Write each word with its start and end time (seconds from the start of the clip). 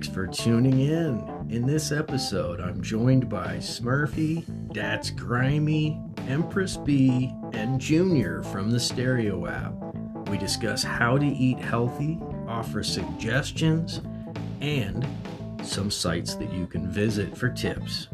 Thanks 0.00 0.14
for 0.14 0.26
tuning 0.26 0.80
in. 0.80 1.46
In 1.50 1.66
this 1.66 1.92
episode, 1.92 2.58
I'm 2.58 2.80
joined 2.80 3.28
by 3.28 3.56
Smurfy, 3.58 4.46
That's 4.72 5.10
Grimy, 5.10 6.00
Empress 6.26 6.78
B, 6.78 7.34
and 7.52 7.78
Junior 7.78 8.42
from 8.44 8.70
the 8.70 8.80
Stereo 8.80 9.46
app. 9.46 9.74
We 10.30 10.38
discuss 10.38 10.82
how 10.82 11.18
to 11.18 11.26
eat 11.26 11.58
healthy, 11.58 12.18
offer 12.48 12.82
suggestions, 12.82 14.00
and 14.62 15.06
some 15.62 15.90
sites 15.90 16.34
that 16.36 16.50
you 16.50 16.66
can 16.66 16.90
visit 16.90 17.36
for 17.36 17.50
tips. 17.50 18.08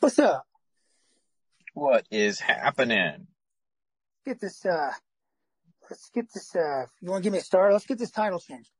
What's 0.00 0.18
up? 0.18 0.45
What 1.76 2.06
is 2.10 2.40
happening? 2.40 3.26
Get 4.24 4.40
this, 4.40 4.64
uh, 4.64 4.92
let's 5.90 6.08
get 6.08 6.24
this, 6.32 6.56
uh, 6.56 6.86
you 7.02 7.10
want 7.10 7.22
to 7.22 7.26
give 7.26 7.34
me 7.34 7.40
a 7.40 7.42
start? 7.42 7.70
Let's 7.70 7.84
get 7.84 7.98
this 7.98 8.10
title 8.10 8.40
changed. 8.40 8.70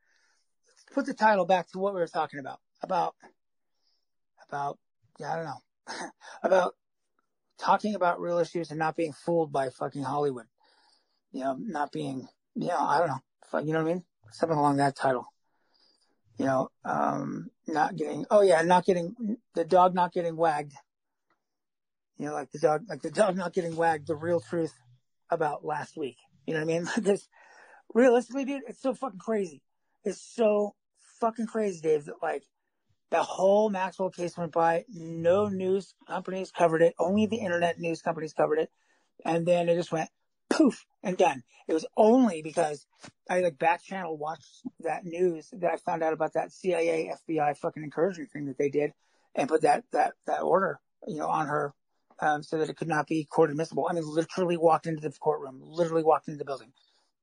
Let's 0.67 0.95
put 0.95 1.05
the 1.05 1.13
title 1.13 1.45
back 1.45 1.71
to 1.73 1.79
what 1.79 1.93
we 1.93 2.01
were 2.01 2.07
talking 2.07 2.41
about. 2.41 2.59
About, 2.83 3.15
about, 4.49 4.79
yeah, 5.21 5.31
I 5.31 5.37
don't 5.37 5.45
know. 5.45 6.09
about 6.43 6.75
talking 7.59 7.95
about 7.95 8.19
real 8.19 8.39
issues 8.39 8.71
and 8.71 8.79
not 8.79 8.97
being 8.97 9.13
fooled 9.13 9.53
by 9.53 9.69
fucking 9.69 10.03
Hollywood. 10.03 10.47
You 11.33 11.41
know, 11.45 11.57
not 11.61 11.93
being, 11.93 12.27
you 12.55 12.69
know, 12.69 12.79
I 12.79 12.97
don't 12.97 13.09
know. 13.09 13.61
You 13.61 13.75
know 13.75 13.83
what 13.83 13.91
I 13.91 13.93
mean? 13.93 14.05
Something 14.33 14.57
along 14.57 14.79
that 14.79 14.97
title. 14.97 15.27
You 16.39 16.47
know, 16.47 16.71
um, 16.83 17.51
not 17.69 17.95
getting, 17.95 18.25
oh 18.31 18.41
yeah, 18.41 18.63
not 18.63 18.87
getting, 18.87 19.37
the 19.55 19.67
dog 19.67 19.95
not 19.95 20.15
getting 20.15 20.35
wagged. 20.35 20.73
You 22.19 22.27
know, 22.27 22.33
like 22.33 22.51
the 22.51 22.59
dog, 22.59 22.83
like 22.89 23.03
the 23.03 23.11
dog 23.11 23.37
not 23.37 23.53
getting 23.53 23.77
wagged, 23.77 24.07
the 24.07 24.17
real 24.17 24.41
truth 24.41 24.73
about 25.31 25.65
last 25.65 25.97
week. 25.97 26.17
You 26.47 26.55
know 26.55 26.61
what 26.61 26.71
I 26.71 26.79
mean? 26.79 26.89
Because 26.97 27.29
realistically, 27.95 28.45
dude, 28.45 28.63
it's 28.67 28.81
so 28.81 28.95
fucking 28.95 29.19
crazy. 29.19 29.63
It's 30.05 30.21
so 30.21 30.75
fucking 31.21 31.47
crazy, 31.47 31.81
Dave, 31.81 32.07
that 32.07 32.23
like 32.23 32.45
the 33.11 33.23
whole 33.23 33.71
Maxwell 33.71 34.11
case 34.11 34.37
went 34.37 34.53
by. 34.53 34.85
No 34.89 35.49
news 35.49 35.95
companies 36.09 36.51
covered 36.51 36.83
it. 36.83 36.95
Only 36.99 37.27
the 37.27 37.37
internet 37.37 37.79
news 37.79 38.03
companies 38.03 38.33
covered 38.33 38.59
it. 38.59 38.71
And 39.25 39.47
then 39.47 39.69
it 39.69 39.77
just 39.77 39.93
went 39.93 40.11
poof 40.51 40.85
and 41.03 41.17
done. 41.17 41.43
It 41.69 41.75
was 41.75 41.87
only 41.97 42.43
because 42.43 42.87
I 43.29 43.41
like 43.41 43.59
back 43.59 43.83
channel 43.83 44.17
watched 44.17 44.63
that 44.81 45.05
news 45.05 45.49
that 45.53 45.73
I 45.73 45.77
found 45.77 46.03
out 46.03 46.13
about 46.13 46.35
that 46.35 46.53
CIA 46.53 47.13
FBI 47.29 47.57
fucking 47.57 47.83
encouragement 47.83 48.31
thing 48.31 48.47
that 48.47 48.59
they 48.59 48.71
did 48.71 48.93
and 49.35 49.49
put 49.49 49.63
that, 49.63 49.85
that, 49.93 50.15
that 50.27 50.43
order, 50.43 50.81
you 51.07 51.19
know, 51.19 51.29
on 51.29 51.47
her, 51.47 51.75
um, 52.21 52.43
so 52.43 52.59
that 52.59 52.71
it 52.71 52.77
could 52.77 52.89
not 52.89 53.07
be 53.07 53.25
court 53.25 53.51
admissible. 53.51 53.87
I 53.89 53.95
mean, 53.95 54.05
literally 54.07 54.57
walked 54.57 54.87
into 54.87 55.01
the 55.01 55.11
courtroom, 55.19 55.61
literally 55.63 56.05
walked 56.05 56.29
into 56.29 56.39
the 56.39 56.45
building 56.45 56.73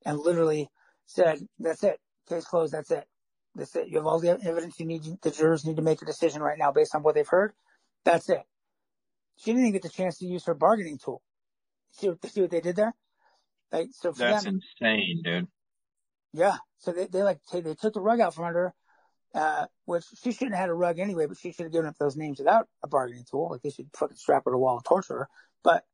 and 0.05 0.19
literally 0.19 0.69
said, 1.05 1.39
that's 1.59 1.83
it. 1.83 1.99
Case 2.30 2.45
closed. 2.45 2.73
That's 2.73 2.91
it. 2.91 3.05
That's 3.55 3.75
it. 3.75 3.88
You 3.89 3.97
have 3.97 4.05
all 4.05 4.19
the 4.19 4.30
evidence 4.30 4.80
you 4.80 4.86
need. 4.86 5.03
The 5.21 5.31
jurors 5.31 5.66
need 5.66 5.75
to 5.75 5.81
make 5.81 6.02
a 6.02 6.05
decision 6.05 6.41
right 6.41 6.58
now 6.58 6.71
based 6.71 6.95
on 6.95 7.03
what 7.03 7.16
they've 7.16 7.27
heard. 7.27 7.53
That's 8.05 8.30
it. 8.30 8.41
She 9.38 9.52
didn't 9.52 9.61
even 9.61 9.73
get 9.73 9.81
the 9.81 9.89
chance 9.89 10.19
to 10.19 10.25
use 10.25 10.45
her 10.45 10.53
bargaining 10.53 10.97
tool. 10.97 11.21
See 11.91 12.09
what, 12.09 12.25
see 12.25 12.41
what 12.41 12.52
they 12.52 12.61
did 12.61 12.75
there? 12.75 12.94
Like, 13.71 13.89
so 13.91 14.11
That's 14.11 14.44
them, 14.44 14.61
insane, 14.81 15.21
dude. 15.23 15.47
Yeah. 16.33 16.58
So 16.80 16.91
they, 16.91 17.08
they 17.08 17.23
like, 17.23 17.39
they, 17.52 17.61
they 17.61 17.75
took 17.75 17.94
the 17.94 18.02
rug 18.02 18.19
out 18.19 18.36
from 18.36 18.45
under 18.45 18.59
her, 18.59 18.73
uh, 19.34 19.66
which 19.86 20.06
she 20.22 20.31
shouldn't 20.31 20.56
have 20.56 20.62
had 20.62 20.70
a 20.70 20.73
rug 20.73 21.00
anyway, 21.00 21.26
but 21.26 21.38
she 21.38 21.52
should 21.52 21.66
have 21.66 21.72
given 21.72 21.88
up 21.88 21.98
those 21.98 22.16
names 22.16 22.39
without 22.39 22.67
a 22.84 22.88
bargaining 22.88 23.26
tool. 23.30 23.49
Like 23.52 23.61
they 23.61 23.70
should 23.70 23.89
fucking 23.95 24.17
strap 24.17 24.45
her 24.45 24.52
to 24.52 24.55
a 24.55 24.60
wall 24.60 24.77
and 24.77 24.86
torture 24.86 25.14
her. 25.20 25.30
But 25.64 25.86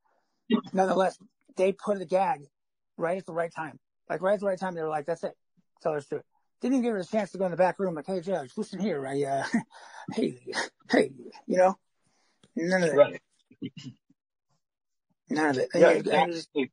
nonetheless, 0.74 1.18
they 1.56 1.72
put 1.72 2.00
the 2.00 2.06
gag 2.06 2.42
right 2.98 3.18
at 3.18 3.26
the 3.26 3.34
right 3.34 3.54
time. 3.54 3.80
Like 4.10 4.22
right 4.22 4.34
at 4.34 4.40
the 4.40 4.46
right 4.48 4.60
time, 4.60 4.76
they 4.76 4.82
were 4.82 4.90
like, 4.90 5.06
that's 5.06 5.24
it. 5.24 5.36
Tell 5.82 5.94
her 5.94 6.02
to 6.02 6.18
it 6.18 6.26
didn't 6.62 6.76
even 6.76 6.84
give 6.84 6.94
her 6.94 7.00
a 7.00 7.06
chance 7.06 7.32
to 7.32 7.38
go 7.38 7.46
in 7.46 7.52
the 7.52 7.58
back 7.58 7.80
room 7.80 7.96
like, 7.96 8.06
hey, 8.06 8.22
Judge, 8.22 8.52
listen 8.58 8.80
here. 8.80 9.06
I, 9.08 9.24
uh, 9.24 9.44
hey, 10.14 10.38
hey, 10.92 11.12
you 11.48 11.58
know, 11.58 11.78
none 12.56 12.84
of 12.84 12.90
that. 12.90 12.98
Right. 12.98 13.22
None 15.30 15.50
of 15.52 15.58
it. 15.58 15.70
Yeah, 15.74 15.90
exactly. 15.92 16.70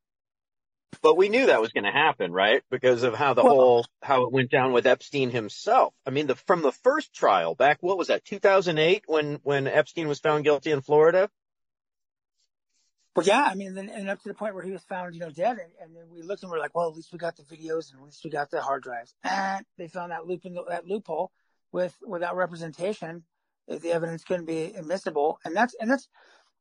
But 1.02 1.16
we 1.16 1.28
knew 1.28 1.47
that 1.47 1.60
was 1.60 1.72
going 1.72 1.84
to 1.84 1.91
happen, 1.91 2.32
right? 2.32 2.62
Because 2.70 3.02
of 3.02 3.14
how 3.14 3.34
the 3.34 3.44
Well- 3.44 3.54
whole, 3.54 3.86
how 4.02 4.24
it 4.24 4.32
went 4.32 4.50
down 4.50 4.72
with 4.72 4.86
Epstein 4.86 5.30
himself. 5.30 5.94
I 6.06 6.10
mean, 6.10 6.26
the, 6.26 6.34
from 6.34 6.62
the 6.62 6.72
first 6.72 7.12
trial 7.12 7.54
back, 7.54 7.78
what 7.80 7.98
was 7.98 8.08
that, 8.08 8.24
2008 8.24 9.04
when, 9.06 9.41
when 9.42 9.66
Epstein 9.66 10.08
was 10.08 10.20
found 10.20 10.44
guilty 10.44 10.70
in 10.70 10.80
Florida? 10.80 11.28
Well, 13.14 13.25
yeah, 13.25 13.44
I 13.44 13.54
mean, 13.54 13.75
then, 13.75 13.88
and 13.88 14.10
up 14.10 14.20
to 14.22 14.28
the 14.28 14.34
point 14.34 14.54
where 14.54 14.62
he 14.62 14.72
was 14.72 14.82
found, 14.84 15.14
you 15.14 15.20
know, 15.20 15.30
dead, 15.30 15.58
and, 15.58 15.72
and 15.80 15.96
then 15.96 16.04
we 16.10 16.20
looked 16.20 16.42
and 16.42 16.52
we're 16.52 16.58
like, 16.58 16.75
well, 16.75 16.88
at 16.88 16.94
least 16.94 17.12
we 17.12 17.19
got 17.19 17.34
the 17.34 17.44
videos, 17.44 17.91
and 17.91 17.98
at 18.00 18.04
least 18.04 18.20
we 18.22 18.30
got 18.30 18.50
the 18.50 18.60
hard 18.60 18.82
drives, 18.82 19.14
and 19.25 19.64
they 19.78 19.88
found 19.88 20.12
that 20.12 20.26
loop 20.26 20.44
in 20.44 20.52
the, 20.52 20.62
that 20.69 20.86
loophole 20.86 21.32
with 21.72 21.96
without 22.06 22.36
representation, 22.36 23.25
if 23.69 23.80
the 23.80 23.92
evidence 23.92 24.22
couldn't 24.22 24.44
be 24.44 24.64
admissible, 24.64 25.38
and 25.46 25.56
that's 25.56 25.75
and 25.80 25.91
that's 25.91 26.08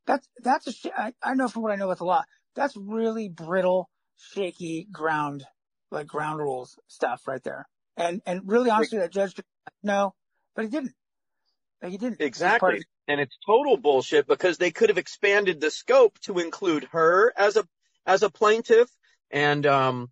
that's 0.08 0.30
that's 0.42 0.68
a 0.68 0.72
sh- 0.72 0.86
I, 0.96 1.12
I 1.22 1.34
know 1.34 1.50
from 1.50 1.62
what 1.62 1.74
I 1.74 1.76
know 1.76 1.88
about 1.88 1.98
the 1.98 2.06
law, 2.06 2.24
that's 2.56 2.78
really 2.78 3.28
brittle, 3.28 3.90
shaky 4.18 4.88
ground, 4.92 5.46
like 5.92 6.08
ground 6.08 6.40
rules 6.40 6.78
stuff 6.88 7.22
right 7.28 7.44
there, 7.44 7.68
and 7.98 8.22
and 8.26 8.42
really 8.46 8.70
honestly, 8.70 9.00
that 9.00 9.12
judge, 9.12 9.36
no, 9.84 10.14
but 10.56 10.66
he 10.66 10.72
didn't, 10.72 10.94
he 11.84 11.98
didn't 11.98 12.22
Exactly. 12.22 12.84
And 13.08 13.22
it's 13.22 13.38
total 13.46 13.78
bullshit 13.78 14.26
because 14.26 14.58
they 14.58 14.72
could 14.72 14.90
have 14.90 14.98
expanded 14.98 15.62
the 15.62 15.70
scope 15.70 16.18
to 16.22 16.40
include 16.40 16.86
her 16.92 17.32
as 17.38 17.56
a, 17.56 17.64
as 18.06 18.24
a 18.24 18.32
plaintiff 18.32 18.90
and, 19.30 19.66
um, 19.68 20.10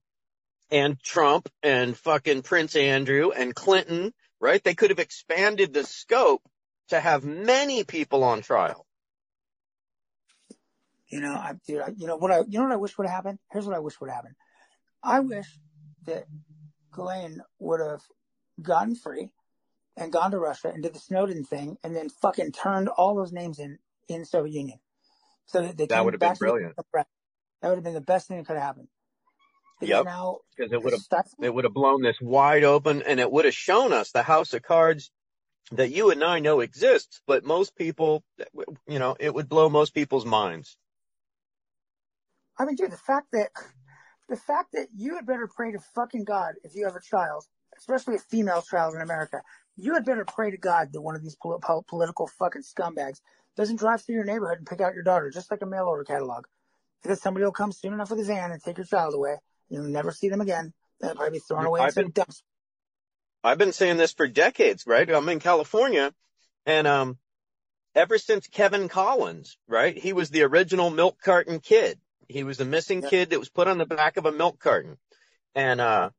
and 0.70 1.00
Trump 1.02 1.50
and 1.64 1.98
fucking 1.98 2.44
Prince 2.44 2.76
Andrew 2.76 3.32
and 3.32 3.56
Clinton, 3.56 4.14
right? 4.40 4.64
They 4.64 4.76
could 4.76 4.92
have 4.92 5.00
expanded 5.00 5.74
the 5.74 5.84
scope 5.84 6.44
to 6.90 7.00
have 7.00 7.24
many 7.24 7.84
people 7.84 8.24
on 8.24 8.42
trial. 8.42 8.86
You 11.14 11.22
know, 11.22 11.36
I, 11.36 11.54
dude, 11.68 11.80
I, 11.80 11.90
you 11.96 12.08
know 12.08 12.18
what 12.18 12.32
I, 12.32 12.40
you 12.40 12.58
know 12.58 12.64
what 12.64 12.74
I 12.74 12.78
wish 12.78 12.98
would 12.98 13.06
have 13.06 13.16
happened? 13.16 13.38
Here's 13.52 13.68
what 13.68 13.76
I 13.76 13.80
wish 13.80 14.02
would 14.02 14.10
have 14.10 14.16
happened. 14.16 14.36
I 15.04 15.20
wish 15.20 15.46
that 16.08 16.26
Glenn 16.92 17.44
would 17.60 17.80
have 17.80 18.02
gotten 18.60 18.96
free 18.96 19.30
and 19.96 20.12
gone 20.12 20.32
to 20.32 20.40
Russia 20.40 20.72
and 20.74 20.82
did 20.82 20.96
the 20.96 21.00
Snowden 21.00 21.44
thing 21.44 21.78
and 21.84 21.96
then 21.96 22.10
fucking 22.10 22.52
turned 22.52 22.90
all 22.90 23.14
those 23.14 23.32
names 23.32 23.60
in, 23.60 23.78
in 24.10 24.26
Soviet 24.26 24.54
Union. 24.54 24.80
So 25.46 25.62
that 25.62 25.78
they 25.78 25.86
That 25.86 26.04
would 26.04 26.16
have 26.16 26.20
been 26.20 26.34
brilliant. 26.34 26.76
That 26.92 27.06
would 27.62 27.76
have 27.76 27.84
been 27.84 27.94
the 27.94 28.02
best 28.02 28.28
thing 28.28 28.38
that 28.38 28.48
could 28.48 28.56
have 28.56 28.66
happened. 28.66 28.88
Yep. 29.82 30.06
Now, 30.06 30.40
Because 30.58 30.72
it 30.74 30.82
would 30.82 30.94
have 30.94 31.26
it 31.44 31.54
would 31.54 31.66
have 31.66 31.76
blown 31.76 32.02
this 32.02 32.18
wide 32.20 32.64
open 32.64 33.04
and 33.04 33.20
it 33.20 33.32
would 33.32 33.46
have 33.46 33.54
shown 33.54 33.94
us 33.94 34.10
the 34.10 34.24
house 34.24 34.52
of 34.56 34.64
cards 34.64 35.12
that 35.74 35.92
you 35.92 36.10
and 36.10 36.24
I 36.24 36.40
know 36.40 36.62
exists, 36.62 37.22
but 37.28 37.46
most 37.46 37.76
people, 37.76 38.24
you 38.88 38.98
know, 38.98 39.16
it 39.20 39.32
would 39.32 39.48
blow 39.48 39.70
most 39.70 39.94
people's 39.94 40.26
minds. 40.26 40.76
I 42.58 42.66
mean, 42.66 42.76
dude, 42.76 42.92
the 42.92 42.98
fact 42.98 43.28
that 43.34 43.50
the 44.30 44.36
fact 44.36 44.72
that 44.74 44.88
you 44.96 45.16
had 45.16 45.26
better 45.26 45.50
pray 45.54 45.72
to 45.72 45.80
fucking 45.96 46.24
God 46.24 46.56
if 46.64 46.76
you 46.76 46.86
have 46.86 46.96
a 46.96 47.02
child, 47.02 47.46
especially 47.78 48.16
a 48.16 48.20
female 48.20 48.62
child 48.62 48.96
in 48.96 49.02
America, 49.02 49.42
you 49.76 49.94
had 49.94 50.06
better 50.06 50.26
pray 50.26 50.52
to 50.52 50.58
God 50.58 50.90
that 50.94 51.02
one 51.02 51.16
of 51.16 51.24
these 51.24 51.36
pol- 51.36 51.60
pol- 51.60 51.86
political 51.88 52.28
fucking 52.28 52.62
scumbags 52.62 53.20
doesn't 53.58 53.78
drive 53.78 54.02
through 54.02 54.16
your 54.16 54.24
neighborhood 54.24 54.60
and 54.60 54.68
pick 54.68 54.82
out 54.82 54.94
your 54.94 55.04
daughter 55.04 55.30
just 55.30 55.52
like 55.52 55.62
a 55.62 55.66
mail 55.66 55.86
order 55.86 56.04
catalog. 56.04 56.46
Because 57.02 57.22
somebody 57.22 57.44
will 57.44 57.52
come 57.52 57.72
soon 57.72 57.94
enough 57.94 58.10
with 58.12 58.22
a 58.22 58.24
van 58.24 58.52
and 58.52 58.62
take 58.64 58.78
your 58.78 58.86
child 58.86 59.14
away. 59.14 59.36
You'll 59.70 59.84
never 59.84 60.12
see 60.12 60.30
them 60.30 60.42
again. 60.42 60.74
They'll 61.02 61.16
probably 61.16 61.38
be 61.38 61.40
thrown 61.40 61.66
away 61.66 61.82
in 61.82 61.86
I've 61.88 61.94
some 61.94 62.04
been- 62.06 62.12
dumps. 62.12 62.44
I've 63.44 63.58
been 63.58 63.74
saying 63.74 63.98
this 63.98 64.14
for 64.14 64.26
decades, 64.28 64.88
right? 64.88 65.10
I'm 65.10 65.28
in 65.28 65.40
California 65.42 66.14
and, 66.66 66.88
um, 66.88 67.18
ever 67.94 68.18
since 68.18 68.48
Kevin 68.48 68.88
Collins, 68.88 69.58
right? 69.68 69.98
He 69.98 70.14
was 70.14 70.30
the 70.30 70.44
original 70.44 70.90
milk 70.90 71.20
carton 71.22 71.60
kid. 71.60 72.00
He 72.34 72.44
was 72.44 72.58
the 72.58 72.66
missing 72.66 73.02
kid 73.02 73.30
that 73.30 73.40
was 73.40 73.50
put 73.50 73.68
on 73.68 73.78
the 73.78 73.86
back 73.86 74.18
of 74.18 74.26
a 74.26 74.32
milk 74.32 74.60
carton. 74.60 74.98
And, 75.56 75.80
uh, 75.80 76.10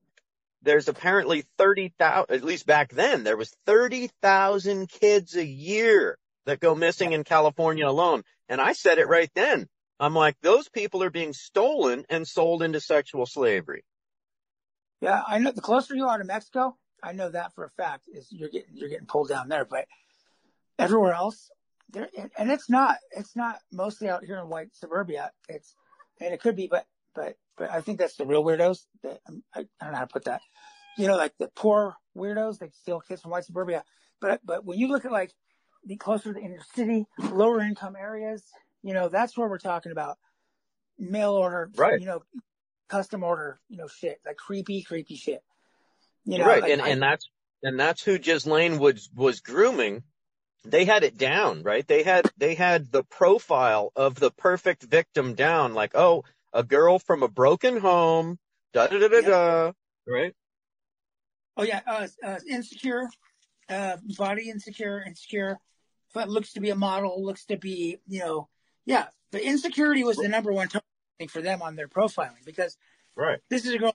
there's 0.62 0.88
apparently 0.88 1.44
30,000, 1.58 2.34
at 2.34 2.42
least 2.44 2.66
back 2.66 2.90
then, 2.92 3.24
there 3.24 3.36
was 3.36 3.54
30,000 3.66 4.88
kids 4.88 5.36
a 5.36 5.44
year 5.44 6.16
that 6.46 6.60
go 6.60 6.74
missing 6.74 7.12
in 7.12 7.24
California 7.24 7.86
alone. 7.86 8.22
And 8.48 8.60
I 8.60 8.72
said 8.72 8.98
it 8.98 9.08
right 9.08 9.30
then. 9.34 9.68
I'm 10.00 10.14
like, 10.14 10.36
those 10.40 10.68
people 10.68 11.02
are 11.02 11.10
being 11.10 11.32
stolen 11.32 12.04
and 12.08 12.26
sold 12.26 12.62
into 12.62 12.80
sexual 12.80 13.26
slavery. 13.26 13.84
Yeah, 15.00 15.22
I 15.26 15.38
know. 15.38 15.52
The 15.52 15.60
closer 15.60 15.94
you 15.94 16.06
are 16.06 16.18
to 16.18 16.24
Mexico, 16.24 16.76
I 17.02 17.12
know 17.12 17.28
that 17.28 17.54
for 17.54 17.64
a 17.64 17.70
fact. 17.70 18.04
Is 18.12 18.28
you're 18.30 18.48
getting 18.48 18.74
you're 18.74 18.88
getting 18.88 19.06
pulled 19.06 19.28
down 19.28 19.48
there, 19.48 19.64
but 19.64 19.86
everywhere 20.78 21.12
else, 21.12 21.50
there 21.90 22.08
and, 22.16 22.30
and 22.38 22.50
it's 22.50 22.70
not 22.70 22.96
it's 23.14 23.36
not 23.36 23.58
mostly 23.70 24.08
out 24.08 24.24
here 24.24 24.38
in 24.38 24.48
white 24.48 24.74
suburbia. 24.74 25.30
It's 25.48 25.74
and 26.20 26.32
it 26.34 26.40
could 26.40 26.56
be, 26.56 26.66
but 26.66 26.86
but 27.14 27.36
but 27.56 27.70
I 27.70 27.80
think 27.80 27.98
that's 27.98 28.16
the 28.16 28.26
real 28.26 28.44
weirdos. 28.44 28.80
That 29.02 29.20
um, 29.28 29.42
I, 29.54 29.60
I 29.60 29.84
don't 29.84 29.92
know 29.92 29.98
how 29.98 30.04
to 30.04 30.12
put 30.12 30.24
that. 30.24 30.40
You 30.98 31.06
know, 31.08 31.16
like 31.16 31.34
the 31.38 31.48
poor 31.54 31.96
weirdos 32.16 32.58
that 32.58 32.74
steal 32.74 33.00
kids 33.00 33.22
from 33.22 33.30
white 33.32 33.44
suburbia. 33.44 33.84
But 34.20 34.40
but 34.44 34.64
when 34.64 34.78
you 34.78 34.88
look 34.88 35.04
at 35.04 35.12
like 35.12 35.32
the 35.84 35.96
closer 35.96 36.32
to 36.32 36.32
the 36.32 36.40
inner 36.40 36.62
city, 36.74 37.06
lower 37.18 37.60
income 37.60 37.96
areas, 37.96 38.42
you 38.82 38.94
know, 38.94 39.08
that's 39.08 39.36
where 39.36 39.48
we're 39.48 39.58
talking 39.58 39.92
about. 39.92 40.18
mail 40.98 41.32
order, 41.32 41.70
Right. 41.76 42.00
you 42.00 42.06
know, 42.06 42.22
custom 42.88 43.22
order, 43.24 43.58
you 43.68 43.76
know, 43.76 43.88
shit, 43.88 44.20
like 44.24 44.36
creepy, 44.36 44.82
creepy 44.82 45.16
shit. 45.16 45.42
You 46.24 46.38
know, 46.38 46.46
right. 46.46 46.62
like, 46.62 46.70
and, 46.72 46.80
I- 46.80 46.88
and 46.90 47.02
that's, 47.02 47.28
and 47.62 47.78
that's 47.80 48.02
who 48.02 48.18
Ghislaine 48.18 48.78
was, 48.78 49.10
was 49.14 49.40
grooming. 49.40 50.04
They 50.64 50.84
had 50.84 51.04
it 51.04 51.16
down, 51.16 51.62
right? 51.62 51.86
They 51.86 52.02
had, 52.02 52.30
they 52.36 52.54
had 52.54 52.90
the 52.90 53.04
profile 53.04 53.92
of 53.94 54.14
the 54.14 54.30
perfect 54.30 54.82
victim 54.82 55.34
down. 55.34 55.74
Like, 55.74 55.92
oh, 55.94 56.24
a 56.52 56.62
girl 56.62 56.98
from 56.98 57.22
a 57.22 57.28
broken 57.28 57.78
home, 57.78 58.38
da 58.72 58.86
da 58.86 58.98
da 58.98 59.08
da 59.08 59.20
da. 59.20 59.72
Right? 60.06 60.34
oh 61.56 61.62
yeah, 61.62 61.80
uh, 61.86 62.06
uh, 62.22 62.38
insecure, 62.48 63.08
uh, 63.68 63.96
body 64.16 64.50
insecure, 64.50 65.02
insecure, 65.06 65.58
but 66.12 66.28
looks 66.28 66.52
to 66.54 66.60
be 66.60 66.70
a 66.70 66.76
model, 66.76 67.24
looks 67.24 67.44
to 67.46 67.56
be, 67.56 67.98
you 68.06 68.20
know, 68.20 68.48
yeah, 68.86 69.06
but 69.30 69.40
insecurity 69.42 70.04
was 70.04 70.16
the 70.16 70.28
number 70.28 70.52
one 70.52 70.68
thing 70.68 71.28
for 71.28 71.42
them 71.42 71.62
on 71.62 71.76
their 71.76 71.88
profiling 71.88 72.44
because 72.44 72.76
Right. 73.16 73.38
this 73.48 73.64
is 73.64 73.72
a 73.72 73.78
girl 73.78 73.94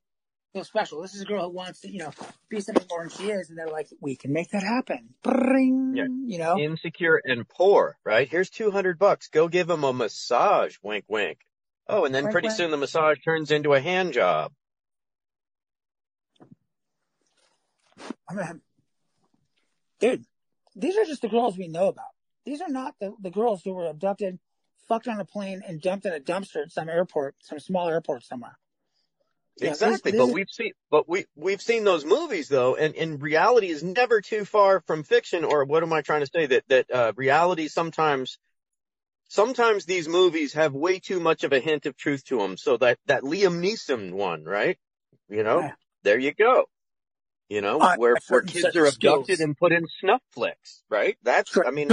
so 0.55 0.63
special. 0.63 1.01
This 1.01 1.13
is 1.13 1.21
a 1.21 1.25
girl 1.25 1.43
who 1.43 1.55
wants 1.55 1.81
to, 1.81 1.91
you 1.91 1.99
know, 1.99 2.11
be 2.49 2.59
something 2.59 2.85
more 2.89 3.01
than 3.01 3.09
she 3.09 3.29
is, 3.29 3.49
and 3.49 3.57
they're 3.57 3.67
like, 3.69 3.87
we 4.01 4.15
can 4.15 4.33
make 4.33 4.49
that 4.51 4.63
happen. 4.63 5.09
Bring, 5.23 5.93
Yeah. 5.95 6.05
you 6.25 6.39
know, 6.39 6.57
Insecure 6.57 7.21
and 7.23 7.47
poor, 7.47 7.97
right? 8.03 8.27
Here's 8.27 8.49
200 8.49 8.97
bucks. 8.97 9.27
Go 9.27 9.47
give 9.47 9.69
him 9.69 9.83
a 9.83 9.93
massage. 9.93 10.75
Wink, 10.81 11.05
wink. 11.07 11.39
Oh, 11.87 12.05
and 12.05 12.13
then 12.13 12.25
Wink, 12.25 12.33
pretty 12.33 12.47
wink. 12.47 12.57
soon 12.57 12.71
the 12.71 12.77
massage 12.77 13.17
turns 13.23 13.51
into 13.51 13.73
a 13.73 13.79
hand 13.79 14.13
job. 14.13 14.51
I 18.29 18.33
mean, 18.33 18.61
dude, 19.99 20.25
these 20.75 20.97
are 20.97 21.05
just 21.05 21.21
the 21.21 21.27
girls 21.29 21.57
we 21.57 21.67
know 21.67 21.87
about. 21.89 22.05
These 22.45 22.61
are 22.61 22.69
not 22.69 22.95
the, 22.99 23.13
the 23.21 23.31
girls 23.31 23.61
who 23.63 23.73
were 23.73 23.87
abducted, 23.87 24.39
fucked 24.87 25.07
on 25.07 25.19
a 25.19 25.25
plane, 25.25 25.61
and 25.67 25.81
dumped 25.81 26.05
in 26.05 26.13
a 26.13 26.19
dumpster 26.19 26.63
at 26.63 26.71
some 26.71 26.89
airport, 26.89 27.35
some 27.41 27.59
small 27.59 27.89
airport 27.89 28.23
somewhere. 28.23 28.57
Yeah, 29.61 29.69
exactly. 29.69 30.11
this 30.11 30.19
but 30.19 30.33
we've 30.33 30.49
seen, 30.49 30.71
but 30.89 31.07
we, 31.09 31.25
we've 31.35 31.61
seen 31.61 31.83
those 31.83 32.05
movies 32.05 32.47
though, 32.47 32.75
and, 32.75 32.95
and 32.95 33.21
reality 33.21 33.67
is 33.67 33.83
never 33.83 34.21
too 34.21 34.45
far 34.45 34.81
from 34.81 35.03
fiction, 35.03 35.43
or 35.43 35.65
what 35.65 35.83
am 35.83 35.93
I 35.93 36.01
trying 36.01 36.21
to 36.21 36.29
say? 36.33 36.45
That, 36.45 36.63
that, 36.69 36.91
uh, 36.91 37.13
reality 37.15 37.67
sometimes, 37.67 38.37
sometimes 39.27 39.85
these 39.85 40.07
movies 40.07 40.53
have 40.53 40.73
way 40.73 40.99
too 40.99 41.19
much 41.19 41.43
of 41.43 41.53
a 41.53 41.59
hint 41.59 41.85
of 41.85 41.97
truth 41.97 42.23
to 42.25 42.37
them. 42.37 42.57
So 42.57 42.77
that, 42.77 42.99
that 43.07 43.23
Liam 43.23 43.61
Neeson 43.61 44.13
one, 44.13 44.43
right? 44.43 44.77
You 45.29 45.43
know, 45.43 45.61
Yeah. 45.61 45.73
there 46.03 46.19
you 46.19 46.33
go. 46.33 46.65
You 47.49 47.61
know, 47.61 47.81
I- 47.81 47.97
where, 47.97 48.15
where 48.29 48.41
kids 48.41 48.75
are 48.75 48.85
of 48.85 48.93
skills. 48.93 49.21
abducted 49.27 49.39
and 49.43 49.57
put 49.57 49.71
in 49.71 49.85
snuff 49.99 50.21
flicks, 50.31 50.83
right? 50.89 51.17
That's, 51.23 51.57
I 51.57 51.71
mean, 51.71 51.91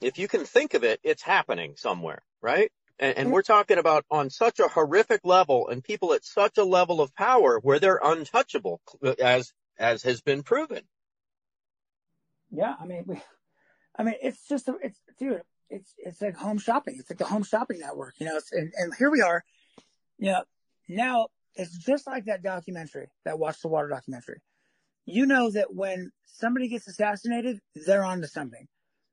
if 0.00 0.18
you 0.18 0.28
can 0.28 0.44
think 0.44 0.74
of 0.74 0.84
it, 0.84 1.00
it's 1.02 1.22
happening 1.22 1.74
somewhere, 1.76 2.22
right? 2.40 2.70
And, 3.00 3.16
and 3.16 3.26
mm-hmm. 3.26 3.32
we're 3.32 3.42
talking 3.42 3.78
about 3.78 4.04
on 4.10 4.28
such 4.28 4.60
a 4.60 4.68
horrific 4.68 5.22
level 5.24 5.68
and 5.68 5.82
people 5.82 6.12
at 6.12 6.24
such 6.24 6.58
a 6.58 6.64
level 6.64 7.00
of 7.00 7.14
power 7.16 7.58
where 7.58 7.78
they're 7.78 8.00
untouchable 8.02 8.80
as, 9.20 9.52
as 9.78 10.02
has 10.02 10.20
been 10.20 10.42
proven. 10.42 10.82
Yeah, 12.50 12.74
I 12.78 12.84
mean, 12.84 13.04
we, 13.06 13.20
I 13.96 14.02
mean, 14.02 14.16
it's 14.22 14.46
just, 14.46 14.68
it's, 14.82 15.00
dude, 15.18 15.40
it's, 15.70 15.94
it's 15.96 16.20
like 16.20 16.36
home 16.36 16.58
shopping. 16.58 16.96
It's 16.98 17.08
like 17.08 17.18
the 17.18 17.24
home 17.24 17.42
shopping 17.42 17.78
network, 17.80 18.14
you 18.18 18.26
know, 18.26 18.36
it's, 18.36 18.52
and, 18.52 18.72
and 18.76 18.94
here 18.94 19.10
we 19.10 19.22
are, 19.22 19.42
you 20.18 20.32
know, 20.32 20.44
now 20.86 21.28
it's 21.54 21.76
just 21.78 22.06
like 22.06 22.26
that 22.26 22.42
documentary, 22.42 23.08
that 23.24 23.38
Watch 23.38 23.62
the 23.62 23.68
Water 23.68 23.88
documentary. 23.88 24.42
You 25.06 25.24
know 25.26 25.50
that 25.50 25.74
when 25.74 26.12
somebody 26.26 26.68
gets 26.68 26.86
assassinated, 26.86 27.60
they're 27.86 28.04
onto 28.04 28.26
something. 28.26 28.68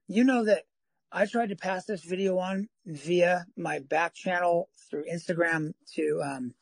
You 0.07 0.25
know 0.25 0.44
that 0.45 0.63
I 1.12 1.25
tried 1.25 1.50
to 1.50 1.56
pass 1.56 1.86
this 1.86 2.04
video 2.04 2.38
on 2.38 2.68
via 2.86 3.45
my 3.56 3.80
back 3.80 4.13
channel 4.13 4.69
through 4.89 5.06
Instagram 5.12 5.74
to, 5.95 6.21
um, 6.24 6.54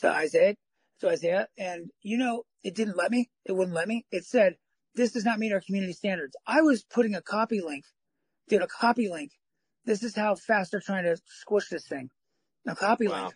to 0.00 0.08
Isaiah, 0.10 0.56
to 1.00 1.08
Isaiah, 1.08 1.48
and 1.58 1.90
you 2.02 2.18
know, 2.18 2.44
it 2.62 2.74
didn't 2.74 2.96
let 2.96 3.10
me. 3.10 3.30
It 3.44 3.52
wouldn't 3.52 3.74
let 3.74 3.88
me. 3.88 4.04
It 4.10 4.24
said, 4.24 4.56
this 4.94 5.12
does 5.12 5.24
not 5.24 5.38
meet 5.38 5.52
our 5.52 5.60
community 5.60 5.92
standards. 5.92 6.36
I 6.46 6.62
was 6.62 6.84
putting 6.84 7.14
a 7.14 7.22
copy 7.22 7.60
link, 7.60 7.84
dude, 8.48 8.62
a 8.62 8.66
copy 8.66 9.08
link. 9.08 9.32
This 9.84 10.02
is 10.02 10.16
how 10.16 10.34
fast 10.34 10.72
they're 10.72 10.80
trying 10.80 11.04
to 11.04 11.16
squish 11.26 11.68
this 11.68 11.86
thing. 11.86 12.10
A 12.66 12.74
copy 12.74 13.08
Wow. 13.08 13.22
link. 13.24 13.34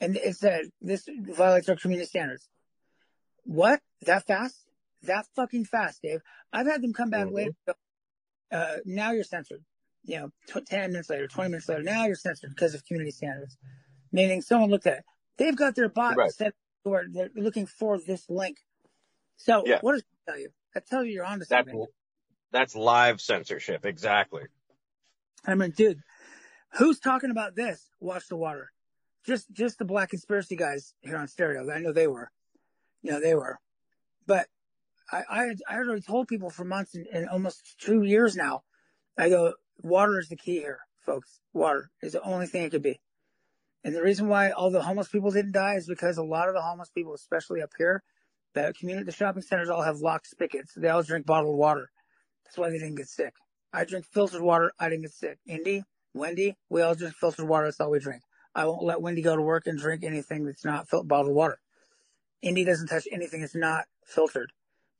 And 0.00 0.16
it 0.16 0.36
said, 0.36 0.70
this 0.80 1.08
violates 1.08 1.68
our 1.68 1.76
community 1.76 2.06
standards. 2.06 2.48
What? 3.44 3.80
That 4.02 4.26
fast? 4.26 4.56
That 5.02 5.26
fucking 5.36 5.66
fast, 5.66 6.00
Dave. 6.02 6.20
I've 6.52 6.66
had 6.66 6.82
them 6.82 6.92
come 6.92 7.10
back 7.10 7.26
Mhm. 7.26 7.32
later. 7.34 7.52
Uh, 8.50 8.76
now 8.84 9.12
you're 9.12 9.24
censored. 9.24 9.64
You 10.04 10.16
know, 10.18 10.30
tw 10.48 10.66
10 10.66 10.92
minutes 10.92 11.10
later, 11.10 11.26
20 11.26 11.44
mm-hmm. 11.46 11.50
minutes 11.52 11.68
later, 11.68 11.82
now 11.82 12.06
you're 12.06 12.16
censored 12.16 12.50
because 12.50 12.74
of 12.74 12.84
community 12.84 13.10
standards. 13.10 13.56
Meaning 14.12 14.42
someone 14.42 14.70
looked 14.70 14.86
at 14.86 14.98
it. 14.98 15.04
They've 15.38 15.56
got 15.56 15.74
their 15.74 15.88
bot 15.88 16.16
Right. 16.16 16.30
set 16.30 16.54
or 16.84 17.04
they're 17.10 17.30
looking 17.34 17.66
for 17.66 17.98
this 17.98 18.28
link. 18.28 18.58
So 19.36 19.64
Yeah. 19.66 19.78
what 19.80 19.92
does 19.92 20.02
it 20.02 20.06
tell 20.26 20.38
you? 20.38 20.50
That 20.74 20.86
tells 20.86 21.06
you 21.06 21.12
you're 21.12 21.24
onto 21.24 21.46
That's, 21.46 21.70
something. 21.70 21.86
that's 22.52 22.76
live 22.76 23.20
censorship. 23.20 23.86
Exactly. 23.86 24.44
I 25.46 25.54
mean, 25.54 25.70
dude, 25.70 26.00
who's 26.74 27.00
talking 27.00 27.30
about 27.30 27.54
this? 27.54 27.90
Watch 28.00 28.28
the 28.28 28.36
water. 28.36 28.70
Just, 29.24 29.50
just 29.52 29.78
the 29.78 29.84
black 29.84 30.10
conspiracy 30.10 30.56
guys 30.56 30.94
here 31.00 31.16
on 31.16 31.28
stereo. 31.28 31.70
I 31.70 31.78
know 31.78 31.92
they 31.92 32.06
were, 32.06 32.30
you 33.02 33.10
know, 33.10 33.20
they 33.20 33.34
were, 33.34 33.58
but 34.26 34.48
I, 35.10 35.22
I, 35.28 35.54
I 35.68 35.76
already 35.76 36.02
told 36.02 36.28
people 36.28 36.50
for 36.50 36.64
months 36.64 36.94
and, 36.94 37.06
and 37.06 37.28
almost 37.28 37.78
two 37.78 38.02
years 38.02 38.36
now. 38.36 38.62
I 39.16 39.28
go, 39.28 39.54
water 39.82 40.18
is 40.18 40.28
the 40.28 40.36
key 40.36 40.58
here, 40.58 40.80
folks. 41.04 41.40
Water 41.52 41.90
is 42.02 42.12
the 42.12 42.22
only 42.22 42.46
thing 42.46 42.64
it 42.64 42.70
could 42.70 42.82
be. 42.82 43.00
And 43.84 43.94
the 43.94 44.02
reason 44.02 44.28
why 44.28 44.50
all 44.50 44.70
the 44.70 44.82
homeless 44.82 45.08
people 45.08 45.30
didn't 45.30 45.52
die 45.52 45.74
is 45.74 45.86
because 45.86 46.16
a 46.16 46.22
lot 46.22 46.48
of 46.48 46.54
the 46.54 46.62
homeless 46.62 46.90
people, 46.90 47.12
especially 47.14 47.60
up 47.60 47.72
here, 47.76 48.02
the 48.54 48.72
community, 48.78 49.04
the 49.04 49.12
shopping 49.12 49.42
centers 49.42 49.68
all 49.68 49.82
have 49.82 49.98
locked 49.98 50.26
spigots. 50.26 50.72
They 50.74 50.88
all 50.88 51.02
drink 51.02 51.26
bottled 51.26 51.58
water. 51.58 51.90
That's 52.44 52.56
why 52.56 52.70
they 52.70 52.78
didn't 52.78 52.94
get 52.96 53.08
sick. 53.08 53.34
I 53.72 53.84
drink 53.84 54.06
filtered 54.06 54.40
water. 54.40 54.72
I 54.78 54.88
didn't 54.88 55.02
get 55.02 55.12
sick. 55.12 55.38
Indy, 55.46 55.84
Wendy, 56.14 56.56
we 56.70 56.80
all 56.80 56.94
drink 56.94 57.14
filtered 57.14 57.48
water. 57.48 57.66
That's 57.66 57.80
all 57.80 57.90
we 57.90 57.98
drink. 57.98 58.22
I 58.54 58.66
won't 58.66 58.84
let 58.84 59.02
Wendy 59.02 59.20
go 59.20 59.34
to 59.34 59.42
work 59.42 59.66
and 59.66 59.78
drink 59.78 60.04
anything 60.04 60.44
that's 60.46 60.64
not 60.64 60.88
fil- 60.88 61.02
bottled 61.02 61.34
water. 61.34 61.58
Indy 62.40 62.64
doesn't 62.64 62.86
touch 62.86 63.08
anything 63.10 63.40
that's 63.40 63.54
not 63.54 63.86
filtered, 64.06 64.52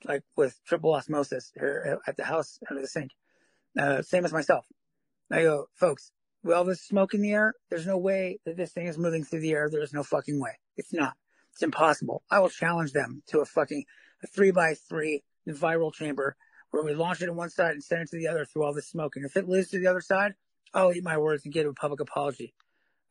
like 0.05 0.25
with 0.37 0.59
triple 0.67 0.95
osmosis 0.95 1.53
here 1.55 2.01
at 2.07 2.17
the 2.17 2.25
house 2.25 2.59
under 2.69 2.83
the 2.83 2.89
sink. 2.89 3.13
Uh, 3.79 4.03
same 4.03 4.25
as 4.25 4.33
myself. 4.33 4.67
I 5.31 5.43
go, 5.43 5.67
folks, 5.75 6.11
with 6.43 6.55
all 6.55 6.65
this 6.65 6.83
smoke 6.83 7.15
in 7.15 7.23
the 7.23 7.33
air, 7.33 7.55
there's 7.71 7.87
no 7.87 7.99
way 7.99 8.39
that 8.45 8.57
this 8.57 8.73
thing 8.73 8.87
is 8.87 8.99
moving 8.99 9.25
through 9.25 9.41
the 9.41 9.53
air. 9.53 9.69
There's 9.71 9.95
no 9.95 10.03
fucking 10.03 10.41
way. 10.41 10.59
It's 10.77 10.93
not. 10.93 11.15
It's 11.53 11.63
impossible. 11.63 12.23
I 12.31 12.41
will 12.41 12.51
challenge 12.51 12.93
them 12.93 13.23
to 13.29 13.41
a 13.41 13.45
fucking 13.45 13.85
a 14.23 14.27
three 14.27 14.51
by 14.51 14.75
three 14.75 15.23
viral 15.49 15.93
chamber 15.93 16.37
where 16.71 16.83
we 16.83 16.95
launch 16.95 17.23
it 17.23 17.29
on 17.29 17.37
one 17.37 17.51
side 17.51 17.73
and 17.73 17.85
send 17.85 18.03
it 18.03 18.11
to 18.11 18.19
the 18.19 18.29
other 18.29 18.45
through 18.45 18.65
all 18.65 18.75
this 18.75 18.89
smoke. 18.89 19.17
And 19.17 19.25
if 19.25 19.37
it 19.37 19.49
lives 19.49 19.69
to 19.71 19.79
the 19.79 19.87
other 19.87 20.01
side, 20.01 20.35
I'll 20.73 20.93
eat 20.93 21.05
my 21.05 21.19
words 21.19 21.45
and 21.45 21.55
give 21.55 21.67
a 21.67 21.73
public 21.73 22.01
apology. 22.01 22.55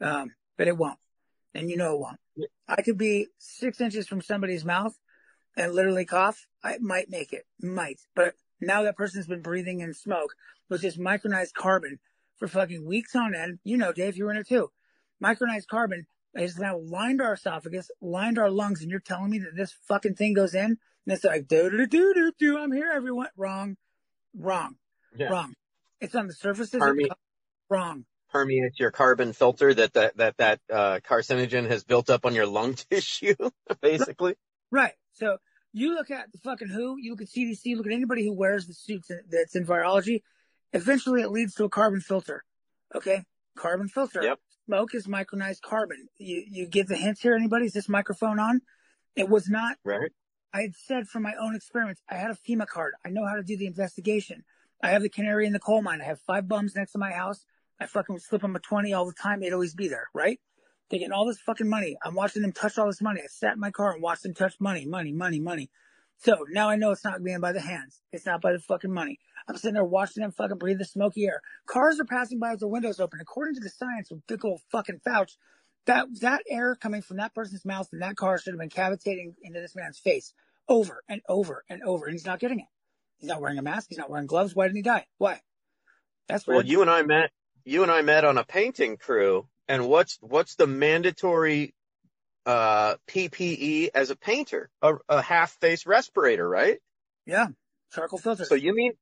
Um, 0.02 0.32
but 0.58 0.68
it 0.68 0.78
won't. 0.78 1.00
And 1.54 1.70
you 1.70 1.78
know 1.78 1.94
it 1.94 2.00
won't. 2.00 2.20
I 2.68 2.82
could 2.82 2.98
be 2.98 3.28
six 3.38 3.80
inches 3.80 4.08
from 4.08 4.22
somebody's 4.22 4.66
mouth 4.66 4.98
and 5.56 5.74
literally 5.74 6.06
cough. 6.06 6.46
I 6.64 6.78
might 6.80 7.10
make 7.10 7.32
it. 7.32 7.46
Might. 7.62 8.02
But 8.16 8.34
now 8.60 8.84
that 8.84 8.98
person's 8.98 9.28
been 9.28 9.42
breathing 9.42 9.80
in 9.80 9.94
smoke, 9.94 10.36
which 10.68 10.84
is 10.84 10.98
micronized 10.98 11.54
carbon 11.54 12.00
for 12.38 12.48
fucking 12.48 12.86
weeks 12.86 13.16
on 13.16 13.36
end. 13.36 13.60
You 13.64 13.78
know, 13.78 13.92
Dave, 13.94 14.18
you 14.18 14.26
were 14.26 14.32
in 14.32 14.38
it 14.38 14.48
too. 14.48 14.70
Micronized 15.24 15.68
carbon 15.70 16.06
has 16.36 16.58
now 16.58 16.78
lined 16.78 17.22
our 17.22 17.34
esophagus, 17.34 17.90
lined 18.02 18.38
our 18.40 18.50
lungs, 18.50 18.82
and 18.82 18.90
you're 18.90 19.00
telling 19.00 19.30
me 19.30 19.40
that 19.40 19.56
this 19.56 19.74
fucking 19.88 20.16
thing 20.16 20.34
goes 20.34 20.54
in? 20.56 20.78
And 21.06 21.14
it's 21.16 21.24
like, 21.24 21.48
do 21.48 21.70
do 21.70 21.86
do 21.86 22.14
do 22.14 22.32
do. 22.40 22.58
I'm 22.58 22.72
here, 22.72 22.92
everyone. 22.94 23.28
Wrong. 23.38 23.76
Wrong. 24.36 24.76
Yeah. 25.16 25.28
Wrong. 25.30 25.54
It's 26.02 26.16
on 26.16 26.28
the 26.28 26.34
surfaces. 26.34 26.74
of 26.76 26.80
Perme- 26.80 27.04
the- 27.10 27.16
Wrong. 27.70 28.06
permeates 28.32 28.80
your 28.80 28.92
carbon 28.92 29.32
filter 29.34 29.74
that 29.74 29.94
that 29.94 30.18
that 30.18 30.38
that 30.38 30.60
uh, 30.72 31.00
carcinogen 31.08 31.68
has 31.70 31.84
built 31.84 32.10
up 32.10 32.26
on 32.26 32.34
your 32.34 32.48
lung 32.48 32.74
tissue, 32.90 33.36
basically. 33.82 34.36
Right. 34.72 34.94
So 35.14 35.38
you 35.72 35.94
look 35.96 36.10
at 36.10 36.32
the 36.32 36.40
fucking 36.40 36.70
WHO, 36.70 36.96
you 37.00 37.12
look 37.12 37.22
at 37.22 37.28
CDC, 37.28 37.76
look 37.78 37.86
at 37.86 37.94
anybody 37.94 38.24
who 38.26 38.34
wears 38.34 38.66
the 38.68 38.74
suits 38.74 39.10
that's 39.30 39.56
in 39.56 39.66
virology. 39.66 40.24
Eventually, 40.74 41.22
it 41.22 41.32
leads 41.32 41.54
to 41.56 41.66
a 41.66 41.70
carbon 41.70 42.02
filter. 42.02 42.44
Okay, 42.96 43.24
carbon 43.58 43.88
filter. 43.88 44.22
Yep. 44.22 44.40
Smoke 44.66 44.96
is 44.96 45.08
micronized 45.08 45.62
carbon. 45.62 46.08
You 46.18 46.44
you 46.50 46.68
get 46.68 46.88
the 46.88 46.96
hints 46.96 47.22
here. 47.22 47.36
Anybody? 47.36 47.66
Is 47.66 47.74
this 47.74 47.90
microphone 47.90 48.40
on? 48.40 48.62
It 49.16 49.30
was 49.30 49.50
not. 49.50 49.78
Right. 49.84 50.12
I 50.54 50.62
had 50.62 50.76
said 50.76 51.08
from 51.08 51.24
my 51.24 51.34
own 51.40 51.56
experiments, 51.56 52.02
I 52.10 52.16
had 52.16 52.32
a 52.32 52.36
FEMA 52.36 52.68
card. 52.68 52.94
I 53.06 53.10
know 53.10 53.26
how 53.26 53.36
to 53.36 53.44
do 53.44 53.58
the 53.58 53.66
investigation. 53.66 54.44
I 54.82 54.90
have 54.90 55.02
the 55.02 55.10
canary 55.10 55.48
in 55.48 55.54
the 55.54 55.60
coal 55.60 55.82
mine. 55.82 56.02
I 56.02 56.06
have 56.06 56.20
five 56.22 56.48
bums 56.48 56.76
next 56.76 56.92
to 56.92 57.00
my 57.00 57.12
house. 57.12 57.46
I 57.80 57.88
fucking 57.88 58.20
slip 58.20 58.42
them 58.42 58.56
a 58.56 58.60
20 58.60 58.94
all 58.94 59.06
the 59.06 59.14
time. 59.14 59.40
They'd 59.40 59.54
always 59.54 59.74
be 59.74 59.88
there, 59.88 60.10
right? 60.14 60.40
They're 60.90 61.00
getting 61.00 61.14
all 61.14 61.26
this 61.26 61.40
fucking 61.40 61.68
money. 61.68 61.98
I'm 62.04 62.14
watching 62.14 62.42
them 62.42 62.52
touch 62.52 62.78
all 62.78 62.86
this 62.86 63.02
money. 63.02 63.22
I 63.24 63.28
sat 63.28 63.54
in 63.54 63.60
my 63.60 63.72
car 63.72 63.94
and 63.94 64.02
watched 64.02 64.24
them 64.24 64.34
touch 64.34 64.56
money, 64.60 64.86
money, 64.86 65.12
money, 65.12 65.40
money. 65.40 65.72
So 66.18 66.46
now 66.50 66.70
I 66.70 66.78
know 66.78 66.92
it's 66.92 67.04
not 67.04 67.24
being 67.24 67.42
by 67.42 67.52
the 67.52 67.62
hands. 67.62 68.02
It's 68.12 68.26
not 68.26 68.42
by 68.42 68.54
the 68.54 68.60
fucking 68.60 68.94
money. 68.94 69.20
I'm 69.48 69.58
sitting 69.58 69.74
there 69.74 69.84
watching 69.84 70.22
them 70.22 70.32
fucking 70.32 70.58
breathe 70.58 70.80
the 70.80 70.86
smoky 70.86 71.26
air. 71.26 71.42
Cars 71.66 72.00
are 72.00 72.06
passing 72.06 72.40
by 72.40 72.52
with 72.52 72.62
the 72.62 72.68
windows 72.68 73.00
open. 73.00 73.20
According 73.22 73.56
to 73.56 73.60
the 73.60 73.70
science 73.70 74.10
with 74.10 74.26
big 74.28 74.46
old 74.46 74.62
fucking 74.72 75.02
Fauci, 75.06 75.36
that 75.86 76.08
that 76.22 76.44
air 76.50 76.76
coming 76.76 77.02
from 77.02 77.18
that 77.18 77.36
person's 77.36 77.66
mouth 77.66 77.90
and 77.92 78.02
that 78.02 78.16
car 78.16 78.38
should 78.38 78.54
have 78.54 78.60
been 78.60 78.70
cavitating 78.70 79.36
into 79.42 79.60
this 79.60 79.76
man's 79.76 80.00
face 80.00 80.34
over 80.70 81.04
and 81.10 81.22
over 81.28 81.64
and 81.70 81.84
over, 81.84 82.06
and 82.06 82.14
he's 82.14 82.26
not 82.26 82.40
getting 82.40 82.60
it. 82.60 82.68
He's 83.18 83.30
not 83.30 83.42
wearing 83.42 83.58
a 83.58 83.62
mask. 83.62 83.88
He's 83.90 83.98
not 83.98 84.10
wearing 84.10 84.28
gloves. 84.28 84.56
Why 84.56 84.66
didn't 84.66 84.78
he 84.78 84.82
die? 84.82 85.06
Why? 85.18 85.42
That's 86.28 86.48
well, 86.48 86.64
you 86.64 86.82
and 86.82 86.90
I 86.90 87.04
met. 87.04 87.32
You 87.66 87.84
and 87.84 87.92
I 87.92 88.02
met 88.02 88.26
on 88.26 88.38
a 88.38 88.44
painting 88.44 88.98
crew, 88.98 89.48
and 89.68 89.88
what's 89.88 90.18
what's 90.22 90.56
the 90.56 90.68
mandatory 90.68 91.74
uh, 92.46 92.96
PPE 93.08 93.90
as 93.94 94.10
a 94.10 94.16
painter? 94.16 94.70
A, 94.82 94.96
a 95.10 95.22
half 95.22 95.52
face 95.60 95.86
respirator, 95.86 96.48
right? 96.48 96.80
Yeah, 97.26 97.48
charcoal 97.94 98.20
filter. 98.20 98.46
So 98.46 98.56
you 98.56 98.76
mean, 98.76 98.94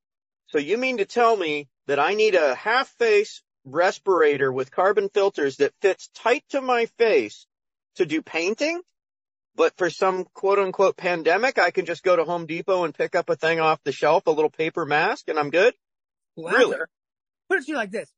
so 0.47 0.57
you 0.57 0.77
mean 0.77 0.97
to 0.97 1.05
tell 1.05 1.35
me 1.35 1.69
that 1.87 1.99
I 1.99 2.13
need 2.13 2.35
a 2.35 2.55
half 2.55 2.89
face 2.97 3.41
respirator 3.65 4.51
with 4.51 4.71
carbon 4.71 5.09
filters 5.09 5.57
that 5.57 5.73
fits 5.81 6.09
tight 6.13 6.43
to 6.49 6.61
my 6.61 6.85
face 6.97 7.47
to 7.95 8.05
do 8.05 8.21
painting? 8.21 8.81
But 9.55 9.75
for 9.77 9.89
some 9.89 10.25
quote 10.33 10.59
unquote 10.59 10.95
pandemic, 10.95 11.57
I 11.57 11.71
can 11.71 11.85
just 11.85 12.03
go 12.03 12.15
to 12.15 12.23
Home 12.23 12.45
Depot 12.45 12.85
and 12.85 12.95
pick 12.95 13.15
up 13.15 13.29
a 13.29 13.35
thing 13.35 13.59
off 13.59 13.83
the 13.83 13.91
shelf, 13.91 14.27
a 14.27 14.31
little 14.31 14.49
paper 14.49 14.85
mask, 14.85 15.27
and 15.27 15.37
I'm 15.37 15.49
good? 15.49 15.73
Lacquer. 16.37 16.57
Really? 16.57 16.77
Put 17.49 17.59
it 17.59 17.65
to 17.65 17.71
you 17.71 17.75
like 17.75 17.91
this. 17.91 18.09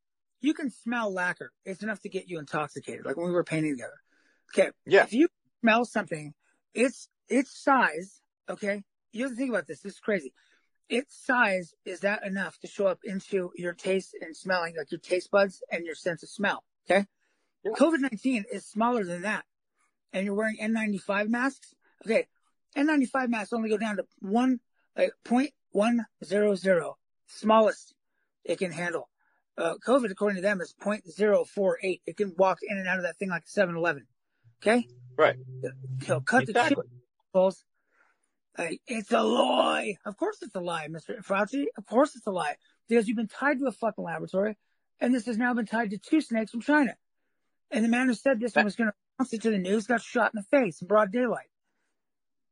You 0.41 0.53
can 0.53 0.69
smell 0.69 1.11
lacquer. 1.11 1.51
It's 1.65 1.81
enough 1.81 2.01
to 2.01 2.09
get 2.09 2.29
you 2.29 2.37
intoxicated, 2.37 3.05
like 3.05 3.17
when 3.17 3.27
we 3.27 3.31
were 3.31 3.43
painting 3.43 3.73
together. 3.73 4.02
Okay. 4.53 4.71
Yeah. 4.85 5.03
If 5.03 5.13
you 5.13 5.27
smell 5.61 5.85
something, 5.85 6.33
its, 6.73 7.07
its 7.29 7.57
size, 7.63 8.21
okay? 8.49 8.83
You 9.11 9.23
have 9.23 9.31
to 9.31 9.37
think 9.37 9.49
about 9.49 9.67
this. 9.67 9.81
This 9.81 9.93
is 9.93 9.99
crazy. 9.99 10.33
Its 10.89 11.15
size 11.25 11.73
is 11.85 12.01
that 12.01 12.25
enough 12.25 12.59
to 12.59 12.67
show 12.67 12.87
up 12.87 12.99
into 13.03 13.51
your 13.55 13.73
taste 13.73 14.15
and 14.19 14.35
smelling, 14.35 14.75
like 14.77 14.91
your 14.91 14.99
taste 14.99 15.31
buds 15.31 15.63
and 15.71 15.85
your 15.85 15.95
sense 15.95 16.23
of 16.23 16.29
smell. 16.29 16.63
Okay. 16.89 17.05
Yeah. 17.63 17.71
COVID-19 17.71 18.43
is 18.51 18.65
smaller 18.65 19.05
than 19.05 19.21
that 19.21 19.45
and 20.13 20.25
you're 20.25 20.35
wearing 20.35 20.57
N95 20.61 21.27
masks, 21.27 21.73
okay, 22.05 22.27
N95 22.77 23.29
masks 23.29 23.53
only 23.53 23.69
go 23.69 23.77
down 23.77 23.97
to 23.97 24.05
one, 24.19 24.59
like 24.95 25.11
0.100, 25.25 26.93
smallest 27.27 27.95
it 28.45 28.59
can 28.59 28.71
handle. 28.71 29.09
Uh, 29.57 29.75
COVID, 29.85 30.11
according 30.11 30.37
to 30.37 30.41
them, 30.41 30.61
is 30.61 30.73
0.048. 30.81 32.01
It 32.05 32.17
can 32.17 32.33
walk 32.37 32.59
in 32.67 32.77
and 32.77 32.87
out 32.87 32.97
of 32.97 33.03
that 33.03 33.17
thing 33.17 33.29
like 33.29 33.43
a 33.43 33.59
7-Eleven. 33.59 34.05
Okay? 34.65 34.87
Right. 35.17 35.35
So 36.05 36.21
cut 36.21 36.43
exactly. 36.43 36.75
the 37.33 37.51
shit, 37.51 37.63
like, 38.57 38.81
it's 38.87 39.11
a 39.11 39.21
lie. 39.21 39.97
Of 40.05 40.15
course 40.17 40.37
it's 40.41 40.55
a 40.55 40.59
lie, 40.59 40.87
Mr. 40.87 41.23
Fauci. 41.25 41.65
Of 41.77 41.85
course 41.85 42.15
it's 42.15 42.27
a 42.27 42.31
lie. 42.31 42.55
Because 42.87 43.07
you've 43.07 43.17
been 43.17 43.27
tied 43.27 43.59
to 43.59 43.67
a 43.67 43.71
fucking 43.71 44.03
laboratory, 44.03 44.57
and 44.99 45.13
this 45.13 45.25
has 45.25 45.37
now 45.37 45.53
been 45.53 45.65
tied 45.65 45.89
to 45.91 45.97
two 45.97 46.21
snakes 46.21 46.51
from 46.51 46.61
China. 46.61 46.95
And 47.71 47.83
the 47.83 47.89
man 47.89 48.07
who 48.07 48.13
said 48.13 48.39
this 48.39 48.55
one 48.55 48.65
was 48.65 48.75
going 48.75 48.89
to 48.89 48.95
announced 49.17 49.33
it 49.33 49.41
to 49.43 49.51
the 49.51 49.57
news, 49.57 49.87
got 49.87 50.01
shot 50.01 50.31
in 50.33 50.41
the 50.41 50.57
face 50.57 50.81
in 50.81 50.87
broad 50.87 51.11
daylight. 51.11 51.47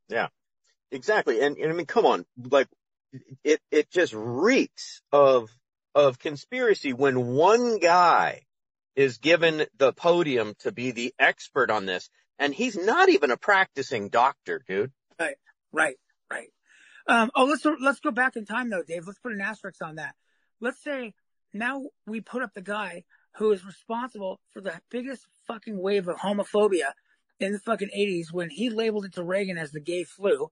Yeah, 0.08 0.28
exactly. 0.90 1.40
And, 1.40 1.56
and 1.56 1.72
I 1.72 1.74
mean, 1.74 1.86
come 1.86 2.06
on, 2.06 2.24
like 2.50 2.68
it, 3.44 3.60
it 3.70 3.90
just 3.90 4.12
reeks 4.14 5.02
of, 5.12 5.50
of 5.94 6.18
conspiracy 6.18 6.92
when 6.92 7.26
one 7.26 7.78
guy 7.78 8.42
is 8.94 9.18
given 9.18 9.66
the 9.78 9.92
podium 9.92 10.54
to 10.60 10.72
be 10.72 10.90
the 10.90 11.14
expert 11.18 11.70
on 11.70 11.86
this. 11.86 12.10
And 12.38 12.54
he's 12.54 12.76
not 12.76 13.08
even 13.08 13.30
a 13.30 13.36
practicing 13.36 14.08
doctor, 14.08 14.62
dude. 14.66 14.92
Right, 15.18 15.36
right, 15.72 15.96
right. 16.30 16.48
Um, 17.06 17.30
oh, 17.34 17.44
let's, 17.44 17.64
let's 17.80 18.00
go 18.00 18.10
back 18.10 18.36
in 18.36 18.44
time 18.44 18.70
though, 18.70 18.82
Dave. 18.82 19.06
Let's 19.06 19.18
put 19.18 19.32
an 19.32 19.40
asterisk 19.40 19.82
on 19.82 19.96
that. 19.96 20.14
Let's 20.60 20.82
say 20.82 21.14
now 21.52 21.82
we 22.06 22.20
put 22.20 22.42
up 22.42 22.54
the 22.54 22.62
guy 22.62 23.04
who 23.36 23.52
is 23.52 23.64
responsible 23.64 24.40
for 24.52 24.60
the 24.60 24.80
biggest 24.90 25.26
fucking 25.46 25.80
wave 25.80 26.08
of 26.08 26.16
homophobia 26.16 26.92
in 27.40 27.52
the 27.52 27.58
fucking 27.58 27.90
80s 27.96 28.32
when 28.32 28.50
he 28.50 28.70
labeled 28.70 29.06
it 29.06 29.14
to 29.14 29.24
Reagan 29.24 29.58
as 29.58 29.72
the 29.72 29.80
gay 29.80 30.04
flu. 30.04 30.50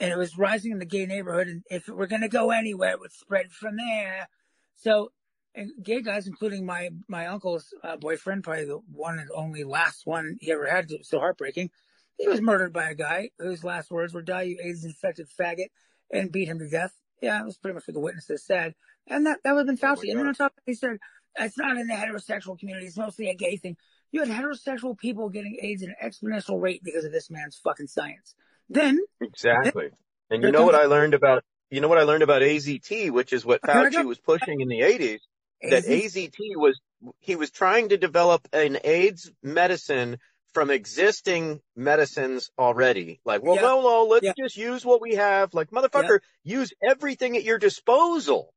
And 0.00 0.10
it 0.10 0.18
was 0.18 0.36
rising 0.36 0.72
in 0.72 0.78
the 0.78 0.86
gay 0.86 1.06
neighborhood. 1.06 1.48
And 1.48 1.62
if 1.70 1.88
it 1.88 1.94
were 1.94 2.06
going 2.06 2.22
to 2.22 2.28
go 2.28 2.50
anywhere, 2.50 2.92
it 2.92 3.00
would 3.00 3.12
spread 3.12 3.52
from 3.52 3.76
there. 3.76 4.28
So, 4.76 5.12
and 5.54 5.70
gay 5.82 6.00
guys, 6.02 6.26
including 6.26 6.64
my, 6.64 6.90
my 7.08 7.26
uncle's 7.26 7.74
uh, 7.82 7.96
boyfriend, 7.96 8.44
probably 8.44 8.64
the 8.64 8.80
one 8.90 9.18
and 9.18 9.28
only 9.34 9.64
last 9.64 10.06
one 10.06 10.38
he 10.40 10.52
ever 10.52 10.66
had, 10.66 10.90
It 10.90 10.98
was 10.98 11.08
so 11.08 11.18
heartbreaking. 11.18 11.70
He 12.18 12.28
was 12.28 12.40
murdered 12.40 12.72
by 12.72 12.90
a 12.90 12.94
guy 12.94 13.30
whose 13.38 13.64
last 13.64 13.90
words 13.90 14.14
were, 14.14 14.22
die, 14.22 14.42
you 14.42 14.58
AIDS 14.62 14.84
infected 14.84 15.28
faggot, 15.38 15.68
and 16.10 16.32
beat 16.32 16.48
him 16.48 16.58
to 16.58 16.68
death. 16.68 16.92
Yeah, 17.20 17.40
it 17.40 17.44
was 17.44 17.56
pretty 17.58 17.74
much 17.74 17.86
what 17.86 17.94
the 17.94 18.00
witnesses 18.00 18.44
said. 18.44 18.74
And 19.06 19.26
that, 19.26 19.38
that 19.44 19.52
would 19.52 19.66
have 19.68 19.78
been 19.78 19.88
oh 19.88 19.94
Fauci. 19.94 20.08
Oh 20.08 20.10
and 20.10 20.20
then 20.20 20.26
on 20.28 20.34
top, 20.34 20.52
he 20.66 20.74
said, 20.74 20.98
it's 21.38 21.58
not 21.58 21.76
in 21.76 21.86
the 21.86 21.94
heterosexual 21.94 22.58
community. 22.58 22.86
It's 22.86 22.96
mostly 22.96 23.28
a 23.28 23.34
gay 23.34 23.56
thing. 23.56 23.76
You 24.10 24.20
had 24.24 24.28
heterosexual 24.28 24.98
people 24.98 25.30
getting 25.30 25.58
AIDS 25.62 25.82
at 25.82 25.88
an 25.88 25.96
exponential 26.02 26.60
rate 26.60 26.82
because 26.84 27.04
of 27.04 27.12
this 27.12 27.30
man's 27.30 27.56
fucking 27.56 27.86
science. 27.86 28.34
Then 28.68 29.00
exactly. 29.20 29.88
Then, 30.28 30.36
and 30.36 30.42
you 30.44 30.52
know 30.52 30.64
what 30.64 30.74
I 30.74 30.84
learned 30.84 31.14
about 31.14 31.44
you 31.70 31.80
know 31.80 31.88
what 31.88 31.98
I 31.98 32.02
learned 32.02 32.22
about 32.22 32.42
AZT, 32.42 33.10
which 33.10 33.32
is 33.32 33.46
what 33.46 33.62
Fauci 33.62 34.04
was 34.04 34.18
pushing 34.18 34.60
in 34.60 34.68
the 34.68 34.80
80s. 34.80 35.20
That 35.62 35.84
AZT 35.84 36.38
was 36.56 36.80
he 37.20 37.36
was 37.36 37.50
trying 37.50 37.90
to 37.90 37.96
develop 37.96 38.48
an 38.52 38.78
AIDS 38.84 39.30
medicine 39.42 40.18
from 40.52 40.70
existing 40.70 41.60
medicines 41.74 42.50
already. 42.58 43.20
Like, 43.24 43.42
well, 43.42 43.56
no, 43.56 43.80
no, 43.80 44.04
let's 44.04 44.36
just 44.38 44.56
use 44.56 44.84
what 44.84 45.00
we 45.00 45.14
have. 45.14 45.54
Like, 45.54 45.70
motherfucker, 45.70 46.20
use 46.44 46.72
everything 46.82 47.36
at 47.36 47.44
your 47.44 47.58
disposal. 47.58 48.52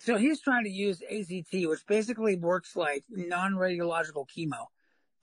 So 0.00 0.16
he's 0.16 0.40
trying 0.40 0.64
to 0.64 0.70
use 0.70 1.02
AZT, 1.12 1.68
which 1.68 1.86
basically 1.86 2.36
works 2.36 2.74
like 2.74 3.04
non-radiological 3.10 4.26
chemo. 4.36 4.66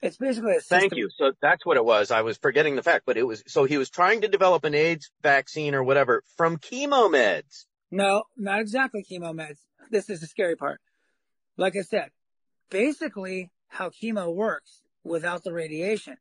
It's 0.00 0.16
basically 0.16 0.52
a 0.52 0.60
system. 0.60 0.80
Thank 0.80 0.96
you. 0.96 1.10
So 1.18 1.32
that's 1.42 1.66
what 1.66 1.76
it 1.76 1.84
was. 1.84 2.10
I 2.10 2.22
was 2.22 2.38
forgetting 2.38 2.76
the 2.76 2.82
fact, 2.82 3.04
but 3.04 3.18
it 3.18 3.26
was, 3.26 3.42
so 3.46 3.64
he 3.64 3.76
was 3.76 3.90
trying 3.90 4.22
to 4.22 4.28
develop 4.28 4.64
an 4.64 4.74
AIDS 4.74 5.10
vaccine 5.22 5.74
or 5.74 5.82
whatever 5.82 6.22
from 6.36 6.56
chemo 6.56 7.10
meds. 7.10 7.66
No, 7.90 8.24
not 8.36 8.60
exactly 8.60 9.04
chemo 9.08 9.34
meds. 9.34 9.58
This 9.90 10.08
is 10.08 10.20
the 10.20 10.28
scary 10.28 10.54
part. 10.54 10.80
Like 11.56 11.74
I 11.76 11.82
said, 11.82 12.10
basically 12.70 13.50
how 13.66 13.90
chemo 13.90 14.32
works 14.32 14.82
without 15.02 15.42
the 15.42 15.52
radiation. 15.52 16.16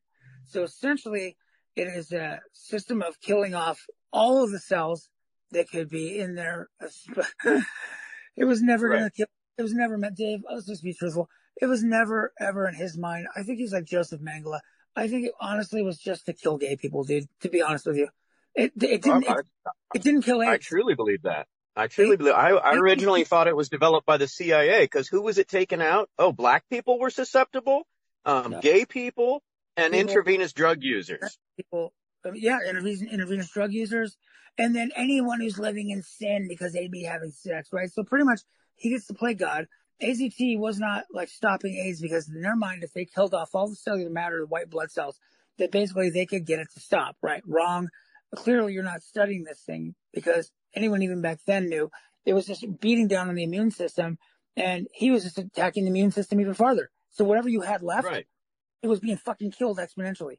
So 0.46 0.64
essentially 0.64 1.38
it 1.76 1.88
is 1.88 2.12
a 2.12 2.40
system 2.54 3.04
of 3.04 3.22
killing 3.22 3.54
off 3.54 3.86
all 4.12 4.44
of 4.44 4.52
the 4.52 4.58
cells 4.58 5.08
that 5.52 5.70
could 5.70 5.90
be 5.90 6.18
in 6.18 6.34
there. 6.36 6.70
It 8.40 8.46
was 8.46 8.62
never 8.62 8.88
right. 8.88 9.00
gonna 9.00 9.12
kill. 9.12 9.28
It 9.58 9.64
was 9.64 9.74
never 9.74 9.98
meant, 9.98 10.16
Dave. 10.16 10.40
Let's 10.50 10.66
just 10.66 10.82
be 10.82 10.94
truthful. 10.94 11.30
It 11.62 11.66
was 11.66 11.84
never 11.84 12.32
ever 12.40 12.68
in 12.70 12.74
his 12.74 12.98
mind. 12.98 13.28
I 13.36 13.44
think 13.44 13.60
he's 13.60 13.74
like 13.74 13.84
Joseph 13.84 14.22
Mengele. 14.22 14.62
I 14.96 15.10
think 15.10 15.28
it 15.28 15.34
honestly 15.42 15.84
was 15.84 15.98
just 15.98 16.26
to 16.28 16.34
kill 16.34 16.58
gay 16.58 16.78
people, 16.78 17.04
dude. 17.04 17.28
To 17.42 17.50
be 17.50 17.62
honest 17.62 17.86
with 17.86 17.98
you, 17.98 18.08
it 18.56 18.72
it 18.82 19.02
didn't 19.02 19.24
it, 19.24 19.46
it, 19.94 20.02
didn't 20.02 20.22
kill 20.22 20.42
AIDS. 20.42 20.52
I 20.52 20.58
truly 20.58 20.96
believe 20.96 21.24
that. 21.24 21.48
I 21.80 21.88
truly 21.88 22.18
believe. 22.18 22.34
I, 22.34 22.50
I 22.52 22.76
originally 22.78 23.24
thought 23.24 23.48
it 23.48 23.56
was 23.56 23.70
developed 23.70 24.06
by 24.06 24.18
the 24.18 24.28
CIA 24.28 24.84
because 24.84 25.08
who 25.08 25.22
was 25.22 25.38
it 25.38 25.48
taken 25.48 25.82
out? 25.82 26.10
Oh, 26.20 26.32
black 26.32 26.68
people 26.70 27.00
were 27.00 27.10
susceptible, 27.10 27.88
um, 28.26 28.52
no. 28.52 28.60
gay 28.60 28.86
people, 28.86 29.42
and 29.78 29.94
people, 29.94 30.10
intravenous 30.10 30.52
drug 30.54 30.80
users. 30.82 31.38
People, 31.56 31.94
um, 32.26 32.34
yeah, 32.36 32.60
intravenous, 32.68 33.02
intravenous 33.02 33.50
drug 33.50 33.72
users, 33.72 34.18
and 34.58 34.76
then 34.76 34.92
anyone 34.96 35.40
who's 35.40 35.58
living 35.58 35.90
in 35.90 36.04
sin 36.04 36.48
because 36.50 36.74
they'd 36.74 36.92
be 36.92 37.04
having 37.04 37.32
sex, 37.32 37.70
right? 37.72 37.90
So 37.90 38.04
pretty 38.04 38.26
much 38.26 38.42
he 38.76 38.90
gets 38.90 39.08
to 39.08 39.14
play 39.14 39.34
God. 39.34 39.68
AZT 40.02 40.58
was 40.60 40.80
not 40.80 41.06
like 41.14 41.30
stopping 41.30 41.76
AIDS 41.76 42.02
because 42.02 42.30
in 42.30 42.42
their 42.42 42.56
mind, 42.56 42.84
if 42.84 42.94
they 42.94 43.06
killed 43.06 43.34
off 43.34 43.54
all 43.54 43.70
the 43.70 43.76
cellular 43.76 44.10
matter, 44.10 44.40
the 44.40 44.48
white 44.48 44.70
blood 44.70 44.92
cells, 44.92 45.18
that 45.58 45.72
basically 45.72 46.10
they 46.10 46.26
could 46.26 46.46
get 46.46 46.60
it 46.60 46.68
to 46.74 46.80
stop, 46.80 47.16
right? 47.22 47.44
Wrong. 47.46 47.90
Clearly 48.36 48.74
you're 48.74 48.84
not 48.84 49.02
studying 49.02 49.44
this 49.44 49.62
thing 49.62 49.96
because 50.14 50.52
anyone 50.74 51.02
even 51.02 51.22
back 51.22 51.40
then 51.46 51.68
knew 51.68 51.92
it 52.26 52.34
was 52.34 52.46
just 52.46 52.66
beating 52.80 53.08
down 53.08 53.30
on 53.30 53.36
the 53.36 53.44
immune 53.44 53.72
system 53.72 54.18
and 54.56 54.88
he 54.94 55.12
was 55.12 55.24
just 55.24 55.38
attacking 55.38 55.86
the 55.86 55.90
immune 55.90 56.12
system 56.12 56.40
even 56.40 56.54
farther. 56.54 56.90
So 57.12 57.24
whatever 57.24 57.50
you 57.50 57.62
had 57.62 57.82
left, 57.82 58.08
right. 58.08 58.28
it 58.82 58.88
was 58.88 59.00
being 59.00 59.18
fucking 59.18 59.52
killed 59.52 59.80
exponentially. 59.80 60.38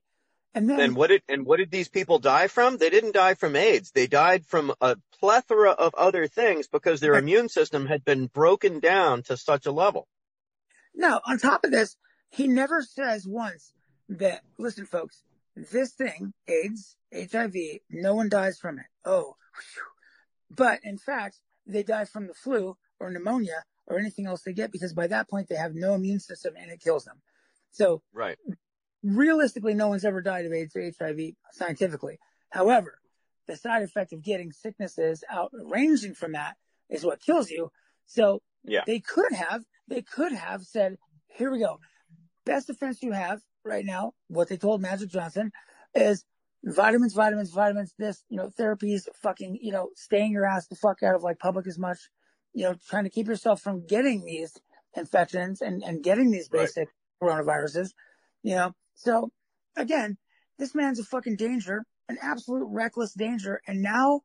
And 0.52 0.68
then, 0.68 0.80
and 0.80 0.96
what 0.96 1.08
did 1.08 1.22
and 1.28 1.46
what 1.46 1.58
did 1.58 1.70
these 1.70 1.88
people 1.88 2.18
die 2.18 2.48
from? 2.48 2.76
They 2.76 2.90
didn't 2.90 3.14
die 3.14 3.34
from 3.34 3.54
AIDS. 3.54 3.92
They 3.92 4.08
died 4.08 4.44
from 4.46 4.74
a 4.80 4.96
plethora 5.20 5.70
of 5.70 5.94
other 5.94 6.26
things 6.26 6.66
because 6.66 6.98
their 6.98 7.14
immune 7.14 7.48
system 7.48 7.86
had 7.86 8.04
been 8.04 8.26
broken 8.26 8.80
down 8.80 9.22
to 9.24 9.36
such 9.36 9.66
a 9.66 9.72
level. 9.72 10.08
Now, 10.92 11.20
on 11.24 11.38
top 11.38 11.62
of 11.62 11.70
this, 11.70 11.96
he 12.30 12.48
never 12.48 12.82
says 12.82 13.28
once 13.28 13.72
that 14.08 14.42
listen, 14.58 14.86
folks, 14.86 15.22
this 15.54 15.92
thing, 15.92 16.32
AIDS, 16.48 16.96
HIV, 17.14 17.54
no 17.88 18.16
one 18.16 18.28
dies 18.28 18.58
from 18.58 18.80
it. 18.80 18.86
Oh, 19.04 19.36
whew. 19.54 19.89
But 20.50 20.80
in 20.82 20.98
fact, 20.98 21.40
they 21.66 21.82
die 21.82 22.04
from 22.04 22.26
the 22.26 22.34
flu 22.34 22.76
or 22.98 23.10
pneumonia 23.10 23.64
or 23.86 23.98
anything 23.98 24.26
else 24.26 24.42
they 24.42 24.52
get 24.52 24.72
because 24.72 24.92
by 24.92 25.06
that 25.06 25.28
point 25.28 25.48
they 25.48 25.56
have 25.56 25.74
no 25.74 25.94
immune 25.94 26.20
system 26.20 26.54
and 26.56 26.70
it 26.70 26.80
kills 26.80 27.04
them. 27.04 27.20
So 27.70 28.02
right 28.12 28.36
realistically, 29.02 29.74
no 29.74 29.88
one's 29.88 30.04
ever 30.04 30.20
died 30.20 30.46
of 30.46 30.52
AIDS 30.52 30.74
or 30.76 30.82
HIV 30.82 31.32
scientifically. 31.52 32.18
However, 32.50 32.98
the 33.46 33.56
side 33.56 33.82
effect 33.82 34.12
of 34.12 34.22
getting 34.22 34.52
sicknesses 34.52 35.24
out 35.30 35.50
ranging 35.52 36.14
from 36.14 36.32
that 36.32 36.56
is 36.88 37.04
what 37.04 37.20
kills 37.20 37.50
you. 37.50 37.70
So 38.06 38.42
Yeah. 38.64 38.82
they 38.86 39.00
could 39.00 39.32
have, 39.32 39.64
they 39.88 40.02
could 40.02 40.32
have 40.32 40.62
said, 40.64 40.98
here 41.28 41.50
we 41.50 41.60
go. 41.60 41.80
Best 42.44 42.66
defense 42.66 43.02
you 43.02 43.12
have 43.12 43.40
right 43.64 43.84
now, 43.84 44.14
what 44.28 44.48
they 44.48 44.56
told 44.56 44.80
Magic 44.80 45.08
Johnson 45.08 45.52
is 45.94 46.24
vitamins, 46.64 47.14
vitamins, 47.14 47.50
vitamins, 47.50 47.94
this, 47.98 48.22
you 48.28 48.36
know, 48.36 48.50
therapies, 48.58 49.08
fucking, 49.22 49.58
you 49.60 49.72
know, 49.72 49.88
staying 49.96 50.32
your 50.32 50.46
ass 50.46 50.66
the 50.66 50.76
fuck 50.76 51.02
out 51.02 51.14
of 51.14 51.22
like 51.22 51.38
public 51.38 51.66
as 51.66 51.78
much, 51.78 51.98
you 52.52 52.64
know, 52.64 52.74
trying 52.88 53.04
to 53.04 53.10
keep 53.10 53.26
yourself 53.26 53.60
from 53.60 53.86
getting 53.86 54.24
these 54.24 54.56
infections 54.96 55.60
and, 55.62 55.82
and 55.82 56.02
getting 56.02 56.30
these 56.30 56.48
Right. 56.52 56.62
basic 56.62 56.88
coronaviruses, 57.22 57.90
you 58.42 58.54
know. 58.54 58.72
So 58.94 59.30
again, 59.76 60.18
this 60.58 60.74
man's 60.74 61.00
a 61.00 61.04
fucking 61.04 61.36
danger, 61.36 61.84
an 62.08 62.18
absolute 62.20 62.66
reckless 62.68 63.14
danger. 63.14 63.62
And 63.66 63.80
now 63.80 64.20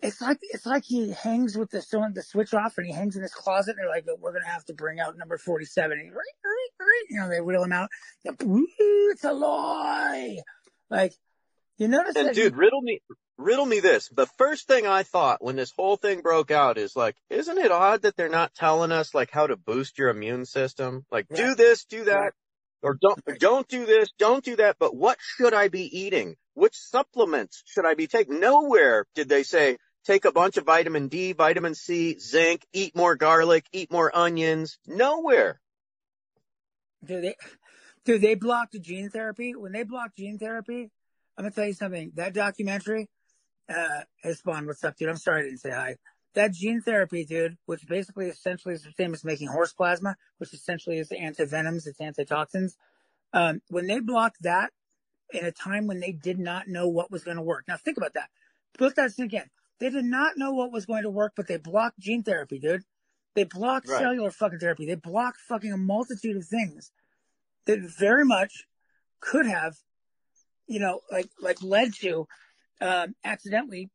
it's 0.00 0.20
like, 0.20 0.38
it's 0.42 0.66
like 0.66 0.84
he 0.86 1.12
hangs 1.12 1.56
with 1.56 1.70
the, 1.70 1.84
the 2.14 2.22
switch 2.22 2.54
off 2.54 2.78
and 2.78 2.86
he 2.86 2.92
hangs 2.92 3.16
in 3.16 3.22
his 3.22 3.34
closet 3.34 3.72
and 3.72 3.78
they're 3.78 3.88
like, 3.88 4.06
we're 4.20 4.32
going 4.32 4.44
to 4.44 4.50
have 4.50 4.64
to 4.66 4.74
bring 4.74 5.00
out 5.00 5.18
number 5.18 5.36
47. 5.36 5.98
And 5.98 6.12
you 7.10 7.20
know, 7.20 7.28
they 7.28 7.40
wheel 7.40 7.62
him 7.62 7.72
out. 7.72 7.90
It's 8.24 9.24
a 9.24 9.32
lie. 9.32 10.38
Like, 10.90 11.14
you 11.78 11.88
notice 11.88 12.14
And 12.16 12.28
that 12.28 12.34
dude, 12.34 12.56
riddle 12.56 12.82
me, 12.82 13.00
riddle 13.36 13.66
me 13.66 13.80
this. 13.80 14.08
The 14.08 14.26
first 14.26 14.66
thing 14.66 14.86
I 14.86 15.02
thought 15.02 15.42
when 15.42 15.56
this 15.56 15.72
whole 15.72 15.96
thing 15.96 16.20
broke 16.20 16.50
out 16.50 16.78
is 16.78 16.96
like, 16.96 17.16
isn't 17.30 17.58
it 17.58 17.72
odd 17.72 18.02
that 18.02 18.16
they're 18.16 18.28
not 18.28 18.54
telling 18.54 18.92
us 18.92 19.14
like 19.14 19.30
how 19.30 19.46
to 19.46 19.56
boost 19.56 19.98
your 19.98 20.08
immune 20.10 20.46
system? 20.46 21.04
Like 21.10 21.26
Yeah. 21.30 21.36
do 21.36 21.54
this, 21.54 21.84
do 21.84 22.04
that, 22.04 22.32
Yeah. 22.82 22.88
or 22.88 22.94
don't, 23.00 23.18
don't 23.38 23.68
do 23.68 23.86
this, 23.86 24.10
don't 24.18 24.44
do 24.44 24.56
that. 24.56 24.76
But 24.78 24.94
what 24.96 25.18
should 25.20 25.54
I 25.54 25.68
be 25.68 25.84
eating? 25.98 26.36
Which 26.54 26.76
supplements 26.76 27.62
should 27.66 27.86
I 27.86 27.94
be 27.94 28.06
taking? 28.06 28.40
Nowhere 28.40 29.06
did 29.14 29.28
they 29.28 29.42
say, 29.42 29.78
take 30.04 30.24
a 30.24 30.32
bunch 30.32 30.56
of 30.56 30.64
vitamin 30.66 31.08
D, 31.08 31.32
vitamin 31.32 31.74
C, 31.74 32.18
zinc, 32.18 32.64
eat 32.72 32.94
more 32.94 33.16
garlic, 33.16 33.66
eat 33.72 33.90
more 33.90 34.16
onions. 34.16 34.78
Nowhere. 34.86 35.60
Do 37.04 37.20
they, 37.20 37.34
do 38.04 38.18
they 38.18 38.34
block 38.34 38.70
the 38.72 38.78
gene 38.78 39.10
therapy? 39.10 39.54
When 39.54 39.72
they 39.72 39.82
block 39.82 40.14
gene 40.16 40.38
therapy, 40.38 40.90
I'm 41.36 41.44
gonna 41.44 41.54
tell 41.54 41.66
you 41.66 41.72
something. 41.72 42.12
That 42.14 42.34
documentary, 42.34 43.08
uh, 43.68 44.02
hey 44.22 44.32
Spawn, 44.34 44.66
what's 44.66 44.84
up, 44.84 44.96
dude? 44.96 45.08
I'm 45.08 45.16
sorry 45.16 45.40
I 45.40 45.44
didn't 45.44 45.60
say 45.60 45.70
hi. 45.70 45.96
That 46.34 46.52
gene 46.52 46.80
therapy, 46.80 47.24
dude, 47.24 47.56
which 47.66 47.86
basically 47.86 48.26
essentially 48.26 48.74
is 48.74 48.82
the 48.82 48.92
same 48.96 49.14
as 49.14 49.24
making 49.24 49.48
horse 49.48 49.72
plasma, 49.72 50.16
which 50.38 50.52
essentially 50.52 50.98
is 50.98 51.08
the 51.08 51.16
antivenoms, 51.16 51.86
it's 51.86 52.00
antitoxins. 52.00 52.76
Um, 53.32 53.62
when 53.68 53.86
they 53.86 54.00
blocked 54.00 54.42
that 54.42 54.72
in 55.32 55.44
a 55.44 55.52
time 55.52 55.86
when 55.86 56.00
they 56.00 56.12
did 56.12 56.38
not 56.38 56.68
know 56.68 56.88
what 56.88 57.10
was 57.10 57.24
going 57.24 57.36
to 57.36 57.42
work. 57.42 57.64
Now 57.66 57.76
think 57.76 57.96
about 57.96 58.14
that. 58.14 58.30
Let 58.78 58.96
that 58.96 59.18
again. 59.18 59.50
They 59.80 59.90
did 59.90 60.04
not 60.04 60.36
know 60.36 60.52
what 60.52 60.72
was 60.72 60.86
going 60.86 61.02
to 61.02 61.10
work, 61.10 61.32
but 61.36 61.48
they 61.48 61.56
blocked 61.56 61.98
gene 61.98 62.22
therapy, 62.22 62.58
dude. 62.58 62.84
They 63.34 63.44
blocked 63.44 63.88
Right. 63.88 63.98
cellular 63.98 64.30
fucking 64.30 64.60
therapy. 64.60 64.86
They 64.86 64.94
blocked 64.94 65.38
fucking 65.48 65.72
a 65.72 65.76
multitude 65.76 66.36
of 66.36 66.46
things 66.46 66.92
that 67.66 67.80
very 67.80 68.24
much 68.24 68.66
could 69.20 69.46
have, 69.46 69.78
you 70.66 70.80
know, 70.80 71.00
like 71.10 71.28
like 71.40 71.62
led 71.62 71.92
to 72.00 72.26
um, 72.80 73.14
accidentally 73.24 73.90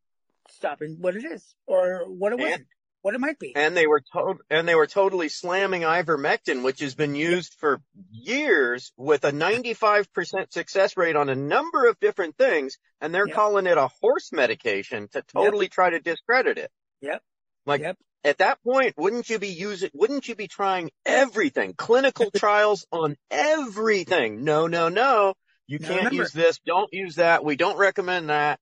stopping 0.50 0.98
what 1.00 1.16
it 1.16 1.24
is 1.26 1.44
or 1.68 2.06
what 2.08 2.32
it 2.34 2.40
was, 2.40 2.52
And- 2.54 2.66
what 3.02 3.14
it 3.16 3.20
might 3.20 3.40
be. 3.40 3.56
and 3.56 3.78
they 3.78 3.88
were 3.88 4.02
to- 4.14 4.40
and 4.50 4.68
they 4.68 4.76
were 4.76 4.88
totally 4.88 5.30
slamming 5.30 5.82
ivermectin, 5.84 6.64
which 6.64 6.80
has 6.82 6.96
been 6.96 7.16
used 7.16 7.54
for 7.54 7.82
years 8.12 8.92
with 8.98 9.24
a 9.24 9.32
95% 9.32 10.52
success 10.52 10.98
rate 10.98 11.16
on 11.16 11.30
a 11.30 11.36
number 11.36 11.88
of 11.88 12.00
different 12.00 12.38
things, 12.38 12.78
and 13.00 13.14
they're 13.14 13.28
Yep. 13.28 13.36
calling 13.36 13.68
it 13.68 13.78
a 13.78 13.88
horse 14.02 14.32
medication 14.32 15.08
to 15.10 15.22
totally 15.22 15.70
try 15.70 15.90
to 15.92 16.00
discredit 16.00 16.58
it. 16.58 16.72
Yep. 17.02 17.24
Like 17.66 17.82
Yep. 17.82 17.98
at 18.26 18.38
that 18.40 18.62
point, 18.64 18.96
wouldn't 18.98 19.30
you 19.30 19.40
be 19.40 19.48
using? 19.50 19.92
Wouldn't 19.94 20.28
you 20.28 20.36
be 20.36 20.48
trying 20.50 20.92
everything? 21.06 21.74
Clinical 21.76 22.32
trials 22.36 22.86
on 22.92 23.16
everything? 23.32 24.44
No, 24.44 24.68
no, 24.68 24.90
no. 24.90 25.36
You 25.70 25.78
Now 25.78 25.88
can't 25.88 25.98
remember- 26.00 26.24
use 26.24 26.34
this. 26.34 26.58
Don't 26.66 26.92
use 26.92 27.16
that. 27.16 27.46
We 27.46 27.56
don't 27.56 27.78
recommend 27.78 28.30
that. 28.30 28.60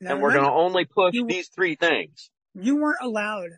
And 0.00 0.22
we're 0.22 0.32
going 0.32 0.46
to 0.46 0.50
only 0.50 0.86
push 0.86 1.12
you- 1.14 1.26
these 1.26 1.48
three 1.48 1.74
things. 1.74 2.30
you 2.54 2.76
weren't 2.76 2.98
allowed. 3.02 3.50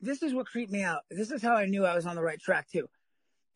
This 0.00 0.22
is 0.22 0.32
what 0.34 0.46
creeped 0.46 0.72
me 0.72 0.82
out. 0.82 1.02
This 1.10 1.30
is 1.30 1.42
how 1.42 1.54
I 1.54 1.66
knew 1.66 1.84
I 1.84 1.94
was 1.94 2.06
on 2.06 2.16
the 2.16 2.22
right 2.22 2.40
track 2.40 2.68
too. 2.70 2.88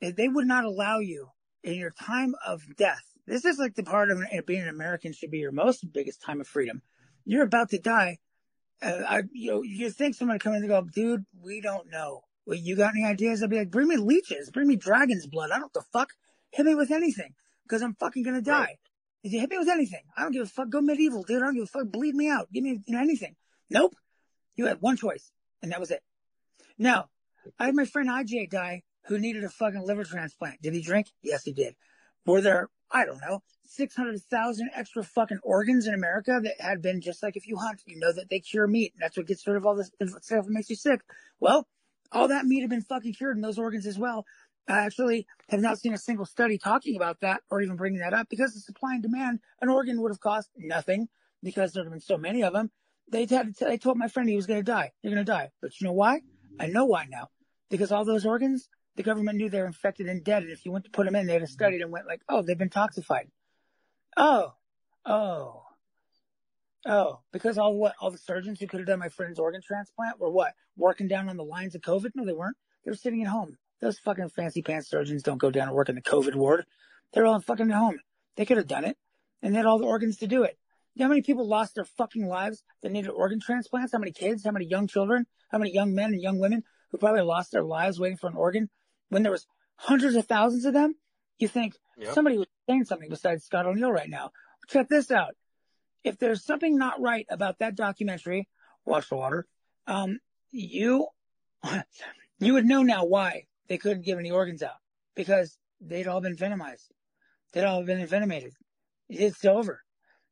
They 0.01 0.29
would 0.29 0.47
not 0.47 0.65
allow 0.65 0.99
you 0.99 1.31
in 1.65 1.75
your 1.75 1.91
time 1.91 2.35
of 2.47 2.62
death. 2.77 3.03
This 3.27 3.45
is 3.47 3.59
like 3.59 3.75
the 3.75 3.83
part 3.83 4.11
of 4.11 4.23
being 4.47 4.61
an 4.61 4.69
American 4.69 5.12
should 5.15 5.31
be 5.31 5.39
your 5.39 5.51
most 5.51 5.91
biggest 5.93 6.21
time 6.21 6.41
of 6.43 6.47
freedom. 6.47 6.83
You're 7.25 7.43
about 7.43 7.71
to 7.71 7.79
die. 7.79 8.19
Uh, 8.83 9.03
I, 9.09 9.23
you 9.33 9.51
know, 9.53 9.62
you 9.62 9.91
think 9.91 10.15
someone 10.15 10.39
come 10.39 10.53
in 10.53 10.61
and 10.62 10.69
go, 10.69 10.83
dude, 10.83 11.25
we 11.43 11.62
don't 11.62 11.91
know. 11.91 12.23
Well, 12.45 12.59
you 12.59 12.77
got 12.77 12.93
any 12.95 13.05
ideas? 13.07 13.43
I'd 13.43 13.51
be 13.51 13.59
like, 13.59 13.71
bring 13.71 13.89
me 13.89 13.97
leeches, 13.97 14.51
bring 14.51 14.69
me 14.69 14.77
dragon's 14.77 15.27
blood. 15.27 15.51
I 15.51 15.59
don't 15.59 15.73
the 15.73 15.83
fuck. 15.93 16.11
Hit 16.51 16.67
me 16.67 16.75
with 16.77 16.91
anything 16.93 17.35
because 17.66 17.83
I'm 17.83 17.94
fucking 17.94 18.22
gonna 18.22 18.42
die. 18.42 18.61
Right. 18.61 18.79
If 19.22 19.33
you 19.33 19.40
hit 19.40 19.50
me 19.50 19.59
with 19.59 19.68
anything, 19.68 20.02
I 20.16 20.22
don't 20.22 20.33
give 20.33 20.42
a 20.42 20.46
fuck. 20.46 20.70
Go 20.70 20.81
medieval, 20.81 21.24
dude. 21.24 21.42
I 21.42 21.46
don't 21.46 21.55
give 21.55 21.64
a 21.64 21.66
fuck. 21.66 21.90
Bleed 21.90 22.14
me 22.14 22.29
out. 22.29 22.52
Give 22.52 22.62
me 22.62 22.81
you 22.87 22.94
know, 22.94 23.00
anything. 23.00 23.35
Nope. 23.70 23.96
You 24.55 24.66
had 24.66 24.81
one 24.81 24.96
choice, 24.96 25.33
and 25.62 25.72
that 25.72 25.81
was 25.81 25.90
it. 25.90 26.02
Now, 26.79 27.09
I 27.59 27.66
had 27.66 27.74
my 27.74 27.85
friend 27.85 28.09
IJ 28.09 28.50
die 28.50 28.83
who 29.07 29.18
needed 29.18 29.44
a 29.44 29.48
fucking 29.48 29.85
liver 29.85 30.05
transplant. 30.05 30.62
Did 30.62 30.74
he 30.74 30.83
drink? 30.83 31.09
Yes, 31.22 31.44
he 31.44 31.52
did. 31.52 31.74
Were 32.24 32.40
there, 32.40 32.70
I 32.90 33.05
don't 33.05 33.20
know, 33.20 33.42
600,000 33.66 34.70
extra 34.74 35.02
fucking 35.02 35.40
organs 35.42 35.87
in 35.87 35.94
America 35.94 36.40
that 36.42 36.61
had 36.61 36.83
been 36.83 37.00
just 37.00 37.22
like 37.22 37.37
if 37.37 37.46
you 37.46 37.57
hunt, 37.57 37.83
you 37.87 37.98
know 37.98 38.12
that 38.12 38.31
they 38.31 38.40
cure 38.40 38.66
meat. 38.66 38.92
And 38.94 39.02
That's 39.02 39.16
what 39.16 39.26
gets 39.26 39.46
rid 39.46 39.57
of 39.57 39.66
all 39.66 39.76
this 39.76 39.90
stuff 40.22 40.44
that 40.44 40.50
makes 40.50 40.70
you 40.70 40.76
sick. 40.76 41.00
Well, 41.40 41.66
all 42.12 42.29
that 42.29 42.46
meat 42.46 42.61
had 42.61 42.70
been 42.70 42.83
fucking 42.83 43.14
cured 43.14 43.37
in 43.37 43.42
those 43.42 43.59
organs 43.59 43.87
as 43.87 43.98
well. 43.98 44.24
I 44.68 44.79
actually 44.79 45.26
have 45.48 45.61
not 45.61 45.79
seen 45.79 45.94
a 45.94 45.98
single 45.98 46.24
study 46.24 46.59
talking 46.59 46.96
about 46.96 47.20
that 47.20 47.42
or 47.50 47.61
even 47.61 47.76
bringing 47.76 48.00
that 48.00 48.14
up 48.14 48.29
because 48.29 48.55
the 48.55 48.61
supply 48.61 48.94
and 48.94 49.02
demand, 49.02 49.40
an 49.61 49.68
organ 49.68 50.00
would 50.02 50.11
have 50.11 50.20
cost 50.20 50.50
nothing 50.57 51.09
because 51.42 51.72
there 51.72 51.85
have 51.85 51.92
been 51.92 52.00
so 52.00 52.18
many 52.18 52.42
of 52.42 52.52
them. 52.52 52.70
They 53.11 53.26
had 53.26 53.57
to, 53.57 53.64
they 53.64 53.79
told 53.79 53.96
my 53.96 54.09
friend 54.09 54.29
he 54.29 54.35
was 54.35 54.46
going 54.46 54.59
to 54.59 54.64
die. 54.64 54.92
You're 55.02 55.14
going 55.14 55.24
to 55.24 55.33
die. 55.33 55.50
But 55.62 55.81
you 55.81 55.87
know 55.87 55.92
why? 55.92 56.22
I 56.59 56.66
know 56.66 56.85
why 56.87 57.07
now. 57.09 57.29
Because 57.70 57.92
all 57.92 58.05
those 58.05 58.26
organs, 58.26 58.68
the 58.96 59.05
government 59.05 59.38
knew 59.38 59.48
they 59.48 59.61
were 59.61 59.66
infected 59.66 60.09
and 60.09 60.24
dead. 60.24 60.42
And 60.42 60.50
if 60.50 60.64
you 60.64 60.72
went 60.72 60.85
to 60.87 60.90
put 60.90 61.07
them 61.07 61.14
in, 61.14 61.26
they 61.26 61.35
had 61.35 61.48
studied 61.48 61.83
and 61.83 61.92
went 61.92 62.09
like, 62.09 62.22
oh, 62.29 62.42
they've 62.42 62.59
been 62.59 62.70
toxified. 62.70 63.29
Oh, 64.16 64.55
oh, 65.05 65.62
oh, 66.87 67.20
because 67.33 67.59
all 67.59 67.76
what, 67.76 67.94
all 68.00 68.11
the 68.11 68.18
surgeons 68.18 68.59
who 68.59 68.66
could 68.66 68.81
have 68.81 68.88
done 68.88 68.98
my 68.98 69.11
friend's 69.11 69.38
organ 69.38 69.61
transplant 69.62 70.18
were 70.18 70.31
what? 70.31 70.55
Working 70.76 71.07
down 71.07 71.29
on 71.29 71.37
the 71.37 71.44
lines 71.44 71.74
of 71.74 71.83
COVID? 71.83 72.11
No, 72.14 72.24
they 72.24 72.33
weren't. 72.33 72.57
They 72.85 72.90
were 72.90 72.96
sitting 72.96 73.22
at 73.22 73.29
home. 73.29 73.57
Those 73.81 73.99
fucking 73.99 74.31
fancy 74.31 74.62
pants 74.62 74.89
surgeons 74.89 75.23
don't 75.23 75.39
go 75.39 75.51
down 75.51 75.69
and 75.69 75.77
work 75.77 75.89
in 75.89 75.95
the 75.95 76.03
COVID 76.03 76.35
ward. 76.35 76.65
They're 77.12 77.27
all 77.27 77.41
fucking 77.41 77.71
at 77.71 77.77
home. 77.77 77.99
They 78.37 78.47
could 78.47 78.57
have 78.57 78.67
done 78.67 78.85
it 78.85 78.97
and 79.43 79.53
they 79.53 79.59
had 79.59 79.67
all 79.67 79.79
the 79.79 79.87
organs 79.87 80.19
to 80.19 80.27
do 80.27 80.43
it. 80.45 80.59
You 80.95 81.01
know 81.01 81.07
how 81.07 81.11
many 81.11 81.23
people 81.23 81.47
lost 81.47 81.75
their 81.75 81.85
fucking 81.85 82.27
lives 82.27 82.62
that 82.83 82.91
needed 82.91 83.11
organ 83.11 83.39
transplants? 83.39 83.93
How 83.93 83.99
many 83.99 84.12
kids? 84.12 84.45
How 84.45 84.51
many 84.51 84.65
young 84.65 84.87
children? 84.87 85.27
How 85.51 85.59
many 85.59 85.73
young 85.73 85.95
men 85.95 86.12
and 86.12 86.23
young 86.23 86.39
women 86.39 86.65
who 86.91 86.99
probably 86.99 87.21
lost 87.21 87.53
their 87.53 87.65
lives 87.65 88.01
waiting 88.01 88.17
for 88.17 88.29
an 88.29 88.37
organ 88.37 88.71
when 89.11 89.23
there 89.23 89.33
was 89.33 89.47
hundreds 89.77 90.17
of 90.17 90.27
thousands 90.27 90.65
of 90.65 90.73
them? 90.73 90.95
You 91.39 91.49
think 91.49 91.75
Yep. 91.99 92.15
somebody 92.15 92.39
was 92.39 92.47
saying 92.69 92.85
something 92.85 93.09
besides 93.09 93.45
Scott 93.45 93.67
O'Neill 93.67 93.93
right 93.93 94.09
now. 94.09 94.31
Check 94.69 94.89
this 94.89 95.11
out. 95.11 95.35
If 96.03 96.19
there's 96.19 96.45
something 96.45 96.77
not 96.77 97.01
right 97.01 97.27
about 97.31 97.59
that 97.59 97.75
documentary, 97.75 98.49
watch 98.85 99.09
the 99.09 99.17
water. 99.17 99.47
Um, 99.87 100.19
you, 100.51 101.07
you 102.39 102.53
would 102.55 102.67
know 102.67 102.83
now 102.83 103.05
why 103.05 103.45
they 103.68 103.79
couldn't 103.79 104.05
give 104.05 104.18
any 104.18 104.31
organs 104.31 104.62
out 104.62 104.79
because 105.14 105.59
they'd 105.81 106.07
all 106.07 106.20
been 106.20 106.37
venomized. 106.37 106.87
They'd 107.52 107.64
all 107.64 107.83
been 107.85 108.00
envenomated. 108.00 108.52
It's 109.09 109.44
over. 109.44 109.83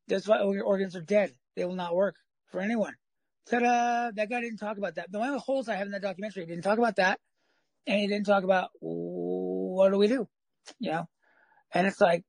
That's 0.08 0.26
why 0.26 0.38
your 0.38 0.64
organs 0.64 0.96
are 0.96 1.02
dead. 1.02 1.32
They 1.56 1.64
will 1.64 1.76
not 1.76 1.94
work 1.94 2.16
for 2.50 2.60
anyone. 2.60 2.94
Ta-da! 3.48 4.10
That 4.14 4.30
guy 4.30 4.40
didn't 4.40 4.58
talk 4.58 4.78
about 4.78 4.96
that. 4.96 5.10
The 5.10 5.18
only 5.18 5.38
holes 5.38 5.68
I 5.68 5.76
have 5.76 5.86
in 5.86 5.92
that 5.92 6.02
documentary, 6.02 6.44
he 6.44 6.48
didn't 6.48 6.64
talk 6.64 6.78
about 6.78 6.96
that. 6.96 7.20
And 7.86 8.00
he 8.00 8.06
didn't 8.06 8.26
talk 8.26 8.44
about 8.44 8.70
what 8.80 9.90
do 9.90 9.98
we 9.98 10.08
do? 10.08 10.26
You 10.78 10.92
know? 10.92 11.08
And 11.72 11.86
it's 11.86 12.00
like, 12.00 12.24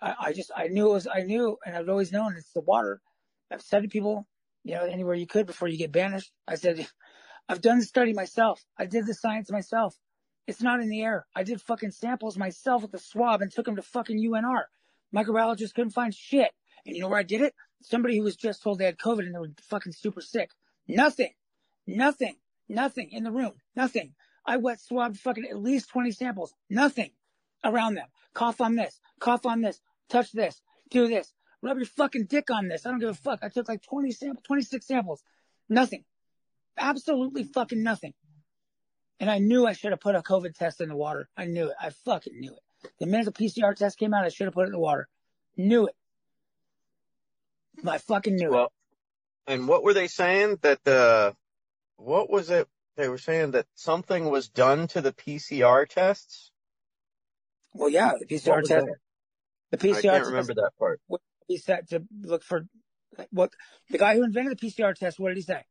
I, 0.00 0.14
I 0.20 0.32
just, 0.32 0.50
I 0.54 0.68
knew 0.68 0.90
it 0.90 0.92
was, 0.92 1.08
I 1.12 1.22
knew, 1.22 1.56
and 1.64 1.76
I've 1.76 1.88
always 1.88 2.12
known 2.12 2.36
it's 2.36 2.52
the 2.52 2.60
water. 2.60 3.00
I've 3.50 3.62
said 3.62 3.82
to 3.82 3.88
people, 3.88 4.26
you 4.62 4.74
know, 4.74 4.84
anywhere 4.84 5.14
you 5.14 5.26
could 5.26 5.46
before 5.46 5.68
you 5.68 5.78
get 5.78 5.92
banished. 5.92 6.30
I 6.46 6.54
said, 6.54 6.86
I've 7.48 7.60
done 7.60 7.78
the 7.78 7.84
study 7.84 8.12
myself. 8.12 8.64
I 8.78 8.86
did 8.86 9.06
the 9.06 9.14
science 9.14 9.50
myself. 9.50 9.98
It's 10.46 10.62
not 10.62 10.80
in 10.80 10.88
the 10.88 11.02
air. 11.02 11.26
I 11.34 11.42
did 11.42 11.60
fucking 11.60 11.90
samples 11.92 12.36
myself 12.36 12.82
with 12.82 12.92
the 12.92 12.98
swab 12.98 13.42
and 13.42 13.50
took 13.50 13.66
them 13.66 13.76
to 13.76 13.82
fucking 13.82 14.18
UNR. 14.18 14.64
Microbiologists 15.14 15.74
couldn't 15.74 15.90
find 15.90 16.14
shit. 16.14 16.50
And 16.86 16.94
you 16.94 17.02
know 17.02 17.08
where 17.08 17.18
I 17.18 17.24
did 17.24 17.40
it? 17.40 17.54
Somebody 17.82 18.18
who 18.18 18.24
was 18.24 18.36
just 18.36 18.62
told 18.62 18.78
they 18.78 18.84
had 18.84 18.98
COVID 18.98 19.20
and 19.20 19.34
they 19.34 19.38
were 19.38 19.50
fucking 19.68 19.92
super 19.92 20.20
sick. 20.20 20.50
Nothing. 20.86 21.32
Nothing. 21.86 22.36
Nothing 22.68 23.10
in 23.10 23.24
the 23.24 23.30
room. 23.30 23.52
Nothing. 23.76 24.14
I 24.46 24.58
wet 24.58 24.80
swabbed 24.80 25.18
fucking 25.18 25.46
at 25.50 25.58
least 25.58 25.88
20 25.90 26.10
samples. 26.12 26.54
Nothing 26.68 27.10
around 27.64 27.94
them. 27.94 28.08
Cough 28.34 28.60
on 28.60 28.74
this. 28.74 29.00
Cough 29.20 29.46
on 29.46 29.60
this. 29.60 29.80
Touch 30.10 30.32
this. 30.32 30.60
Do 30.90 31.08
this. 31.08 31.32
Rub 31.62 31.78
your 31.78 31.86
fucking 31.86 32.26
dick 32.26 32.50
on 32.50 32.68
this. 32.68 32.84
I 32.84 32.90
don't 32.90 32.98
give 32.98 33.08
a 33.08 33.14
fuck. 33.14 33.40
I 33.42 33.48
took 33.48 33.68
like 33.68 33.82
20 33.82 34.12
samples, 34.12 34.44
26 34.46 34.86
samples. 34.86 35.22
Nothing. 35.68 36.04
Absolutely 36.78 37.44
fucking 37.44 37.82
nothing. 37.82 38.14
And 39.20 39.30
I 39.30 39.38
knew 39.38 39.66
I 39.66 39.72
should 39.72 39.92
have 39.92 40.00
put 40.00 40.16
a 40.16 40.22
COVID 40.22 40.54
test 40.54 40.80
in 40.80 40.88
the 40.88 40.96
water. 40.96 41.28
I 41.36 41.46
knew 41.46 41.68
it. 41.68 41.76
I 41.80 41.90
fucking 41.90 42.38
knew 42.38 42.52
it. 42.52 42.90
The 42.98 43.06
minute 43.06 43.24
the 43.26 43.32
PCR 43.32 43.74
test 43.74 43.98
came 43.98 44.12
out, 44.12 44.24
I 44.24 44.28
should 44.28 44.46
have 44.46 44.54
put 44.54 44.64
it 44.64 44.66
in 44.66 44.72
the 44.72 44.78
water. 44.78 45.08
Knew 45.56 45.86
it. 45.86 45.94
I 47.86 47.98
fucking 47.98 48.36
knew 48.36 48.50
Well, 48.50 48.72
it. 49.46 49.52
and 49.52 49.68
what 49.68 49.82
were 49.82 49.94
they 49.94 50.06
saying 50.08 50.58
that 50.62 50.82
the, 50.84 51.34
what 51.96 52.30
was 52.30 52.50
it? 52.50 52.68
They 52.96 53.08
were 53.08 53.18
saying 53.18 53.52
that 53.52 53.66
something 53.74 54.30
was 54.30 54.48
done 54.48 54.86
to 54.88 55.00
the 55.00 55.12
PCR 55.12 55.88
tests. 55.88 56.52
Well, 57.72 57.88
yeah, 57.88 58.12
the 58.18 58.26
PCR 58.26 58.62
test. 58.62 58.86
that? 58.86 59.78
The 59.78 59.88
I 59.90 59.92
PCR 59.94 60.02
can't 60.02 60.26
remember 60.26 60.54
that 60.54 60.70
part. 60.78 61.00
he 61.48 61.56
said 61.56 61.88
to 61.88 62.04
look 62.22 62.44
for 62.44 62.66
what 63.30 63.52
the 63.90 63.98
guy 63.98 64.14
who 64.14 64.22
invented 64.22 64.56
the 64.58 64.66
PCR 64.68 64.94
test. 64.94 65.18
What 65.18 65.28
did 65.30 65.36
he 65.38 65.42
say? 65.42 65.64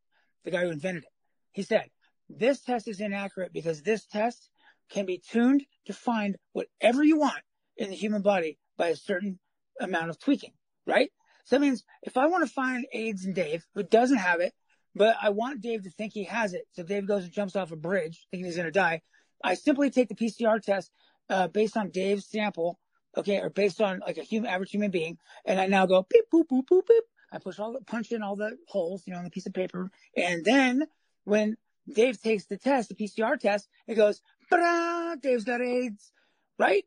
The 0.44 0.52
guy 0.52 0.64
who 0.64 0.72
invented 0.72 1.04
it. 1.04 1.10
He 1.52 1.64
said 1.64 1.90
this 2.30 2.62
test 2.62 2.88
is 2.88 3.00
inaccurate 3.00 3.54
because 3.54 3.82
this 3.82 4.06
test 4.06 4.50
can 4.90 5.06
be 5.06 5.18
tuned 5.18 5.64
to 5.86 5.94
find 5.94 6.38
whatever 6.54 7.04
you 7.04 7.18
want 7.18 7.42
in 7.78 7.90
the 7.90 7.96
human 7.96 8.22
body 8.22 8.58
by 8.78 8.90
a 8.90 8.96
certain 8.96 9.40
amount 9.80 10.10
of 10.10 10.20
tweaking, 10.20 10.54
right? 10.86 11.12
So 11.46 11.56
that 11.56 11.62
means 11.62 11.84
if 12.02 12.18
I 12.18 12.28
want 12.28 12.48
to 12.48 12.54
find 12.54 12.86
AIDS 12.94 13.26
in 13.26 13.34
Dave 13.34 13.66
who 13.76 13.84
doesn't 13.84 14.18
have 14.18 14.40
it, 14.40 14.54
but 14.96 15.16
I 15.22 15.30
want 15.30 15.62
Dave 15.62 15.84
to 15.84 15.90
think 15.90 16.14
he 16.14 16.26
has 16.26 16.54
it, 16.54 16.68
so 16.74 16.84
Dave 16.84 17.08
goes 17.08 17.24
and 17.24 17.34
jumps 17.34 17.56
off 17.56 17.72
a 17.72 17.76
bridge 17.76 18.28
thinking 18.30 18.46
he's 18.46 18.56
going 18.56 18.68
to 18.68 18.72
die, 18.72 19.02
I 19.44 19.56
simply 19.56 19.90
take 19.90 20.10
the 20.10 20.16
PCR 20.16 20.62
test 20.62 20.92
uh, 21.30 21.48
based 21.48 21.76
on 21.76 21.90
Dave's 21.90 22.28
sample 22.28 22.80
okay, 23.18 23.40
or 23.40 23.50
based 23.50 23.82
on 23.82 24.02
like 24.06 24.18
a 24.18 24.24
human 24.24 24.50
average 24.50 24.72
human 24.72 24.92
being, 24.92 25.18
and 25.46 25.60
I 25.60 25.68
now 25.68 25.86
go 25.86 26.06
beep 26.10 26.26
boop 26.34 26.48
boop 26.52 26.66
boop 26.66 26.88
beep. 26.88 27.04
I 27.34 27.40
push 27.40 27.60
all 27.60 27.74
the 27.74 27.82
punch 27.82 28.12
in 28.12 28.22
all 28.22 28.36
the 28.36 28.58
holes, 28.68 29.04
you 29.08 29.14
know, 29.14 29.20
on 29.20 29.26
the 29.26 29.32
piece 29.32 29.48
of 29.48 29.54
paper, 29.54 29.90
and 30.16 30.46
then 30.46 30.86
when 31.24 31.58
Dave 31.92 32.22
takes 32.22 32.46
the 32.46 32.58
test, 32.58 32.90
the 32.90 32.96
PCR 32.96 33.40
test, 33.40 33.68
it 33.88 33.96
goes, 33.96 34.22
"Ba-da! 34.50 35.16
Dave's 35.16 35.44
got 35.44 35.62
AIDS, 35.62 36.14
right? 36.60 36.86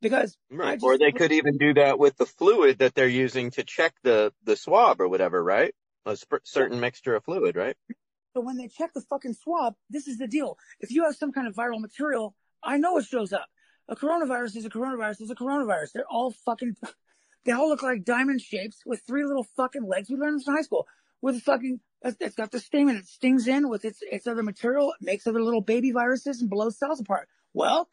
Because 0.00 0.36
Right. 0.50 0.74
just 0.74 0.84
Or 0.84 0.98
they 0.98 1.12
could 1.12 1.32
even 1.32 1.58
do 1.58 1.74
that 1.74 1.98
with 1.98 2.16
the 2.16 2.26
fluid 2.26 2.78
that 2.78 2.94
they're 2.94 3.06
using 3.06 3.50
to 3.52 3.64
check 3.64 3.94
the, 4.02 4.32
the 4.42 4.56
swab 4.56 5.00
or 5.00 5.08
whatever, 5.08 5.42
right? 5.42 5.74
A 6.06 6.16
sp- 6.18 6.42
certain 6.44 6.80
mixture 6.80 7.14
of 7.14 7.24
fluid, 7.24 7.54
right? 7.54 7.76
So 8.34 8.40
when 8.40 8.56
they 8.56 8.68
check 8.68 8.92
the 8.94 9.02
fucking 9.02 9.34
swab, 9.34 9.76
this 9.90 10.08
is 10.08 10.18
the 10.18 10.26
deal. 10.26 10.58
If 10.80 10.90
you 10.90 11.04
have 11.04 11.14
some 11.14 11.32
kind 11.32 11.46
of 11.46 11.54
viral 11.54 11.80
material, 11.80 12.34
I 12.62 12.78
know 12.78 12.98
it 12.98 13.04
shows 13.04 13.32
up. 13.32 13.46
A 13.88 13.94
coronavirus 13.94 14.56
is 14.56 14.64
a 14.64 14.70
coronavirus 14.70 15.22
is 15.22 15.30
a 15.30 15.34
coronavirus. 15.34 15.92
They're 15.92 16.06
all 16.08 16.32
fucking, 16.44 16.76
they 17.44 17.52
all 17.52 17.68
look 17.68 17.82
like 17.82 18.04
diamond 18.04 18.40
shapes 18.40 18.82
with 18.86 19.02
three 19.06 19.24
little 19.24 19.46
fucking 19.56 19.86
legs. 19.86 20.08
We 20.10 20.16
learned 20.16 20.40
this 20.40 20.46
in 20.46 20.54
high 20.54 20.62
school. 20.62 20.86
With 21.20 21.42
fucking, 21.42 21.80
it's 22.02 22.34
got 22.34 22.50
the 22.50 22.62
and 22.72 22.90
it 22.90 23.06
stings 23.06 23.46
in 23.46 23.68
with 23.68 23.84
its, 23.84 24.00
its 24.02 24.26
other 24.26 24.42
material. 24.42 24.92
It 24.92 25.04
makes 25.04 25.26
other 25.26 25.42
little 25.42 25.60
baby 25.60 25.92
viruses 25.92 26.40
and 26.40 26.50
blows 26.50 26.78
cells 26.78 27.00
apart. 27.00 27.28
Well, 27.54 27.88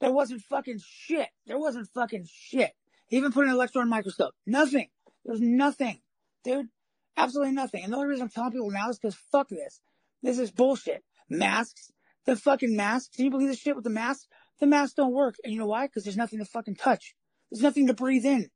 there 0.00 0.12
wasn't 0.12 0.42
fucking 0.42 0.80
shit. 0.84 1.28
There 1.46 1.58
wasn't 1.58 1.88
fucking 1.94 2.26
shit. 2.28 2.72
Even 3.10 3.30
put 3.30 3.44
an 3.44 3.52
electron 3.52 3.88
microscope. 3.88 4.34
Nothing. 4.46 4.88
There's 5.24 5.40
nothing. 5.40 6.00
Dude, 6.44 6.68
absolutely 7.16 7.54
nothing. 7.54 7.84
And 7.84 7.92
the 7.92 7.96
only 7.96 8.08
reason 8.08 8.24
I'm 8.24 8.30
telling 8.30 8.52
people 8.52 8.70
now 8.70 8.90
is 8.90 8.98
because 8.98 9.16
fuck 9.30 9.48
this. 9.48 9.80
This 10.22 10.38
is 10.38 10.50
bullshit. 10.50 11.04
Masks. 11.28 11.92
The 12.24 12.36
fucking 12.36 12.74
masks. 12.74 13.14
Can 13.14 13.26
you 13.26 13.30
believe 13.30 13.48
this 13.48 13.58
shit 13.58 13.76
with 13.76 13.84
the 13.84 13.90
masks? 13.90 14.26
The 14.60 14.66
masks 14.66 14.94
don't 14.94 15.12
work. 15.12 15.36
And 15.44 15.52
you 15.52 15.58
know 15.58 15.66
why? 15.66 15.86
Because 15.86 16.04
there's 16.04 16.16
nothing 16.16 16.38
to 16.38 16.44
fucking 16.44 16.76
touch. 16.76 17.14
There's 17.50 17.62
nothing 17.62 17.86
to 17.88 17.94
breathe 17.94 18.24
in. 18.24 18.50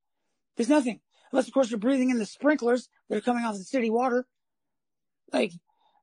There's 0.56 0.68
nothing. 0.68 1.00
Unless, 1.32 1.48
of 1.48 1.54
course, 1.54 1.70
you're 1.70 1.78
breathing 1.78 2.10
in 2.10 2.18
the 2.18 2.26
sprinklers 2.26 2.88
that 3.08 3.16
are 3.16 3.20
coming 3.20 3.44
off 3.44 3.56
the 3.56 3.64
city 3.64 3.90
water. 3.90 4.26
Like, 5.32 5.52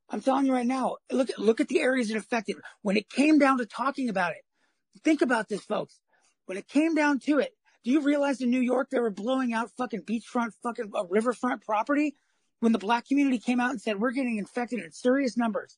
I'm 0.09 0.21
telling 0.21 0.45
you 0.45 0.53
right 0.53 0.65
now, 0.65 0.97
look 1.11 1.29
at, 1.29 1.39
look 1.39 1.59
at 1.59 1.69
the 1.69 1.79
areas 1.79 2.09
that 2.09 2.17
affected. 2.17 2.57
When 2.81 2.97
it 2.97 3.09
came 3.09 3.39
down 3.39 3.57
to 3.59 3.65
talking 3.65 4.09
about 4.09 4.31
it, 4.31 4.43
think 5.03 5.21
about 5.21 5.49
this, 5.49 5.63
folks. 5.63 5.99
When 6.45 6.57
it 6.57 6.67
came 6.67 6.93
down 6.93 7.19
to 7.21 7.39
it, 7.39 7.53
do 7.83 7.91
you 7.91 8.01
realize 8.01 8.41
in 8.41 8.49
New 8.49 8.61
York 8.61 8.89
they 8.89 8.99
were 8.99 9.09
blowing 9.09 9.53
out 9.53 9.71
fucking 9.77 10.01
beachfront, 10.01 10.51
fucking 10.61 10.91
uh, 10.93 11.05
riverfront 11.05 11.63
property? 11.63 12.15
When 12.59 12.71
the 12.71 12.79
black 12.79 13.07
community 13.07 13.39
came 13.39 13.59
out 13.59 13.71
and 13.71 13.81
said, 13.81 13.99
we're 13.99 14.11
getting 14.11 14.37
infected 14.37 14.79
in 14.79 14.91
serious 14.91 15.35
numbers. 15.35 15.77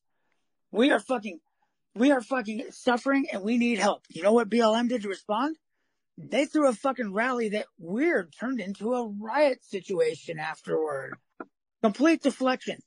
We 0.70 0.90
are 0.92 1.00
fucking, 1.00 1.40
we 1.94 2.12
are 2.12 2.20
fucking 2.20 2.66
suffering 2.70 3.26
and 3.32 3.42
we 3.42 3.58
need 3.58 3.78
help. 3.78 4.04
You 4.08 4.22
know 4.22 4.32
what 4.32 4.48
BLM 4.48 4.88
did 4.88 5.02
to 5.02 5.08
respond? 5.08 5.56
They 6.18 6.46
threw 6.46 6.68
a 6.68 6.72
fucking 6.72 7.12
rally 7.12 7.50
that 7.50 7.66
weird 7.78 8.34
turned 8.38 8.60
into 8.60 8.94
a 8.94 9.06
riot 9.06 9.64
situation 9.64 10.38
afterward. 10.38 11.16
Complete 11.82 12.22
deflection. 12.22 12.78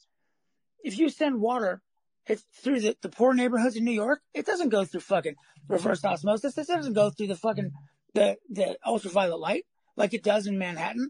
If 0.83 0.97
you 0.97 1.09
send 1.09 1.39
water 1.39 1.81
it's 2.29 2.45
through 2.61 2.79
the, 2.81 2.95
the 3.01 3.09
poor 3.09 3.33
neighborhoods 3.33 3.75
in 3.75 3.83
New 3.83 3.91
York, 3.91 4.21
it 4.35 4.45
doesn't 4.45 4.69
go 4.69 4.85
through 4.85 5.01
fucking 5.01 5.35
reverse 5.67 6.05
osmosis. 6.05 6.57
It 6.57 6.67
doesn't 6.67 6.93
go 6.93 7.09
through 7.09 7.27
the 7.27 7.35
fucking 7.35 7.71
the 8.13 8.37
the 8.49 8.77
ultraviolet 8.85 9.39
light 9.39 9.65
like 9.97 10.13
it 10.13 10.23
does 10.23 10.45
in 10.45 10.59
Manhattan. 10.59 11.09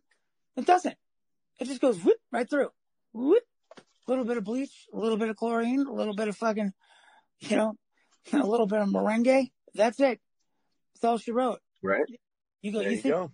It 0.56 0.66
doesn't. 0.66 0.96
It 1.60 1.66
just 1.66 1.82
goes 1.82 2.00
whoop, 2.00 2.18
right 2.32 2.50
through. 2.50 2.70
Whoop. 3.12 3.44
A 3.78 3.82
little 4.08 4.24
bit 4.24 4.38
of 4.38 4.46
bleach, 4.46 4.88
a 4.94 4.98
little 4.98 5.18
bit 5.18 5.30
of 5.30 5.36
chlorine, 5.36 5.86
a 5.88 5.94
little 5.94 6.16
bit 6.16 6.30
of 6.30 6.38
fucking, 6.38 6.72
you 7.42 7.58
know, 7.58 7.74
a 8.34 8.38
little 8.38 8.66
bit 8.66 8.80
of 8.80 8.88
merengue. 8.88 9.52
That's 9.76 10.00
it. 10.00 10.20
That's 10.94 11.04
all 11.04 11.18
she 11.18 11.32
wrote. 11.32 11.60
Right. 11.82 12.06
You 12.62 12.72
go, 12.72 12.80
There 12.80 12.90
you 12.90 12.96
you 12.98 13.02
think, 13.02 13.14
go. 13.16 13.32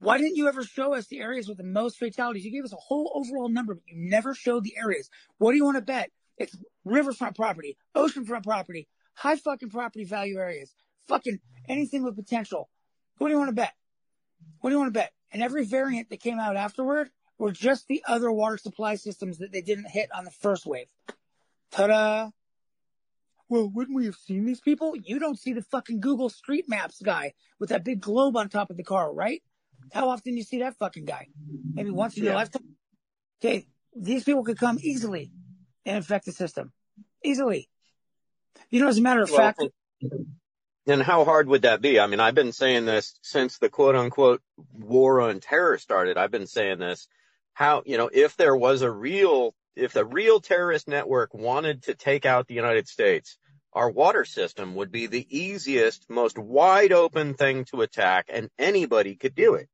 why 0.00 0.18
didn't 0.18 0.36
you 0.36 0.48
ever 0.48 0.62
show 0.62 0.94
us 0.94 1.06
the 1.06 1.20
areas 1.20 1.48
with 1.48 1.56
the 1.58 1.64
most 1.64 1.98
fatalities? 1.98 2.44
You 2.44 2.50
gave 2.52 2.64
us 2.64 2.72
a 2.72 2.76
whole 2.76 3.10
overall 3.14 3.48
number, 3.48 3.74
but 3.74 3.82
you 3.86 3.96
never 3.96 4.34
showed 4.34 4.64
the 4.64 4.76
areas. 4.76 5.08
What 5.38 5.52
do 5.52 5.56
you 5.56 5.64
want 5.64 5.76
to 5.76 5.82
bet? 5.82 6.10
It's 6.36 6.56
riverfront 6.84 7.34
property, 7.36 7.76
oceanfront 7.96 8.44
property, 8.44 8.88
high 9.14 9.36
fucking 9.36 9.70
property 9.70 10.04
value 10.04 10.38
areas, 10.38 10.72
fucking 11.08 11.38
anything 11.68 12.04
with 12.04 12.14
potential. 12.16 12.68
What 13.18 13.28
do 13.28 13.32
you 13.32 13.38
want 13.38 13.48
to 13.48 13.54
bet? 13.54 13.72
What 14.60 14.70
do 14.70 14.74
you 14.74 14.80
want 14.80 14.92
to 14.94 14.98
bet? 15.00 15.12
And 15.32 15.42
every 15.42 15.64
variant 15.64 16.10
that 16.10 16.20
came 16.20 16.38
out 16.38 16.56
afterward 16.56 17.10
were 17.38 17.52
just 17.52 17.86
the 17.88 18.02
other 18.06 18.30
water 18.30 18.58
supply 18.58 18.94
systems 18.96 19.38
that 19.38 19.52
they 19.52 19.62
didn't 19.62 19.90
hit 19.90 20.10
on 20.14 20.24
the 20.24 20.30
first 20.30 20.66
wave. 20.66 20.86
Ta-da! 21.70 22.30
Well, 23.48 23.68
wouldn't 23.68 23.96
we 23.96 24.04
have 24.04 24.16
seen 24.16 24.44
these 24.44 24.60
people? 24.60 24.94
You 24.96 25.18
don't 25.18 25.38
see 25.38 25.54
the 25.54 25.62
fucking 25.62 26.00
Google 26.00 26.28
Street 26.28 26.68
Maps 26.68 27.00
guy 27.00 27.32
with 27.58 27.70
that 27.70 27.84
big 27.84 28.00
globe 28.00 28.36
on 28.36 28.48
top 28.48 28.70
of 28.70 28.76
the 28.76 28.84
car, 28.84 29.12
right? 29.12 29.42
How 29.92 30.10
often 30.10 30.34
do 30.34 30.38
you 30.38 30.44
see 30.44 30.58
that 30.58 30.76
fucking 30.76 31.06
guy? 31.06 31.28
Maybe 31.74 31.90
once 31.90 32.16
in 32.16 32.24
your 32.24 32.32
Yeah. 32.32 32.38
lifetime. 32.38 32.62
Okay, 33.42 33.66
these 33.96 34.24
people 34.24 34.44
could 34.44 34.58
come 34.58 34.78
easily 34.82 35.32
and 35.86 35.96
infect 35.96 36.26
the 36.26 36.32
system. 36.32 36.72
Easily. 37.24 37.70
You 38.70 38.80
know, 38.80 38.88
as 38.88 38.98
a 38.98 39.02
matter 39.02 39.22
of 39.22 39.30
Well, 39.30 39.38
fact, 39.38 39.60
And 40.86 41.02
how 41.02 41.24
hard 41.26 41.48
would 41.48 41.62
that 41.62 41.82
be? 41.82 42.00
I 42.00 42.06
mean, 42.06 42.18
I've 42.18 42.34
been 42.34 42.52
saying 42.52 42.86
this 42.86 43.18
since 43.20 43.58
the 43.58 43.68
quote 43.68 43.94
unquote 43.94 44.42
war 44.72 45.20
on 45.20 45.38
terror 45.40 45.76
started. 45.76 46.16
I've 46.16 46.30
been 46.30 46.46
saying 46.46 46.78
this. 46.78 47.08
How, 47.52 47.82
you 47.84 47.98
know, 47.98 48.08
if 48.12 48.36
there 48.36 48.56
was 48.56 48.80
a 48.82 48.90
real, 48.90 49.54
if 49.78 49.92
the 49.92 50.04
real 50.04 50.40
terrorist 50.40 50.88
network 50.88 51.32
wanted 51.34 51.84
to 51.84 51.94
take 51.94 52.26
out 52.26 52.46
the 52.46 52.54
United 52.54 52.88
States, 52.88 53.38
our 53.72 53.90
water 53.90 54.24
system 54.24 54.74
would 54.74 54.90
be 54.90 55.06
the 55.06 55.26
easiest, 55.30 56.08
most 56.10 56.38
wide 56.38 56.92
open 56.92 57.34
thing 57.34 57.64
to 57.66 57.82
attack 57.82 58.26
and 58.28 58.50
anybody 58.58 59.14
could 59.14 59.34
do 59.34 59.54
it. 59.54 59.68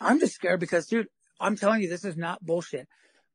I'm 0.00 0.20
just 0.20 0.34
scared 0.34 0.60
because, 0.60 0.86
dude, 0.86 1.08
I'm 1.40 1.56
telling 1.56 1.82
you, 1.82 1.88
this 1.88 2.04
is 2.04 2.16
not 2.16 2.44
bullshit. 2.44 2.86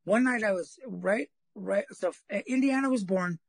One 0.06 0.24
night 0.24 0.44
I 0.44 0.54
was 0.54 0.80
right, 0.86 1.30
right. 1.56 1.86
So 1.92 2.14
uh, 2.34 2.40
Indiana 2.48 2.90
was 2.90 3.04
born, 3.04 3.40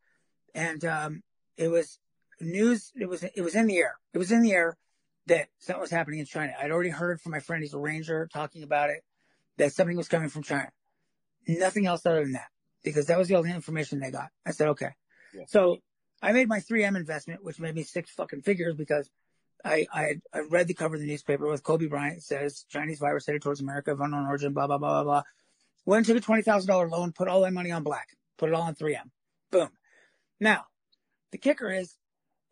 and 0.55 0.85
um, 0.85 1.23
it 1.57 1.69
was 1.69 1.99
news. 2.41 2.93
It 2.97 3.09
was 3.09 3.23
it 3.23 3.41
was 3.43 3.55
in 3.55 3.67
the 3.67 3.77
air. 3.77 3.97
It 4.13 4.19
was 4.19 4.33
in 4.33 4.43
the 4.43 4.53
air 4.53 4.77
that 5.27 5.49
something 5.59 5.81
was 5.81 5.91
happening 5.91 6.19
in 6.21 6.27
China. 6.27 6.55
I'd 6.61 6.73
already 6.73 6.91
heard 6.91 7.21
from 7.21 7.33
my 7.33 7.41
friend, 7.41 7.63
he's 7.63 7.75
a 7.75 7.79
ranger, 7.79 8.29
talking 8.33 8.63
about 8.63 8.91
it, 8.91 9.05
that 9.59 9.73
something 9.73 9.97
was 9.97 10.09
coming 10.09 10.29
from 10.29 10.43
China. 10.43 10.71
Nothing 11.49 11.87
else 11.87 12.05
other 12.05 12.23
than 12.23 12.33
that, 12.33 12.49
because 12.85 13.07
that 13.07 13.19
was 13.19 13.29
the 13.29 13.37
only 13.37 13.51
information 13.51 14.01
they 14.01 14.11
got. 14.11 14.29
I 14.47 14.51
said, 14.51 14.69
okay. 14.69 14.91
Yeah. 15.35 15.45
So 15.49 15.79
I 16.23 16.33
made 16.33 16.49
my 16.49 16.59
3M 16.59 16.97
investment, 16.97 17.43
which 17.43 17.59
made 17.59 17.75
me 17.75 17.83
six 17.83 18.11
fucking 18.11 18.43
figures 18.43 18.75
because 18.75 19.09
I, 19.65 19.87
I, 19.93 20.15
I 20.33 20.41
read 20.51 20.69
the 20.69 20.75
cover 20.75 20.95
of 20.95 21.01
the 21.01 21.07
newspaper 21.07 21.49
with 21.49 21.63
Kobe 21.63 21.87
Bryant. 21.87 22.23
Says 22.23 22.65
Chinese 22.69 22.99
virus 22.99 23.27
headed 23.27 23.43
towards 23.43 23.61
America 23.61 23.93
of 23.93 24.01
unknown 24.01 24.27
origin, 24.27 24.53
blah, 24.53 24.67
blah, 24.67 24.79
blah, 24.79 25.03
blah, 25.03 25.05
blah. 25.05 25.23
Went 25.85 26.09
and 26.09 26.23
took 26.23 26.29
a 26.29 26.43
$20,000 26.43 26.91
loan, 26.91 27.13
put 27.13 27.29
all 27.29 27.41
that 27.43 27.53
money 27.53 27.71
on 27.71 27.83
black, 27.83 28.09
put 28.37 28.49
it 28.49 28.55
all 28.55 28.63
on 28.63 28.75
3M. 28.75 29.11
Boom. 29.51 29.71
Now, 30.39 30.67
the 31.33 31.39
kicker 31.39 31.71
is, 31.71 31.95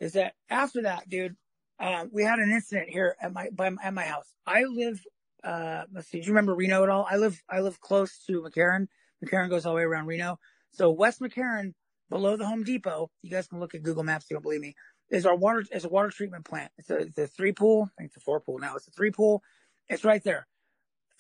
is 0.00 0.14
that 0.14 0.34
after 0.48 0.82
that, 0.82 1.08
dude, 1.08 1.36
uh, 1.78 2.06
we 2.10 2.22
had 2.22 2.38
an 2.38 2.50
incident 2.50 2.88
here 2.88 3.16
at 3.20 3.32
my, 3.32 3.50
by, 3.52 3.70
at 3.82 3.92
my 3.92 4.04
house. 4.04 4.26
I 4.46 4.64
live, 4.64 5.02
uh, 5.46 5.84
let's 5.92 6.08
see, 6.08 6.20
do 6.20 6.26
you 6.26 6.32
remember 6.32 6.54
Reno 6.54 6.82
at 6.82 6.88
all? 6.88 7.06
I 7.08 7.16
live, 7.16 7.40
I 7.48 7.60
live 7.60 7.80
close 7.80 8.18
to 8.26 8.42
McCarran. 8.42 8.88
McCarran 9.24 9.48
goes 9.48 9.64
all 9.64 9.72
the 9.72 9.76
way 9.76 9.84
around 9.84 10.06
Reno. 10.06 10.40
So 10.72 10.90
West 10.90 11.20
McCarran, 11.20 11.74
below 12.10 12.36
the 12.36 12.46
Home 12.46 12.64
Depot, 12.64 13.10
you 13.22 13.30
guys 13.30 13.46
can 13.46 13.60
look 13.60 13.74
at 13.74 13.82
Google 13.82 14.02
Maps 14.02 14.26
you 14.28 14.34
don't 14.34 14.42
believe 14.42 14.60
me, 14.60 14.74
is 15.08 15.24
our 15.24 15.36
water, 15.36 15.64
is 15.70 15.84
a 15.84 15.88
water 15.88 16.10
treatment 16.10 16.44
plant. 16.44 16.72
It's 16.78 16.90
a, 16.90 16.96
it's 16.96 17.18
a 17.18 17.26
three 17.28 17.52
pool. 17.52 17.88
I 17.96 18.02
think 18.02 18.10
it's 18.10 18.16
a 18.16 18.24
four 18.24 18.40
pool 18.40 18.58
now. 18.58 18.74
It's 18.74 18.88
a 18.88 18.90
three 18.90 19.12
pool. 19.12 19.42
It's 19.88 20.04
right 20.04 20.22
there. 20.24 20.48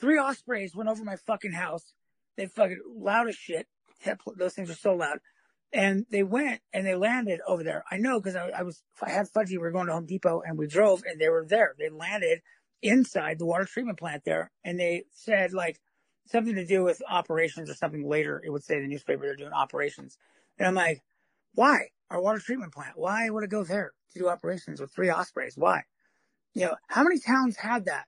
Three 0.00 0.18
ospreys 0.18 0.74
went 0.74 0.90
over 0.90 1.04
my 1.04 1.16
fucking 1.16 1.52
house. 1.52 1.92
They 2.36 2.46
fucking 2.46 2.80
loud 2.96 3.28
as 3.28 3.36
shit. 3.36 3.68
Those 4.36 4.54
things 4.54 4.70
are 4.70 4.74
so 4.74 4.94
loud. 4.94 5.20
And 5.72 6.04
they 6.10 6.24
went 6.24 6.60
and 6.72 6.84
they 6.84 6.96
landed 6.96 7.40
over 7.46 7.62
there. 7.62 7.84
I 7.90 7.98
know 7.98 8.20
because 8.20 8.34
I, 8.36 8.48
I, 8.48 8.62
was, 8.62 8.82
I 9.00 9.10
had 9.10 9.28
Fudgy. 9.28 9.50
We 9.50 9.58
were 9.58 9.70
going 9.70 9.86
to 9.86 9.92
Home 9.92 10.06
Depot 10.06 10.42
and 10.44 10.58
we 10.58 10.66
drove 10.66 11.02
and 11.08 11.20
they 11.20 11.28
were 11.28 11.46
there. 11.48 11.74
They 11.78 11.90
landed 11.90 12.40
inside 12.82 13.38
the 13.38 13.46
water 13.46 13.64
treatment 13.64 13.98
plant 13.98 14.24
there. 14.24 14.50
And 14.64 14.78
they 14.78 15.04
said 15.10 15.52
like 15.52 15.80
something 16.26 16.54
to 16.54 16.66
do 16.66 16.82
with 16.82 17.02
operations 17.08 17.70
or 17.70 17.74
something 17.74 18.08
later. 18.08 18.42
It 18.44 18.50
would 18.50 18.64
say 18.64 18.76
in 18.76 18.82
the 18.82 18.88
newspaper 18.88 19.22
they're 19.22 19.36
doing 19.36 19.52
operations. 19.52 20.18
And 20.58 20.66
I'm 20.66 20.74
like, 20.74 21.02
why? 21.54 21.88
Our 22.10 22.20
water 22.20 22.38
treatment 22.38 22.72
plant. 22.72 22.92
Why 22.96 23.28
would 23.30 23.44
it 23.44 23.50
go 23.50 23.64
there 23.64 23.92
to 24.12 24.18
do 24.18 24.28
operations 24.28 24.80
with 24.80 24.92
three 24.92 25.10
ospreys? 25.10 25.54
Why? 25.56 25.82
You 26.54 26.66
know, 26.66 26.76
how 26.88 27.02
many 27.02 27.18
towns 27.18 27.56
had 27.56 27.86
that 27.86 28.04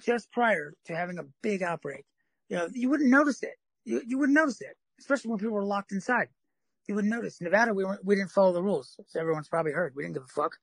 just 0.00 0.30
prior 0.32 0.74
to 0.86 0.96
having 0.96 1.18
a 1.18 1.24
big 1.42 1.62
outbreak? 1.62 2.04
You 2.48 2.56
know, 2.56 2.68
you 2.72 2.88
wouldn't 2.88 3.10
notice 3.10 3.42
it. 3.42 3.54
You, 3.84 4.02
you 4.06 4.18
wouldn't 4.18 4.36
notice 4.36 4.60
it, 4.60 4.76
especially 5.00 5.30
when 5.30 5.38
people 5.38 5.54
were 5.54 5.64
locked 5.64 5.92
inside. 5.92 6.28
You 6.88 6.94
wouldn't 6.94 7.12
notice. 7.12 7.40
Nevada, 7.40 7.74
we 7.74 7.84
weren't, 7.84 8.04
we 8.04 8.14
didn't 8.14 8.30
follow 8.30 8.52
the 8.52 8.62
rules. 8.62 8.96
So 9.06 9.20
everyone's 9.20 9.48
probably 9.48 9.72
heard. 9.72 9.94
We 9.94 10.02
didn't 10.02 10.14
give 10.14 10.24
a 10.24 10.26
fuck. 10.26 10.56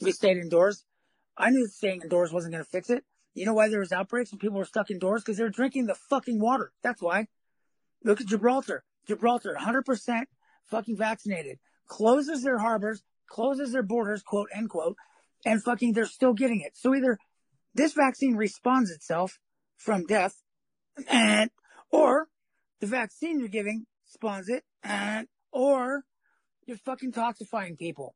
We 0.00 0.12
stayed 0.12 0.36
indoors. 0.36 0.84
I 1.36 1.50
knew 1.50 1.66
staying 1.66 2.02
indoors 2.02 2.32
wasn't 2.32 2.54
going 2.54 2.64
to 2.64 2.70
fix 2.70 2.90
it. 2.90 3.04
You 3.34 3.46
know 3.46 3.54
why 3.54 3.68
there 3.68 3.80
was 3.80 3.92
outbreaks 3.92 4.30
and 4.30 4.40
people 4.40 4.58
were 4.58 4.64
stuck 4.64 4.90
indoors? 4.90 5.22
Because 5.22 5.38
they 5.38 5.42
were 5.42 5.50
drinking 5.50 5.86
the 5.86 5.96
fucking 6.08 6.40
water. 6.40 6.72
That's 6.82 7.02
why. 7.02 7.26
Look 8.04 8.20
at 8.20 8.28
Gibraltar. 8.28 8.84
Gibraltar, 9.06 9.56
100% 9.60 10.22
fucking 10.66 10.96
vaccinated, 10.96 11.58
closes 11.86 12.42
their 12.42 12.58
harbors, 12.58 13.02
closes 13.28 13.72
their 13.72 13.82
borders, 13.82 14.22
quote, 14.22 14.48
end 14.54 14.70
quote, 14.70 14.96
and 15.44 15.62
fucking 15.62 15.92
they're 15.92 16.06
still 16.06 16.32
getting 16.32 16.60
it. 16.60 16.72
So 16.74 16.94
either 16.94 17.18
this 17.74 17.92
vaccine 17.92 18.36
responds 18.36 18.90
itself 18.90 19.38
from 19.76 20.06
death 20.06 20.36
and, 21.08 21.50
or 21.90 22.28
the 22.80 22.86
vaccine 22.86 23.40
you're 23.40 23.48
giving 23.48 23.86
spawns 24.06 24.48
it 24.48 24.62
and, 24.82 25.28
or 25.52 26.04
you're 26.66 26.78
fucking 26.78 27.12
toxifying 27.12 27.78
people. 27.78 28.14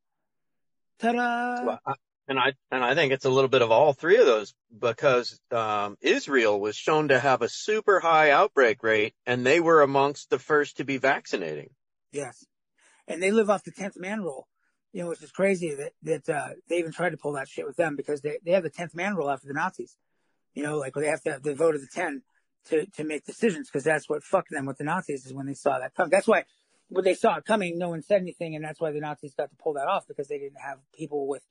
Ta-da! 1.00 1.64
Well, 1.64 1.80
I, 1.86 1.94
and 2.28 2.38
I 2.38 2.52
and 2.70 2.84
I 2.84 2.94
think 2.94 3.12
it's 3.12 3.24
a 3.24 3.30
little 3.30 3.48
bit 3.48 3.62
of 3.62 3.70
all 3.70 3.94
three 3.94 4.18
of 4.18 4.26
those 4.26 4.54
because 4.78 5.40
um, 5.50 5.96
Israel 6.00 6.60
was 6.60 6.76
shown 6.76 7.08
to 7.08 7.18
have 7.18 7.42
a 7.42 7.48
super 7.48 8.00
high 8.00 8.30
outbreak 8.30 8.82
rate, 8.82 9.14
and 9.26 9.44
they 9.44 9.60
were 9.60 9.82
amongst 9.82 10.28
the 10.28 10.38
first 10.38 10.76
to 10.76 10.84
be 10.84 10.98
vaccinating. 10.98 11.70
Yes, 12.12 12.44
and 13.08 13.22
they 13.22 13.30
live 13.30 13.48
off 13.48 13.64
the 13.64 13.72
tenth 13.72 13.98
man 13.98 14.22
rule, 14.22 14.46
you 14.92 15.02
know, 15.02 15.08
which 15.08 15.22
is 15.22 15.32
crazy 15.32 15.74
that 15.74 15.92
that 16.02 16.28
uh, 16.28 16.48
they 16.68 16.78
even 16.78 16.92
tried 16.92 17.10
to 17.10 17.16
pull 17.16 17.32
that 17.32 17.48
shit 17.48 17.66
with 17.66 17.76
them 17.76 17.96
because 17.96 18.20
they 18.20 18.38
they 18.44 18.52
have 18.52 18.62
the 18.62 18.70
tenth 18.70 18.94
man 18.94 19.16
rule 19.16 19.30
after 19.30 19.48
the 19.48 19.54
Nazis. 19.54 19.96
You 20.54 20.62
know, 20.62 20.76
like 20.78 20.94
they 20.94 21.06
have 21.06 21.22
to 21.22 21.32
have 21.32 21.42
the 21.42 21.54
vote 21.54 21.74
of 21.74 21.80
the 21.80 21.88
ten 21.92 22.22
to 22.66 22.84
to 22.86 23.04
make 23.04 23.24
decisions 23.24 23.68
because 23.68 23.84
that's 23.84 24.08
what 24.08 24.22
fucked 24.22 24.50
them 24.50 24.66
with 24.66 24.76
the 24.76 24.84
Nazis 24.84 25.24
is 25.24 25.32
when 25.32 25.46
they 25.46 25.54
saw 25.54 25.78
that 25.78 25.94
come. 25.94 26.10
That's 26.10 26.28
why 26.28 26.44
when 26.90 27.04
they 27.04 27.14
saw 27.14 27.36
it 27.36 27.46
coming, 27.46 27.78
no 27.78 27.90
one 27.90 28.02
said 28.02 28.20
anything, 28.20 28.54
and 28.54 28.64
that's 28.64 28.80
why 28.80 28.92
the 28.92 29.00
Nazis 29.00 29.34
got 29.34 29.50
to 29.50 29.56
pull 29.56 29.74
that 29.74 29.86
off 29.86 30.06
because 30.06 30.28
they 30.28 30.38
didn't 30.38 30.60
have 30.60 30.78
people 30.94 31.26
with 31.26 31.42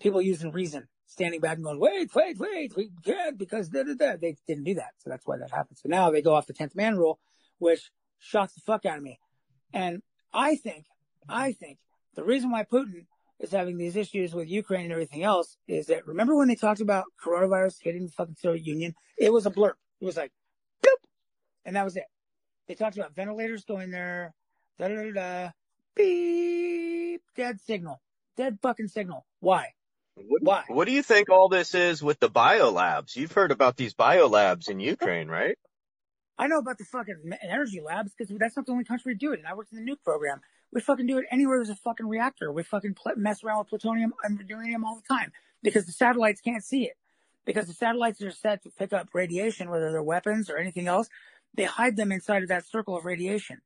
people 0.00 0.20
using 0.22 0.50
reason, 0.50 0.88
standing 1.06 1.40
back 1.40 1.56
and 1.56 1.64
going, 1.64 1.80
wait, 1.80 2.14
wait, 2.14 2.38
wait, 2.38 2.76
we 2.76 2.90
can't 3.04 3.38
because 3.38 3.68
da, 3.68 3.82
da, 3.82 3.94
da. 3.94 4.16
they 4.20 4.36
didn't 4.46 4.64
do 4.64 4.74
that. 4.74 4.92
So 4.98 5.10
that's 5.10 5.26
why 5.26 5.38
that 5.38 5.50
happened. 5.50 5.78
So 5.78 5.88
now 5.88 6.10
they 6.10 6.22
go 6.22 6.34
off 6.34 6.46
the 6.46 6.54
10th 6.54 6.74
man 6.74 6.96
rule, 6.96 7.18
which 7.58 7.90
shocks 8.18 8.54
the 8.54 8.60
fuck 8.60 8.86
out 8.86 8.98
of 8.98 9.02
me. 9.02 9.18
And 9.72 10.02
I 10.32 10.56
think, 10.56 10.86
I 11.28 11.52
think 11.52 11.78
the 12.14 12.24
reason 12.24 12.50
why 12.50 12.64
Putin 12.64 13.06
is 13.38 13.52
having 13.52 13.78
these 13.78 13.96
issues 13.96 14.34
with 14.34 14.48
Ukraine 14.48 14.84
and 14.84 14.92
everything 14.92 15.22
else 15.22 15.56
is 15.66 15.86
that 15.86 16.06
remember 16.06 16.36
when 16.36 16.48
they 16.48 16.54
talked 16.54 16.80
about 16.80 17.04
coronavirus 17.24 17.76
hitting 17.80 18.06
the 18.06 18.12
fucking 18.12 18.36
Soviet 18.38 18.66
Union? 18.66 18.94
It 19.18 19.32
was 19.32 19.46
a 19.46 19.50
blurb. 19.50 19.74
It 20.00 20.04
was 20.04 20.16
like, 20.16 20.32
boop, 20.84 20.96
and 21.64 21.76
that 21.76 21.84
was 21.84 21.96
it. 21.96 22.04
They 22.68 22.74
talked 22.74 22.96
about 22.96 23.14
ventilators 23.14 23.64
going 23.64 23.90
there, 23.90 24.34
da 24.78 24.88
da 24.88 24.94
da 24.94 25.12
da, 25.12 25.50
beep, 25.94 27.22
dead 27.36 27.60
signal, 27.60 28.00
dead 28.36 28.58
fucking 28.62 28.88
signal. 28.88 29.26
Why? 29.40 29.70
What, 30.26 30.42
Why? 30.42 30.64
What 30.68 30.86
do 30.86 30.92
you 30.92 31.02
think 31.02 31.30
all 31.30 31.48
this 31.48 31.74
is 31.74 32.02
with 32.02 32.20
the 32.20 32.30
biolabs? 32.30 33.16
You've 33.16 33.32
heard 33.32 33.50
about 33.50 33.76
these 33.76 33.94
biolabs 33.94 34.68
in 34.68 34.80
Ukraine, 34.80 35.28
right? 35.28 35.56
I 36.38 36.46
know 36.46 36.58
about 36.58 36.78
the 36.78 36.84
fucking 36.84 37.32
energy 37.42 37.82
labs 37.84 38.12
because 38.16 38.34
that's 38.38 38.56
not 38.56 38.66
the 38.66 38.72
only 38.72 38.84
country 38.84 39.12
to 39.12 39.18
do 39.18 39.32
it. 39.32 39.40
And 39.40 39.46
I 39.46 39.54
worked 39.54 39.72
in 39.72 39.84
the 39.84 39.90
nuke 39.90 40.02
program. 40.02 40.40
We 40.72 40.80
fucking 40.80 41.06
do 41.06 41.18
it 41.18 41.26
anywhere 41.30 41.58
there's 41.58 41.68
a 41.68 41.74
fucking 41.74 42.06
reactor. 42.06 42.50
We 42.50 42.62
fucking 42.62 42.94
mess 43.16 43.44
around 43.44 43.58
with 43.58 43.68
plutonium 43.68 44.14
and 44.24 44.42
uranium 44.48 44.84
all 44.84 44.96
the 44.96 45.14
time 45.14 45.32
because 45.62 45.84
the 45.84 45.92
satellites 45.92 46.40
can't 46.40 46.64
see 46.64 46.84
it. 46.84 46.96
Because 47.44 47.66
the 47.66 47.74
satellites 47.74 48.22
are 48.22 48.30
set 48.30 48.62
to 48.62 48.70
pick 48.70 48.92
up 48.92 49.08
radiation, 49.12 49.70
whether 49.70 49.90
they're 49.90 50.02
weapons 50.02 50.48
or 50.48 50.56
anything 50.56 50.86
else. 50.86 51.08
They 51.54 51.64
hide 51.64 51.96
them 51.96 52.12
inside 52.12 52.42
of 52.42 52.48
that 52.48 52.64
circle 52.66 52.96
of 52.96 53.04
radiation. 53.04 53.60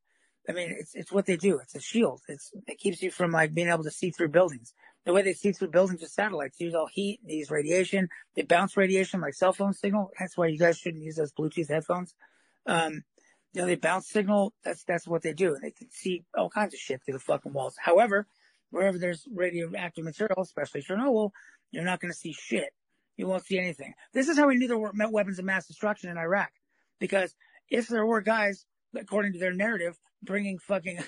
I 0.49 0.53
mean, 0.53 0.75
it's, 0.79 0.95
it's 0.95 1.13
what 1.13 1.27
they 1.27 1.37
do. 1.37 1.59
It's 1.59 1.75
a 1.75 1.81
shield. 1.81 2.23
It's, 2.29 2.51
it 2.67 2.79
keeps 2.79 3.03
you 3.03 3.11
from 3.11 3.31
like 3.31 3.55
being 3.55 3.69
able 3.69 3.85
to 3.85 3.91
see 3.91 4.11
through 4.11 4.29
buildings 4.29 4.73
the 5.05 5.13
way 5.13 5.23
they 5.23 5.35
see 5.35 5.53
through 5.53 5.69
buildings 5.69 6.01
with 6.01 6.11
satellites. 6.11 6.61
Use 6.61 6.75
all 6.75 6.87
heat, 6.87 7.21
they 7.27 7.35
use 7.35 7.51
radiation, 7.51 8.09
they 8.35 8.43
bounce 8.43 8.77
radiation 8.77 9.21
like 9.21 9.35
cell 9.35 9.53
phone 9.53 9.73
signal. 9.73 10.11
That's 10.19 10.37
why 10.37 10.47
you 10.47 10.59
guys 10.59 10.79
shouldn't 10.79 11.05
use 11.05 11.17
those 11.17 11.33
Bluetooth 11.33 11.69
headphones. 11.69 12.15
Um, 12.67 13.05
you 13.53 13.61
know, 13.61 13.67
they 13.67 13.77
bounce 13.77 14.09
signal. 14.09 14.53
That's, 14.65 14.83
that's 14.85 15.07
what 15.07 15.23
they 15.23 15.33
do. 15.33 15.55
And 15.55 15.63
they 15.63 15.71
can 15.71 15.91
see 15.91 16.25
all 16.37 16.51
kinds 16.51 16.75
of 16.75 16.81
shit 16.81 17.01
through 17.05 17.15
the 17.15 17.21
fucking 17.21 17.53
walls. 17.53 17.77
However, 17.79 18.27
wherever 18.71 18.99
there's 18.99 19.27
radioactive 19.33 20.05
material, 20.05 20.43
especially 20.43 20.83
Chernobyl, 20.83 21.31
you're 21.71 21.85
not 21.85 22.01
going 22.01 22.13
to 22.13 22.19
see 22.19 22.33
shit. 22.33 22.73
You 23.17 23.29
won't 23.29 23.47
see 23.47 23.59
anything. 23.59 23.95
This 24.13 24.29
is 24.29 24.37
how 24.37 24.49
we 24.49 24.57
knew 24.57 24.67
there 24.67 24.79
were 24.79 24.93
weapons 25.11 25.39
of 25.39 25.45
mass 25.45 25.69
destruction 25.69 26.11
in 26.11 26.19
Iraq. 26.19 26.51
Because 26.99 27.35
if 27.71 27.87
there 27.87 28.05
were 28.05 28.21
guys, 28.21 28.67
according 28.99 29.33
to 29.33 29.39
their 29.39 29.53
narrative, 29.53 29.99
bringing 30.23 30.59
fucking 30.59 30.99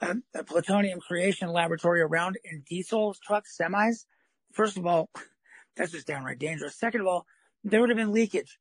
a, 0.00 0.16
a, 0.34 0.44
plutonium 0.44 1.00
creation 1.00 1.48
laboratory 1.48 2.00
around 2.00 2.38
in 2.44 2.62
diesel 2.68 3.14
trucks, 3.24 3.56
semis. 3.60 4.04
First 4.52 4.76
of 4.76 4.86
all, 4.86 5.10
that's 5.76 5.92
just 5.92 6.06
downright 6.06 6.38
dangerous. 6.38 6.76
Second 6.76 7.02
of 7.02 7.06
all, 7.06 7.26
there 7.62 7.80
would 7.80 7.90
have 7.90 7.98
been 7.98 8.12
leakage. 8.12 8.58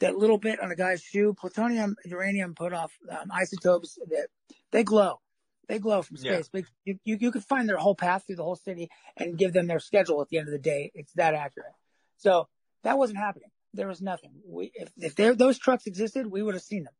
That 0.00 0.16
little 0.16 0.38
bit 0.38 0.60
on 0.60 0.72
a 0.72 0.76
guy's 0.76 1.02
shoe, 1.02 1.34
plutonium, 1.38 1.94
uranium 2.04 2.54
put 2.54 2.72
off 2.72 2.92
um, 3.08 3.30
isotopes 3.32 3.96
that 4.08 4.26
they 4.72 4.82
glow. 4.82 5.20
They 5.68 5.78
glow 5.78 6.02
from 6.02 6.16
space. 6.16 6.50
Yeah. 6.52 6.62
You, 6.84 6.98
you, 7.04 7.18
you 7.20 7.30
could 7.30 7.44
find 7.44 7.68
their 7.68 7.76
whole 7.76 7.94
path 7.94 8.24
through 8.26 8.36
the 8.36 8.42
whole 8.42 8.56
city 8.56 8.90
and 9.16 9.38
give 9.38 9.52
them 9.52 9.66
their 9.66 9.78
schedule 9.78 10.20
at 10.20 10.28
the 10.28 10.38
end 10.38 10.48
of 10.48 10.52
the 10.52 10.58
day. 10.58 10.90
It's 10.94 11.12
that 11.14 11.34
accurate. 11.34 11.72
So 12.18 12.48
that 12.82 12.98
wasn't 12.98 13.20
happening. 13.20 13.50
There 13.72 13.88
was 13.88 14.02
nothing. 14.02 14.32
We, 14.46 14.72
if, 14.74 15.16
if 15.16 15.38
those 15.38 15.58
trucks 15.58 15.86
existed, 15.86 16.26
we 16.26 16.42
would 16.42 16.54
have 16.54 16.62
seen 16.62 16.84
them 16.84 16.92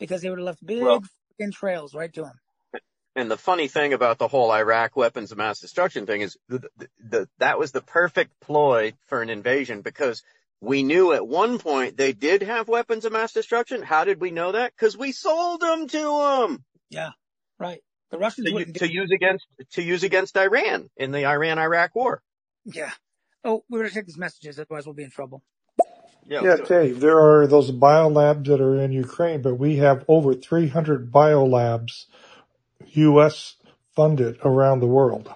because 0.00 0.22
they 0.22 0.30
would 0.30 0.40
have 0.40 0.46
left 0.46 0.66
big 0.66 0.82
well, 0.82 1.04
fucking 1.38 1.52
trails 1.52 1.94
right 1.94 2.12
to 2.14 2.22
them. 2.22 2.40
And 3.14 3.30
the 3.30 3.36
funny 3.36 3.68
thing 3.68 3.92
about 3.92 4.18
the 4.18 4.28
whole 4.28 4.50
Iraq 4.52 4.96
weapons 4.96 5.30
of 5.30 5.38
mass 5.38 5.60
destruction 5.60 6.06
thing 6.06 6.22
is 6.22 6.36
the, 6.48 6.60
the, 6.76 6.88
the, 7.00 7.28
that 7.38 7.58
was 7.58 7.70
the 7.70 7.80
perfect 7.80 8.40
ploy 8.40 8.94
for 9.06 9.20
an 9.20 9.30
invasion 9.30 9.82
because 9.82 10.22
we 10.60 10.82
knew 10.82 11.12
at 11.12 11.26
one 11.26 11.58
point 11.58 11.96
they 11.96 12.12
did 12.12 12.42
have 12.42 12.68
weapons 12.68 13.04
of 13.04 13.12
mass 13.12 13.32
destruction. 13.32 13.82
How 13.82 14.04
did 14.04 14.20
we 14.20 14.30
know 14.30 14.52
that? 14.52 14.72
Because 14.72 14.96
we 14.96 15.12
sold 15.12 15.60
them 15.60 15.88
to 15.88 15.98
them. 15.98 16.64
Yeah, 16.88 17.10
right. 17.58 17.80
The 18.10 18.18
Russians 18.18 18.48
to, 18.48 18.72
to 18.86 18.92
use 18.92 19.10
against 19.14 19.46
to 19.72 19.82
use 19.82 20.02
against 20.02 20.36
Iran 20.36 20.90
in 20.96 21.12
the 21.12 21.26
Iran-Iraq 21.26 21.94
war. 21.94 22.22
Yeah. 22.64 22.90
Oh, 23.44 23.64
we're 23.68 23.80
gonna 23.80 23.90
take 23.90 24.06
these 24.06 24.18
messages, 24.18 24.58
otherwise 24.58 24.84
we'll 24.84 24.94
be 24.94 25.04
in 25.04 25.10
trouble. 25.10 25.42
Yeah, 26.30 26.42
yeah 26.44 26.56
Dave, 26.64 27.00
there 27.00 27.18
are 27.18 27.48
those 27.48 27.72
biolabs 27.72 28.46
that 28.46 28.60
are 28.60 28.80
in 28.80 28.92
Ukraine, 28.92 29.42
but 29.42 29.56
we 29.56 29.76
have 29.78 30.04
over 30.06 30.32
300 30.32 31.10
biolabs 31.10 32.06
U.S. 32.92 33.56
funded 33.96 34.38
around 34.44 34.78
the 34.78 34.86
world. 34.86 35.32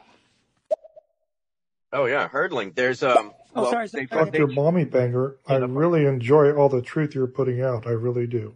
Oh 1.93 2.07
yeah, 2.07 2.29
hurdling. 2.29 2.73
There's 2.75 3.03
um. 3.03 3.33
Oh, 3.57 3.63
well, 3.63 3.71
sorry, 3.71 3.89
sorry. 3.89 4.07
Dr. 4.07 4.47
Mommy 4.49 4.85
Banger, 4.85 5.37
I 5.47 5.57
really 5.57 6.07
enjoy 6.07 6.53
all 6.53 6.69
the 6.69 6.83
truth 6.83 7.15
you're 7.15 7.27
putting 7.29 7.61
out. 7.61 7.87
I 7.87 7.91
really 7.91 8.27
do. 8.27 8.55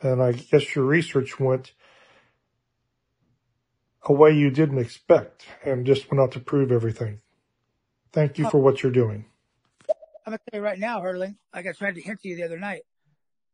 And 0.00 0.22
I 0.22 0.32
guess 0.32 0.74
your 0.74 0.84
research 0.84 1.40
went 1.40 1.72
a 4.02 4.12
way 4.12 4.32
you 4.32 4.50
didn't 4.50 4.78
expect 4.78 5.46
and 5.64 5.84
just 5.86 6.10
went 6.10 6.20
out 6.20 6.32
to 6.32 6.40
prove 6.40 6.72
everything. 6.72 7.20
Thank 8.12 8.38
you 8.38 8.48
for 8.48 8.58
what 8.58 8.82
you're 8.82 8.92
doing. 8.92 9.26
I'm 10.26 10.32
gonna 10.32 10.40
tell 10.50 10.60
you 10.60 10.64
right 10.64 10.78
now, 10.78 11.00
Hurdling. 11.00 11.36
Like 11.54 11.66
I 11.66 11.72
tried 11.72 11.94
to 11.94 12.00
hint 12.00 12.20
to 12.22 12.28
you 12.28 12.36
the 12.36 12.44
other 12.44 12.58
night. 12.58 12.82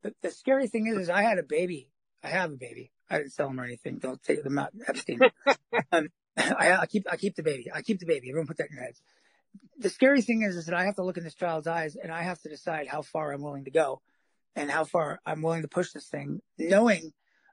The, 0.03 0.15
the 0.23 0.31
scary 0.31 0.69
thing 0.69 0.87
is, 0.87 0.97
is 0.97 1.11
I 1.11 1.23
had 1.23 1.39
a 1.39 1.43
baby. 1.43 1.91
I 2.25 2.29
have 2.29 2.51
a 2.51 2.57
baby. 2.57 2.91
I 3.11 3.19
didn't 3.19 3.33
sell 3.33 3.49
them 3.49 3.61
or 3.61 3.65
anything. 3.65 3.99
Don't 3.99 4.23
take 4.23 4.43
them 4.43 4.59
out. 4.59 4.71
Epstein. 4.89 5.21
um, 5.93 6.09
I, 6.37 6.79
I, 6.81 6.87
keep, 6.87 7.07
I 7.11 7.17
keep 7.17 7.37
the 7.37 7.43
baby. 7.43 7.71
I 7.73 7.83
keep 7.83 7.99
the 7.99 8.07
baby. 8.07 8.31
Everyone 8.31 8.47
put 8.47 8.57
that 8.57 8.69
in 8.71 8.77
your 8.77 8.85
heads. 8.85 9.03
The 9.79 9.91
scary 9.91 10.23
thing 10.23 10.43
is, 10.43 10.57
is 10.57 10.67
that 10.67 10.75
I 10.75 10.87
have 10.87 10.97
to 10.97 11.05
look 11.05 11.19
in 11.19 11.25
this 11.25 11.35
child's 11.35 11.67
eyes 11.67 11.95
and 11.95 12.11
I 12.11 12.23
have 12.23 12.41
to 12.43 12.49
decide 12.49 12.87
how 12.87 13.03
far 13.03 13.33
I'm 13.33 13.43
willing 13.43 13.67
to 13.67 13.71
go 13.71 14.01
and 14.57 14.71
how 14.71 14.85
far 14.85 15.21
I'm 15.27 15.43
willing 15.43 15.63
to 15.63 15.69
push 15.69 15.93
this 15.93 16.09
thing, 16.09 16.41
knowing 16.59 17.13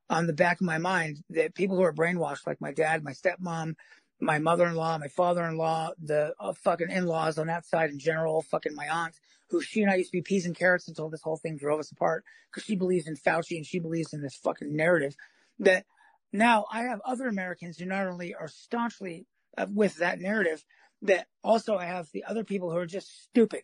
on 0.10 0.28
the 0.28 0.34
back 0.34 0.62
of 0.62 0.66
my 0.66 0.78
mind 0.78 1.22
that 1.32 1.56
people 1.56 1.76
who 1.76 1.84
are 1.84 1.94
brainwashed, 1.94 2.48
like 2.48 2.62
my 2.62 2.72
dad, 2.72 3.04
my 3.04 3.12
stepmom, 3.12 3.76
my 4.20 4.40
mother-in-law, 4.40 4.98
my 4.98 5.08
father-in-law, 5.08 5.92
the 6.02 6.34
uh, 6.40 6.54
fucking 6.54 6.90
in-laws 6.90 7.38
on 7.38 7.48
that 7.48 7.66
side 7.66 7.90
in 7.90 8.00
general, 8.00 8.42
fucking 8.42 8.76
my 8.76 8.88
aunt, 8.90 9.16
who 9.50 9.62
she 9.62 9.82
and 9.82 9.92
I 9.92 9.96
used 9.96 10.12
to 10.12 10.18
be 10.18 10.22
peas 10.22 10.46
and 10.46 10.56
carrots 10.56 10.88
until 10.88 11.10
this 11.10 11.22
whole 11.22 11.38
thing 11.38 11.58
drove 11.58 11.80
us 11.80 11.92
apart 11.92 12.24
because 12.52 12.64
she 12.64 12.76
believes 12.76 13.08
in 13.08 13.16
Fauci 13.16 13.56
and 13.56 13.66
she 13.66 13.80
believes 13.80 14.14
in 14.14 14.22
this 14.22 14.36
fucking 14.36 14.76
narrative 14.76 15.16
that 15.60 15.86
now 16.32 16.66
I 16.72 16.84
have 16.84 17.02
other 17.06 17.28
Americans 17.28 17.78
who 17.78 17.86
not 17.86 18.08
only 18.08 18.36
are 18.36 18.48
staunchly 18.48 19.26
uh, 19.58 19.66
with 19.74 19.98
that 19.98 20.20
narrative, 20.20 20.64
that 21.02 21.28
also 21.44 21.78
I 21.78 21.86
have 21.86 22.08
the 22.14 22.26
other 22.26 22.44
people 22.44 22.72
who 22.72 22.78
are 22.78 22.86
just 22.86 23.24
stupid, 23.24 23.64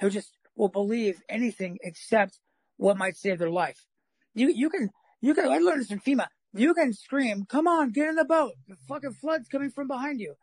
who 0.00 0.10
just 0.10 0.32
will 0.54 0.68
believe 0.68 1.20
anything 1.28 1.78
except 1.82 2.38
what 2.76 2.96
might 2.96 3.16
save 3.16 3.38
their 3.38 3.50
life. 3.50 3.84
You 4.34 4.48
you 4.48 4.70
can 4.70 4.90
you 5.20 5.34
can 5.34 5.48
I 5.48 5.58
learned 5.58 5.80
this 5.80 5.88
from 5.88 6.00
FEMA. 6.00 6.28
You 6.52 6.74
can 6.74 6.92
scream, 6.92 7.44
"Come 7.46 7.66
on, 7.66 7.90
get 7.90 8.08
in 8.08 8.14
the 8.14 8.24
boat! 8.24 8.52
The 8.66 8.76
fucking 8.88 9.14
flood's 9.14 9.48
coming 9.48 9.70
from 9.70 9.88
behind 9.88 10.20
you." 10.20 10.36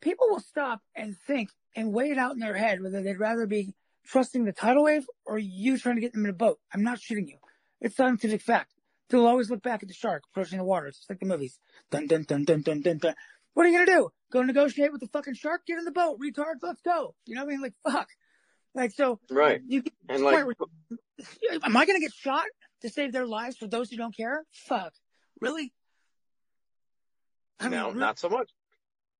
People 0.00 0.28
will 0.28 0.40
stop 0.40 0.82
and 0.94 1.16
think 1.26 1.50
and 1.74 1.92
weigh 1.92 2.10
it 2.10 2.18
out 2.18 2.32
in 2.32 2.40
their 2.40 2.56
head 2.56 2.82
whether 2.82 3.02
they'd 3.02 3.18
rather 3.18 3.46
be 3.46 3.74
trusting 4.06 4.44
the 4.44 4.52
tidal 4.52 4.84
wave 4.84 5.06
or 5.24 5.38
you 5.38 5.78
trying 5.78 5.94
to 5.94 6.00
get 6.00 6.12
them 6.12 6.24
in 6.24 6.30
a 6.30 6.34
boat. 6.34 6.58
I'm 6.72 6.82
not 6.82 7.00
shooting 7.00 7.28
you. 7.28 7.38
It's 7.80 7.96
scientific 7.96 8.42
fact. 8.42 8.72
They'll 9.08 9.26
always 9.26 9.50
look 9.50 9.62
back 9.62 9.82
at 9.82 9.88
the 9.88 9.94
shark 9.94 10.24
approaching 10.30 10.58
the 10.58 10.64
water. 10.64 10.86
It's 10.86 10.98
just 10.98 11.10
like 11.10 11.20
the 11.20 11.26
movies. 11.26 11.58
Dun 11.90 12.06
dun 12.06 12.24
dun 12.24 12.44
dun 12.44 12.62
dun 12.62 12.80
dun 12.80 12.98
dun. 12.98 13.14
What 13.54 13.66
are 13.66 13.68
you 13.68 13.78
gonna 13.78 13.98
do? 13.98 14.10
Go 14.30 14.42
negotiate 14.42 14.92
with 14.92 15.02
the 15.02 15.08
fucking 15.08 15.34
shark? 15.34 15.66
Get 15.66 15.78
in 15.78 15.84
the 15.84 15.90
boat, 15.90 16.18
retard. 16.18 16.54
Let's 16.62 16.80
go. 16.80 17.14
You 17.26 17.34
know 17.34 17.44
what 17.44 17.50
I 17.50 17.52
mean? 17.52 17.62
Like 17.62 17.74
fuck. 17.84 18.08
Like 18.74 18.92
so. 18.92 19.20
Right. 19.30 19.60
You 19.66 19.82
And 20.08 20.22
like, 20.22 20.46
where, 20.46 20.54
am 21.62 21.76
I 21.76 21.84
gonna 21.84 22.00
get 22.00 22.12
shot 22.12 22.44
to 22.80 22.88
save 22.88 23.12
their 23.12 23.26
lives 23.26 23.56
for 23.56 23.66
those 23.66 23.90
who 23.90 23.96
don't 23.96 24.16
care? 24.16 24.44
Fuck. 24.50 24.94
Really? 25.42 25.72
I 27.60 27.64
mean, 27.64 27.72
no, 27.72 27.88
really? 27.88 27.98
not 27.98 28.18
so 28.18 28.28
much. 28.28 28.50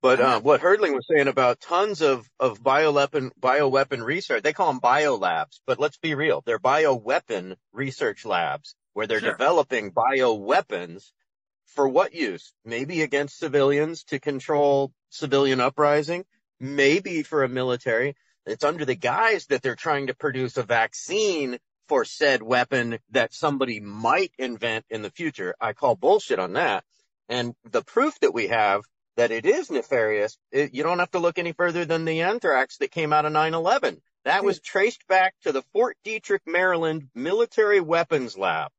But 0.00 0.20
uh, 0.20 0.40
what 0.40 0.60
Hurdling 0.60 0.94
was 0.94 1.06
saying 1.08 1.28
about 1.28 1.60
tons 1.60 2.00
of 2.00 2.28
of 2.40 2.60
bioweapon 2.60 3.30
bioweapon 3.40 4.04
research, 4.04 4.42
they 4.42 4.52
call 4.52 4.72
them 4.72 4.80
biolabs, 4.80 5.60
but 5.66 5.78
let's 5.78 5.96
be 5.96 6.14
real, 6.14 6.42
they're 6.44 6.58
bioweapon 6.58 7.56
research 7.72 8.24
labs 8.24 8.74
where 8.94 9.06
they're 9.06 9.20
Sure. 9.20 9.32
developing 9.32 9.92
bioweapons 9.92 11.12
for 11.66 11.88
what 11.88 12.14
use? 12.14 12.52
Maybe 12.64 13.02
against 13.02 13.38
civilians 13.38 14.04
to 14.04 14.18
control 14.18 14.92
civilian 15.10 15.60
uprising, 15.60 16.24
maybe 16.58 17.22
for 17.22 17.44
a 17.44 17.48
military. 17.48 18.16
It's 18.44 18.64
under 18.64 18.84
the 18.84 18.96
guise 18.96 19.46
that 19.46 19.62
they're 19.62 19.76
trying 19.76 20.08
to 20.08 20.14
produce 20.14 20.56
a 20.56 20.64
vaccine 20.64 21.58
for 21.88 22.04
said 22.04 22.42
weapon 22.42 22.98
that 23.10 23.34
somebody 23.34 23.80
might 23.80 24.32
invent 24.38 24.84
in 24.90 25.02
the 25.02 25.10
future. 25.10 25.54
I 25.60 25.72
call 25.72 25.96
bullshit 25.96 26.38
on 26.38 26.54
that. 26.54 26.84
And 27.28 27.54
the 27.70 27.82
proof 27.82 28.18
that 28.20 28.34
we 28.34 28.48
have 28.48 28.82
that 29.16 29.30
it 29.30 29.44
is 29.44 29.70
nefarious, 29.70 30.38
it, 30.50 30.74
you 30.74 30.82
don't 30.82 30.98
have 30.98 31.10
to 31.12 31.18
look 31.18 31.38
any 31.38 31.52
further 31.52 31.84
than 31.84 32.04
the 32.04 32.22
anthrax 32.22 32.78
that 32.78 32.90
came 32.90 33.12
out 33.12 33.26
of 33.26 33.32
9-11. 33.32 34.00
That 34.24 34.44
was 34.44 34.58
hmm. 34.58 34.62
traced 34.64 35.06
back 35.06 35.34
to 35.42 35.52
the 35.52 35.62
Fort 35.72 35.96
Detrick, 36.04 36.40
Maryland 36.46 37.08
military 37.14 37.80
weapons 37.80 38.36
lab. 38.38 38.70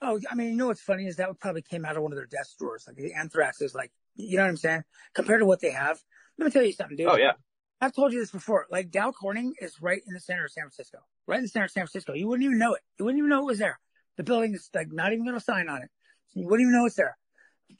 Oh, 0.00 0.18
I 0.30 0.34
mean, 0.34 0.50
you 0.50 0.56
know 0.56 0.66
what's 0.66 0.80
funny 0.80 1.06
is 1.06 1.16
that 1.16 1.28
probably 1.38 1.62
came 1.62 1.84
out 1.84 1.96
of 1.96 2.02
one 2.02 2.12
of 2.12 2.16
their 2.16 2.26
desk 2.26 2.58
drawers. 2.58 2.84
Like 2.88 2.96
the 2.96 3.14
anthrax 3.14 3.60
is 3.60 3.72
like, 3.72 3.92
you 4.16 4.36
know 4.36 4.42
what 4.42 4.48
I'm 4.48 4.56
saying? 4.56 4.82
Compared 5.14 5.40
to 5.40 5.46
what 5.46 5.60
they 5.60 5.70
have. 5.70 6.00
Let 6.38 6.46
me 6.46 6.50
tell 6.50 6.64
you 6.64 6.72
something, 6.72 6.96
dude. 6.96 7.06
Oh 7.06 7.16
yeah. 7.16 7.32
I've 7.80 7.94
told 7.94 8.12
you 8.12 8.18
this 8.18 8.32
before. 8.32 8.66
Like 8.70 8.90
Dow 8.90 9.12
Corning 9.12 9.54
is 9.60 9.80
right 9.80 10.02
in 10.06 10.14
the 10.14 10.20
center 10.20 10.44
of 10.44 10.50
San 10.50 10.62
Francisco, 10.62 10.98
right 11.26 11.36
in 11.36 11.42
the 11.42 11.48
center 11.48 11.64
of 11.64 11.70
San 11.70 11.82
Francisco. 11.82 12.14
You 12.14 12.28
wouldn't 12.28 12.44
even 12.44 12.58
know 12.58 12.74
it. 12.74 12.80
You 12.98 13.04
wouldn't 13.04 13.18
even 13.18 13.30
know 13.30 13.42
it 13.42 13.46
was 13.46 13.58
there. 13.58 13.78
The 14.16 14.24
building 14.24 14.54
is 14.54 14.68
like 14.74 14.88
not 14.92 15.12
even 15.12 15.28
a 15.28 15.40
sign 15.40 15.68
on 15.68 15.82
it. 15.82 15.90
You 16.34 16.46
wouldn't 16.46 16.68
even 16.68 16.78
know 16.78 16.86
it's 16.86 16.96
there. 16.96 17.16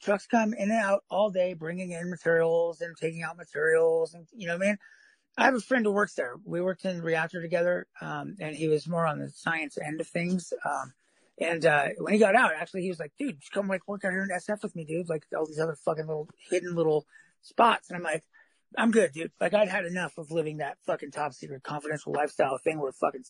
Trucks 0.01 0.25
come 0.27 0.53
in 0.53 0.71
and 0.71 0.71
out 0.71 1.03
all 1.09 1.29
day, 1.29 1.53
bringing 1.53 1.91
in 1.91 2.09
materials 2.09 2.81
and 2.81 2.95
taking 2.97 3.21
out 3.23 3.37
materials, 3.37 4.13
and 4.13 4.27
you 4.33 4.47
know 4.47 4.57
what 4.57 4.65
I 4.65 4.67
mean. 4.67 4.77
I 5.37 5.45
have 5.45 5.55
a 5.55 5.59
friend 5.59 5.85
who 5.85 5.91
works 5.91 6.13
there. 6.13 6.35
We 6.45 6.61
worked 6.61 6.85
in 6.85 7.01
reactor 7.01 7.41
together, 7.41 7.87
um, 8.01 8.35
and 8.39 8.55
he 8.55 8.67
was 8.67 8.87
more 8.87 9.05
on 9.05 9.19
the 9.19 9.29
science 9.29 9.77
end 9.83 9.99
of 9.99 10.07
things. 10.07 10.53
Um, 10.65 10.93
and 11.39 11.65
uh, 11.65 11.89
when 11.97 12.13
he 12.13 12.19
got 12.19 12.35
out, 12.35 12.51
actually, 12.55 12.83
he 12.83 12.89
was 12.89 12.99
like, 12.99 13.13
"Dude, 13.17 13.37
come 13.51 13.67
like 13.67 13.87
work 13.87 14.05
out 14.05 14.11
here 14.11 14.23
in 14.23 14.29
SF 14.29 14.61
with 14.63 14.75
me, 14.75 14.85
dude. 14.85 15.09
Like 15.09 15.25
all 15.35 15.47
these 15.47 15.59
other 15.59 15.75
fucking 15.75 16.07
little 16.07 16.29
hidden 16.49 16.75
little 16.75 17.05
spots." 17.41 17.89
And 17.89 17.97
I'm 17.97 18.03
like, 18.03 18.23
"I'm 18.77 18.91
good, 18.91 19.11
dude. 19.11 19.31
Like 19.39 19.53
I'd 19.53 19.69
had 19.69 19.85
enough 19.85 20.17
of 20.17 20.31
living 20.31 20.57
that 20.57 20.77
fucking 20.85 21.11
top 21.11 21.33
secret 21.33 21.63
confidential 21.63 22.13
lifestyle 22.13 22.57
thing 22.57 22.79
where 22.79 22.91
fucking 22.91 23.23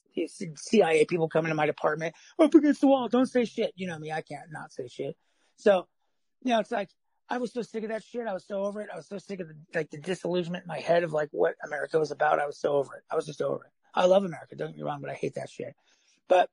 CIA 0.56 1.06
people 1.06 1.30
come 1.30 1.46
into 1.46 1.56
my 1.56 1.66
department 1.66 2.16
up 2.40 2.54
against 2.54 2.82
the 2.82 2.88
wall. 2.88 3.08
Don't 3.08 3.28
say 3.28 3.46
shit. 3.46 3.74
You 3.76 3.88
know 3.88 3.98
me. 3.98 4.12
I 4.12 4.22
can't 4.22 4.52
not 4.52 4.72
say 4.72 4.88
shit. 4.88 5.16
So, 5.58 5.88
you 6.44 6.52
know, 6.52 6.60
it's 6.60 6.72
like 6.72 6.90
I 7.30 7.38
was 7.38 7.54
so 7.54 7.62
sick 7.62 7.84
of 7.84 7.90
that 7.90 8.04
shit. 8.04 8.28
I 8.28 8.34
was 8.34 8.46
so 8.46 8.64
over 8.64 8.82
it. 8.82 8.90
I 8.92 8.98
was 8.98 9.08
so 9.08 9.18
sick 9.18 9.40
of 9.40 9.48
the, 9.48 9.56
like 9.74 9.90
the 9.90 9.98
disillusionment 9.98 10.64
in 10.64 10.68
my 10.68 10.80
head 10.80 11.04
of 11.04 11.14
like 11.14 11.30
what 11.32 11.56
America 11.66 12.00
was 12.00 12.12
about. 12.12 12.40
I 12.40 12.46
was 12.46 12.60
so 12.60 12.74
over 12.74 12.96
it. 12.96 13.04
I 13.10 13.16
was 13.16 13.26
just 13.26 13.42
over 13.42 13.64
it. 13.64 13.72
I 13.94 14.06
love 14.06 14.26
America. 14.26 14.56
Don't 14.56 14.70
get 14.70 14.78
me 14.78 14.84
wrong, 14.84 15.02
but 15.02 15.12
I 15.12 15.14
hate 15.14 15.36
that 15.36 15.50
shit. 15.50 15.76
But 16.28 16.50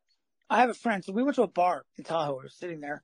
I 0.48 0.61
have 0.61 0.70
a 0.70 0.74
friend. 0.74 1.05
So 1.05 1.12
we 1.12 1.22
went 1.22 1.37
to 1.37 1.42
a 1.42 1.48
bar 1.48 1.85
in 1.96 2.05
Tahoe. 2.05 2.37
We 2.37 2.42
were 2.42 2.48
sitting 2.48 2.81
there 2.81 3.03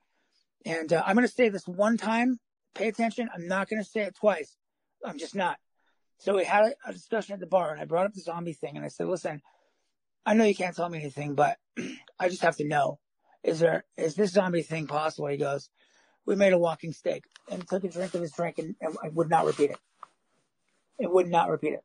and 0.67 0.93
uh, 0.93 1.03
I'm 1.07 1.15
going 1.15 1.27
to 1.27 1.33
say 1.33 1.49
this 1.49 1.67
one 1.67 1.97
time. 1.97 2.41
Pay 2.75 2.89
attention. 2.89 3.29
I'm 3.33 3.47
not 3.47 3.71
going 3.71 3.83
to 3.83 3.89
say 3.89 4.03
it 4.03 4.17
twice. 4.17 4.55
I'm 5.05 5.19
just 5.19 5.35
not. 5.35 5.59
So 6.19 6.37
we 6.37 6.45
had 6.45 6.65
a, 6.65 6.91
a 6.91 6.93
discussion 6.93 7.35
at 7.35 7.41
the 7.41 7.47
bar 7.47 7.73
and 7.73 7.81
I 7.81 7.85
brought 7.85 8.07
up 8.07 8.15
the 8.15 8.21
zombie 8.21 8.53
thing 8.53 8.77
and 8.77 8.85
I 8.85 8.89
said, 8.89 9.07
listen, 9.07 9.43
I 10.25 10.35
know 10.35 10.45
you 10.45 10.55
can't 10.55 10.75
tell 10.75 10.89
me 10.89 10.99
anything, 10.99 11.35
but 11.35 11.59
I 12.19 12.29
just 12.29 12.43
have 12.43 12.57
to 12.57 12.67
know. 12.67 12.99
Is 13.43 13.61
there, 13.61 13.85
is 13.97 14.15
this 14.15 14.33
zombie 14.33 14.63
thing 14.63 14.87
possible? 14.87 15.29
He 15.29 15.37
goes, 15.37 15.69
we 16.25 16.35
made 16.35 16.53
a 16.53 16.59
walking 16.59 16.93
steak 16.93 17.25
and 17.51 17.67
took 17.69 17.85
a 17.85 17.89
drink 17.89 18.15
of 18.15 18.21
his 18.21 18.33
drink 18.33 18.59
and, 18.59 18.75
and 18.81 18.97
I 19.03 19.09
would 19.09 19.31
not 19.31 19.47
repeat 19.47 19.71
it. 19.71 19.79
It 20.99 21.13
would 21.13 21.29
not 21.29 21.51
repeat 21.51 21.75
it. 21.75 21.85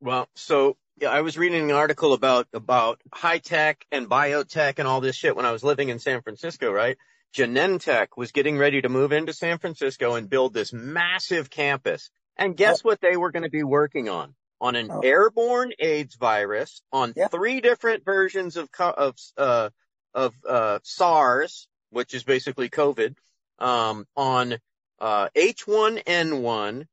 Well, 0.00 0.28
so 0.34 0.76
yeah, 1.00 1.10
I 1.10 1.22
was 1.22 1.36
reading 1.36 1.70
an 1.70 1.76
article 1.76 2.12
about 2.12 2.48
about 2.52 3.00
high 3.12 3.38
tech 3.38 3.86
and 3.90 4.08
biotech 4.08 4.78
and 4.78 4.86
all 4.86 5.00
this 5.00 5.16
shit 5.16 5.36
when 5.36 5.46
I 5.46 5.52
was 5.52 5.64
living 5.64 5.88
in 5.88 5.98
San 5.98 6.22
Francisco, 6.22 6.70
right? 6.70 6.96
Genentech 7.34 8.08
was 8.16 8.32
getting 8.32 8.56
ready 8.56 8.80
to 8.80 8.88
move 8.88 9.12
into 9.12 9.32
San 9.32 9.58
Francisco 9.58 10.14
and 10.14 10.30
build 10.30 10.54
this 10.54 10.72
massive 10.72 11.50
campus. 11.50 12.10
And 12.36 12.56
guess 12.56 12.84
what 12.84 13.00
they 13.00 13.16
were 13.16 13.30
going 13.30 13.44
to 13.44 13.50
be 13.50 13.62
working 13.62 14.08
on? 14.08 14.34
On 14.60 14.74
an 14.74 14.90
Oh. 14.90 15.00
airborne 15.00 15.72
AIDS 15.78 16.14
virus, 16.16 16.82
on 16.92 17.12
Yeah. 17.16 17.28
three 17.28 17.60
different 17.60 18.04
versions 18.04 18.56
of 18.56 18.68
of 18.78 19.16
uh 19.36 19.70
of 20.14 20.34
uh 20.48 20.78
SARS, 20.82 21.68
which 21.90 22.14
is 22.14 22.24
basically 22.24 22.70
COVID, 22.70 23.16
um 23.58 24.06
on 24.16 24.58
uh 24.98 25.28
H1N1. 25.34 26.86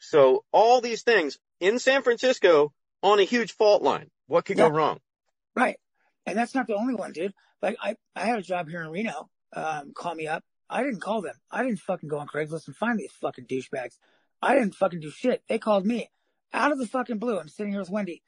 So 0.00 0.44
all 0.52 0.80
these 0.80 1.02
things 1.02 1.38
in 1.60 1.78
San 1.78 2.02
Francisco 2.02 2.72
on 3.02 3.20
a 3.20 3.24
huge 3.24 3.52
fault 3.52 3.82
line. 3.82 4.10
What 4.26 4.44
could 4.44 4.58
Yeah. 4.58 4.68
go 4.68 4.74
wrong? 4.74 5.00
Right. 5.54 5.78
And 6.26 6.36
that's 6.36 6.54
not 6.54 6.66
the 6.66 6.74
only 6.74 6.94
one, 6.94 7.12
dude. 7.12 7.34
Like 7.62 7.76
I, 7.80 7.96
I 8.14 8.26
had 8.26 8.38
a 8.38 8.42
job 8.42 8.68
here 8.68 8.82
in 8.82 8.88
Reno. 8.90 9.30
Um, 9.52 9.92
call 9.94 10.14
me 10.14 10.26
up. 10.26 10.44
I 10.68 10.82
didn't 10.82 11.00
call 11.00 11.22
them. 11.22 11.34
I 11.50 11.62
didn't 11.62 11.80
fucking 11.80 12.08
go 12.08 12.18
on 12.18 12.26
Craigslist 12.26 12.66
and 12.66 12.76
find 12.76 12.98
these 12.98 13.12
fucking 13.12 13.46
douchebags. 13.46 13.96
I 14.40 14.54
didn't 14.54 14.74
fucking 14.74 15.00
do 15.00 15.10
shit. 15.10 15.42
They 15.48 15.58
called 15.58 15.86
me 15.86 16.10
out 16.52 16.72
of 16.72 16.78
the 16.78 16.86
fucking 16.86 17.18
blue. 17.18 17.38
I'm 17.38 17.48
sitting 17.48 17.72
here 17.72 17.80
with 17.80 17.90
Wendy. 17.90 18.22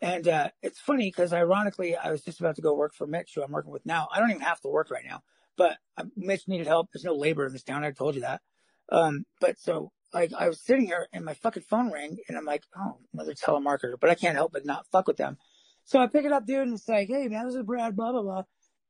And, 0.00 0.26
uh, 0.26 0.50
it's 0.62 0.80
funny 0.80 1.08
because 1.08 1.32
ironically, 1.32 1.96
I 1.96 2.10
was 2.10 2.22
just 2.22 2.40
about 2.40 2.56
to 2.56 2.62
go 2.62 2.74
work 2.74 2.92
for 2.94 3.06
Mitch, 3.06 3.32
who 3.34 3.42
I'm 3.42 3.52
working 3.52 3.70
with 3.70 3.86
now. 3.86 4.08
I 4.12 4.18
don't 4.18 4.30
even 4.30 4.42
have 4.42 4.60
to 4.62 4.68
work 4.68 4.90
right 4.90 5.04
now, 5.06 5.22
but 5.56 5.78
uh, 5.96 6.04
Mitch 6.16 6.48
needed 6.48 6.66
help. 6.66 6.88
There's 6.92 7.04
no 7.04 7.14
labor 7.14 7.46
in 7.46 7.52
this 7.52 7.62
town. 7.62 7.84
I 7.84 7.92
told 7.92 8.16
you 8.16 8.22
that. 8.22 8.40
Um, 8.88 9.24
but 9.40 9.60
so 9.60 9.92
like 10.12 10.32
I 10.36 10.48
was 10.48 10.60
sitting 10.60 10.86
here 10.86 11.06
and 11.12 11.24
my 11.24 11.34
fucking 11.34 11.64
phone 11.64 11.92
rang 11.92 12.18
and 12.28 12.36
I'm 12.36 12.44
like, 12.44 12.64
oh, 12.76 12.98
another 13.12 13.34
telemarketer, 13.34 13.94
but 14.00 14.10
I 14.10 14.14
can't 14.14 14.36
help 14.36 14.52
but 14.52 14.66
not 14.66 14.86
fuck 14.90 15.06
with 15.06 15.16
them. 15.16 15.38
So 15.84 16.00
I 16.00 16.06
pick 16.06 16.24
it 16.24 16.32
up, 16.32 16.46
dude, 16.46 16.60
and 16.60 16.74
it's 16.74 16.88
like, 16.88 17.08
hey, 17.08 17.28
man, 17.28 17.46
this 17.46 17.56
is 17.56 17.62
Brad, 17.62 17.96
blah, 17.96 18.12
blah, 18.12 18.22
blah. 18.22 18.44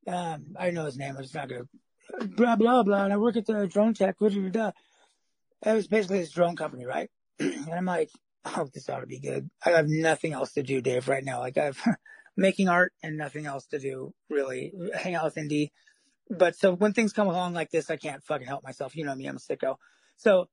Um, 0.07 0.55
I 0.59 0.71
know 0.71 0.85
his 0.85 0.97
name. 0.97 1.15
I'm 1.15 1.23
just 1.23 1.33
not 1.33 1.49
going 1.49 1.63
to, 1.63 2.27
blah, 2.27 2.55
blah, 2.55 2.83
blah. 2.83 3.05
And 3.05 3.13
I 3.13 3.17
work 3.17 3.35
at 3.35 3.45
the 3.45 3.67
drone 3.67 3.93
tech, 3.93 4.19
blah, 4.19 4.29
blah, 4.29 4.49
blah. 4.49 4.71
It 5.65 5.73
was 5.73 5.87
basically 5.87 6.19
this 6.19 6.31
drone 6.31 6.55
company, 6.55 6.85
right? 6.85 7.09
and 7.39 7.73
I'm 7.73 7.85
like, 7.85 8.09
oh, 8.45 8.67
this 8.73 8.89
ought 8.89 8.99
to 8.99 9.07
be 9.07 9.19
good. 9.19 9.49
I 9.65 9.71
have 9.71 9.87
nothing 9.87 10.33
else 10.33 10.53
to 10.53 10.63
do, 10.63 10.81
Dave, 10.81 11.07
right 11.07 11.23
now. 11.23 11.39
Like 11.39 11.57
I've 11.57 11.81
making 12.37 12.67
art 12.67 12.93
and 13.01 13.17
nothing 13.17 13.45
else 13.45 13.65
to 13.67 13.79
do, 13.79 14.13
really. 14.29 14.73
Hang 14.95 15.15
out 15.15 15.25
with 15.25 15.37
Indy. 15.37 15.71
But 16.29 16.55
so 16.55 16.73
when 16.73 16.93
things 16.93 17.13
come 17.13 17.27
along 17.27 17.53
like 17.53 17.69
this, 17.71 17.89
I 17.89 17.97
can't 17.97 18.23
fucking 18.23 18.47
help 18.47 18.63
myself. 18.63 18.95
You 18.95 19.05
know 19.05 19.15
me, 19.15 19.27
I'm 19.27 19.37
a 19.37 19.39
sicko. 19.39 19.75
So 20.17 20.49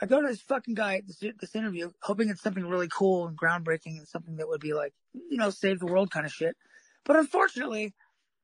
I 0.00 0.06
go 0.06 0.20
to 0.20 0.28
this 0.28 0.40
fucking 0.40 0.74
guy, 0.74 1.02
this, 1.06 1.22
this 1.40 1.54
interview, 1.54 1.90
hoping 2.02 2.30
it's 2.30 2.42
something 2.42 2.66
really 2.66 2.88
cool 2.88 3.26
and 3.26 3.38
groundbreaking 3.38 3.98
and 3.98 4.08
something 4.08 4.36
that 4.36 4.48
would 4.48 4.60
be 4.60 4.72
like, 4.72 4.94
you 5.12 5.36
know, 5.36 5.50
save 5.50 5.78
the 5.78 5.86
world 5.86 6.10
kind 6.10 6.24
of 6.24 6.32
shit. 6.32 6.56
But 7.04 7.16
unfortunately, 7.16 7.94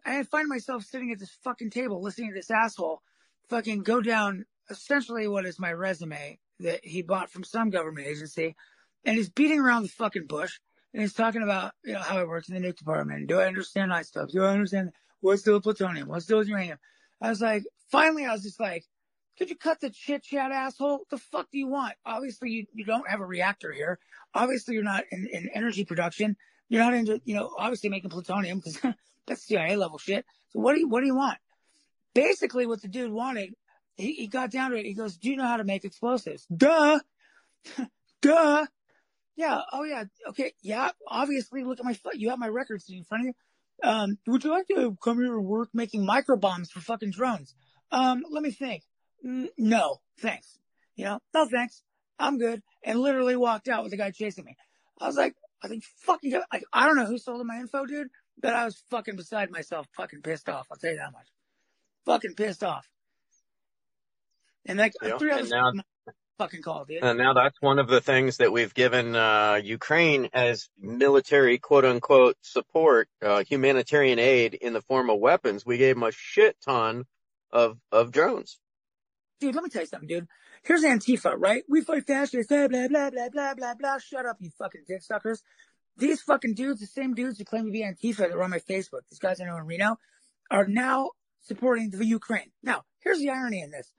I 0.05 0.23
find 0.25 0.49
myself 0.49 0.85
sitting 0.85 1.11
at 1.13 1.19
this 1.19 1.37
fucking 1.43 1.71
table 1.71 2.03
listening 2.03 2.31
to 2.31 2.35
this 2.35 2.51
asshole 2.51 3.03
fucking 3.49 3.83
go 3.83 4.01
down 4.01 4.45
essentially 4.71 5.29
what 5.29 5.47
is 5.47 5.59
my 5.59 5.73
resume 5.73 6.39
that 6.61 6.85
he 6.85 7.03
bought 7.03 7.31
from 7.31 7.45
some 7.45 7.71
government 7.71 8.07
agency. 8.07 8.57
And 9.05 9.17
he's 9.17 9.31
beating 9.31 9.61
around 9.61 9.85
the 9.85 9.89
fucking 9.89 10.27
bush 10.27 10.59
and 10.93 11.03
he's 11.03 11.13
talking 11.13 11.43
about, 11.43 11.73
you 11.85 11.93
know, 11.93 12.01
how 12.01 12.19
I 12.19 12.25
worked 12.25 12.49
in 12.49 12.61
the 12.61 12.67
nuke 12.67 12.77
department. 12.77 13.29
Do 13.29 13.39
I 13.39 13.47
understand 13.47 13.93
isotopes? 13.93 14.33
Do 14.33 14.43
I 14.43 14.53
understand 14.53 14.91
what's 15.21 15.43
still 15.43 15.61
plutonium? 15.61 16.09
What's 16.09 16.25
still 16.25 16.43
uranium? 16.45 16.79
I 17.21 17.29
was 17.29 17.41
like, 17.41 17.65
finally, 17.91 18.25
I 18.25 18.33
was 18.33 18.43
just 18.43 18.61
like, 18.61 18.85
Could 19.39 19.51
you 19.51 19.57
cut 19.57 19.81
the 19.81 19.91
chit 19.91 20.25
chat, 20.25 20.51
asshole? 20.51 20.99
What 20.99 21.09
the 21.11 21.19
fuck 21.19 21.51
do 21.51 21.59
you 21.59 21.69
want? 21.69 21.95
Obviously, 22.05 22.51
you, 22.51 22.67
you 22.73 22.85
don't 22.85 23.09
have 23.09 23.21
a 23.21 23.27
reactor 23.27 23.73
here. 23.73 23.99
Obviously, 24.35 24.75
you're 24.75 24.85
not 24.85 25.05
in, 25.11 25.29
in 25.31 25.51
energy 25.55 25.85
production. 25.85 26.37
You're 26.69 26.83
not 26.83 26.95
into, 26.95 27.21
you 27.25 27.35
know, 27.35 27.55
obviously 27.57 27.91
making 27.91 28.11
plutonium 28.11 28.59
because 28.59 28.81
that's 29.27 29.47
CIA 29.47 29.77
level 29.77 29.99
shit. 29.99 30.25
So 30.49 30.61
what 30.61 30.75
do 30.75 30.81
you, 30.81 30.89
what 30.89 31.01
do 31.01 31.07
you 31.07 31.17
want? 31.17 31.39
Basically, 32.15 32.67
what 32.67 32.83
the 32.83 32.89
dude 32.89 33.13
wanted, 33.13 33.55
he, 33.97 34.13
he 34.13 34.27
got 34.27 34.51
down 34.51 34.71
to 34.71 34.77
it. 34.77 34.87
He 34.87 34.95
goes, 34.95 35.17
do 35.17 35.31
you 35.31 35.37
know 35.37 35.47
how 35.47 35.57
to 35.57 35.65
make 35.65 35.85
explosives? 35.85 36.47
Duh. 36.55 37.01
Duh. 38.23 38.67
Yeah. 39.37 39.61
Oh 39.73 39.85
yeah. 39.85 40.05
Okay. 40.29 40.53
Yeah. 40.63 40.91
Obviously, 41.07 41.65
look 41.65 41.79
at 41.79 41.85
my, 41.85 41.95
foot. 41.95 42.17
you 42.17 42.31
have 42.31 42.39
my 42.39 42.49
records 42.49 42.89
in 42.89 43.05
front 43.05 43.23
of 43.23 43.27
you. 43.27 43.35
Um, 43.83 44.19
would 44.27 44.45
you 44.45 44.51
like 44.51 44.67
to 44.69 44.97
come 45.03 45.19
here 45.19 45.37
and 45.37 45.45
work 45.45 45.69
making 45.75 46.05
micro 46.05 46.37
bombs 46.37 46.71
for 46.71 46.81
fucking 46.81 47.11
drones? 47.11 47.55
Um, 47.91 48.25
let 48.31 48.43
me 48.43 48.51
think. 48.51 48.83
Mm, 49.25 49.49
no, 49.59 50.01
thanks. 50.21 50.59
You 50.95 51.05
know, 51.05 51.21
no 51.35 51.47
thanks. 51.47 51.83
I'm 52.19 52.39
good. 52.39 52.63
And 52.83 53.01
literally 53.01 53.37
walked 53.37 53.69
out 53.69 53.83
with 53.83 53.91
the 53.91 53.99
guy 53.99 54.11
chasing 54.11 54.45
me. 54.45 54.57
I 54.99 55.07
was 55.07 55.17
like, 55.17 55.35
I 55.63 55.69
think 55.69 55.85
fucking, 55.99 56.33
like, 56.53 56.65
I 56.73 56.87
don't 56.87 56.97
know 56.97 57.07
who 57.07 57.19
sold 57.19 57.47
my 57.47 57.57
info, 57.57 57.85
dude, 57.85 58.09
but 58.41 58.55
I 58.55 58.65
was 58.65 58.83
fucking 58.91 59.17
beside 59.17 59.51
myself, 59.51 59.87
fucking 59.97 60.23
pissed 60.23 60.49
off. 60.49 60.69
I'll 60.71 60.79
tell 60.79 60.91
you 60.91 60.97
that 60.97 61.13
much. 61.13 61.27
Fucking 62.07 62.35
pissed 62.35 62.65
off. 62.65 62.89
And 64.69 64.79
like 64.79 64.93
Yeah, 65.03 65.19
three 65.19 65.31
others 65.31 65.51
now- 65.51 65.73
fucking 66.39 66.61
called, 66.63 66.89
dude. 66.89 67.03
And 67.03 67.17
now 67.19 67.33
that's 67.33 67.57
one 67.63 67.79
of 67.79 67.89
the 67.89 68.01
things 68.01 68.37
that 68.39 68.53
we've 68.53 68.75
given 68.75 69.17
uh, 69.17 69.61
Ukraine 69.63 70.29
as 70.35 70.69
military 70.79 71.59
quote 71.59 71.85
unquote 71.85 72.37
support, 72.43 73.09
uh, 73.23 73.43
humanitarian 73.45 74.19
aid 74.19 74.55
in 74.55 74.73
the 74.75 74.83
form 74.83 75.09
of 75.09 75.19
weapons. 75.19 75.65
We 75.65 75.79
gave 75.79 75.95
them 75.97 76.03
a 76.03 76.13
shit 76.13 76.57
ton 76.63 77.05
of 77.51 77.79
of 77.91 78.11
drones. 78.13 78.59
dude, 79.41 79.55
let 79.55 79.65
me 79.65 79.71
tell 79.71 79.83
you 79.83 79.87
something, 79.87 80.09
dude. 80.09 80.29
Here's 80.63 80.83
Antifa, 80.83 81.35
right? 81.39 81.63
We 81.69 81.81
fight 81.83 82.07
fascists, 82.07 82.49
blah, 82.49 82.69
blah, 82.69 82.89
blah, 82.89 83.11
blah, 83.11 83.29
blah, 83.31 83.55
blah, 83.55 83.75
blah. 83.75 83.99
Shut 83.99 84.27
up, 84.27 84.37
you 84.41 84.51
fucking 84.59 84.83
dick 84.89 85.03
suckers. 85.03 85.43
These 85.97 86.21
fucking 86.23 86.55
dudes, 86.55 86.81
the 86.81 86.87
same 86.87 87.15
dudes 87.15 87.39
who 87.39 87.45
claim 87.45 87.67
to 87.67 87.71
be 87.71 87.83
Antifa 87.85 88.19
that 88.19 88.33
are 88.33 88.43
on 88.43 88.51
my 88.51 88.59
Facebook, 88.59 89.03
these 89.09 89.19
guys 89.21 89.41
I 89.41 89.45
know 89.45 89.57
in 89.57 89.65
Reno, 89.65 89.97
are 90.51 90.67
now 90.67 91.13
supporting 91.43 91.91
the 91.91 92.05
Ukraine. 92.05 92.51
Now, 92.63 92.83
here's 93.01 93.19
the 93.19 93.31
irony 93.31 93.61
in 93.63 93.71
this. 93.71 93.93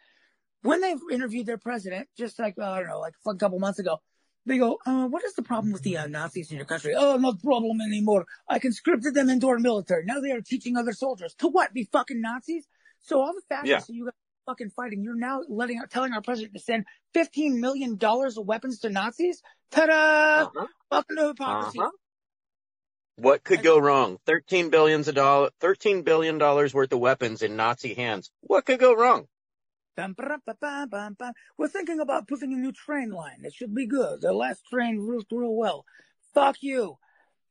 When 0.64 0.82
they 0.82 0.95
interviewed 1.12 1.45
their 1.45 1.58
president, 1.58 2.08
just 2.18 2.39
like, 2.39 2.60
I 2.60 2.80
don't 2.80 2.89
know, 2.89 2.99
like 2.99 3.14
a 3.26 3.36
couple 3.36 3.60
months 3.60 3.80
ago, 3.80 3.99
they 4.45 4.58
go, 4.58 4.78
uh, 4.86 5.08
what 5.08 5.24
is 5.24 5.34
the 5.34 5.43
problem 5.43 5.74
with 5.74 5.84
the 5.84 5.97
uh, 5.97 6.08
Nazis 6.08 6.51
in 6.51 6.58
your 6.58 6.66
country? 6.66 6.93
Oh, 6.95 7.18
no 7.18 7.34
problem 7.34 7.80
anymore. 7.82 8.26
I 8.49 8.60
conscripted 8.60 9.14
them 9.14 9.30
into 9.30 9.47
our 9.49 9.60
military. 9.60 10.05
Now 10.05 10.20
they 10.22 10.32
are 10.32 10.41
teaching 10.41 10.78
other 10.78 10.93
soldiers. 10.93 11.36
To 11.39 11.47
what? 11.47 11.74
Be 11.74 11.84
fucking 11.91 12.22
Nazis? 12.22 12.66
So 13.01 13.20
all 13.22 13.34
the 13.34 13.41
fascists 13.49 13.89
Yeah. 13.89 13.95
you 13.95 14.05
guys 14.05 14.14
are 14.14 14.51
fucking 14.53 14.70
fighting, 14.72 15.03
you're 15.03 15.16
now 15.16 15.41
letting, 15.49 15.82
telling 15.89 16.14
our 16.14 16.22
president 16.22 16.53
to 16.53 16.60
send 16.60 16.86
$15 17.16 17.60
million 17.60 17.97
of 18.01 18.45
weapons 18.45 18.80
to 18.80 18.89
Nazis? 18.89 19.41
Ta-da! 19.72 20.43
Uh-huh. 20.45 20.68
Welcome 20.89 21.16
to 21.18 21.28
hypocrisy. 21.28 21.80
Uh-huh. 21.80 21.91
What 23.18 23.43
could 23.43 23.64
go 23.64 23.80
wrong? 23.80 24.18
Thirteen 24.28 24.70
billions 24.70 25.08
of 25.08 25.16
dollar, 25.16 25.49
thirteen 25.60 26.03
billion 26.03 26.38
dollars 26.38 26.72
worth 26.72 26.93
of 26.93 26.99
weapons 26.99 27.41
in 27.41 27.55
Nazi 27.55 27.95
hands. 27.95 28.30
What 28.41 28.66
could 28.66 28.80
go 28.80 28.93
wrong? 28.93 29.26
We're 29.98 31.68
thinking 31.68 32.00
about 32.00 32.28
putting 32.28 32.54
a 32.54 32.58
new 32.58 32.72
train 32.72 33.10
line. 33.10 33.39
It 33.43 33.54
should 33.54 33.74
be 33.74 33.88
good. 33.88 34.22
The 34.22 34.32
last 34.32 34.64
train 34.72 35.00
route 35.00 35.26
real 35.32 35.56
well. 35.56 35.86
Fuck 36.34 36.58
you. 36.62 36.98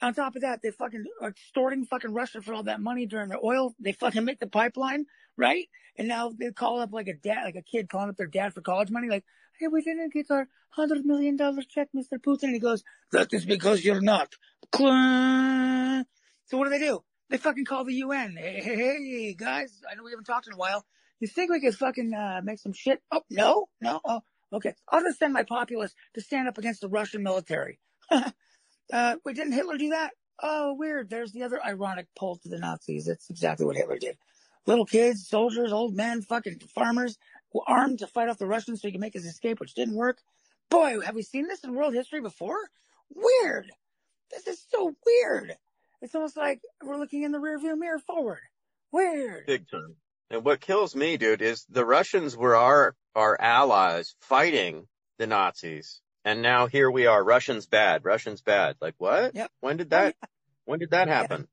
On 0.00 0.14
top 0.14 0.36
of 0.36 0.42
that, 0.42 0.60
they 0.62 0.70
fucking 0.70 1.04
are 1.20 1.30
extorting 1.30 1.86
fucking 1.86 2.12
Russia 2.12 2.42
for 2.42 2.54
all 2.54 2.62
that 2.64 2.80
money 2.80 3.06
during 3.06 3.30
the 3.30 3.38
oil. 3.42 3.74
They 3.80 3.92
fucking 3.92 4.24
make 4.24 4.38
the 4.38 4.46
pipeline, 4.46 5.06
right? 5.36 5.68
And 5.96 6.06
now 6.06 6.30
they 6.38 6.52
call 6.52 6.80
up 6.80 6.92
like 6.92 7.08
a 7.08 7.14
dad, 7.14 7.44
like 7.44 7.56
a 7.56 7.62
kid 7.62 7.88
calling 7.88 8.10
up 8.10 8.16
their 8.16 8.26
dad 8.26 8.52
for 8.52 8.60
college 8.60 8.90
money, 8.90 9.08
like, 9.08 9.24
hey, 9.58 9.68
we 9.68 9.82
didn't 9.82 10.12
get 10.12 10.30
our 10.30 10.48
hundred 10.68 11.06
million 11.06 11.36
dollar 11.36 11.62
check, 11.62 11.88
Mr. 11.96 12.18
Putin. 12.18 12.44
And 12.44 12.54
he 12.54 12.60
goes, 12.60 12.84
that 13.12 13.32
is 13.32 13.46
because 13.46 13.84
you're 13.84 14.02
not. 14.02 14.34
So 16.44 16.58
what 16.58 16.64
do 16.64 16.70
they 16.70 16.78
do? 16.78 17.02
They 17.30 17.38
fucking 17.38 17.64
call 17.64 17.84
the 17.84 17.94
UN. 17.94 18.36
Hey, 18.38 18.60
hey, 18.62 18.76
hey, 18.76 19.34
guys, 19.34 19.80
I 19.90 19.94
know 19.94 20.04
we 20.04 20.10
haven't 20.12 20.26
talked 20.26 20.46
in 20.46 20.52
a 20.52 20.56
while. 20.56 20.84
You 21.20 21.28
think 21.28 21.50
we 21.50 21.60
could 21.60 21.74
fucking 21.74 22.12
uh, 22.12 22.40
make 22.44 22.58
some 22.58 22.72
shit? 22.72 23.00
Oh, 23.10 23.22
no, 23.30 23.68
no. 23.80 24.00
Oh, 24.04 24.20
okay. 24.52 24.74
I'll 24.88 25.02
just 25.02 25.18
send 25.18 25.32
my 25.32 25.44
populace 25.44 25.94
to 26.14 26.20
stand 26.20 26.48
up 26.48 26.58
against 26.58 26.80
the 26.80 26.88
Russian 26.88 27.22
military. 27.22 27.78
uh, 28.10 29.16
wait, 29.24 29.36
didn't 29.36 29.52
Hitler 29.52 29.78
do 29.78 29.90
that? 29.90 30.10
Oh, 30.42 30.74
weird. 30.74 31.08
There's 31.08 31.32
the 31.32 31.44
other 31.44 31.64
ironic 31.64 32.06
pull 32.18 32.36
to 32.36 32.48
the 32.48 32.58
Nazis. 32.58 33.06
That's 33.06 33.30
exactly 33.30 33.64
what 33.64 33.76
Hitler 33.76 33.98
did. 33.98 34.18
Little 34.66 34.84
kids, 34.84 35.26
soldiers, 35.28 35.72
old 35.72 35.94
men, 35.94 36.22
fucking 36.22 36.60
farmers, 36.74 37.16
armed 37.66 38.00
to 38.00 38.06
fight 38.06 38.28
off 38.28 38.38
the 38.38 38.46
Russians 38.46 38.82
so 38.82 38.88
he 38.88 38.92
could 38.92 39.00
make 39.00 39.14
his 39.14 39.24
escape, 39.24 39.60
which 39.60 39.74
didn't 39.74 39.94
work. 39.94 40.18
Boy, 40.68 41.00
have 41.00 41.14
we 41.14 41.22
seen 41.22 41.46
this 41.46 41.64
in 41.64 41.74
world 41.74 41.94
history 41.94 42.20
before? 42.20 42.58
Weird. 43.14 43.70
This 44.30 44.46
is 44.46 44.66
so 44.68 44.94
weird. 45.06 45.54
It's 46.02 46.14
almost 46.14 46.36
like 46.36 46.60
we're 46.82 46.98
looking 46.98 47.22
in 47.22 47.32
the 47.32 47.38
rearview 47.38 47.78
mirror 47.78 48.00
forward. 48.00 48.40
Weird. 48.92 49.46
Big 49.46 49.70
time. 49.70 49.96
And 50.30 50.44
what 50.44 50.60
kills 50.60 50.94
me, 50.96 51.16
dude, 51.16 51.42
is 51.42 51.64
the 51.68 51.84
Russians 51.84 52.36
were 52.36 52.56
our 52.56 52.94
our 53.14 53.40
allies 53.40 54.14
fighting 54.20 54.86
the 55.18 55.26
Nazis, 55.26 56.00
and 56.24 56.42
now 56.42 56.66
here 56.66 56.90
we 56.90 57.06
are. 57.06 57.22
Russians 57.22 57.66
bad. 57.66 58.04
Russians 58.04 58.42
bad. 58.42 58.76
Like 58.80 58.94
what? 58.98 59.34
Yep. 59.34 59.50
When 59.60 59.76
did 59.76 59.86
Oh, 59.86 59.96
that? 59.96 60.16
When 60.64 60.78
did 60.80 60.90
that 60.90 61.08
happen? 61.08 61.46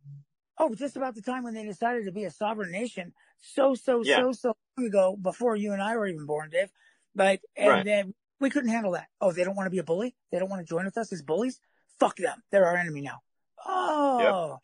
Oh, 0.57 0.73
just 0.75 0.97
about 0.97 1.15
the 1.15 1.21
time 1.21 1.43
when 1.43 1.53
they 1.53 1.63
decided 1.63 2.05
to 2.05 2.11
be 2.11 2.25
a 2.25 2.31
sovereign 2.31 2.71
nation, 2.71 3.13
so 3.39 3.75
so 3.75 4.01
Yeah. 4.03 4.17
so 4.17 4.31
so 4.33 4.57
long 4.77 4.87
ago, 4.87 5.15
before 5.15 5.55
you 5.55 5.71
and 5.73 5.81
I 5.81 5.95
were 5.95 6.07
even 6.07 6.25
born, 6.25 6.49
Dave. 6.49 6.71
Like, 7.15 7.41
and 7.55 7.69
Right. 7.69 7.85
then 7.85 8.13
we 8.39 8.49
couldn't 8.49 8.71
handle 8.71 8.93
that. 8.93 9.07
Oh, 9.21 9.31
they 9.31 9.43
don't 9.43 9.55
want 9.55 9.67
to 9.67 9.71
be 9.71 9.77
a 9.79 9.83
bully. 9.83 10.15
They 10.31 10.39
don't 10.39 10.49
want 10.49 10.61
to 10.65 10.69
join 10.69 10.85
with 10.85 10.97
us 10.97 11.13
as 11.13 11.21
bullies. 11.21 11.59
Fuck 11.99 12.17
them. 12.17 12.41
They're 12.49 12.65
our 12.65 12.75
enemy 12.75 13.01
now. 13.01 13.21
Oh, 13.65 14.57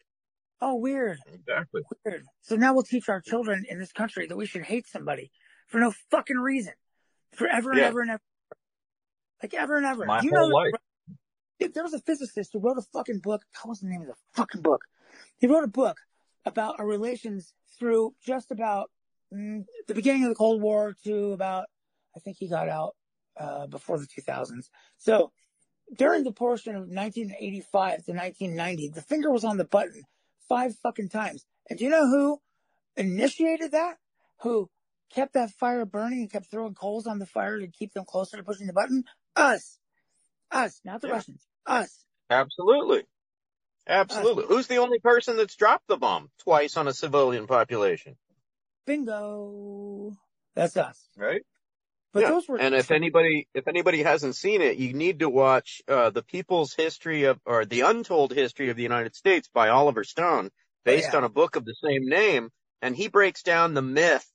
oh, 0.62 0.76
weird, 0.76 1.20
Exactly. 1.34 1.82
weird. 2.05 2.26
So 2.41 2.55
now 2.55 2.74
we'll 2.74 2.84
teach 2.84 3.10
our 3.10 3.22
children 3.22 3.66
in 3.70 3.80
this 3.80 3.91
country 3.91 4.28
that 4.28 4.38
we 4.38 4.45
should 4.45 4.64
hate 4.64 4.88
somebody 4.88 5.32
for 5.68 5.80
no 5.80 5.91
fucking 6.12 6.38
reason, 6.38 6.74
forever 7.34 7.72
and 7.72 7.80
Yeah. 7.80 7.88
ever 7.88 8.01
and 8.01 8.12
ever, 8.12 8.22
like 9.41 9.53
ever 9.53 9.78
and 9.78 9.86
ever. 9.86 10.05
My 10.05 10.22
you 10.22 10.32
whole 10.32 10.49
know 10.49 10.55
life. 10.55 10.74
Dude, 11.60 11.74
there 11.74 11.84
was 11.84 11.93
a 11.93 11.99
physicist 11.99 12.51
who 12.53 12.60
wrote 12.60 12.78
a 12.78 12.82
fucking 12.93 13.20
book. 13.20 13.43
What 13.62 13.70
was 13.70 13.80
the 13.82 13.89
name 13.89 14.01
of 14.01 14.07
the 14.07 14.16
fucking 14.34 14.62
book? 14.62 14.82
He 15.39 15.47
wrote 15.47 15.66
a 15.66 15.68
book 15.68 15.97
about 16.45 16.80
our 16.80 16.88
relations 16.88 17.53
through 17.78 18.16
just 18.26 18.51
about 18.51 18.89
mm, 19.34 19.66
the 19.88 19.93
beginning 19.93 20.24
of 20.24 20.30
the 20.30 20.36
Cold 20.36 20.62
War 20.62 20.95
to 21.03 21.34
about, 21.34 21.66
I 22.16 22.20
think 22.20 22.38
he 22.38 22.47
got 22.47 22.70
out 22.70 22.95
uh, 23.38 23.68
before 23.68 23.99
the 23.99 24.07
2000s. 24.07 24.70
So 24.97 25.32
during 25.97 26.24
the 26.24 26.32
portion 26.32 26.76
of 26.76 26.84
1985 26.84 28.05
to 28.05 28.12
1990, 28.14 28.89
the 28.89 29.01
finger 29.01 29.30
was 29.32 29.43
on 29.43 29.57
the 29.57 29.66
button 29.66 30.03
five 30.50 30.76
fucking 30.84 31.10
times. 31.10 31.45
And 31.70 31.80
do 31.80 31.86
you 31.86 31.91
know 31.91 32.08
who 32.08 32.41
initiated 32.97 33.72
that? 33.72 33.97
Who 34.41 34.70
kept 35.14 35.34
that 35.34 35.52
fire 35.52 35.86
burning 35.86 36.22
and 36.22 36.32
kept 36.32 36.52
throwing 36.52 36.74
coals 36.74 37.08
on 37.08 37.20
the 37.20 37.26
fire 37.26 37.60
to 37.60 37.68
keep 37.68 37.93
them 37.93 38.06
closer 38.06 38.38
to 38.38 38.43
pushing 38.43 38.68
the 38.68 38.74
button? 38.74 39.06
Us. 39.36 39.78
Us, 40.52 40.82
not 40.84 41.02
the 41.02 41.08
Yeah. 41.08 41.14
Russians. 41.14 41.45
Us. 41.66 42.04
Absolutely. 42.30 43.04
Absolutely. 43.88 44.45
Who's 44.47 44.68
the 44.68 44.78
only 44.78 45.00
person 45.00 45.38
that's 45.38 45.56
dropped 45.56 45.88
the 45.88 45.97
bomb 45.97 46.30
twice 46.39 46.78
on 46.78 46.88
a 46.88 46.93
civilian 46.93 47.47
population? 47.47 48.18
Bingo. 48.86 50.14
That's 50.56 50.78
us. 50.78 51.10
Right. 51.18 51.41
But 52.12 52.22
Yeah. 52.22 52.30
those 52.30 52.47
were 52.47 52.60
And 52.60 52.74
if 52.74 52.91
anybody, 52.91 53.47
if 53.53 53.68
anybody 53.68 54.01
hasn't 54.01 54.36
seen 54.36 54.62
it, 54.62 54.78
you 54.78 54.93
need 54.93 55.20
to 55.20 55.30
watch 55.30 55.82
uh, 55.88 56.10
the 56.10 56.24
People's 56.24 56.74
History 56.74 57.26
of, 57.26 57.39
or 57.45 57.66
the 57.66 57.82
Untold 57.82 58.34
History 58.34 58.70
of 58.70 58.78
the 58.78 58.84
United 58.84 59.16
States 59.16 59.47
by 59.53 59.70
Oliver 59.70 60.03
Stone, 60.03 60.49
based 60.84 61.10
yeah. 61.12 61.18
on 61.18 61.24
a 61.24 61.30
book 61.30 61.55
of 61.55 61.66
the 61.66 61.76
same 61.84 62.07
name, 62.07 62.49
and 62.82 62.95
he 62.95 63.10
breaks 63.10 63.43
down 63.43 63.74
the 63.74 63.82
myth 63.82 64.26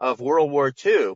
of 0.00 0.20
World 0.20 0.50
War 0.50 0.72
II. 0.84 1.14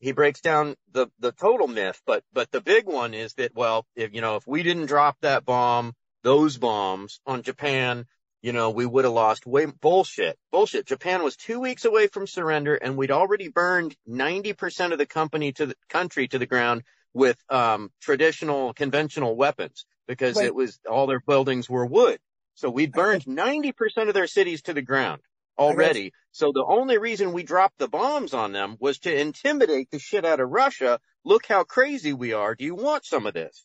He 0.00 0.10
breaks 0.10 0.40
down 0.40 0.74
the 0.90 1.08
the 1.20 1.30
total 1.30 1.68
myth, 1.68 2.02
but 2.04 2.24
but 2.32 2.50
the 2.50 2.60
big 2.60 2.86
one 2.86 3.14
is 3.14 3.34
that 3.34 3.54
well, 3.54 3.86
if 3.94 4.12
you 4.12 4.20
know, 4.20 4.34
if 4.34 4.46
we 4.48 4.64
didn't 4.64 4.86
drop 4.86 5.16
that 5.20 5.44
bomb, 5.44 5.94
those 6.24 6.58
bombs 6.58 7.20
on 7.24 7.42
Japan, 7.42 8.06
you 8.42 8.52
know, 8.52 8.70
we 8.70 8.84
would 8.84 9.04
have 9.04 9.14
lost 9.14 9.46
way 9.46 9.66
bullshit. 9.66 10.36
Bullshit. 10.50 10.86
Japan 10.86 11.22
was 11.22 11.36
two 11.36 11.60
weeks 11.60 11.84
away 11.84 12.08
from 12.08 12.26
surrender 12.26 12.74
and 12.74 12.96
we'd 12.96 13.12
already 13.12 13.48
burned 13.48 13.96
90% 14.08 14.92
of 14.92 14.98
the 14.98 15.06
company 15.06 15.52
to 15.52 15.66
the 15.66 15.76
country 15.88 16.26
to 16.28 16.38
the 16.38 16.46
ground 16.46 16.82
with, 17.14 17.38
um, 17.48 17.90
traditional 18.00 18.74
conventional 18.74 19.36
weapons 19.36 19.86
because 20.08 20.36
Wait. 20.36 20.46
it 20.46 20.54
was 20.54 20.80
all 20.90 21.06
their 21.06 21.20
buildings 21.20 21.70
were 21.70 21.86
wood. 21.86 22.18
So 22.54 22.68
we'd 22.68 22.92
burned 22.92 23.24
90% 23.24 24.08
of 24.08 24.14
their 24.14 24.26
cities 24.26 24.62
to 24.62 24.74
the 24.74 24.82
ground 24.82 25.22
already. 25.56 26.12
So 26.32 26.50
the 26.52 26.64
only 26.64 26.98
reason 26.98 27.32
we 27.32 27.44
dropped 27.44 27.78
the 27.78 27.88
bombs 27.88 28.34
on 28.34 28.52
them 28.52 28.76
was 28.80 28.98
to 29.00 29.14
intimidate 29.14 29.90
the 29.90 29.98
shit 29.98 30.24
out 30.24 30.40
of 30.40 30.50
Russia. 30.50 30.98
Look 31.24 31.46
how 31.46 31.62
crazy 31.64 32.12
we 32.12 32.32
are. 32.32 32.54
Do 32.54 32.64
you 32.64 32.74
want 32.74 33.04
some 33.04 33.26
of 33.26 33.34
this? 33.34 33.64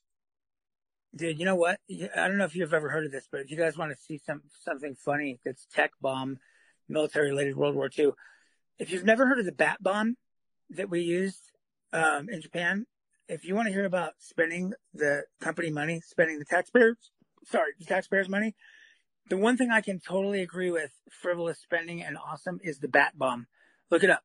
Dude, 1.16 1.40
you 1.40 1.46
know 1.46 1.56
what? 1.56 1.80
I 1.90 2.28
don't 2.28 2.38
know 2.38 2.46
if 2.46 2.56
you've 2.56 2.74
ever 2.74 2.90
heard 2.90 3.06
of 3.06 3.12
this, 3.12 3.28
but 3.32 3.42
if 3.42 3.50
you 3.50 3.58
guys 3.58 3.78
want 3.78 3.92
to 3.92 3.98
see 3.98 4.18
some 4.18 4.42
something 4.64 4.96
funny 4.96 5.40
that's 5.44 5.66
tech 5.74 5.92
bomb, 6.02 6.38
military 6.88 7.30
related 7.30 7.56
World 7.56 7.76
War 7.76 7.90
II, 7.98 8.12
if 8.78 8.92
you've 8.92 9.06
never 9.06 9.28
heard 9.28 9.40
of 9.40 9.46
the 9.46 9.52
bat 9.52 9.78
bomb 9.82 10.18
that 10.72 10.90
we 10.90 11.02
used 11.02 11.52
um, 11.94 12.30
in 12.30 12.42
Japan, 12.42 12.86
if 13.28 13.46
you 13.46 13.56
want 13.56 13.68
to 13.68 13.74
hear 13.74 13.86
about 13.86 14.14
spending 14.20 14.74
the 14.94 15.24
company 15.42 15.72
money, 15.72 16.02
spending 16.02 16.40
the 16.40 16.46
taxpayers, 16.46 16.98
sorry, 17.46 17.72
the 17.80 17.86
taxpayers' 17.86 18.30
money, 18.30 18.56
the 19.30 19.38
one 19.38 19.58
thing 19.58 19.72
I 19.72 19.82
can 19.82 20.00
totally 20.00 20.42
agree 20.42 20.72
with 20.72 20.92
frivolous 21.10 21.60
spending 21.60 22.04
and 22.04 22.18
awesome 22.18 22.60
is 22.64 22.80
the 22.80 22.88
bat 22.88 23.18
bomb. 23.18 23.48
Look 23.90 24.04
it 24.04 24.10
up. 24.10 24.24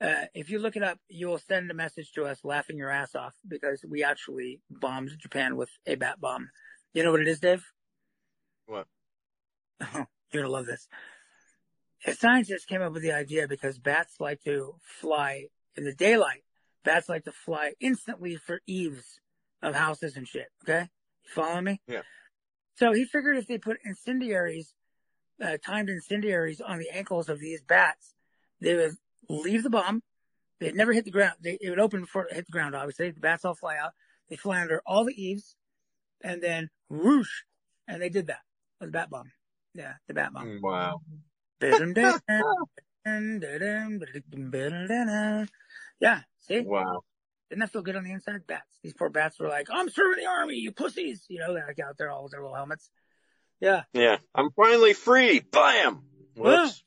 Uh, 0.00 0.24
if 0.34 0.48
you 0.48 0.58
look 0.58 0.76
it 0.76 0.82
up, 0.82 0.98
you 1.08 1.28
will 1.28 1.38
send 1.38 1.70
a 1.70 1.74
message 1.74 2.12
to 2.12 2.24
us 2.24 2.38
laughing 2.42 2.78
your 2.78 2.90
ass 2.90 3.14
off 3.14 3.34
because 3.46 3.84
we 3.86 4.02
actually 4.02 4.60
bombed 4.70 5.10
Japan 5.18 5.56
with 5.56 5.68
a 5.86 5.94
bat 5.94 6.20
bomb. 6.20 6.48
You 6.94 7.04
know 7.04 7.10
what 7.10 7.20
it 7.20 7.28
is, 7.28 7.40
Dave? 7.40 7.62
What? 8.66 8.86
You're 10.32 10.42
gonna 10.42 10.48
love 10.48 10.66
this. 10.66 10.88
A 12.06 12.14
scientist 12.14 12.66
came 12.66 12.80
up 12.80 12.92
with 12.92 13.02
the 13.02 13.12
idea 13.12 13.46
because 13.46 13.78
bats 13.78 14.14
like 14.18 14.42
to 14.44 14.74
fly 15.00 15.46
in 15.76 15.84
the 15.84 15.94
daylight. 15.94 16.44
Bats 16.82 17.10
like 17.10 17.24
to 17.24 17.32
fly 17.32 17.72
instantly 17.78 18.36
for 18.36 18.60
eaves 18.66 19.20
of 19.60 19.74
houses 19.74 20.16
and 20.16 20.26
shit. 20.26 20.46
Okay, 20.64 20.88
you 21.24 21.30
following 21.34 21.64
me? 21.64 21.80
Yeah. 21.86 22.02
So 22.76 22.92
he 22.92 23.04
figured 23.04 23.36
if 23.36 23.46
they 23.46 23.58
put 23.58 23.76
incendiaries, 23.84 24.72
uh, 25.44 25.58
timed 25.62 25.90
incendiaries 25.90 26.62
on 26.62 26.78
the 26.78 26.88
ankles 26.90 27.28
of 27.28 27.38
these 27.38 27.60
bats, 27.60 28.14
they 28.62 28.74
would 28.74 28.92
leave 29.28 29.62
the 29.62 29.70
bomb. 29.70 30.02
They'd 30.58 30.74
never 30.74 30.92
hit 30.92 31.06
the 31.06 31.10
ground. 31.10 31.36
They, 31.40 31.56
it 31.60 31.70
would 31.70 31.80
open 31.80 32.02
before 32.02 32.26
it 32.26 32.34
hit 32.34 32.46
the 32.46 32.52
ground, 32.52 32.74
obviously. 32.74 33.10
The 33.10 33.20
bats 33.20 33.44
all 33.44 33.54
fly 33.54 33.76
out. 33.78 33.92
They 34.28 34.36
fly 34.36 34.60
under 34.60 34.82
all 34.86 35.04
the 35.04 35.14
eaves 35.14 35.56
and 36.22 36.42
then 36.42 36.68
whoosh. 36.88 37.42
And 37.88 38.00
they 38.00 38.10
did 38.10 38.28
that 38.28 38.40
with 38.78 38.88
the 38.88 38.92
bat 38.92 39.10
bomb. 39.10 39.32
Yeah, 39.74 39.94
the 40.06 40.14
bat 40.14 40.32
bomb. 40.32 40.46
Mm, 40.46 40.60
Wow. 40.60 41.00
yeah, 46.00 46.20
see? 46.40 46.60
Wow. 46.60 47.02
Didn't 47.48 47.60
that 47.60 47.72
feel 47.72 47.82
good 47.82 47.96
on 47.96 48.04
the 48.04 48.12
inside? 48.12 48.46
Bats. 48.46 48.78
These 48.82 48.94
poor 48.94 49.08
bats 49.08 49.40
were 49.40 49.48
like, 49.48 49.68
I'm 49.72 49.88
serving 49.88 50.22
the 50.22 50.30
army, 50.30 50.56
you 50.56 50.72
pussies. 50.72 51.24
You 51.28 51.40
know, 51.40 51.52
they're 51.52 51.66
like 51.66 51.80
out 51.80 51.98
there 51.98 52.10
all 52.10 52.22
with 52.22 52.32
their 52.32 52.42
little 52.42 52.54
helmets. 52.54 52.90
Yeah. 53.60 53.82
Yeah. 53.92 54.18
I'm 54.34 54.50
finally 54.52 54.92
free. 54.92 55.40
Bam. 55.40 56.02
Whoops. 56.36 56.84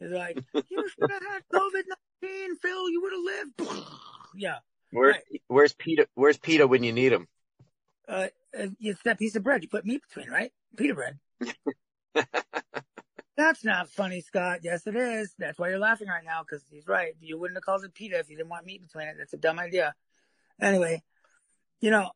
They're 0.00 0.10
like, 0.10 0.38
you 0.54 0.88
should 0.88 1.10
have 1.10 1.22
had 1.22 1.42
COVID-19, 1.52 2.48
Phil. 2.60 2.90
You 2.90 3.02
would 3.02 3.12
have 3.12 3.68
lived. 3.68 3.86
yeah. 4.36 4.56
Where, 4.90 5.10
Right. 5.12 5.22
where's 5.48 5.72
Peter? 5.72 6.06
Where's 6.14 6.38
Peter 6.38 6.66
when 6.66 6.82
you 6.82 6.92
need 6.92 7.12
him? 7.12 7.26
Uh, 8.08 8.28
uh, 8.58 8.66
it's 8.80 9.02
that 9.04 9.18
piece 9.18 9.34
of 9.36 9.42
bread 9.42 9.62
you 9.62 9.68
put 9.68 9.84
meat 9.86 10.02
between, 10.08 10.30
right? 10.30 10.52
Pita 10.76 10.94
bread. 10.94 11.18
That's 13.36 13.64
not 13.64 13.88
funny, 13.90 14.20
Scott. 14.20 14.60
Yes, 14.62 14.86
it 14.86 14.94
is. 14.94 15.34
That's 15.38 15.58
why 15.58 15.70
you're 15.70 15.78
laughing 15.78 16.06
right 16.06 16.22
now, 16.24 16.42
because 16.42 16.64
he's 16.70 16.86
right. 16.86 17.14
You 17.20 17.38
wouldn't 17.38 17.56
have 17.56 17.64
called 17.64 17.84
it 17.84 17.92
pita 17.94 18.18
if 18.18 18.30
you 18.30 18.36
didn't 18.36 18.50
want 18.50 18.64
meat 18.66 18.82
between 18.82 19.08
it. 19.08 19.16
That's 19.18 19.32
a 19.32 19.38
dumb 19.38 19.58
idea. 19.58 19.94
Anyway, 20.60 21.02
you 21.80 21.90
know, 21.90 22.10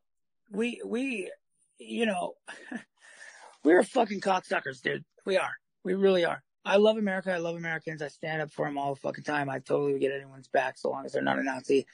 we, 0.51 0.81
we, 0.85 1.29
you 1.77 2.05
know, 2.05 2.35
we're 3.65 3.83
fucking 3.83 4.21
cocksuckers, 4.21 4.81
dude. 4.81 5.03
We 5.25 5.37
are. 5.37 5.51
We 5.83 5.93
really 5.95 6.23
are. 6.23 6.41
I 6.65 6.77
love 6.77 6.97
America. 6.97 7.31
I 7.31 7.37
love 7.37 7.55
Americans. 7.55 8.01
I 8.01 8.09
stand 8.09 8.41
up 8.41 8.51
for 8.51 8.65
them 8.65 8.77
all 8.77 8.93
the 8.93 8.99
fucking 8.99 9.23
time. 9.23 9.49
I 9.49 9.59
totally 9.59 9.93
would 9.93 10.01
get 10.01 10.11
anyone's 10.11 10.47
back 10.47 10.77
so 10.77 10.89
long 10.89 11.05
as 11.05 11.13
they're 11.13 11.21
not 11.21 11.39
a 11.39 11.43
Nazi. 11.43 11.87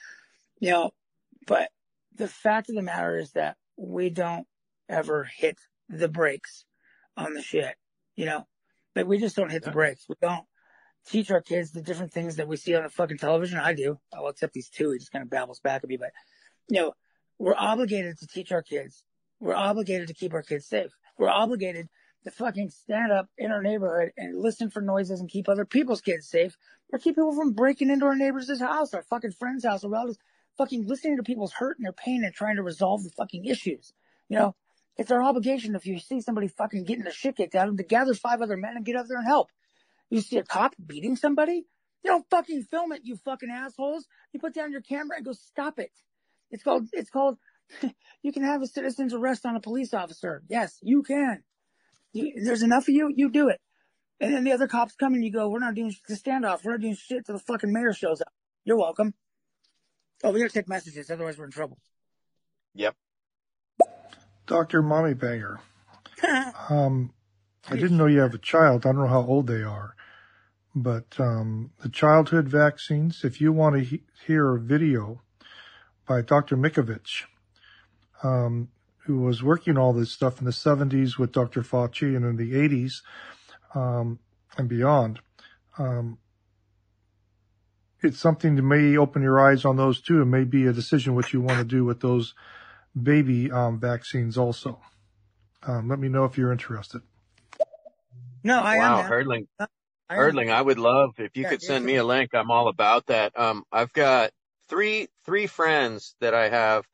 You 0.59 0.71
know, 0.71 0.91
but 1.47 1.69
the 2.15 2.27
fact 2.27 2.69
of 2.69 2.75
the 2.75 2.81
matter 2.81 3.17
is 3.17 3.31
that 3.33 3.57
we 3.77 4.09
don't 4.09 4.47
ever 4.89 5.29
hit 5.37 5.57
the 5.89 6.07
brakes 6.07 6.65
on 7.17 7.33
the 7.33 7.41
shit, 7.41 7.75
you 8.15 8.25
know, 8.25 8.47
but 8.93 9.07
we 9.07 9.17
just 9.17 9.35
don't 9.35 9.51
hit 9.51 9.63
the 9.63 9.71
brakes. 9.71 10.05
We 10.09 10.15
don't 10.21 10.45
teach 11.07 11.29
our 11.29 11.41
kids 11.41 11.71
the 11.71 11.81
different 11.81 12.11
things 12.11 12.37
that 12.37 12.47
we 12.47 12.57
see 12.57 12.75
on 12.75 12.83
the 12.83 12.89
fucking 12.89 13.17
television. 13.17 13.59
I 13.59 13.73
do. 13.73 13.99
Well, 14.11 14.29
except 14.29 14.53
these 14.53 14.69
two, 14.69 14.91
he 14.91 14.99
just 14.99 15.11
kind 15.11 15.23
of 15.23 15.29
babbles 15.29 15.59
back 15.59 15.83
at 15.83 15.89
me, 15.89 15.97
but 15.97 16.11
you 16.69 16.81
know, 16.81 16.93
we're 17.37 17.55
obligated 17.55 18.17
to 18.19 18.27
teach 18.27 18.51
our 18.51 18.63
kids. 18.63 19.03
We're 19.39 19.55
obligated 19.55 20.07
to 20.07 20.13
keep 20.13 20.33
our 20.33 20.41
kids 20.41 20.65
safe. 20.67 20.91
We're 21.17 21.29
obligated 21.29 21.87
to 22.25 22.31
fucking 22.31 22.71
stand 22.71 23.11
up 23.11 23.29
in 23.37 23.51
our 23.51 23.61
neighborhood 23.61 24.11
and 24.17 24.41
listen 24.41 24.69
for 24.69 24.81
noises 24.81 25.19
and 25.19 25.29
keep 25.29 25.47
other 25.47 25.65
people's 25.65 26.01
kids 26.01 26.27
safe 26.27 26.57
or 26.91 26.99
keep 26.99 27.15
people 27.15 27.33
from 27.33 27.53
breaking 27.53 27.89
into 27.89 28.05
our 28.05 28.15
neighbor's 28.15 28.59
house, 28.59 28.93
our 28.93 29.03
fucking 29.03 29.31
friend's 29.31 29.63
house, 29.63 29.83
or 29.83 29.89
relatives, 29.89 30.17
fucking 30.57 30.87
listening 30.87 31.17
to 31.17 31.23
people's 31.23 31.53
hurt 31.53 31.77
and 31.77 31.85
their 31.85 31.93
pain 31.93 32.23
and 32.23 32.33
trying 32.33 32.55
to 32.55 32.63
resolve 32.63 33.03
the 33.03 33.11
fucking 33.11 33.45
issues. 33.45 33.93
You 34.27 34.39
know, 34.39 34.55
it's 34.97 35.11
our 35.11 35.21
obligation 35.21 35.75
if 35.75 35.85
you 35.85 35.99
see 35.99 36.21
somebody 36.21 36.47
fucking 36.47 36.85
getting 36.85 37.03
the 37.03 37.11
shit 37.11 37.37
kicked 37.37 37.55
out 37.55 37.67
of 37.67 37.71
them 37.71 37.77
to 37.77 37.83
gather 37.83 38.13
five 38.13 38.41
other 38.41 38.57
men 38.57 38.75
and 38.75 38.85
get 38.85 38.95
out 38.95 39.07
there 39.07 39.17
and 39.17 39.27
help. 39.27 39.51
You 40.09 40.21
see 40.21 40.37
a 40.37 40.43
cop 40.43 40.75
beating 40.83 41.15
somebody, 41.15 41.65
you 42.03 42.11
don't 42.11 42.29
fucking 42.29 42.63
film 42.63 42.91
it, 42.91 43.01
you 43.03 43.17
fucking 43.17 43.49
assholes. 43.49 44.07
You 44.31 44.39
put 44.39 44.53
down 44.53 44.71
your 44.71 44.81
camera 44.81 45.17
and 45.17 45.25
go 45.25 45.33
stop 45.33 45.79
it. 45.79 45.91
It's 46.51 46.63
called, 46.63 46.87
it's 46.93 47.09
called, 47.09 47.37
you 48.21 48.31
can 48.31 48.43
have 48.43 48.61
a 48.61 48.67
citizen's 48.67 49.13
arrest 49.13 49.45
on 49.45 49.55
a 49.55 49.59
police 49.59 49.93
officer. 49.93 50.43
Yes, 50.47 50.77
you 50.81 51.03
can. 51.03 51.43
You, 52.15 52.31
there's 52.45 52.63
enough 52.63 52.83
of 52.83 52.93
you, 52.93 53.11
you 53.13 53.29
do 53.29 53.49
it. 53.49 53.59
And 54.21 54.33
then 54.33 54.45
the 54.45 54.53
other 54.53 54.67
cops 54.67 54.95
come 54.95 55.13
and 55.13 55.23
you 55.23 55.31
go, 55.31 55.49
we're 55.49 55.59
not 55.59 55.75
doing 55.75 55.93
the 56.07 56.15
standoff. 56.15 56.63
We're 56.63 56.71
not 56.71 56.81
doing 56.81 56.95
shit 56.95 57.25
till 57.25 57.35
the 57.35 57.43
fucking 57.43 57.73
mayor 57.73 57.91
shows 57.91 58.21
up. 58.21 58.31
You're 58.63 58.77
welcome. 58.77 59.13
Oh, 60.23 60.31
we 60.31 60.39
gotta 60.39 60.53
take 60.53 60.69
messages, 60.69 61.11
otherwise 61.11 61.37
we're 61.37 61.45
in 61.45 61.51
trouble. 61.51 61.77
Yep. 62.73 62.95
Dr. 64.47 64.81
Mommy 64.81 65.13
Banger. 65.13 65.59
Um, 66.69 67.13
I 67.69 67.75
didn't 67.75 67.97
know 67.97 68.05
you 68.05 68.19
have 68.19 68.33
a 68.33 68.39
child. 68.39 68.85
I 68.85 68.93
don't 68.93 69.01
know 69.01 69.07
how 69.07 69.25
old 69.25 69.47
they 69.47 69.61
are. 69.61 69.95
But 70.73 71.19
um, 71.19 71.71
the 71.83 71.89
childhood 71.89 72.47
vaccines, 72.47 73.23
if 73.23 73.41
you 73.41 73.51
want 73.51 73.75
to 73.75 73.81
he- 73.83 74.03
hear 74.25 74.55
a 74.55 74.59
video 74.59 75.21
by 76.07 76.21
Dr. 76.21 76.57
Mikovits, 76.57 77.23
um, 78.23 78.69
who 79.05 79.19
was 79.21 79.43
working 79.43 79.77
all 79.77 79.93
this 79.93 80.11
stuff 80.11 80.39
in 80.39 80.45
the 80.45 80.51
70s 80.51 81.17
with 81.19 81.31
Dr. 81.33 81.61
Fauci 81.63 82.15
and 82.15 82.25
in 82.25 82.37
the 82.37 82.53
80s 82.53 83.01
um, 83.75 84.19
and 84.57 84.69
beyond, 84.69 85.19
um, 85.79 86.19
it's 88.03 88.19
something 88.19 88.55
that 88.55 88.63
may 88.63 88.97
open 88.97 89.23
your 89.23 89.39
eyes 89.39 89.65
on 89.65 89.77
those 89.77 90.01
too. 90.01 90.21
It 90.21 90.25
may 90.27 90.43
be 90.45 90.67
a 90.67 90.73
decision 90.73 91.15
what 91.15 91.33
you 91.33 91.41
want 91.41 91.59
to 91.59 91.65
do 91.65 91.85
with 91.85 92.01
those 92.01 92.35
baby 93.01 93.51
um, 93.51 93.79
vaccines 93.79 94.37
also. 94.37 94.79
Um, 95.63 95.89
let 95.89 95.99
me 95.99 96.09
know 96.09 96.25
if 96.25 96.37
you're 96.37 96.51
interested. 96.53 97.01
no, 98.43 98.61
I 98.61 98.77
wow, 98.77 99.03
am. 99.03 99.15
man. 99.15 99.15
Herdling. 99.15 99.47
I 100.09 100.17
am. 100.17 100.39
I 100.51 100.61
would 100.61 100.79
love 100.79 101.15
if 101.19 101.37
you 101.37 101.45
Yeah, 101.45 101.47
could 101.47 101.61
send 101.63 101.83
sure. 101.83 101.85
me 101.85 101.97
a 101.97 102.05
link. 102.05 102.35
I'm 102.35 102.51
all 102.51 102.69
about 102.69 103.07
that. 103.07 103.39
Um, 103.39 103.63
I've 103.71 103.93
got 103.93 104.31
three 104.69 105.09
three 105.25 105.47
friends 105.47 106.15
that 106.21 106.33
I 106.35 106.49
have, 106.49 106.85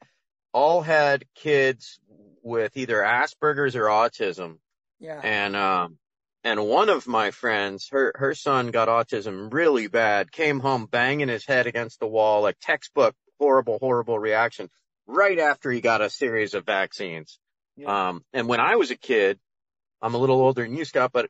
all 0.53 0.81
had 0.81 1.25
kids 1.35 2.00
with 2.41 2.75
either 2.77 2.97
Asperger's 2.97 3.75
or 3.75 3.85
autism, 3.85 4.57
Yeah. 4.99 5.19
and 5.23 5.55
um, 5.55 5.97
and 6.43 6.65
one 6.65 6.89
of 6.89 7.07
my 7.07 7.31
friends, 7.31 7.89
her 7.91 8.11
her 8.15 8.33
son 8.35 8.71
got 8.71 8.87
autism 8.87 9.53
really 9.53 9.87
bad. 9.87 10.31
Came 10.31 10.59
home 10.59 10.85
banging 10.85 11.27
his 11.29 11.45
head 11.45 11.67
against 11.67 11.99
the 11.99 12.07
wall, 12.07 12.41
like 12.41 12.57
textbook 12.61 13.15
horrible, 13.39 13.77
horrible 13.79 14.19
reaction. 14.19 14.69
Right 15.07 15.39
after 15.39 15.71
he 15.71 15.81
got 15.81 16.01
a 16.01 16.09
series 16.09 16.53
of 16.53 16.65
vaccines. 16.65 17.39
Yeah. 17.75 18.09
Um, 18.09 18.23
and 18.33 18.47
when 18.47 18.59
I 18.59 18.75
was 18.75 18.91
a 18.91 18.95
kid, 18.95 19.39
I'm 20.01 20.13
a 20.13 20.17
little 20.17 20.39
older 20.39 20.63
than 20.63 20.75
you, 20.75 20.85
Scott, 20.85 21.11
but 21.11 21.29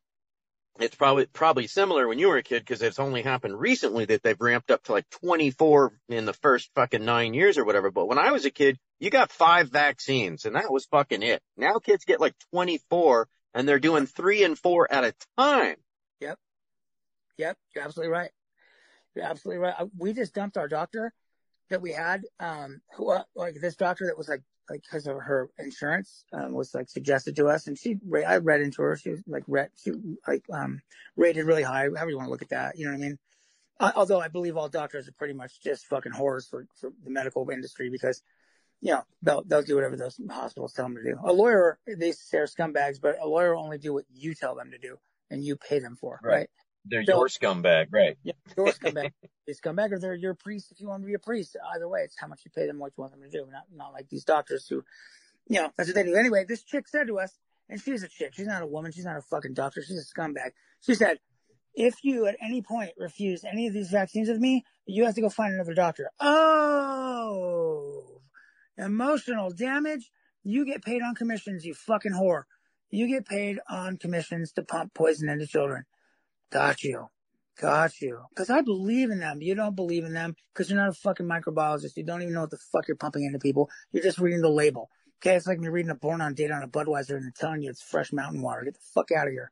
it's 0.80 0.95
probably 0.95 1.26
probably 1.28 1.68
similar 1.68 2.07
when 2.07 2.20
you 2.20 2.30
were 2.30 2.38
a 2.38 2.43
kid 2.43 2.59
because 2.59 2.82
it's 2.82 2.99
only 2.99 3.22
happened 3.22 3.59
recently 3.59 4.05
that 4.05 4.24
they've 4.24 4.39
ramped 4.39 4.72
up 4.72 4.84
to 4.84 4.93
like 4.93 5.09
24 5.22 5.93
in 6.09 6.26
the 6.26 6.34
first 6.34 6.70
fucking 6.76 7.03
nine 7.03 7.34
years 7.34 7.57
or 7.57 7.66
whatever. 7.66 7.91
But 7.91 8.07
when 8.07 8.18
I 8.20 8.32
was 8.32 8.45
a 8.45 8.51
kid, 8.51 8.78
you 9.01 9.09
got 9.09 9.31
five 9.31 9.69
vaccines 9.69 10.45
and 10.45 10.55
that 10.55 10.71
was 10.71 10.85
fucking 10.85 11.23
it. 11.23 11.41
Now 11.57 11.79
kids 11.79 12.05
get 12.05 12.21
like 12.21 12.35
24 12.53 13.27
and 13.53 13.67
they're 13.67 13.79
doing 13.79 14.05
three 14.05 14.43
and 14.43 14.57
four 14.57 14.87
at 14.89 15.03
a 15.03 15.13
time. 15.37 15.75
Yep, 16.21 16.37
Yep. 17.37 17.57
you're 17.75 17.83
absolutely 17.83 18.11
right. 18.13 18.29
You're 19.15 19.25
absolutely 19.25 19.57
right. 19.59 19.73
Uh, 19.77 19.87
We 19.97 20.13
just 20.13 20.35
dumped 20.35 20.55
our 20.55 20.67
doctor 20.67 21.11
that 21.69 21.81
we 21.81 21.91
had, 21.91 22.21
um, 22.39 22.81
who, 22.95 23.09
uh, 23.09 23.23
like 23.35 23.55
this 23.59 23.75
doctor 23.75 24.05
that 24.05 24.17
was 24.17 24.29
like, 24.29 24.43
like 24.69 24.83
because 24.83 25.07
of 25.07 25.17
her 25.17 25.49
insurance, 25.57 26.23
um, 26.31 26.53
was 26.53 26.73
like 26.75 26.87
suggested 26.87 27.35
to 27.37 27.47
us, 27.47 27.67
and 27.67 27.77
she, 27.77 27.97
I 28.25 28.37
read 28.37 28.61
into 28.61 28.83
her. 28.83 28.95
She 28.95 29.09
was 29.09 29.23
like, 29.27 29.43
read, 29.47 29.69
she 29.83 29.91
like, 30.27 30.45
um, 30.53 30.79
rated 31.17 31.45
really 31.45 31.63
high. 31.63 31.85
However 31.85 32.11
you 32.11 32.17
want 32.17 32.27
to 32.27 32.31
look 32.31 32.43
at 32.43 32.49
that, 32.49 32.77
you 32.77 32.85
know 32.85 32.91
what 32.91 32.99
I 32.99 33.01
mean? 33.01 33.19
Uh, 33.79 33.91
although 33.95 34.21
I 34.21 34.27
believe 34.27 34.57
all 34.57 34.69
doctors 34.69 35.09
are 35.09 35.13
pretty 35.13 35.33
much 35.33 35.59
just 35.61 35.87
fucking 35.87 36.11
whores 36.11 36.47
for, 36.47 36.67
for 36.79 36.91
the 37.03 37.09
medical 37.09 37.49
industry 37.49 37.89
because, 37.89 38.21
you 38.82 38.91
know, 38.93 39.03
they'll, 39.21 39.43
they'll 39.43 39.61
do 39.61 39.75
whatever 39.75 39.95
those 39.95 40.19
hospitals 40.29 40.73
tell 40.73 40.86
them 40.86 40.95
to 40.95 41.03
do. 41.03 41.17
A 41.23 41.32
lawyer, 41.32 41.77
they 41.88 42.11
say 42.11 42.39
are 42.39 42.47
scumbags, 42.47 42.99
but 43.01 43.17
a 43.21 43.27
lawyer 43.27 43.55
will 43.55 43.63
only 43.63 43.77
do 43.77 43.93
what 43.93 44.05
you 44.11 44.34
tell 44.36 44.55
them 44.55 44.71
to 44.71 44.77
do 44.77 44.97
and 45.29 45.43
you 45.43 45.55
pay 45.55 45.79
them 45.79 45.95
for, 45.95 46.19
Right. 46.23 46.34
right? 46.36 46.49
They're 46.86 47.03
So- 47.05 47.17
your 47.17 47.27
scumbag, 47.27 47.88
right? 47.91 48.17
Yeah, 48.23 48.34
your 48.57 48.67
scumbag. 48.73 49.11
They 49.45 49.53
scumbag 49.53 49.91
or 49.91 49.99
they're 49.99 50.15
your 50.15 50.34
priest 50.34 50.71
if 50.71 50.82
you 50.82 50.88
want 50.88 51.03
to 51.03 51.07
be 51.07 51.13
a 51.13 51.19
priest. 51.19 51.55
Either 51.75 51.88
way, 51.88 52.01
it's 52.01 52.15
how 52.19 52.25
much 52.27 52.41
you 52.43 52.49
pay 52.49 52.65
them, 52.65 52.79
what 52.79 52.91
you 52.97 53.01
want 53.01 53.13
them 53.13 53.21
to 53.21 53.29
do. 53.29 53.45
Not 53.51 53.65
not 53.71 53.93
like 53.93 54.09
these 54.09 54.23
doctors 54.25 54.67
who, 54.67 54.84
you 55.47 55.61
know, 55.61 55.69
that's 55.77 55.89
what 55.89 55.95
they 55.95 56.03
do. 56.03 56.15
Anyway, 56.15 56.43
this 56.47 56.63
chick 56.63 56.88
said 56.88 57.05
to 57.07 57.19
us, 57.19 57.38
and 57.69 57.79
she's 57.79 58.01
a 58.01 58.07
chick. 58.07 58.34
She's 58.34 58.47
not 58.47 58.63
a 58.63 58.65
woman. 58.67 58.91
She's 58.91 59.05
not 59.05 59.15
a 59.17 59.21
fucking 59.21 59.53
doctor. 59.53 59.84
She's 59.84 59.99
a 59.99 60.19
scumbag. 60.19 60.51
She 60.82 60.95
said, 60.95 61.19
if 61.75 62.03
you 62.03 62.25
at 62.25 62.36
any 62.41 62.61
point 62.63 62.91
refuse 62.97 63.43
any 63.45 63.67
of 63.67 63.73
these 63.73 63.89
vaccines 63.91 64.27
with 64.27 64.39
me, 64.39 64.65
you 64.88 65.05
have 65.05 65.13
to 65.15 65.21
go 65.21 65.29
find 65.29 65.53
another 65.53 65.73
doctor. 65.75 66.09
Oh, 66.19 68.00
emotional 68.78 69.51
damage. 69.51 70.11
You 70.43 70.65
get 70.65 70.84
paid 70.84 71.01
on 71.01 71.15
commissions, 71.15 71.65
you 71.65 71.74
fucking 71.74 72.13
whore. 72.13 72.43
You 72.89 73.07
get 73.07 73.26
paid 73.26 73.59
on 73.69 73.97
commissions 73.97 74.51
to 74.53 74.63
pump 74.63 74.93
poison 74.93 75.30
into 75.30 75.47
children. 75.47 75.86
Got 76.51 76.84
you. 76.84 77.07
Got 77.59 78.01
you. 78.01 78.19
Cause 78.36 78.49
I 78.49 78.61
believe 78.61 79.11
in 79.11 79.19
them. 79.19 79.41
You 79.41 79.55
don't 79.55 79.76
believe 79.76 80.03
in 80.03 80.13
them 80.13 80.36
because 80.53 80.69
you're 80.69 80.80
not 80.80 80.89
a 80.89 80.93
fucking 80.93 81.28
microbiologist. 81.28 81.95
You 81.95 82.03
don't 82.03 82.22
even 82.22 82.34
know 82.34 82.41
what 82.41 82.49
the 82.49 82.57
fuck 82.72 82.88
you're 82.88 82.97
pumping 82.97 83.24
into 83.24 83.39
people. 83.39 83.69
You're 83.91 84.03
just 84.03 84.19
reading 84.19 84.41
the 84.41 84.49
label. 84.49 84.89
Okay. 85.19 85.36
It's 85.36 85.47
like 85.47 85.59
me 85.59 85.67
reading 85.67 85.91
a 85.91 85.95
born 85.95 86.22
on 86.22 86.34
date 86.34 86.51
on 86.51 86.63
a 86.63 86.67
Budweiser 86.67 87.15
and 87.15 87.24
they're 87.24 87.34
telling 87.36 87.61
you 87.61 87.69
it's 87.69 87.82
fresh 87.82 88.11
mountain 88.11 88.41
water. 88.41 88.63
Get 88.63 88.74
the 88.74 88.80
fuck 88.93 89.11
out 89.11 89.28
of 89.28 89.34
here. 89.34 89.51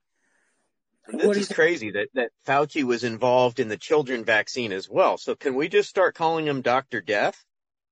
This 1.11 1.37
is 1.37 1.47
crazy 1.49 1.91
that, 1.91 2.09
that 2.13 2.31
Fauci 2.47 2.83
was 2.83 3.03
involved 3.03 3.59
in 3.59 3.67
the 3.67 3.77
children 3.77 4.23
vaccine 4.23 4.71
as 4.71 4.89
well. 4.89 5.17
So 5.17 5.35
can 5.35 5.55
we 5.55 5.67
just 5.69 5.89
start 5.89 6.15
calling 6.15 6.45
him 6.45 6.61
Dr. 6.61 7.01
Death? 7.01 7.43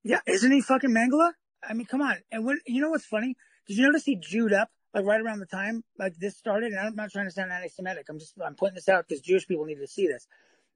Yeah. 0.07 0.19
Isn't 0.25 0.51
he 0.51 0.61
fucking 0.61 0.89
Mengele? 0.91 1.31
I 1.67 1.73
mean, 1.73 1.85
come 1.85 2.01
on. 2.01 2.17
And 2.31 2.45
when, 2.45 2.59
you 2.65 2.81
know 2.81 2.89
what's 2.89 3.05
funny? 3.05 3.35
Did 3.67 3.77
you 3.77 3.85
notice 3.85 4.05
he 4.05 4.15
Jewed 4.15 4.53
up 4.53 4.69
like 4.93 5.05
right 5.05 5.19
around 5.19 5.39
the 5.39 5.45
time 5.45 5.83
like 5.99 6.15
this 6.17 6.37
started? 6.37 6.71
And 6.71 6.79
I'm 6.79 6.95
not 6.95 7.11
trying 7.11 7.25
to 7.25 7.31
sound 7.31 7.51
anti-Semitic. 7.51 8.05
I'm 8.09 8.19
just, 8.19 8.33
I'm 8.43 8.55
putting 8.55 8.75
this 8.75 8.87
out 8.89 9.05
because 9.07 9.21
Jewish 9.21 9.47
people 9.47 9.65
need 9.65 9.75
to 9.79 9.87
see 9.87 10.07
this. 10.07 10.27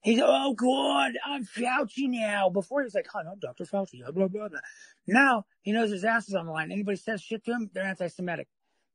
He's, 0.04 0.20
oh 0.24 0.54
God, 0.56 1.14
I'm 1.26 1.46
Fauci 1.46 2.10
now. 2.10 2.50
Before 2.50 2.82
he 2.82 2.86
was 2.86 2.96
like, 2.96 3.08
oh 3.16 3.22
no, 3.22 3.36
Dr. 3.40 3.66
Fauci, 3.66 4.02
blah, 4.02 4.12
blah, 4.12 4.28
blah, 4.28 4.50
blah. 4.50 4.60
Now 5.08 5.46
he 5.62 5.72
knows 5.72 5.92
his 5.92 6.04
ass 6.04 6.28
is 6.28 6.34
on 6.34 6.48
the 6.48 6.52
line. 6.52 6.72
Anybody 6.72 6.98
says 6.98 7.22
shit 7.22 7.46
to 7.46 7.52
him, 7.52 7.70
they're 7.74 7.86
anti-Semitic. 7.86 8.48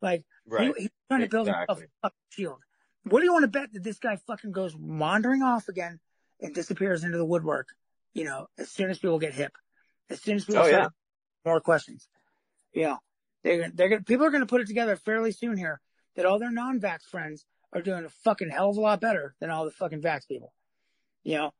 Like, 0.03 0.25
Right. 0.49 0.73
he, 0.77 0.83
he's 0.83 0.91
trying 1.09 1.21
to 1.23 1.29
build 1.29 1.47
himself 1.47 1.65
Exactly. 1.79 1.85
a 2.03 2.07
fucking 2.09 2.17
shield. 2.31 2.59
What 3.05 3.21
do 3.21 3.25
you 3.25 3.33
want 3.33 3.45
to 3.45 3.49
bet 3.49 3.73
that 3.73 3.85
this 3.85 3.99
guy 3.99 4.17
fucking 4.27 4.51
goes 4.53 4.75
wandering 4.77 5.43
off 5.43 5.69
again 5.69 6.01
and 6.41 6.53
disappears 6.53 7.05
into 7.05 7.17
the 7.19 7.25
woodwork? 7.25 7.69
You 8.13 8.25
know, 8.25 8.49
as 8.59 8.69
soon 8.71 8.91
as 8.91 8.99
people 8.99 9.19
get 9.21 9.33
hip, 9.33 9.53
as 10.11 10.21
soon 10.21 10.37
as 10.37 10.45
people 10.45 10.63
Oh, 10.63 10.67
yeah. 10.67 10.89
more 11.45 11.61
questions. 11.61 12.09
You 12.73 12.83
know, 12.85 12.99
they're 13.43 13.71
they're 13.71 13.89
gonna 13.89 14.03
people 14.03 14.27
are 14.27 14.31
gonna 14.31 14.47
put 14.47 14.61
it 14.61 14.67
together 14.67 14.97
fairly 14.97 15.33
soon 15.33 15.57
here 15.57 15.81
that 16.17 16.27
all 16.27 16.39
their 16.39 16.51
non-vax 16.51 17.03
friends 17.11 17.45
are 17.73 17.83
doing 17.83 18.05
a 18.05 18.09
fucking 18.25 18.51
hell 18.51 18.71
of 18.71 18.77
a 18.77 18.81
lot 18.81 19.01
better 19.01 19.35
than 19.41 19.51
all 19.51 19.65
the 19.65 19.71
fucking 19.71 20.03
vax 20.03 20.27
people. 20.29 20.53
You 21.23 21.37
know, 21.39 21.55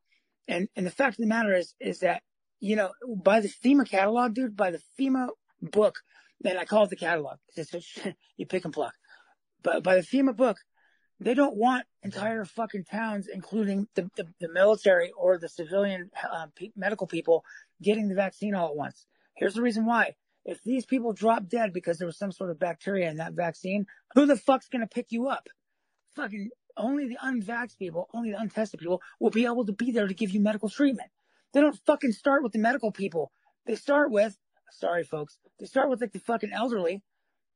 and 0.49 0.69
and 0.77 0.87
the 0.87 0.91
fact 0.91 1.19
of 1.19 1.23
the 1.23 1.27
matter 1.29 1.55
is 1.55 1.75
is 1.81 2.01
that 2.01 2.23
you 2.61 2.77
know 2.77 2.93
by 3.17 3.41
the 3.41 3.49
FEMA 3.49 3.89
catalog, 3.89 4.35
dude, 4.35 4.57
by 4.57 4.71
the 4.71 4.81
FEMA 4.99 5.29
book, 5.63 6.01
then 6.41 6.59
I 6.59 6.65
call 6.65 6.85
it 6.85 6.91
the 6.91 6.97
catalog. 6.97 7.39
It's 7.57 7.71
just, 7.71 7.99
you 8.37 8.47
pick 8.47 8.65
and 8.65 8.75
pluck. 8.75 8.95
But 9.63 9.83
by 9.83 9.97
the 9.97 10.03
FEMA 10.03 10.37
book, 10.37 10.59
they 11.19 11.35
don't 11.35 11.57
want 11.57 11.87
entire 12.03 12.45
fucking 12.45 12.85
towns, 12.85 13.27
including 13.27 13.89
the, 13.95 14.11
the, 14.17 14.27
the 14.39 14.49
military 14.53 15.13
or 15.17 15.39
the 15.39 15.49
civilian 15.49 16.11
uh, 16.31 16.47
pe- 16.55 16.73
medical 16.77 17.07
people, 17.07 17.43
getting 17.83 18.09
the 18.09 18.15
vaccine 18.15 18.55
all 18.55 18.69
at 18.69 18.77
once. 18.77 19.07
Here's 19.37 19.55
the 19.55 19.63
reason 19.63 19.87
why. 19.87 20.15
If 20.45 20.63
these 20.63 20.87
people 20.87 21.13
drop 21.13 21.49
dead 21.49 21.73
because 21.73 21.99
there 21.99 22.07
was 22.07 22.19
some 22.19 22.33
sort 22.33 22.51
of 22.51 22.59
bacteria 22.59 23.11
in 23.11 23.17
that 23.17 23.35
vaccine, 23.35 23.87
who 24.15 24.27
the 24.27 24.37
fuck's 24.37 24.69
gonna 24.69 24.87
pick 24.87 25.07
you 25.11 25.29
up? 25.29 25.49
Fucking 26.15 26.51
only 26.77 27.09
the 27.09 27.19
unvaxxed 27.23 27.79
people, 27.79 28.09
only 28.15 28.31
the 28.31 28.41
untested 28.41 28.81
people 28.81 29.01
will 29.21 29.31
be 29.31 29.45
able 29.45 29.67
to 29.67 29.73
be 29.73 29.91
there 29.91 30.07
to 30.07 30.15
give 30.15 30.31
you 30.31 30.41
medical 30.41 30.69
treatment. 30.69 31.11
They 31.53 31.61
don't 31.61 31.79
fucking 31.87 32.13
start 32.13 32.43
with 32.43 32.53
the 32.53 32.59
medical 32.59 32.93
people. 32.93 33.33
They 33.67 33.75
start 33.75 34.11
with, 34.11 34.37
sorry 34.71 35.05
folks, 35.05 35.39
they 35.59 35.67
start 35.67 35.89
with 35.89 36.01
like 36.01 36.13
the 36.13 36.21
fucking 36.21 36.53
elderly. 36.53 37.03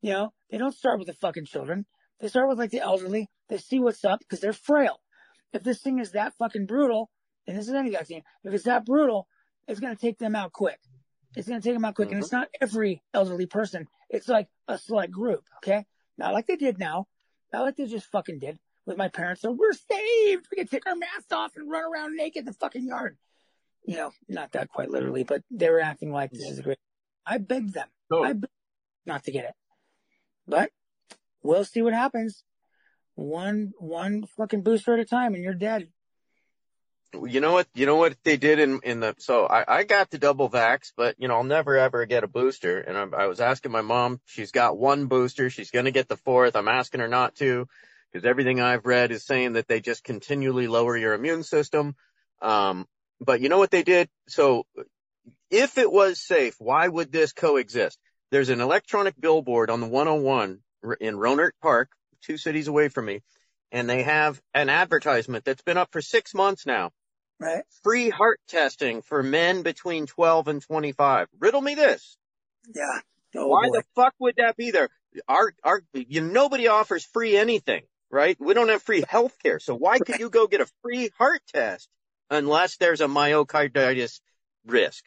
You 0.01 0.13
know, 0.13 0.33
they 0.51 0.59
don't 0.59 0.75
start 0.75 0.99
with 0.99 1.07
the 1.07 1.15
fucking 1.15 1.45
children. 1.45 1.87
They 2.21 2.29
start 2.29 2.49
with 2.49 2.59
like 2.59 2.71
the 2.71 2.81
elderly. 2.81 3.29
They 3.49 3.59
see 3.59 3.79
what's 3.79 4.05
up 4.05 4.21
because 4.21 4.41
they're 4.41 4.53
frail. 4.53 5.01
If 5.53 5.63
this 5.63 5.81
thing 5.81 5.99
is 5.99 6.13
that 6.13 6.35
fucking 6.39 6.67
brutal, 6.67 7.11
and 7.47 7.57
this 7.57 7.69
is 7.69 7.75
any 7.75 7.91
vaccine, 7.91 8.23
if 8.45 8.55
it's 8.55 8.65
that 8.65 8.87
brutal, 8.87 9.29
it's 9.71 9.81
gonna 9.81 9.97
take 9.97 10.19
them 10.19 10.35
out 10.35 10.53
quick. 10.53 10.79
It's 11.37 11.49
gonna 11.49 11.61
take 11.61 11.75
them 11.75 11.85
out 11.85 11.95
quick, 11.95 12.11
and 12.11 12.19
it's 12.19 12.29
mm-hmm. 12.29 12.39
not 12.39 12.49
every 12.61 13.03
elderly 13.15 13.47
person. 13.47 13.87
It's 14.09 14.29
like 14.29 14.49
a 14.67 14.79
select 14.79 15.13
group, 15.13 15.45
okay? 15.59 15.87
Not 16.19 16.33
like 16.33 16.47
they 16.47 16.57
did 16.57 16.79
now. 16.79 17.07
Not 17.53 17.63
like 17.63 17.77
they 17.77 17.87
just 17.87 18.07
fucking 18.07 18.41
did 18.41 18.59
with 18.85 18.97
my 18.97 19.09
parents. 19.09 19.43
So 19.43 19.53
we're 19.53 19.73
saved. 19.73 20.49
We 20.51 20.57
can 20.57 20.67
take 20.67 20.87
our 20.87 20.97
masks 20.97 21.33
off 21.33 21.53
and 21.57 21.71
run 21.71 21.85
around 21.85 22.17
naked 22.17 22.41
in 22.41 22.45
the 22.47 22.53
fucking 22.53 22.87
yard. 22.87 23.17
You 23.85 23.97
know, 23.97 24.11
not 24.29 24.53
that 24.53 24.69
quite 24.69 24.91
literally, 24.91 25.25
but 25.25 25.43
they 25.51 25.71
were 25.71 25.81
acting 25.81 26.13
like 26.13 26.33
this 26.33 26.49
is 26.49 26.59
a 26.59 26.63
great. 26.63 26.79
I 27.25 27.39
begged 27.39 27.69
mm-hmm. 27.69 27.73
them. 27.73 27.89
Oh. 28.11 28.25
I 28.25 28.33
begged 28.33 28.53
not 29.07 29.25
to 29.25 29.33
get 29.33 29.45
it, 29.45 29.55
but 30.47 30.71
we'll 31.43 31.65
see 31.65 31.83
what 31.83 31.95
happens. 31.95 32.43
One 33.15 33.73
one 33.79 34.27
fucking 34.37 34.63
booster 34.63 34.95
at 34.95 35.01
a 35.01 35.05
time, 35.05 35.35
and 35.35 35.43
you're 35.43 35.55
dead. 35.55 35.89
You 37.13 37.41
know 37.41 37.53
what? 37.53 37.67
You 37.75 37.87
know 37.87 37.97
what 37.97 38.17
they 38.23 38.37
did 38.37 38.61
in 38.61 38.81
in 38.85 39.01
the 39.01 39.17
so 39.19 39.47
I 39.47 39.81
I 39.81 39.85
got 39.85 40.11
the 40.11 40.19
double 40.19 40.49
vax, 40.49 40.93
but 40.97 41.17
you 41.19 41.27
know 41.27 41.35
I'll 41.35 41.45
never 41.45 41.77
ever 41.77 42.07
get 42.07 42.23
a 42.23 42.29
booster. 42.29 42.79
And 42.79 42.97
I, 42.97 43.23
I 43.23 43.27
was 43.27 43.41
asking 43.41 43.73
my 43.73 43.81
mom, 43.81 44.21
she's 44.27 44.53
got 44.53 44.79
one 44.79 45.07
booster, 45.07 45.51
she's 45.51 45.73
gonna 45.73 45.91
get 45.91 46.09
the 46.09 46.17
fourth. 46.17 46.55
I'm 46.55 46.69
asking 46.69 47.01
her 47.01 47.09
not 47.09 47.35
to 47.37 47.67
because 48.13 48.25
everything 48.25 48.61
I've 48.61 48.87
read 48.87 49.11
is 49.11 49.25
saying 49.25 49.55
that 49.55 49.67
they 49.67 49.81
just 49.81 50.05
continually 50.05 50.69
lower 50.69 50.97
your 50.97 51.15
immune 51.15 51.43
system. 51.43 51.97
Um, 52.43 52.87
but 53.21 53.41
you 53.41 53.49
know 53.49 53.59
what 53.59 53.71
they 53.71 53.83
did? 53.83 54.09
So 54.29 54.67
if 55.51 55.79
it 55.79 55.91
was 55.91 56.21
safe, 56.21 56.55
why 56.59 56.87
would 56.87 57.11
this 57.11 57.33
coexist? 57.33 57.99
There's 58.31 58.51
an 58.51 58.61
electronic 58.61 59.21
billboard 59.21 59.69
on 59.69 59.81
the 59.81 59.89
101 59.89 60.61
in 61.01 61.17
Rohnert 61.17 61.53
Park, 61.61 61.91
two 62.23 62.37
cities 62.37 62.69
away 62.69 62.89
from 62.89 63.07
me, 63.07 63.23
and 63.73 63.91
they 63.91 64.05
have 64.05 64.41
an 64.55 64.69
advertisement 64.69 65.45
that's 65.45 65.63
been 65.63 65.77
up 65.77 65.91
for 65.91 66.01
six 66.01 66.35
months 66.35 66.67
now 66.67 66.93
Right? 67.41 67.65
free 67.83 68.11
heart 68.11 68.39
testing 68.49 69.01
for 69.01 69.23
men 69.23 69.63
between 69.63 70.07
12 70.07 70.49
and 70.49 70.63
25. 70.63 71.29
Riddle 71.39 71.63
me 71.63 71.75
this. 71.75 72.19
Yeah. 72.75 73.01
Oh 73.35 73.47
Why 73.47 73.69
boy. 73.69 73.79
the 73.79 73.85
fuck 73.95 74.15
would 74.19 74.35
that 74.37 74.57
be 74.57 74.71
there? 74.71 74.91
Our, 75.27 75.55
our, 75.65 75.83
you, 75.95 76.21
nobody 76.21 76.69
offers 76.69 77.05
free 77.05 77.37
anything, 77.37 77.83
right? 78.11 78.37
We 78.39 78.53
don't 78.55 78.69
have 78.69 78.83
free 78.83 79.05
health 79.09 79.37
care. 79.43 79.59
So 79.59 79.75
why 79.75 79.99
could 79.99 80.21
you 80.21 80.29
go 80.29 80.47
get 80.47 80.61
a 80.61 80.67
free 80.83 81.11
heart 81.17 81.41
test 81.53 81.89
unless 82.29 82.77
there's 82.77 83.01
a 83.01 83.07
myocarditis 83.07 84.21
risk? 84.67 85.05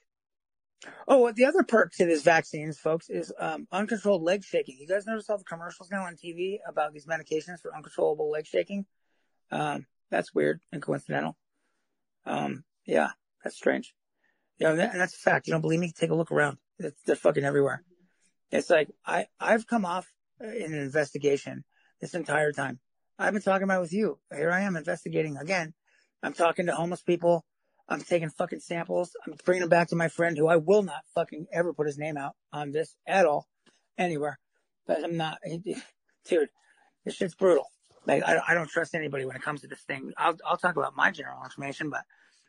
Oh, 1.07 1.21
well, 1.21 1.33
the 1.33 1.45
other 1.45 1.63
perk 1.63 1.93
to 1.93 2.05
this 2.05 2.23
vaccines, 2.23 2.77
folks, 2.77 3.09
is 3.09 3.31
um, 3.39 3.67
uncontrolled 3.71 4.23
leg 4.23 4.43
shaking. 4.43 4.77
You 4.79 4.87
guys 4.87 5.05
notice 5.05 5.29
all 5.29 5.37
the 5.37 5.43
commercials 5.43 5.89
now 5.91 6.03
on 6.03 6.15
TV 6.15 6.57
about 6.67 6.93
these 6.93 7.05
medications 7.05 7.61
for 7.61 7.75
uncontrollable 7.75 8.29
leg 8.29 8.45
shaking? 8.45 8.85
Um, 9.51 9.85
that's 10.09 10.33
weird 10.33 10.59
and 10.71 10.81
coincidental. 10.81 11.37
Um, 12.25 12.63
yeah, 12.85 13.09
that's 13.43 13.55
strange. 13.55 13.93
Yeah, 14.59 14.73
that, 14.73 14.91
and 14.91 15.01
that's 15.01 15.15
a 15.15 15.17
fact. 15.17 15.47
You 15.47 15.53
don't 15.53 15.61
believe 15.61 15.79
me? 15.79 15.91
Take 15.91 16.11
a 16.11 16.15
look 16.15 16.31
around. 16.31 16.57
It's, 16.79 17.01
they're 17.05 17.15
fucking 17.15 17.43
everywhere. 17.43 17.83
It's 18.51 18.69
like 18.69 18.89
I 19.05 19.25
I've 19.39 19.67
come 19.67 19.85
off 19.85 20.07
uh, 20.43 20.47
in 20.47 20.73
an 20.73 20.79
investigation 20.79 21.63
this 22.01 22.13
entire 22.13 22.51
time. 22.51 22.79
I've 23.17 23.33
been 23.33 23.41
talking 23.41 23.63
about 23.63 23.79
it 23.79 23.81
with 23.81 23.93
you. 23.93 24.19
Here 24.35 24.51
I 24.51 24.61
am 24.61 24.75
investigating 24.75 25.37
again. 25.37 25.73
I'm 26.21 26.33
talking 26.33 26.67
to 26.67 26.75
homeless 26.75 27.01
people. 27.01 27.45
I'm 27.89 28.01
taking 28.01 28.29
fucking 28.29 28.61
samples. 28.61 29.11
I'm 29.25 29.35
bringing 29.43 29.61
them 29.61 29.69
back 29.69 29.89
to 29.89 29.95
my 29.95 30.07
friend 30.07 30.37
who 30.37 30.47
I 30.47 30.55
will 30.55 30.83
not 30.83 31.01
fucking 31.13 31.47
ever 31.51 31.73
put 31.73 31.87
his 31.87 31.97
name 31.97 32.17
out 32.17 32.33
on 32.51 32.71
this 32.71 32.95
at 33.05 33.25
all, 33.25 33.47
anywhere. 33.97 34.39
But 34.87 35.03
I'm 35.03 35.17
not, 35.17 35.39
dude, 36.25 36.49
this 37.05 37.15
shit's 37.15 37.35
brutal. 37.35 37.65
Like, 38.05 38.23
I, 38.23 38.39
I 38.49 38.53
don't 38.53 38.69
trust 38.69 38.95
anybody 38.95 39.25
when 39.25 39.35
it 39.35 39.41
comes 39.41 39.61
to 39.61 39.67
this 39.67 39.81
thing. 39.81 40.11
I'll, 40.17 40.37
I'll 40.45 40.57
talk 40.57 40.75
about 40.75 40.95
my 40.95 41.11
general 41.11 41.43
information, 41.43 41.89
but 41.89 42.01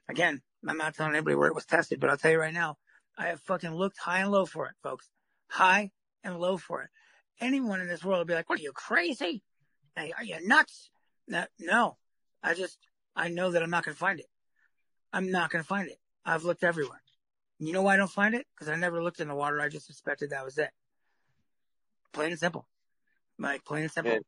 again, 0.08 0.42
I'm 0.66 0.76
not 0.76 0.94
telling 0.94 1.14
anybody 1.14 1.36
where 1.36 1.48
it 1.48 1.54
was 1.54 1.64
tested, 1.64 2.00
but 2.00 2.10
I'll 2.10 2.16
tell 2.16 2.32
you 2.32 2.40
right 2.40 2.52
now, 2.52 2.76
I 3.16 3.26
have 3.26 3.40
fucking 3.40 3.74
looked 3.74 3.98
high 3.98 4.20
and 4.20 4.32
low 4.32 4.46
for 4.46 4.66
it, 4.66 4.74
folks. 4.82 5.08
High 5.48 5.92
and 6.24 6.40
low 6.40 6.56
for 6.56 6.82
it. 6.82 6.90
Anyone 7.40 7.80
in 7.80 7.86
this 7.86 8.04
world 8.04 8.18
would 8.18 8.26
be 8.26 8.34
like, 8.34 8.48
what 8.48 8.58
are 8.58 8.62
you 8.62 8.72
crazy? 8.72 9.42
Hey, 9.94 10.12
are 10.16 10.24
you 10.24 10.36
nuts? 10.44 10.90
No, 11.28 11.96
I 12.42 12.54
just, 12.54 12.78
I 13.14 13.28
know 13.28 13.52
that 13.52 13.62
I'm 13.62 13.70
not 13.70 13.84
going 13.84 13.94
to 13.94 13.98
find 13.98 14.18
it. 14.18 14.26
I'm 15.12 15.30
not 15.30 15.50
going 15.50 15.62
to 15.62 15.68
find 15.68 15.88
it. 15.88 15.98
I've 16.24 16.44
looked 16.44 16.64
everywhere. 16.64 17.00
You 17.60 17.72
know 17.72 17.82
why 17.82 17.94
I 17.94 17.96
don't 17.96 18.10
find 18.10 18.34
it? 18.34 18.46
Because 18.54 18.68
I 18.68 18.76
never 18.76 19.02
looked 19.02 19.20
in 19.20 19.28
the 19.28 19.34
water. 19.34 19.60
I 19.60 19.68
just 19.68 19.86
suspected 19.86 20.30
that 20.30 20.44
was 20.44 20.58
it. 20.58 20.70
Plain 22.12 22.32
and 22.32 22.38
simple. 22.40 22.66
Like, 23.38 23.64
plain 23.64 23.82
and 23.82 23.92
simple. 23.92 24.18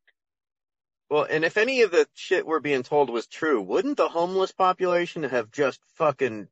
Well, 1.09 1.27
and 1.29 1.45
if 1.45 1.57
any 1.57 1.83
of 1.83 1.93
the 1.93 2.09
shit 2.15 2.47
we're 2.47 2.61
being 2.61 2.83
told 2.83 3.11
was 3.11 3.27
true, 3.27 3.63
wouldn't 3.63 3.97
the 3.97 4.09
homeless 4.09 4.53
population 4.53 5.23
have 5.23 5.53
just 5.53 5.81
fucking, 5.95 6.49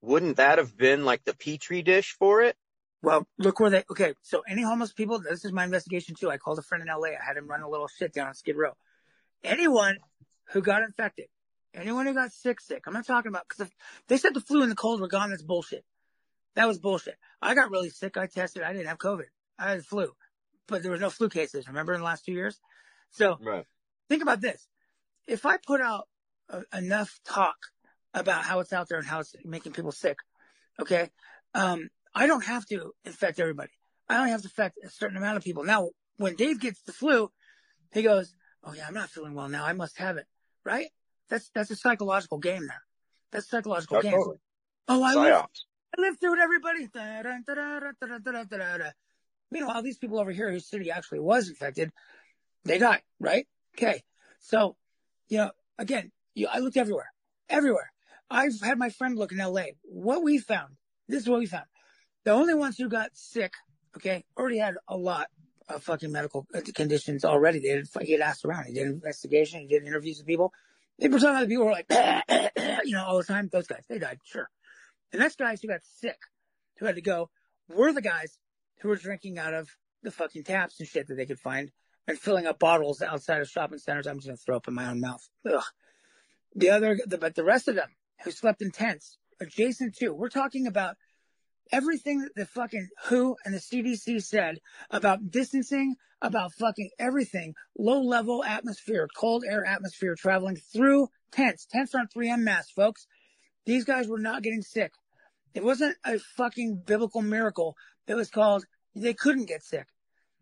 wouldn't 0.00 0.36
that 0.36 0.58
have 0.58 0.76
been 0.76 1.04
like 1.04 1.24
the 1.24 1.34
petri 1.34 1.82
dish 1.82 2.14
for 2.18 2.42
it? 2.42 2.56
Well, 3.02 3.26
look 3.38 3.58
where 3.60 3.70
they, 3.70 3.84
okay, 3.90 4.14
so 4.22 4.42
any 4.48 4.62
homeless 4.62 4.92
people, 4.92 5.20
this 5.20 5.44
is 5.44 5.52
my 5.52 5.64
investigation 5.64 6.14
too. 6.14 6.30
I 6.30 6.36
called 6.36 6.58
a 6.58 6.62
friend 6.62 6.82
in 6.82 6.88
LA. 6.88 7.08
I 7.08 7.24
had 7.24 7.36
him 7.36 7.48
run 7.48 7.62
a 7.62 7.68
little 7.68 7.88
shit 7.88 8.12
down 8.12 8.28
on 8.28 8.34
Skid 8.34 8.56
Row. 8.56 8.72
Anyone 9.42 9.98
who 10.52 10.62
got 10.62 10.82
infected, 10.82 11.26
anyone 11.74 12.06
who 12.06 12.14
got 12.14 12.32
sick, 12.32 12.60
sick, 12.60 12.84
I'm 12.86 12.94
not 12.94 13.06
talking 13.06 13.30
about, 13.30 13.48
cause 13.48 13.68
they 14.08 14.16
said 14.16 14.34
the 14.34 14.40
flu 14.40 14.62
and 14.62 14.70
the 14.70 14.76
cold 14.76 15.00
were 15.00 15.08
gone, 15.08 15.30
that's 15.30 15.42
bullshit. 15.42 15.84
That 16.54 16.66
was 16.66 16.78
bullshit. 16.78 17.14
I 17.40 17.54
got 17.54 17.70
really 17.70 17.90
sick. 17.90 18.16
I 18.16 18.26
tested. 18.26 18.62
I 18.62 18.72
didn't 18.72 18.88
have 18.88 18.98
COVID. 18.98 19.26
I 19.58 19.70
had 19.70 19.80
the 19.80 19.84
flu, 19.84 20.12
but 20.66 20.82
there 20.82 20.90
was 20.90 21.00
no 21.00 21.10
flu 21.10 21.28
cases. 21.28 21.68
Remember 21.68 21.94
in 21.94 22.00
the 22.00 22.04
last 22.04 22.24
two 22.24 22.32
years? 22.32 22.58
So 23.10 23.38
Right 23.40 23.64
think 24.08 24.22
about 24.22 24.40
this. 24.40 24.66
If 25.26 25.46
I 25.46 25.56
put 25.58 25.80
out 25.80 26.08
uh, 26.50 26.62
enough 26.72 27.18
talk 27.26 27.56
about 28.14 28.44
how 28.44 28.60
it's 28.60 28.72
out 28.72 28.88
there 28.88 28.98
and 28.98 29.06
how 29.06 29.20
it's 29.20 29.34
making 29.44 29.72
people 29.72 29.92
sick, 29.92 30.18
okay, 30.80 31.10
um, 31.54 31.88
I 32.14 32.26
don't 32.26 32.44
have 32.44 32.66
to 32.66 32.92
infect 33.04 33.38
everybody. 33.38 33.70
I 34.08 34.18
only 34.18 34.30
have 34.30 34.42
to 34.42 34.48
affect 34.48 34.78
a 34.84 34.90
certain 34.90 35.16
amount 35.16 35.36
of 35.36 35.44
people. 35.44 35.64
Now, 35.64 35.90
when 36.16 36.34
Dave 36.34 36.60
gets 36.60 36.80
the 36.82 36.92
flu, 36.92 37.30
he 37.92 38.02
goes, 38.02 38.34
"Oh 38.64 38.72
yeah, 38.72 38.86
I'm 38.88 38.94
not 38.94 39.10
feeling 39.10 39.34
well 39.34 39.48
now. 39.48 39.64
I 39.64 39.72
must 39.72 39.98
have 39.98 40.16
it." 40.16 40.26
Right? 40.64 40.88
That's 41.28 41.50
that's 41.54 41.70
a 41.70 41.76
psychological 41.76 42.38
game 42.38 42.66
there. 42.66 42.82
That's 43.30 43.48
psychological 43.48 44.00
game. 44.00 44.12
Totally. 44.12 44.38
Oh, 44.88 45.02
I 45.02 45.14
live, 45.14 45.44
I 45.96 46.00
lived 46.00 46.20
through 46.20 46.34
it. 46.34 46.40
Everybody. 46.40 46.88
Meanwhile, 49.50 49.82
these 49.82 49.98
people 49.98 50.18
over 50.18 50.30
here 50.30 50.50
whose 50.50 50.66
city 50.66 50.90
actually 50.90 51.20
was 51.20 51.48
infected, 51.48 51.92
they 52.64 52.78
died. 52.78 53.02
Right? 53.20 53.46
Okay. 53.78 54.02
So, 54.40 54.76
you 55.28 55.38
know, 55.38 55.50
again, 55.78 56.10
you, 56.34 56.48
I 56.50 56.58
looked 56.58 56.76
everywhere, 56.76 57.12
everywhere. 57.48 57.92
I've 58.30 58.60
had 58.60 58.78
my 58.78 58.90
friend 58.90 59.16
look 59.16 59.32
in 59.32 59.38
LA. 59.38 59.62
What 59.84 60.22
we 60.22 60.38
found, 60.38 60.74
this 61.08 61.22
is 61.22 61.28
what 61.28 61.38
we 61.38 61.46
found. 61.46 61.64
The 62.24 62.32
only 62.32 62.54
ones 62.54 62.76
who 62.76 62.88
got 62.88 63.10
sick, 63.14 63.52
okay, 63.96 64.24
already 64.36 64.58
had 64.58 64.74
a 64.88 64.96
lot 64.96 65.28
of 65.68 65.82
fucking 65.82 66.10
medical 66.10 66.46
conditions 66.74 67.24
already. 67.24 67.60
They 67.60 67.68
did, 67.68 67.88
he 68.02 68.12
had 68.12 68.20
asked 68.20 68.44
around. 68.44 68.64
He 68.64 68.74
did 68.74 68.86
an 68.86 68.94
investigation. 68.94 69.60
He 69.60 69.68
did 69.68 69.86
interviews 69.86 70.18
with 70.18 70.26
people. 70.26 70.52
They 70.98 71.08
were 71.08 71.18
about 71.18 71.40
the 71.42 71.46
people 71.46 71.66
were 71.66 71.72
like, 71.72 71.86
you 72.84 72.92
know, 72.92 73.04
all 73.04 73.18
the 73.18 73.24
time. 73.24 73.48
Those 73.50 73.68
guys, 73.68 73.84
they 73.88 73.98
died, 73.98 74.18
sure. 74.24 74.50
The 75.12 75.18
next 75.18 75.38
guys 75.38 75.62
who 75.62 75.68
got 75.68 75.80
sick, 76.00 76.18
who 76.78 76.86
had 76.86 76.96
to 76.96 77.02
go, 77.02 77.30
were 77.68 77.92
the 77.92 78.02
guys 78.02 78.38
who 78.80 78.88
were 78.88 78.96
drinking 78.96 79.38
out 79.38 79.54
of 79.54 79.68
the 80.02 80.10
fucking 80.10 80.44
taps 80.44 80.80
and 80.80 80.88
shit 80.88 81.06
that 81.06 81.14
they 81.14 81.26
could 81.26 81.38
find 81.38 81.70
and 82.08 82.18
filling 82.18 82.46
up 82.46 82.58
bottles 82.58 83.02
outside 83.02 83.42
of 83.42 83.48
shopping 83.48 83.78
centers. 83.78 84.06
I'm 84.06 84.16
just 84.16 84.26
gonna 84.26 84.38
throw 84.38 84.56
up 84.56 84.66
in 84.66 84.74
my 84.74 84.88
own 84.88 85.00
mouth. 85.00 85.28
Ugh. 85.46 85.62
The 86.56 86.70
other, 86.70 86.98
the, 87.06 87.18
but 87.18 87.34
the 87.36 87.44
rest 87.44 87.68
of 87.68 87.76
them 87.76 87.90
who 88.24 88.30
slept 88.30 88.62
in 88.62 88.72
tents 88.72 89.18
adjacent 89.40 89.94
to, 89.96 90.12
we're 90.12 90.30
talking 90.30 90.66
about 90.66 90.96
everything 91.70 92.22
that 92.22 92.34
the 92.34 92.46
fucking 92.46 92.88
WHO 93.04 93.36
and 93.44 93.54
the 93.54 93.58
CDC 93.58 94.24
said 94.24 94.58
about 94.90 95.30
distancing, 95.30 95.96
about 96.22 96.54
fucking 96.54 96.90
everything, 96.98 97.54
low 97.78 98.00
level 98.00 98.42
atmosphere, 98.42 99.06
cold 99.14 99.44
air 99.46 99.64
atmosphere 99.64 100.16
traveling 100.18 100.56
through 100.56 101.08
tents. 101.30 101.66
Tents 101.66 101.94
aren't 101.94 102.12
3M 102.12 102.40
masks, 102.40 102.72
folks. 102.72 103.06
These 103.66 103.84
guys 103.84 104.08
were 104.08 104.18
not 104.18 104.42
getting 104.42 104.62
sick. 104.62 104.92
It 105.54 105.62
wasn't 105.62 105.96
a 106.06 106.18
fucking 106.18 106.84
biblical 106.86 107.20
miracle. 107.20 107.76
It 108.06 108.14
was 108.14 108.30
called 108.30 108.64
they 108.94 109.12
couldn't 109.12 109.46
get 109.46 109.62
sick. 109.62 109.86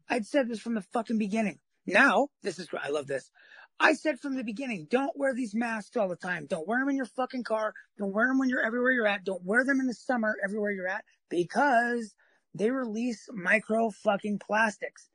I'd 0.09 0.27
said 0.27 0.49
this 0.49 0.61
from 0.61 0.75
the 0.75 0.83
fucking 0.93 1.19
beginning. 1.19 1.59
Now, 1.87 2.29
this 2.43 2.59
is, 2.59 2.69
I 2.81 2.91
love 2.91 3.07
this. 3.07 3.31
I 3.79 3.93
said 3.93 4.19
from 4.19 4.37
the 4.37 4.45
beginning, 4.45 4.87
don't 4.91 5.17
wear 5.17 5.35
these 5.35 5.55
masks 5.55 5.97
all 5.97 6.09
the 6.09 6.17
time. 6.17 6.47
Don't 6.47 6.67
wear 6.67 6.81
them 6.81 6.89
in 6.89 6.97
your 6.97 7.07
fucking 7.07 7.45
car. 7.45 7.75
Don't 7.99 8.13
wear 8.13 8.29
them 8.29 8.39
when 8.39 8.49
you're 8.49 8.65
everywhere 8.65 8.93
you're 8.93 9.07
at. 9.07 9.25
Don't 9.25 9.45
wear 9.45 9.65
them 9.65 9.81
in 9.81 9.87
the 9.87 9.95
summer 9.95 10.35
everywhere 10.43 10.73
you're 10.73 10.89
at 10.89 11.05
because 11.29 12.15
they 12.55 12.71
release 12.71 13.29
micro 13.33 13.91
fucking 13.91 14.39
plastics. 14.39 15.09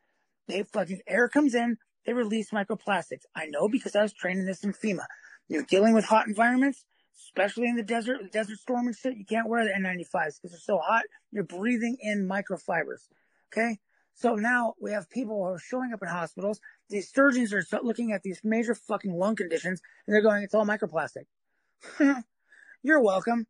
They 0.48 0.64
fucking 0.64 1.02
air 1.08 1.28
comes 1.28 1.56
in, 1.56 1.78
they 2.06 2.14
release 2.14 2.52
microplastics. 2.52 3.24
I 3.36 3.46
know 3.48 3.68
because 3.68 3.96
I 3.96 4.04
was 4.04 4.14
training 4.14 4.46
this 4.46 4.64
in 4.64 4.74
FEMA. 4.74 5.06
You're 5.48 5.64
dealing 5.64 5.94
with 5.94 6.06
hot 6.06 6.28
environments, 6.28 6.86
especially 7.26 7.68
in 7.68 7.76
the 7.76 7.84
desert, 7.84 8.32
desert 8.32 8.58
storm 8.58 8.88
and 8.88 8.96
shit. 8.96 9.18
You 9.18 9.26
can't 9.26 9.50
wear 9.50 9.66
the 9.66 9.72
N95s 9.72 10.06
because 10.14 10.52
they're 10.52 10.60
so 10.60 10.78
hot. 10.78 11.04
You're 11.32 11.44
breathing 11.44 11.98
in 12.00 12.28
microfibers. 12.28 13.08
Okay. 13.52 13.80
So 14.22 14.36
now 14.36 14.76
we 14.80 14.92
have 14.92 15.10
people 15.10 15.36
who 15.38 15.54
are 15.56 15.58
showing 15.60 15.94
up 15.94 16.04
in 16.04 16.08
hospitals. 16.08 16.62
These 16.90 17.12
surgeons 17.12 17.52
are 17.54 17.64
looking 17.82 18.12
at 18.12 18.22
these 18.22 18.40
major 18.44 18.76
fucking 18.76 19.12
lung 19.12 19.36
conditions 19.36 19.82
and 20.06 20.14
they're 20.14 20.22
going, 20.22 20.44
it's 20.44 20.54
all 20.54 20.64
microplastic. 20.64 21.26
You're 22.84 23.02
welcome. 23.02 23.48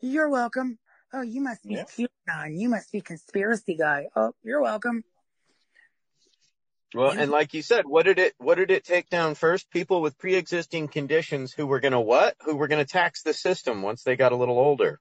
You're 0.00 0.28
welcome. 0.28 0.80
Oh, 1.12 1.22
you 1.22 1.40
must 1.40 1.62
be 1.62 1.74
Yeah. 1.74 1.84
QAnon. 1.84 2.58
You 2.58 2.68
must 2.68 2.90
be 2.90 3.00
conspiracy 3.00 3.76
guy. 3.76 4.06
Oh, 4.16 4.32
you're 4.42 4.62
welcome. 4.62 5.04
Well, 6.94 7.10
and 7.10 7.30
like 7.30 7.54
you 7.54 7.62
said, 7.62 7.86
what 7.86 8.04
did 8.04 8.18
it 8.18 8.34
what 8.38 8.56
did 8.56 8.70
it 8.70 8.84
take 8.84 9.08
down 9.08 9.34
first? 9.34 9.70
People 9.70 10.00
with 10.00 10.18
pre-existing 10.18 10.88
conditions 10.88 11.52
who 11.52 11.66
were 11.66 11.80
going 11.80 11.92
to 11.92 12.00
what? 12.00 12.34
Who 12.44 12.56
were 12.56 12.66
going 12.66 12.84
to 12.84 12.90
tax 12.90 13.22
the 13.22 13.34
system 13.34 13.82
once 13.82 14.02
they 14.02 14.16
got 14.16 14.32
a 14.32 14.36
little 14.36 14.58
older. 14.58 15.00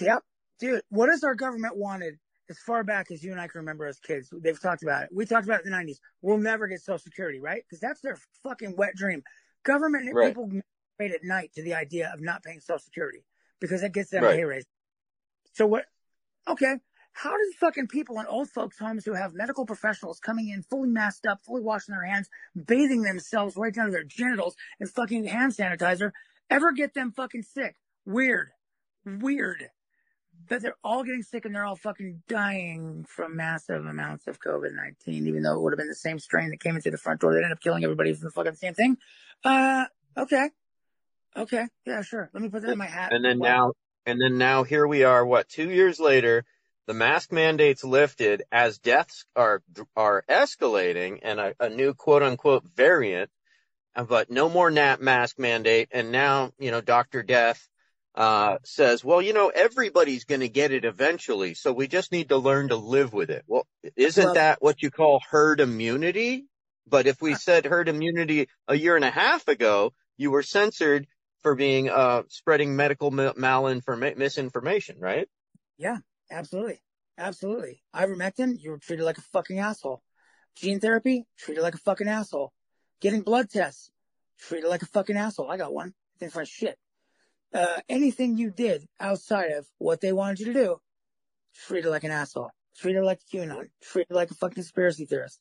Yep. 0.00 0.22
Dude, 0.58 0.82
what 0.90 1.08
has 1.08 1.24
our 1.24 1.34
government 1.34 1.76
wanted 1.76 2.18
as 2.52 2.58
far 2.58 2.84
back 2.84 3.10
as 3.10 3.24
you 3.24 3.32
and 3.32 3.40
I 3.40 3.48
can 3.48 3.60
remember 3.60 3.86
as 3.86 3.98
kids? 3.98 4.28
They've 4.30 4.60
talked 4.60 4.82
about 4.82 5.04
it. 5.04 5.08
We 5.12 5.24
talked 5.26 5.46
about 5.46 5.60
it 5.60 5.66
in 5.66 5.72
the 5.72 5.76
90s. 5.76 5.98
We'll 6.20 6.36
never 6.38 6.66
get 6.68 6.80
Social 6.82 6.98
Security, 6.98 7.40
right? 7.40 7.62
Because 7.64 7.80
that's 7.80 8.00
their 8.02 8.18
fucking 8.42 8.76
wet 8.76 8.94
dream. 8.94 9.22
Government 9.64 10.08
Right. 10.12 10.28
people 10.28 10.50
wait 11.00 11.12
at 11.12 11.24
night 11.24 11.52
to 11.54 11.62
the 11.62 11.74
idea 11.74 12.10
of 12.12 12.20
not 12.20 12.42
paying 12.42 12.60
Social 12.60 12.78
Security 12.78 13.24
because 13.58 13.82
it 13.82 13.92
gets 13.92 14.10
them 14.10 14.22
Right. 14.22 14.34
a 14.34 14.36
pay 14.36 14.44
raise. 14.44 14.66
So 15.54 15.66
what? 15.66 15.86
Okay. 16.46 16.76
How 17.14 17.36
do 17.36 17.52
fucking 17.58 17.88
people 17.88 18.18
in 18.20 18.26
old 18.26 18.50
folks' 18.50 18.78
homes 18.78 19.04
who 19.04 19.12
have 19.14 19.34
medical 19.34 19.66
professionals 19.66 20.18
coming 20.20 20.48
in 20.48 20.62
fully 20.62 20.88
masked 20.88 21.26
up, 21.26 21.42
fully 21.44 21.62
washing 21.62 21.94
their 21.94 22.04
hands, 22.04 22.28
bathing 22.54 23.02
themselves 23.02 23.56
right 23.56 23.74
down 23.74 23.86
to 23.86 23.92
their 23.92 24.04
genitals 24.04 24.56
and 24.80 24.90
fucking 24.90 25.24
hand 25.24 25.52
sanitizer 25.52 26.12
ever 26.50 26.72
get 26.72 26.94
them 26.94 27.12
fucking 27.12 27.42
sick? 27.42 27.76
Weird. 28.04 28.50
Weird. 29.04 29.70
That 30.48 30.62
they're 30.62 30.76
all 30.82 31.04
getting 31.04 31.22
sick 31.22 31.44
and 31.44 31.54
they're 31.54 31.64
all 31.64 31.76
fucking 31.76 32.22
dying 32.28 33.04
from 33.08 33.36
massive 33.36 33.86
amounts 33.86 34.26
of 34.26 34.40
COVID 34.40 34.74
19, 34.74 35.26
even 35.26 35.42
though 35.42 35.54
it 35.54 35.60
would 35.60 35.72
have 35.72 35.78
been 35.78 35.88
the 35.88 35.94
same 35.94 36.18
strain 36.18 36.50
that 36.50 36.60
came 36.60 36.76
into 36.76 36.90
the 36.90 36.98
front 36.98 37.20
door 37.20 37.32
that 37.32 37.38
ended 37.38 37.52
up 37.52 37.60
killing 37.60 37.84
everybody 37.84 38.12
from 38.12 38.24
the 38.24 38.30
fucking 38.30 38.54
same 38.54 38.74
thing. 38.74 38.96
Uh, 39.44 39.84
okay. 40.16 40.50
Okay. 41.36 41.66
Yeah, 41.86 42.02
sure. 42.02 42.30
Let 42.32 42.42
me 42.42 42.48
put 42.48 42.62
that 42.62 42.72
in 42.72 42.78
my 42.78 42.86
hat. 42.86 43.12
And 43.12 43.24
then 43.24 43.38
Wow. 43.38 43.48
now 43.48 43.72
and 44.06 44.20
then 44.20 44.36
now 44.38 44.64
here 44.64 44.86
we 44.86 45.04
are 45.04 45.24
what 45.24 45.48
2 45.48 45.70
years 45.70 46.00
later 46.00 46.44
the 46.86 46.94
mask 46.94 47.30
mandates 47.32 47.84
lifted 47.84 48.42
as 48.50 48.78
deaths 48.78 49.24
are 49.36 49.62
are 49.96 50.24
escalating 50.28 51.20
and 51.22 51.38
a, 51.38 51.54
a 51.60 51.68
new 51.68 51.94
quote 51.94 52.22
unquote 52.22 52.64
variant 52.74 53.30
uh, 53.94 54.04
but 54.04 54.30
no 54.30 54.48
more 54.48 54.70
nap 54.70 55.00
mask 55.00 55.38
mandate 55.38 55.88
and 55.92 56.10
now 56.10 56.50
you 56.58 56.70
know 56.70 56.80
Dr. 56.80 57.22
Death 57.22 57.68
uh 58.14 58.58
says 58.64 59.02
well 59.04 59.22
you 59.22 59.32
know 59.32 59.48
everybody's 59.48 60.24
going 60.24 60.40
to 60.42 60.48
get 60.48 60.70
it 60.70 60.84
eventually 60.84 61.54
so 61.54 61.72
we 61.72 61.88
just 61.88 62.12
need 62.12 62.28
to 62.28 62.36
learn 62.36 62.68
to 62.68 62.76
live 62.76 63.12
with 63.12 63.30
it 63.30 63.42
well 63.46 63.66
isn't 63.96 64.24
Well- 64.24 64.34
that 64.34 64.60
what 64.60 64.82
you 64.82 64.90
call 64.90 65.20
herd 65.30 65.60
immunity 65.60 66.44
but 66.86 67.06
if 67.06 67.22
we 67.22 67.34
said 67.34 67.64
herd 67.64 67.88
immunity 67.88 68.48
a 68.68 68.74
year 68.74 68.96
and 68.96 69.04
a 69.04 69.10
half 69.10 69.48
ago 69.48 69.92
you 70.18 70.30
were 70.30 70.42
censored 70.42 71.06
for 71.42 71.54
being 71.54 71.88
uh 71.88 72.22
spreading 72.28 72.76
medical 72.76 73.10
mal- 73.10 73.34
malinforma- 73.34 74.16
misinformation 74.16 74.96
right 75.00 75.28
Yeah, 75.78 75.98
Absolutely. 76.30 76.80
Absolutely. 77.18 77.82
Ivermectin, 77.94 78.56
you 78.58 78.70
were 78.70 78.78
treated 78.78 79.04
like 79.04 79.18
a 79.18 79.22
fucking 79.32 79.58
asshole. 79.58 80.02
Gene 80.56 80.80
therapy, 80.80 81.26
treated 81.38 81.60
like 81.62 81.74
a 81.74 81.78
fucking 81.78 82.08
asshole. 82.08 82.52
Getting 83.00 83.20
blood 83.20 83.50
tests, 83.50 83.90
treated 84.38 84.68
like 84.68 84.80
a 84.82 84.86
fucking 84.86 85.16
asshole. 85.16 85.50
I 85.50 85.58
got 85.58 85.74
one. 85.74 85.92
Didn't 86.20 86.32
find 86.32 86.48
shit. 86.48 86.78
Uh, 87.54 87.80
anything 87.88 88.38
you 88.38 88.50
did 88.50 88.86
outside 88.98 89.52
of 89.52 89.66
what 89.78 90.00
they 90.00 90.12
wanted 90.12 90.40
you 90.40 90.46
to 90.46 90.52
do, 90.52 90.76
treated 91.66 91.90
like 91.90 92.04
an 92.04 92.10
asshole. 92.10 92.50
Treated 92.78 93.04
like 93.04 93.20
a 93.20 93.36
QAnon. 93.36 93.68
Treated 93.82 94.14
like 94.14 94.30
a 94.30 94.34
fucking 94.34 94.54
conspiracy 94.54 95.04
theorist. 95.04 95.38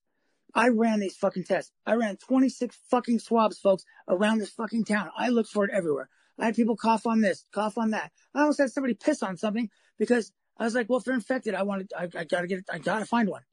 I 0.53 0.67
ran 0.67 0.99
these 0.99 1.15
fucking 1.15 1.45
tests. 1.45 1.71
I 1.85 1.93
ran 1.93 2.17
26 2.17 2.77
fucking 2.89 3.19
swabs, 3.19 3.59
folks, 3.59 3.85
around 4.07 4.39
this 4.39 4.49
fucking 4.49 4.83
town. 4.83 5.09
I 5.17 5.29
looked 5.29 5.49
for 5.49 5.63
it 5.63 5.71
everywhere. 5.71 6.09
I 6.37 6.45
had 6.45 6.55
people 6.55 6.75
cough 6.75 7.05
on 7.05 7.21
this, 7.21 7.45
cough 7.53 7.77
on 7.77 7.91
that. 7.91 8.11
I 8.33 8.41
almost 8.41 8.59
had 8.59 8.71
somebody 8.71 8.95
piss 8.95 9.23
on 9.23 9.37
something 9.37 9.69
because 9.97 10.31
I 10.57 10.65
was 10.65 10.75
like, 10.75 10.89
well, 10.89 10.99
if 10.99 11.05
they're 11.05 11.13
infected, 11.13 11.55
I 11.55 11.63
wanted, 11.63 11.91
I, 11.97 12.09
I 12.15 12.23
gotta 12.25 12.47
get 12.47 12.59
it, 12.59 12.65
I 12.71 12.79
gotta 12.79 13.05
find 13.05 13.29
one. 13.29 13.43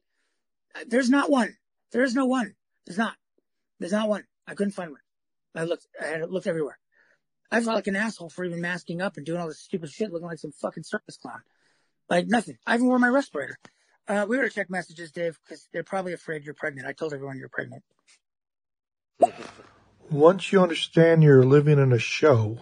Uh, 0.75 0.85
There's 0.87 1.09
not 1.09 1.29
one. 1.29 1.55
There 1.91 2.03
is 2.03 2.15
no 2.15 2.25
one. 2.25 2.55
There's 2.85 2.97
not. 2.97 3.15
There's 3.79 3.91
not 3.91 4.09
one. 4.09 4.25
I 4.47 4.55
couldn't 4.55 4.73
find 4.73 4.91
one. 4.91 5.01
I 5.55 5.63
looked, 5.63 5.87
I 6.01 6.17
looked 6.23 6.47
everywhere. 6.47 6.77
I 7.51 7.61
felt 7.61 7.75
like 7.75 7.87
an 7.87 7.95
asshole 7.95 8.29
for 8.29 8.45
even 8.45 8.61
masking 8.61 9.01
up 9.01 9.17
and 9.17 9.25
doing 9.25 9.41
all 9.41 9.47
this 9.47 9.59
stupid 9.59 9.89
shit, 9.89 10.11
looking 10.11 10.27
like 10.27 10.39
some 10.39 10.51
fucking 10.51 10.83
circus 10.83 11.17
clown. 11.17 11.41
Like 12.09 12.27
nothing. 12.27 12.57
I 12.65 12.75
even 12.75 12.87
wore 12.87 12.99
my 12.99 13.07
respirator. 13.07 13.57
Uh, 14.07 14.25
we 14.27 14.37
gotta 14.37 14.49
check 14.49 14.69
messages, 14.69 15.11
Dave, 15.11 15.37
because 15.43 15.67
they're 15.71 15.83
probably 15.83 16.13
afraid 16.13 16.43
you're 16.43 16.55
pregnant. 16.55 16.87
I 16.87 16.93
told 16.93 17.13
everyone 17.13 17.37
you're 17.37 17.49
pregnant. 17.49 17.83
Once 20.09 20.51
you 20.51 20.61
understand 20.61 21.21
you're 21.21 21.43
living 21.43 21.77
in 21.77 21.91
a 21.91 21.99
show, 21.99 22.59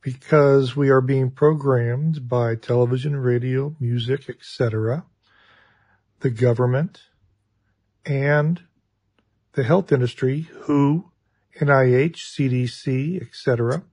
because 0.00 0.76
we 0.76 0.90
are 0.90 1.00
being 1.00 1.30
programmed 1.30 2.28
by 2.28 2.54
television, 2.54 3.16
radio, 3.16 3.74
music, 3.80 4.28
etc., 4.28 5.04
the 6.20 6.30
government, 6.30 7.02
and 8.04 8.62
the 9.52 9.64
health 9.64 9.92
industry, 9.92 10.48
WHO, 10.62 11.10
NIH, 11.60 12.16
CDC, 12.16 13.22
etc. 13.22 13.84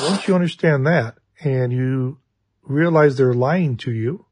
Once 0.00 0.28
you 0.28 0.34
understand 0.34 0.86
that 0.86 1.16
and 1.42 1.72
you 1.72 2.18
realize 2.62 3.16
they're 3.16 3.34
lying 3.34 3.76
to 3.78 3.90
you, 3.90 4.26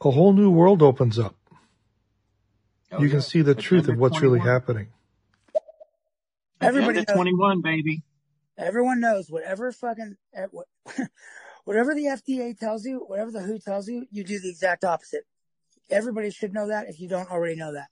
a 0.00 0.10
whole 0.10 0.32
new 0.32 0.50
world 0.50 0.82
opens 0.82 1.18
up. 1.18 1.36
Oh, 2.90 3.02
you 3.02 3.08
can 3.08 3.22
see 3.22 3.42
the 3.42 3.54
truth 3.54 3.88
of 3.88 3.98
what's 3.98 4.20
really 4.20 4.40
happening. 4.40 4.88
Everybody 6.60 6.98
knows, 6.98 7.16
21, 7.16 7.60
baby. 7.60 8.02
everyone 8.56 9.00
knows 9.00 9.28
whatever 9.28 9.72
fucking, 9.72 10.16
eh, 10.34 10.46
whatever 11.64 11.94
the 11.94 12.04
FDA 12.04 12.56
tells 12.56 12.84
you, 12.84 12.98
whatever 12.98 13.30
the 13.32 13.40
WHO 13.40 13.58
tells 13.58 13.88
you, 13.88 14.06
you 14.10 14.22
do 14.22 14.38
the 14.38 14.50
exact 14.50 14.84
opposite. 14.84 15.24
Everybody 15.90 16.30
should 16.30 16.54
know 16.54 16.68
that 16.68 16.88
if 16.88 17.00
you 17.00 17.08
don't 17.08 17.30
already 17.30 17.56
know 17.56 17.72
that. 17.72 17.88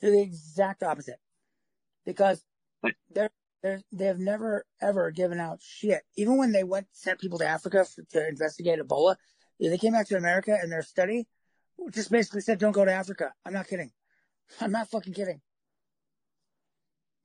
Do 0.00 0.10
the 0.10 0.20
exact 0.20 0.82
opposite. 0.82 1.18
Because 2.06 2.42
they're, 3.10 3.30
they're, 3.62 3.82
they've 3.92 4.18
never 4.18 4.64
ever 4.80 5.10
given 5.10 5.40
out 5.40 5.60
shit. 5.62 6.02
Even 6.16 6.36
when 6.38 6.52
they 6.52 6.64
went, 6.64 6.86
sent 6.92 7.20
people 7.20 7.38
to 7.38 7.46
Africa 7.46 7.84
for, 7.84 8.02
to 8.12 8.28
investigate 8.28 8.78
Ebola, 8.78 9.16
they 9.60 9.78
came 9.78 9.92
back 9.92 10.06
to 10.08 10.16
America 10.16 10.56
and 10.60 10.70
their 10.70 10.82
study 10.82 11.26
just 11.90 12.10
basically 12.10 12.40
said, 12.40 12.58
don't 12.58 12.72
go 12.72 12.84
to 12.84 12.92
Africa. 12.92 13.32
I'm 13.44 13.52
not 13.52 13.68
kidding. 13.68 13.90
I'm 14.60 14.72
not 14.72 14.90
fucking 14.90 15.14
kidding. 15.14 15.40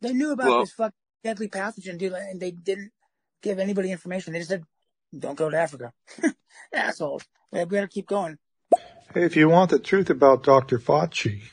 They 0.02 0.14
knew 0.14 0.32
about 0.32 0.48
Well- 0.48 0.60
this 0.62 0.72
fucking 0.74 0.94
deadly 1.24 1.48
pathogen, 1.48 1.98
dude, 1.98 2.14
and 2.14 2.40
they 2.40 2.52
didn't 2.52 2.92
give 3.42 3.60
anybody 3.60 3.92
information. 3.92 4.34
They 4.34 4.40
just 4.40 4.50
said, 4.50 4.64
don't 5.18 5.38
go 5.38 5.50
to 5.50 5.58
Africa. 5.58 5.94
Assholes. 6.74 7.24
We 7.52 7.64
better 7.66 7.88
keep 7.88 8.08
going. 8.08 8.38
Hey, 9.14 9.24
if 9.24 9.36
you 9.36 9.48
want 9.48 9.70
the 9.70 9.80
truth 9.80 10.10
about 10.10 10.44
Dr. 10.44 10.80
Fauci, 10.80 11.44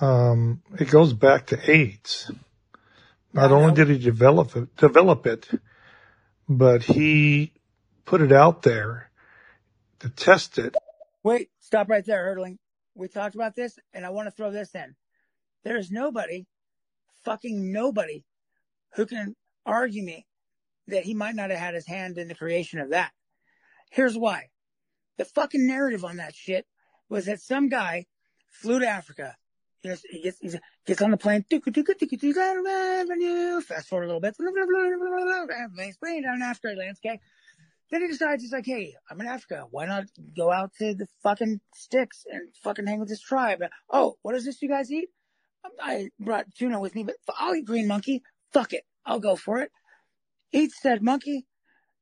um, 0.00 0.62
it 0.78 0.90
goes 0.90 1.12
back 1.12 1.46
to 1.46 1.70
AIDS. 1.70 2.30
Not 3.32 3.52
only 3.52 3.74
did 3.74 3.88
he 3.88 3.98
develop 3.98 4.56
it, 4.56 4.74
develop 4.76 5.26
it, 5.26 5.48
but 6.48 6.82
he 6.82 7.52
put 8.04 8.20
it 8.22 8.32
out 8.32 8.62
there 8.62 9.10
to 10.00 10.08
test 10.08 10.58
it. 10.58 10.74
Wait, 11.22 11.50
stop 11.60 11.88
right 11.88 12.04
there, 12.04 12.24
Hurdling. 12.24 12.58
We 12.94 13.08
talked 13.08 13.34
about 13.34 13.54
this, 13.54 13.78
and 13.92 14.06
I 14.06 14.10
want 14.10 14.26
to 14.26 14.32
throw 14.32 14.50
this 14.50 14.74
in. 14.74 14.94
There 15.64 15.76
is 15.76 15.90
nobody, 15.90 16.46
fucking 17.24 17.70
nobody, 17.72 18.24
who 18.94 19.06
can 19.06 19.36
argue 19.66 20.02
me 20.02 20.26
that 20.86 21.04
he 21.04 21.14
might 21.14 21.34
not 21.34 21.50
have 21.50 21.58
had 21.58 21.74
his 21.74 21.86
hand 21.86 22.16
in 22.18 22.28
the 22.28 22.34
creation 22.34 22.80
of 22.80 22.90
that. 22.90 23.12
Here's 23.90 24.16
why. 24.16 24.48
The 25.18 25.24
fucking 25.24 25.66
narrative 25.66 26.04
on 26.04 26.16
that 26.16 26.34
shit 26.34 26.66
was 27.08 27.26
that 27.26 27.40
some 27.40 27.68
guy 27.68 28.06
flew 28.48 28.78
to 28.80 28.86
Africa. 28.86 29.36
You 29.82 29.90
know, 29.90 29.96
he 30.10 30.22
gets, 30.22 30.38
he 30.40 30.50
gets 30.86 31.02
on 31.02 31.12
the 31.12 31.16
plane, 31.16 31.44
fast 33.62 33.88
forward 33.88 34.04
a 34.04 34.06
little 34.06 34.20
bit, 34.20 34.36
plane 34.36 36.22
down 36.22 36.34
in 36.36 36.42
Africa 36.42 36.74
lands. 36.76 37.00
Then 37.90 38.02
he 38.02 38.08
decides 38.08 38.42
he's 38.42 38.52
like, 38.52 38.66
hey, 38.66 38.94
I'm 39.10 39.20
in 39.20 39.26
Africa. 39.26 39.66
Why 39.70 39.86
not 39.86 40.04
go 40.36 40.52
out 40.52 40.74
to 40.78 40.94
the 40.94 41.06
fucking 41.22 41.60
sticks 41.74 42.26
and 42.30 42.54
fucking 42.62 42.86
hang 42.86 43.00
with 43.00 43.08
this 43.08 43.20
tribe? 43.20 43.62
Oh, 43.88 44.16
what 44.22 44.34
is 44.34 44.44
this 44.44 44.60
you 44.60 44.68
guys 44.68 44.90
eat? 44.92 45.08
I 45.80 46.10
brought 46.20 46.54
tuna 46.54 46.80
with 46.80 46.94
me, 46.94 47.04
but 47.04 47.16
I'll 47.38 47.54
eat 47.54 47.64
green 47.64 47.86
monkey. 47.86 48.22
Fuck 48.52 48.72
it. 48.72 48.84
I'll 49.06 49.20
go 49.20 49.36
for 49.36 49.60
it. 49.60 49.70
Eats 50.52 50.80
said 50.82 51.02
monkey. 51.02 51.46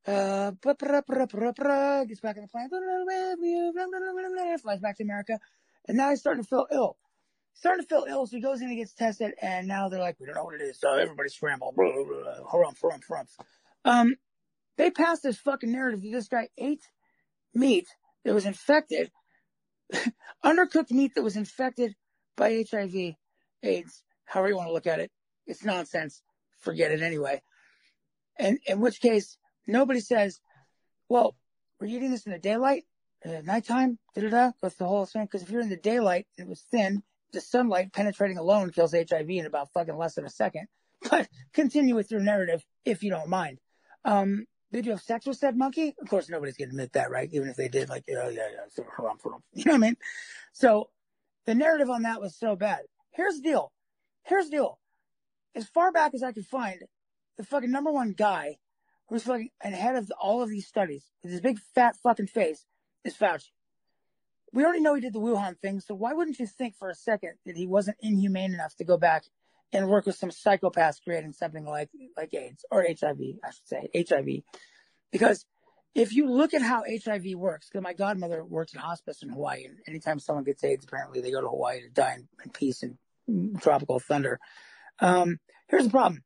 Uh, 0.06 0.52
gets 0.62 0.70
back 2.20 2.36
in 2.36 2.42
the 2.42 2.48
plane. 2.50 2.68
Flies 4.58 4.80
back 4.80 4.96
to 4.96 5.02
America. 5.04 5.38
And 5.88 5.96
now 5.96 6.10
he's 6.10 6.20
starting 6.20 6.42
to 6.42 6.48
feel 6.48 6.66
ill. 6.72 6.96
Starting 7.58 7.82
to 7.82 7.88
feel 7.88 8.04
ill, 8.08 8.26
so 8.26 8.36
he 8.36 8.42
goes 8.42 8.60
in 8.60 8.68
and 8.68 8.76
gets 8.76 8.92
tested, 8.92 9.32
and 9.40 9.66
now 9.66 9.88
they're 9.88 10.00
like, 10.00 10.16
we 10.20 10.26
don't 10.26 10.34
know 10.34 10.44
what 10.44 10.54
it 10.54 10.60
is, 10.60 10.78
so 10.78 10.92
everybody 10.92 11.30
scramble. 11.30 11.72
Blah, 11.74 11.90
blah, 11.90 12.04
blah, 12.04 12.50
harumph, 12.50 12.78
harumph, 12.80 13.00
harumph. 13.10 13.44
Um, 13.84 14.16
they 14.76 14.90
passed 14.90 15.22
this 15.22 15.38
fucking 15.38 15.72
narrative 15.72 16.02
that 16.02 16.12
this 16.12 16.28
guy 16.28 16.48
ate 16.58 16.82
meat 17.54 17.86
that 18.24 18.34
was 18.34 18.44
infected, 18.44 19.10
undercooked 20.44 20.90
meat 20.90 21.12
that 21.14 21.22
was 21.22 21.36
infected 21.36 21.94
by 22.36 22.64
HIV, 22.70 23.14
AIDS, 23.62 24.02
however 24.26 24.50
you 24.50 24.56
want 24.56 24.68
to 24.68 24.74
look 24.74 24.86
at 24.86 25.00
it. 25.00 25.10
It's 25.46 25.64
nonsense. 25.64 26.22
Forget 26.58 26.92
it 26.92 27.00
anyway. 27.00 27.40
And 28.38 28.58
in 28.66 28.80
which 28.80 29.00
case, 29.00 29.38
nobody 29.66 30.00
says, 30.00 30.40
well, 31.08 31.36
we're 31.80 31.86
eating 31.86 32.10
this 32.10 32.26
in 32.26 32.32
the 32.32 32.38
daylight, 32.38 32.84
at 33.24 33.44
nighttime, 33.44 33.98
da 34.14 34.22
da 34.22 34.28
da. 34.28 34.50
That's 34.60 34.76
the 34.76 34.86
whole 34.86 35.06
thing. 35.06 35.22
Because 35.22 35.42
if 35.42 35.50
you're 35.50 35.62
in 35.62 35.68
the 35.68 35.76
daylight 35.76 36.26
it 36.36 36.46
was 36.46 36.60
thin, 36.70 37.02
the 37.32 37.40
sunlight 37.40 37.92
penetrating 37.92 38.38
alone 38.38 38.70
kills 38.70 38.92
HIV 38.92 39.28
in 39.28 39.46
about 39.46 39.72
fucking 39.72 39.96
less 39.96 40.14
than 40.14 40.24
a 40.24 40.30
second. 40.30 40.68
But 41.10 41.28
continue 41.52 41.94
with 41.94 42.10
your 42.10 42.20
narrative 42.20 42.64
if 42.84 43.02
you 43.02 43.10
don't 43.10 43.28
mind. 43.28 43.60
Um, 44.04 44.46
did 44.72 44.86
you 44.86 44.92
have 44.92 45.02
sex 45.02 45.26
with 45.26 45.36
said 45.36 45.56
monkey? 45.56 45.94
Of 46.00 46.08
course, 46.08 46.28
nobody's 46.28 46.56
gonna 46.56 46.70
admit 46.70 46.94
that, 46.94 47.10
right? 47.10 47.28
Even 47.32 47.48
if 47.48 47.56
they 47.56 47.68
did, 47.68 47.88
like, 47.88 48.04
yeah, 48.08 48.28
yeah, 48.28 48.48
yeah. 48.52 48.84
Harumph. 48.98 49.24
You 49.52 49.64
know 49.66 49.72
what 49.72 49.74
I 49.74 49.78
mean? 49.78 49.96
So 50.52 50.88
the 51.44 51.54
narrative 51.54 51.90
on 51.90 52.02
that 52.02 52.20
was 52.20 52.34
so 52.34 52.56
bad. 52.56 52.80
Here's 53.10 53.36
the 53.36 53.42
deal. 53.42 53.72
Here's 54.24 54.46
the 54.46 54.52
deal. 54.52 54.78
As 55.54 55.68
far 55.68 55.92
back 55.92 56.14
as 56.14 56.22
I 56.22 56.32
could 56.32 56.46
find, 56.46 56.82
the 57.36 57.44
fucking 57.44 57.70
number 57.70 57.92
one 57.92 58.12
guy 58.12 58.56
who's 59.08 59.22
fucking 59.22 59.50
ahead 59.62 59.96
of 59.96 60.10
all 60.20 60.42
of 60.42 60.48
these 60.48 60.66
studies 60.66 61.04
with 61.22 61.32
his 61.32 61.40
big 61.40 61.58
fat 61.74 61.96
fucking 62.02 62.26
face 62.26 62.64
is 63.04 63.14
Fauci. 63.14 63.50
We 64.52 64.64
already 64.64 64.80
know 64.80 64.94
he 64.94 65.00
did 65.00 65.12
the 65.12 65.20
Wuhan 65.20 65.58
thing, 65.58 65.80
so 65.80 65.94
why 65.94 66.12
wouldn't 66.12 66.38
you 66.38 66.46
think 66.46 66.76
for 66.76 66.88
a 66.88 66.94
second 66.94 67.34
that 67.44 67.56
he 67.56 67.66
wasn't 67.66 67.98
inhumane 68.00 68.54
enough 68.54 68.74
to 68.76 68.84
go 68.84 68.96
back 68.96 69.24
and 69.72 69.88
work 69.88 70.06
with 70.06 70.16
some 70.16 70.30
psychopaths 70.30 71.02
creating 71.02 71.32
something 71.32 71.64
like 71.64 71.90
like 72.16 72.32
AIDS 72.34 72.64
or 72.70 72.82
HIV, 72.82 73.18
I 73.44 73.50
should 73.50 73.68
say, 73.68 73.88
HIV. 74.08 74.42
Because 75.12 75.44
if 75.94 76.12
you 76.12 76.28
look 76.30 76.54
at 76.54 76.62
how 76.62 76.84
HIV 76.86 77.34
works, 77.36 77.68
because 77.68 77.82
my 77.82 77.94
godmother 77.94 78.44
works 78.44 78.74
in 78.74 78.80
hospice 78.80 79.22
in 79.22 79.30
Hawaii, 79.30 79.64
and 79.64 79.78
anytime 79.88 80.18
someone 80.18 80.44
gets 80.44 80.62
AIDS, 80.62 80.84
apparently 80.84 81.20
they 81.20 81.30
go 81.30 81.40
to 81.40 81.48
Hawaii 81.48 81.82
to 81.82 81.88
die 81.88 82.14
in, 82.14 82.28
in 82.44 82.50
peace 82.50 82.82
and 82.82 83.60
tropical 83.60 83.98
thunder. 83.98 84.38
Um, 85.00 85.38
here's 85.68 85.84
the 85.84 85.90
problem: 85.90 86.22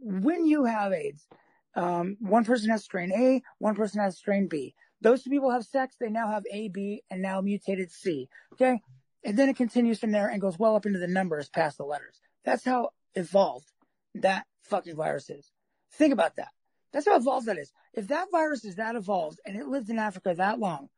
when 0.00 0.46
you 0.46 0.64
have 0.64 0.92
AIDS, 0.92 1.26
um, 1.74 2.16
one 2.20 2.44
person 2.44 2.70
has 2.70 2.84
strain 2.84 3.12
A, 3.12 3.42
one 3.58 3.74
person 3.74 4.00
has 4.00 4.16
strain 4.16 4.48
B. 4.48 4.74
Those 5.00 5.22
two 5.22 5.30
people 5.30 5.50
have 5.50 5.64
sex, 5.64 5.96
they 6.00 6.08
now 6.08 6.28
have 6.28 6.44
A, 6.50 6.68
B, 6.68 7.02
and 7.10 7.22
now 7.22 7.40
mutated 7.40 7.92
C. 7.92 8.28
Okay, 8.54 8.80
and 9.24 9.36
then 9.36 9.48
it 9.48 9.56
continues 9.56 9.98
from 9.98 10.12
there 10.12 10.28
and 10.28 10.40
goes 10.40 10.58
well 10.58 10.76
up 10.76 10.86
into 10.86 10.98
the 10.98 11.06
numbers 11.06 11.48
past 11.48 11.78
the 11.78 11.84
letters. 11.84 12.20
That's 12.44 12.64
how 12.64 12.90
evolved 13.14 13.70
that 14.14 14.46
fucking 14.62 14.96
virus 14.96 15.30
is. 15.30 15.50
Think 15.92 16.12
about 16.12 16.36
that. 16.36 16.48
That's 16.92 17.06
how 17.06 17.16
evolved 17.16 17.46
that 17.46 17.58
is. 17.58 17.72
If 17.92 18.08
that 18.08 18.28
virus 18.30 18.64
is 18.64 18.76
that 18.76 18.96
evolved 18.96 19.40
and 19.44 19.56
it 19.56 19.66
lived 19.66 19.90
in 19.90 19.98
Africa 19.98 20.34
that 20.36 20.58
long, 20.58 20.88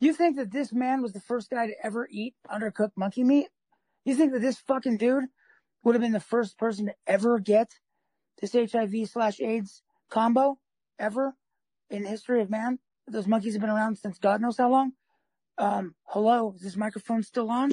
you 0.00 0.12
think 0.12 0.36
that 0.36 0.50
this 0.50 0.72
man 0.72 1.02
was 1.02 1.12
the 1.12 1.20
first 1.20 1.50
guy 1.50 1.66
to 1.66 1.74
ever 1.82 2.08
eat 2.10 2.34
undercooked 2.50 2.92
monkey 2.96 3.22
meat? 3.22 3.48
You 4.04 4.14
think 4.14 4.32
that 4.32 4.42
this 4.42 4.58
fucking 4.58 4.96
dude 4.96 5.24
would 5.82 5.94
have 5.94 6.02
been 6.02 6.12
the 6.12 6.20
first 6.20 6.58
person 6.58 6.86
to 6.86 6.94
ever 7.06 7.38
get 7.38 7.70
this 8.40 8.52
HIV 8.52 9.08
slash 9.08 9.40
AIDS 9.40 9.82
combo 10.10 10.58
ever 10.98 11.34
in 11.90 12.02
the 12.02 12.08
history 12.08 12.40
of 12.40 12.50
man? 12.50 12.78
Those 13.06 13.26
monkeys 13.26 13.54
have 13.54 13.60
been 13.60 13.70
around 13.70 13.98
since 13.98 14.18
God 14.18 14.40
knows 14.40 14.56
how 14.56 14.70
long. 14.70 14.92
Um, 15.58 15.94
hello, 16.04 16.54
is 16.56 16.62
this 16.62 16.76
microphone 16.76 17.22
still 17.22 17.50
on? 17.50 17.72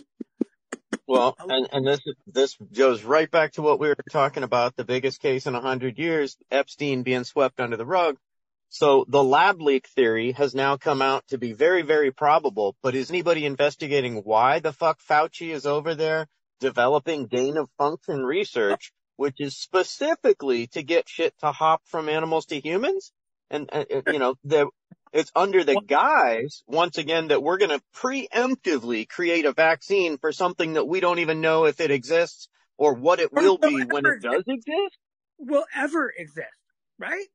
Well, 1.07 1.35
and, 1.39 1.67
and 1.71 1.87
this 1.87 1.99
this 2.27 2.57
goes 2.73 3.03
right 3.03 3.29
back 3.29 3.53
to 3.53 3.61
what 3.61 3.79
we 3.79 3.87
were 3.87 3.95
talking 4.11 4.43
about, 4.43 4.75
the 4.75 4.85
biggest 4.85 5.19
case 5.21 5.47
in 5.47 5.55
a 5.55 5.61
hundred 5.61 5.97
years, 5.97 6.37
Epstein 6.49 7.03
being 7.03 7.23
swept 7.23 7.59
under 7.59 7.75
the 7.75 7.85
rug. 7.85 8.17
So 8.69 9.03
the 9.09 9.23
lab 9.23 9.61
leak 9.61 9.87
theory 9.87 10.31
has 10.33 10.55
now 10.55 10.77
come 10.77 11.01
out 11.01 11.27
to 11.27 11.37
be 11.37 11.51
very, 11.51 11.81
very 11.81 12.11
probable, 12.11 12.77
but 12.81 12.95
is 12.95 13.09
anybody 13.09 13.45
investigating 13.45 14.17
why 14.17 14.59
the 14.59 14.71
fuck 14.71 15.01
Fauci 15.01 15.49
is 15.49 15.65
over 15.65 15.95
there 15.95 16.27
developing 16.61 17.25
gain 17.25 17.57
of 17.57 17.69
function 17.77 18.23
research, 18.23 18.93
which 19.17 19.35
is 19.39 19.57
specifically 19.57 20.67
to 20.67 20.83
get 20.83 21.09
shit 21.09 21.33
to 21.39 21.51
hop 21.51 21.81
from 21.85 22.07
animals 22.07 22.45
to 22.45 22.59
humans? 22.61 23.11
And, 23.49 23.69
uh, 23.73 23.83
you 24.07 24.19
know, 24.19 24.35
the, 24.45 24.69
it's 25.13 25.31
under 25.35 25.63
the 25.63 25.81
guise, 25.85 26.63
once 26.67 26.97
again, 26.97 27.29
that 27.29 27.43
we're 27.43 27.57
going 27.57 27.77
to 27.77 27.81
preemptively 27.95 29.07
create 29.07 29.45
a 29.45 29.51
vaccine 29.51 30.17
for 30.17 30.31
something 30.31 30.73
that 30.73 30.87
we 30.87 30.99
don't 30.99 31.19
even 31.19 31.41
know 31.41 31.65
if 31.65 31.81
it 31.81 31.91
exists 31.91 32.47
or 32.77 32.93
what 32.93 33.19
it 33.19 33.33
will 33.33 33.57
be 33.57 33.83
when 33.83 34.05
it 34.05 34.21
does 34.21 34.43
exist. 34.47 34.97
Will 35.37 35.65
ever 35.75 36.13
exist, 36.15 36.47
right? 36.97 37.25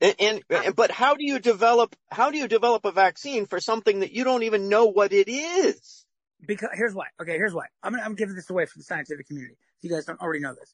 And, 0.00 0.14
and, 0.18 0.42
uh, 0.50 0.62
and, 0.66 0.76
but 0.76 0.90
how 0.90 1.14
do 1.14 1.24
you 1.24 1.38
develop, 1.38 1.94
how 2.10 2.30
do 2.30 2.38
you 2.38 2.48
develop 2.48 2.84
a 2.84 2.92
vaccine 2.92 3.46
for 3.46 3.60
something 3.60 4.00
that 4.00 4.12
you 4.12 4.24
don't 4.24 4.44
even 4.44 4.68
know 4.68 4.86
what 4.86 5.12
it 5.12 5.28
is? 5.28 6.06
Because 6.46 6.70
here's 6.74 6.94
why. 6.94 7.06
Okay, 7.20 7.34
here's 7.34 7.52
why. 7.52 7.66
I'm 7.82 7.92
gonna, 7.92 8.04
I'm 8.04 8.14
giving 8.14 8.34
this 8.34 8.48
away 8.48 8.66
for 8.66 8.78
the 8.78 8.84
scientific 8.84 9.26
community. 9.26 9.56
You 9.82 9.90
guys 9.90 10.06
don't 10.06 10.20
already 10.20 10.40
know 10.40 10.54
this. 10.54 10.72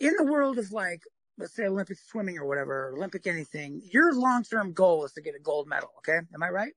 In 0.00 0.14
the 0.16 0.24
world 0.24 0.58
of 0.58 0.72
like, 0.72 1.02
let's 1.38 1.54
say 1.54 1.64
Olympic 1.64 1.98
swimming 1.98 2.38
or 2.38 2.46
whatever, 2.46 2.88
or 2.88 2.96
Olympic 2.96 3.26
anything, 3.26 3.80
your 3.92 4.14
long-term 4.14 4.72
goal 4.72 5.04
is 5.04 5.12
to 5.12 5.22
get 5.22 5.34
a 5.34 5.40
gold 5.40 5.66
medal. 5.68 5.90
Okay. 5.98 6.18
Am 6.34 6.42
I 6.42 6.50
right? 6.50 6.72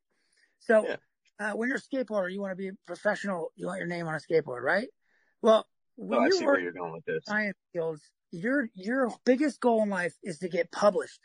So, 0.60 0.88
Yeah. 0.88 0.95
uh, 1.39 1.51
when 1.56 1.68
you're 1.70 1.78
a 1.78 1.82
skateboarder, 1.82 2.32
you 2.32 2.41
want 2.41 2.51
to 2.51 2.56
be 2.56 2.70
a 2.70 2.74
professional. 2.88 3.51
You 3.56 3.68
want 3.68 3.80
your 3.80 3.88
name 3.88 4.08
on 4.08 4.16
a 4.16 4.20
skateboard, 4.20 4.62
right? 4.62 4.88
Well, 5.41 5.68
when 5.97 6.20
Oh, 6.20 6.24
I 6.24 6.26
you 6.28 6.32
see 6.34 6.45
where 6.45 6.60
you're 6.60 6.72
going 6.72 6.93
with 6.93 7.06
this. 7.06 7.24
science 7.26 7.58
fields, 7.74 8.01
your 8.32 8.70
your 8.74 9.14
biggest 9.26 9.60
goal 9.60 9.84
in 9.84 9.89
life 9.89 10.16
is 10.24 10.39
to 10.39 10.49
get 10.49 10.72
published. 10.72 11.22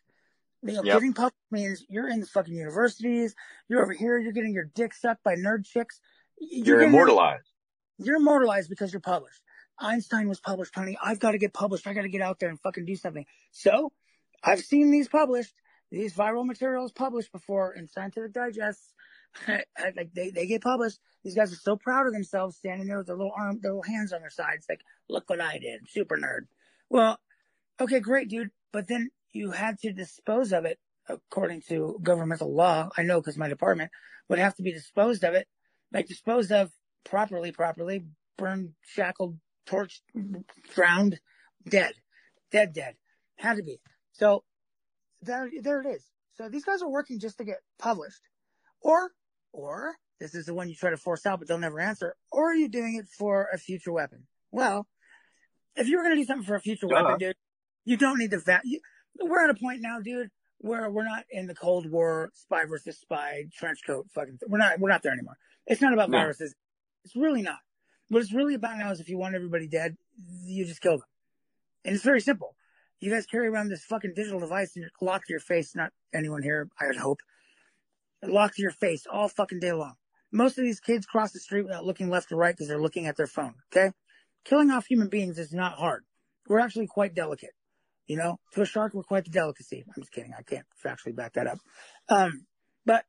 You 0.63 0.75
know, 0.75 0.83
Yep. 0.85 0.95
getting 0.97 1.15
published 1.15 1.37
means 1.51 1.85
you're 1.89 2.09
in 2.09 2.21
the 2.21 2.27
fucking 2.27 2.55
universities. 2.55 3.35
You're 3.69 3.83
over 3.83 3.93
here. 3.93 4.19
You're 4.19 4.33
getting 4.33 4.53
your 4.53 4.67
dick 4.75 4.93
sucked 4.95 5.23
by 5.25 5.35
nerd 5.37 5.65
chicks. 5.65 6.01
You're 6.39 6.79
getting- 6.79 6.93
immortalized. 6.93 7.49
You're 7.99 8.17
immortalized 8.17 8.69
because 8.69 8.93
you're 8.93 9.01
published. 9.01 9.43
Einstein 9.81 10.29
was 10.29 10.41
published, 10.41 10.75
honey. 10.75 10.97
I've 11.03 11.19
got 11.19 11.33
to 11.33 11.39
get 11.39 11.53
published. 11.53 11.87
I 11.87 11.95
got 11.95 12.03
to 12.03 12.09
get 12.09 12.21
out 12.21 12.39
there 12.39 12.49
and 12.49 12.61
fucking 12.61 12.85
do 12.85 12.97
something. 12.97 13.25
So 13.51 13.93
I've 14.43 14.61
seen 14.61 14.91
these 14.91 15.09
published, 15.09 15.55
these 15.91 16.15
viral 16.15 16.47
materials 16.47 16.93
published 16.93 17.33
before 17.33 17.73
in 17.75 17.89
Scientific 17.89 18.33
digests. 18.33 18.93
like 19.49 20.11
they, 20.15 20.31
they 20.31 20.47
get 20.47 20.63
published. 20.63 20.99
These 21.23 21.37
guys 21.37 21.53
are 21.53 21.57
so 21.57 21.77
proud 21.77 22.07
of 22.07 22.13
themselves 22.13 22.57
standing 22.57 22.89
there 22.89 22.99
with 22.99 23.07
their 23.07 23.17
little 23.17 23.33
arm, 23.37 23.61
their 23.63 23.73
little 23.73 23.83
hands 23.83 24.13
on 24.13 24.21
their 24.21 24.31
sides. 24.31 24.67
Like, 24.69 24.81
look 25.09 25.29
what 25.31 25.41
I 25.41 25.59
did. 25.59 25.89
Super 25.89 26.17
nerd. 26.17 26.47
Well, 26.89 27.19
okay, 27.81 28.01
great, 28.01 28.29
dude. 28.29 28.51
But 28.73 28.89
then 28.89 29.11
you 29.33 29.53
had 29.53 29.79
to 29.81 29.93
dispose 29.93 30.53
of 30.53 30.65
it 30.65 30.79
according 31.09 31.63
to 31.69 31.99
governmental 32.03 32.55
law. 32.55 32.89
I 32.97 33.03
know 33.03 33.21
because 33.21 33.37
my 33.37 33.49
department 33.49 33.91
would 34.29 34.39
have 34.39 34.55
to 34.57 34.63
be 34.63 34.73
disposed 34.73 35.25
of 35.25 35.35
it, 35.35 35.47
like 35.93 36.07
disposed 36.07 36.53
of 36.53 36.71
properly, 37.05 37.53
properly, 37.53 38.05
burned, 38.37 38.71
shackled, 38.83 39.37
torched, 39.67 40.01
drowned, 40.75 41.19
dead, 41.69 41.93
dead, 42.51 42.73
dead. 42.73 42.95
Had 43.37 43.57
to 43.57 43.63
be. 43.63 43.81
So 44.13 44.45
there, 45.23 45.51
there 45.63 45.81
it 45.81 45.87
is. 45.87 46.05
So 46.35 46.49
these 46.49 46.65
guys 46.65 46.83
are 46.83 46.89
working 46.89 47.21
just 47.21 47.39
to 47.39 47.45
get 47.45 47.59
published, 47.79 48.23
or, 48.81 49.11
or 49.53 49.95
this 50.21 50.35
is 50.35 50.47
the 50.47 50.55
one 50.55 50.69
you 50.69 50.75
try 50.75 50.91
to 50.91 50.97
force 50.97 51.27
out, 51.27 51.39
but 51.39 51.49
they'll 51.49 51.59
never 51.59 51.81
answer. 51.81 52.17
Or 52.31 52.53
are 52.53 52.55
you 52.55 52.69
doing 52.69 52.97
it 52.97 53.07
for 53.09 53.49
a 53.53 53.59
future 53.59 53.93
weapon? 53.93 54.27
Well, 54.51 54.87
if 55.77 55.89
you 55.89 55.97
were 55.97 56.03
going 56.03 56.17
to 56.17 56.23
do 56.23 56.27
something 56.27 56.47
for 56.47 56.57
a 56.57 56.61
future 56.61 56.87
Duh. 56.87 56.95
weapon, 56.95 57.19
dude, 57.19 57.37
you 57.85 57.97
don't 57.97 58.19
need 58.19 58.31
the 58.31 58.39
va- 58.39 58.61
you, 58.65 58.81
We're 59.21 59.45
at 59.45 59.51
a 59.51 59.55
point 59.55 59.81
now, 59.81 60.01
dude, 60.01 60.31
where 60.59 60.91
we're 60.91 61.05
not 61.05 61.25
in 61.31 61.47
the 61.47 61.55
Cold 61.55 61.91
War, 61.91 62.31
spy 62.35 62.65
versus 62.67 62.99
spy, 62.99 63.45
trench 63.57 63.81
coat, 63.87 64.07
fucking. 64.15 64.39
We're 64.47 64.59
not. 64.59 64.79
We're 64.79 64.91
not 64.91 65.03
there 65.03 65.13
anymore. 65.13 65.37
It's 65.67 65.81
not 65.81 65.93
about 65.93 66.11
no. 66.11 66.19
viruses. 66.19 66.55
It's 67.05 67.17
really 67.17 67.43
not. 67.43 67.59
What 68.11 68.23
it's 68.23 68.33
really 68.33 68.55
about 68.55 68.77
now 68.77 68.91
is 68.91 69.01
if 69.01 69.09
you 69.09 69.19
want 69.19 69.37
everybody 69.37 69.69
dead, 69.69 69.97
you 70.45 70.67
just 70.67 70.81
kill 70.81 70.99
them. 70.99 71.07
And 71.85 71.95
it's 71.95 72.05
very 72.05 72.21
simple. 72.21 72.57
You 72.99 73.11
guys 73.11 73.25
carry 73.25 73.47
around 73.47 73.69
this 73.69 73.85
fucking 73.85 74.15
digital 74.15 74.41
device 74.41 74.77
and 74.77 74.85
lock 75.01 75.25
to 75.27 75.33
your 75.33 75.41
face. 75.41 75.75
Not 75.77 75.93
anyone 76.13 76.43
here, 76.43 76.69
I 76.79 76.89
would 76.89 76.97
hope. 76.97 77.21
Lock 78.23 78.57
to 78.57 78.63
your 78.63 78.73
face 78.73 79.07
all 79.11 79.29
fucking 79.29 79.61
day 79.61 79.73
long. 79.73 79.95
Most 80.33 80.59
of 80.59 80.65
these 80.65 80.81
kids 80.81 81.07
cross 81.07 81.31
the 81.33 81.39
street 81.39 81.63
without 81.63 81.87
looking 81.87 82.11
left 82.11 82.31
or 82.33 82.37
right 82.37 82.55
because 82.55 82.69
they're 82.69 82.83
looking 82.83 83.07
at 83.07 83.17
their 83.17 83.29
phone. 83.29 83.55
Okay. 83.73 83.93
Killing 84.45 84.71
off 84.71 84.87
human 84.87 85.09
beings 85.09 85.39
is 85.39 85.53
not 85.53 85.79
hard. 85.79 86.05
We're 86.49 86.61
actually 86.61 86.89
quite 86.89 87.15
delicate. 87.15 87.55
You 88.07 88.17
know, 88.17 88.41
to 88.55 88.63
a 88.63 88.67
shark, 88.67 88.93
we're 88.93 89.05
quite 89.05 89.25
the 89.25 89.31
delicacy. 89.31 89.85
I'm 89.87 90.03
just 90.03 90.13
kidding. 90.13 90.35
I 90.37 90.43
can't 90.43 90.67
factually 90.85 91.15
back 91.15 91.35
that 91.35 91.47
up. 91.47 91.59
Um, 92.09 92.45
but 92.85 93.05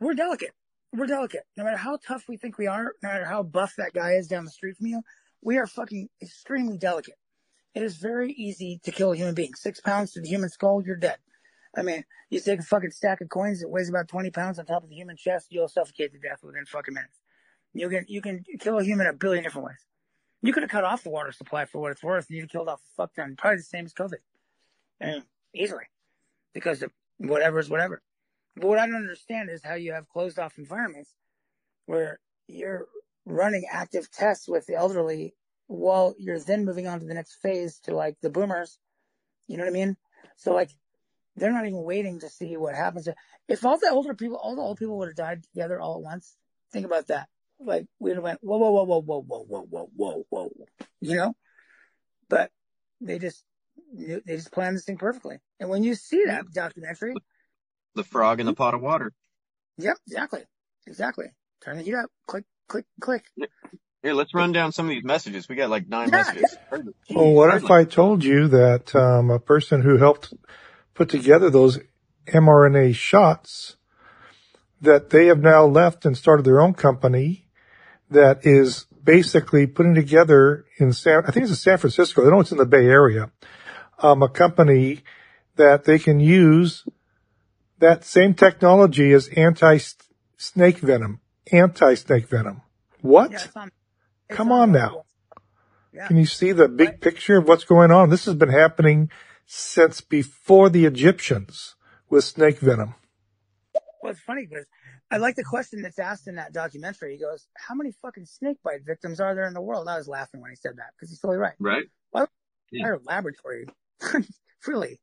we're 0.00 0.14
delicate. 0.14 0.52
We're 0.94 1.06
delicate. 1.06 1.42
No 1.56 1.64
matter 1.64 1.76
how 1.76 1.98
tough 2.06 2.28
we 2.28 2.36
think 2.36 2.56
we 2.56 2.68
are, 2.68 2.92
no 3.02 3.08
matter 3.08 3.24
how 3.24 3.42
buff 3.42 3.74
that 3.78 3.92
guy 3.92 4.12
is 4.12 4.28
down 4.28 4.44
the 4.44 4.50
street 4.52 4.76
from 4.76 4.86
you, 4.86 5.02
we 5.42 5.58
are 5.58 5.66
fucking 5.66 6.08
extremely 6.22 6.78
delicate. 6.78 7.16
It 7.74 7.82
is 7.82 7.96
very 7.96 8.32
easy 8.32 8.80
to 8.84 8.92
kill 8.92 9.10
a 9.10 9.16
human 9.16 9.34
being. 9.34 9.54
Six 9.54 9.80
pounds 9.80 10.12
to 10.12 10.20
the 10.20 10.28
human 10.28 10.50
skull, 10.50 10.84
you're 10.86 10.94
dead. 10.94 11.16
I 11.76 11.82
mean, 11.82 12.04
you 12.30 12.38
take 12.38 12.60
a 12.60 12.62
fucking 12.62 12.92
stack 12.92 13.20
of 13.20 13.28
coins 13.28 13.60
that 13.60 13.68
weighs 13.68 13.88
about 13.88 14.06
20 14.06 14.30
pounds 14.30 14.60
on 14.60 14.66
top 14.66 14.84
of 14.84 14.88
the 14.88 14.94
human 14.94 15.16
chest, 15.16 15.48
you'll 15.50 15.66
suffocate 15.66 16.12
to 16.12 16.20
death 16.20 16.44
within 16.44 16.64
fucking 16.64 16.94
minutes. 16.94 17.18
You 17.72 17.88
can, 17.88 18.04
you 18.06 18.22
can 18.22 18.44
kill 18.60 18.78
a 18.78 18.84
human 18.84 19.08
a 19.08 19.12
billion 19.12 19.42
different 19.42 19.66
ways. 19.66 19.84
You 20.42 20.52
could 20.52 20.62
have 20.62 20.70
cut 20.70 20.84
off 20.84 21.02
the 21.02 21.10
water 21.10 21.32
supply 21.32 21.64
for 21.64 21.80
what 21.80 21.90
it's 21.90 22.04
worth 22.04 22.28
and 22.28 22.36
you'd 22.36 22.42
have 22.42 22.50
killed 22.50 22.68
off 22.68 22.80
a 22.80 23.02
fuck 23.02 23.16
ton. 23.16 23.34
Probably 23.36 23.56
the 23.56 23.64
same 23.64 23.84
as 23.84 23.94
COVID. 23.94 24.18
And 25.00 25.24
easily. 25.52 25.86
Because 26.52 26.84
of 26.84 26.92
whatever 27.18 27.58
is 27.58 27.68
whatever. 27.68 28.00
But 28.56 28.66
what 28.66 28.78
I 28.78 28.86
don't 28.86 28.96
understand 28.96 29.50
is 29.50 29.64
how 29.64 29.74
you 29.74 29.92
have 29.92 30.08
closed 30.08 30.38
off 30.38 30.58
environments 30.58 31.12
where 31.86 32.20
you're 32.46 32.86
running 33.26 33.64
active 33.70 34.10
tests 34.10 34.48
with 34.48 34.66
the 34.66 34.74
elderly 34.74 35.34
while 35.66 36.14
you're 36.18 36.38
then 36.38 36.64
moving 36.64 36.86
on 36.86 37.00
to 37.00 37.06
the 37.06 37.14
next 37.14 37.36
phase 37.42 37.78
to 37.80 37.94
like 37.94 38.16
the 38.20 38.30
boomers. 38.30 38.78
You 39.48 39.56
know 39.56 39.64
what 39.64 39.70
I 39.70 39.74
mean? 39.74 39.96
So 40.36 40.52
like 40.52 40.70
they're 41.36 41.52
not 41.52 41.66
even 41.66 41.82
waiting 41.82 42.20
to 42.20 42.28
see 42.28 42.56
what 42.56 42.74
happens. 42.74 43.08
If 43.48 43.64
all 43.64 43.78
the 43.78 43.90
older 43.90 44.14
people, 44.14 44.36
all 44.36 44.54
the 44.54 44.62
old 44.62 44.78
people 44.78 44.98
would 44.98 45.08
have 45.08 45.16
died 45.16 45.42
together 45.42 45.80
all 45.80 45.96
at 45.96 46.02
once, 46.02 46.36
think 46.72 46.86
about 46.86 47.08
that. 47.08 47.28
Like 47.60 47.86
we'd 47.98 48.14
have 48.14 48.22
went 48.22 48.40
whoa 48.42 48.58
whoa 48.58 48.70
whoa 48.70 48.84
whoa 48.84 49.00
whoa 49.02 49.22
whoa 49.22 49.44
whoa 49.46 49.88
whoa 49.96 50.24
whoa 50.28 50.48
whoa, 50.50 50.66
you 51.00 51.16
know. 51.16 51.34
But 52.28 52.50
they 53.00 53.18
just 53.18 53.44
they 53.92 54.20
just 54.36 54.52
planned 54.52 54.76
this 54.76 54.84
thing 54.84 54.98
perfectly. 54.98 55.38
And 55.60 55.68
when 55.68 55.82
you 55.82 55.94
see 55.94 56.24
that 56.26 56.50
documentary, 56.52 57.14
the 57.94 58.04
frog 58.04 58.40
in 58.40 58.46
the 58.46 58.54
pot 58.54 58.74
of 58.74 58.80
water. 58.80 59.12
Yep, 59.78 59.96
exactly, 60.06 60.42
exactly. 60.86 61.26
Turn 61.62 61.78
the 61.78 61.82
heat 61.82 61.94
up. 61.94 62.10
Click, 62.26 62.44
click, 62.68 62.84
click. 63.00 63.24
Here, 64.02 64.12
let's 64.12 64.34
run 64.34 64.52
down 64.52 64.72
some 64.72 64.86
of 64.86 64.90
these 64.90 65.04
messages. 65.04 65.48
We 65.48 65.56
got 65.56 65.70
like 65.70 65.88
nine 65.88 66.10
yeah, 66.10 66.16
messages. 66.16 66.56
Well, 67.10 67.32
what 67.32 67.54
if 67.56 67.70
I 67.70 67.84
told 67.84 68.22
you 68.22 68.48
that 68.48 68.94
um, 68.94 69.30
a 69.30 69.38
person 69.38 69.80
who 69.80 69.96
helped 69.96 70.34
put 70.92 71.08
together 71.08 71.48
those 71.48 71.78
mRNA 72.26 72.94
shots 72.94 73.76
that 74.80 75.10
they 75.10 75.26
have 75.26 75.40
now 75.40 75.64
left 75.64 76.04
and 76.04 76.16
started 76.16 76.44
their 76.44 76.60
own 76.60 76.74
company 76.74 77.46
that 78.10 78.44
is 78.46 78.86
basically 79.02 79.66
putting 79.66 79.94
together 79.94 80.66
in 80.78 80.92
San, 80.92 81.24
I 81.26 81.30
think 81.30 81.44
it's 81.44 81.50
in 81.50 81.56
San 81.56 81.78
Francisco. 81.78 82.26
I 82.26 82.30
know 82.30 82.40
it's 82.40 82.52
in 82.52 82.58
the 82.58 82.66
Bay 82.66 82.86
Area, 82.86 83.30
um, 83.98 84.22
a 84.22 84.28
company 84.28 85.02
that 85.56 85.84
they 85.84 85.98
can 85.98 86.20
use 86.20 86.84
that 87.78 88.04
same 88.04 88.34
technology 88.34 89.12
is 89.12 89.28
anti-snake 89.28 90.78
venom, 90.78 91.20
anti-snake 91.52 92.28
venom. 92.28 92.62
What? 93.00 93.32
Yeah, 93.32 93.44
it's 93.44 93.56
on, 93.56 93.70
it's 94.28 94.36
Come 94.36 94.52
on, 94.52 94.60
on 94.60 94.72
now. 94.72 95.04
Yeah. 95.92 96.08
Can 96.08 96.16
you 96.16 96.26
see 96.26 96.52
the 96.52 96.68
big 96.68 97.00
picture 97.00 97.38
of 97.38 97.46
what's 97.46 97.64
going 97.64 97.90
on? 97.90 98.10
This 98.10 98.24
has 98.24 98.34
been 98.34 98.48
happening 98.48 99.10
since 99.46 100.00
before 100.00 100.68
the 100.68 100.86
Egyptians 100.86 101.76
with 102.10 102.24
snake 102.24 102.58
venom. 102.58 102.94
Well, 104.02 104.12
it's 104.12 104.20
funny 104.20 104.46
because 104.46 104.66
I 105.10 105.18
like 105.18 105.36
the 105.36 105.44
question 105.44 105.82
that's 105.82 105.98
asked 105.98 106.26
in 106.26 106.36
that 106.36 106.52
documentary. 106.52 107.12
He 107.12 107.18
goes, 107.18 107.46
"How 107.56 107.74
many 107.74 107.92
fucking 107.92 108.26
snake 108.26 108.58
bite 108.62 108.84
victims 108.84 109.20
are 109.20 109.34
there 109.34 109.46
in 109.46 109.54
the 109.54 109.60
world?" 109.60 109.88
I 109.88 109.96
was 109.96 110.08
laughing 110.08 110.40
when 110.40 110.50
he 110.50 110.56
said 110.56 110.76
that 110.76 110.92
because 110.96 111.10
he's 111.10 111.20
totally 111.20 111.38
right. 111.38 111.54
Right. 111.58 111.84
Well, 112.12 112.28
yeah. 112.70 112.86
our 112.86 113.00
laboratory, 113.04 113.66
really. 114.66 115.00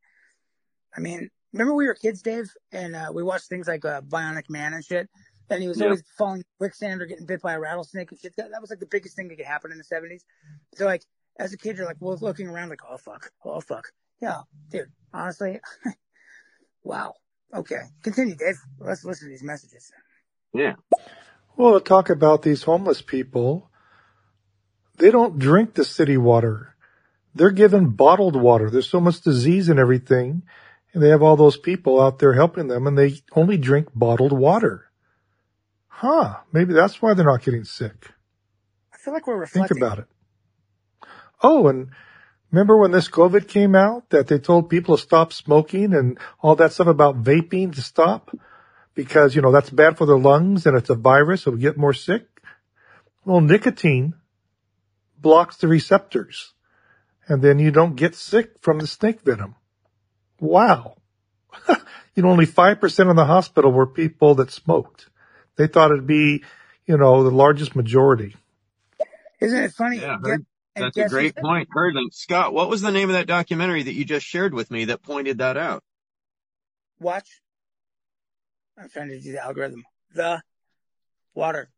I 0.95 0.99
mean, 0.99 1.29
remember 1.53 1.73
we 1.73 1.87
were 1.87 1.93
kids, 1.93 2.21
Dave, 2.21 2.51
and 2.71 2.95
uh, 2.95 3.11
we 3.13 3.23
watched 3.23 3.47
things 3.47 3.67
like 3.67 3.85
uh, 3.85 4.01
Bionic 4.01 4.49
Man 4.49 4.73
and 4.73 4.83
shit. 4.83 5.09
And 5.49 5.61
he 5.61 5.67
was 5.67 5.81
always 5.81 6.01
falling 6.17 6.45
quicksand 6.59 7.01
or 7.01 7.05
getting 7.05 7.25
bit 7.25 7.41
by 7.41 7.53
a 7.53 7.59
rattlesnake 7.59 8.09
and 8.11 8.19
shit. 8.19 8.33
That, 8.37 8.51
that 8.51 8.61
was 8.61 8.69
like 8.69 8.79
the 8.79 8.85
biggest 8.85 9.17
thing 9.17 9.27
that 9.27 9.35
could 9.35 9.45
happen 9.45 9.71
in 9.71 9.77
the 9.77 9.83
seventies. 9.83 10.23
So 10.75 10.85
like, 10.85 11.03
as 11.37 11.51
a 11.51 11.57
kid, 11.57 11.77
you're 11.77 11.85
like, 11.85 11.97
well, 11.99 12.17
looking 12.21 12.47
around 12.47 12.69
like, 12.69 12.79
oh 12.89 12.95
fuck, 12.95 13.31
oh 13.43 13.59
fuck. 13.59 13.91
Yeah, 14.21 14.41
dude, 14.69 14.91
honestly, 15.13 15.59
wow. 16.83 17.15
Okay, 17.53 17.81
continue, 18.01 18.35
Dave. 18.35 18.55
Let's 18.79 19.03
listen 19.03 19.27
to 19.27 19.31
these 19.31 19.43
messages. 19.43 19.91
Yeah. 20.53 20.75
Well, 21.57 21.79
talk 21.81 22.09
about 22.09 22.43
these 22.43 22.63
homeless 22.63 23.01
people. 23.01 23.69
They 24.97 25.11
don't 25.11 25.37
drink 25.37 25.73
the 25.73 25.83
city 25.83 26.15
water. 26.15 26.75
They're 27.35 27.51
given 27.51 27.89
bottled 27.89 28.35
water. 28.35 28.69
There's 28.69 28.89
so 28.89 29.01
much 29.01 29.21
disease 29.21 29.67
and 29.67 29.79
everything. 29.79 30.43
And 30.93 31.01
they 31.01 31.09
have 31.09 31.21
all 31.21 31.37
those 31.37 31.57
people 31.57 32.01
out 32.01 32.19
there 32.19 32.33
helping 32.33 32.67
them 32.67 32.85
and 32.87 32.97
they 32.97 33.21
only 33.33 33.57
drink 33.57 33.89
bottled 33.95 34.33
water. 34.33 34.85
Huh. 35.87 36.37
Maybe 36.51 36.73
that's 36.73 37.01
why 37.01 37.13
they're 37.13 37.25
not 37.25 37.43
getting 37.43 37.63
sick. 37.63 38.11
I 38.93 38.97
feel 38.97 39.13
like 39.13 39.27
we're 39.27 39.37
reflecting. 39.37 39.77
Think 39.77 39.83
about 39.83 39.99
it. 39.99 40.07
Oh, 41.41 41.67
and 41.67 41.91
Remember 42.51 42.77
when 42.77 42.91
this 42.91 43.07
COVID 43.07 43.47
came 43.47 43.75
out 43.75 44.09
that 44.09 44.27
they 44.27 44.37
told 44.37 44.69
people 44.69 44.97
to 44.97 45.01
stop 45.01 45.31
smoking 45.31 45.93
and 45.93 46.19
all 46.41 46.55
that 46.57 46.73
stuff 46.73 46.87
about 46.87 47.23
vaping 47.23 47.73
to 47.75 47.81
stop 47.81 48.35
because, 48.93 49.35
you 49.35 49.41
know, 49.41 49.53
that's 49.53 49.69
bad 49.69 49.97
for 49.97 50.05
their 50.05 50.17
lungs 50.17 50.65
and 50.65 50.75
it's 50.75 50.89
a 50.89 50.95
virus. 50.95 51.43
So 51.43 51.51
we 51.51 51.59
get 51.59 51.77
more 51.77 51.93
sick. 51.93 52.27
Well, 53.23 53.39
nicotine 53.39 54.15
blocks 55.17 55.57
the 55.57 55.69
receptors 55.69 56.53
and 57.27 57.41
then 57.41 57.57
you 57.57 57.71
don't 57.71 57.95
get 57.95 58.15
sick 58.15 58.55
from 58.61 58.79
the 58.79 58.87
snake 58.87 59.21
venom. 59.21 59.55
Wow. 60.41 60.97
you 62.15 62.23
know, 62.23 62.29
only 62.29 62.47
5% 62.47 63.09
of 63.09 63.15
the 63.15 63.25
hospital 63.25 63.71
were 63.71 63.87
people 63.87 64.35
that 64.35 64.51
smoked. 64.51 65.07
They 65.55 65.67
thought 65.67 65.91
it'd 65.91 66.07
be, 66.07 66.43
you 66.85 66.97
know, 66.97 67.23
the 67.23 67.31
largest 67.31 67.75
majority. 67.75 68.35
Isn't 69.39 69.63
it 69.63 69.71
funny? 69.71 69.99
Yeah, 69.99 70.17
that's 70.75 70.97
a 70.97 71.07
great 71.07 71.35
point, 71.35 71.69
Hurdling. 71.71 72.09
Scott, 72.11 72.53
what 72.53 72.69
was 72.69 72.81
the 72.81 72.91
name 72.91 73.09
of 73.09 73.13
that 73.13 73.27
documentary 73.27 73.83
that 73.83 73.93
you 73.93 74.03
just 74.03 74.25
shared 74.25 74.53
with 74.53 74.71
me 74.71 74.85
that 74.85 75.03
pointed 75.03 75.37
that 75.37 75.57
out? 75.57 75.83
Watch. 76.99 77.41
I'm 78.77 78.89
trying 78.89 79.09
to 79.09 79.19
do 79.19 79.31
the 79.31 79.43
algorithm. 79.43 79.83
The 80.13 80.41
water. 81.33 81.69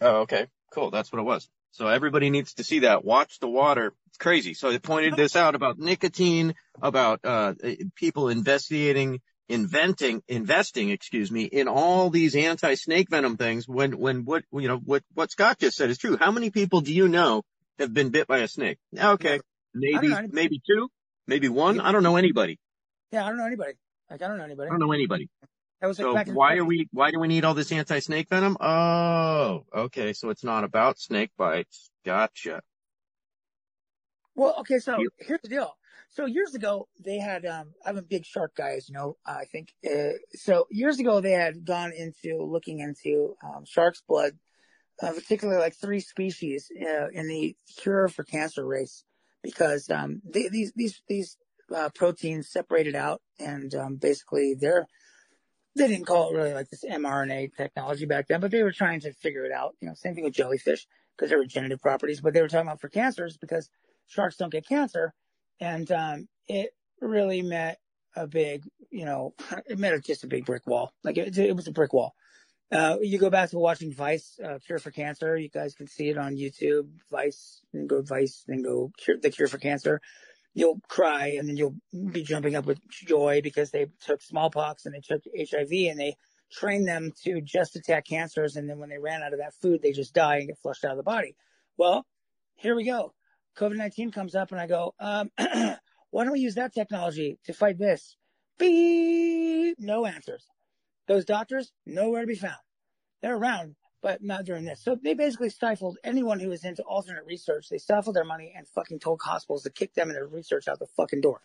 Oh, 0.00 0.20
okay. 0.22 0.46
Cool. 0.70 0.90
That's 0.90 1.12
what 1.12 1.20
it 1.20 1.24
was. 1.24 1.48
So 1.72 1.86
everybody 1.86 2.30
needs 2.30 2.54
to 2.54 2.64
see 2.64 2.80
that. 2.80 3.04
Watch 3.04 3.38
the 3.40 3.48
water. 3.48 3.92
It's 4.08 4.18
crazy. 4.18 4.54
So 4.54 4.70
they 4.70 4.78
pointed 4.78 5.16
this 5.16 5.36
out 5.36 5.54
about 5.54 5.78
nicotine, 5.78 6.54
about 6.80 7.20
uh, 7.24 7.54
people 7.94 8.28
investigating, 8.28 9.20
inventing, 9.48 10.22
investing, 10.28 10.90
excuse 10.90 11.30
me, 11.30 11.44
in 11.44 11.68
all 11.68 12.10
these 12.10 12.34
anti-snake 12.34 13.10
venom 13.10 13.36
things. 13.36 13.68
When 13.68 13.98
when 13.98 14.24
what 14.24 14.44
you 14.52 14.68
know 14.68 14.78
what 14.78 15.02
what 15.14 15.30
Scott 15.30 15.58
just 15.58 15.76
said 15.76 15.90
is 15.90 15.98
true. 15.98 16.16
How 16.16 16.30
many 16.30 16.50
people 16.50 16.80
do 16.80 16.92
you 16.92 17.08
know 17.08 17.42
have 17.78 17.92
been 17.92 18.10
bit 18.10 18.26
by 18.26 18.38
a 18.38 18.48
snake? 18.48 18.78
Okay. 18.98 19.40
Maybe, 19.74 20.12
maybe 20.30 20.60
two, 20.66 20.88
maybe 21.26 21.48
one. 21.48 21.78
I 21.80 21.92
don't 21.92 22.02
know 22.02 22.16
anybody. 22.16 22.58
Yeah, 23.12 23.24
I 23.24 23.28
don't 23.28 23.38
know 23.38 23.46
anybody. 23.46 23.74
Like 24.10 24.22
I 24.22 24.28
don't 24.28 24.38
know 24.38 24.44
anybody. 24.44 24.68
I 24.68 24.70
don't 24.70 24.80
know 24.80 24.92
anybody. 24.92 25.28
That 25.80 25.86
was 25.86 25.96
So 25.98 26.12
the 26.12 26.32
why 26.32 26.56
are 26.56 26.64
we, 26.64 26.88
why 26.92 27.10
do 27.12 27.20
we 27.20 27.28
need 27.28 27.44
all 27.44 27.54
this 27.54 27.70
anti-snake 27.70 28.28
venom? 28.28 28.56
Oh, 28.60 29.64
okay. 29.72 30.12
So 30.12 30.30
it's 30.30 30.42
not 30.42 30.64
about 30.64 30.98
snake 30.98 31.30
bites. 31.36 31.90
Gotcha. 32.04 32.62
Well, 34.34 34.56
okay, 34.60 34.78
so 34.78 34.98
You- 34.98 35.10
here's 35.18 35.40
the 35.42 35.48
deal. 35.48 35.76
So 36.10 36.26
years 36.26 36.54
ago, 36.54 36.88
they 36.98 37.18
had, 37.18 37.44
um, 37.44 37.74
I'm 37.84 37.98
a 37.98 38.02
big 38.02 38.24
shark 38.24 38.54
guy, 38.56 38.72
as 38.72 38.88
you 38.88 38.94
know, 38.94 39.16
I 39.26 39.44
think. 39.44 39.74
Uh, 39.84 40.14
so 40.34 40.66
years 40.70 40.98
ago, 40.98 41.20
they 41.20 41.32
had 41.32 41.64
gone 41.64 41.92
into 41.92 42.42
looking 42.42 42.80
into, 42.80 43.36
um, 43.42 43.64
shark's 43.64 44.00
blood, 44.00 44.38
uh, 45.02 45.12
particularly 45.12 45.60
like 45.60 45.74
three 45.74 46.00
species, 46.00 46.70
uh, 46.80 47.08
in 47.10 47.28
the 47.28 47.56
cure 47.76 48.08
for 48.08 48.24
cancer 48.24 48.64
race, 48.64 49.04
because, 49.42 49.90
um, 49.90 50.22
they, 50.24 50.48
these, 50.48 50.72
these, 50.74 51.02
these, 51.08 51.36
uh, 51.74 51.90
proteins 51.94 52.48
separated 52.48 52.94
out 52.94 53.20
and, 53.38 53.74
um, 53.74 53.96
basically 53.96 54.54
they're, 54.54 54.86
they 55.78 55.88
didn't 55.88 56.06
call 56.06 56.30
it 56.30 56.36
really 56.36 56.52
like 56.52 56.68
this 56.68 56.84
mRNA 56.84 57.54
technology 57.56 58.06
back 58.06 58.28
then, 58.28 58.40
but 58.40 58.50
they 58.50 58.62
were 58.62 58.72
trying 58.72 59.00
to 59.00 59.12
figure 59.12 59.44
it 59.44 59.52
out. 59.52 59.74
You 59.80 59.88
know, 59.88 59.94
same 59.94 60.14
thing 60.14 60.24
with 60.24 60.34
jellyfish 60.34 60.86
because 61.16 61.30
there 61.30 61.38
were 61.38 61.44
regenerative 61.44 61.80
properties, 61.80 62.20
but 62.20 62.34
they 62.34 62.42
were 62.42 62.48
talking 62.48 62.68
about 62.68 62.80
for 62.80 62.88
cancers 62.88 63.36
because 63.36 63.70
sharks 64.06 64.36
don't 64.36 64.52
get 64.52 64.66
cancer. 64.66 65.14
And, 65.60 65.90
um, 65.90 66.28
it 66.46 66.70
really 67.00 67.42
met 67.42 67.78
a 68.16 68.26
big, 68.26 68.64
you 68.90 69.04
know, 69.04 69.34
it 69.66 69.78
met 69.78 70.04
just 70.04 70.24
a 70.24 70.28
big 70.28 70.44
brick 70.44 70.66
wall. 70.66 70.92
Like 71.04 71.16
it, 71.16 71.36
it 71.38 71.56
was 71.56 71.68
a 71.68 71.72
brick 71.72 71.92
wall. 71.92 72.14
Uh, 72.70 72.98
you 73.00 73.18
go 73.18 73.30
back 73.30 73.48
to 73.50 73.58
watching 73.58 73.92
Vice, 73.92 74.38
uh, 74.44 74.58
Cure 74.64 74.78
for 74.78 74.90
Cancer. 74.90 75.36
You 75.36 75.48
guys 75.48 75.74
can 75.74 75.86
see 75.86 76.10
it 76.10 76.18
on 76.18 76.36
YouTube. 76.36 76.88
Vice, 77.10 77.62
then 77.72 77.86
go 77.86 78.02
Vice, 78.02 78.44
then 78.46 78.62
go 78.62 78.92
Cure, 78.98 79.16
The 79.18 79.30
Cure 79.30 79.48
for 79.48 79.58
Cancer. 79.58 80.02
You'll 80.58 80.80
cry 80.88 81.36
and 81.38 81.48
then 81.48 81.56
you'll 81.56 81.76
be 82.10 82.24
jumping 82.24 82.56
up 82.56 82.66
with 82.66 82.80
joy 82.90 83.42
because 83.44 83.70
they 83.70 83.86
took 84.04 84.20
smallpox 84.20 84.86
and 84.86 84.92
they 84.92 84.98
took 84.98 85.22
HIV 85.24 85.70
and 85.70 86.00
they 86.00 86.16
trained 86.50 86.88
them 86.88 87.12
to 87.22 87.40
just 87.40 87.76
attack 87.76 88.06
cancers. 88.08 88.56
And 88.56 88.68
then 88.68 88.80
when 88.80 88.88
they 88.88 88.98
ran 88.98 89.22
out 89.22 89.32
of 89.32 89.38
that 89.38 89.54
food, 89.62 89.82
they 89.82 89.92
just 89.92 90.14
die 90.14 90.38
and 90.38 90.48
get 90.48 90.58
flushed 90.58 90.84
out 90.84 90.90
of 90.90 90.96
the 90.96 91.04
body. 91.04 91.36
Well, 91.76 92.04
here 92.56 92.74
we 92.74 92.82
go. 92.82 93.14
COVID-19 93.56 94.12
comes 94.12 94.34
up 94.34 94.50
and 94.50 94.60
I 94.60 94.66
go, 94.66 94.96
um, 94.98 95.30
why 95.38 96.24
don't 96.24 96.32
we 96.32 96.40
use 96.40 96.56
that 96.56 96.74
technology 96.74 97.38
to 97.44 97.52
fight 97.52 97.78
this? 97.78 98.16
Beep. 98.58 99.76
No 99.78 100.06
answers. 100.06 100.44
Those 101.06 101.24
doctors, 101.24 101.70
nowhere 101.86 102.22
to 102.22 102.26
be 102.26 102.34
found. 102.34 102.58
They're 103.22 103.36
around, 103.36 103.76
but 104.00 104.22
not 104.22 104.44
during 104.44 104.64
this. 104.64 104.82
So 104.82 104.96
they 105.02 105.14
basically 105.14 105.50
stifled 105.50 105.98
anyone 106.04 106.38
who 106.40 106.48
was 106.48 106.64
into 106.64 106.82
alternate 106.82 107.24
research. 107.26 107.68
They 107.68 107.78
stifled 107.78 108.16
their 108.16 108.24
money 108.24 108.52
and 108.56 108.66
fucking 108.68 109.00
told 109.00 109.20
hospitals 109.22 109.64
to 109.64 109.70
kick 109.70 109.94
them 109.94 110.08
and 110.08 110.16
their 110.16 110.26
research 110.26 110.68
out 110.68 110.78
the 110.78 110.86
fucking 110.96 111.20
door. 111.20 111.40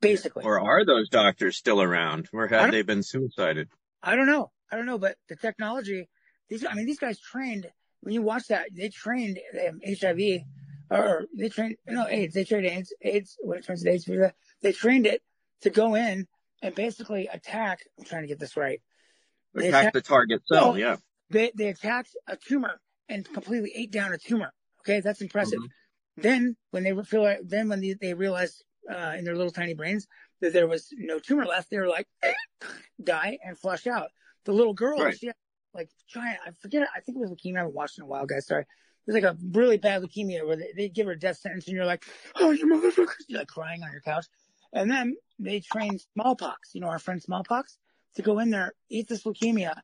Basically. 0.00 0.44
Or 0.44 0.58
are 0.60 0.84
those 0.84 1.08
doctors 1.08 1.56
still 1.56 1.80
around 1.80 2.28
or 2.32 2.48
have 2.48 2.72
they 2.72 2.82
been 2.82 3.02
suicided? 3.02 3.68
I 4.02 4.16
don't 4.16 4.26
know. 4.26 4.50
I 4.70 4.76
don't 4.76 4.86
know, 4.86 4.98
but 4.98 5.16
the 5.28 5.36
technology, 5.36 6.08
these, 6.48 6.64
I 6.64 6.74
mean, 6.74 6.86
these 6.86 6.98
guys 6.98 7.20
trained, 7.20 7.66
when 8.00 8.14
you 8.14 8.22
watch 8.22 8.48
that, 8.48 8.68
they 8.72 8.88
trained 8.88 9.38
um, 9.68 9.80
HIV, 9.86 10.40
or 10.90 11.26
they 11.36 11.50
trained, 11.50 11.76
no, 11.86 12.08
AIDS, 12.08 12.34
they 12.34 12.44
trained 12.44 12.66
AIDS, 12.66 12.92
AIDS, 13.02 13.36
when 13.42 13.58
it 13.58 13.66
turns 13.66 13.82
to 13.82 13.90
AIDS, 13.90 14.08
they 14.62 14.72
trained 14.72 15.06
it 15.06 15.22
to 15.60 15.70
go 15.70 15.94
in 15.94 16.26
and 16.62 16.74
basically 16.74 17.28
attack, 17.28 17.80
I'm 17.98 18.04
trying 18.04 18.22
to 18.22 18.28
get 18.28 18.40
this 18.40 18.56
right. 18.56 18.80
They 19.54 19.68
Attack 19.68 19.82
attack- 19.82 19.92
the 19.92 20.00
target 20.00 20.42
cell. 20.46 20.78
Yeah. 20.78 20.96
They, 21.32 21.50
they 21.54 21.68
attacked 21.68 22.14
a 22.26 22.36
tumor 22.36 22.80
and 23.08 23.24
completely 23.32 23.72
ate 23.74 23.90
down 23.90 24.12
a 24.12 24.18
tumor. 24.18 24.52
Okay. 24.80 25.00
That's 25.00 25.20
impressive. 25.20 25.58
Mhm. 25.60 25.68
Then 26.18 26.56
when 26.70 26.82
they 26.84 26.94
feel 27.04 27.36
then 27.42 27.68
when 27.68 27.80
they, 27.80 27.94
they 28.00 28.14
realized, 28.14 28.64
uh, 28.90 29.14
in 29.18 29.24
their 29.24 29.36
little 29.36 29.52
tiny 29.52 29.74
brains 29.74 30.06
that 30.40 30.52
there 30.52 30.66
was 30.66 30.88
no 30.96 31.18
tumor 31.18 31.44
left, 31.46 31.70
they 31.70 31.78
were 31.78 31.88
like, 31.88 32.06
die 33.02 33.38
and 33.44 33.58
flush 33.58 33.86
out. 33.86 34.10
The 34.44 34.52
little 34.52 34.74
girl, 34.74 34.98
Right. 34.98 35.16
she 35.16 35.26
had 35.26 35.36
like 35.74 35.88
giant, 36.08 36.38
I 36.46 36.50
forget, 36.60 36.86
I 36.94 37.00
think 37.00 37.16
it 37.16 37.20
was 37.20 37.30
leukemia. 37.30 37.56
I 37.56 37.58
haven't 37.60 37.74
watched 37.74 37.98
in 37.98 38.04
a 38.04 38.06
while, 38.06 38.26
guys. 38.26 38.46
Sorry. 38.46 38.62
It 38.62 38.66
was 39.06 39.14
like 39.14 39.24
a 39.24 39.36
really 39.52 39.78
bad 39.78 40.02
leukemia 40.02 40.46
where 40.46 40.56
they, 40.56 40.72
they 40.76 40.88
give 40.88 41.06
her 41.06 41.12
a 41.12 41.18
death 41.18 41.38
sentence 41.38 41.66
and 41.66 41.74
you're 41.76 41.86
like, 41.86 42.04
oh, 42.36 42.50
you 42.50 42.66
motherfucker. 42.66 43.14
You're 43.28 43.40
like 43.40 43.48
crying 43.48 43.82
on 43.82 43.90
your 43.90 44.00
couch. 44.02 44.26
And 44.72 44.90
then 44.90 45.16
they 45.38 45.60
trained 45.60 46.02
smallpox, 46.14 46.74
you 46.74 46.80
know, 46.80 46.88
our 46.88 46.98
friend 46.98 47.22
smallpox 47.22 47.78
to 48.16 48.22
go 48.22 48.38
in 48.38 48.50
there, 48.50 48.72
eat 48.90 49.08
this 49.08 49.22
leukemia, 49.24 49.74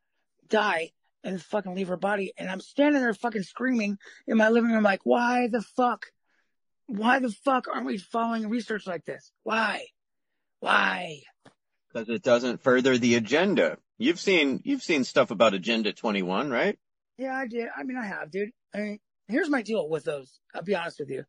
die, 0.49 0.92
and 1.24 1.42
fucking 1.42 1.74
leave 1.74 1.88
her 1.88 1.96
body. 1.96 2.32
And 2.36 2.50
I'm 2.50 2.60
standing 2.60 3.00
there 3.00 3.14
fucking 3.14 3.42
screaming 3.42 3.98
in 4.26 4.36
my 4.36 4.48
living 4.48 4.70
room, 4.70 4.82
like, 4.82 5.00
why 5.04 5.48
the 5.48 5.62
fuck? 5.62 6.06
Why 6.86 7.18
the 7.18 7.30
fuck 7.30 7.66
aren't 7.68 7.86
we 7.86 7.98
following 7.98 8.48
research 8.48 8.86
like 8.86 9.04
this? 9.04 9.30
Why? 9.42 9.86
Why? 10.60 11.20
Because 11.92 12.08
it 12.08 12.22
doesn't 12.22 12.62
further 12.62 12.96
the 12.96 13.16
agenda. 13.16 13.78
You've 13.98 14.20
seen, 14.20 14.60
you've 14.64 14.82
seen 14.82 15.04
stuff 15.04 15.30
about 15.30 15.54
Agenda 15.54 15.92
21, 15.92 16.50
right? 16.50 16.78
Yeah, 17.18 17.34
I 17.34 17.46
did. 17.46 17.68
I 17.76 17.82
mean, 17.82 17.96
I 17.96 18.06
have, 18.06 18.30
dude. 18.30 18.50
I 18.74 18.78
mean, 18.78 19.00
here's 19.26 19.50
my 19.50 19.62
deal 19.62 19.88
with 19.88 20.04
those. 20.04 20.40
I'll 20.54 20.62
be 20.62 20.76
honest 20.76 21.00
with 21.00 21.10
you. 21.10 21.24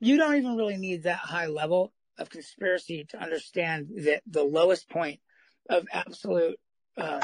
You 0.00 0.16
don't 0.16 0.36
even 0.36 0.56
really 0.56 0.76
need 0.76 1.04
that 1.04 1.18
high 1.18 1.46
level 1.46 1.92
of 2.18 2.30
conspiracy 2.30 3.06
to 3.10 3.22
understand 3.22 3.88
that 4.04 4.22
the 4.26 4.44
lowest 4.44 4.88
point 4.88 5.20
of 5.68 5.86
absolute 5.92 6.58
um, 6.96 7.20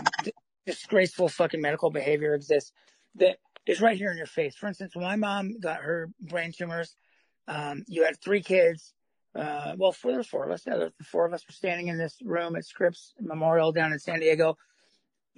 disgraceful 0.68 1.28
fucking 1.28 1.60
medical 1.60 1.90
behavior 1.90 2.34
exists. 2.34 2.72
That 3.16 3.38
is 3.66 3.80
right 3.80 3.96
here 3.96 4.10
in 4.10 4.16
your 4.16 4.26
face. 4.26 4.54
For 4.54 4.66
instance, 4.66 4.94
when 4.94 5.04
my 5.04 5.16
mom 5.16 5.58
got 5.60 5.80
her 5.80 6.10
brain 6.20 6.52
tumors, 6.52 6.94
um, 7.46 7.84
you 7.88 8.04
had 8.04 8.20
three 8.20 8.42
kids. 8.42 8.92
Uh, 9.34 9.74
well, 9.76 9.92
four, 9.92 10.12
there's 10.12 10.26
four 10.26 10.44
of 10.44 10.50
us. 10.50 10.62
Yeah, 10.66 10.76
the 10.76 10.92
four 11.04 11.26
of 11.26 11.32
us 11.32 11.44
were 11.46 11.52
standing 11.52 11.88
in 11.88 11.98
this 11.98 12.16
room 12.22 12.56
at 12.56 12.64
Scripps 12.64 13.14
Memorial 13.20 13.72
down 13.72 13.92
in 13.92 13.98
San 13.98 14.20
Diego 14.20 14.56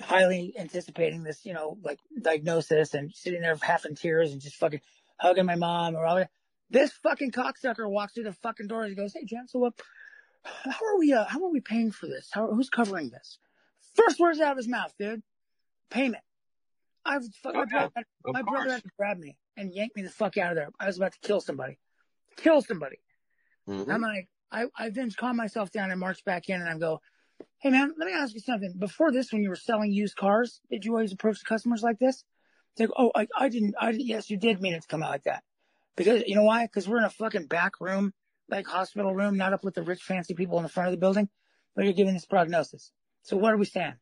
highly 0.00 0.54
anticipating 0.58 1.22
this, 1.22 1.44
you 1.44 1.52
know, 1.52 1.78
like 1.82 1.98
diagnosis 2.20 2.94
and 2.94 3.12
sitting 3.14 3.40
there 3.40 3.56
half 3.60 3.84
in 3.84 3.94
tears 3.94 4.32
and 4.32 4.40
just 4.40 4.56
fucking 4.56 4.80
hugging 5.18 5.46
my 5.46 5.56
mom 5.56 5.94
or 5.94 6.06
all. 6.06 6.24
This 6.70 6.92
fucking 6.92 7.32
cocksucker 7.32 7.88
walks 7.88 8.14
through 8.14 8.24
the 8.24 8.32
fucking 8.32 8.68
door 8.68 8.82
and 8.82 8.90
he 8.90 8.96
goes, 8.96 9.12
Hey, 9.12 9.24
Jen, 9.24 9.48
so 9.48 9.58
what, 9.58 9.74
how 10.44 10.84
are 10.86 10.98
we, 10.98 11.12
uh, 11.12 11.24
how 11.24 11.44
are 11.44 11.50
we 11.50 11.60
paying 11.60 11.90
for 11.90 12.06
this? 12.06 12.28
How, 12.32 12.48
who's 12.52 12.70
covering 12.70 13.10
this? 13.10 13.38
First 13.94 14.18
words 14.20 14.40
out 14.40 14.52
of 14.52 14.56
his 14.56 14.68
mouth, 14.68 14.92
dude. 14.98 15.22
Payment. 15.90 16.22
I 17.04 17.18
was 17.18 17.30
fucking, 17.42 17.60
Oh, 17.60 17.64
my, 17.64 17.66
brother, 17.66 17.90
my 18.26 18.42
brother 18.42 18.70
had 18.72 18.82
to 18.82 18.90
grab 18.98 19.18
me 19.18 19.36
and 19.56 19.72
yank 19.74 19.92
me 19.96 20.02
the 20.02 20.10
fuck 20.10 20.36
out 20.36 20.50
of 20.52 20.56
there. 20.56 20.68
I 20.78 20.86
was 20.86 20.96
about 20.98 21.12
to 21.12 21.18
kill 21.20 21.40
somebody. 21.40 21.78
Kill 22.36 22.62
somebody. 22.62 22.98
Mhm. 23.68 23.92
I'm 23.92 24.02
like, 24.02 24.28
I, 24.52 24.66
I 24.76 24.90
then 24.90 25.10
calm 25.10 25.36
myself 25.36 25.70
down 25.70 25.90
and 25.90 25.98
march 26.00 26.24
back 26.24 26.48
in 26.48 26.60
and 26.60 26.68
I 26.68 26.78
go, 26.78 27.00
Hey 27.58 27.70
man, 27.70 27.92
let 27.96 28.06
me 28.06 28.12
ask 28.12 28.34
you 28.34 28.40
something. 28.40 28.74
Before 28.78 29.10
this, 29.12 29.32
when 29.32 29.42
you 29.42 29.48
were 29.48 29.56
selling 29.56 29.92
used 29.92 30.16
cars, 30.16 30.60
did 30.70 30.84
you 30.84 30.92
always 30.92 31.12
approach 31.12 31.38
the 31.38 31.44
customers 31.46 31.82
like 31.82 31.98
this? 31.98 32.24
It's 32.72 32.80
like, 32.80 32.90
oh, 32.96 33.10
I, 33.14 33.26
I 33.36 33.48
didn't, 33.48 33.74
I, 33.80 33.90
yes, 33.90 34.30
you 34.30 34.36
did 34.36 34.60
mean 34.60 34.74
it 34.74 34.82
to 34.82 34.88
come 34.88 35.02
out 35.02 35.10
like 35.10 35.24
that. 35.24 35.42
Because, 35.96 36.22
you 36.26 36.34
know 36.36 36.44
why? 36.44 36.64
Because 36.64 36.88
we're 36.88 36.98
in 36.98 37.04
a 37.04 37.10
fucking 37.10 37.46
back 37.46 37.80
room, 37.80 38.12
like 38.48 38.66
hospital 38.66 39.14
room, 39.14 39.36
not 39.36 39.52
up 39.52 39.64
with 39.64 39.74
the 39.74 39.82
rich 39.82 40.02
fancy 40.02 40.34
people 40.34 40.56
in 40.58 40.62
the 40.62 40.68
front 40.68 40.88
of 40.88 40.92
the 40.92 40.98
building, 40.98 41.28
but 41.74 41.84
you're 41.84 41.94
giving 41.94 42.14
this 42.14 42.26
prognosis. 42.26 42.92
So 43.22 43.36
where 43.36 43.52
do 43.52 43.58
we 43.58 43.64
stand? 43.64 43.94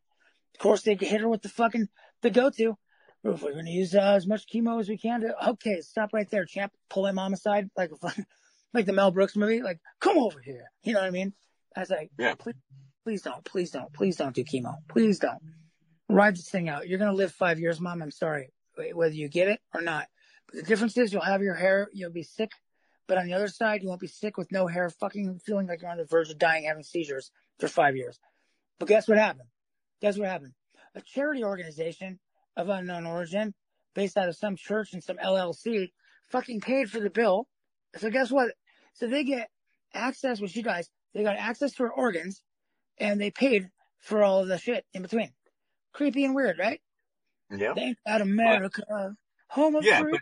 Of 0.55 0.61
course, 0.61 0.83
they 0.83 0.97
could 0.97 1.09
hit 1.09 1.21
her 1.21 1.29
with 1.29 1.43
the 1.43 1.49
fucking, 1.49 1.89
the 2.23 2.31
go-to. 2.31 2.77
If 3.25 3.43
we're 3.43 3.53
going 3.53 3.67
to 3.67 3.71
use 3.71 3.95
uh, 3.95 4.15
as 4.17 4.27
much 4.27 4.47
chemo 4.53 4.81
as 4.81 4.89
we 4.89 4.97
can 4.97 5.21
to, 5.23 5.49
okay, 5.51 5.81
stop 5.81 6.11
right 6.13 6.29
there, 6.31 6.45
champ. 6.45 6.73
Pull 6.89 7.03
my 7.03 7.13
mom 7.13 7.33
aside, 7.33 7.69
like, 7.77 7.91
like 8.75 8.87
the 8.87 8.93
Mel 8.93 9.11
Brooks 9.11 9.37
movie, 9.37 9.61
like, 9.63 9.81
come 10.01 10.19
over 10.19 10.41
here. 10.41 10.71
You 10.83 10.95
know 10.95 11.01
what 11.01 11.07
I 11.09 11.11
mean? 11.11 11.33
I 11.77 11.81
was 11.81 11.91
like, 11.91 12.11
Yeah. 12.19 12.35
please, 12.37 12.55
please 13.05 13.23
don't, 13.23 13.45
please 13.45 13.71
don't, 13.71 13.93
please 13.93 14.17
don't 14.17 14.35
do 14.35 14.45
chemo. 14.45 14.77
Please 14.89 15.19
don't. 15.19 15.39
Ride 16.09 16.37
this 16.37 16.49
thing 16.49 16.69
out. 16.69 16.89
You're 16.89 16.99
going 16.99 17.11
to 17.11 17.17
live 17.17 17.33
five 17.33 17.59
years, 17.61 17.81
mom. 17.81 18.03
I'm 18.03 18.11
sorry, 18.11 18.51
whether 18.95 19.15
you 19.15 19.29
get 19.29 19.49
it 19.49 19.61
or 19.75 19.83
not. 19.83 20.07
But 20.47 20.57
the 20.57 20.63
difference 20.63 20.97
is 20.97 21.13
you'll 21.13 21.23
have 21.23 21.43
your 21.43 21.55
hair, 21.55 21.89
you'll 21.93 22.13
be 22.13 22.23
sick. 22.23 22.51
But 23.07 23.19
on 23.19 23.27
the 23.27 23.35
other 23.35 23.49
side, 23.49 23.83
you 23.83 23.89
won't 23.89 24.01
be 24.01 24.07
sick 24.07 24.37
with 24.39 24.53
no 24.53 24.67
hair, 24.67 24.89
fucking 24.91 25.41
feeling 25.45 25.67
like 25.67 25.83
you're 25.83 25.91
on 25.91 25.99
the 25.99 26.05
verge 26.05 26.31
of 26.31 26.39
dying, 26.39 26.65
having 26.65 26.83
seizures 26.85 27.31
for 27.59 27.69
five 27.69 27.97
years. 27.97 28.19
But 28.79 28.89
guess 28.89 29.09
what 29.09 29.19
happened? 29.19 29.49
Guess 30.01 30.19
what 30.19 30.29
happened? 30.29 30.53
A 30.95 31.01
charity 31.01 31.45
organization 31.45 32.19
of 32.57 32.69
unknown 32.69 33.07
origin, 33.07 33.55
based 33.95 34.17
out 34.17 34.29
of 34.29 34.37
some 34.37 34.57
church 34.57 34.93
and 34.93 35.03
some 35.03 35.17
LLC, 35.17 35.91
fucking 36.31 36.61
paid 36.61 36.91
for 36.91 37.01
the 37.01 37.11
bill. 37.11 37.47
So 37.97 38.11
guess 38.11 38.31
what? 38.31 38.53
So 38.95 39.07
they 39.07 39.25
get 39.25 39.49
access 39.95 40.41
with 40.41 40.57
you 40.57 40.63
guys. 40.63 40.89
They 41.15 41.23
got 41.23 41.37
access 41.37 41.73
to 41.75 41.85
her 41.85 41.93
organs, 41.93 42.43
and 42.99 43.21
they 43.21 43.31
paid 43.31 43.69
for 44.01 44.23
all 44.23 44.41
of 44.41 44.49
the 44.49 44.59
shit 44.59 44.85
in 44.93 45.03
between. 45.03 45.33
Creepy 45.93 46.25
and 46.25 46.35
weird, 46.35 46.59
right? 46.59 46.81
Yeah. 47.51 47.75
Thank 47.75 47.99
God 48.07 48.21
America, 48.21 49.17
home 49.49 49.75
of 49.77 49.85
Yeah, 49.85 50.03
but 50.03 50.21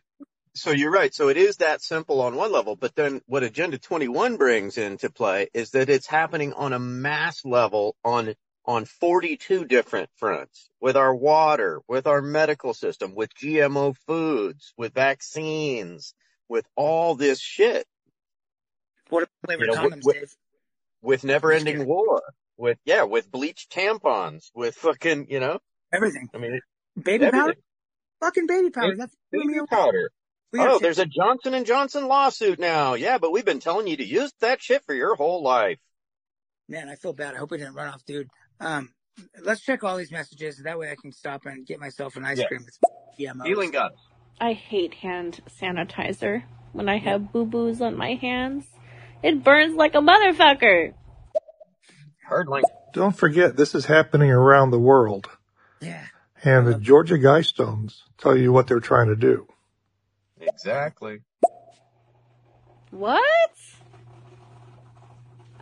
so 0.55 0.71
you're 0.71 0.93
right. 0.93 1.13
So 1.13 1.29
it 1.29 1.37
is 1.37 1.57
that 1.57 1.83
simple 1.83 2.23
on 2.23 2.35
one 2.35 2.51
level, 2.51 2.77
but 2.77 2.95
then 2.95 3.21
what 3.27 3.43
Agenda 3.43 3.79
21 3.79 4.37
brings 4.37 4.79
into 4.79 5.11
play 5.11 5.49
is 5.53 5.73
that 5.73 5.91
it's 5.91 6.07
happening 6.07 6.55
on 6.55 6.73
a 6.73 6.79
mass 6.79 7.45
level 7.45 7.97
on 8.05 8.35
on 8.67 8.85
42 8.85 9.65
different 9.65 10.11
fronts 10.17 10.69
with 10.81 10.97
our 10.97 11.15
water, 11.15 11.81
with 11.89 12.07
our 12.07 12.21
medical 12.21 12.75
system, 12.75 13.15
with 13.15 13.31
GMO 13.35 13.97
foods, 14.07 14.73
with 14.77 14.93
vaccines, 14.93 16.15
with 16.49 16.67
all 16.75 17.15
this 17.15 17.41
shit. 17.41 17.87
What 19.09 19.29
flavored 19.45 19.69
You 19.69 19.75
know, 19.75 19.81
condoms, 19.89 20.05
with- 20.05 20.17
Dave? 20.17 20.35
with 21.03 21.23
never 21.25 21.53
ending 21.53 21.87
war, 21.87 22.23
with, 22.57 22.79
yeah, 22.85 23.05
with 23.05 23.31
bleached 23.31 23.71
tampons, 23.71 24.51
with 24.55 24.75
fucking, 24.75 25.31
you 25.31 25.39
know, 25.41 25.61
Everything. 25.93 26.29
I 26.35 26.39
mean, 26.39 26.61
Baby 27.01 27.31
powder? 27.31 27.55
Fucking 28.21 28.47
baby 28.49 28.71
powder. 28.71 28.89
Baby- 28.89 28.99
That's 28.99 29.17
Baby 29.31 29.61
powder. 29.71 30.11
Oh, 30.59 30.79
there's 30.81 30.99
a 30.99 31.07
Johnson 31.07 31.55
and 31.55 31.65
Johnson 31.67 32.09
lawsuit 32.09 32.59
now. 32.59 32.95
Yeah, 32.95 33.19
but 33.19 33.31
we've 33.31 33.45
been 33.45 33.61
telling 33.61 33.87
you 33.87 33.97
to 33.99 34.05
use 34.05 34.33
that 34.41 34.61
shit 34.63 34.83
for 34.85 34.95
your 34.95 35.15
whole 35.15 35.43
life. 35.43 35.79
Man, 36.69 36.89
I 36.89 36.97
feel 36.97 37.13
bad. 37.13 37.35
I 37.35 37.39
hope 37.39 37.51
we 37.53 37.59
didn't 37.59 37.75
run 37.75 37.89
off, 37.89 38.05
dude. 38.05 38.29
Um, 38.61 38.91
let's 39.43 39.61
check 39.61 39.85
all 39.85 39.97
these 39.97 40.11
messages. 40.13 40.59
That 40.65 40.79
way 40.79 40.91
I 40.91 40.97
can 41.01 41.13
stop 41.13 41.47
and 41.47 41.67
get 41.67 41.81
myself 41.81 42.17
an 42.17 42.25
ice 42.25 42.39
Yeah. 42.39 42.47
cream. 42.49 42.65
with 42.65 42.79
GMOs. 43.19 43.47
Healing 43.47 43.71
guts. 43.71 44.01
I 44.41 44.53
hate 44.53 44.95
hand 44.95 45.41
sanitizer 45.61 46.43
when 46.73 46.89
I 46.89 46.99
have 46.99 47.33
boo 47.33 47.47
boos 47.47 47.81
on 47.81 47.97
my 47.97 48.15
hands. 48.15 48.67
It 49.23 49.43
burns 49.43 49.75
like 49.77 49.95
a 49.95 49.99
motherfucker. 49.99 50.93
Hard 52.29 52.49
line. 52.49 52.63
Don't 52.93 53.17
forget, 53.17 53.57
this 53.57 53.75
is 53.75 53.87
happening 53.87 54.31
around 54.31 54.71
the 54.71 54.79
world. 54.79 55.29
Yeah. 55.81 56.05
And 56.45 56.67
the 56.67 56.75
Georgia 56.79 57.15
Guidestones 57.17 58.03
tell 58.19 58.37
you 58.37 58.53
what 58.53 58.67
they're 58.67 58.81
trying 58.81 59.09
to 59.09 59.17
do. 59.17 59.47
Exactly. 60.41 61.21
What? 62.91 63.51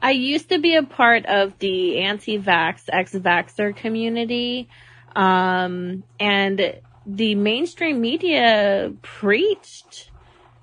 I 0.04 0.10
used 0.10 0.50
to 0.50 0.58
be 0.58 0.76
a 0.76 0.82
part 0.82 1.24
of 1.24 1.58
the 1.60 2.00
anti-vax, 2.00 2.90
ex-vaxxer 2.92 3.74
community. 3.74 4.68
Um, 5.16 6.04
and 6.20 6.78
the 7.06 7.34
mainstream 7.36 8.02
media 8.02 8.92
preached 9.00 10.10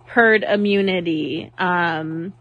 herd 0.06 0.44
immunity. 0.44 1.52
Um, 1.58 2.36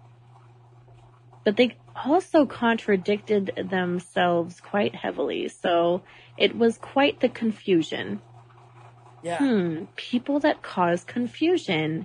but 1.43 1.57
they 1.57 1.79
also 1.97 2.45
contradicted 2.45 3.69
themselves 3.71 4.61
quite 4.61 4.95
heavily. 4.95 5.49
So 5.49 6.03
it 6.37 6.55
was 6.55 6.77
quite 6.77 7.21
the 7.21 7.31
confusion. 7.31 8.21
Yeah. 9.23 9.39
Hmm, 9.39 9.85
people 9.97 10.39
that 10.41 10.63
cause 10.63 11.03
confusion. 11.05 12.05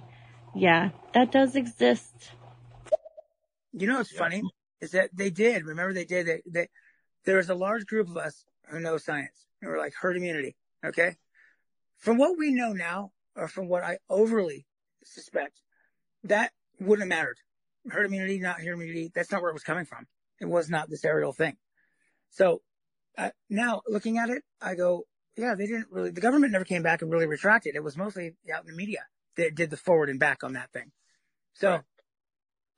Yeah, 0.54 0.92
that 1.14 1.34
does 1.34 1.58
exist. 1.58 2.32
You 3.74 3.88
know 3.88 3.98
what's 3.98 4.14
Yeah. 4.14 4.20
funny 4.20 4.44
is 4.82 4.92
that 4.92 5.10
they 5.14 5.30
did. 5.30 5.66
Remember 5.66 5.94
they 5.94 6.06
did. 6.06 6.28
They, 6.28 6.42
they 6.46 6.68
there 7.26 7.38
was 7.38 7.50
a 7.50 7.56
large 7.56 7.86
group 7.86 8.10
of 8.10 8.18
us 8.18 8.46
who 8.68 8.80
know 8.80 8.98
science. 8.98 9.46
And 9.62 9.72
we're 9.72 9.80
like 9.80 9.94
herd 10.00 10.18
immunity. 10.18 10.56
Okay. 10.86 11.16
From 11.98 12.18
what 12.18 12.38
we 12.38 12.52
know 12.52 12.74
now, 12.74 13.12
or 13.36 13.48
from 13.48 13.68
what 13.68 13.84
I 13.84 13.98
overly 14.10 14.66
suspect, 15.04 15.62
that 16.24 16.52
wouldn't 16.80 17.12
have 17.12 17.18
mattered. 17.20 17.38
Herd 17.90 18.06
immunity, 18.06 18.40
not 18.40 18.60
herd 18.60 18.74
immunity. 18.74 19.12
That's 19.14 19.32
not 19.32 19.42
where 19.42 19.50
it 19.50 19.54
was 19.56 19.64
coming 19.64 19.86
from. 19.86 20.08
It 20.40 20.46
was 20.46 20.70
not 20.70 20.90
this 20.90 21.06
aerial 21.06 21.34
thing. 21.34 21.56
So 22.32 22.62
uh, 23.18 23.30
now 23.50 23.82
looking 23.88 24.18
at 24.18 24.30
it, 24.30 24.44
I 24.62 24.76
go, 24.76 25.06
yeah, 25.38 25.56
they 25.56 25.68
didn't 25.68 25.88
really. 25.92 26.12
The 26.12 26.22
government 26.22 26.52
never 26.52 26.66
came 26.66 26.84
back 26.84 27.02
and 27.02 27.12
really 27.12 27.28
retracted. 27.28 27.76
It 27.76 27.84
was 27.84 27.98
mostly 27.98 28.36
out 28.54 28.62
in 28.62 28.68
the 28.68 28.76
media 28.76 29.06
that 29.38 29.56
did 29.56 29.70
the 29.70 29.78
forward 29.78 30.10
and 30.10 30.20
back 30.20 30.44
on 30.44 30.54
that 30.54 30.72
thing. 30.72 30.92
So, 31.54 31.72
Right. 31.72 31.82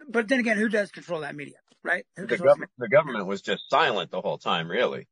but 0.10 0.28
then 0.28 0.40
again, 0.40 0.58
who 0.58 0.70
does 0.70 0.92
control 0.92 1.22
that 1.22 1.36
media, 1.36 1.58
right? 1.88 2.06
The, 2.16 2.38
gov- 2.38 2.68
the 2.78 2.90
government 2.90 3.26
was 3.26 3.42
just 3.42 3.68
silent 3.70 4.12
the 4.12 4.22
whole 4.22 4.38
time, 4.38 4.70
really. 4.70 5.08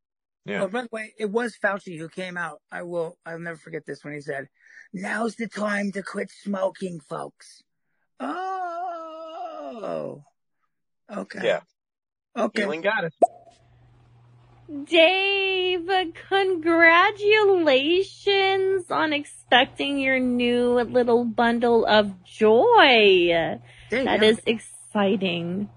Yeah. 0.46 0.64
Oh, 0.64 0.68
by 0.68 0.84
the 0.84 0.90
way, 0.92 1.14
it 1.18 1.32
was 1.32 1.58
Fauci 1.64 1.98
who 1.98 2.08
came 2.08 2.38
out. 2.38 2.62
I 2.72 2.84
will, 2.84 3.18
I'll 3.26 3.40
never 3.40 3.58
forget 3.58 3.84
this 3.86 4.04
when 4.04 4.14
he 4.14 4.22
said, 4.22 4.48
now's 4.94 5.36
the 5.36 5.48
time 5.48 5.92
to 5.94 6.04
quit 6.04 6.30
smoking, 6.44 7.00
folks. 7.00 7.64
Oh, 8.20 10.24
okay. 11.12 11.40
Yeah. 11.44 11.62
Okay. 12.38 12.62
Healing 12.62 12.82
goddess. 12.82 13.16
Dave, 14.86 15.90
congratulations 16.28 18.90
on 18.90 19.14
expecting 19.14 20.00
your 20.00 20.20
new 20.20 20.80
little 20.80 21.24
bundle 21.24 21.86
of 21.86 22.24
joy. 22.24 23.60
Dave, 23.90 24.06
That 24.06 24.22
yeah, 24.22 24.24
is 24.24 24.42
exciting. 24.46 25.70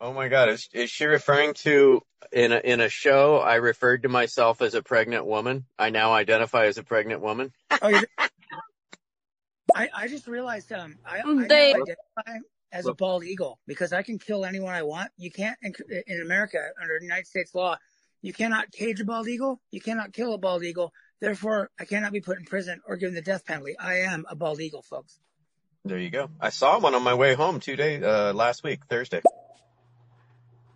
Oh 0.00 0.12
my 0.12 0.28
god, 0.28 0.50
is, 0.50 0.68
is 0.72 0.90
she 0.90 1.06
referring 1.06 1.54
to 1.54 2.02
in 2.32 2.52
a, 2.52 2.58
in 2.58 2.80
a 2.80 2.88
show 2.88 3.38
I 3.38 3.56
referred 3.56 4.04
to 4.04 4.08
myself 4.08 4.62
as 4.62 4.74
a 4.74 4.82
pregnant 4.82 5.26
woman? 5.26 5.64
I 5.76 5.90
now 5.90 6.12
identify 6.12 6.66
as 6.66 6.78
a 6.78 6.84
pregnant 6.84 7.20
woman. 7.20 7.52
Oh, 7.82 7.88
you 7.88 8.04
I, 9.74 9.88
I 9.94 10.08
just 10.08 10.26
realized, 10.26 10.72
um, 10.72 10.96
I, 11.04 11.20
I 11.20 11.32
now 11.32 11.46
Dave. 11.46 11.76
identify 11.76 12.38
as 12.72 12.86
a 12.86 12.94
bald 12.94 13.24
eagle 13.24 13.58
because 13.66 13.92
I 13.92 14.02
can 14.02 14.18
kill 14.18 14.44
anyone 14.44 14.74
I 14.74 14.82
want. 14.82 15.10
You 15.16 15.30
can't, 15.30 15.58
in, 15.62 15.74
in 16.06 16.22
America, 16.22 16.58
under 16.80 16.98
United 17.00 17.26
States 17.26 17.54
law, 17.54 17.76
you 18.22 18.32
cannot 18.32 18.72
cage 18.72 19.00
a 19.00 19.04
bald 19.04 19.28
eagle. 19.28 19.60
You 19.70 19.80
cannot 19.80 20.12
kill 20.12 20.32
a 20.34 20.38
bald 20.38 20.64
eagle. 20.64 20.92
Therefore, 21.20 21.70
I 21.78 21.84
cannot 21.84 22.12
be 22.12 22.20
put 22.20 22.38
in 22.38 22.44
prison 22.44 22.80
or 22.86 22.96
given 22.96 23.14
the 23.14 23.22
death 23.22 23.44
penalty. 23.44 23.76
I 23.78 24.00
am 24.00 24.24
a 24.28 24.36
bald 24.36 24.60
eagle, 24.60 24.82
folks. 24.82 25.18
There 25.84 25.98
you 25.98 26.10
go. 26.10 26.30
I 26.40 26.50
saw 26.50 26.78
one 26.78 26.94
on 26.94 27.02
my 27.02 27.14
way 27.14 27.34
home 27.34 27.60
two 27.60 27.76
days 27.76 28.02
uh, 28.02 28.32
last 28.34 28.62
week, 28.62 28.80
Thursday. 28.88 29.22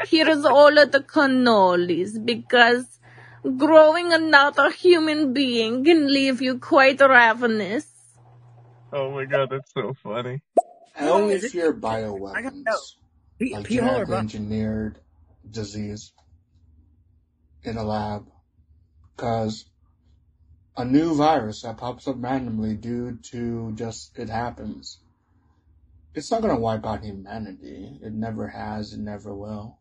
Here's 0.00 0.44
all 0.44 0.78
of 0.78 0.92
the 0.92 1.00
cannolis 1.00 2.24
because 2.24 2.86
growing 3.58 4.12
another 4.12 4.70
human 4.70 5.32
being 5.34 5.84
can 5.84 6.12
leave 6.12 6.40
you 6.42 6.58
quite 6.58 7.00
ravenous. 7.00 7.86
Oh 8.92 9.10
my 9.12 9.26
god, 9.26 9.50
that's 9.50 9.72
so 9.74 9.94
funny. 10.02 10.42
How 10.94 11.28
is 11.28 11.44
if 11.44 11.44
it- 11.44 11.54
your 11.54 11.72
I 12.34 12.42
gotta 12.42 12.52
bioweapons, 12.52 12.64
know. 12.66 12.78
Like 13.50 13.64
P 13.64 13.76
hole 13.78 13.98
or 13.98 14.06
genetically 14.06 14.16
engineered 14.16 15.00
disease 15.50 16.12
in 17.64 17.76
a 17.76 17.84
lab, 17.84 18.26
cause 19.16 19.64
a 20.76 20.84
new 20.84 21.14
virus 21.14 21.62
that 21.62 21.76
pops 21.78 22.06
up 22.08 22.16
randomly 22.18 22.74
due 22.74 23.18
to 23.30 23.72
just 23.76 24.18
it 24.18 24.28
happens. 24.28 24.98
It's 26.14 26.30
not 26.30 26.42
gonna 26.42 26.58
wipe 26.58 26.86
out 26.86 27.02
humanity. 27.02 27.98
It 28.02 28.12
never 28.12 28.48
has. 28.48 28.92
It 28.92 29.00
never 29.00 29.34
will. 29.34 29.78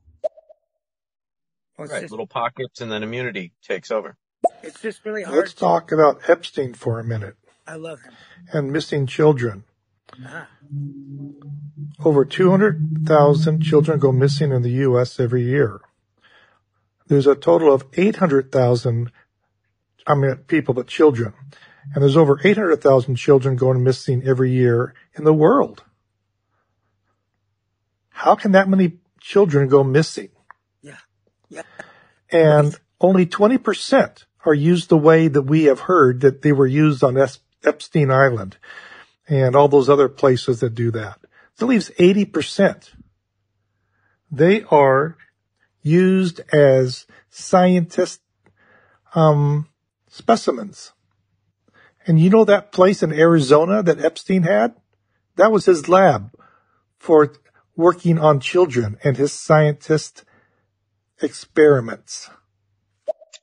Well, 1.77 1.87
Right, 1.87 2.01
just, 2.01 2.11
little 2.11 2.27
pockets 2.27 2.81
and 2.81 2.91
then 2.91 3.03
immunity 3.03 3.53
takes 3.63 3.89
over. 3.91 4.15
it's 4.61 4.79
just 4.81 5.03
really 5.05 5.23
hard. 5.23 5.37
Let's 5.37 5.53
talk 5.53 5.91
about 5.91 6.27
Epstein 6.29 6.73
for 6.75 6.99
a 6.99 7.03
minute 7.03 7.35
I 7.67 7.75
love 7.75 8.01
him. 8.01 8.13
and 8.51 8.71
missing 8.71 9.07
children. 9.07 9.63
Ah, 10.25 10.47
Over 12.05 12.25
200,000 12.25 13.61
children 13.61 13.99
go 13.99 14.11
missing 14.11 14.51
in 14.51 14.61
the 14.61 14.69
U.S. 14.87 15.19
every 15.19 15.43
year. 15.43 15.81
There's 17.07 17.27
a 17.27 17.35
total 17.35 17.73
of 17.73 17.85
800,000, 17.93 19.11
I 20.07 20.15
mean 20.15 20.35
people, 20.47 20.73
but 20.73 20.87
children. 20.87 21.33
And 21.93 22.01
there's 22.01 22.17
over 22.17 22.39
800,000 22.41 23.15
children 23.15 23.55
going 23.55 23.83
missing 23.83 24.23
every 24.25 24.51
year 24.51 24.93
in 25.15 25.23
the 25.25 25.33
world. 25.33 25.83
How 28.09 28.35
can 28.35 28.53
that 28.53 28.69
many 28.69 28.99
children 29.19 29.67
go 29.67 29.83
missing? 29.83 30.29
yeah. 30.81 30.97
Yeah. 31.49 31.63
And 32.31 32.75
only 33.01 33.25
20% 33.25 34.25
are 34.45 34.53
used 34.53 34.89
the 34.89 34.97
way 34.97 35.27
that 35.27 35.41
we 35.41 35.65
have 35.65 35.81
heard 35.81 36.21
that 36.21 36.41
they 36.41 36.51
were 36.51 36.67
used 36.67 37.03
on 37.03 37.17
Epstein 37.63 38.11
Island 38.11 38.57
and 39.27 39.55
all 39.55 39.67
those 39.67 39.89
other 39.89 40.09
places 40.09 40.59
that 40.61 40.75
do 40.75 40.91
that. 40.91 41.19
That 41.57 41.65
leaves 41.65 41.91
80%. 41.99 42.89
They 44.31 44.63
are 44.63 45.17
used 45.83 46.41
as 46.51 47.05
scientist, 47.29 48.21
um, 49.13 49.67
specimens. 50.07 50.93
And 52.07 52.19
you 52.19 52.29
know 52.29 52.45
that 52.45 52.71
place 52.71 53.03
in 53.03 53.13
Arizona 53.13 53.83
that 53.83 54.03
Epstein 54.03 54.43
had? 54.43 54.75
That 55.35 55.51
was 55.51 55.65
his 55.65 55.87
lab 55.87 56.31
for 56.97 57.33
working 57.75 58.19
on 58.19 58.39
children 58.39 58.97
and 59.03 59.17
his 59.17 59.31
scientist 59.31 60.23
experiments. 61.21 62.29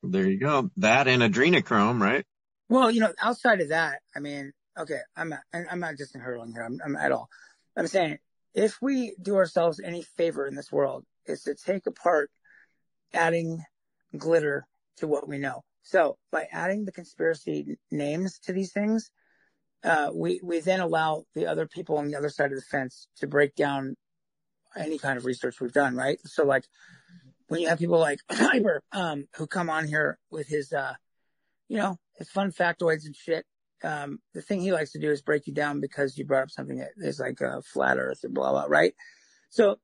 There 0.03 0.29
you 0.29 0.39
go. 0.39 0.71
That 0.77 1.09
and 1.09 1.23
adrenochrome, 1.23 2.01
right? 2.01 2.25
Well, 2.69 2.91
you 2.91 3.01
know, 3.01 3.13
outside 3.21 3.61
of 3.61 3.71
that, 3.71 4.01
I 4.15 4.21
mean, 4.21 4.53
okay, 4.79 5.01
I'm 5.17 5.31
not, 5.31 5.41
I'm 5.53 5.81
not 5.81 5.97
just 5.97 6.17
hurling 6.17 6.53
here. 6.53 6.63
I'm, 6.63 6.81
I'm 6.85 6.97
at 6.97 7.13
all. 7.13 7.29
I'm 7.77 7.87
saying 7.87 8.19
if 8.55 8.81
we 8.81 9.15
do 9.21 9.37
ourselves 9.37 9.81
any 9.81 10.03
favor 10.03 10.47
in 10.47 10.55
this 10.55 10.71
world 10.71 11.05
is 11.27 11.43
to 11.43 11.55
take 11.55 11.87
apart 11.87 12.31
adding 13.13 13.63
glitter 14.17 14.67
to 14.99 15.07
what 15.07 15.29
we 15.29 15.39
know. 15.39 15.63
So 15.83 16.17
by 16.31 16.47
adding 16.53 16.85
the 16.85 16.93
conspiracy 16.93 17.79
names 17.91 18.39
to 18.41 18.53
these 18.53 18.73
things, 18.73 19.11
uh, 19.83 20.11
we 20.13 20.41
we 20.43 20.61
then 20.61 20.81
allow 20.81 21.25
the 21.35 21.47
other 21.47 21.67
people 21.67 21.97
on 21.97 22.09
the 22.09 22.17
other 22.17 22.29
side 22.29 22.53
of 22.53 22.57
the 22.57 22.65
fence 22.71 23.09
to 23.17 23.27
break 23.27 23.55
down 23.55 23.97
any 24.77 24.99
kind 24.99 25.17
of 25.17 25.25
research 25.25 25.61
we've 25.61 25.73
done, 25.73 25.97
right? 25.97 26.19
So 26.25 26.45
like 26.45 26.65
when 27.49 27.61
you 27.61 27.69
have 27.69 27.79
people 27.79 27.99
like 27.99 28.21
Hyper, 28.31 28.83
um, 28.93 29.27
who 29.37 29.47
come 29.47 29.71
on 29.71 29.87
here 29.87 30.19
with 30.31 30.47
his, 30.49 30.73
uh, 30.73 30.95
you 31.69 31.79
know, 31.79 31.99
his 32.17 32.31
fun 32.31 32.53
factoids 32.53 33.07
and 33.07 33.17
shit. 33.17 33.45
Um, 33.83 34.19
the 34.35 34.43
thing 34.43 34.61
he 34.61 34.73
likes 34.73 34.93
to 34.93 35.01
do 35.01 35.11
is 35.11 35.23
break 35.23 35.47
you 35.47 35.55
down 35.55 35.81
because 35.81 36.19
you 36.19 36.27
brought 36.27 36.43
up 36.43 36.51
something 36.51 36.79
that 36.79 36.91
is 36.99 37.19
like 37.19 37.41
a 37.41 37.63
flat 37.63 37.97
earth 37.99 38.23
or 38.25 38.29
blah, 38.29 38.51
blah, 38.51 38.67
right? 38.69 38.95
So 39.49 39.79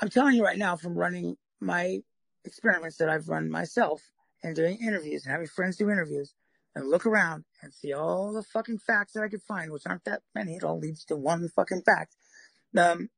I'm 0.00 0.08
telling 0.08 0.34
you 0.34 0.44
right 0.44 0.58
now 0.58 0.76
from 0.76 0.96
running 0.96 1.36
my 1.60 1.98
experiments 2.44 2.98
that 2.98 3.08
I've 3.08 3.28
run 3.28 3.50
myself 3.50 4.00
and 4.42 4.54
doing 4.54 4.78
interviews 4.80 5.24
and 5.24 5.32
having 5.32 5.48
friends 5.48 5.76
do 5.76 5.90
interviews 5.90 6.34
and 6.74 6.88
look 6.88 7.06
around 7.06 7.44
and 7.62 7.74
see 7.74 7.92
all 7.92 8.32
the 8.32 8.42
fucking 8.42 8.78
facts 8.78 9.14
that 9.14 9.24
I 9.24 9.28
could 9.28 9.42
find, 9.42 9.72
which 9.72 9.86
aren't 9.86 10.04
that 10.04 10.22
many. 10.34 10.54
It 10.54 10.62
all 10.62 10.78
leads 10.78 11.04
to 11.06 11.16
one 11.16 11.48
fucking 11.48 11.82
fact. 11.82 12.14
Um, 12.76 13.08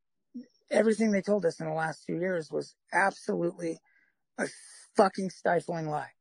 everything 0.71 1.11
they 1.11 1.21
told 1.21 1.45
us 1.45 1.61
in 1.61 1.67
the 1.67 1.75
last 1.75 2.05
few 2.05 2.19
years 2.19 2.51
was 2.51 2.75
absolutely 2.93 3.79
a 4.39 4.47
fucking 4.97 5.31
stifling 5.31 5.89
lie. 5.89 6.13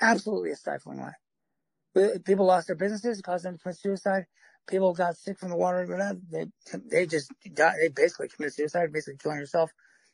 Absolutely 0.00 0.52
a 0.52 0.56
stifling 0.56 1.00
lie. 1.00 2.18
People 2.24 2.46
lost 2.46 2.68
their 2.68 2.76
businesses, 2.76 3.20
caused 3.20 3.44
them 3.44 3.54
to 3.54 3.60
commit 3.60 3.76
suicide. 3.76 4.26
People 4.68 4.92
got 4.92 5.16
sick 5.16 5.38
from 5.38 5.50
the 5.50 5.56
water. 5.56 6.14
They, 6.30 6.46
they 6.90 7.06
just 7.06 7.32
died. 7.54 7.76
They 7.80 7.88
basically 7.88 8.28
committed 8.28 8.54
suicide, 8.54 8.92
basically 8.92 9.18
killing 9.22 9.38
yourself. 9.38 9.70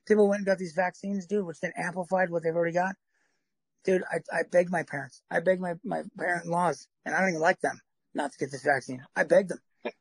People 0.07 0.29
went 0.29 0.41
and 0.41 0.47
got 0.47 0.59
these 0.59 0.75
vaccines, 0.75 1.27
dude, 1.27 1.47
which 1.47 1.61
then 1.61 1.73
amplified 1.77 2.31
what 2.31 2.43
they've 2.43 2.55
already 2.55 2.75
got. 2.75 2.95
Dude, 3.85 4.03
I, 4.11 4.19
I 4.33 4.43
begged 4.51 4.71
my 4.71 4.83
parents. 4.83 5.23
I 5.31 5.41
begged 5.41 5.61
my, 5.61 5.75
my 5.85 6.03
parent-in-laws, 6.19 6.87
and 7.05 7.15
I 7.15 7.21
don't 7.21 7.31
even 7.31 7.41
like 7.41 7.61
them 7.61 7.81
not 8.15 8.33
to 8.33 8.39
get 8.39 8.51
this 8.51 8.63
vaccine. 8.63 9.03
I 9.15 9.25
begged 9.25 9.51
them. 9.51 9.59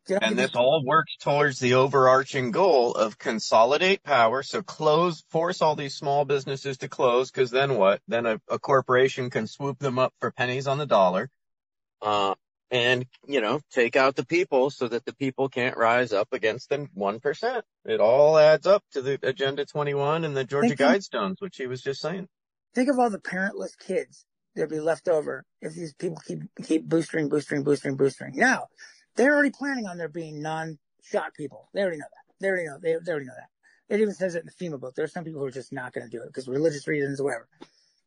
And 0.10 0.38
this 0.38 0.56
all 0.56 0.82
works 0.86 1.18
towards 1.20 1.60
the 1.60 1.74
overarching 1.74 2.52
goal 2.52 2.94
of 2.94 3.18
consolidate 3.18 4.02
power. 4.02 4.42
So 4.42 4.62
close, 4.62 5.24
force 5.30 5.62
all 5.62 5.76
these 5.76 5.96
small 5.96 6.24
businesses 6.24 6.78
to 6.78 6.88
close, 6.88 7.30
because 7.30 7.52
then 7.52 7.76
what? 7.76 8.02
Then 8.08 8.26
a, 8.26 8.42
a, 8.50 8.60
corporation 8.60 9.30
can 9.30 9.46
swoop 9.46 9.80
them 9.80 10.00
up 10.00 10.14
for 10.22 10.32
pennies 10.32 10.68
on 10.68 10.78
the 10.78 10.86
dollar, 10.86 11.30
uh, 12.02 12.36
and 12.72 13.06
you 13.28 13.42
know 13.42 13.62
take 13.72 13.96
out 13.96 14.16
the 14.16 14.26
people 14.26 14.70
so 14.70 14.88
that 14.88 15.06
the 15.06 15.14
people 15.14 15.50
can't 15.50 15.78
rise 15.78 16.14
up 16.14 16.30
against 16.32 16.70
the 16.70 16.88
one 16.94 17.20
percent. 17.20 17.66
It 17.86 18.00
all 18.00 18.38
adds 18.38 18.66
up 18.66 18.84
to 18.94 19.02
the 19.02 19.20
Agenda 19.24 19.66
21 19.66 20.26
and 20.26 20.36
the 20.36 20.44
Georgia 20.44 20.70
think 20.70 20.80
Guidestones, 20.80 21.40
which 21.40 21.58
he 21.58 21.68
was 21.68 21.82
just 21.82 22.02
saying. 22.02 22.28
Think 22.74 22.90
of 22.90 22.98
all 22.98 23.10
the 23.10 23.20
parentless 23.20 23.78
kids 23.78 24.26
that'd 24.56 24.70
be 24.70 24.80
left 24.80 25.08
over 25.08 25.46
if 25.62 25.74
these 25.74 25.94
people 25.94 26.18
keep 26.26 26.40
keep 26.64 26.88
boosting, 26.88 27.30
boosting, 27.30 27.64
boosting, 27.64 27.96
boosting. 27.96 28.32
Now 28.36 28.68
they're 29.16 29.34
already 29.34 29.52
planning 29.52 29.86
on 29.88 29.98
there 29.98 30.10
being 30.10 30.42
non-shot 30.42 31.34
people. 31.36 31.70
They 31.74 31.82
already 31.82 31.98
know 31.98 32.06
that. 32.10 32.34
They 32.40 32.48
already 32.48 32.66
know. 32.66 32.78
They, 32.82 32.96
they 33.04 33.12
already 33.12 33.28
know 33.28 33.34
that. 33.38 33.50
It 33.94 34.02
even 34.02 34.14
says 34.14 34.36
it 34.36 34.44
in 34.44 34.46
the 34.48 34.66
FEMA 34.66 34.80
book. 34.80 34.96
There's 34.96 35.14
some 35.14 35.24
people 35.24 35.42
who 35.42 35.46
are 35.46 35.52
just 35.52 35.72
not 35.72 35.94
going 35.94 36.10
to 36.10 36.10
do 36.10 36.24
it 36.24 36.28
because 36.28 36.48
religious 36.48 36.88
reasons 36.88 37.20
or 37.20 37.26
whatever. 37.26 37.48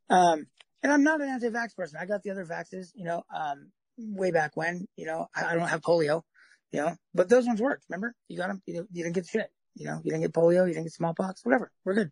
Um, 0.09 0.47
and 0.83 0.93
I'm 0.93 1.03
not 1.03 1.20
an 1.20 1.28
anti-vax 1.28 1.77
person. 1.77 1.99
I 2.01 2.07
got 2.07 2.23
the 2.23 2.31
other 2.31 2.45
vaxes, 2.45 2.89
you 2.95 3.05
know, 3.05 3.24
um, 3.35 3.70
way 3.98 4.31
back 4.31 4.52
when, 4.56 4.86
you 4.97 5.06
know, 5.06 5.27
I, 5.35 5.47
I, 5.47 5.55
don't 5.55 5.68
have 5.68 5.81
polio, 5.81 6.23
you 6.70 6.81
know, 6.81 6.97
but 7.14 7.28
those 7.28 7.47
ones 7.47 7.60
worked. 7.60 7.85
Remember, 7.89 8.14
you 8.28 8.36
got 8.36 8.48
them. 8.48 8.62
You, 8.66 8.86
you 8.93 9.05
didn't 9.05 9.14
get 9.14 9.27
shit. 9.27 9.48
You 9.74 9.86
know, 9.86 10.01
you 10.02 10.10
didn't 10.10 10.23
get 10.23 10.32
polio. 10.32 10.66
You 10.66 10.74
didn't 10.74 10.85
get 10.85 10.93
smallpox. 10.93 11.44
Whatever. 11.44 11.70
We're 11.85 11.94
good. 11.94 12.10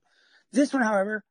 This 0.53 0.73
one, 0.73 0.83
however, 0.83 1.25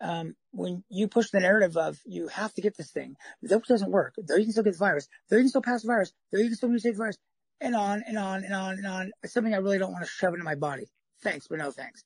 um, 0.00 0.34
when 0.52 0.84
you 0.88 1.08
push 1.08 1.30
the 1.30 1.40
narrative 1.40 1.76
of 1.76 1.98
you 2.06 2.28
have 2.28 2.52
to 2.54 2.62
get 2.62 2.76
this 2.76 2.90
thing, 2.90 3.16
that 3.42 3.64
doesn't 3.64 3.90
work. 3.90 4.14
Though 4.16 4.36
you 4.36 4.44
can 4.44 4.52
still 4.52 4.64
get 4.64 4.72
the 4.72 4.78
virus, 4.78 5.08
though 5.28 5.36
you 5.36 5.42
can 5.42 5.48
still 5.50 5.62
pass 5.62 5.82
the 5.82 5.88
virus, 5.88 6.12
though 6.32 6.38
you 6.38 6.46
can 6.46 6.56
still 6.56 6.68
mutate 6.70 6.82
the 6.82 6.92
virus, 6.92 7.18
and 7.60 7.76
on 7.76 8.02
and 8.06 8.18
on 8.18 8.44
and 8.44 8.54
on 8.54 8.74
and 8.74 8.86
on. 8.86 9.10
It's 9.22 9.34
something 9.34 9.54
I 9.54 9.58
really 9.58 9.78
don't 9.78 9.92
want 9.92 10.04
to 10.04 10.10
shove 10.10 10.32
into 10.32 10.44
my 10.44 10.54
body. 10.54 10.84
Thanks, 11.22 11.46
but 11.48 11.58
no 11.58 11.70
thanks. 11.70 12.02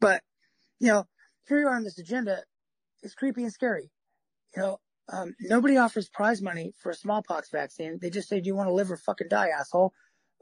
But, 0.00 0.22
you 0.78 0.88
know, 0.88 1.06
here 1.48 1.60
you 1.60 1.66
are 1.66 1.74
on 1.74 1.84
this 1.84 1.98
agenda. 1.98 2.42
It's 3.02 3.14
creepy 3.14 3.42
and 3.42 3.52
scary. 3.52 3.90
You 4.54 4.62
know, 4.62 4.80
um, 5.12 5.34
nobody 5.40 5.76
offers 5.76 6.08
prize 6.08 6.40
money 6.40 6.72
for 6.78 6.90
a 6.90 6.94
smallpox 6.94 7.50
vaccine. 7.50 7.98
They 8.00 8.10
just 8.10 8.28
say, 8.28 8.40
do 8.40 8.46
you 8.46 8.54
want 8.54 8.68
to 8.68 8.74
live 8.74 8.90
or 8.90 8.96
fucking 8.96 9.28
die, 9.28 9.48
asshole? 9.48 9.92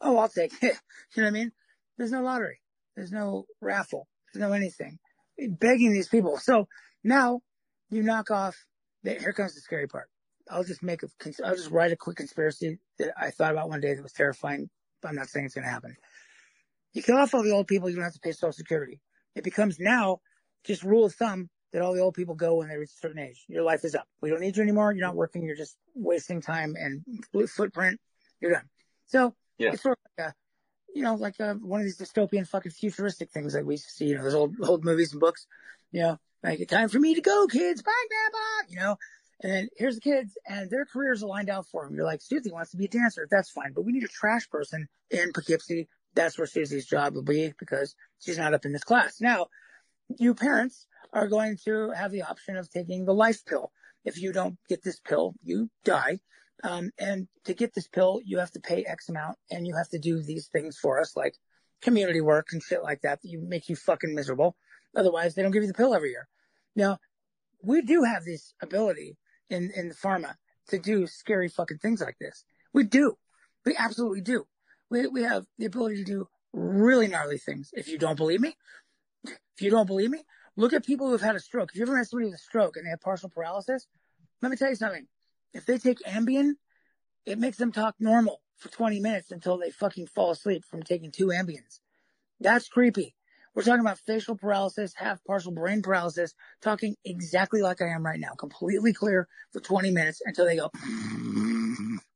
Oh, 0.00 0.18
I'll 0.18 0.28
take 0.28 0.52
it. 0.62 0.76
you 1.16 1.22
know 1.22 1.24
what 1.24 1.26
I 1.26 1.30
mean? 1.30 1.52
There's 1.96 2.12
no 2.12 2.22
lottery. 2.22 2.60
There's 2.94 3.12
no 3.12 3.46
raffle. 3.60 4.08
There's 4.32 4.40
no 4.40 4.52
anything. 4.52 4.98
Begging 5.38 5.92
these 5.92 6.08
people. 6.08 6.38
So 6.38 6.68
now 7.02 7.40
you 7.90 8.02
knock 8.02 8.30
off. 8.30 8.56
The, 9.04 9.14
here 9.14 9.32
comes 9.32 9.54
the 9.54 9.60
scary 9.60 9.86
part. 9.86 10.08
I'll 10.50 10.64
just 10.64 10.82
make 10.82 11.02
a. 11.02 11.08
I'll 11.44 11.54
just 11.54 11.70
write 11.70 11.92
a 11.92 11.96
quick 11.96 12.16
conspiracy 12.16 12.78
that 12.98 13.12
I 13.20 13.30
thought 13.30 13.52
about 13.52 13.68
one 13.68 13.80
day 13.80 13.94
that 13.94 14.02
was 14.02 14.12
terrifying. 14.12 14.68
I'm 15.04 15.14
not 15.14 15.28
saying 15.28 15.46
it's 15.46 15.54
going 15.54 15.64
to 15.64 15.70
happen. 15.70 15.96
You 16.92 17.02
kill 17.02 17.18
off 17.18 17.34
all 17.34 17.42
the 17.42 17.52
old 17.52 17.66
people, 17.66 17.88
you 17.88 17.94
don't 17.94 18.04
have 18.04 18.14
to 18.14 18.20
pay 18.20 18.32
Social 18.32 18.52
Security. 18.52 19.00
It 19.34 19.44
becomes 19.44 19.78
now 19.78 20.18
just 20.64 20.82
rule 20.82 21.04
of 21.04 21.14
thumb 21.14 21.48
that 21.72 21.82
all 21.82 21.92
the 21.92 22.00
old 22.00 22.14
people 22.14 22.34
go 22.34 22.56
when 22.56 22.68
they 22.68 22.76
reach 22.76 22.90
a 22.90 23.00
certain 23.00 23.18
age. 23.18 23.44
Your 23.48 23.62
life 23.62 23.84
is 23.84 23.94
up. 23.94 24.06
We 24.20 24.30
don't 24.30 24.40
need 24.40 24.56
you 24.56 24.62
anymore. 24.62 24.92
You're 24.92 25.06
not 25.06 25.16
working. 25.16 25.42
You're 25.42 25.56
just 25.56 25.76
wasting 25.94 26.40
time 26.40 26.76
and 26.78 27.04
footprint. 27.50 28.00
You're 28.40 28.52
done. 28.52 28.68
So 29.06 29.34
yeah. 29.58 29.72
it's 29.72 29.82
sort 29.82 29.98
of 29.98 30.10
like 30.18 30.28
a, 30.28 30.34
you 30.94 31.02
know, 31.02 31.14
like 31.14 31.38
a, 31.40 31.54
one 31.54 31.80
of 31.80 31.84
these 31.84 31.98
dystopian 31.98 32.46
fucking 32.46 32.72
futuristic 32.72 33.30
things 33.30 33.52
that 33.52 33.66
we 33.66 33.76
see. 33.76 34.06
You 34.06 34.16
know, 34.16 34.24
those 34.24 34.34
old 34.34 34.54
old 34.62 34.84
movies 34.84 35.12
and 35.12 35.20
books. 35.20 35.46
You 35.92 36.02
know, 36.02 36.18
like 36.42 36.66
time 36.68 36.88
for 36.88 36.98
me 36.98 37.14
to 37.14 37.20
go, 37.20 37.46
kids. 37.46 37.82
Bye, 37.82 37.92
grandpa. 38.08 38.70
You 38.70 38.80
know, 38.80 38.96
and 39.40 39.52
then 39.52 39.68
here's 39.76 39.94
the 39.94 40.00
kids 40.00 40.36
and 40.46 40.70
their 40.70 40.84
careers 40.84 41.22
are 41.22 41.28
lined 41.28 41.48
out 41.48 41.66
for 41.66 41.84
them. 41.84 41.94
You're 41.94 42.04
like, 42.04 42.20
Susie 42.20 42.50
wants 42.50 42.72
to 42.72 42.76
be 42.76 42.86
a 42.86 42.88
dancer. 42.88 43.26
That's 43.30 43.50
fine. 43.50 43.72
But 43.72 43.84
we 43.84 43.92
need 43.92 44.04
a 44.04 44.08
trash 44.08 44.48
person 44.50 44.88
in 45.10 45.32
Poughkeepsie. 45.32 45.88
That's 46.14 46.36
where 46.36 46.46
Susie's 46.46 46.86
job 46.86 47.14
will 47.14 47.22
be 47.22 47.52
because 47.58 47.94
she's 48.18 48.38
not 48.38 48.54
up 48.54 48.64
in 48.64 48.72
this 48.72 48.82
class. 48.82 49.20
Now, 49.20 49.46
you 50.18 50.34
parents 50.34 50.86
are 51.12 51.28
going 51.28 51.56
to 51.64 51.90
have 51.90 52.12
the 52.12 52.22
option 52.22 52.56
of 52.56 52.70
taking 52.70 53.04
the 53.04 53.14
life 53.14 53.44
pill. 53.44 53.72
If 54.04 54.20
you 54.20 54.32
don't 54.32 54.58
get 54.68 54.82
this 54.82 55.00
pill, 55.00 55.34
you 55.42 55.70
die. 55.84 56.20
Um, 56.64 56.90
and 56.98 57.28
to 57.44 57.54
get 57.54 57.74
this 57.74 57.88
pill, 57.88 58.20
you 58.24 58.38
have 58.38 58.50
to 58.52 58.60
pay 58.60 58.84
X 58.84 59.08
amount 59.08 59.36
and 59.50 59.66
you 59.66 59.76
have 59.76 59.88
to 59.90 59.98
do 59.98 60.22
these 60.22 60.48
things 60.48 60.76
for 60.76 61.00
us, 61.00 61.16
like 61.16 61.34
community 61.82 62.20
work 62.20 62.48
and 62.52 62.62
shit 62.62 62.82
like 62.82 63.02
that, 63.02 63.22
that 63.22 63.28
you 63.28 63.40
make 63.40 63.68
you 63.68 63.76
fucking 63.76 64.14
miserable. 64.14 64.56
Otherwise, 64.96 65.34
they 65.34 65.42
don't 65.42 65.52
give 65.52 65.62
you 65.62 65.68
the 65.68 65.74
pill 65.74 65.94
every 65.94 66.10
year. 66.10 66.26
Now, 66.74 66.98
we 67.62 67.82
do 67.82 68.02
have 68.02 68.24
this 68.24 68.54
ability 68.62 69.16
in, 69.50 69.70
in 69.74 69.90
pharma 69.90 70.34
to 70.68 70.78
do 70.78 71.06
scary 71.06 71.48
fucking 71.48 71.78
things 71.78 72.00
like 72.00 72.16
this. 72.20 72.44
We 72.72 72.84
do. 72.84 73.14
We 73.64 73.76
absolutely 73.76 74.20
do. 74.20 74.44
We, 74.90 75.06
we 75.06 75.22
have 75.22 75.44
the 75.58 75.66
ability 75.66 75.96
to 75.96 76.04
do 76.04 76.28
really 76.52 77.08
gnarly 77.08 77.38
things. 77.38 77.70
If 77.72 77.88
you 77.88 77.98
don't 77.98 78.16
believe 78.16 78.40
me, 78.40 78.56
if 79.24 79.62
you 79.62 79.70
don't 79.70 79.86
believe 79.86 80.10
me, 80.10 80.22
look 80.58 80.72
at 80.72 80.84
people 80.84 81.06
who 81.06 81.12
have 81.12 81.22
had 81.22 81.36
a 81.36 81.40
stroke. 81.40 81.70
If 81.70 81.76
you 81.76 81.82
ever 81.82 81.96
had 81.96 82.06
somebody 82.06 82.26
with 82.26 82.40
a 82.40 82.42
stroke 82.42 82.76
and 82.76 82.84
they 82.84 82.90
have 82.90 83.00
partial 83.00 83.28
paralysis, 83.28 83.86
let 84.42 84.50
me 84.50 84.56
tell 84.56 84.68
you 84.68 84.74
something. 84.74 85.06
If 85.54 85.64
they 85.64 85.78
take 85.78 86.00
Ambien, 86.00 86.54
it 87.24 87.38
makes 87.38 87.56
them 87.56 87.72
talk 87.72 87.94
normal 88.00 88.42
for 88.56 88.68
20 88.68 89.00
minutes 89.00 89.30
until 89.30 89.56
they 89.56 89.70
fucking 89.70 90.08
fall 90.08 90.32
asleep 90.32 90.64
from 90.68 90.82
taking 90.82 91.12
two 91.12 91.28
Ambiens. 91.28 91.78
That's 92.40 92.68
creepy. 92.68 93.14
We're 93.54 93.62
talking 93.62 93.80
about 93.80 93.98
facial 94.00 94.36
paralysis, 94.36 94.94
half 94.94 95.24
partial 95.24 95.52
brain 95.52 95.80
paralysis, 95.82 96.34
talking 96.60 96.96
exactly 97.04 97.62
like 97.62 97.80
I 97.80 97.88
am 97.88 98.04
right 98.04 98.20
now, 98.20 98.32
completely 98.38 98.92
clear 98.92 99.26
for 99.52 99.60
20 99.60 99.90
minutes 99.90 100.22
until 100.24 100.44
they 100.44 100.56
go. 100.56 100.70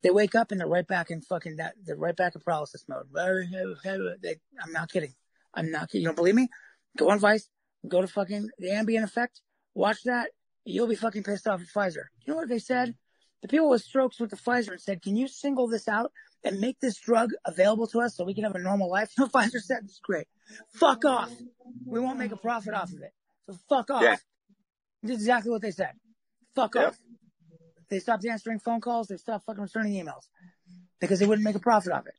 They 0.02 0.10
wake 0.10 0.34
up 0.34 0.50
and 0.50 0.60
they're 0.60 0.68
right 0.68 0.86
back 0.86 1.10
in 1.10 1.22
fucking 1.22 1.56
that. 1.56 1.74
They're 1.84 1.96
right 1.96 2.14
back 2.14 2.34
in 2.34 2.40
paralysis 2.40 2.84
mode. 2.88 3.06
They, 3.14 4.36
I'm 4.62 4.72
not 4.72 4.90
kidding. 4.90 5.14
I'm 5.54 5.70
not 5.70 5.88
kidding. 5.88 6.02
You 6.02 6.08
don't 6.08 6.16
believe 6.16 6.34
me? 6.34 6.48
Go 6.96 7.10
on 7.10 7.18
Vice. 7.18 7.48
Go 7.88 8.00
to 8.00 8.06
fucking 8.06 8.50
the 8.58 8.68
Ambien 8.68 9.02
effect. 9.02 9.40
Watch 9.74 10.04
that. 10.04 10.30
You'll 10.64 10.86
be 10.86 10.94
fucking 10.94 11.24
pissed 11.24 11.46
off 11.48 11.60
at 11.60 11.66
Pfizer. 11.66 12.04
You 12.24 12.32
know 12.32 12.36
what 12.36 12.48
they 12.48 12.58
said? 12.58 12.88
Mm-hmm. 12.88 12.96
The 13.42 13.48
people 13.48 13.68
with 13.68 13.82
strokes 13.82 14.20
with 14.20 14.30
the 14.30 14.36
Pfizer 14.36 14.70
and 14.70 14.80
said, 14.80 15.02
"Can 15.02 15.16
you 15.16 15.26
single 15.26 15.66
this 15.66 15.88
out 15.88 16.12
and 16.44 16.60
make 16.60 16.78
this 16.78 16.96
drug 16.98 17.30
available 17.44 17.88
to 17.88 18.00
us 18.00 18.16
so 18.16 18.24
we 18.24 18.34
can 18.34 18.44
have 18.44 18.54
a 18.54 18.60
normal 18.60 18.88
life?" 18.88 19.12
No, 19.18 19.26
Pfizer 19.34 19.60
said, 19.60 19.80
"It's 19.84 19.98
great." 19.98 20.28
Fuck 20.74 21.04
off. 21.04 21.32
We 21.84 21.98
won't 21.98 22.18
make 22.18 22.32
a 22.32 22.36
profit 22.36 22.74
off 22.74 22.92
of 22.92 23.02
it. 23.02 23.12
So 23.46 23.58
fuck 23.68 23.90
off. 23.90 24.02
Yeah. 24.02 24.16
This 25.02 25.16
is 25.16 25.22
exactly 25.22 25.50
what 25.50 25.62
they 25.62 25.72
said. 25.72 25.92
Fuck 26.54 26.76
yep. 26.76 26.88
off. 26.88 26.98
They 27.90 27.98
stopped 27.98 28.24
answering 28.24 28.60
phone 28.60 28.80
calls. 28.80 29.08
They 29.08 29.16
stopped 29.16 29.44
fucking 29.46 29.62
returning 29.62 29.92
emails 29.94 30.28
because 31.00 31.18
they 31.18 31.26
wouldn't 31.26 31.44
make 31.44 31.56
a 31.56 31.60
profit 31.60 31.92
off 31.92 32.06
it. 32.06 32.14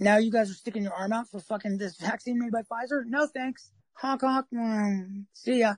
Now 0.00 0.18
you 0.18 0.30
guys 0.30 0.50
are 0.50 0.54
sticking 0.54 0.82
your 0.82 0.92
arm 0.92 1.12
out 1.12 1.28
for 1.28 1.40
fucking 1.40 1.78
this 1.78 1.96
vaccine 1.96 2.38
made 2.38 2.52
by 2.52 2.62
Pfizer? 2.62 3.04
No 3.06 3.26
thanks. 3.26 3.70
Honk 3.98 4.22
honk. 4.22 4.46
Mm, 4.54 5.26
see 5.32 5.60
ya. 5.60 5.74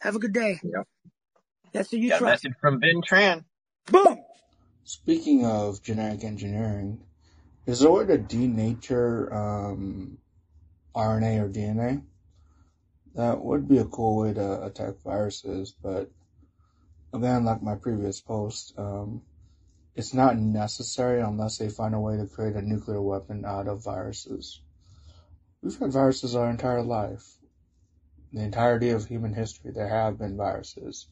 Have 0.00 0.16
a 0.16 0.18
good 0.18 0.32
day. 0.32 0.60
Yep. 0.62 0.86
That's 1.72 1.92
what 1.92 2.00
you 2.00 2.10
Got 2.10 2.18
trust. 2.18 2.44
message 2.44 2.58
from 2.60 2.78
Ben 2.78 3.00
Tran. 3.00 3.44
Boom. 3.90 4.18
Speaking 4.84 5.46
of 5.46 5.82
genetic 5.82 6.24
engineering, 6.24 7.00
is 7.66 7.80
there 7.80 7.88
a 7.88 7.92
way 7.92 8.06
to 8.06 8.18
denature 8.18 9.32
um, 9.32 10.18
RNA 10.94 11.40
or 11.40 11.48
DNA. 11.48 12.02
That 13.14 13.44
would 13.44 13.68
be 13.68 13.78
a 13.78 13.84
cool 13.84 14.16
way 14.18 14.34
to 14.34 14.64
attack 14.64 14.94
viruses, 15.04 15.74
but 15.82 16.10
again, 17.12 17.44
like 17.44 17.62
my 17.62 17.74
previous 17.74 18.20
post, 18.20 18.74
um, 18.78 19.22
it's 19.94 20.14
not 20.14 20.36
necessary 20.38 21.20
unless 21.20 21.58
they 21.58 21.68
find 21.68 21.94
a 21.94 22.00
way 22.00 22.16
to 22.16 22.26
create 22.26 22.54
a 22.56 22.62
nuclear 22.62 23.00
weapon 23.00 23.44
out 23.44 23.68
of 23.68 23.84
viruses. 23.84 24.60
We've 25.62 25.78
had 25.78 25.92
viruses 25.92 26.34
our 26.34 26.50
entire 26.50 26.82
life. 26.82 27.36
The 28.34 28.42
entirety 28.42 28.90
of 28.90 29.06
human 29.06 29.32
history, 29.32 29.70
there 29.70 29.88
have 29.88 30.18
been 30.18 30.36
viruses. 30.36 31.06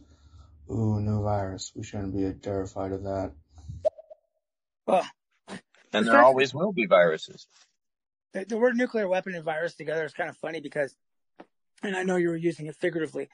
Ooh, 0.69 1.01
new 1.01 1.23
virus. 1.23 1.73
We 1.75 1.85
shouldn't 1.85 2.17
be 2.17 2.31
terrified 2.41 2.91
of 2.93 3.05
that. 3.05 3.33
Well, 4.87 5.07
And 5.49 6.05
there 6.07 6.15
fact- 6.15 6.25
always 6.25 6.53
will 6.53 6.73
be 6.73 6.87
viruses. 6.87 7.47
the, 8.33 8.45
the 8.45 8.57
word 8.59 8.77
nuclear 8.77 9.07
weapon 9.07 9.35
and 9.37 9.45
virus 9.45 9.75
together 9.75 10.05
is 10.05 10.13
kind 10.13 10.31
of 10.31 10.37
funny 10.37 10.61
because, 10.61 10.97
and 11.85 11.97
I 11.97 12.03
know 12.03 12.17
you 12.17 12.29
were 12.29 12.37
using 12.37 12.67
it 12.67 12.75
figuratively, 12.77 13.29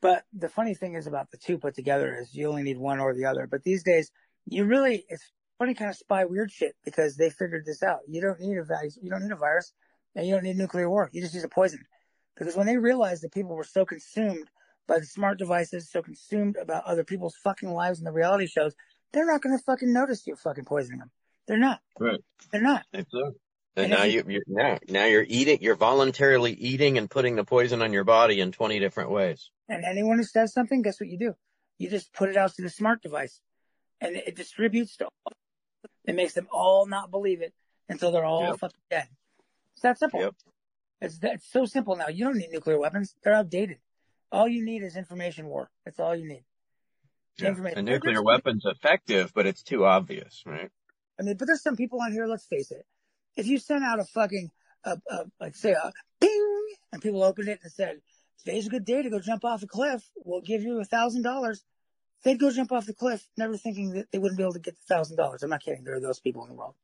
but 0.00 0.24
the 0.32 0.48
funny 0.48 0.74
thing 0.74 0.94
is 0.94 1.06
about 1.06 1.30
the 1.30 1.36
two 1.36 1.58
put 1.58 1.74
together 1.74 2.16
is 2.18 2.34
you 2.34 2.48
only 2.48 2.62
need 2.62 2.78
one 2.78 2.98
or 2.98 3.14
the 3.14 3.26
other. 3.26 3.46
But 3.46 3.62
these 3.62 3.82
days, 3.82 4.10
you 4.46 4.64
really, 4.64 5.04
it's 5.10 5.30
funny 5.58 5.74
kind 5.74 5.90
of 5.90 5.96
spy 5.96 6.24
weird 6.24 6.50
shit 6.50 6.76
because 6.84 7.16
they 7.16 7.28
figured 7.28 7.66
this 7.66 7.82
out. 7.82 8.00
You 8.08 8.22
don't 8.22 8.40
need 8.40 8.56
a 8.56 8.64
virus, 8.64 8.98
you 9.02 9.10
don't 9.10 9.22
need 9.22 9.32
a 9.32 9.36
virus, 9.36 9.72
and 10.14 10.26
you 10.26 10.34
don't 10.34 10.44
need 10.44 10.56
nuclear 10.56 10.88
war. 10.88 11.10
You 11.12 11.20
just 11.20 11.34
use 11.34 11.44
a 11.44 11.48
poison. 11.48 11.80
Because 12.36 12.56
when 12.56 12.66
they 12.66 12.76
realized 12.78 13.22
that 13.22 13.32
people 13.32 13.54
were 13.54 13.64
so 13.64 13.84
consumed 13.84 14.50
by 14.86 14.98
the 14.98 15.06
smart 15.06 15.38
devices, 15.38 15.90
so 15.90 16.02
consumed 16.02 16.56
about 16.56 16.84
other 16.84 17.04
people's 17.04 17.36
fucking 17.42 17.70
lives 17.72 17.98
and 17.98 18.06
the 18.06 18.12
reality 18.12 18.46
shows, 18.46 18.74
they're 19.12 19.26
not 19.26 19.40
going 19.42 19.56
to 19.56 19.62
fucking 19.64 19.92
notice 19.92 20.26
you 20.26 20.36
fucking 20.36 20.64
poisoning 20.64 20.98
them. 20.98 21.10
They're 21.46 21.58
not. 21.58 21.80
Right. 21.98 22.18
They're 22.50 22.60
not. 22.60 22.84
Exactly. 22.92 23.20
And 23.76 23.84
And 23.86 23.90
now 23.90 24.04
you- 24.04 24.24
you, 24.26 24.30
you're 24.34 24.42
now, 24.46 24.78
now 24.88 25.04
you're 25.06 25.26
eating, 25.28 25.58
you're 25.60 25.74
voluntarily 25.76 26.52
eating 26.52 26.98
and 26.98 27.10
putting 27.10 27.36
the 27.36 27.44
poison 27.44 27.82
on 27.82 27.92
your 27.92 28.04
body 28.04 28.40
in 28.40 28.52
20 28.52 28.78
different 28.78 29.10
ways. 29.10 29.50
And 29.68 29.84
anyone 29.84 30.18
who 30.18 30.24
says 30.24 30.52
something, 30.52 30.82
guess 30.82 31.00
what 31.00 31.08
you 31.08 31.18
do? 31.18 31.34
You 31.78 31.88
just 31.90 32.12
put 32.12 32.28
it 32.28 32.36
out 32.36 32.54
to 32.54 32.62
the 32.62 32.70
smart 32.70 33.02
device 33.02 33.40
and 34.00 34.16
it 34.16 34.36
distributes 34.36 34.96
to 34.98 35.06
all. 35.06 35.32
It 36.04 36.14
makes 36.14 36.34
them 36.34 36.46
all 36.52 36.86
not 36.86 37.10
believe 37.10 37.40
it 37.42 37.52
until 37.88 38.12
they're 38.12 38.24
all 38.24 38.42
Yep. 38.50 38.58
fucking 38.60 38.80
dead. 38.90 39.08
It's 39.74 39.82
that 39.82 39.98
simple. 39.98 40.20
Yep. 40.20 40.34
It's, 41.00 41.18
it's 41.22 41.50
so 41.50 41.64
simple 41.64 41.96
now. 41.96 42.08
You 42.08 42.24
don't 42.24 42.38
need 42.38 42.50
nuclear 42.50 42.78
weapons. 42.78 43.14
They're 43.22 43.34
outdated. 43.34 43.78
All 44.32 44.48
you 44.48 44.64
need 44.64 44.82
is 44.82 44.96
information 44.96 45.46
war. 45.46 45.70
That's 45.84 46.00
all 46.00 46.14
you 46.16 46.28
need. 46.28 46.44
Information. 47.40 47.78
A 47.78 47.82
nuclear 47.82 48.22
weapon's 48.22 48.64
effective, 48.64 49.32
but 49.34 49.46
it's 49.46 49.62
too 49.62 49.84
obvious, 49.84 50.42
right? 50.46 50.70
I 51.18 51.22
mean, 51.22 51.36
but 51.36 51.46
there's 51.46 51.62
some 51.62 51.76
people 51.76 52.00
on 52.00 52.12
here, 52.12 52.26
let's 52.26 52.46
face 52.46 52.70
it. 52.70 52.86
If 53.36 53.46
you 53.46 53.58
sent 53.58 53.84
out 53.84 53.98
a 54.00 54.04
fucking, 54.04 54.50
uh, 54.84 54.96
uh, 55.10 55.24
like 55.40 55.56
say 55.56 55.72
a 55.72 55.92
ping, 56.20 56.66
and 56.92 57.02
people 57.02 57.22
opened 57.22 57.48
it 57.48 57.60
and 57.62 57.72
said, 57.72 58.00
today's 58.44 58.66
a 58.66 58.70
good 58.70 58.84
day 58.84 59.02
to 59.02 59.10
go 59.10 59.18
jump 59.18 59.44
off 59.44 59.62
a 59.62 59.66
cliff. 59.66 60.08
We'll 60.24 60.40
give 60.40 60.62
you 60.62 60.80
a 60.80 60.84
thousand 60.84 61.22
dollars. 61.22 61.64
They'd 62.22 62.38
go 62.38 62.50
jump 62.50 62.72
off 62.72 62.86
the 62.86 62.94
cliff, 62.94 63.26
never 63.36 63.56
thinking 63.56 63.90
that 63.90 64.10
they 64.10 64.18
wouldn't 64.18 64.38
be 64.38 64.44
able 64.44 64.54
to 64.54 64.60
get 64.60 64.76
the 64.76 64.94
thousand 64.94 65.16
dollars. 65.16 65.42
I'm 65.42 65.50
not 65.50 65.62
kidding. 65.62 65.84
There 65.84 65.94
are 65.94 66.00
those 66.00 66.20
people 66.20 66.42
in 66.44 66.48
the 66.48 66.54
world. 66.54 66.74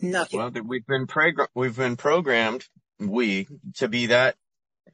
Nothing. 0.00 0.38
Well, 0.38 0.52
we've 0.64 0.86
been 0.86 1.06
progr- 1.06 1.48
we've 1.54 1.76
been 1.76 1.96
programmed, 1.96 2.68
we, 3.08 3.48
to 3.76 3.88
be 3.88 4.06
that, 4.06 4.36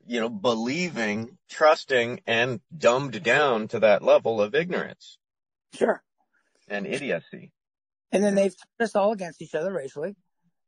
you 0.06 0.20
know, 0.20 0.28
believing, 0.28 1.36
trusting, 1.50 2.20
and 2.26 2.60
dumbed 2.76 3.22
down 3.22 3.68
to 3.68 3.80
that 3.80 4.02
level 4.02 4.40
of 4.40 4.54
ignorance 4.54 5.18
sure. 5.74 6.02
and 6.68 6.86
idiocy. 6.86 7.52
And 8.12 8.22
then 8.22 8.34
they've 8.34 8.54
turned 8.54 8.86
us 8.86 8.94
all 8.94 9.12
against 9.12 9.42
each 9.42 9.54
other 9.54 9.72
racially. 9.72 10.14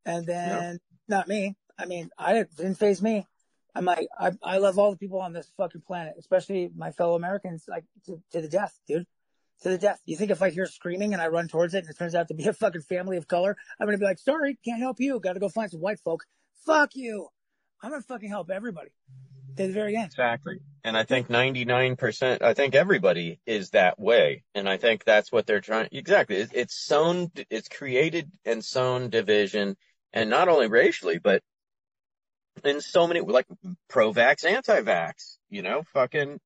And 0.04 0.26
then, 0.26 0.78
not 1.08 1.28
me. 1.28 1.54
I 1.78 1.86
mean, 1.86 2.10
I 2.18 2.44
didn't 2.56 2.74
phase 2.74 3.00
me. 3.00 3.26
I'm 3.74 3.84
like, 3.84 4.08
I, 4.18 4.32
I 4.42 4.58
love 4.58 4.78
all 4.78 4.90
the 4.90 4.96
people 4.96 5.20
on 5.20 5.32
this 5.32 5.50
fucking 5.56 5.82
planet, 5.82 6.14
especially 6.18 6.70
my 6.76 6.90
fellow 6.90 7.14
Americans, 7.14 7.64
like 7.68 7.84
to, 8.06 8.20
to 8.32 8.40
the 8.40 8.48
death, 8.48 8.76
dude. 8.88 9.06
To 9.62 9.68
the 9.70 9.78
death. 9.78 10.00
You 10.04 10.16
think 10.16 10.30
if 10.30 10.42
I 10.42 10.50
hear 10.50 10.66
screaming 10.66 11.12
and 11.12 11.22
I 11.22 11.28
run 11.28 11.48
towards 11.48 11.74
it 11.74 11.84
and 11.84 11.90
it 11.90 11.98
turns 11.98 12.14
out 12.14 12.28
to 12.28 12.34
be 12.34 12.46
a 12.46 12.52
fucking 12.52 12.82
family 12.82 13.16
of 13.16 13.28
color, 13.28 13.56
I'm 13.78 13.86
gonna 13.86 13.98
be 13.98 14.04
like, 14.04 14.18
sorry, 14.18 14.58
can't 14.64 14.80
help 14.80 15.00
you. 15.00 15.20
Gotta 15.20 15.40
go 15.40 15.48
find 15.48 15.70
some 15.70 15.80
white 15.80 16.00
folk. 16.00 16.24
Fuck 16.66 16.96
you. 16.96 17.28
I'm 17.82 17.90
gonna 17.90 18.02
fucking 18.02 18.28
help 18.28 18.50
everybody. 18.50 18.90
To 19.56 19.66
the 19.66 19.72
very 19.72 19.96
end. 19.96 20.06
Exactly. 20.06 20.60
And 20.84 20.96
I 20.96 21.02
think 21.02 21.28
99%, 21.28 22.42
I 22.42 22.54
think 22.54 22.74
everybody 22.74 23.40
is 23.44 23.70
that 23.70 23.98
way. 23.98 24.44
And 24.54 24.68
I 24.68 24.76
think 24.76 25.04
that's 25.04 25.32
what 25.32 25.46
they're 25.46 25.60
trying, 25.60 25.88
exactly. 25.90 26.36
It, 26.36 26.50
it's 26.54 26.74
sown, 26.74 27.32
it's 27.50 27.68
created 27.68 28.30
and 28.44 28.64
sown 28.64 29.10
division 29.10 29.76
and 30.12 30.30
not 30.30 30.48
only 30.48 30.68
racially, 30.68 31.18
but 31.18 31.42
in 32.64 32.80
so 32.80 33.06
many, 33.08 33.20
like 33.20 33.46
pro-vax, 33.88 34.44
anti-vax, 34.44 35.38
you 35.50 35.62
know, 35.62 35.82
fucking, 35.92 36.38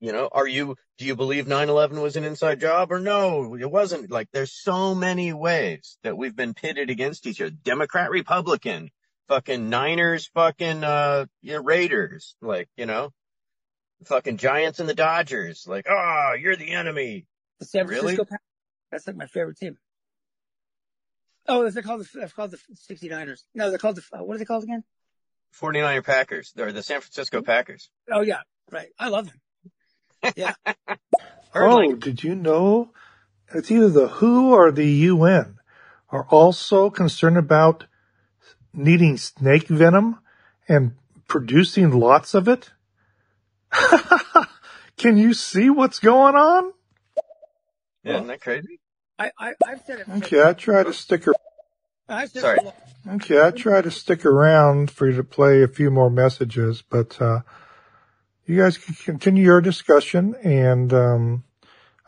you 0.00 0.12
know, 0.12 0.28
are 0.30 0.46
you, 0.46 0.76
do 0.98 1.06
you 1.06 1.16
believe 1.16 1.46
9-11 1.46 2.02
was 2.02 2.16
an 2.16 2.24
inside 2.24 2.60
job 2.60 2.92
or 2.92 3.00
no, 3.00 3.56
it 3.56 3.70
wasn't? 3.70 4.10
Like 4.10 4.28
there's 4.32 4.52
so 4.52 4.94
many 4.94 5.32
ways 5.32 5.96
that 6.02 6.18
we've 6.18 6.36
been 6.36 6.52
pitted 6.54 6.90
against 6.90 7.26
each 7.26 7.40
other. 7.40 7.50
Democrat, 7.50 8.10
Republican, 8.10 8.90
fucking 9.28 9.68
Niners, 9.68 10.30
fucking, 10.34 10.84
uh, 10.84 11.26
yeah, 11.42 11.58
Raiders, 11.62 12.36
like, 12.40 12.68
you 12.76 12.86
know, 12.86 13.12
fucking 14.04 14.36
Giants 14.36 14.78
and 14.80 14.88
the 14.88 14.94
Dodgers, 14.94 15.66
like, 15.66 15.86
oh, 15.88 16.34
you're 16.38 16.56
the 16.56 16.70
enemy. 16.72 17.26
The 17.60 17.64
San 17.66 17.86
Really? 17.86 18.00
Francisco 18.00 18.24
Pack- 18.24 18.42
That's 18.90 19.06
like 19.06 19.16
my 19.16 19.26
favorite 19.26 19.56
team. 19.58 19.78
Oh, 21.48 21.68
they're 21.70 21.82
called 21.82 22.00
the, 22.02 22.08
they're 22.18 22.28
called 22.28 22.50
the 22.50 22.58
69ers. 22.92 23.42
No, 23.54 23.70
they're 23.70 23.78
called 23.78 23.96
the, 23.96 24.02
uh, 24.12 24.22
what 24.24 24.34
are 24.34 24.38
they 24.38 24.44
called 24.44 24.64
again? 24.64 24.82
49er 25.60 26.04
Packers, 26.04 26.52
They're 26.54 26.72
the 26.72 26.82
San 26.82 27.00
Francisco 27.00 27.40
Packers. 27.40 27.88
Oh 28.12 28.20
yeah, 28.20 28.40
right. 28.70 28.88
I 28.98 29.08
love 29.08 29.28
them. 29.28 30.32
Yeah. 30.36 30.54
Heard 31.52 31.68
oh, 31.70 31.76
like- 31.76 32.00
did 32.00 32.22
you 32.24 32.34
know 32.34 32.90
it's 33.54 33.70
either 33.70 33.88
the 33.88 34.08
WHO 34.08 34.52
or 34.54 34.72
the 34.72 34.86
UN 34.90 35.56
are 36.10 36.26
also 36.28 36.90
concerned 36.90 37.38
about 37.38 37.86
needing 38.76 39.16
snake 39.16 39.68
venom 39.68 40.18
and 40.68 40.92
producing 41.26 41.90
lots 41.90 42.34
of 42.34 42.46
it? 42.48 42.70
Can 44.96 45.16
you 45.16 45.34
see 45.34 45.70
what's 45.70 45.98
going 45.98 46.34
on? 46.34 46.72
yeah, 48.04 48.14
isn't 48.16 48.28
that 48.28 48.40
crazy? 48.40 48.80
I, 49.18 49.30
I, 49.38 49.54
I've 49.66 49.80
said 49.86 50.00
it. 50.00 50.08
Okay, 50.08 50.42
I 50.42 50.52
try 50.52 50.82
to 50.82 50.92
stick. 50.92 51.26
ar- 51.26 51.34
I've 52.08 52.30
said 52.30 52.42
Sorry. 52.42 52.58
Okay, 53.08 53.40
I 53.42 53.50
try 53.50 53.82
to 53.82 53.90
stick 53.90 54.24
around 54.24 54.90
for 54.90 55.08
you 55.08 55.16
to 55.16 55.24
play 55.24 55.62
a 55.62 55.68
few 55.68 55.90
more 55.90 56.10
messages, 56.10 56.82
but 56.82 57.20
uh, 57.20 57.40
you 58.46 58.58
guys 58.58 58.78
can 58.78 58.94
continue 58.94 59.44
your 59.44 59.60
discussion, 59.60 60.34
and 60.42 60.92
um, 60.92 61.44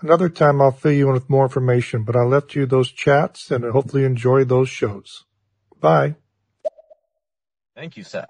another 0.00 0.28
time 0.28 0.60
I'll 0.60 0.72
fill 0.72 0.92
you 0.92 1.08
in 1.08 1.14
with 1.14 1.30
more 1.30 1.44
information. 1.44 2.04
But 2.04 2.16
I 2.16 2.22
left 2.22 2.54
you 2.54 2.66
those 2.66 2.90
chats, 2.90 3.50
and 3.50 3.64
hopefully 3.64 4.02
you 4.02 4.08
enjoy 4.08 4.44
those 4.44 4.68
shows. 4.68 5.24
Bye. 5.80 6.16
Thank 7.78 7.96
you, 7.96 8.02
sir. 8.02 8.26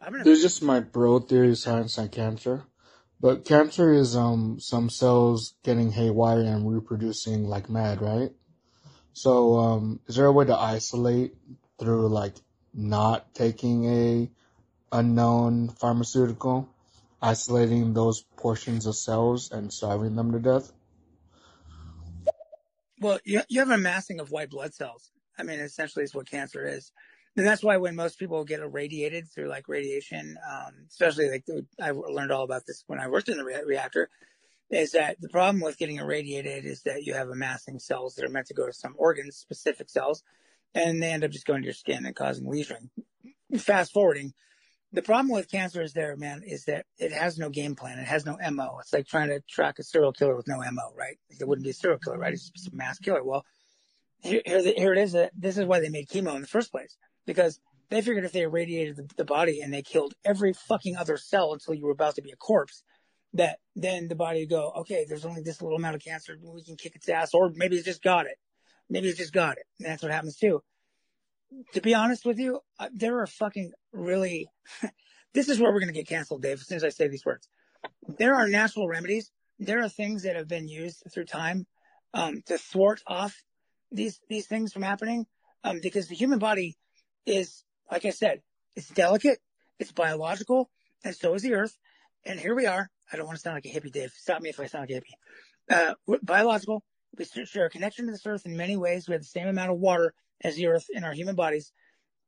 I'm 0.00 0.12
gonna, 0.12 0.24
There's 0.24 0.42
just 0.42 0.62
my 0.62 0.80
bro 0.80 1.20
theory 1.20 1.50
of 1.50 1.58
science 1.58 1.98
on 1.98 2.08
cancer. 2.08 2.64
But 3.20 3.44
cancer 3.44 3.92
is 3.92 4.16
um 4.16 4.60
some 4.60 4.90
cells 4.90 5.54
getting 5.64 5.92
haywire 5.92 6.40
and 6.40 6.72
reproducing 6.72 7.44
like 7.44 7.70
mad, 7.70 8.00
right? 8.02 8.30
So 9.12 9.56
um 9.58 10.00
is 10.08 10.16
there 10.16 10.26
a 10.26 10.32
way 10.32 10.46
to 10.46 10.56
isolate 10.56 11.34
through 11.78 12.08
like 12.08 12.36
not 12.74 13.34
taking 13.34 13.84
a 13.86 14.30
unknown 14.92 15.68
pharmaceutical, 15.68 16.68
isolating 17.22 17.94
those 17.94 18.22
portions 18.36 18.86
of 18.86 18.96
cells 18.96 19.52
and 19.52 19.72
starving 19.72 20.16
them 20.16 20.32
to 20.32 20.40
death? 20.40 20.72
well, 23.00 23.18
you, 23.24 23.42
you 23.48 23.60
have 23.60 23.70
a 23.70 23.78
massing 23.78 24.20
of 24.20 24.30
white 24.30 24.50
blood 24.50 24.74
cells. 24.74 25.10
I 25.38 25.42
mean, 25.42 25.60
essentially 25.60 26.04
is 26.04 26.14
what 26.14 26.30
cancer 26.30 26.66
is. 26.66 26.92
And 27.38 27.46
that's 27.46 27.62
why 27.62 27.76
when 27.76 27.94
most 27.94 28.18
people 28.18 28.44
get 28.44 28.58
irradiated 28.58 29.30
through 29.30 29.46
like 29.46 29.68
radiation, 29.68 30.36
um, 30.52 30.72
especially 30.90 31.30
like 31.30 31.44
I 31.80 31.92
learned 31.92 32.32
all 32.32 32.42
about 32.42 32.66
this 32.66 32.82
when 32.88 32.98
I 32.98 33.06
worked 33.06 33.28
in 33.28 33.36
the 33.36 33.44
re- 33.44 33.62
reactor, 33.64 34.10
is 34.70 34.90
that 34.90 35.20
the 35.20 35.28
problem 35.28 35.60
with 35.60 35.78
getting 35.78 35.98
irradiated 35.98 36.64
is 36.64 36.82
that 36.82 37.04
you 37.04 37.14
have 37.14 37.28
amassing 37.28 37.78
cells 37.78 38.16
that 38.16 38.24
are 38.24 38.28
meant 38.28 38.48
to 38.48 38.54
go 38.54 38.66
to 38.66 38.72
some 38.72 38.96
organs, 38.98 39.36
specific 39.36 39.88
cells, 39.88 40.24
and 40.74 41.00
they 41.00 41.12
end 41.12 41.22
up 41.22 41.30
just 41.30 41.46
going 41.46 41.62
to 41.62 41.66
your 41.66 41.74
skin 41.74 42.06
and 42.06 42.16
causing 42.16 42.50
lesion. 42.50 42.90
Fast 43.56 43.92
forwarding, 43.92 44.34
the 44.92 45.02
problem 45.02 45.28
with 45.32 45.48
cancer 45.48 45.80
is 45.80 45.92
there, 45.92 46.16
man, 46.16 46.42
is 46.44 46.64
that 46.64 46.86
it 46.98 47.12
has 47.12 47.38
no 47.38 47.50
game 47.50 47.76
plan. 47.76 48.00
It 48.00 48.08
has 48.08 48.26
no 48.26 48.36
MO. 48.50 48.78
It's 48.80 48.92
like 48.92 49.06
trying 49.06 49.28
to 49.28 49.40
track 49.48 49.78
a 49.78 49.84
serial 49.84 50.12
killer 50.12 50.34
with 50.34 50.48
no 50.48 50.56
MO, 50.56 50.92
right? 50.96 51.18
It 51.30 51.46
wouldn't 51.46 51.64
be 51.64 51.70
a 51.70 51.74
serial 51.74 52.00
killer, 52.00 52.18
right? 52.18 52.32
It's 52.32 52.50
just 52.50 52.72
a 52.72 52.74
mass 52.74 52.98
killer. 52.98 53.22
Well, 53.22 53.46
here, 54.22 54.42
here, 54.44 54.60
here 54.76 54.92
it 54.92 54.98
is. 54.98 55.14
Uh, 55.14 55.28
This 55.38 55.56
is 55.56 55.66
why 55.66 55.78
they 55.78 55.88
made 55.88 56.08
chemo 56.08 56.34
in 56.34 56.40
the 56.40 56.48
first 56.48 56.72
place 56.72 56.96
because 57.28 57.60
they 57.90 58.00
figured 58.00 58.24
if 58.24 58.32
they 58.32 58.40
irradiated 58.40 58.96
the, 58.96 59.06
the 59.18 59.24
body 59.24 59.60
and 59.60 59.72
they 59.72 59.82
killed 59.82 60.14
every 60.24 60.54
fucking 60.54 60.96
other 60.96 61.18
cell 61.18 61.52
until 61.52 61.74
you 61.74 61.84
were 61.84 61.92
about 61.92 62.14
to 62.14 62.22
be 62.22 62.30
a 62.30 62.36
corpse, 62.36 62.82
that 63.34 63.58
then 63.76 64.08
the 64.08 64.14
body 64.14 64.40
would 64.40 64.48
go, 64.48 64.72
okay, 64.78 65.04
there's 65.06 65.26
only 65.26 65.42
this 65.42 65.60
little 65.60 65.76
amount 65.76 65.94
of 65.94 66.02
cancer. 66.02 66.38
We 66.42 66.64
can 66.64 66.76
kick 66.76 66.96
its 66.96 67.08
ass, 67.08 67.34
or 67.34 67.52
maybe 67.54 67.76
it's 67.76 67.84
just 67.84 68.02
got 68.02 68.24
it. 68.24 68.38
Maybe 68.88 69.08
it's 69.08 69.18
just 69.18 69.34
got 69.34 69.58
it. 69.58 69.64
And 69.78 69.90
that's 69.90 70.02
what 70.02 70.10
happens 70.10 70.36
too. 70.36 70.62
To 71.74 71.82
be 71.82 71.94
honest 71.94 72.24
with 72.24 72.38
you, 72.38 72.60
uh, 72.80 72.88
there 72.94 73.20
are 73.20 73.26
fucking 73.26 73.72
really, 73.92 74.48
this 75.34 75.50
is 75.50 75.60
where 75.60 75.70
we're 75.70 75.80
going 75.80 75.92
to 75.92 75.98
get 75.98 76.08
canceled, 76.08 76.40
Dave, 76.40 76.60
as 76.60 76.66
soon 76.66 76.76
as 76.76 76.84
I 76.84 76.88
say 76.88 77.08
these 77.08 77.26
words. 77.26 77.46
There 78.18 78.34
are 78.34 78.48
natural 78.48 78.88
remedies. 78.88 79.30
There 79.58 79.82
are 79.82 79.88
things 79.90 80.22
that 80.22 80.34
have 80.34 80.48
been 80.48 80.66
used 80.66 81.02
through 81.12 81.26
time, 81.26 81.66
um, 82.14 82.40
to 82.46 82.56
thwart 82.56 83.02
off 83.06 83.36
these 83.92 84.18
these 84.28 84.46
things 84.46 84.72
from 84.72 84.82
happening 84.82 85.26
um, 85.64 85.80
because 85.82 86.08
the 86.08 86.14
human 86.14 86.38
body 86.38 86.76
is, 87.28 87.64
like 87.90 88.04
I 88.04 88.10
said, 88.10 88.40
it's 88.76 88.88
delicate, 88.88 89.38
it's 89.78 89.92
biological, 89.92 90.70
and 91.04 91.14
so 91.14 91.34
is 91.34 91.42
the 91.42 91.54
Earth. 91.54 91.76
And 92.24 92.38
here 92.40 92.54
we 92.54 92.66
are. 92.66 92.90
I 93.12 93.16
don't 93.16 93.26
want 93.26 93.36
to 93.36 93.42
sound 93.42 93.56
like 93.56 93.66
a 93.66 93.68
hippie, 93.68 93.92
Dave. 93.92 94.12
Stop 94.12 94.42
me 94.42 94.50
if 94.50 94.60
I 94.60 94.66
sound 94.66 94.88
like 94.88 95.02
a 95.70 95.74
hippie. 95.74 95.94
Uh, 96.08 96.16
biological. 96.22 96.82
We 97.16 97.24
share 97.24 97.66
a 97.66 97.70
connection 97.70 98.06
to 98.06 98.12
this 98.12 98.26
Earth 98.26 98.46
in 98.46 98.56
many 98.56 98.76
ways. 98.76 99.08
We 99.08 99.12
have 99.12 99.22
the 99.22 99.26
same 99.26 99.48
amount 99.48 99.70
of 99.70 99.78
water 99.78 100.14
as 100.42 100.56
the 100.56 100.66
Earth 100.66 100.86
in 100.90 101.04
our 101.04 101.12
human 101.12 101.34
bodies. 101.34 101.72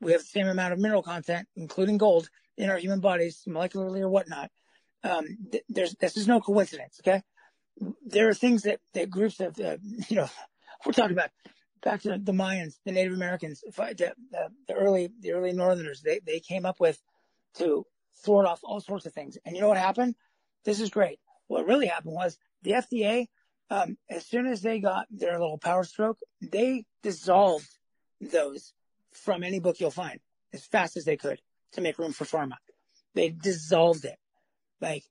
We 0.01 0.13
have 0.13 0.23
the 0.23 0.27
same 0.27 0.49
amount 0.49 0.73
of 0.73 0.79
mineral 0.79 1.03
content, 1.03 1.47
including 1.57 1.99
gold, 1.99 2.31
in 2.57 2.71
our 2.71 2.79
human 2.79 3.01
bodies, 3.01 3.43
molecularly 3.49 4.01
or 4.01 4.09
whatnot. 4.09 4.51
Um, 5.03 5.25
th- 5.51 5.65
there's 5.69 5.95
this 5.95 6.17
is 6.17 6.29
no 6.29 6.41
coincidence. 6.41 7.01
Okay, 7.03 7.23
there 8.05 8.29
are 8.29 8.35
things 8.35 8.63
that 8.63 8.81
that 8.95 9.11
groups 9.11 9.39
have, 9.39 9.59
uh, 9.59 9.77
you 10.09 10.17
know, 10.17 10.29
we're 10.85 10.93
talking 10.93 11.17
about 11.17 11.31
back 11.83 12.03
to 12.03 12.19
the 12.19 12.33
Mayans, 12.33 12.75
the 12.85 12.93
Native 12.93 13.15
Americans, 13.15 13.61
the, 13.61 14.13
the, 14.69 14.75
early 14.75 15.11
the 15.21 15.33
early 15.33 15.53
Northerners. 15.53 16.03
They 16.03 16.21
they 16.25 16.41
came 16.41 16.67
up 16.67 16.81
with 16.81 17.01
to 17.55 17.87
thwart 18.25 18.47
off 18.47 18.61
all 18.63 18.81
sorts 18.81 19.07
of 19.07 19.13
things. 19.13 19.39
And 19.45 19.55
you 19.55 19.63
know 19.63 19.69
what 19.69 19.79
happened? 19.79 20.15
This 20.65 20.81
is 20.81 20.91
great. 20.91 21.19
What 21.49 21.67
really 21.67 21.87
happened 21.87 22.15
was 22.15 22.39
the 22.63 22.73
FDA, 22.73 23.27
um, 23.71 23.97
as 24.09 24.27
soon 24.27 24.47
as 24.47 24.63
they 24.63 24.81
got 24.81 25.07
their 25.11 25.33
little 25.33 25.59
power 25.59 25.85
stroke, 25.85 26.19
they 26.41 26.85
dissolved 27.03 27.69
those 28.21 28.73
from 29.13 29.43
any 29.43 29.59
book 29.59 29.81
you'll 29.81 29.91
find 29.91 30.21
as 30.53 30.65
fast 30.65 30.97
as 30.97 31.05
they 31.05 31.17
could 31.17 31.41
to 31.73 31.81
make 31.81 31.99
room 31.99 32.13
for 32.13 32.25
pharma. 32.25 32.57
They 33.15 33.31
dissolved 33.31 34.05
it. 34.05 34.17
Like 34.81 35.05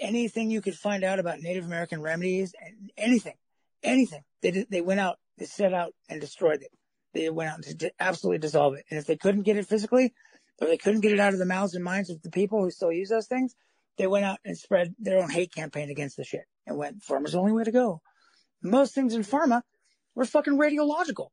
anything 0.00 0.50
you 0.50 0.60
could 0.60 0.74
find 0.74 1.04
out 1.04 1.18
about 1.18 1.40
Native 1.40 1.64
American 1.64 2.02
remedies, 2.02 2.54
and 2.60 2.90
anything, 2.96 3.36
anything. 3.82 4.22
They 4.42 4.50
did, 4.50 4.66
they 4.70 4.80
went 4.80 5.00
out, 5.00 5.18
they 5.38 5.44
set 5.44 5.74
out 5.74 5.92
and 6.08 6.20
destroyed 6.20 6.62
it. 6.62 6.70
They 7.14 7.30
went 7.30 7.50
out 7.50 7.62
to 7.62 7.92
absolutely 7.98 8.38
dissolve 8.38 8.74
it. 8.74 8.84
And 8.90 8.98
if 8.98 9.06
they 9.06 9.16
couldn't 9.16 9.42
get 9.42 9.56
it 9.56 9.66
physically, 9.66 10.12
or 10.60 10.68
they 10.68 10.76
couldn't 10.76 11.00
get 11.00 11.12
it 11.12 11.20
out 11.20 11.32
of 11.32 11.38
the 11.38 11.46
mouths 11.46 11.74
and 11.74 11.84
minds 11.84 12.10
of 12.10 12.22
the 12.22 12.30
people 12.30 12.62
who 12.62 12.70
still 12.70 12.92
use 12.92 13.08
those 13.08 13.26
things, 13.26 13.54
they 13.98 14.06
went 14.06 14.24
out 14.24 14.38
and 14.44 14.56
spread 14.56 14.94
their 14.98 15.18
own 15.18 15.30
hate 15.30 15.54
campaign 15.54 15.90
against 15.90 16.16
the 16.16 16.24
shit 16.24 16.44
and 16.66 16.76
went, 16.76 17.02
pharma's 17.02 17.32
the 17.32 17.38
only 17.38 17.52
way 17.52 17.64
to 17.64 17.72
go. 17.72 18.00
Most 18.62 18.94
things 18.94 19.14
in 19.14 19.22
pharma 19.22 19.62
were 20.14 20.24
fucking 20.24 20.58
radiological. 20.58 21.28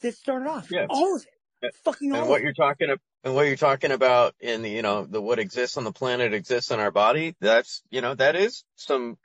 They 0.00 0.10
started 0.10 0.48
off. 0.48 0.70
Yeah. 0.70 0.86
All 0.88 1.16
of 1.16 1.22
it. 1.62 1.74
Fucking 1.84 2.12
all 2.12 2.20
and 2.20 2.28
what 2.28 2.42
you're 2.42 2.52
talking 2.52 2.88
about 2.88 3.00
and 3.24 3.34
what 3.34 3.46
you're 3.46 3.56
talking 3.56 3.90
about 3.90 4.34
in 4.40 4.62
the, 4.62 4.70
you 4.70 4.82
know, 4.82 5.04
the 5.04 5.20
what 5.20 5.38
exists 5.38 5.76
on 5.76 5.84
the 5.84 5.92
planet 5.92 6.34
exists 6.34 6.70
in 6.70 6.78
our 6.78 6.90
body, 6.90 7.34
that's, 7.40 7.82
you 7.90 8.00
know, 8.00 8.14
that 8.14 8.36
is 8.36 8.62
some, 8.76 9.18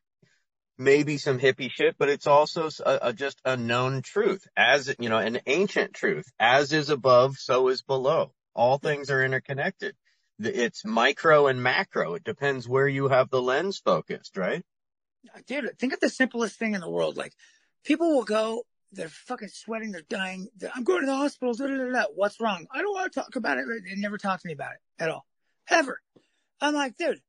maybe 0.82 1.18
some 1.18 1.40
hippie 1.40 1.72
shit, 1.72 1.95
but 1.98 2.10
it's 2.10 2.28
also 2.28 2.70
a, 2.86 2.99
a, 3.03 3.14
just 3.14 3.40
a 3.45 3.56
known 3.56 4.02
truth 4.02 4.48
as, 4.58 4.94
you 4.99 5.10
know, 5.10 5.20
an 5.20 5.40
ancient 5.45 5.94
truth. 5.94 6.26
As 6.40 6.74
is 6.74 6.90
above, 6.90 7.38
so 7.38 7.68
is 7.70 7.82
below. 7.84 8.34
All 8.53 8.78
things 8.78 9.10
are 9.10 9.24
interconnected. 9.24 9.95
It's 10.40 10.84
micro 10.84 11.48
and 11.48 11.62
macro. 11.62 12.16
It 12.16 12.24
depends 12.24 12.68
where 12.68 12.88
you 12.88 13.08
have 13.10 13.30
the 13.30 13.41
lens 13.41 13.78
focused, 13.78 14.38
right? 14.38 14.64
Dude, 15.45 15.78
think 15.78 15.94
of 15.94 15.99
the 15.99 16.10
simplest 16.10 16.58
thing 16.58 16.74
in 16.74 16.82
the 16.82 16.90
world. 16.90 17.16
Like 17.16 17.34
people 17.86 18.16
will 18.16 18.24
go, 18.24 18.64
they're 18.91 19.08
fucking 19.08 19.49
sweating, 19.49 19.91
they're 19.91 20.02
dying. 20.10 20.49
They're, 20.58 20.72
I'm 20.76 20.84
going 20.84 21.02
to 21.02 21.06
the 21.06 21.16
hospital. 21.16 21.56
Blah, 21.56 21.68
blah, 21.68 21.90
blah. 21.90 22.06
What's 22.16 22.41
wrong? 22.41 22.66
I 22.72 22.82
don't 22.82 22.94
want 22.94 23.14
to 23.14 23.20
talk 23.20 23.36
about 23.36 23.60
it. 23.60 23.66
They 23.68 23.95
never 23.95 24.18
talk 24.18 24.41
to 24.41 24.48
me 24.48 24.53
about 24.53 24.74
it 24.74 25.03
at 25.03 25.10
all. 25.10 25.26
Ever. 25.70 26.02
I'm 26.60 26.74
like, 26.74 26.98
dude, 26.98 27.22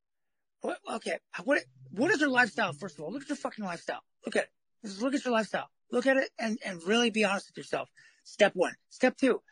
what, 0.62 0.78
okay, 0.94 1.18
what, 1.44 1.62
what 1.90 2.10
is 2.10 2.20
your 2.20 2.30
lifestyle? 2.30 2.72
First 2.72 2.98
of 2.98 3.04
all, 3.04 3.12
look 3.12 3.22
at 3.22 3.28
your 3.28 3.36
fucking 3.36 3.64
lifestyle. 3.64 4.00
Look 4.24 4.36
at 4.36 4.44
it. 4.44 4.50
Just 4.84 5.02
look 5.02 5.14
at 5.14 5.24
your 5.24 5.32
lifestyle. 5.32 5.68
Look 5.90 6.06
at 6.06 6.16
it 6.16 6.30
and, 6.38 6.58
and 6.64 6.82
really 6.84 7.10
be 7.10 7.24
honest 7.24 7.48
with 7.48 7.58
yourself. 7.58 7.90
Step 8.24 8.52
one. 8.54 8.74
Step 8.88 9.16
two, 9.16 9.42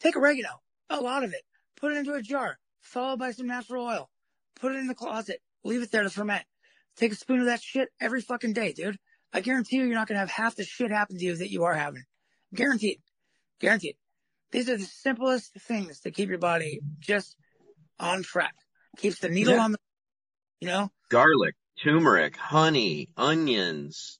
take 0.00 0.16
oregano 0.16 0.60
a 0.90 1.00
lot 1.00 1.24
of 1.24 1.32
it. 1.32 1.42
Put 1.76 1.92
it 1.92 1.98
into 1.98 2.12
a 2.12 2.22
jar, 2.22 2.58
followed 2.80 3.18
by 3.18 3.30
some 3.30 3.46
natural 3.46 3.86
oil. 3.86 4.10
Put 4.60 4.72
it 4.72 4.78
in 4.78 4.88
the 4.88 4.94
closet. 4.94 5.40
Leave 5.64 5.82
it 5.82 5.90
there 5.90 6.02
to 6.02 6.10
ferment. 6.10 6.44
Take 6.96 7.12
a 7.12 7.14
spoon 7.14 7.40
of 7.40 7.46
that 7.46 7.62
shit 7.62 7.88
every 8.00 8.20
fucking 8.20 8.52
day, 8.52 8.72
dude. 8.72 8.98
I 9.32 9.40
guarantee 9.40 9.76
you, 9.76 9.84
you're 9.84 9.94
not 9.94 10.08
gonna 10.08 10.20
have 10.20 10.30
half 10.30 10.56
the 10.56 10.64
shit 10.64 10.90
happen 10.90 11.16
to 11.16 11.24
you 11.24 11.36
that 11.36 11.50
you 11.50 11.64
are 11.64 11.74
having. 11.74 12.02
Guaranteed. 12.54 13.00
Guaranteed. 13.60 13.96
These 14.50 14.68
are 14.68 14.76
the 14.76 14.84
simplest 14.84 15.54
things 15.60 16.00
to 16.00 16.10
keep 16.10 16.28
your 16.28 16.38
body 16.38 16.80
just 16.98 17.36
on 17.98 18.22
track. 18.22 18.54
Keeps 18.96 19.20
the 19.20 19.28
needle 19.28 19.54
yeah. 19.54 19.64
on 19.64 19.72
the, 19.72 19.78
you 20.60 20.68
know? 20.68 20.90
Garlic, 21.08 21.54
turmeric, 21.82 22.36
honey, 22.36 23.08
onions, 23.16 24.18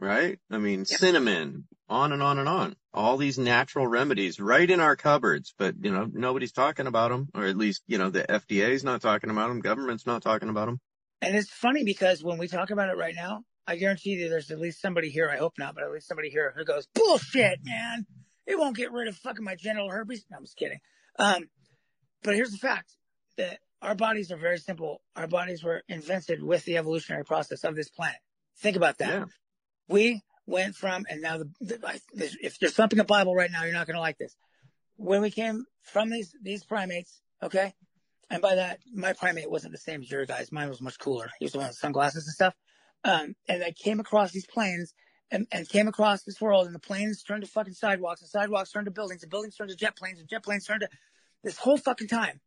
right? 0.00 0.38
I 0.50 0.58
mean, 0.58 0.80
yep. 0.80 0.86
cinnamon, 0.86 1.66
on 1.88 2.12
and 2.12 2.22
on 2.22 2.38
and 2.38 2.48
on. 2.48 2.76
All 2.92 3.16
these 3.16 3.38
natural 3.38 3.86
remedies 3.86 4.40
right 4.40 4.68
in 4.68 4.80
our 4.80 4.96
cupboards, 4.96 5.54
but 5.56 5.74
you 5.80 5.92
know, 5.92 6.08
nobody's 6.12 6.52
talking 6.52 6.86
about 6.86 7.10
them, 7.10 7.28
or 7.34 7.46
at 7.46 7.56
least, 7.56 7.82
you 7.86 7.98
know, 7.98 8.10
the 8.10 8.24
FDA 8.24 8.70
is 8.70 8.84
not 8.84 9.00
talking 9.00 9.30
about 9.30 9.48
them. 9.48 9.60
Government's 9.60 10.06
not 10.06 10.22
talking 10.22 10.48
about 10.48 10.66
them. 10.66 10.80
And 11.22 11.36
it's 11.36 11.50
funny 11.50 11.84
because 11.84 12.22
when 12.22 12.38
we 12.38 12.48
talk 12.48 12.70
about 12.70 12.90
it 12.90 12.96
right 12.96 13.14
now, 13.14 13.44
I 13.66 13.76
guarantee 13.76 14.10
you 14.10 14.28
there's 14.28 14.50
at 14.50 14.60
least 14.60 14.80
somebody 14.80 15.10
here, 15.10 15.30
I 15.30 15.36
hope 15.36 15.54
not, 15.58 15.74
but 15.74 15.84
at 15.84 15.92
least 15.92 16.08
somebody 16.08 16.30
here 16.30 16.54
who 16.56 16.64
goes, 16.64 16.86
bullshit, 16.94 17.60
man. 17.64 18.06
It 18.46 18.58
won't 18.58 18.76
get 18.76 18.92
rid 18.92 19.08
of 19.08 19.16
fucking 19.16 19.44
my 19.44 19.56
genital 19.56 19.90
herpes. 19.90 20.24
No, 20.30 20.38
I'm 20.38 20.44
just 20.44 20.56
kidding. 20.56 20.78
Um, 21.18 21.48
but 22.22 22.34
here's 22.34 22.50
the 22.50 22.58
fact 22.58 22.92
that 23.36 23.58
our 23.82 23.94
bodies 23.94 24.32
are 24.32 24.36
very 24.36 24.58
simple. 24.58 25.00
Our 25.16 25.26
bodies 25.26 25.62
were 25.62 25.82
invented 25.88 26.42
with 26.42 26.64
the 26.64 26.76
evolutionary 26.76 27.24
process 27.24 27.64
of 27.64 27.76
this 27.76 27.88
planet. 27.88 28.18
Think 28.58 28.76
about 28.76 28.98
that. 28.98 29.08
Yeah. 29.08 29.24
We 29.88 30.22
went 30.46 30.74
from, 30.74 31.06
and 31.08 31.22
now 31.22 31.38
the, 31.38 31.50
the, 31.60 32.36
if 32.42 32.58
there's 32.58 32.74
something 32.74 32.98
in 32.98 33.04
the 33.04 33.04
Bible 33.04 33.34
right 33.34 33.50
now, 33.50 33.64
you're 33.64 33.72
not 33.72 33.86
going 33.86 33.94
to 33.94 34.00
like 34.00 34.18
this. 34.18 34.34
When 34.96 35.22
we 35.22 35.30
came 35.30 35.64
from 35.82 36.10
these, 36.10 36.34
these 36.42 36.64
primates, 36.64 37.20
okay? 37.42 37.74
And 38.30 38.42
by 38.42 38.56
that, 38.56 38.80
my 38.92 39.12
primate 39.12 39.50
wasn't 39.50 39.72
the 39.72 39.78
same 39.78 40.02
as 40.02 40.10
your 40.10 40.26
guys. 40.26 40.50
Mine 40.50 40.68
was 40.68 40.80
much 40.80 40.98
cooler. 40.98 41.30
He 41.38 41.44
was 41.44 41.52
the 41.52 41.58
one 41.58 41.68
with 41.68 41.76
sunglasses 41.76 42.26
and 42.26 42.34
stuff. 42.34 42.54
Um, 43.04 43.34
and 43.48 43.62
I 43.62 43.72
came 43.72 44.00
across 44.00 44.32
these 44.32 44.46
planes 44.46 44.92
and, 45.30 45.46
and 45.52 45.68
came 45.68 45.88
across 45.88 46.24
this 46.24 46.40
world 46.40 46.66
and 46.66 46.74
the 46.74 46.80
planes 46.80 47.22
turned 47.22 47.42
to 47.42 47.48
fucking 47.48 47.74
sidewalks 47.74 48.22
and 48.22 48.28
sidewalks 48.28 48.72
turned 48.72 48.86
to 48.86 48.90
buildings 48.90 49.22
and 49.22 49.30
buildings 49.30 49.54
turned 49.54 49.70
to 49.70 49.76
jet 49.76 49.96
planes 49.96 50.18
and 50.18 50.28
jet 50.28 50.42
planes 50.42 50.66
turned 50.66 50.80
to 50.80 50.88
this 51.44 51.58
whole 51.58 51.76
fucking 51.76 52.08
time. 52.08 52.40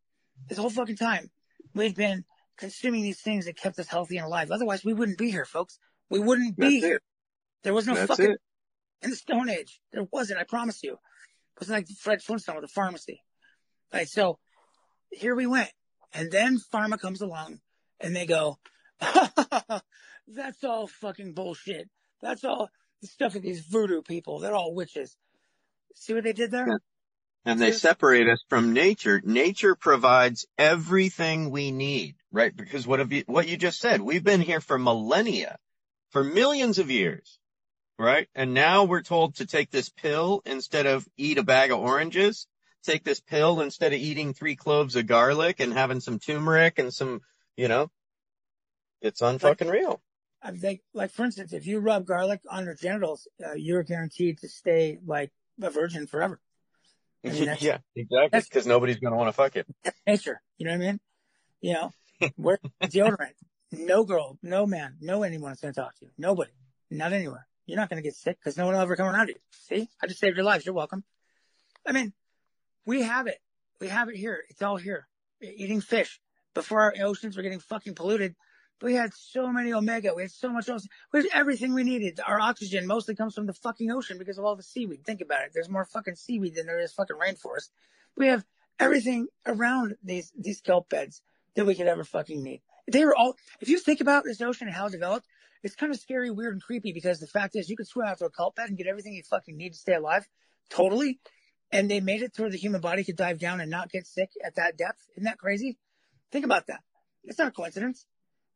This 0.48 0.58
whole 0.58 0.70
fucking 0.70 0.98
time 0.98 1.30
we've 1.74 1.96
been 1.96 2.26
consuming 2.58 3.02
these 3.02 3.22
things 3.22 3.46
that 3.46 3.58
kept 3.58 3.80
us 3.80 3.88
healthy 3.88 4.18
and 4.18 4.26
alive. 4.26 4.52
Otherwise 4.52 4.84
we 4.84 4.94
wouldn't 4.94 5.18
be 5.18 5.32
here, 5.32 5.46
folks. 5.46 5.80
We 6.10 6.20
wouldn't 6.20 6.58
be 6.58 6.64
That's 6.64 6.86
here. 6.86 6.96
It. 6.98 7.02
There 7.64 7.74
was 7.74 7.88
no 7.88 7.96
That's 7.96 8.08
fucking, 8.08 8.32
it. 8.32 8.42
in 9.02 9.10
the 9.10 9.16
Stone 9.16 9.50
Age. 9.50 9.80
There 9.92 10.06
wasn't, 10.12 10.40
I 10.40 10.44
promise 10.44 10.84
you. 10.84 10.94
It 10.94 11.60
wasn't 11.60 11.78
like 11.78 11.88
Fred 11.98 12.22
Flintstone 12.22 12.56
with 12.56 12.66
a 12.66 12.74
pharmacy. 12.74 13.22
Right. 13.94 14.08
So 14.08 14.40
here 15.12 15.36
we 15.36 15.48
went. 15.48 15.70
And 16.14 16.32
then 16.32 16.60
pharma 16.74 17.00
comes 17.00 17.22
along 17.22 17.60
and 18.00 18.16
they 18.16 18.26
go, 18.26 18.60
that's 19.00 20.64
all 20.64 20.88
fucking 20.88 21.34
bullshit. 21.34 21.90
That's 22.22 22.44
all 22.44 22.70
the 23.02 23.08
stuff 23.08 23.36
of 23.36 23.42
these 23.42 23.62
voodoo 23.62 24.02
people. 24.02 24.40
They're 24.40 24.56
all 24.56 24.76
witches. 24.76 25.16
See 25.96 26.14
what 26.14 26.24
they 26.24 26.34
did 26.34 26.52
there? 26.52 26.68
And 27.44 27.60
they 27.60 27.72
separate 27.72 28.28
us 28.28 28.44
from 28.50 28.74
nature. 28.74 29.20
Nature 29.24 29.76
provides 29.76 30.46
everything 30.58 31.50
we 31.50 31.72
need, 31.72 32.16
right? 32.32 32.56
Because 32.56 32.86
what 32.86 33.00
have 33.00 33.12
you, 33.12 33.24
what 33.26 33.48
you 33.48 33.58
just 33.58 33.80
said, 33.80 34.00
we've 34.00 34.24
been 34.24 34.42
here 34.42 34.62
for 34.62 34.78
millennia, 34.78 35.58
for 36.12 36.24
millions 36.24 36.78
of 36.78 36.92
years 36.92 37.40
right? 38.02 38.28
And 38.34 38.54
now 38.54 38.86
we're 38.86 39.04
told 39.04 39.36
to 39.36 39.46
take 39.46 39.70
this 39.70 39.90
pill 39.90 40.42
instead 40.46 40.88
of 40.88 41.08
eat 41.18 41.38
a 41.38 41.44
bag 41.44 41.72
of 41.72 41.80
oranges. 41.80 42.48
Take 42.84 43.04
this 43.04 43.20
pill 43.20 43.62
instead 43.62 43.94
of 43.94 44.00
eating 44.00 44.34
three 44.34 44.56
cloves 44.56 44.96
of 44.96 45.06
garlic 45.06 45.60
and 45.60 45.72
having 45.72 46.00
some 46.00 46.18
turmeric 46.18 46.80
and 46.80 46.92
some, 46.92 47.22
you 47.56 47.68
know, 47.68 47.92
it's 49.02 49.22
unfucking 49.22 49.66
like, 49.66 49.72
real. 49.72 50.02
I 50.42 50.52
think, 50.52 50.82
like 50.96 51.12
for 51.12 51.26
instance, 51.26 51.54
if 51.54 51.68
you 51.68 51.80
rub 51.80 52.08
garlic 52.08 52.42
on 52.50 52.66
your 52.66 52.74
genitals, 52.74 53.28
uh, 53.46 53.54
you're 53.54 53.84
guaranteed 53.84 54.40
to 54.40 54.50
stay 54.50 54.98
like 55.06 55.32
a 55.62 55.70
virgin 55.70 56.08
forever. 56.08 56.40
I 57.26 57.30
mean, 57.30 57.44
yeah, 57.60 57.78
exactly. 57.96 58.42
Because 58.42 58.66
nobody's 58.66 58.98
gonna 58.98 59.16
want 59.16 59.30
to 59.30 59.34
fuck 59.34 59.56
it. 59.56 59.68
Nature, 60.08 60.42
you 60.58 60.66
know 60.66 60.72
what 60.72 60.84
I 60.84 60.86
mean? 60.86 61.00
You 61.62 61.74
know, 61.74 61.92
wear 62.38 62.60
deodorant. 62.84 63.34
No 63.72 64.04
girl, 64.04 64.38
no 64.44 64.66
man, 64.66 64.98
no 65.00 65.24
anyone's 65.24 65.62
gonna 65.62 65.74
talk 65.74 65.96
to 66.00 66.06
you. 66.06 66.12
Nobody, 66.18 66.52
not 66.90 67.14
anywhere. 67.14 67.48
You're 67.72 67.80
not 67.80 67.90
going 67.90 68.04
to 68.04 68.08
get 68.08 68.16
sick 68.16 68.38
because 68.38 68.58
no 68.58 68.66
one 68.66 68.74
will 68.74 68.82
ever 68.82 68.98
come 68.98 69.08
around 69.08 69.30
you. 69.30 69.36
See, 69.52 69.88
I 70.04 70.08
just 70.08 70.20
saved 70.20 70.36
your 70.36 70.44
lives. 70.46 70.66
You're 70.66 70.76
welcome. 70.76 71.06
I 71.88 71.94
mean, 71.94 72.12
we 72.86 73.04
have 73.04 73.28
it. 73.28 73.38
We 73.80 73.88
have 73.88 74.10
it 74.10 74.18
here. 74.18 74.44
It's 74.50 74.62
all 74.62 74.76
here. 74.76 75.08
Eating 75.42 75.80
fish 75.80 76.20
before 76.54 76.82
our 76.82 76.94
oceans 77.02 77.38
were 77.38 77.44
getting 77.44 77.62
fucking 77.62 77.96
polluted. 77.96 78.36
We 78.82 78.96
had 78.96 79.14
so 79.14 79.48
many 79.48 79.74
omega. 79.74 80.14
We 80.16 80.24
had 80.24 80.32
so 80.32 80.52
much 80.52 80.68
ocean. 80.70 80.90
We 81.14 81.20
had 81.22 81.30
everything 81.34 81.74
we 81.74 81.84
needed. 81.84 82.20
Our 82.26 82.40
oxygen 82.40 82.88
mostly 82.88 83.16
comes 83.16 83.36
from 83.36 83.46
the 83.46 83.54
fucking 83.54 83.92
ocean 83.92 84.18
because 84.18 84.38
of 84.38 84.46
all 84.46 84.56
the 84.56 84.64
seaweed. 84.64 85.06
Think 85.06 85.22
about 85.22 85.44
it. 85.44 85.52
There's 85.54 85.70
more 85.70 85.86
fucking 85.86 86.16
seaweed 86.16 86.56
than 86.56 86.66
there 86.66 86.80
is 86.80 86.92
fucking 86.94 87.16
rainforest. 87.16 87.70
We 88.18 88.28
have 88.28 88.44
everything 88.80 89.28
around 89.46 89.96
these, 90.04 90.32
these 90.38 90.62
kelp 90.62 90.90
beds 90.90 91.22
that 91.56 91.66
we 91.66 91.76
could 91.76 91.88
ever 91.88 92.04
fucking 92.04 92.42
need. 92.42 92.62
they 92.88 93.06
were 93.06 93.16
all, 93.16 93.36
if 93.60 93.70
you 93.70 93.78
think 93.80 94.02
about 94.02 94.24
this 94.24 94.42
ocean 94.42 94.68
and 94.68 94.76
how 94.76 94.88
it 94.88 94.92
developed, 94.92 95.28
it's 95.64 95.76
kind 95.76 95.94
of 95.94 96.00
scary, 96.00 96.32
weird, 96.32 96.54
and 96.54 96.64
creepy 96.64 96.92
because 96.92 97.20
the 97.20 97.28
fact 97.28 97.56
is 97.56 97.70
you 97.70 97.78
could 97.78 97.88
swim 97.88 98.08
out 98.08 98.18
to 98.18 98.26
a 98.26 98.32
kelp 98.32 98.56
bed 98.56 98.70
and 98.70 98.78
get 98.78 98.88
everything 98.88 99.14
you 99.14 99.24
fucking 99.24 99.56
need 99.56 99.74
to 99.74 99.80
stay 99.80 99.94
alive. 99.94 100.28
Totally. 100.70 101.20
And 101.72 101.90
they 101.90 102.00
made 102.00 102.22
it 102.22 102.34
to 102.36 102.42
where 102.42 102.52
the 102.52 102.58
human 102.58 102.82
body 102.82 103.04
could 103.04 103.16
dive 103.16 103.40
down 103.40 103.62
and 103.62 103.70
not 103.70 103.92
get 103.92 104.08
sick 104.08 104.32
at 104.44 104.56
that 104.56 104.78
depth. 104.78 105.06
Isn't 105.16 105.26
that 105.26 105.38
crazy? 105.38 105.78
Think 106.32 106.46
about 106.46 106.68
that. 106.68 106.82
It's 107.24 107.38
not 107.38 107.50
a 107.50 107.52
coincidence. 107.52 108.06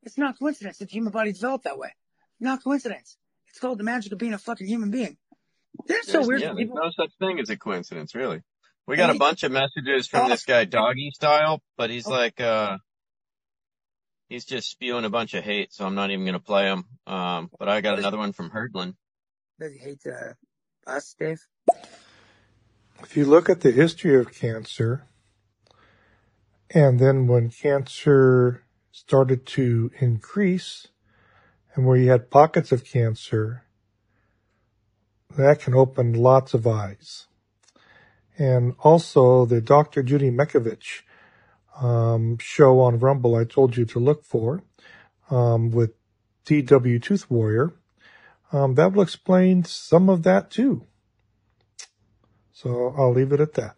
It's 0.05 0.17
not 0.17 0.37
coincidence 0.39 0.77
that 0.77 0.85
the 0.85 0.91
human 0.91 1.11
body 1.11 1.31
developed 1.33 1.63
that 1.65 1.77
way. 1.77 1.89
Not 2.39 2.63
coincidence. 2.63 3.17
It's 3.49 3.59
called 3.59 3.79
the 3.79 3.83
magic 3.83 4.11
of 4.11 4.17
being 4.19 4.33
a 4.33 4.37
fucking 4.37 4.67
human 4.67 4.91
being. 4.91 5.17
That's 5.87 6.07
so 6.07 6.13
There's, 6.19 6.27
weird. 6.27 6.41
yeah, 6.41 6.47
there's 6.49 6.57
people, 6.59 6.77
no 6.77 6.91
such 6.95 7.11
thing 7.19 7.39
as 7.39 7.49
a 7.49 7.57
coincidence, 7.57 8.13
really. 8.15 8.41
We 8.87 8.97
got 8.97 9.09
a 9.09 9.15
bunch 9.17 9.43
of 9.43 9.51
messages 9.51 10.07
from 10.07 10.25
Oh. 10.25 10.29
this 10.29 10.45
guy 10.45 10.65
Doggy 10.65 11.11
Style, 11.13 11.61
but 11.75 11.89
he's 11.89 12.07
Oh. 12.07 12.11
like, 12.11 12.39
uh, 12.39 12.77
he's 14.29 14.45
just 14.45 14.69
spewing 14.69 15.05
a 15.05 15.09
bunch 15.09 15.33
of 15.33 15.43
hate, 15.43 15.73
so 15.73 15.85
I'm 15.85 15.95
not 15.95 16.11
even 16.11 16.25
gonna 16.25 16.39
play 16.39 16.65
him. 16.65 16.85
Um, 17.07 17.49
but 17.57 17.67
I 17.67 17.81
got 17.81 17.97
another 17.97 18.17
one 18.17 18.31
from 18.31 18.51
Herdlin. 18.51 18.95
does 19.59 19.71
he 19.73 19.79
hate 19.79 20.05
uh, 20.05 20.33
us, 20.85 21.15
Dave? 21.17 21.39
If 23.01 23.17
you 23.17 23.25
look 23.25 23.49
at 23.49 23.61
the 23.61 23.71
history 23.71 24.15
of 24.15 24.33
cancer, 24.33 25.07
and 26.69 26.99
then 26.99 27.27
when 27.27 27.49
cancer 27.49 28.64
started 28.95 29.45
to 29.45 29.91
increase, 29.99 30.87
and 31.73 31.85
where 31.85 31.97
you 31.97 32.09
had 32.09 32.31
pockets 32.31 32.71
of 32.71 32.85
cancer, 32.85 33.65
that 35.37 35.59
can 35.59 35.73
open 35.73 36.13
lots 36.13 36.53
of 36.53 36.65
eyes. 36.65 37.27
And 38.37 38.73
also 38.79 39.45
the 39.45 39.59
Dr. 39.59 40.01
Judy 40.01 40.31
Mikovits 40.31 41.01
um, 41.81 42.37
show 42.37 42.79
on 42.79 42.99
Rumble 42.99 43.35
I 43.35 43.43
told 43.43 43.75
you 43.75 43.83
to 43.83 43.99
look 43.99 44.23
for 44.23 44.63
um, 45.29 45.71
with 45.71 45.93
DW 46.45 47.01
Tooth 47.01 47.29
Warrior. 47.29 47.73
Um, 48.53 48.75
that 48.75 48.93
will 48.93 49.03
explain 49.03 49.65
some 49.65 50.09
of 50.09 50.23
that 50.23 50.49
too. 50.49 50.87
So 52.53 52.95
I'll 52.97 53.11
leave 53.11 53.33
it 53.33 53.41
at 53.41 53.55
that. 53.55 53.75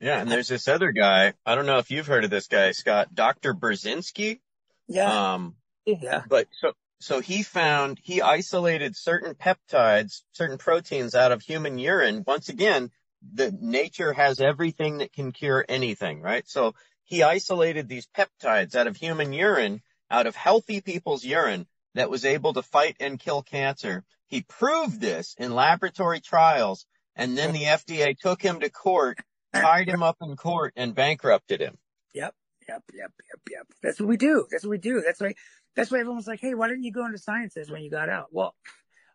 Yeah, 0.00 0.20
and 0.20 0.30
there's 0.30 0.48
this 0.48 0.66
other 0.66 0.92
guy. 0.92 1.34
I 1.44 1.54
don't 1.54 1.66
know 1.66 1.78
if 1.78 1.90
you've 1.90 2.06
heard 2.06 2.24
of 2.24 2.30
this 2.30 2.46
guy, 2.46 2.72
Scott, 2.72 3.14
Dr. 3.14 3.54
Burzynski. 3.54 4.40
Yeah, 4.88 5.32
Um, 5.34 5.56
yeah. 5.84 6.22
but 6.28 6.48
so 6.52 6.72
so 7.00 7.20
he 7.20 7.42
found 7.42 7.98
he 8.02 8.20
isolated 8.22 8.96
certain 8.96 9.34
peptides, 9.34 10.22
certain 10.32 10.58
proteins 10.58 11.14
out 11.14 11.32
of 11.32 11.42
human 11.42 11.78
urine. 11.78 12.24
Once 12.26 12.48
again, 12.48 12.90
the 13.32 13.56
nature 13.60 14.12
has 14.12 14.40
everything 14.40 14.98
that 14.98 15.12
can 15.12 15.32
cure 15.32 15.64
anything, 15.68 16.20
right? 16.20 16.48
So 16.48 16.74
he 17.04 17.22
isolated 17.22 17.88
these 17.88 18.08
peptides 18.16 18.74
out 18.74 18.86
of 18.86 18.96
human 18.96 19.32
urine, 19.32 19.82
out 20.10 20.26
of 20.26 20.34
healthy 20.34 20.80
people's 20.80 21.24
urine 21.24 21.66
that 21.94 22.10
was 22.10 22.24
able 22.24 22.52
to 22.54 22.62
fight 22.62 22.96
and 23.00 23.18
kill 23.18 23.42
cancer. 23.42 24.04
He 24.28 24.42
proved 24.42 25.00
this 25.00 25.34
in 25.38 25.54
laboratory 25.54 26.20
trials 26.20 26.86
and 27.16 27.36
then 27.36 27.52
the 27.52 27.64
FDA 27.64 28.16
took 28.18 28.40
him 28.40 28.60
to 28.60 28.70
court, 28.70 29.18
tied 29.54 29.88
him 29.88 30.02
up 30.02 30.16
in 30.20 30.36
court 30.36 30.72
and 30.76 30.94
bankrupted 30.94 31.60
him. 31.60 31.78
Yep, 32.14 32.34
yep, 32.68 32.82
yep, 32.94 33.12
yep, 33.28 33.40
yep. 33.50 33.66
That's 33.82 34.00
what 34.00 34.08
we 34.08 34.16
do. 34.16 34.46
That's 34.50 34.64
what 34.64 34.70
we 34.70 34.78
do. 34.78 35.02
That's 35.04 35.20
why. 35.20 35.34
That's 35.76 35.90
why 35.90 36.00
everyone's 36.00 36.26
like, 36.26 36.40
"Hey, 36.40 36.54
why 36.54 36.68
didn't 36.68 36.82
you 36.82 36.92
go 36.92 37.06
into 37.06 37.18
sciences 37.18 37.70
when 37.70 37.82
you 37.82 37.90
got 37.90 38.08
out?" 38.08 38.28
Well, 38.32 38.54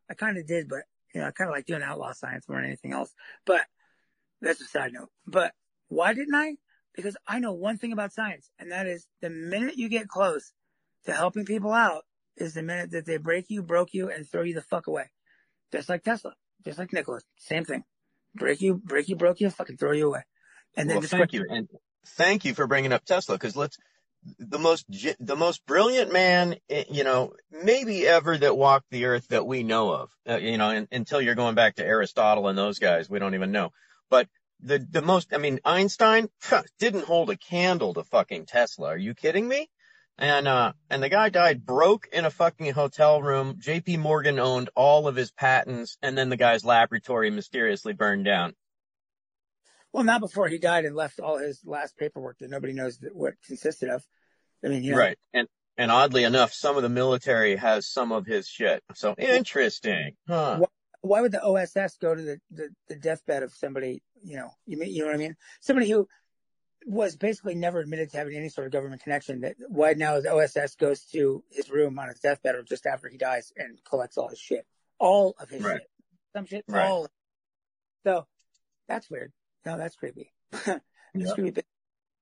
I 0.09 0.13
kind 0.13 0.37
of 0.37 0.47
did, 0.47 0.69
but 0.69 0.83
you 1.13 1.21
know, 1.21 1.27
I 1.27 1.31
kind 1.31 1.49
of 1.49 1.55
like 1.55 1.65
doing 1.65 1.83
outlaw 1.83 2.13
science 2.13 2.47
more 2.47 2.57
than 2.57 2.67
anything 2.67 2.93
else. 2.93 3.13
But 3.45 3.61
that's 4.41 4.61
a 4.61 4.65
side 4.65 4.93
note. 4.93 5.09
But 5.25 5.53
why 5.87 6.13
didn't 6.13 6.35
I? 6.35 6.55
Because 6.95 7.17
I 7.27 7.39
know 7.39 7.53
one 7.53 7.77
thing 7.77 7.91
about 7.91 8.13
science, 8.13 8.49
and 8.57 8.71
that 8.71 8.87
is 8.87 9.05
the 9.21 9.29
minute 9.29 9.77
you 9.77 9.89
get 9.89 10.07
close 10.07 10.53
to 11.05 11.13
helping 11.13 11.45
people 11.45 11.73
out 11.73 12.03
is 12.37 12.53
the 12.53 12.63
minute 12.63 12.91
that 12.91 13.05
they 13.05 13.17
break 13.17 13.45
you, 13.49 13.61
broke 13.61 13.93
you, 13.93 14.09
and 14.09 14.27
throw 14.27 14.43
you 14.43 14.53
the 14.53 14.61
fuck 14.61 14.87
away. 14.87 15.09
Just 15.71 15.89
like 15.89 16.03
Tesla, 16.03 16.33
just 16.63 16.79
like 16.79 16.93
Nikola, 16.93 17.19
same 17.37 17.65
thing. 17.65 17.83
Break 18.35 18.61
you, 18.61 18.75
break 18.75 19.09
you, 19.09 19.15
broke 19.15 19.39
you, 19.39 19.49
fucking 19.49 19.77
throw 19.77 19.93
you 19.93 20.07
away. 20.07 20.23
And 20.75 20.89
then 20.89 20.97
well, 20.97 21.07
thank 21.07 21.33
you, 21.33 21.45
and 21.49 21.69
thank 22.05 22.45
you 22.45 22.53
for 22.53 22.67
bringing 22.67 22.91
up 22.91 23.05
Tesla 23.05 23.35
because 23.35 23.55
let's 23.55 23.77
the 24.39 24.59
most 24.59 24.85
the 25.19 25.35
most 25.35 25.65
brilliant 25.65 26.11
man, 26.11 26.55
eh, 26.69 26.83
you 26.89 27.03
know, 27.03 27.33
maybe 27.51 28.07
ever 28.07 28.37
that 28.37 28.57
walked 28.57 28.89
the 28.89 29.05
earth 29.05 29.27
that 29.29 29.45
we 29.45 29.63
know 29.63 29.91
of. 29.91 30.11
Uh, 30.27 30.37
you 30.37 30.57
know, 30.57 30.69
and, 30.69 30.87
until 30.91 31.21
you're 31.21 31.35
going 31.35 31.55
back 31.55 31.75
to 31.75 31.85
Aristotle 31.85 32.47
and 32.47 32.57
those 32.57 32.79
guys, 32.79 33.09
we 33.09 33.19
don't 33.19 33.35
even 33.35 33.51
know. 33.51 33.71
But 34.09 34.27
the 34.59 34.79
the 34.79 35.01
most, 35.01 35.33
I 35.33 35.37
mean, 35.37 35.59
Einstein 35.63 36.29
didn't 36.79 37.05
hold 37.05 37.29
a 37.29 37.37
candle 37.37 37.93
to 37.93 38.03
fucking 38.03 38.45
Tesla. 38.45 38.89
Are 38.89 38.97
you 38.97 39.13
kidding 39.13 39.47
me? 39.47 39.69
And 40.17 40.47
uh, 40.47 40.73
and 40.89 41.03
the 41.03 41.09
guy 41.09 41.29
died 41.29 41.65
broke 41.65 42.07
in 42.13 42.23
a 42.23 42.31
fucking 42.31 42.71
hotel 42.71 43.21
room. 43.21 43.55
J.P. 43.59 43.97
Morgan 43.97 44.39
owned 44.39 44.69
all 44.73 45.07
of 45.07 45.15
his 45.15 45.31
patents, 45.31 45.97
and 46.01 46.17
then 46.17 46.29
the 46.29 46.37
guy's 46.37 46.63
laboratory 46.63 47.29
mysteriously 47.29 47.93
burned 47.93 48.23
down. 48.23 48.53
Well, 49.91 50.03
not 50.03 50.21
before 50.21 50.47
he 50.47 50.57
died 50.57 50.85
and 50.85 50.95
left 50.95 51.19
all 51.19 51.37
his 51.37 51.61
last 51.65 51.97
paperwork 51.97 52.37
that 52.39 52.49
nobody 52.49 52.73
knows 52.73 52.97
what 53.13 53.33
it 53.33 53.39
consisted 53.45 53.89
of. 53.89 54.03
I 54.63 54.69
mean, 54.69 54.83
you 54.83 54.91
know, 54.91 54.97
Right. 54.97 55.17
And 55.33 55.47
and 55.77 55.91
oddly 55.91 56.23
enough, 56.23 56.53
some 56.53 56.77
of 56.77 56.83
the 56.83 56.89
military 56.89 57.57
has 57.57 57.87
some 57.87 58.11
of 58.11 58.25
his 58.25 58.47
shit. 58.47 58.81
So 58.93 59.15
interesting. 59.17 60.15
Huh. 60.27 60.59
Wh- 60.61 61.05
why 61.05 61.21
would 61.21 61.31
the 61.31 61.43
OSS 61.43 61.97
go 61.97 62.15
to 62.15 62.21
the, 62.21 62.37
the, 62.51 62.69
the 62.87 62.95
deathbed 62.95 63.43
of 63.43 63.53
somebody, 63.53 64.01
you 64.23 64.37
know, 64.37 64.49
you 64.65 64.77
mean, 64.77 64.91
you 64.91 65.01
know 65.01 65.07
what 65.07 65.15
I 65.15 65.19
mean? 65.19 65.35
Somebody 65.61 65.89
who 65.89 66.07
was 66.85 67.15
basically 67.15 67.55
never 67.55 67.79
admitted 67.79 68.11
to 68.11 68.17
having 68.17 68.35
any 68.37 68.47
sort 68.49 68.67
of 68.67 68.73
government 68.73 69.01
connection 69.01 69.41
that 69.41 69.55
why 69.67 69.93
now 69.93 70.19
the 70.21 70.31
OSS 70.31 70.75
goes 70.75 71.01
to 71.05 71.43
his 71.49 71.69
room 71.69 71.97
on 71.97 72.07
his 72.09 72.19
deathbed 72.19 72.55
or 72.55 72.63
just 72.63 72.85
after 72.85 73.09
he 73.09 73.17
dies 73.17 73.51
and 73.57 73.83
collects 73.83 74.17
all 74.17 74.27
his 74.27 74.39
shit. 74.39 74.67
All 74.99 75.35
of 75.39 75.49
his 75.49 75.63
Right. 75.63 75.81
shit. 75.81 75.89
Some 76.33 76.45
shit, 76.45 76.65
Right. 76.67 76.89
all. 76.89 77.07
So 78.05 78.27
that's 78.87 79.09
weird. 79.09 79.33
No, 79.65 79.77
that's 79.77 79.95
creepy. 79.95 80.31
that's 80.51 80.81
Yeah. 81.15 81.33
creepy. 81.33 81.63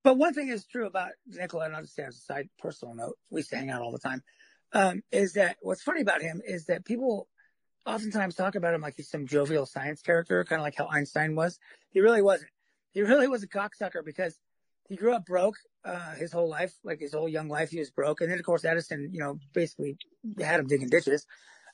But 0.03 0.17
one 0.17 0.33
thing 0.33 0.47
is 0.49 0.65
true 0.65 0.85
about 0.85 1.11
Nikola, 1.27 1.65
and 1.65 1.75
I'll 1.75 1.81
just 1.81 1.95
say 1.95 2.03
as 2.03 2.17
a 2.17 2.21
side 2.21 2.49
personal 2.57 2.95
note, 2.95 3.17
we 3.29 3.39
used 3.39 3.49
to 3.49 3.57
hang 3.57 3.69
out 3.69 3.81
all 3.81 3.91
the 3.91 3.99
time, 3.99 4.23
um, 4.71 5.01
is 5.11 5.33
that 5.33 5.57
what's 5.61 5.81
funny 5.81 6.01
about 6.01 6.21
him 6.21 6.41
is 6.45 6.65
that 6.65 6.85
people 6.85 7.27
oftentimes 7.85 8.35
talk 8.35 8.55
about 8.55 8.73
him 8.73 8.81
like 8.81 8.95
he's 8.95 9.09
some 9.09 9.27
jovial 9.27 9.65
science 9.65 10.01
character, 10.01 10.43
kind 10.45 10.59
of 10.59 10.63
like 10.63 10.75
how 10.77 10.87
Einstein 10.87 11.35
was. 11.35 11.59
He 11.91 11.99
really 11.99 12.21
wasn't. 12.21 12.49
He 12.91 13.01
really 13.01 13.27
was 13.27 13.43
a 13.43 13.47
cocksucker 13.47 14.05
because 14.05 14.39
he 14.93 14.97
grew 14.97 15.15
up 15.15 15.25
broke, 15.25 15.55
uh, 15.83 16.13
his 16.13 16.31
whole 16.31 16.47
life, 16.47 16.71
like 16.83 16.99
his 16.99 17.13
whole 17.13 17.27
young 17.27 17.49
life, 17.49 17.71
he 17.71 17.79
was 17.79 17.89
broke. 17.89 18.21
And 18.21 18.31
then 18.31 18.37
of 18.37 18.45
course 18.45 18.63
Edison, 18.63 19.09
you 19.11 19.19
know, 19.19 19.39
basically 19.51 19.97
had 20.39 20.59
him 20.59 20.67
digging 20.67 20.89
ditches. 20.89 21.25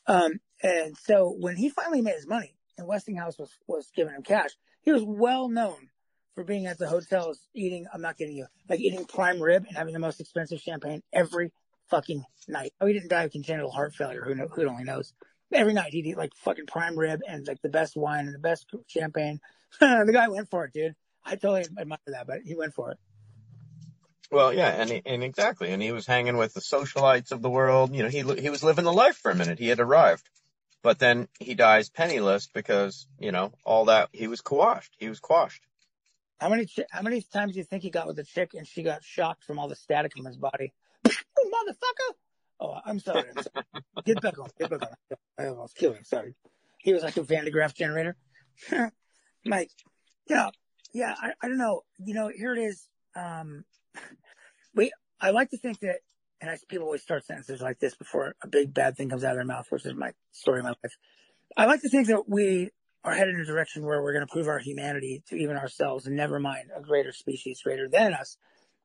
Um, 0.07 0.39
and 0.63 0.95
so 0.97 1.35
when 1.37 1.57
he 1.57 1.69
finally 1.69 2.01
made 2.01 2.15
his 2.15 2.25
money 2.25 2.55
and 2.77 2.87
Westinghouse 2.87 3.37
was, 3.37 3.51
was 3.67 3.91
giving 3.93 4.13
him 4.13 4.23
cash, 4.23 4.51
he 4.83 4.93
was 4.93 5.03
well 5.05 5.49
known 5.49 5.89
for 6.33 6.45
being 6.45 6.65
at 6.65 6.77
the 6.77 6.87
hotels 6.87 7.39
eating, 7.53 7.87
I'm 7.93 8.01
not 8.01 8.17
kidding 8.17 8.37
you, 8.37 8.45
like 8.69 8.79
eating 8.79 9.03
prime 9.03 9.41
rib 9.41 9.65
and 9.67 9.75
having 9.75 9.93
the 9.93 9.99
most 9.99 10.21
expensive 10.21 10.61
champagne 10.61 11.03
every 11.11 11.51
fucking 11.89 12.23
night. 12.47 12.71
Oh, 12.79 12.85
he 12.85 12.93
didn't 12.93 13.09
die 13.09 13.23
of 13.23 13.33
congenital 13.33 13.69
heart 13.69 13.93
failure. 13.93 14.23
Who 14.23 14.33
know, 14.33 14.47
who 14.47 14.65
only 14.69 14.85
knows? 14.85 15.11
Every 15.51 15.73
night 15.73 15.91
he'd 15.91 16.05
eat 16.05 16.17
like 16.17 16.31
fucking 16.35 16.67
prime 16.67 16.97
rib 16.97 17.19
and 17.27 17.45
like 17.45 17.61
the 17.61 17.67
best 17.67 17.97
wine 17.97 18.27
and 18.27 18.33
the 18.33 18.39
best 18.39 18.67
champagne. 18.87 19.41
the 19.81 20.09
guy 20.13 20.29
went 20.29 20.49
for 20.49 20.63
it, 20.63 20.73
dude. 20.73 20.95
I 21.25 21.35
totally 21.35 21.65
admire 21.77 21.97
that, 22.07 22.25
but 22.25 22.39
he 22.45 22.55
went 22.55 22.73
for 22.73 22.91
it. 22.91 22.97
Well, 24.31 24.53
yeah, 24.53 24.69
and 24.69 24.89
he, 24.89 25.01
and 25.05 25.23
exactly, 25.23 25.71
and 25.71 25.81
he 25.81 25.91
was 25.91 26.05
hanging 26.05 26.37
with 26.37 26.53
the 26.53 26.59
socialites 26.59 27.31
of 27.31 27.41
the 27.41 27.49
world. 27.49 27.95
You 27.95 28.03
know, 28.03 28.09
he 28.09 28.21
he 28.41 28.49
was 28.49 28.63
living 28.63 28.85
the 28.85 28.93
life 28.93 29.17
for 29.17 29.31
a 29.31 29.35
minute. 29.35 29.57
He 29.57 29.67
had 29.67 29.79
arrived, 29.79 30.29
but 30.83 30.99
then 30.99 31.27
he 31.39 31.55
dies 31.55 31.89
penniless 31.89 32.47
because 32.47 33.07
you 33.19 33.31
know 33.31 33.51
all 33.63 33.85
that 33.85 34.09
he 34.11 34.27
was 34.27 34.41
quashed. 34.41 34.95
He 34.99 35.09
was 35.09 35.19
quashed. 35.19 35.63
How 36.39 36.49
many 36.49 36.67
how 36.91 37.01
many 37.01 37.21
times 37.21 37.53
do 37.53 37.57
you 37.57 37.63
think 37.63 37.81
he 37.81 37.89
got 37.89 38.05
with 38.05 38.17
the 38.17 38.23
chick 38.23 38.53
and 38.53 38.67
she 38.67 38.83
got 38.83 39.03
shocked 39.03 39.43
from 39.43 39.57
all 39.57 39.67
the 39.67 39.75
static 39.75 40.13
from 40.15 40.25
his 40.25 40.37
body? 40.37 40.73
oh, 41.07 41.11
motherfucker! 41.67 42.15
Oh, 42.59 42.77
I'm 42.85 42.99
sorry. 42.99 43.23
I'm 43.35 43.43
sorry. 43.43 43.83
Get 44.05 44.21
back 44.21 44.37
on. 44.37 44.49
Get 44.59 44.69
back 44.69 44.81
on. 44.83 45.17
I 45.39 45.47
almost 45.47 45.75
killed 45.75 45.95
him. 45.95 46.03
Sorry. 46.03 46.35
He 46.77 46.93
was 46.93 47.03
like 47.03 47.17
a 47.17 47.23
Van 47.23 47.45
de 47.45 47.51
Graaff 47.51 47.73
generator. 47.73 48.15
Mike, 49.45 49.71
yeah, 50.27 50.49
yeah. 50.93 51.15
I, 51.19 51.31
I 51.41 51.47
don't 51.47 51.57
know. 51.57 51.81
You 51.97 52.13
know, 52.13 52.29
here 52.29 52.53
it 52.53 52.59
is. 52.59 52.87
Um, 53.15 53.65
we. 54.75 54.91
I 55.21 55.31
like 55.31 55.49
to 55.49 55.57
think 55.57 55.79
that, 55.79 55.97
and 56.39 56.49
I, 56.49 56.57
people 56.69 56.85
always 56.85 57.01
start 57.01 57.25
sentences 57.25 57.61
like 57.61 57.79
this 57.79 57.95
before 57.95 58.35
a 58.41 58.47
big 58.47 58.73
bad 58.73 58.95
thing 58.95 59.09
comes 59.09 59.23
out 59.23 59.31
of 59.31 59.37
their 59.37 59.45
mouth, 59.45 59.65
which 59.69 59.85
is 59.85 59.93
my 59.95 60.13
story 60.31 60.59
of 60.59 60.65
my 60.65 60.69
life. 60.69 60.93
I 61.57 61.65
like 61.65 61.81
to 61.81 61.89
think 61.89 62.07
that 62.07 62.27
we 62.27 62.69
are 63.03 63.13
headed 63.13 63.35
in 63.35 63.41
a 63.41 63.45
direction 63.45 63.85
where 63.85 64.01
we're 64.01 64.13
going 64.13 64.25
to 64.25 64.31
prove 64.31 64.47
our 64.47 64.59
humanity 64.59 65.23
to 65.27 65.35
even 65.35 65.57
ourselves, 65.57 66.05
and 66.05 66.15
never 66.15 66.39
mind 66.39 66.69
a 66.75 66.81
greater 66.81 67.11
species 67.11 67.61
greater 67.63 67.89
than 67.89 68.13
us 68.13 68.37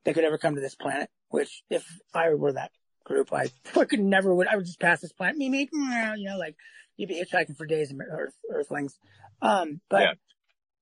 that 0.04 0.14
could 0.14 0.24
ever 0.24 0.38
come 0.38 0.54
to 0.54 0.60
this 0.60 0.74
planet. 0.74 1.08
Which, 1.28 1.62
if 1.70 1.84
I 2.14 2.34
were 2.34 2.52
that 2.52 2.70
group, 3.04 3.32
I 3.32 3.48
could 3.84 4.00
never 4.00 4.34
would. 4.34 4.48
I 4.48 4.56
would 4.56 4.66
just 4.66 4.80
pass 4.80 5.00
this 5.00 5.12
planet, 5.12 5.36
me, 5.36 5.48
me, 5.48 5.68
you 5.72 6.28
know, 6.28 6.38
like 6.38 6.56
you'd 6.96 7.08
be 7.08 7.22
hitchhiking 7.22 7.56
for 7.56 7.66
days 7.66 7.92
Earth, 8.10 8.34
Earthlings. 8.52 8.98
Um, 9.42 9.80
but 9.88 10.00
Yeah. 10.00 10.12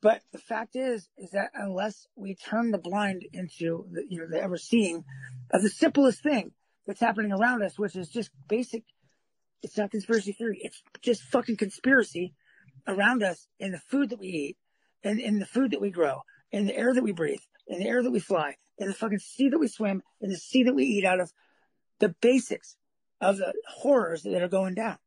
But 0.03 0.21
the 0.33 0.39
fact 0.39 0.75
is, 0.75 1.09
is 1.17 1.31
that 1.31 1.51
unless 1.55 2.09
we 2.17 2.35
turn 2.35 2.73
the 2.73 2.79
blind 2.79 3.25
into 3.33 3.87
the, 3.93 4.05
you 4.09 4.19
know, 4.19 4.27
the 4.29 4.43
ever 4.43 4.59
seeing 4.59 5.05
of 5.53 5.63
the 5.63 5.71
simplest 5.71 6.23
thing 6.23 6.51
that's 6.87 7.01
happening 7.01 7.33
around 7.33 7.63
us, 7.63 7.79
which 7.79 7.95
is 7.95 8.09
just 8.09 8.31
basic, 8.49 8.83
it's 9.63 9.79
not 9.79 9.93
conspiracy 9.93 10.33
theory. 10.33 10.59
It's 10.61 10.83
just 11.03 11.23
fucking 11.23 11.57
conspiracy 11.57 12.35
around 12.89 13.23
us 13.23 13.47
in 13.61 13.71
the 13.71 13.79
food 13.79 14.11
that 14.11 14.19
we 14.19 14.27
eat 14.27 14.57
and 15.05 15.21
in 15.21 15.39
the 15.39 15.47
food 15.47 15.71
that 15.71 15.81
we 15.81 15.91
grow, 15.91 16.23
in 16.51 16.67
the 16.67 16.77
air 16.77 16.93
that 16.93 17.05
we 17.05 17.13
breathe, 17.13 17.41
in 17.69 17.79
the 17.79 17.87
air 17.87 18.03
that 18.03 18.11
we 18.11 18.19
fly, 18.19 18.57
in 18.79 18.89
the 18.89 18.95
fucking 18.95 19.21
sea 19.21 19.51
that 19.51 19.61
we 19.61 19.69
swim, 19.69 20.03
in 20.21 20.31
the 20.31 20.37
sea 20.37 20.65
that 20.65 20.75
we 20.75 20.85
eat 20.85 21.05
out 21.05 21.21
of, 21.21 21.33
the 22.01 22.15
basics 22.21 22.75
of 23.21 23.37
the 23.37 23.55
horrors 23.69 24.25
that 24.25 24.43
are 24.43 24.49
going 24.49 24.75
down. 24.75 24.99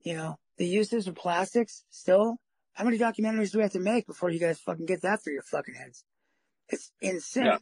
You 0.00 0.16
know, 0.16 0.38
the 0.56 0.66
uses 0.66 1.06
of 1.06 1.14
plastics 1.14 1.84
still. 1.90 2.38
How 2.78 2.84
many 2.84 2.96
documentaries 2.96 3.50
do 3.50 3.58
we 3.58 3.62
have 3.62 3.72
to 3.72 3.80
make 3.80 4.06
before 4.06 4.30
you 4.30 4.38
guys 4.38 4.60
fucking 4.60 4.86
get 4.86 5.02
that 5.02 5.20
through 5.20 5.32
your 5.32 5.42
fucking 5.42 5.74
heads? 5.74 6.04
It's 6.68 6.92
insane. 7.00 7.46
Yeah. 7.46 7.58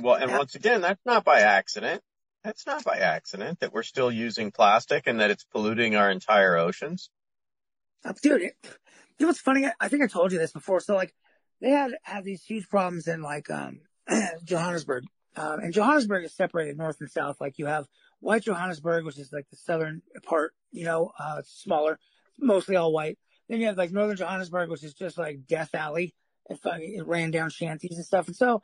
Well, 0.00 0.16
and 0.16 0.28
Yeah. 0.32 0.38
once 0.38 0.56
again, 0.56 0.80
that's 0.80 1.00
not 1.06 1.22
by 1.22 1.42
accident. 1.42 2.02
That's 2.42 2.66
not 2.66 2.82
by 2.82 2.96
accident 2.98 3.60
that 3.60 3.72
we're 3.72 3.84
still 3.84 4.10
using 4.10 4.50
plastic 4.50 5.06
and 5.06 5.20
that 5.20 5.30
it's 5.30 5.44
polluting 5.44 5.94
our 5.94 6.10
entire 6.10 6.56
oceans. 6.56 7.08
Uh, 8.04 8.14
dude, 8.20 8.42
it, 8.42 8.56
you 8.64 8.70
know 9.20 9.26
what's 9.28 9.38
funny? 9.38 9.64
I, 9.64 9.74
I 9.80 9.86
think 9.86 10.02
I 10.02 10.08
told 10.08 10.32
you 10.32 10.40
this 10.40 10.50
before. 10.50 10.80
So 10.80 10.96
like, 10.96 11.14
they 11.60 11.70
had 11.70 11.92
had 12.02 12.24
these 12.24 12.42
huge 12.42 12.68
problems 12.68 13.06
in 13.06 13.22
like 13.22 13.48
um 13.48 13.82
Johannesburg, 14.42 15.04
um, 15.36 15.60
and 15.60 15.72
Johannesburg 15.72 16.24
is 16.24 16.34
separated 16.34 16.76
north 16.76 16.96
and 17.00 17.08
south. 17.08 17.40
Like 17.40 17.60
you 17.60 17.66
have 17.66 17.86
white 18.18 18.42
Johannesburg, 18.42 19.04
which 19.04 19.20
is 19.20 19.32
like 19.32 19.48
the 19.50 19.56
southern 19.56 20.02
part. 20.24 20.52
You 20.72 20.86
know, 20.86 21.12
uh, 21.16 21.36
it's 21.38 21.52
smaller, 21.62 22.00
mostly 22.40 22.74
all 22.74 22.92
white. 22.92 23.20
Then 23.52 23.60
you 23.60 23.66
have 23.66 23.76
like 23.76 23.92
northern 23.92 24.16
Johannesburg, 24.16 24.70
which 24.70 24.82
is 24.82 24.94
just 24.94 25.18
like 25.18 25.46
Death 25.46 25.74
Alley. 25.74 26.14
It, 26.48 26.58
it 26.64 27.06
ran 27.06 27.30
down 27.30 27.50
shanties 27.50 27.98
and 27.98 28.06
stuff. 28.06 28.26
And 28.26 28.34
so, 28.34 28.62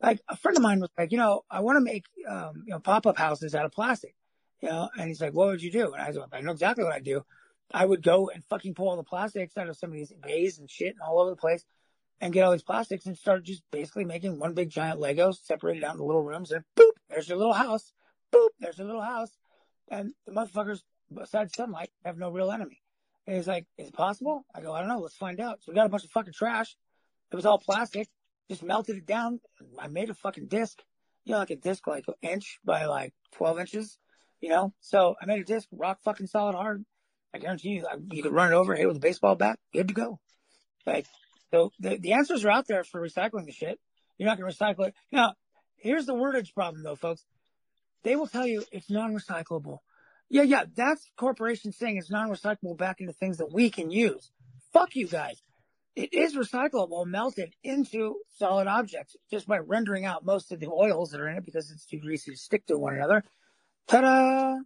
like 0.00 0.20
a 0.26 0.38
friend 0.38 0.56
of 0.56 0.62
mine 0.62 0.80
was 0.80 0.88
like, 0.96 1.12
you 1.12 1.18
know, 1.18 1.42
I 1.50 1.60
want 1.60 1.76
to 1.76 1.84
make 1.84 2.06
um, 2.26 2.62
you 2.64 2.70
know 2.70 2.78
pop 2.78 3.06
up 3.06 3.18
houses 3.18 3.54
out 3.54 3.66
of 3.66 3.72
plastic. 3.72 4.14
You 4.62 4.70
know, 4.70 4.88
and 4.96 5.08
he's 5.08 5.20
like, 5.20 5.34
what 5.34 5.48
would 5.48 5.62
you 5.62 5.70
do? 5.70 5.92
And 5.92 6.00
I 6.00 6.08
was 6.08 6.16
like, 6.16 6.28
I 6.32 6.40
know 6.40 6.52
exactly 6.52 6.82
what 6.82 6.94
I'd 6.94 7.04
do. 7.04 7.26
I 7.74 7.84
would 7.84 8.02
go 8.02 8.30
and 8.30 8.42
fucking 8.44 8.72
pull 8.72 8.88
all 8.88 8.96
the 8.96 9.02
plastics 9.02 9.58
out 9.58 9.68
of 9.68 9.76
some 9.76 9.90
of 9.90 9.96
these 9.96 10.14
bays 10.22 10.58
and 10.58 10.70
shit 10.70 10.94
and 10.94 11.02
all 11.02 11.20
over 11.20 11.28
the 11.28 11.36
place 11.36 11.66
and 12.18 12.32
get 12.32 12.44
all 12.44 12.52
these 12.52 12.62
plastics 12.62 13.04
and 13.04 13.18
start 13.18 13.44
just 13.44 13.62
basically 13.70 14.06
making 14.06 14.38
one 14.38 14.54
big 14.54 14.70
giant 14.70 14.98
Lego 14.98 15.32
separated 15.32 15.84
out 15.84 15.92
into 15.92 16.04
little 16.04 16.22
rooms 16.22 16.52
and 16.52 16.64
boop, 16.74 16.92
there's 17.10 17.28
your 17.28 17.36
little 17.36 17.52
house. 17.52 17.92
Boop, 18.32 18.48
there's 18.60 18.78
your 18.78 18.86
little 18.86 19.02
house. 19.02 19.36
And 19.90 20.14
the 20.24 20.32
motherfuckers, 20.32 20.84
besides 21.12 21.54
sunlight, 21.54 21.90
have 22.02 22.16
no 22.16 22.30
real 22.30 22.50
enemy. 22.50 22.81
And 23.26 23.36
he's 23.36 23.46
like, 23.46 23.66
is 23.78 23.88
it 23.88 23.94
possible? 23.94 24.44
I 24.54 24.60
go, 24.60 24.72
I 24.72 24.80
don't 24.80 24.88
know. 24.88 24.98
Let's 24.98 25.16
find 25.16 25.40
out. 25.40 25.60
So 25.62 25.72
we 25.72 25.76
got 25.76 25.86
a 25.86 25.90
bunch 25.90 26.04
of 26.04 26.10
fucking 26.10 26.32
trash. 26.32 26.76
It 27.30 27.36
was 27.36 27.46
all 27.46 27.58
plastic. 27.58 28.08
Just 28.50 28.62
melted 28.62 28.96
it 28.96 29.06
down. 29.06 29.40
I 29.78 29.88
made 29.88 30.10
a 30.10 30.14
fucking 30.14 30.48
disc, 30.48 30.82
you 31.24 31.32
know, 31.32 31.38
like 31.38 31.50
a 31.50 31.56
disc 31.56 31.86
like 31.86 32.04
an 32.08 32.14
inch 32.20 32.58
by 32.64 32.86
like 32.86 33.14
12 33.36 33.60
inches, 33.60 33.98
you 34.40 34.50
know? 34.50 34.74
So 34.80 35.14
I 35.20 35.26
made 35.26 35.40
a 35.40 35.44
disc, 35.44 35.68
rock 35.72 36.00
fucking 36.02 36.26
solid 36.26 36.54
hard. 36.54 36.84
I 37.32 37.38
guarantee 37.38 37.70
you, 37.70 37.86
you 38.10 38.22
could 38.22 38.32
run 38.32 38.52
it 38.52 38.56
over, 38.56 38.74
hit 38.74 38.82
it 38.82 38.88
with 38.88 38.96
a 38.96 39.00
baseball 39.00 39.36
bat, 39.36 39.58
good 39.72 39.88
to 39.88 39.94
go. 39.94 40.20
Like, 40.84 41.06
so 41.50 41.70
the, 41.78 41.96
the 41.96 42.12
answers 42.12 42.44
are 42.44 42.50
out 42.50 42.66
there 42.66 42.84
for 42.84 43.00
recycling 43.00 43.46
the 43.46 43.52
shit. 43.52 43.78
You're 44.18 44.28
not 44.28 44.38
going 44.38 44.52
to 44.52 44.56
recycle 44.56 44.88
it. 44.88 44.94
Now, 45.10 45.34
here's 45.76 46.06
the 46.06 46.14
wordage 46.14 46.52
problem 46.52 46.82
though, 46.82 46.96
folks. 46.96 47.24
They 48.02 48.16
will 48.16 48.26
tell 48.26 48.46
you 48.46 48.64
it's 48.72 48.90
non-recyclable. 48.90 49.78
Yeah, 50.32 50.44
yeah, 50.44 50.64
that's 50.74 51.10
corporations 51.18 51.76
saying 51.76 51.98
it's 51.98 52.10
non-recyclable 52.10 52.78
back 52.78 53.02
into 53.02 53.12
things 53.12 53.36
that 53.36 53.52
we 53.52 53.68
can 53.68 53.90
use. 53.90 54.32
Fuck 54.72 54.96
you 54.96 55.06
guys. 55.06 55.42
It 55.94 56.14
is 56.14 56.34
recyclable, 56.34 57.06
melted 57.06 57.54
into 57.62 58.16
solid 58.38 58.66
objects 58.66 59.14
just 59.30 59.46
by 59.46 59.58
rendering 59.58 60.06
out 60.06 60.24
most 60.24 60.50
of 60.50 60.58
the 60.58 60.68
oils 60.68 61.10
that 61.10 61.20
are 61.20 61.28
in 61.28 61.36
it 61.36 61.44
because 61.44 61.70
it's 61.70 61.84
too 61.84 61.98
greasy 61.98 62.30
to 62.30 62.36
stick 62.38 62.64
to 62.68 62.78
one 62.78 62.94
another. 62.94 63.22
Ta-da! 63.88 64.56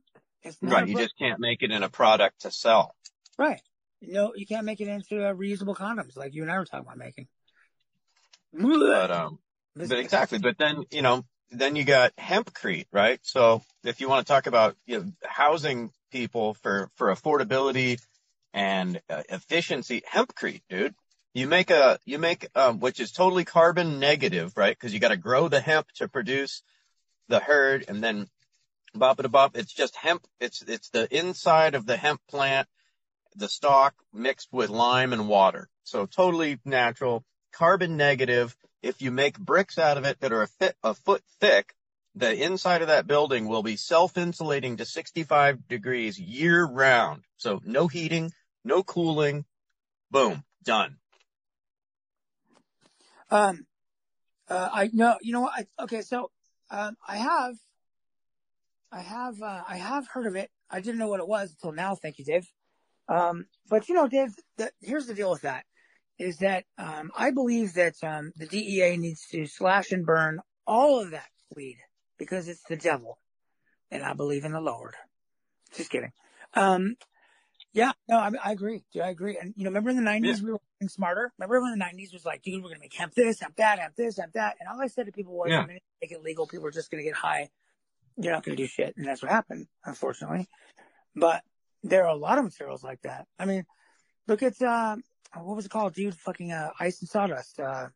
Right. 0.63 0.87
You 0.87 0.97
just 0.97 1.19
can't 1.19 1.41
make 1.41 1.65
it 1.65 1.73
in 1.73 1.83
a 1.83 1.89
product 1.89 2.43
to 2.43 2.53
sell. 2.53 2.95
Right. 3.37 3.61
No, 4.01 4.35
you 4.37 4.47
can't 4.47 4.67
make 4.67 4.81
it 4.81 4.87
into 4.87 5.27
uh, 5.27 5.35
reusable 5.35 5.75
condoms 5.75 6.17
like 6.17 6.33
you 6.33 6.43
and 6.43 6.53
I 6.53 6.59
were 6.61 6.65
talking 6.65 6.87
about 6.87 6.97
making. 6.97 7.27
But, 8.53 9.11
um, 9.11 9.41
but 9.75 9.99
exactly. 9.99 10.39
But 10.39 10.59
then, 10.59 10.85
you 10.93 11.03
know, 11.03 11.25
then 11.51 11.77
you 11.77 11.85
got 11.85 12.15
hempcrete, 12.17 12.87
right? 12.93 13.21
So 13.23 13.63
if 13.85 14.01
you 14.01 14.09
want 14.09 14.27
to 14.27 14.33
talk 14.33 14.47
about, 14.47 14.77
you 14.87 14.99
know, 14.99 15.13
housing 15.25 15.91
people 16.11 16.55
for, 16.55 16.91
for 16.97 17.15
affordability 17.15 18.01
and 18.53 19.01
uh, 19.11 19.23
efficiency, 19.29 20.03
hempcrete, 20.11 20.63
dude. 20.69 20.95
You 21.35 21.47
make 21.47 21.71
a, 21.71 21.99
you 22.07 22.19
make, 22.19 22.49
um, 22.55 22.81
which 22.81 22.99
is 22.99 23.13
totally 23.13 23.45
carbon 23.45 24.01
negative, 24.01 24.57
right? 24.57 24.79
Cause 24.79 24.95
you 24.95 25.01
got 25.01 25.09
to 25.09 25.19
grow 25.19 25.49
the 25.49 25.61
hemp 25.61 25.87
to 25.97 26.09
produce 26.09 26.63
the 27.29 27.41
herd 27.41 27.85
and 27.89 28.03
then 28.03 28.29
bop 28.95 29.21
it 29.21 29.31
bop. 29.31 29.57
It's 29.57 29.73
just 29.73 29.97
hemp. 29.97 30.27
It's, 30.41 30.63
it's 30.63 30.89
the 30.89 31.07
inside 31.15 31.75
of 31.75 31.85
the 31.85 31.99
hemp 31.99 32.23
plant, 32.31 32.69
the 33.35 33.49
stalk 33.49 33.95
mixed 34.15 34.49
with 34.51 34.71
lime 34.71 35.13
and 35.13 35.29
water. 35.29 35.69
So 35.85 36.07
totally 36.07 36.59
natural, 36.65 37.23
carbon 37.53 37.97
negative. 37.99 38.57
If 38.83 39.03
you 39.03 39.11
make 39.11 39.39
bricks 39.39 39.79
out 39.79 39.97
of 39.97 40.05
it 40.05 40.21
that 40.21 40.33
are 40.33 40.43
a, 40.43 40.47
fit, 40.47 40.77
a 40.83 40.95
foot 40.95 41.23
thick, 41.41 41.75
the 42.15 42.43
inside 42.43 42.83
of 42.83 42.89
that 42.89 43.07
building 43.07 43.47
will 43.47 43.63
be 43.63 43.77
self-insulating 43.77 44.79
to 44.79 44.85
65 44.85 45.69
degrees 45.69 46.19
year 46.19 46.65
round. 46.65 47.23
So 47.37 47.61
no 47.65 47.89
heating, 47.89 48.33
no 48.65 48.83
cooling. 48.83 49.45
Boom. 50.11 50.45
Done. 50.65 50.97
Um, 53.31 53.67
uh, 54.49 54.69
I 54.73 54.91
know, 54.93 55.17
you 55.21 55.33
know 55.33 55.43
what? 55.43 55.53
I, 55.55 55.83
okay, 55.85 56.01
so 56.03 56.31
um, 56.71 56.97
I 57.07 57.17
have, 57.17 57.57
I 58.93 59.01
have, 59.01 59.43
uh, 59.43 59.63
I 59.69 59.77
have 59.77 60.07
heard 60.09 60.27
of 60.27 60.37
it. 60.37 60.51
I 60.71 60.81
didn't 60.81 60.99
know 60.99 61.09
what 61.09 61.21
it 61.21 61.29
was 61.29 61.51
until 61.51 61.73
now. 61.73 61.95
Thank 61.95 62.19
you, 62.19 62.25
Dave. 62.25 62.49
Um, 63.09 63.47
but 63.69 63.89
you 63.89 63.95
know, 63.95 64.09
Dave, 64.09 64.35
the, 64.57 64.71
here's 64.81 65.07
the 65.07 65.15
deal 65.15 65.31
with 65.31 65.43
that: 65.43 65.65
is 66.19 66.39
that 66.39 66.65
um, 66.79 67.11
I 67.17 67.31
believe 67.31 67.75
that 67.75 67.95
um, 68.03 68.33
the 68.37 68.47
DEA 68.47 68.97
needs 68.97 69.27
to 69.33 69.47
slash 69.47 69.93
and 69.93 70.07
burn 70.07 70.41
all 70.67 71.01
of 71.01 71.11
that 71.11 71.29
weed 71.55 71.79
because 72.19 72.49
it's 72.49 72.63
the 72.69 72.77
devil, 72.77 73.19
and 73.91 74.03
I 74.03 74.15
believe 74.15 74.45
in 74.45 74.53
the 74.53 74.61
Lord. 74.61 74.95
Just 75.75 75.91
kidding. 75.91 76.13
Um, 76.55 76.97
yeah, 77.73 77.93
no, 78.09 78.17
I, 78.17 78.31
I 78.43 78.53
agree. 78.53 78.85
Dude, 78.93 79.03
I 79.03 79.11
agree. 79.11 79.37
And 79.41 79.53
you 79.57 79.65
know, 79.65 79.71
remember 79.71 79.91
in 79.91 79.97
the 79.97 80.11
'90s 80.11 80.41
we 80.43 80.53
were 80.53 80.61
getting 80.81 80.89
smarter. 80.89 81.33
Remember 81.39 81.61
when 81.61 81.79
the 81.79 81.85
'90s 81.85 82.13
was 82.13 82.25
like, 82.25 82.43
dude, 82.43 82.63
we're 82.63 82.71
gonna 82.71 82.81
make 82.81 82.95
hemp 82.95 83.15
this, 83.15 83.41
hemp 83.41 83.57
that, 83.57 83.79
hemp 83.79 83.95
this, 83.97 84.17
hemp 84.17 84.33
that. 84.33 84.57
And 84.59 84.69
all 84.69 84.81
I 84.81 84.87
said 84.87 85.07
to 85.07 85.13
people 85.13 85.37
was, 85.37 85.51
Yeah. 85.51 85.61
you 85.63 85.79
make 86.01 86.13
it 86.13 86.23
legal, 86.23 86.47
people 86.47 86.67
are 86.67 86.71
just 86.71 86.91
gonna 86.91 87.03
get 87.03 87.15
high. 87.15 87.51
You're 88.17 88.33
not 88.33 88.45
gonna 88.45 88.57
do 88.57 88.67
shit, 88.67 88.97
and 88.97 89.07
that's 89.07 89.23
what 89.23 89.31
happened, 89.31 89.67
unfortunately. 89.85 90.49
But 91.15 91.43
there 91.83 92.05
are 92.05 92.15
a 92.15 92.17
lot 92.17 92.39
of 92.39 92.45
materials 92.45 92.83
like 92.83 93.03
that. 93.03 93.27
I 93.39 93.45
mean, 93.45 93.67
look 94.27 94.43
at 94.43 94.61
uh, 94.63 94.97
what 95.43 95.57
was 95.57 95.67
it 95.67 95.71
called, 95.71 95.95
dude? 95.95 96.15
Fucking 96.15 96.53
uh, 96.53 96.71
ice 96.79 97.01
and 97.01 97.09
sawdust. 97.09 97.61
Uh, 97.61 97.89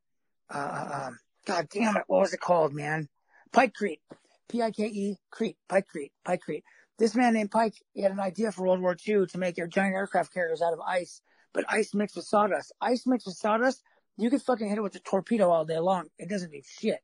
uh, 0.52 1.06
um, 1.06 1.18
God 1.46 1.68
damn 1.72 1.96
it, 1.96 2.04
what 2.06 2.20
was 2.20 2.34
it 2.34 2.40
called, 2.40 2.72
man? 2.72 3.08
Pike 3.52 3.72
Pikecrete, 3.74 4.00
P-I-K-E, 4.48 5.16
Crete, 5.30 5.56
Pikecrete, 5.68 6.12
Pikecrete. 6.26 6.62
This 6.98 7.14
man 7.14 7.32
named 7.32 7.50
Pike, 7.50 7.74
he 7.92 8.02
had 8.02 8.12
an 8.12 8.20
idea 8.20 8.52
for 8.52 8.66
World 8.66 8.80
War 8.80 8.96
II 9.06 9.26
to 9.26 9.38
make 9.38 9.56
giant 9.56 9.94
aircraft 9.94 10.32
carriers 10.32 10.62
out 10.62 10.72
of 10.72 10.80
ice, 10.80 11.20
but 11.54 11.64
ice 11.68 11.94
mixed 11.94 12.16
with 12.16 12.26
sawdust. 12.26 12.72
Ice 12.80 13.06
mixed 13.06 13.26
with 13.26 13.36
sawdust, 13.36 13.82
you 14.16 14.28
could 14.28 14.42
fucking 14.42 14.68
hit 14.68 14.78
it 14.78 14.82
with 14.82 14.94
a 14.96 15.00
torpedo 15.00 15.50
all 15.50 15.64
day 15.64 15.78
long. 15.78 16.06
It 16.18 16.28
doesn't 16.28 16.52
do 16.52 16.60
shit. 16.64 17.00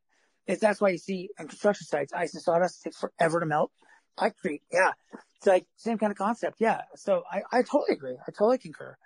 It's, 0.46 0.60
that's 0.60 0.80
why 0.80 0.90
you 0.90 0.98
see 0.98 1.30
on 1.38 1.48
construction 1.48 1.86
sites, 1.86 2.12
ice 2.12 2.34
and 2.34 2.42
sawdust 2.42 2.82
takes 2.82 2.98
forever 2.98 3.40
to 3.40 3.46
melt. 3.46 3.72
Pikecrete, 4.18 4.62
yeah. 4.70 4.92
It's 5.38 5.46
like 5.46 5.66
same 5.76 5.98
kind 5.98 6.10
of 6.10 6.18
concept, 6.18 6.56
yeah. 6.60 6.82
So 6.94 7.22
I, 7.30 7.42
I 7.50 7.62
totally 7.62 7.92
agree. 7.92 8.16
I 8.26 8.30
totally 8.30 8.58
concur. 8.58 8.96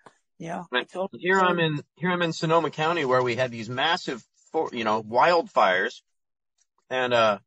You 0.40 0.48
know, 0.48 0.66
I 0.72 0.78
Right. 0.78 0.88
totally 0.88 1.20
Here 1.20 1.38
I'm 1.38 1.58
in, 1.60 1.82
here 1.96 2.10
I'm 2.10 2.22
in 2.22 2.32
Sonoma 2.32 2.70
County 2.70 3.04
where 3.04 3.22
we 3.22 3.36
had 3.36 3.50
these 3.50 3.68
massive, 3.68 4.24
for, 4.52 4.70
you 4.72 4.84
know, 4.84 5.02
wildfires. 5.02 6.00
And, 6.88 7.12
uh, 7.12 7.40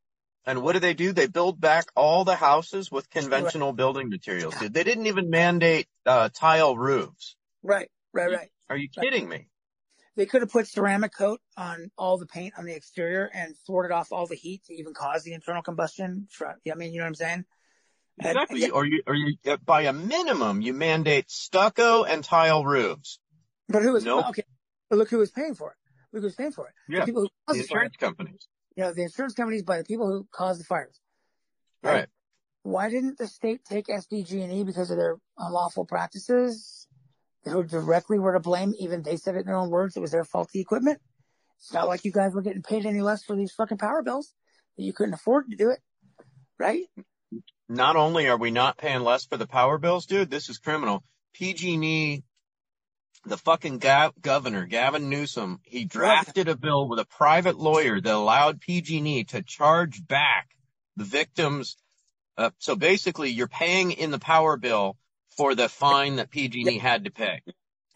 and 0.45 0.61
what 0.61 0.73
do 0.73 0.79
they 0.79 0.93
do? 0.93 1.11
They 1.11 1.25
build 1.25 1.59
back 1.59 1.85
all 1.95 2.23
the 2.23 2.35
houses 2.35 2.91
with 2.91 3.09
conventional 3.09 3.73
building 3.73 4.09
materials. 4.09 4.55
dude. 4.55 4.75
They 4.75 4.83
didn't 4.83 5.07
even 5.07 5.31
mandate, 5.31 5.87
uh, 6.05 6.29
tile 6.29 6.77
roofs. 6.77 7.35
Right, 7.63 7.89
right, 8.13 8.29
right. 8.29 8.49
Are 8.69 8.77
you 8.77 8.89
kidding 8.89 9.27
me? 9.27 9.47
They 10.15 10.27
could 10.27 10.43
have 10.43 10.51
put 10.51 10.67
ceramic 10.67 11.15
coat 11.15 11.41
on 11.57 11.89
all 11.97 12.19
the 12.19 12.27
paint 12.27 12.53
on 12.59 12.65
the 12.65 12.75
exterior 12.75 13.31
and 13.33 13.55
thwarted 13.65 13.91
off 13.91 14.11
all 14.11 14.27
the 14.27 14.35
heat 14.35 14.63
to 14.65 14.75
even 14.75 14.93
cause 14.93 15.23
the 15.23 15.33
internal 15.33 15.63
combustion. 15.63 16.27
I 16.39 16.75
mean, 16.75 16.93
you 16.93 16.99
know 16.99 17.05
what 17.05 17.07
I'm 17.07 17.15
saying? 17.15 17.45
And- 18.19 18.29
Exactly. 18.37 18.61
yeah, 18.61 18.69
Or 18.69 18.85
you, 18.85 19.01
or 19.07 19.15
you, 19.15 19.35
uh, 19.45 19.57
by 19.65 19.83
a 19.83 19.93
minimum, 19.93 20.61
you 20.61 20.73
mandate 20.73 21.29
stucco 21.31 22.03
and 22.03 22.23
tile 22.23 22.63
roofs. 22.63 23.19
but 23.67 23.81
who 23.81 23.89
is, 23.89 23.93
was 23.95 24.05
Nope. 24.05 24.25
okay? 24.29 24.43
But 24.89 24.99
look 24.99 25.09
who 25.09 25.17
was 25.17 25.31
paying 25.31 25.55
for 25.55 25.71
it. 25.71 25.77
Look 26.13 26.21
who 26.21 26.27
was 26.27 26.35
paying 26.35 26.51
for 26.51 26.67
it. 26.67 26.73
Yeah. 26.87 26.99
The 27.01 27.05
people 27.07 27.21
who 27.23 27.27
The 27.27 27.33
caused 27.47 27.59
the 27.59 27.63
fire. 27.67 27.77
insurance 27.83 27.95
companies. 27.97 28.47
You 28.75 28.83
know, 28.83 28.93
the 28.93 29.03
insurance 29.03 29.33
companies 29.33 29.63
by 29.63 29.77
the 29.79 29.83
people 29.83 30.07
who 30.07 30.27
caused 30.31 30.59
the 30.59 30.65
fires. 30.65 30.99
Right. 31.81 32.07
Why 32.63 32.89
didn't 32.89 33.17
the 33.17 33.27
state 33.27 33.65
take 33.65 33.87
SDG&E 33.87 34.63
because 34.63 34.89
of 34.91 34.97
their 34.97 35.17
unlawful 35.37 35.85
practices? 35.85 36.87
who 37.45 37.61
directly 37.61 38.17
were 38.19 38.31
to 38.31 38.39
blame. 38.39 38.73
Even 38.79 39.01
they 39.01 39.17
said 39.17 39.35
it 39.35 39.39
in 39.39 39.47
their 39.47 39.57
own 39.57 39.69
words. 39.69 39.97
It 39.97 39.99
was 39.99 40.11
their 40.11 40.23
faulty 40.23 40.61
equipment. 40.61 41.01
It's 41.57 41.73
not 41.73 41.89
like 41.89 42.05
you 42.05 42.11
guys 42.13 42.33
were 42.33 42.41
getting 42.41 42.61
paid 42.61 42.85
any 42.85 43.01
less 43.01 43.21
for 43.25 43.35
these 43.35 43.51
fucking 43.51 43.79
power 43.79 44.01
bills 44.01 44.33
that 44.77 44.83
you 44.83 44.93
couldn't 44.93 45.13
afford 45.13 45.49
to 45.49 45.57
do 45.57 45.69
it, 45.69 45.79
right? 46.57 46.85
Not 47.73 47.95
only 47.95 48.27
are 48.27 48.37
we 48.37 48.51
not 48.51 48.77
paying 48.77 49.01
less 49.01 49.25
for 49.25 49.35
the 49.35 49.47
power 49.47 49.79
bills, 49.79 50.05
dude, 50.05 50.29
this 50.29 50.47
is 50.47 50.59
criminal. 50.59 51.03
PG&E, 51.33 52.21
the 53.25 53.37
fucking 53.37 53.79
gov- 53.79 54.13
governor, 54.21 54.67
Gavin 54.67 55.09
Newsom, 55.09 55.59
he 55.63 55.83
drafted 55.83 56.47
a 56.47 56.55
bill 56.55 56.87
with 56.87 56.99
a 56.99 57.05
private 57.05 57.57
lawyer 57.57 57.99
that 57.99 58.13
allowed 58.13 58.61
PG&E 58.61 59.23
to 59.25 59.41
charge 59.41 60.05
back 60.05 60.49
the 60.97 61.03
victims. 61.03 61.75
Uh, 62.37 62.51
so 62.59 62.75
basically, 62.75 63.31
you're 63.31 63.47
paying 63.47 63.91
in 63.91 64.11
the 64.11 64.19
power 64.19 64.55
bill 64.55 64.95
for 65.35 65.55
the 65.55 65.67
fine 65.67 66.17
that 66.17 66.29
PG&E 66.29 66.77
had 66.77 67.05
to 67.05 67.11
pay 67.11 67.41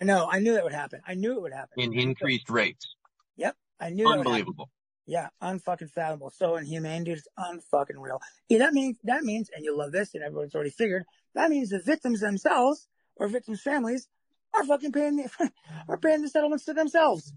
No, 0.01 0.27
I 0.27 0.39
knew 0.39 0.53
that 0.53 0.63
would 0.63 0.73
happen. 0.73 1.01
I 1.05 1.13
knew 1.13 1.33
it 1.33 1.41
would 1.43 1.53
happen. 1.53 1.79
in 1.79 1.93
increased 1.93 2.49
rates. 2.49 2.95
Yep, 3.35 3.55
I 3.79 3.91
knew 3.91 4.05
that 4.05 4.09
would 4.09 4.17
happen. 4.17 4.27
Unbelievable. 4.27 4.71
Yeah, 5.07 5.29
unfucking 5.41 5.89
fathomable. 5.89 6.31
So 6.31 6.57
inhumane, 6.57 7.05
dude. 7.05 7.17
It's 7.17 7.27
unfucking 7.39 7.95
real. 7.97 8.21
Yeah, 8.49 8.59
that 8.59 8.73
means 8.73 8.97
that 9.05 9.23
means, 9.23 9.49
and 9.55 9.63
you'll 9.63 9.77
love 9.77 9.93
this, 9.93 10.13
and 10.13 10.23
everyone's 10.23 10.53
already 10.53 10.69
figured. 10.69 11.05
That 11.34 11.49
means 11.49 11.69
the 11.69 11.79
victims 11.79 12.19
themselves 12.19 12.88
or 13.15 13.27
victims' 13.29 13.61
families 13.61 14.07
are 14.53 14.65
fucking 14.65 14.91
paying 14.91 15.15
the, 15.15 15.51
are 15.89 15.97
paying 15.97 16.21
the 16.21 16.29
settlements 16.29 16.65
to 16.65 16.73
themselves. 16.73 17.34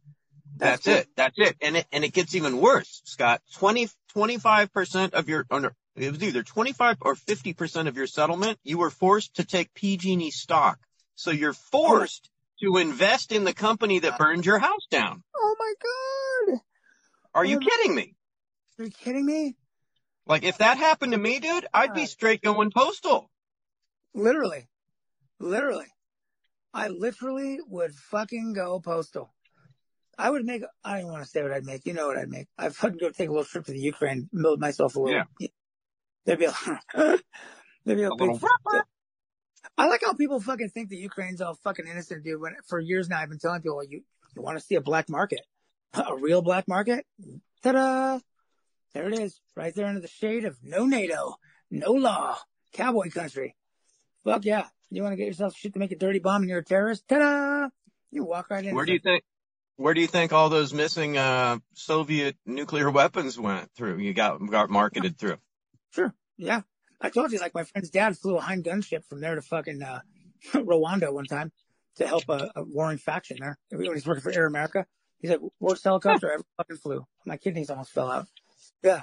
That's 0.56 0.86
it. 0.86 1.08
That's 1.16 1.36
it. 1.38 1.56
And 1.60 1.76
it, 1.76 1.86
and 1.92 2.04
it 2.04 2.12
gets 2.12 2.34
even 2.34 2.60
worse, 2.60 3.02
Scott. 3.04 3.40
20, 3.54 3.88
25% 4.14 5.14
of 5.14 5.28
your, 5.28 5.46
or 5.50 5.60
no, 5.60 5.70
it 5.96 6.10
was 6.10 6.22
either 6.22 6.42
25 6.42 6.96
or 7.00 7.14
50% 7.14 7.86
of 7.86 7.96
your 7.96 8.06
settlement, 8.06 8.58
you 8.62 8.78
were 8.78 8.90
forced 8.90 9.36
to 9.36 9.44
take 9.44 9.72
PG&E 9.74 10.30
stock. 10.30 10.78
So 11.14 11.30
you're 11.30 11.54
forced 11.54 12.30
to 12.62 12.76
invest 12.76 13.32
in 13.32 13.44
the 13.44 13.54
company 13.54 14.00
that 14.00 14.18
burned 14.18 14.44
your 14.44 14.58
house 14.58 14.86
down. 14.90 15.22
Oh 15.34 15.56
my 15.58 15.72
god! 15.82 16.60
Are 17.34 17.44
you 17.44 17.58
kidding 17.60 17.94
me? 17.94 18.14
Are 18.78 18.84
you 18.84 18.90
kidding 18.90 19.24
me? 19.26 19.56
Like 20.26 20.44
if 20.44 20.58
that 20.58 20.78
happened 20.78 21.12
to 21.12 21.18
me, 21.18 21.38
dude, 21.40 21.66
I'd 21.72 21.94
be 21.94 22.06
straight 22.06 22.42
going 22.42 22.70
postal. 22.70 23.30
Literally, 24.14 24.68
literally, 25.38 25.86
I 26.74 26.88
literally 26.88 27.58
would 27.68 27.94
fucking 27.94 28.52
go 28.54 28.80
postal. 28.80 29.32
I 30.18 30.28
would 30.30 30.44
make. 30.44 30.62
I 30.84 31.00
don't 31.00 31.10
want 31.10 31.24
to 31.24 31.28
say 31.30 31.42
what 31.42 31.52
I'd 31.52 31.64
make. 31.64 31.86
You 31.86 31.94
know 31.94 32.06
what 32.08 32.18
I'd 32.18 32.28
make. 32.28 32.48
I'd 32.58 32.74
fucking 32.74 32.98
go 32.98 33.10
take 33.10 33.28
a 33.28 33.32
little 33.32 33.44
trip 33.44 33.64
to 33.66 33.72
the 33.72 33.80
Ukraine, 33.80 34.28
build 34.32 34.60
myself 34.60 34.96
a 34.96 35.00
little. 35.00 35.22
There'd 36.26 36.38
be 36.38 36.44
a. 36.46 36.52
there'd 36.94 37.20
be 37.98 38.02
a, 38.02 38.10
A 38.10 38.16
big. 38.16 38.30
little- 38.30 38.40
I 39.78 39.86
like 39.86 40.02
how 40.04 40.12
people 40.12 40.40
fucking 40.40 40.68
think 40.70 40.90
the 40.90 40.96
Ukraine's 40.96 41.40
all 41.40 41.54
fucking 41.64 41.86
innocent, 41.86 42.24
dude. 42.24 42.40
When 42.40 42.54
for 42.68 42.78
years 42.80 43.08
now, 43.08 43.18
I've 43.20 43.30
been 43.30 43.38
telling 43.38 43.62
people, 43.62 43.82
you 43.84 44.02
you 44.36 44.42
want 44.42 44.58
to 44.58 44.64
see 44.64 44.74
a 44.74 44.80
black 44.80 45.08
market, 45.08 45.40
a 45.94 46.16
real 46.16 46.42
black 46.42 46.68
market? 46.68 47.06
Ta-da! 47.62 48.20
There 48.94 49.08
it 49.08 49.18
is, 49.18 49.40
right 49.56 49.74
there 49.74 49.86
under 49.86 50.00
the 50.00 50.08
shade 50.08 50.44
of 50.44 50.58
no 50.62 50.86
NATO, 50.86 51.36
no 51.70 51.92
law, 51.92 52.38
cowboy 52.72 53.10
country. 53.10 53.54
Fuck 54.24 54.44
yeah! 54.44 54.66
You 54.90 55.02
want 55.02 55.12
to 55.12 55.16
get 55.16 55.26
yourself 55.26 55.56
shit 55.56 55.74
to 55.74 55.78
make 55.78 55.92
a 55.92 55.96
dirty 55.96 56.18
bomb 56.18 56.42
and 56.42 56.48
you're 56.48 56.58
a 56.58 56.64
terrorist? 56.64 57.06
Ta-da! 57.08 57.68
You 58.10 58.24
walk 58.24 58.50
right 58.50 58.64
in. 58.64 58.74
Where 58.74 58.84
do 58.84 58.92
you 58.92 58.98
think, 58.98 59.22
where 59.76 59.94
do 59.94 60.00
you 60.00 60.08
think 60.08 60.32
all 60.32 60.48
those 60.48 60.74
missing, 60.74 61.16
uh, 61.16 61.58
Soviet 61.74 62.36
nuclear 62.44 62.90
weapons 62.90 63.38
went 63.38 63.70
through? 63.76 63.98
You 63.98 64.12
got, 64.12 64.44
got 64.50 64.70
marketed 64.70 65.18
through. 65.18 65.36
Sure. 65.92 66.12
Yeah. 66.36 66.62
I 67.00 67.10
told 67.10 67.32
you, 67.32 67.38
like, 67.38 67.54
my 67.54 67.64
friend's 67.64 67.90
dad 67.90 68.18
flew 68.18 68.36
a 68.36 68.40
Hind 68.40 68.64
gunship 68.64 69.04
from 69.08 69.20
there 69.20 69.36
to 69.36 69.42
fucking, 69.42 69.80
uh, 69.82 70.00
Rwanda 70.52 71.12
one 71.12 71.24
time 71.24 71.52
to 71.96 72.06
help 72.06 72.28
a, 72.28 72.50
a 72.56 72.64
warring 72.64 72.98
faction 72.98 73.38
there. 73.40 73.58
When 73.70 73.94
he's 73.94 74.06
working 74.06 74.22
for 74.22 74.32
Air 74.32 74.46
America, 74.46 74.86
he's 75.20 75.30
like, 75.30 75.40
worst 75.60 75.84
helicopter 75.84 76.30
I 76.30 76.34
ever 76.34 76.44
fucking 76.56 76.76
flew. 76.78 77.06
My 77.24 77.36
kidneys 77.36 77.70
almost 77.70 77.90
fell 77.92 78.10
out. 78.10 78.26
Yeah. 78.82 79.02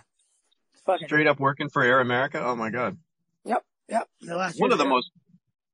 Fucking. 0.86 1.08
Straight 1.08 1.28
up 1.28 1.40
working 1.40 1.70
for 1.70 1.84
Air 1.84 2.00
America. 2.00 2.42
Oh 2.44 2.56
my 2.56 2.70
God. 2.70 2.98
Yep. 3.46 3.64
Yep. 3.90 4.08
The 4.22 4.36
last 4.36 4.60
One 4.60 4.72
of 4.72 4.78
the 4.78 4.84
there. 4.86 4.92
most, 4.94 5.12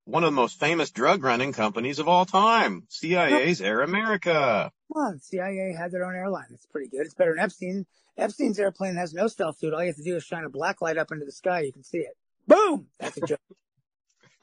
one 0.05 0.23
of 0.23 0.27
the 0.31 0.35
most 0.35 0.59
famous 0.59 0.91
drug 0.91 1.23
running 1.23 1.53
companies 1.53 1.99
of 1.99 2.07
all 2.07 2.25
time. 2.25 2.83
CIA's 2.89 3.61
Air 3.61 3.81
America. 3.81 4.71
Come 4.93 5.03
on. 5.03 5.19
CIA 5.19 5.73
had 5.77 5.91
their 5.91 6.05
own 6.05 6.15
airline. 6.15 6.47
It's 6.51 6.65
pretty 6.65 6.89
good. 6.89 7.01
It's 7.01 7.13
better 7.13 7.31
than 7.35 7.39
Epstein. 7.43 7.85
Epstein's 8.17 8.59
airplane 8.59 8.95
has 8.95 9.13
no 9.13 9.27
stealth 9.27 9.57
suit. 9.59 9.73
All 9.73 9.81
you 9.81 9.87
have 9.87 9.95
to 9.95 10.03
do 10.03 10.15
is 10.15 10.23
shine 10.23 10.43
a 10.43 10.49
black 10.49 10.81
light 10.81 10.97
up 10.97 11.11
into 11.11 11.25
the 11.25 11.31
sky. 11.31 11.61
You 11.61 11.71
can 11.73 11.83
see 11.83 11.99
it. 11.99 12.15
Boom. 12.47 12.87
That's 12.99 13.17
a 13.17 13.21
joke. 13.21 13.39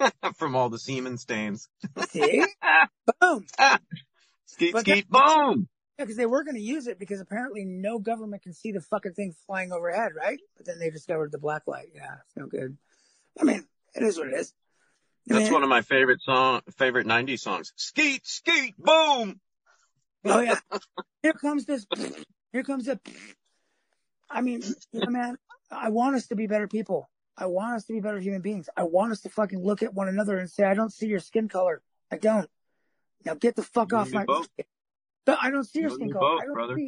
From 0.36 0.56
all 0.56 0.70
the 0.70 0.78
semen 0.78 1.18
stains. 1.18 1.68
see? 2.08 2.42
Boom. 3.20 3.44
Ah! 3.58 3.78
Skeet, 4.46 4.72
But 4.72 4.80
skeet, 4.80 5.08
boom. 5.08 5.68
Yeah, 6.00 6.04
because 6.04 6.16
they 6.16 6.24
were 6.24 6.44
going 6.44 6.54
to 6.54 6.62
use 6.62 6.86
it 6.86 6.98
because 6.98 7.20
apparently 7.20 7.66
no 7.66 7.98
government 7.98 8.42
can 8.42 8.54
see 8.54 8.72
the 8.72 8.80
fucking 8.80 9.12
thing 9.12 9.34
flying 9.46 9.70
overhead, 9.70 10.12
right? 10.16 10.40
But 10.56 10.64
then 10.64 10.78
they 10.78 10.88
discovered 10.88 11.30
the 11.30 11.36
black 11.36 11.64
light. 11.66 11.88
Yeah, 11.94 12.14
it's 12.24 12.36
no 12.38 12.46
good. 12.46 12.78
I 13.38 13.44
mean, 13.44 13.66
it 13.94 14.02
is 14.02 14.16
what 14.16 14.28
it 14.28 14.32
is. 14.32 14.54
That's 15.26 15.50
one 15.50 15.62
of 15.62 15.68
my 15.68 15.82
favorite 15.82 16.22
song, 16.22 16.62
favorite 16.78 17.06
90s 17.06 17.40
songs. 17.40 17.74
Skeet, 17.76 18.26
skeet, 18.26 18.78
boom. 18.78 19.40
Oh 20.24 20.40
yeah. 20.40 20.58
Here 21.22 21.34
comes 21.34 21.66
this. 21.66 21.86
Here 22.50 22.62
comes 22.62 22.86
the. 22.86 22.98
I 24.30 24.40
mean, 24.40 24.62
you 24.92 25.00
know, 25.00 25.10
man, 25.10 25.36
I 25.70 25.90
want 25.90 26.16
us 26.16 26.28
to 26.28 26.34
be 26.34 26.46
better 26.46 26.66
people. 26.66 27.10
I 27.36 27.44
want 27.44 27.74
us 27.74 27.84
to 27.84 27.92
be 27.92 28.00
better 28.00 28.20
human 28.20 28.40
beings. 28.40 28.70
I 28.74 28.84
want 28.84 29.12
us 29.12 29.20
to 29.20 29.28
fucking 29.28 29.62
look 29.62 29.82
at 29.82 29.92
one 29.92 30.08
another 30.08 30.38
and 30.38 30.50
say, 30.50 30.64
I 30.64 30.72
don't 30.72 30.94
see 30.94 31.08
your 31.08 31.20
skin 31.20 31.50
color. 31.50 31.82
I 32.10 32.16
don't. 32.16 32.48
Now 33.26 33.34
get 33.34 33.54
the 33.54 33.62
fuck 33.62 33.92
off 33.92 34.10
my. 34.12 34.24
both. 34.24 34.48
I 35.40 35.50
don't 35.50 35.64
see 35.64 35.80
your 35.80 35.90
You 35.90 35.94
and 35.96 36.10
skin 36.10 36.12
color. 36.12 36.40
I 36.40 36.44
don't 36.44 36.54
brother. 36.54 36.78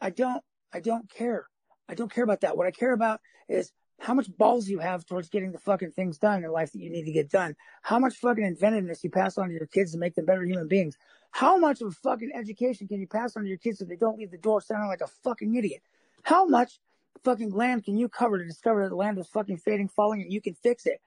I 0.00 0.10
don't. 0.10 0.42
I 0.72 0.80
don't 0.80 1.10
care. 1.10 1.46
I 1.88 1.94
don't 1.94 2.12
care 2.12 2.24
about 2.24 2.40
that. 2.42 2.56
What 2.56 2.66
I 2.66 2.70
care 2.70 2.92
about 2.92 3.20
is 3.48 3.72
how 3.98 4.14
much 4.14 4.34
balls 4.36 4.68
you 4.68 4.78
have 4.78 5.06
towards 5.06 5.28
getting 5.28 5.52
the 5.52 5.58
fucking 5.58 5.92
things 5.92 6.18
done 6.18 6.44
in 6.44 6.50
life 6.50 6.72
that 6.72 6.80
you 6.80 6.90
need 6.90 7.04
to 7.04 7.12
get 7.12 7.30
done. 7.30 7.56
How 7.82 7.98
much 7.98 8.16
fucking 8.16 8.44
inventiveness 8.44 9.02
you 9.02 9.10
pass 9.10 9.38
on 9.38 9.48
to 9.48 9.54
your 9.54 9.66
kids 9.66 9.92
to 9.92 9.98
make 9.98 10.14
them 10.14 10.26
better 10.26 10.44
human 10.44 10.68
beings. 10.68 10.96
How 11.30 11.56
much 11.56 11.80
of 11.80 11.88
a 11.88 11.92
fucking 11.92 12.30
education 12.34 12.88
can 12.88 13.00
you 13.00 13.06
pass 13.06 13.36
on 13.36 13.42
to 13.42 13.48
your 13.48 13.58
kids 13.58 13.78
so 13.78 13.84
they 13.84 13.96
don't 13.96 14.18
leave 14.18 14.30
the 14.30 14.38
door 14.38 14.60
sounding 14.60 14.88
like 14.88 15.00
a 15.00 15.06
fucking 15.06 15.54
idiot? 15.54 15.82
How 16.22 16.46
much 16.46 16.78
fucking 17.24 17.50
land 17.50 17.84
can 17.84 17.96
you 17.96 18.08
cover 18.08 18.38
to 18.38 18.44
discover 18.44 18.82
that 18.82 18.90
the 18.90 18.96
land 18.96 19.18
is 19.18 19.28
fucking 19.28 19.58
fading, 19.58 19.88
falling, 19.88 20.22
and 20.22 20.32
you 20.32 20.40
can 20.40 20.54
fix 20.54 20.86
it? 20.86 21.00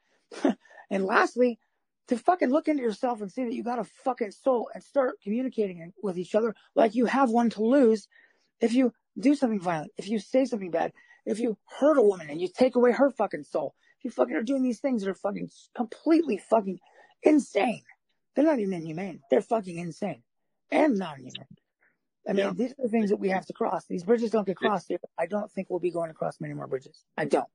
and 0.90 1.06
lastly, 1.06 1.60
to 2.10 2.18
fucking 2.18 2.50
look 2.50 2.68
into 2.68 2.84
yourself 2.84 3.22
and 3.22 3.32
see 3.32 3.44
that 3.44 3.54
you 3.54 3.64
got 3.64 3.80
a 3.80 3.84
fucking 3.84 4.32
soul 4.32 4.70
and 4.74 4.84
start 4.84 5.22
communicating 5.24 5.94
with 6.04 6.18
each 6.18 6.36
other 6.36 6.56
like 6.76 6.96
you 6.96 7.06
have 7.06 7.30
one 7.30 7.50
to 7.52 7.64
lose 7.64 8.08
if 8.62 8.74
you 8.74 8.92
do 9.18 9.36
something 9.36 9.60
violent, 9.60 9.92
if 9.98 10.10
you 10.10 10.20
say 10.20 10.46
something 10.46 10.72
bad, 10.72 10.92
if 11.26 11.40
you 11.40 11.58
hurt 11.80 11.98
a 11.98 12.02
woman 12.02 12.30
and 12.30 12.42
you 12.42 12.48
take 12.48 12.76
away 12.76 12.92
her 12.92 13.10
fucking 13.12 13.44
soul, 13.44 13.76
if 14.00 14.06
you 14.06 14.12
fucking 14.12 14.36
are 14.36 14.44
doing 14.44 14.64
these 14.64 14.80
things 14.80 15.04
that 15.04 15.10
are 15.10 15.16
fucking 15.16 15.50
completely 15.76 16.38
fucking 16.38 16.80
insane. 17.24 17.84
They're 18.36 18.46
not 18.46 18.60
even 18.60 18.74
inhumane. 18.74 19.22
They're 19.30 19.42
fucking 19.42 19.78
insane 19.78 20.24
and 20.72 20.98
non-human. 20.98 21.48
I 22.28 22.34
mean, 22.34 22.46
Yeah. 22.46 22.54
these 22.54 22.72
are 22.72 22.84
the 22.84 22.90
things 22.90 23.10
that 23.10 23.18
we 23.18 23.30
have 23.30 23.46
to 23.48 23.54
cross. 23.54 23.86
These 23.86 24.04
bridges 24.04 24.32
don't 24.32 24.46
get 24.46 24.58
crossed 24.58 24.88
here. 24.88 25.00
I 25.18 25.26
don't 25.26 25.52
think 25.52 25.70
we'll 25.70 25.80
be 25.80 25.92
going 25.92 26.12
across 26.12 26.40
many 26.40 26.54
more 26.54 26.68
bridges. 26.68 27.06
I 27.18 27.26
don't. 27.26 27.48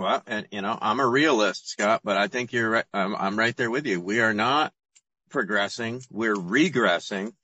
Well, 0.00 0.22
and 0.26 0.46
you 0.50 0.62
know, 0.62 0.78
I'm 0.80 0.98
a 0.98 1.06
realist, 1.06 1.68
Scott, 1.68 2.00
but 2.02 2.16
I 2.16 2.28
think 2.28 2.54
you're 2.54 2.70
right. 2.70 2.84
I'm, 2.94 3.14
I'm 3.14 3.38
right 3.38 3.54
there 3.54 3.70
with 3.70 3.86
you. 3.86 4.00
We 4.00 4.20
are 4.20 4.32
not 4.32 4.72
progressing. 5.28 6.00
We're 6.10 6.36
regressing. 6.36 7.34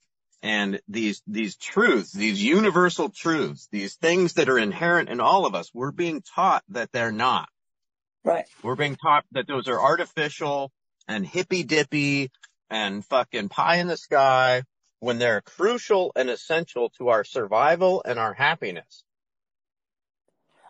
And 0.41 0.81
these, 0.87 1.21
these 1.27 1.55
truths, 1.55 2.11
these 2.11 2.41
universal 2.43 3.09
truths, 3.09 3.67
these 3.71 3.93
things 3.93 4.33
that 4.33 4.49
are 4.49 4.57
inherent 4.57 5.09
in 5.09 5.19
all 5.19 5.45
of 5.45 5.53
us, 5.53 5.69
we're 5.71 5.91
being 5.91 6.23
taught 6.33 6.63
that 6.69 6.91
they're 6.91 7.11
not. 7.11 7.47
Right. 8.23 8.45
We're 8.63 8.75
being 8.75 8.95
taught 8.95 9.25
that 9.33 9.45
those 9.45 9.67
are 9.67 9.79
artificial 9.79 10.71
and 11.07 11.27
hippy 11.27 11.61
dippy 11.61 12.31
and 12.71 13.05
fucking 13.05 13.49
pie 13.49 13.75
in 13.75 13.87
the 13.87 13.97
sky 13.97 14.63
when 14.99 15.19
they're 15.19 15.41
crucial 15.41 16.11
and 16.15 16.27
essential 16.27 16.89
to 16.97 17.09
our 17.09 17.23
survival 17.23 18.01
and 18.03 18.17
our 18.17 18.33
happiness. 18.33 19.03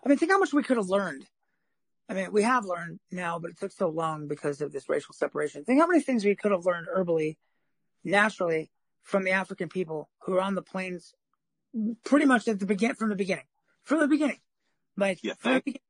I 0.04 0.10
mean, 0.10 0.18
think 0.18 0.34
how 0.34 0.40
much 0.40 0.52
we 0.52 0.64
could 0.64 0.76
have 0.76 0.90
learned. 0.90 1.26
I 2.10 2.14
mean, 2.14 2.32
we 2.32 2.44
have 2.44 2.66
learned 2.66 3.00
now, 3.12 3.38
but 3.40 3.52
it 3.52 3.60
took 3.60 3.72
so 3.72 3.90
long 3.90 4.28
because 4.28 4.62
of 4.62 4.72
this 4.72 4.88
racial 4.88 5.14
separation. 5.14 5.66
Think 5.66 5.82
how 5.82 5.88
many 5.88 6.02
things 6.02 6.24
we 6.24 6.36
could 6.36 6.52
have 6.52 6.66
learned 6.66 6.88
herbally, 6.88 7.38
naturally, 8.04 8.72
from 9.04 9.24
the 9.24 9.32
African 9.32 9.70
people 9.70 10.10
who 10.24 10.36
are 10.36 10.42
on 10.42 10.56
the 10.56 10.62
plains 10.62 11.14
pretty 12.04 12.26
much 12.26 12.48
at 12.48 12.60
the 12.60 12.66
begin 12.66 12.96
from 12.96 13.10
the 13.10 13.16
beginning. 13.16 13.46
From 13.84 14.00
the 14.00 14.08
beginning. 14.08 14.40
Like 14.96 15.20
You 15.22 15.34
from 15.38 15.56
the 15.56 15.62
beginning. 15.62 15.82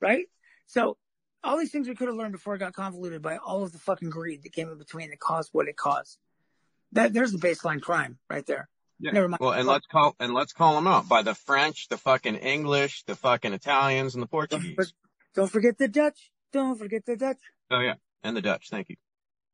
Right? 0.00 0.26
So 0.66 0.96
all 1.42 1.58
these 1.58 1.70
things 1.70 1.88
we 1.88 1.94
could 1.94 2.08
have 2.08 2.16
learned 2.16 2.32
before 2.32 2.54
it 2.54 2.58
got 2.58 2.72
convoluted 2.72 3.22
by 3.22 3.36
all 3.36 3.62
of 3.62 3.72
the 3.72 3.78
fucking 3.78 4.10
greed 4.10 4.42
that 4.42 4.52
came 4.52 4.68
in 4.68 4.78
between 4.78 5.10
that 5.10 5.18
caused 5.18 5.50
what 5.52 5.68
it 5.68 5.76
caused. 5.76 6.18
That 6.92 7.12
there's 7.12 7.32
the 7.32 7.38
baseline 7.38 7.80
crime 7.80 8.18
right 8.28 8.46
there. 8.46 8.68
Yeah. 8.98 9.12
Never 9.12 9.28
mind. 9.28 9.40
Well, 9.40 9.52
and 9.52 9.66
let's 9.66 9.86
call 9.86 10.14
and 10.20 10.34
let's 10.34 10.52
call 10.52 10.74
them 10.74 10.86
out 10.86 11.08
by 11.08 11.22
the 11.22 11.34
French, 11.34 11.88
the 11.88 11.96
fucking 11.96 12.36
English, 12.36 13.04
the 13.04 13.14
fucking 13.14 13.52
Italians, 13.52 14.14
and 14.14 14.22
the 14.22 14.26
Portuguese. 14.26 14.92
Don't 15.34 15.50
forget 15.50 15.78
the 15.78 15.88
Dutch. 15.88 16.30
Don't 16.52 16.76
forget 16.78 17.04
the 17.06 17.16
Dutch. 17.16 17.38
Oh 17.70 17.80
yeah, 17.80 17.94
and 18.22 18.36
the 18.36 18.42
Dutch. 18.42 18.68
Thank 18.70 18.88
you. 18.88 18.96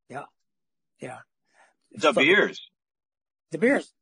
Yeah. 0.09 0.25
yeah. 1.01 1.19
The 1.93 2.13
fucking- 2.13 2.23
Beers. 2.35 2.61
The 3.51 3.59
beers. 3.59 3.93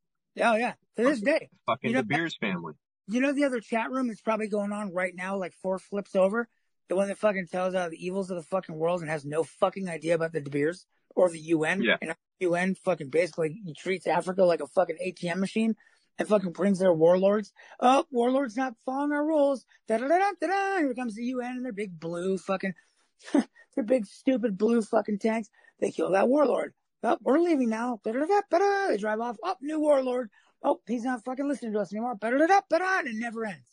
Oh 0.40 0.56
yeah. 0.56 0.74
To 0.96 1.02
this 1.02 1.20
day. 1.20 1.48
Fucking 1.66 1.90
You 1.90 1.94
know- 1.94 2.02
the 2.02 2.06
Beers 2.06 2.36
family. 2.36 2.74
You 3.06 3.20
know 3.20 3.32
the 3.32 3.44
other 3.44 3.60
chat 3.60 3.90
room 3.90 4.08
that's 4.08 4.22
probably 4.22 4.48
going 4.48 4.72
on 4.72 4.92
right 4.94 5.14
now, 5.14 5.36
like 5.36 5.52
four 5.62 5.78
flips 5.78 6.16
over? 6.16 6.48
The 6.88 6.96
one 6.96 7.08
that 7.08 7.18
fucking 7.18 7.48
tells 7.48 7.74
out 7.74 7.90
the 7.90 8.04
evils 8.06 8.30
of 8.30 8.36
the 8.36 8.42
fucking 8.42 8.74
world 8.74 9.00
and 9.02 9.10
has 9.10 9.24
no 9.24 9.42
fucking 9.42 9.88
idea 9.88 10.14
about 10.14 10.32
the 10.32 10.40
De 10.40 10.48
Beers 10.50 10.86
or 11.14 11.28
the 11.28 11.38
UN. 11.38 11.82
Yeah. 11.82 11.96
And 12.00 12.14
UN 12.40 12.74
fucking 12.74 13.10
basically 13.10 13.60
treats 13.76 14.06
Africa 14.06 14.44
like 14.44 14.60
a 14.60 14.66
fucking 14.66 14.96
ATM 15.04 15.36
machine 15.38 15.76
and 16.18 16.28
fucking 16.28 16.52
brings 16.52 16.78
their 16.78 16.92
warlords. 16.92 17.52
Oh, 17.80 18.04
warlords 18.10 18.56
not 18.56 18.74
following 18.84 19.12
our 19.12 19.24
rules. 19.24 19.64
Da 19.88 19.98
da 19.98 20.08
da 20.08 20.18
da 20.18 20.46
da. 20.46 20.78
Here 20.78 20.94
comes 20.94 21.14
the 21.14 21.24
UN 21.24 21.56
and 21.56 21.64
their 21.64 21.72
big 21.72 21.98
blue 21.98 22.38
fucking, 22.38 22.74
their 23.32 23.84
big 23.84 24.06
stupid 24.06 24.56
blue 24.56 24.82
fucking 24.82 25.18
tanks. 25.18 25.48
They 25.80 25.90
kill 25.90 26.12
that 26.12 26.28
warlord. 26.28 26.72
Oh, 27.02 27.18
we're 27.20 27.38
leaving 27.38 27.68
now. 27.68 28.00
Da 28.04 28.12
da 28.12 28.20
da 28.20 28.40
da 28.50 28.58
da. 28.58 28.88
They 28.88 28.96
drive 28.96 29.20
off. 29.20 29.36
Oh, 29.42 29.56
new 29.60 29.80
warlord. 29.80 30.30
Oh, 30.62 30.80
he's 30.86 31.04
not 31.04 31.24
fucking 31.24 31.46
listening 31.46 31.72
to 31.74 31.80
us 31.80 31.92
anymore. 31.92 32.14
Da 32.20 32.30
da 32.30 32.38
da 32.38 32.46
da 32.46 32.78
da. 32.78 32.98
And 33.00 33.08
it 33.08 33.16
never 33.16 33.44
ends. 33.44 33.66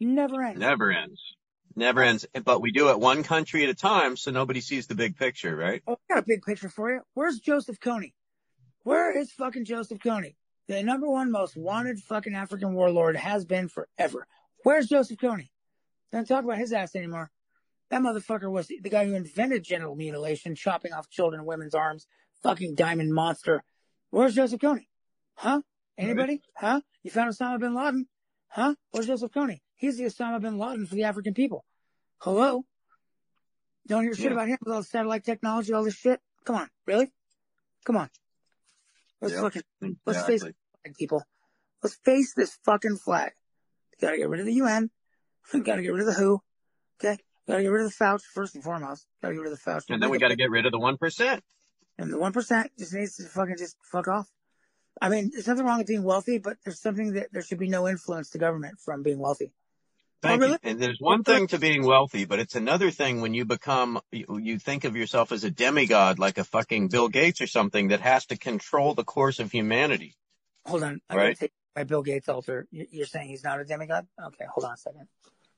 It 0.00 0.06
never 0.06 0.42
ends. 0.42 0.60
Never 0.60 0.92
ends. 0.92 1.20
Never 1.74 2.02
ends. 2.02 2.26
But 2.44 2.60
we 2.60 2.70
do 2.70 2.90
it 2.90 3.00
one 3.00 3.24
country 3.24 3.64
at 3.64 3.70
a 3.70 3.74
time 3.74 4.16
so 4.16 4.30
nobody 4.30 4.60
sees 4.60 4.86
the 4.86 4.94
big 4.94 5.16
picture, 5.16 5.56
right? 5.56 5.82
Oh, 5.86 5.98
I 6.08 6.14
got 6.14 6.22
a 6.22 6.26
big 6.26 6.42
picture 6.42 6.68
for 6.68 6.92
you. 6.92 7.00
Where's 7.14 7.40
Joseph 7.40 7.80
Kony? 7.80 8.12
Where 8.84 9.16
is 9.16 9.32
fucking 9.32 9.64
Joseph 9.64 9.98
Kony? 9.98 10.34
The 10.68 10.82
number 10.82 11.08
one 11.08 11.30
most 11.30 11.56
wanted 11.56 11.98
fucking 11.98 12.34
African 12.34 12.74
warlord 12.74 13.16
has 13.16 13.44
been 13.44 13.68
forever. 13.68 14.26
Where's 14.64 14.86
Joseph 14.88 15.18
Kony? 15.18 15.48
Don't 16.12 16.28
talk 16.28 16.44
about 16.44 16.58
his 16.58 16.72
ass 16.72 16.94
anymore. 16.94 17.30
That 17.90 18.02
motherfucker 18.02 18.50
was 18.50 18.66
the 18.68 18.90
guy 18.90 19.06
who 19.06 19.14
invented 19.14 19.64
genital 19.64 19.96
mutilation, 19.96 20.54
chopping 20.54 20.92
off 20.92 21.08
children 21.08 21.40
and 21.40 21.48
women's 21.48 21.74
arms, 21.74 22.06
fucking 22.42 22.74
diamond 22.74 23.14
monster. 23.14 23.64
Where's 24.10 24.34
Joseph 24.34 24.60
Kony? 24.60 24.86
Huh? 25.36 25.62
Anybody? 25.96 26.42
Huh? 26.54 26.82
You 27.02 27.10
found 27.10 27.32
Osama 27.32 27.58
bin 27.58 27.74
Laden? 27.74 28.06
Huh? 28.48 28.74
Where's 28.90 29.06
Joseph 29.06 29.32
Kony? 29.32 29.60
He's 29.76 29.96
the 29.96 30.04
Osama 30.04 30.40
bin 30.40 30.58
Laden 30.58 30.86
for 30.86 30.94
the 30.96 31.04
African 31.04 31.32
people. 31.32 31.64
Hello? 32.18 32.64
Don't 33.86 34.02
hear 34.02 34.14
shit 34.14 34.26
Yeah. 34.26 34.32
about 34.32 34.48
him 34.48 34.58
with 34.62 34.74
all 34.74 34.80
the 34.80 34.86
satellite 34.86 35.24
technology, 35.24 35.72
all 35.72 35.82
this 35.84 35.94
shit. 35.94 36.20
Come 36.44 36.56
on, 36.56 36.68
really? 36.86 37.10
Come 37.86 37.96
on. 37.96 38.10
Let's 39.20 39.34
Yep. 39.34 39.42
fucking 39.42 39.96
let's 40.06 40.22
face 40.24 40.42
flag, 40.42 40.54
people. 40.96 41.22
Let's 41.82 41.96
face 41.96 42.34
this 42.34 42.58
fucking 42.64 42.96
flag. 42.98 43.32
You 43.92 44.06
gotta 44.06 44.16
get 44.18 44.28
rid 44.28 44.40
of 44.40 44.46
the 44.46 44.54
UN. 44.54 44.90
You 45.54 45.62
gotta 45.62 45.82
get 45.82 45.92
rid 45.92 46.00
of 46.00 46.06
the 46.06 46.12
WHO. 46.14 46.42
Okay? 47.00 47.12
You 47.46 47.52
gotta 47.52 47.62
get 47.62 47.68
rid 47.68 47.84
of 47.84 47.90
the 47.96 48.04
Fauci 48.04 48.22
first 48.34 48.54
and 48.54 48.62
foremost. 48.62 49.06
gotta 49.22 49.34
get 49.34 49.40
rid 49.40 49.52
of 49.52 49.58
the 49.58 49.70
Fauci. 49.70 49.90
And 49.90 50.02
then 50.02 50.10
we 50.10 50.18
got 50.18 50.28
to 50.28 50.36
get 50.36 50.50
rid 50.50 50.66
of 50.66 50.72
the 50.72 50.78
1%. 50.78 51.40
And 51.96 52.12
the 52.12 52.18
one 52.18 52.32
percent 52.32 52.70
just 52.78 52.92
needs 52.92 53.16
to 53.16 53.24
fucking 53.24 53.56
just 53.56 53.76
fuck 53.82 54.06
off. 54.08 54.28
I 55.00 55.08
mean, 55.08 55.30
there's 55.32 55.48
nothing 55.48 55.64
wrong 55.64 55.78
with 55.78 55.86
being 55.86 56.02
wealthy, 56.04 56.38
but 56.38 56.58
there's 56.64 56.80
something 56.80 57.14
that 57.14 57.28
there 57.32 57.42
should 57.42 57.58
be 57.58 57.68
no 57.68 57.88
influence 57.88 58.30
to 58.30 58.38
government 58.38 58.78
from 58.84 59.02
being 59.02 59.18
wealthy. 59.18 59.52
Oh, 60.22 60.28
Thank 60.28 60.40
Oh, 60.42 60.44
really? 60.46 60.58
you. 60.62 60.70
And 60.70 60.80
there's 60.80 60.98
one 61.00 61.22
thing 61.22 61.46
to 61.48 61.58
being 61.58 61.84
wealthy, 61.86 62.24
but 62.24 62.38
it's 62.40 62.56
another 62.56 62.90
thing 62.90 63.20
when 63.20 63.34
you 63.34 63.44
become, 63.44 64.00
you, 64.10 64.38
you 64.42 64.58
think 64.58 64.84
of 64.84 64.96
yourself 64.96 65.30
as 65.30 65.44
a 65.44 65.50
demigod, 65.50 66.18
like 66.18 66.38
a 66.38 66.44
fucking 66.44 66.88
Bill 66.88 67.08
Gates 67.08 67.40
or 67.40 67.46
something 67.46 67.88
that 67.88 68.00
has 68.00 68.26
to 68.26 68.36
control 68.36 68.94
the 68.94 69.04
course 69.04 69.38
of 69.38 69.52
humanity. 69.52 70.16
Hold 70.66 70.82
on. 70.82 71.00
I 71.08 71.16
Right. 71.16 71.38
take 71.38 71.52
my 71.76 71.84
Bill 71.84 72.02
Gates 72.02 72.28
altar. 72.28 72.66
You- 72.72 72.88
You're 72.90 73.06
saying 73.06 73.28
he's 73.28 73.44
not 73.44 73.60
a 73.60 73.64
demigod? 73.64 74.06
Okay, 74.20 74.44
hold 74.52 74.64
on 74.64 74.72
a 74.72 74.76
second. 74.76 75.06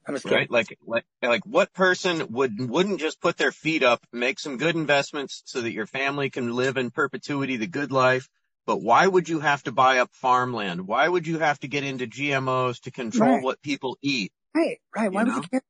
I'm 0.07 0.15
just 0.15 0.24
kidding. 0.24 0.39
Right? 0.39 0.51
Like, 0.51 0.78
like, 0.87 1.05
like 1.23 1.47
what 1.47 1.73
person 1.73 2.27
would, 2.32 2.59
wouldn't 2.59 3.01
just 3.01 3.20
put 3.20 3.37
their 3.39 3.53
feet 3.53 3.82
up, 3.82 4.05
make 4.12 4.39
some 4.41 4.57
good 4.59 4.74
investments 4.74 5.43
so 5.47 5.61
that 5.62 5.73
your 5.73 5.87
family 5.87 6.28
can 6.31 6.55
live 6.55 6.77
in 6.77 6.91
perpetuity, 6.91 7.57
the 7.57 7.66
good 7.66 7.93
life. 7.93 8.28
But 8.66 8.82
why 8.82 9.07
would 9.07 9.28
you 9.28 9.41
have 9.41 9.62
to 9.65 9.73
buy 9.73 9.99
up 9.99 10.11
farmland? 10.12 10.87
Why 10.87 11.09
would 11.09 11.27
you 11.27 11.39
have 11.39 11.59
to 11.61 11.69
get 11.69 11.82
into 11.85 12.07
GMOs 12.07 12.81
to 12.82 12.91
control 12.91 13.37
Right. 13.37 13.43
what 13.43 13.62
people 13.62 13.97
eat? 14.03 14.32
Right, 14.55 14.78
right. 14.94 15.12
Why 15.12 15.24
You 15.24 15.35
would 15.35 15.44
you 15.44 15.48
care? 15.48 15.62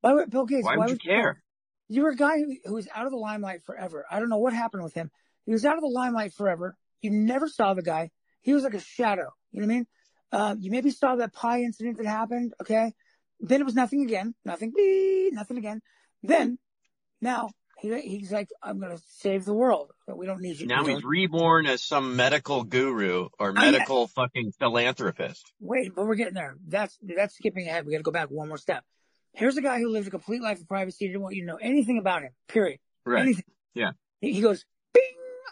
Why 0.00 0.12
would 0.14 0.30
Bill 0.30 0.46
Gates? 0.46 0.64
Why 0.64 0.76
would 0.76 0.90
you 0.90 0.96
care? 0.98 1.42
You 1.88 2.02
were 2.02 2.10
a 2.10 2.16
guy 2.16 2.38
who, 2.38 2.56
who 2.64 2.74
was 2.74 2.88
out 2.94 3.06
of 3.06 3.12
the 3.12 3.18
limelight 3.18 3.62
forever. 3.62 4.06
I 4.10 4.18
don't 4.18 4.28
know 4.28 4.38
what 4.38 4.52
happened 4.52 4.82
with 4.82 4.94
him. 4.94 5.10
He 5.44 5.52
was 5.52 5.64
out 5.64 5.76
of 5.76 5.82
the 5.82 5.88
limelight 5.88 6.32
forever. 6.32 6.76
You 7.02 7.10
never 7.10 7.48
saw 7.48 7.74
the 7.74 7.82
guy. 7.82 8.10
He 8.40 8.54
was 8.54 8.64
like 8.64 8.74
a 8.74 8.80
shadow. 8.80 9.30
You 9.52 9.60
know 9.60 9.66
what 9.66 9.72
I 9.72 9.76
mean? 9.76 9.86
Um, 10.32 10.58
you 10.60 10.70
maybe 10.70 10.90
saw 10.90 11.16
that 11.16 11.32
pie 11.32 11.60
incident 11.60 11.98
that 11.98 12.06
happened. 12.06 12.54
Okay. 12.60 12.92
Then 13.40 13.60
it 13.60 13.64
was 13.64 13.74
nothing 13.74 14.02
again. 14.02 14.34
Nothing. 14.44 14.72
Nothing 15.32 15.58
again. 15.58 15.80
Then, 16.22 16.58
now 17.20 17.50
he, 17.84 18.18
he's 18.18 18.32
like, 18.32 18.48
I'm 18.62 18.80
going 18.80 18.96
to 18.96 19.02
save 19.08 19.44
the 19.44 19.54
world. 19.54 19.90
We 20.08 20.26
don't 20.26 20.40
need 20.40 20.58
you. 20.58 20.66
Now 20.66 20.84
he's 20.84 21.04
reborn 21.04 21.66
as 21.66 21.82
some 21.82 22.16
medical 22.16 22.64
guru 22.64 23.28
or 23.38 23.50
Oh, 23.50 23.52
medical 23.52 24.08
fucking 24.08 24.52
philanthropist. 24.58 25.52
Wait, 25.60 25.94
but 25.94 26.06
we're 26.06 26.14
getting 26.14 26.34
there. 26.34 26.56
That's 26.66 26.98
that's 27.02 27.34
skipping 27.34 27.66
ahead. 27.68 27.86
We 27.86 27.92
got 27.92 27.98
to 27.98 28.04
go 28.04 28.10
back 28.10 28.30
one 28.30 28.48
more 28.48 28.58
step. 28.58 28.84
Here's 29.32 29.56
a 29.56 29.62
guy 29.62 29.78
who 29.80 29.88
lived 29.90 30.06
a 30.06 30.10
complete 30.10 30.42
life 30.42 30.60
of 30.60 30.68
privacy. 30.68 31.06
Didn't 31.06 31.22
want 31.22 31.34
you 31.34 31.42
to 31.42 31.46
know 31.46 31.58
anything 31.60 31.98
about 31.98 32.22
him. 32.22 32.30
Period. 32.48 32.78
Anything. 33.06 33.44
Yeah. 33.74 33.92
He, 34.20 34.32
he 34.32 34.40
goes 34.40 34.64
bing 34.92 35.02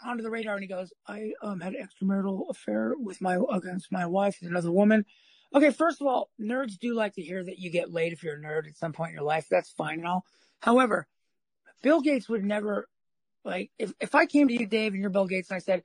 onto 0.05 0.23
the 0.23 0.31
radar 0.31 0.55
and 0.55 0.63
he 0.63 0.69
goes, 0.69 0.93
I 1.07 1.33
um 1.41 1.59
had 1.59 1.73
an 1.73 1.87
extramarital 1.87 2.49
affair 2.49 2.93
with 2.97 3.21
my 3.21 3.37
against 3.51 3.91
my 3.91 4.05
wife 4.05 4.37
and 4.41 4.49
another 4.49 4.71
woman. 4.71 5.05
Okay, 5.53 5.69
first 5.69 6.01
of 6.01 6.07
all, 6.07 6.31
nerds 6.41 6.79
do 6.79 6.95
like 6.95 7.13
to 7.13 7.21
hear 7.21 7.43
that 7.43 7.59
you 7.59 7.69
get 7.69 7.91
laid 7.91 8.11
if 8.11 8.23
you're 8.23 8.37
a 8.37 8.41
nerd 8.41 8.67
at 8.67 8.75
some 8.75 8.91
point 8.91 9.09
in 9.09 9.15
your 9.15 9.23
life. 9.23 9.45
That's 9.51 9.69
fine 9.69 9.99
and 9.99 10.07
all. 10.07 10.25
However, 10.61 11.07
Bill 11.83 12.01
Gates 12.01 12.27
would 12.29 12.43
never 12.43 12.87
like 13.45 13.69
if 13.77 13.93
if 13.99 14.15
I 14.15 14.25
came 14.25 14.47
to 14.47 14.53
you, 14.53 14.65
Dave, 14.65 14.93
and 14.93 15.01
you're 15.01 15.11
Bill 15.11 15.27
Gates, 15.27 15.49
and 15.51 15.57
I 15.57 15.59
said, 15.59 15.83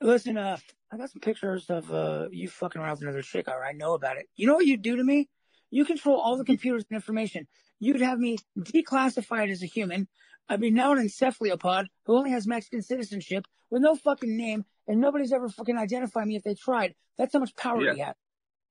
Listen, 0.00 0.36
uh, 0.38 0.58
I 0.92 0.96
got 0.96 1.10
some 1.10 1.20
pictures 1.20 1.68
of 1.68 1.90
uh 1.92 2.28
you 2.30 2.48
fucking 2.48 2.80
around 2.80 2.92
with 2.92 3.02
another 3.02 3.22
chick. 3.22 3.48
All 3.48 3.58
right, 3.58 3.70
I 3.74 3.76
know 3.76 3.94
about 3.94 4.18
it. 4.18 4.26
You 4.36 4.46
know 4.46 4.54
what 4.54 4.66
you'd 4.66 4.82
do 4.82 4.96
to 4.96 5.02
me? 5.02 5.28
You 5.70 5.84
control 5.84 6.20
all 6.20 6.36
the 6.36 6.44
computers 6.44 6.84
and 6.90 6.94
information. 6.96 7.48
You'd 7.80 8.00
have 8.02 8.18
me 8.18 8.36
declassified 8.58 9.50
as 9.50 9.62
a 9.62 9.66
human. 9.66 10.06
I'd 10.48 10.60
be 10.60 10.70
now 10.70 10.92
an 10.92 10.98
encephalopod 10.98 11.86
who 12.04 12.16
only 12.16 12.32
has 12.32 12.46
Mexican 12.46 12.82
citizenship 12.82 13.46
with 13.70 13.82
no 13.82 13.94
fucking 13.94 14.36
name, 14.36 14.64
and 14.88 15.00
nobody's 15.00 15.32
ever 15.32 15.48
fucking 15.48 15.78
identified 15.78 16.26
me 16.26 16.36
if 16.36 16.42
they 16.42 16.54
tried. 16.54 16.94
That's 17.16 17.32
how 17.32 17.38
much 17.38 17.54
power 17.56 17.82
Yeah. 17.82 18.06
had. 18.06 18.14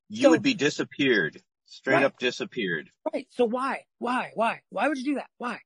You 0.10 0.24
So- 0.24 0.30
would 0.32 0.42
be 0.44 0.54
disappeared. 0.54 1.42
Straight 1.66 1.96
Right. 1.96 2.04
up 2.04 2.18
disappeared. 2.20 2.90
Right. 3.14 3.28
So 3.32 3.46
why? 3.46 3.86
Why? 4.00 4.32
Why? 4.34 4.62
Why 4.70 4.88
would 4.88 4.98
you 4.98 5.06
do 5.06 5.16
that? 5.16 5.30
Why? 5.38 5.60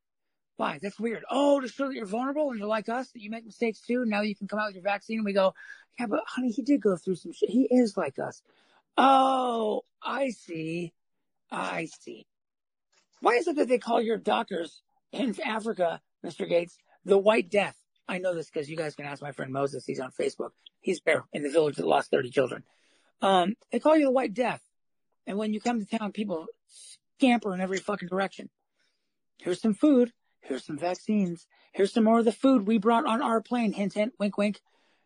Why? 0.57 0.79
That's 0.81 0.99
weird. 0.99 1.23
Oh, 1.29 1.59
to 1.59 1.67
show 1.67 1.87
that 1.87 1.95
you're 1.95 2.05
vulnerable 2.05 2.49
and 2.51 2.59
you're 2.59 2.67
like 2.67 2.89
us, 2.89 3.09
that 3.11 3.21
you 3.21 3.29
make 3.29 3.45
mistakes 3.45 3.81
too. 3.81 4.05
Now 4.05 4.21
you 4.21 4.35
can 4.35 4.47
come 4.47 4.59
out 4.59 4.67
with 4.67 4.75
your 4.75 4.83
vaccine 4.83 5.19
and 5.19 5.25
we 5.25 5.33
go, 5.33 5.53
yeah, 5.99 6.05
but 6.05 6.21
honey, 6.27 6.51
he 6.51 6.61
did 6.61 6.81
go 6.81 6.95
through 6.95 7.15
some 7.15 7.33
shit. 7.33 7.49
He 7.49 7.67
is 7.69 7.97
like 7.97 8.19
us. 8.19 8.41
Oh, 8.97 9.81
I 10.01 10.29
see. 10.29 10.93
I 11.51 11.87
see. 12.01 12.27
Why 13.21 13.33
is 13.33 13.47
it 13.47 13.55
that 13.55 13.67
they 13.67 13.77
call 13.77 14.01
your 14.01 14.17
doctors 14.17 14.81
in 15.11 15.35
Africa, 15.43 16.01
Mr. 16.25 16.47
Gates, 16.47 16.77
the 17.05 17.17
White 17.17 17.49
Death? 17.49 17.77
I 18.07 18.17
know 18.17 18.35
this 18.35 18.49
because 18.49 18.69
you 18.69 18.77
guys 18.77 18.95
can 18.95 19.05
ask 19.05 19.21
my 19.21 19.31
friend 19.31 19.51
Moses. 19.51 19.85
He's 19.85 19.99
on 19.99 20.11
Facebook. 20.11 20.49
He's 20.81 21.01
there 21.05 21.23
in 21.31 21.41
the 21.41 21.49
village 21.49 21.77
that 21.77 21.87
lost 21.87 22.11
30 22.11 22.31
children. 22.31 22.63
Um, 23.21 23.55
they 23.71 23.79
call 23.79 23.95
you 23.95 24.05
the 24.05 24.11
White 24.11 24.33
Death. 24.33 24.61
And 25.25 25.37
when 25.37 25.53
you 25.53 25.61
come 25.61 25.79
to 25.79 25.97
town, 25.97 26.11
people 26.11 26.47
scamper 26.67 27.53
in 27.53 27.61
every 27.61 27.77
fucking 27.77 28.09
direction. 28.09 28.49
Here's 29.37 29.61
some 29.61 29.73
food. 29.73 30.11
Here's 30.43 30.65
some 30.65 30.77
vaccines. 30.77 31.47
Here's 31.71 31.93
some 31.93 32.03
more 32.03 32.19
of 32.19 32.25
the 32.25 32.31
food 32.31 32.67
we 32.67 32.77
brought 32.77 33.05
on 33.05 33.21
our 33.21 33.41
plane. 33.41 33.73
Hint, 33.73 33.93
hint, 33.93 34.13
wink, 34.19 34.37
wink. 34.37 34.61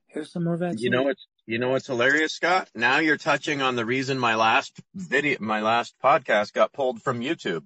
Here's 0.08 0.32
some 0.32 0.44
more 0.44 0.58
vaccines. 0.58 0.84
You 0.84 0.90
know 0.90 1.04
what's 1.04 1.28
you 1.46 1.60
know 1.60 1.70
what's 1.70 1.88
hilarious, 1.88 2.34
Scott? 2.34 2.70
Now 2.76 3.00
you're 3.00 3.18
touching 3.18 3.62
on 3.62 3.76
the 3.76 3.86
reason 3.86 4.18
my 4.18 4.36
last 4.36 4.80
video 4.96 5.38
my 5.40 5.62
last 5.62 5.96
podcast 6.04 6.54
got 6.54 6.74
pulled 6.74 7.02
from 7.02 7.22
YouTube. 7.22 7.66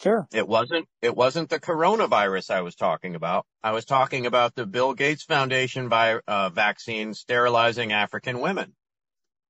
Sure. 0.00 0.28
It 0.32 0.46
wasn't 0.46 0.86
it 1.02 1.16
wasn't 1.16 1.50
the 1.50 1.58
coronavirus 1.58 2.50
I 2.50 2.60
was 2.60 2.76
talking 2.76 3.16
about. 3.16 3.46
I 3.62 3.72
was 3.72 3.84
talking 3.84 4.26
about 4.26 4.54
the 4.54 4.64
Bill 4.64 4.94
Gates 4.94 5.24
Foundation 5.24 5.88
by 5.88 6.20
uh, 6.28 6.50
vaccine 6.50 7.14
sterilizing 7.14 7.92
African 7.92 8.40
women. 8.40 8.74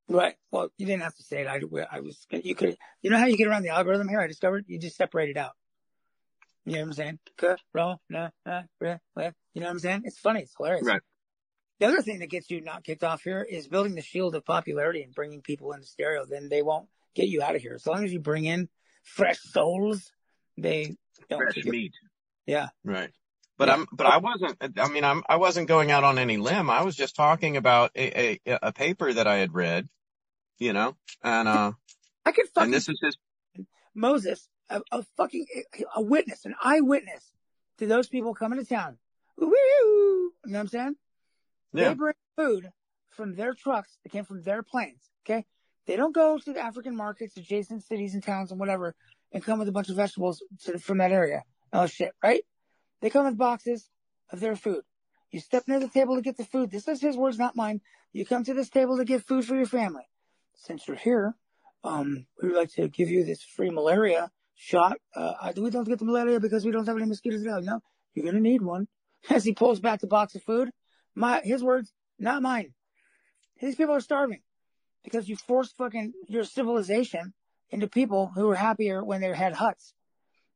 Right. 0.08 0.36
Well, 0.50 0.70
you 0.78 0.86
didn't 0.86 1.02
have 1.02 1.14
to 1.16 1.22
say 1.22 1.42
it. 1.42 1.46
I, 1.46 1.60
I 1.92 2.00
was, 2.00 2.26
you 2.30 2.54
could, 2.54 2.78
you 3.02 3.10
know 3.10 3.18
how 3.18 3.26
you 3.26 3.36
get 3.36 3.46
around 3.46 3.62
the 3.62 3.68
algorithm 3.68 4.08
here? 4.08 4.20
I 4.20 4.26
discovered 4.26 4.64
you 4.66 4.78
just 4.78 4.96
separate 4.96 5.28
it 5.28 5.36
out. 5.36 5.52
You 6.68 6.74
know 6.74 6.80
what 6.80 6.86
I'm 6.88 6.92
saying? 6.92 7.18
Corona, 7.72 7.98
nah, 8.10 8.28
nah, 8.44 8.62
nah, 8.80 8.96
nah. 9.16 9.30
You 9.54 9.62
know 9.62 9.66
what 9.66 9.70
I'm 9.70 9.78
saying? 9.78 10.02
It's 10.04 10.18
funny. 10.18 10.42
It's 10.42 10.54
hilarious. 10.54 10.86
Right. 10.86 11.00
The 11.80 11.86
other 11.86 12.02
thing 12.02 12.18
that 12.18 12.28
gets 12.28 12.50
you 12.50 12.60
not 12.60 12.84
kicked 12.84 13.02
off 13.02 13.22
here 13.22 13.40
is 13.42 13.68
building 13.68 13.94
the 13.94 14.02
shield 14.02 14.34
of 14.34 14.44
popularity 14.44 15.02
and 15.02 15.14
bringing 15.14 15.40
people 15.40 15.72
into 15.72 15.86
stereo. 15.86 16.26
Then 16.28 16.50
they 16.50 16.60
won't 16.60 16.88
get 17.14 17.28
you 17.28 17.42
out 17.42 17.56
of 17.56 17.62
here. 17.62 17.72
As 17.74 17.86
long 17.86 18.04
as 18.04 18.12
you 18.12 18.20
bring 18.20 18.44
in 18.44 18.68
fresh 19.02 19.38
souls, 19.40 20.12
they 20.58 20.96
don't 21.30 21.40
Fresh 21.40 21.54
kick 21.54 21.64
you- 21.64 21.90
Yeah. 22.46 22.68
Right. 22.84 23.12
But 23.56 23.68
Yeah. 23.68 23.74
I'm, 23.74 23.86
but 23.90 24.06
I 24.06 24.18
wasn't, 24.18 24.56
I 24.78 24.88
mean, 24.88 25.04
I'm, 25.04 25.22
I 25.26 25.36
wasn't 25.36 25.68
going 25.68 25.90
out 25.90 26.04
on 26.04 26.18
any 26.18 26.36
limb. 26.36 26.68
I 26.68 26.82
was 26.82 26.96
just 26.96 27.16
talking 27.16 27.56
about 27.56 27.92
a, 27.96 28.38
a, 28.46 28.58
a 28.64 28.72
paper 28.72 29.10
that 29.10 29.26
I 29.26 29.36
had 29.36 29.54
read, 29.54 29.88
you 30.58 30.74
know, 30.74 30.96
and, 31.22 31.48
uh, 31.48 31.72
I 32.26 32.32
could 32.32 32.46
fucking 32.48 32.64
and 32.66 32.74
this 32.74 32.90
is 32.90 33.00
his, 33.02 33.16
Moses, 33.94 34.48
a, 34.70 34.80
a 34.92 35.02
fucking 35.16 35.46
a 35.94 36.02
witness, 36.02 36.44
an 36.44 36.54
eyewitness 36.62 37.32
to 37.78 37.86
those 37.86 38.08
people 38.08 38.34
coming 38.34 38.58
to 38.58 38.64
town. 38.64 38.98
Woo! 39.36 39.48
You 39.48 40.32
know 40.46 40.58
what 40.58 40.60
I'm 40.60 40.68
saying? 40.68 40.96
yeah. 41.72 41.88
They 41.88 41.94
bring 41.94 42.14
food 42.36 42.70
from 43.10 43.34
their 43.34 43.54
trucks 43.54 43.98
that 44.02 44.10
came 44.10 44.24
from 44.24 44.42
their 44.42 44.62
planes. 44.62 45.10
Okay. 45.24 45.44
They 45.86 45.96
don't 45.96 46.14
go 46.14 46.38
to 46.38 46.52
the 46.52 46.60
African 46.60 46.96
markets, 46.96 47.36
adjacent 47.36 47.84
cities 47.84 48.14
and 48.14 48.22
towns 48.22 48.50
and 48.50 48.60
whatever 48.60 48.94
and 49.32 49.44
come 49.44 49.58
with 49.58 49.68
a 49.68 49.72
bunch 49.72 49.88
of 49.88 49.96
vegetables 49.96 50.42
to, 50.64 50.78
from 50.78 50.98
that 50.98 51.12
area. 51.12 51.42
Oh 51.72 51.86
shit, 51.86 52.12
right? 52.22 52.42
They 53.00 53.10
come 53.10 53.26
with 53.26 53.38
boxes 53.38 53.88
of 54.30 54.40
their 54.40 54.56
food. 54.56 54.82
You 55.30 55.40
step 55.40 55.64
near 55.66 55.80
the 55.80 55.88
table 55.88 56.16
to 56.16 56.22
get 56.22 56.36
the 56.36 56.44
food. 56.44 56.70
This 56.70 56.88
is 56.88 57.00
his 57.00 57.16
words, 57.16 57.38
not 57.38 57.56
mine. 57.56 57.80
You 58.12 58.24
come 58.24 58.44
to 58.44 58.54
this 58.54 58.70
table 58.70 58.96
to 58.96 59.04
get 59.04 59.26
food 59.26 59.44
for 59.44 59.54
your 59.54 59.66
family. 59.66 60.04
Since 60.54 60.88
you're 60.88 60.96
here, 60.96 61.34
um, 61.84 62.26
we 62.42 62.48
would 62.48 62.56
like 62.56 62.72
to 62.72 62.88
give 62.88 63.10
you 63.10 63.24
this 63.24 63.42
free 63.42 63.70
malaria 63.70 64.30
shot. 64.59 64.98
Uh, 65.14 65.52
we 65.56 65.70
don't 65.70 65.89
get 65.89 65.98
the 65.98 66.05
malaria 66.05 66.40
because 66.40 66.64
we 66.64 66.72
don't 66.72 66.86
have 66.86 66.97
any 66.97 67.06
mosquitoes 67.06 67.43
now. 67.43 67.60
No, 67.60 67.80
you're 68.14 68.26
gonna 68.26 68.40
need 68.40 68.60
one. 68.60 68.89
As 69.30 69.44
he 69.44 69.55
pulls 69.55 69.80
back 69.80 70.01
the 70.01 70.06
box 70.06 70.35
of 70.35 70.43
food, 70.43 70.70
my 71.14 71.40
his 71.43 71.62
words, 71.62 71.93
not 72.18 72.43
mine. 72.43 72.74
These 73.60 73.76
people 73.76 73.94
are 73.94 74.01
starving 74.01 74.43
because 75.05 75.28
you 75.28 75.36
forced 75.36 75.76
fucking 75.76 76.12
your 76.26 76.44
civilization 76.44 77.32
into 77.70 77.86
people 77.86 78.30
who 78.35 78.47
were 78.47 78.55
happier 78.55 79.02
when 79.05 79.20
they 79.20 79.35
had 79.35 79.55
huts. 79.55 79.94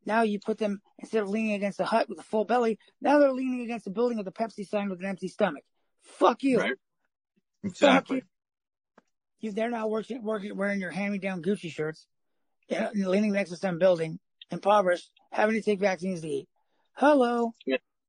Now 0.05 0.23
you 0.23 0.41
put 0.41 0.59
them 0.59 0.81
instead 0.99 1.23
of 1.23 1.29
leaning 1.29 1.53
against 1.53 1.81
a 1.81 1.85
hut 1.85 2.09
with 2.09 2.19
a 2.19 2.25
full 2.25 2.45
belly, 2.45 2.79
now 3.01 3.19
they're 3.19 3.33
leaning 3.33 3.63
against 3.63 3.85
the 3.85 3.91
building 3.91 4.19
of 4.19 4.25
the 4.25 4.33
Pepsi 4.33 4.67
sign 4.67 4.91
with 4.91 5.01
an 5.01 5.07
empty 5.07 5.29
stomach. 5.29 5.63
Fuck 6.03 6.43
you. 6.43 6.59
Right. 6.59 6.73
Exactly. 7.63 8.21
Fuck 8.21 8.29
you. 9.41 9.51
you. 9.51 9.53
They're 9.53 9.71
now 9.71 9.87
working, 9.87 10.23
working, 10.23 10.57
wearing 10.57 10.81
your 10.81 10.91
hand-me-down 10.91 11.43
Gucci 11.43 11.71
shirts, 11.71 12.07
leaning 12.95 13.33
next 13.33 13.51
to 13.51 13.57
some 13.57 13.79
building, 13.79 14.19
impoverished, 14.51 15.11
having 15.31 15.55
to 15.55 15.63
take 15.63 15.81
vaccines 15.81 16.21
to 16.23 16.29
eat. 16.29 16.49
Hello. 16.95 17.55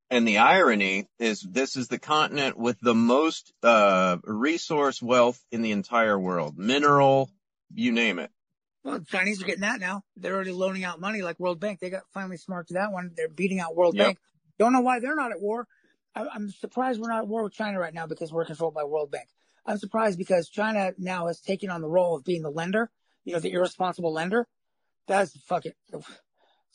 And 0.10 0.28
the 0.28 0.38
irony 0.38 1.08
is 1.18 1.42
this 1.42 1.76
is 1.76 1.88
the 1.88 1.98
continent 1.98 2.58
with 2.58 2.80
the 2.80 2.94
most 2.94 3.52
uh, 3.64 4.18
resource 4.24 5.02
wealth 5.02 5.44
in 5.52 5.64
the 5.64 5.72
entire 5.72 6.20
world. 6.20 6.58
Mineral, 6.58 7.32
you 7.74 7.92
name 7.92 8.20
it. 8.20 8.30
Well, 8.84 9.00
the 9.00 9.06
Chinese 9.06 9.42
are 9.42 9.46
getting 9.46 9.62
that 9.62 9.80
now. 9.80 10.04
They're 10.18 10.36
already 10.36 10.52
loaning 10.52 10.84
out 10.84 11.00
money 11.00 11.22
like 11.22 11.40
World 11.40 11.60
Bank. 11.60 11.80
They 11.80 11.90
got 11.90 12.04
finally 12.14 12.38
smart 12.38 12.68
to 12.68 12.74
that 12.76 12.92
one. 12.92 13.12
They're 13.16 13.30
beating 13.30 13.60
out 13.60 13.76
World 13.76 13.96
yep. 13.96 14.08
Bank. 14.08 14.18
Don't 14.60 14.74
know 14.74 14.82
why 14.82 15.00
they're 15.00 15.16
not 15.16 15.32
at 15.32 15.42
war. 15.42 15.68
I, 16.14 16.28
I'm 16.28 16.52
surprised 16.52 17.00
we're 17.00 17.10
not 17.10 17.24
at 17.24 17.28
war 17.28 17.44
with 17.44 17.54
China 17.54 17.80
right 17.80 17.94
now 17.94 18.06
because 18.06 18.32
we're 18.32 18.46
controlled 18.46 18.74
by 18.74 18.84
World 18.84 19.10
Bank. 19.10 19.30
I'm 19.66 19.78
surprised 19.78 20.18
because 20.18 20.50
China 20.50 20.94
now 20.98 21.28
has 21.28 21.40
taken 21.40 21.70
on 21.70 21.82
the 21.82 21.88
role 21.88 22.16
of 22.16 22.26
being 22.26 22.42
the 22.42 22.52
lender, 22.52 22.92
you 23.24 23.34
know, 23.34 23.40
the 23.40 23.52
irresponsible 23.52 24.14
lender. 24.14 24.48
That's 25.08 25.38
fucking 25.42 25.74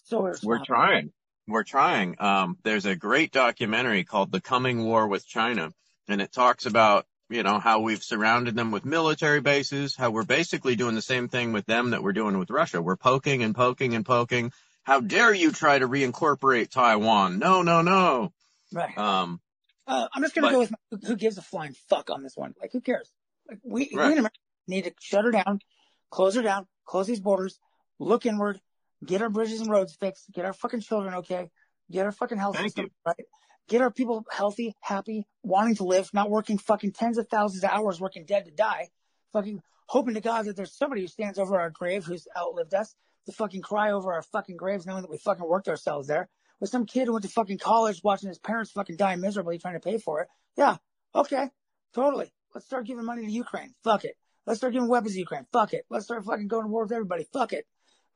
so 0.05 0.27
irresponsible. 0.27 0.49
We're 0.49 0.65
trying. 0.65 1.13
We're 1.47 1.65
trying. 1.65 2.17
Um, 2.21 2.59
there's 2.63 2.87
a 2.87 2.97
great 2.97 3.33
documentary 3.33 4.05
called 4.05 4.33
The 4.33 4.41
Coming 4.41 4.85
War 4.85 5.09
with 5.09 5.27
China, 5.27 5.73
and 6.09 6.21
it 6.21 6.33
talks 6.33 6.67
about 6.67 7.07
you 7.31 7.43
know, 7.43 7.59
how 7.59 7.81
we've 7.81 8.03
surrounded 8.03 8.55
them 8.55 8.71
with 8.71 8.85
military 8.85 9.41
bases, 9.41 9.95
how 9.95 10.11
we're 10.11 10.25
basically 10.25 10.77
doing 10.77 10.95
the 10.95 11.03
same 11.03 11.29
thing 11.29 11.53
with 11.53 11.67
them 11.67 11.91
that 11.91 12.03
we're 12.03 12.13
doing 12.13 12.39
with 12.39 12.51
Russia. 12.51 12.81
We're 12.81 12.97
poking 12.97 13.43
and 13.43 13.55
poking 13.55 13.95
and 13.95 14.05
poking. 14.05 14.53
How 14.83 15.01
dare 15.01 15.35
you 15.35 15.53
try 15.53 15.79
to 15.79 15.87
reincorporate 15.87 16.71
Taiwan? 16.71 17.39
No, 17.39 17.63
no, 17.63 17.83
no. 17.83 18.33
Right. 18.73 18.97
Um, 18.97 19.41
uh, 19.87 20.09
I'm 20.13 20.23
just 20.23 20.35
going 20.35 20.49
to 20.49 20.53
go 20.53 20.59
with 20.61 20.71
my, 20.71 20.99
who 21.07 21.17
gives 21.17 21.37
a 21.37 21.43
flying 21.43 21.75
fuck 21.89 22.11
on 22.11 22.23
this 22.23 22.37
one. 22.37 22.55
Like, 22.61 22.73
who 22.73 22.81
cares? 22.81 23.11
Like, 23.47 23.59
we, 23.63 23.91
right. 23.93 24.07
we 24.07 24.13
in 24.13 24.19
America 24.19 24.39
need 24.67 24.85
to 24.85 24.93
shut 25.01 25.25
her 25.25 25.31
down, 25.31 25.61
close 26.11 26.35
her 26.35 26.43
down, 26.43 26.67
close 26.85 27.07
these 27.07 27.21
borders, 27.21 27.59
look 27.99 28.27
inward, 28.27 28.61
get 29.05 29.23
our 29.23 29.31
bridges 29.31 29.61
and 29.61 29.71
roads 29.71 29.95
fixed, 29.95 30.31
get 30.33 30.45
our 30.45 30.53
fucking 30.53 30.81
children 30.81 31.15
okay, 31.15 31.51
get 31.91 32.07
our 32.07 32.13
fucking 32.13 32.39
health 32.39 32.57
Thank 32.57 32.69
system 32.69 32.85
you. 32.87 32.91
right, 33.07 33.27
get 33.69 33.83
our 33.83 33.91
people 33.91 34.25
healthy, 34.31 34.75
happy, 34.81 35.27
wanting 35.43 35.77
to 35.77 35.85
live, 35.85 36.11
not 36.13 36.31
working 36.31 36.59
fucking 36.59 36.93
tens 36.93 37.19
of 37.19 37.29
thousands 37.29 37.65
of 37.65 37.71
hours 37.71 38.01
working 38.01 38.25
dead 38.25 38.45
to 38.47 38.51
die, 38.51 38.89
fucking 39.33 39.61
hoping 39.87 40.15
to 40.15 40.21
God 40.21 40.47
that 40.47 40.57
there's 40.57 40.77
somebody 40.77 41.03
who 41.03 41.09
stands 41.09 41.39
over 41.39 41.59
our 41.59 41.71
grave 41.71 42.05
who's 42.05 42.27
outlived 42.37 42.75
us 42.75 42.95
to 43.27 43.33
fucking 43.33 43.63
cry 43.63 43.93
over 43.93 44.13
our 44.13 44.23
fucking 44.23 44.57
graves 44.57 44.87
knowing 44.87 45.03
that 45.03 45.11
we 45.11 45.19
fucking 45.19 45.47
worked 45.47 45.69
ourselves 45.69 46.09
there. 46.09 46.29
With 46.61 46.71
some 46.71 46.87
kid 46.87 47.07
who 47.07 47.13
went 47.13 47.25
to 47.25 47.31
fucking 47.31 47.59
college 47.59 48.01
watching 48.03 48.29
his 48.29 48.39
parents 48.39 48.73
fucking 48.73 48.97
die 48.97 49.17
miserably 49.17 49.59
trying 49.59 49.75
to 49.75 49.81
pay 49.81 49.99
for 49.99 50.23
it. 50.23 50.29
Yeah. 50.57 50.77
Okay. 51.15 51.49
Totally. 51.95 52.33
Let's 52.55 52.67
start 52.67 52.87
giving 52.87 53.05
money 53.05 53.25
to 53.25 53.31
Ukraine. 53.31 53.75
Fuck 53.85 54.05
it. 54.05 54.17
Let's 54.49 54.61
start 54.61 54.73
giving 54.73 54.89
weapons 54.89 55.13
to 55.13 55.19
Ukraine. 55.19 55.45
Fuck 55.53 55.75
it. 55.75 55.85
Let's 55.91 56.07
start 56.07 56.25
fucking 56.25 56.49
going 56.49 56.63
to 56.63 56.69
war 56.69 56.85
with 56.85 56.93
everybody. 56.93 57.29
Fuck 57.35 57.53
it. 57.53 57.67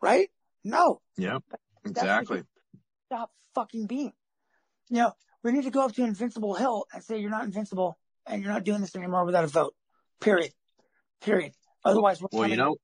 Right? 0.00 0.30
No. 0.64 1.02
Yeah. 1.18 1.40
Exactly. 1.84 2.42
Stop 3.06 3.30
fucking 3.54 3.86
being. 3.86 4.14
You 4.88 4.96
know, 4.96 5.12
we 5.42 5.52
need 5.52 5.64
to 5.64 5.70
go 5.70 5.84
up 5.84 5.92
to 5.92 6.02
Invincible 6.02 6.54
Hill 6.54 6.86
and 6.90 7.04
say 7.04 7.18
you're 7.18 7.28
not 7.28 7.44
invincible 7.44 7.98
and 8.26 8.42
you're 8.42 8.50
not 8.50 8.64
doing 8.64 8.80
this 8.80 8.96
anymore 8.96 9.26
without 9.26 9.44
a 9.44 9.48
vote. 9.48 9.74
Period. 10.20 10.52
Period. 11.20 11.52
Otherwise, 11.84 12.22
well, 12.32 12.48
you 12.48 12.56
know, 12.56 12.76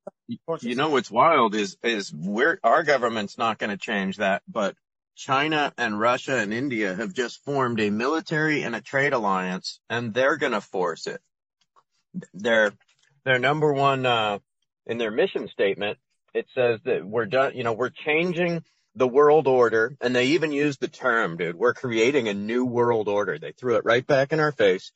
you 0.61 0.75
know 0.75 0.91
what's 0.91 1.11
wild 1.11 1.55
is 1.55 1.79
is 1.83 2.13
we're 2.13 2.59
our 2.63 2.83
government's 2.83 3.39
not 3.39 3.57
going 3.57 3.71
to 3.71 3.77
change 3.79 4.17
that, 4.17 4.43
but 4.49 4.75
China 5.15 5.73
and 5.79 5.99
Russia 5.99 6.37
and 6.37 6.53
India 6.53 6.95
have 6.95 7.15
just 7.15 7.43
formed 7.45 7.81
a 7.81 7.91
military 7.91 8.63
and 8.63 8.75
a 8.75 8.81
trade 8.81 9.13
alliance, 9.13 9.81
and 9.89 10.13
they're 10.13 10.37
going 10.37 10.53
to 10.53 10.61
force 10.61 11.07
it. 11.07 11.21
Their 12.35 12.73
their 13.29 13.39
number 13.39 13.73
one 13.73 14.07
uh, 14.07 14.39
in 14.87 14.99
their 14.99 15.11
mission 15.11 15.49
statement, 15.53 15.99
it 16.35 16.47
says 16.55 16.81
that 16.85 17.07
we're 17.07 17.27
done. 17.27 17.53
You 17.55 17.65
know, 17.65 17.75
we're 17.75 17.91
changing 17.91 18.65
the 18.95 19.07
world 19.07 19.47
order, 19.47 19.97
and 20.01 20.15
they 20.15 20.29
even 20.29 20.51
used 20.51 20.81
the 20.81 20.89
term, 20.89 21.37
dude, 21.37 21.57
we're 21.57 21.75
creating 21.75 22.29
a 22.29 22.35
new 22.35 22.65
world 22.65 23.07
order. 23.07 23.39
They 23.39 23.53
threw 23.53 23.77
it 23.77 23.85
right 23.85 24.07
back 24.07 24.33
in 24.33 24.41
our 24.41 24.53
face. 24.53 24.93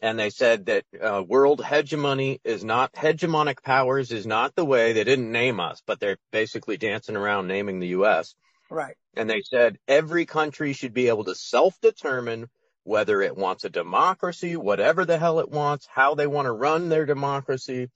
And 0.00 0.18
they 0.18 0.30
said 0.30 0.66
that 0.66 0.84
uh, 1.00 1.22
world 1.26 1.64
hegemony 1.64 2.40
is 2.44 2.64
not, 2.64 2.92
hegemonic 2.92 3.62
powers 3.62 4.12
is 4.12 4.26
not 4.26 4.54
the 4.54 4.64
way. 4.64 4.92
They 4.92 5.04
didn't 5.04 5.30
name 5.30 5.60
us, 5.60 5.82
but 5.86 5.98
they're 6.00 6.18
basically 6.30 6.76
dancing 6.76 7.16
around 7.16 7.48
naming 7.48 7.80
the 7.80 7.88
U.S. 7.88 8.34
Right. 8.70 8.96
And 9.16 9.30
they 9.30 9.42
said 9.42 9.78
every 9.88 10.26
country 10.26 10.72
should 10.72 10.94
be 10.94 11.08
able 11.08 11.24
to 11.24 11.34
self-determine 11.34 12.48
whether 12.84 13.20
it 13.22 13.36
wants 13.36 13.64
a 13.64 13.70
democracy, 13.70 14.56
whatever 14.56 15.04
the 15.04 15.18
hell 15.18 15.40
it 15.40 15.50
wants, 15.50 15.88
how 15.92 16.14
they 16.14 16.26
want 16.26 16.46
to 16.46 16.52
run 16.52 16.88
their 16.88 17.06
democracy, 17.06 17.90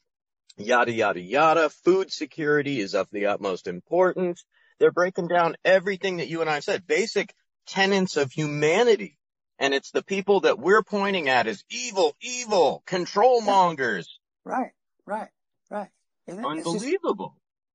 yada, 0.57 0.93
yada, 0.93 1.21
yada. 1.21 1.69
Food 1.69 2.11
security 2.11 2.81
is 2.81 2.95
of 2.95 3.07
the 3.13 3.27
utmost 3.27 3.67
importance. 3.67 4.45
They're 4.81 4.91
breaking 4.91 5.29
down 5.29 5.57
everything 5.65 6.19
that 6.19 6.29
you 6.29 6.41
and 6.41 6.51
I 6.51 6.61
said, 6.61 6.87
basic 6.87 7.35
tenets 7.67 8.17
of 8.17 8.33
humanity. 8.33 9.19
And 9.59 9.75
it's 9.75 9.91
the 9.91 10.05
people 10.05 10.41
that 10.41 10.59
we're 10.59 10.85
pointing 10.85 11.29
at 11.29 11.47
as 11.47 11.65
evil, 11.71 12.17
evil, 12.21 12.83
control 12.87 13.41
mongers. 13.41 14.19
Right, 14.45 14.71
right, 15.05 15.29
right. 15.71 15.89
Isn't? 16.27 16.45
Unbelievable. 16.45 17.35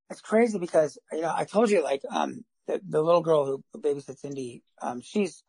It's, 0.10 0.19
just, 0.19 0.22
it's, 0.22 0.22
crazy 0.22 0.60
because, 0.60 0.98
you 1.11 1.22
know, 1.22 1.34
I 1.35 1.44
told 1.44 1.69
you, 1.69 1.84
like, 1.84 2.02
um, 2.10 2.45
the, 2.68 2.80
the 2.88 3.02
little 3.02 3.22
girl 3.22 3.45
who 3.45 3.64
babysits 3.77 4.23
Indy, 4.23 4.64
um, 4.81 5.02
she's, 5.02 5.44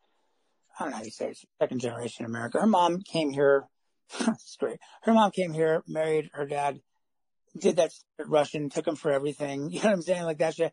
I 0.77 0.83
don't 0.83 0.91
know 0.91 0.97
how 0.97 1.03
you 1.03 1.11
say 1.11 1.29
it, 1.29 1.39
second 1.59 1.79
generation 1.79 2.25
America. 2.25 2.59
Her 2.59 2.67
mom 2.67 3.01
came 3.01 3.31
here, 3.31 3.65
straight. 4.37 4.79
Her 5.03 5.13
mom 5.13 5.31
came 5.31 5.53
here, 5.53 5.83
married 5.87 6.29
her 6.33 6.45
dad, 6.45 6.79
did 7.57 7.77
that 7.77 7.91
Russian, 8.25 8.69
took 8.69 8.87
him 8.87 8.95
for 8.95 9.11
everything. 9.11 9.69
You 9.71 9.81
know 9.81 9.89
what 9.89 9.93
I'm 9.93 10.01
saying? 10.01 10.23
Like 10.23 10.39
that 10.39 10.55
shit. 10.55 10.71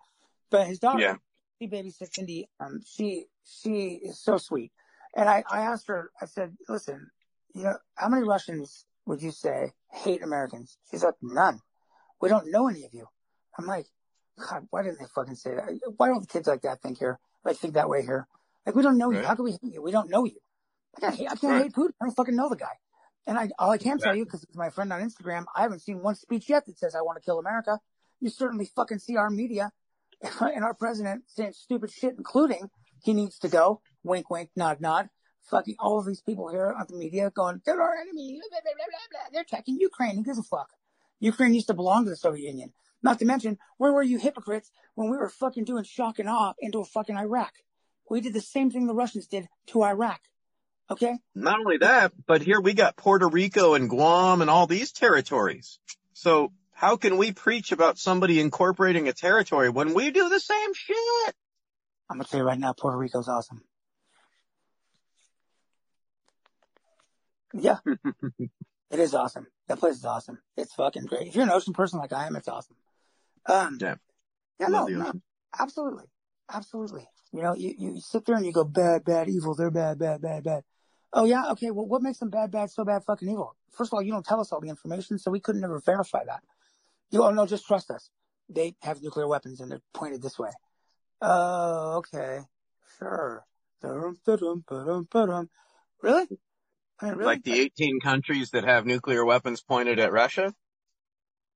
But 0.51 0.67
his 0.67 0.79
daughter, 0.79 1.01
yeah. 1.01 1.17
she 1.59 1.69
babysits 1.69 2.15
Cindy. 2.15 2.49
Um, 2.61 2.81
she 2.85 3.27
she 3.45 4.01
is 4.03 4.21
so 4.21 4.37
sweet. 4.37 4.73
And 5.17 5.29
I, 5.29 5.45
I 5.51 5.61
asked 5.63 5.89
her, 5.89 6.11
I 6.21 6.27
said, 6.27 6.57
listen, 6.69 7.11
you 7.55 7.65
know, 7.65 7.77
how 7.95 8.09
many 8.09 8.27
Russians 8.27 8.87
would 9.07 9.21
you 9.23 9.31
say 9.31 9.73
hate 9.91 10.23
Americans? 10.23 10.79
She's 10.91 11.05
like, 11.05 11.15
none. 11.21 11.61
We 12.21 12.29
don't 12.29 12.51
know 12.51 12.69
any 12.69 12.85
of 12.85 12.95
you. 12.95 13.07
I'm 13.59 13.67
like, 13.67 13.87
God, 14.39 14.67
why 14.71 14.83
didn't 14.83 15.01
they 15.01 15.07
fucking 15.15 15.35
say 15.35 15.55
that? 15.55 15.69
Why 15.97 16.09
don't 16.09 16.21
the 16.21 16.27
kids 16.27 16.49
like 16.49 16.63
that 16.63 16.81
think 16.81 16.99
here? 16.99 17.19
Like 17.45 17.57
think 17.57 17.75
that 17.75 17.89
way 17.89 18.03
here? 18.03 18.27
Like 18.67 18.75
we 18.75 18.83
don't 18.83 18.99
know 18.99 19.11
right. 19.11 19.21
you. 19.21 19.27
How 19.27 19.35
can 19.35 19.45
we 19.45 19.53
hate 19.53 19.61
you? 19.63 19.83
We 19.83 19.91
don't 19.91 20.11
know 20.11 20.25
you. 20.25 20.39
I 20.97 21.01
can't 21.01 21.15
hate, 21.15 21.31
I 21.31 21.37
can't 21.37 21.53
right. 21.53 21.63
hate 21.63 21.73
Putin. 21.73 21.93
I 22.01 22.05
don't 22.05 22.15
fucking 22.15 22.37
know 22.37 22.49
the 22.49 22.57
guy. 22.57 22.75
And 23.27 23.39
I, 23.39 23.51
all 23.59 23.71
I 23.71 23.79
can 23.79 23.93
exactly. 23.93 24.05
tell 24.05 24.17
you, 24.17 24.25
because 24.25 24.43
it's 24.43 24.57
my 24.57 24.71
friend 24.71 24.93
on 24.93 25.01
Instagram, 25.01 25.45
I 25.55 25.63
haven't 25.63 25.81
seen 25.81 26.03
one 26.03 26.17
speech 26.17 26.49
yet 26.49 26.67
that 26.67 26.79
says 26.79 26.95
I 26.95 27.03
want 27.03 27.17
to 27.17 27.25
kill 27.25 27.39
America. 27.39 27.79
You 28.21 28.31
certainly 28.31 28.69
fucking 28.75 28.99
see 28.99 29.17
our 29.17 29.31
media 29.31 29.73
and 30.41 30.65
our 30.65 30.75
president 30.75 31.25
saying 31.29 31.53
stupid 31.53 31.91
shit, 31.91 32.15
including 32.17 32.71
he 33.03 33.15
needs 33.15 33.39
to 33.41 33.49
go. 33.49 33.81
Wink, 34.03 34.31
wink, 34.31 34.51
nod, 34.57 34.81
nod. 34.81 35.09
Fucking 35.51 35.77
all 35.81 35.99
of 35.99 36.07
these 36.07 36.21
people 36.21 36.49
here 36.49 36.73
on 36.73 36.87
the 36.89 36.97
media 36.97 37.31
going, 37.35 37.61
they're 37.65 37.81
our 37.81 37.97
enemy. 37.97 38.41
Blah, 38.51 38.61
blah, 38.63 38.73
blah, 38.75 39.19
they're 39.33 39.43
attacking 39.43 39.79
Ukraine. 39.81 40.17
Who 40.17 40.25
gives 40.25 40.39
a 40.39 40.43
fuck? 40.43 40.71
Ukraine 41.19 41.55
used 41.55 41.67
to 41.69 41.75
belong 41.75 42.05
to 42.05 42.11
the 42.11 42.17
Soviet 42.17 42.49
Union. 42.49 42.73
Not 43.03 43.19
to 43.19 43.25
mention, 43.25 43.59
where 43.79 43.93
were 43.93 44.03
you 44.03 44.19
hypocrites 44.19 44.71
when 44.95 45.11
we 45.11 45.17
were 45.17 45.29
fucking 45.29 45.65
doing 45.65 45.85
shock 45.85 46.21
and 46.21 46.29
awe 46.29 46.55
into 46.61 46.81
a 46.81 46.85
fucking 46.85 47.17
Iraq? 47.17 47.53
We 48.11 48.21
did 48.21 48.35
the 48.35 48.41
same 48.41 48.71
thing 48.71 48.87
the 48.87 48.95
Russians 48.95 49.27
did 49.27 49.49
to 49.69 49.83
Iraq. 49.83 50.21
Okay? 50.91 51.17
Not 51.35 51.61
only 51.61 51.79
that, 51.79 52.13
but 52.27 52.43
here 52.43 52.61
we 52.61 52.75
got 52.75 52.97
Puerto 52.97 53.27
Rico 53.29 53.75
and 53.75 53.89
Guam 53.89 54.43
and 54.43 54.51
all 54.51 54.67
these 54.67 54.93
territories. 54.93 55.79
So 56.13 56.53
how 56.73 56.97
can 56.97 57.17
we 57.17 57.33
preach 57.33 57.73
about 57.73 57.99
somebody 57.99 58.41
incorporating 58.41 59.09
a 59.09 59.13
territory 59.13 59.71
when 59.71 59.95
we 59.95 60.11
do 60.11 60.29
the 60.29 60.41
same 60.41 60.75
shit? 60.75 61.35
I'm 62.11 62.19
gonna 62.19 62.25
tell 62.25 62.41
you 62.41 62.47
right 62.47 62.59
now, 62.59 62.75
Puerto 62.75 62.99
Rico's 62.99 63.29
awesome. 63.29 63.63
Yeah. 67.55 67.79
it 68.91 68.99
is 68.99 69.15
awesome. 69.15 69.47
That 69.69 69.79
place 69.79 69.97
is 69.97 70.05
awesome. 70.05 70.39
It's 70.57 70.75
fucking 70.75 71.07
great. 71.07 71.29
If 71.29 71.35
you're 71.35 71.45
an 71.45 71.51
ocean 71.51 71.73
person 71.73 71.99
like 71.99 72.13
I 72.13 72.27
am, 72.27 72.37
it's 72.37 72.49
awesome. 72.49 72.77
Um, 73.47 73.79
Yeah. 73.81 73.95
yeah, 74.61 74.69
no, 74.69 74.87
no, 74.87 75.13
absolutely. 75.59 76.05
Absolutely. 76.53 77.09
You 77.33 77.43
know, 77.43 77.55
you, 77.55 77.75
you 77.79 78.01
sit 78.01 78.27
there 78.27 78.37
and 78.37 78.45
you 78.45 78.53
go, 78.53 78.65
bad, 78.65 79.05
bad, 79.05 79.29
evil. 79.29 79.55
They're 79.55 79.71
bad, 79.71 79.99
bad, 79.99 80.21
bad, 80.21 80.45
bad. 80.45 80.65
Oh 81.13 81.25
yeah. 81.25 81.51
Okay. 81.53 81.71
Well, 81.71 81.87
what 81.87 82.03
makes 82.03 82.19
them 82.19 82.31
bad, 82.31 82.51
bad, 82.51 82.71
so 82.71 82.85
bad, 82.85 83.05
fucking 83.05 83.29
evil? 83.29 83.57
First 83.71 83.93
of 83.93 83.95
all, 83.95 84.03
you 84.03 84.13
don't 84.13 84.25
tell 84.25 84.41
us 84.41 84.53
all 84.53 84.61
the 84.61 84.69
information, 84.69 85.19
so 85.19 85.31
we 85.31 85.41
couldn't 85.41 85.65
ever 85.65 85.81
verify 85.81 86.25
that. 86.25 86.43
You, 87.11 87.25
oh 87.25 87.31
no, 87.31 87.47
just 87.47 87.67
trust 87.67 87.91
us. 87.91 88.11
They 88.49 88.75
have 88.83 89.03
nuclear 89.03 89.27
weapons 89.27 89.61
and 89.61 89.71
they're 89.71 89.83
pointed 89.95 90.23
this 90.23 90.39
way. 90.39 90.51
Oh, 91.21 91.99
okay. 91.99 92.41
Sure. 92.99 93.45
Dum, 93.81 94.19
da-dum, 94.25 94.65
ba-dum, 94.69 95.09
ba-dum. 95.11 95.51
Really? 96.03 96.27
I 97.01 97.07
mean, 97.07 97.15
really? 97.15 97.25
Like 97.25 97.45
the 97.45 97.61
18 97.61 98.01
countries 98.01 98.51
that 98.51 98.65
have 98.65 98.87
nuclear 98.87 99.25
weapons 99.25 99.63
pointed 99.63 99.99
at 99.99 100.13
Russia? 100.13 100.55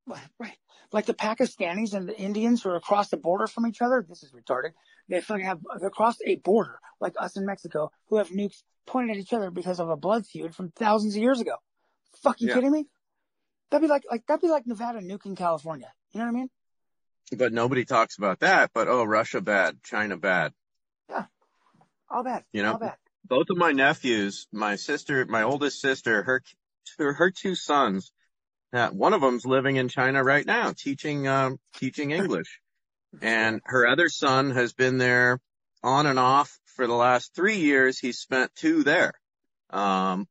Right. 0.07 0.57
Like 0.93 1.07
the 1.07 1.15
Pakistanis 1.15 1.95
and 1.95 2.09
the 2.09 2.17
Indians 2.19 2.63
who 2.63 2.71
are 2.71 2.77
across 2.77 3.09
the 3.09 3.17
border 3.17 3.47
from 3.47 3.67
each 3.67 3.83
other. 3.83 4.05
This 4.09 4.23
is 4.23 4.33
retarded. 4.33 4.71
They 5.09 5.21
fucking 5.21 5.45
have 5.45 5.61
they're 5.79 5.89
across 5.89 6.17
a 6.25 6.37
border, 6.37 6.79
like 7.01 7.15
us 7.19 7.37
in 7.37 7.47
Mexico, 7.47 7.91
who 8.09 8.17
have 8.17 8.29
nukes 8.29 8.63
pointed 8.87 9.17
at 9.17 9.21
each 9.21 9.33
other 9.33 9.51
because 9.51 9.81
of 9.81 9.89
a 9.89 9.97
blood 9.97 10.27
feud 10.27 10.55
from 10.55 10.71
thousands 10.71 11.17
of 11.17 11.23
years 11.23 11.41
ago. 11.41 11.57
Fucking 12.23 12.49
Yeah. 12.49 12.55
kidding 12.55 12.71
me? 12.73 12.87
That'd 13.71 13.83
be 13.83 13.89
like 13.89 14.05
like 14.11 14.27
that'd 14.27 14.41
be 14.41 14.49
like 14.49 14.67
Nevada 14.67 15.01
nuking 15.01 15.37
California. 15.37 15.93
You 16.13 16.21
know 16.21 16.27
what 16.27 16.33
I 16.33 16.39
mean? 16.39 16.51
But 17.37 17.53
nobody 17.53 17.85
talks 17.85 18.17
about 18.17 18.41
that. 18.41 18.71
But 18.73 18.87
oh, 18.89 19.03
Russia 19.05 19.41
bad, 19.41 19.83
China 19.83 20.17
bad. 20.17 20.53
Yeah, 21.11 21.25
all 22.09 22.23
bad. 22.23 22.45
You 22.53 22.63
know, 22.63 22.73
all 22.75 22.79
bad. 22.79 22.97
both 23.25 23.51
of 23.51 23.57
my 23.57 23.73
nephews, 23.73 24.47
my 24.53 24.77
sister, 24.77 25.27
my 25.27 25.43
oldest 25.43 25.81
sister, 25.81 26.23
her 26.23 26.43
her, 26.99 27.13
her 27.15 27.31
two 27.33 27.57
sons, 27.57 28.13
uh, 28.73 28.89
one 28.91 29.13
of 29.15 29.21
them's 29.21 29.47
living 29.47 29.77
in 29.77 29.89
China 29.89 30.23
right 30.23 30.45
now, 30.45 30.73
teaching 30.77 31.27
um, 31.29 31.59
teaching 31.77 32.11
English, 32.11 32.61
and 33.23 33.61
her 33.65 33.87
other 33.87 34.09
son 34.09 34.51
has 34.51 34.73
been 34.73 34.99
there 34.99 35.41
on 35.83 36.07
and 36.07 36.19
off 36.19 36.59
for 36.75 36.87
the 36.87 36.95
last 36.95 37.35
three 37.35 37.59
years. 37.59 37.99
He's 37.99 38.19
spent 38.19 38.55
two 38.55 38.83
there, 38.83 39.13
um, 39.71 40.27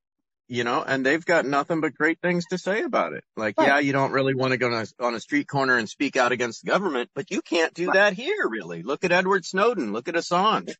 you 0.47 0.63
know, 0.63 0.83
and 0.85 1.05
they've 1.05 1.25
got 1.25 1.45
nothing 1.45 1.81
but 1.81 1.95
great 1.95 2.19
things 2.21 2.45
to 2.47 2.57
say 2.57 2.83
about 2.83 3.13
it. 3.13 3.23
Like, 3.35 3.57
Right. 3.57 3.67
yeah, 3.67 3.79
you 3.79 3.93
don't 3.93 4.11
really 4.11 4.35
want 4.35 4.51
to 4.51 4.57
go 4.57 4.67
on 4.67 4.85
a, 4.85 5.03
on 5.03 5.15
a 5.15 5.19
street 5.19 5.47
corner 5.47 5.77
and 5.77 5.89
speak 5.89 6.17
out 6.17 6.31
against 6.31 6.63
the 6.63 6.71
government, 6.71 7.09
but 7.15 7.31
you 7.31 7.41
can't 7.41 7.73
do 7.73 7.91
that 7.93 8.13
here, 8.13 8.47
really. 8.47 8.83
Look 8.83 9.03
at 9.03 9.11
Edward 9.11 9.45
Snowden. 9.45 9.93
Look 9.93 10.07
at 10.07 10.15
Assange. 10.15 10.75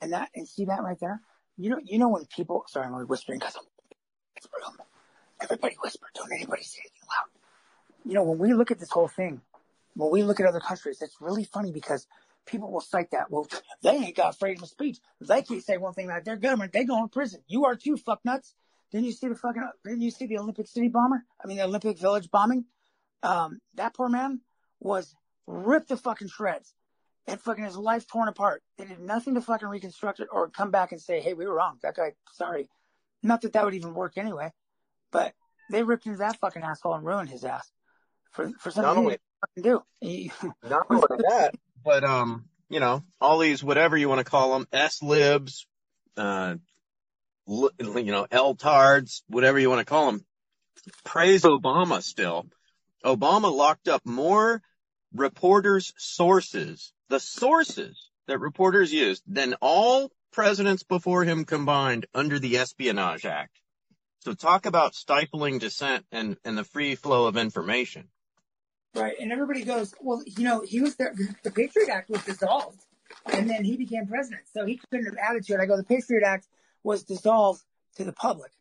And 0.00 0.12
that 0.12 0.30
and 0.34 0.48
see 0.48 0.66
that 0.66 0.82
right 0.82 0.98
there? 1.00 1.20
You 1.56 1.70
know 1.70 1.78
you 1.82 1.98
know 1.98 2.08
when 2.08 2.26
people 2.26 2.64
sorry, 2.68 2.86
I'm 2.86 2.94
only 2.94 3.06
whispering 3.06 3.38
because 3.38 3.56
I'm 3.56 3.64
it's. 4.36 4.46
Everybody 5.44 5.76
whisper, 5.82 6.06
don't 6.14 6.32
anybody 6.32 6.62
say 6.62 6.80
anything 6.80 7.08
loud. 7.08 7.28
You 8.06 8.14
know, 8.14 8.22
when 8.22 8.38
we 8.38 8.54
look 8.54 8.70
at 8.70 8.78
this 8.78 8.90
whole 8.90 9.08
thing, 9.08 9.42
when 9.94 10.10
we 10.10 10.22
look 10.22 10.40
at 10.40 10.46
other 10.46 10.60
countries, 10.60 11.02
it's 11.02 11.16
really 11.20 11.44
funny 11.44 11.70
because 11.70 12.06
people 12.46 12.70
will 12.72 12.80
cite 12.80 13.10
that. 13.10 13.30
Well, 13.30 13.46
they 13.82 13.90
ain't 13.90 14.16
got 14.16 14.38
freedom 14.38 14.62
of 14.62 14.70
speech. 14.70 14.98
They 15.20 15.42
can't 15.42 15.62
say 15.62 15.76
one 15.76 15.92
thing 15.92 16.06
about 16.06 16.24
their 16.24 16.36
government. 16.36 16.72
They 16.72 16.84
go 16.84 17.02
in 17.02 17.08
prison. 17.10 17.42
You 17.46 17.66
are 17.66 17.76
too, 17.76 17.96
fuck 17.98 18.20
nuts. 18.24 18.54
Didn't 18.90 19.06
you 19.06 19.12
see 19.12 19.28
the 19.28 19.34
fucking? 19.34 19.68
Didn't 19.84 20.00
you 20.00 20.10
see 20.10 20.26
the 20.26 20.38
Olympic 20.38 20.66
City 20.66 20.88
bomber? 20.88 21.24
I 21.42 21.46
mean, 21.46 21.58
the 21.58 21.64
Olympic 21.64 21.98
Village 21.98 22.30
bombing. 22.30 22.64
Um, 23.22 23.60
that 23.74 23.94
poor 23.94 24.08
man 24.08 24.40
was 24.80 25.14
ripped 25.46 25.88
to 25.88 25.96
fucking 25.96 26.28
shreds 26.28 26.74
and 27.26 27.40
fucking 27.40 27.64
his 27.64 27.76
life 27.76 28.06
torn 28.06 28.28
apart. 28.28 28.62
They 28.78 28.84
did 28.84 29.00
nothing 29.00 29.34
to 29.34 29.40
fucking 29.40 29.68
reconstruct 29.68 30.20
it 30.20 30.28
or 30.30 30.48
come 30.48 30.70
back 30.70 30.92
and 30.92 31.00
say, 31.00 31.20
"Hey, 31.20 31.34
we 31.34 31.46
were 31.46 31.54
wrong. 31.54 31.78
That 31.82 31.96
guy, 31.96 32.12
sorry." 32.32 32.68
Not 33.22 33.40
that 33.40 33.54
that 33.54 33.64
would 33.64 33.74
even 33.74 33.94
work 33.94 34.18
anyway, 34.18 34.52
but 35.14 35.32
they 35.70 35.82
ripped 35.82 36.04
into 36.04 36.18
that 36.18 36.38
fucking 36.40 36.62
asshole 36.62 36.94
and 36.94 37.04
ruined 37.06 37.30
his 37.30 37.44
ass 37.44 37.66
for 38.32 38.50
for 38.58 38.70
something 38.70 38.82
Not 38.82 38.92
he 38.94 38.98
only- 38.98 39.18
didn't 39.62 39.82
fucking 40.02 40.30
do. 40.42 40.48
Not 40.68 40.86
only 40.90 41.06
that, 41.30 41.54
but 41.82 42.04
um, 42.04 42.44
you 42.68 42.80
know, 42.80 43.02
all 43.20 43.38
these 43.38 43.64
whatever 43.64 43.96
you 43.96 44.08
want 44.10 44.18
to 44.18 44.30
call 44.30 44.52
them, 44.54 44.66
S 44.72 45.02
libs, 45.02 45.66
uh, 46.18 46.56
you 47.46 47.70
know, 48.12 48.26
L 48.30 48.54
tards, 48.54 49.22
whatever 49.28 49.58
you 49.58 49.70
want 49.70 49.80
to 49.80 49.84
call 49.84 50.06
them, 50.12 50.24
praise 51.04 51.42
Obama 51.42 52.02
still. 52.02 52.46
Obama 53.04 53.54
locked 53.54 53.86
up 53.88 54.04
more 54.06 54.62
reporters' 55.14 55.92
sources, 55.98 56.92
the 57.10 57.20
sources 57.20 58.10
that 58.26 58.40
reporters 58.40 58.92
used, 58.92 59.22
than 59.26 59.54
all 59.60 60.10
presidents 60.32 60.82
before 60.82 61.22
him 61.22 61.44
combined 61.44 62.06
under 62.14 62.38
the 62.38 62.56
Espionage 62.58 63.26
Act. 63.26 63.60
So 64.24 64.32
talk 64.32 64.64
about 64.64 64.94
stifling 64.94 65.58
dissent 65.58 66.06
and, 66.10 66.38
and 66.44 66.56
the 66.56 66.64
free 66.64 66.94
flow 66.94 67.26
of 67.26 67.36
information. 67.36 68.08
Right, 68.94 69.14
and 69.20 69.30
everybody 69.32 69.64
goes, 69.64 69.94
well, 70.00 70.22
you 70.24 70.44
know, 70.44 70.62
he 70.64 70.80
was 70.80 70.96
there. 70.96 71.14
The 71.42 71.50
Patriot 71.50 71.88
Act 71.90 72.08
was 72.08 72.24
dissolved, 72.24 72.80
and 73.26 73.50
then 73.50 73.64
he 73.64 73.76
became 73.76 74.06
president, 74.06 74.42
so 74.52 74.64
he 74.64 74.80
couldn't 74.90 75.06
have 75.06 75.16
added 75.18 75.44
to 75.46 75.54
it. 75.54 75.60
I 75.60 75.66
go, 75.66 75.76
the 75.76 75.82
Patriot 75.84 76.22
Act 76.24 76.46
was 76.84 77.02
dissolved 77.02 77.62
to 77.96 78.04
the 78.04 78.12
public. 78.12 78.52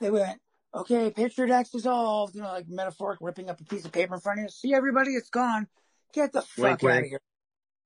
They 0.00 0.10
went, 0.10 0.40
okay, 0.74 1.10
Patriot 1.10 1.54
Act's 1.54 1.70
dissolved, 1.70 2.34
you 2.34 2.42
know, 2.42 2.48
like 2.48 2.68
metaphoric, 2.68 3.20
ripping 3.22 3.48
up 3.48 3.60
a 3.60 3.64
piece 3.64 3.84
of 3.84 3.92
paper 3.92 4.14
in 4.14 4.20
front 4.20 4.40
of 4.40 4.42
you. 4.44 4.48
See, 4.50 4.74
everybody, 4.74 5.12
it's 5.12 5.30
gone. 5.30 5.68
Get 6.12 6.32
the 6.32 6.44
Wink, 6.58 6.80
fuck 6.80 6.90
out 6.90 6.98
of 6.98 7.04
here. 7.06 7.20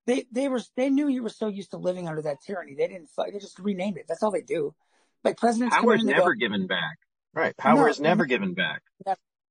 They 0.06 0.24
they 0.32 0.48
were 0.48 0.60
they 0.76 0.90
knew 0.90 1.08
you 1.08 1.22
were 1.22 1.28
so 1.28 1.48
used 1.48 1.70
to 1.72 1.76
living 1.76 2.08
under 2.08 2.22
that 2.22 2.38
tyranny. 2.44 2.74
They 2.74 2.88
didn't. 2.88 3.10
fuck- 3.10 3.30
They 3.32 3.38
just 3.38 3.58
renamed 3.58 3.98
it. 3.98 4.06
That's 4.08 4.22
all 4.22 4.30
they 4.32 4.40
do. 4.40 4.74
Like 5.22 5.36
presidents 5.36 5.76
come 5.76 5.84
in 5.84 5.88
Power's 5.90 6.04
never 6.04 6.34
go, 6.34 6.38
given 6.38 6.66
back. 6.66 6.98
Right. 7.34 7.56
Power 7.56 7.88
is 7.88 8.00
never 8.00 8.26
given 8.26 8.54
back. 8.54 8.82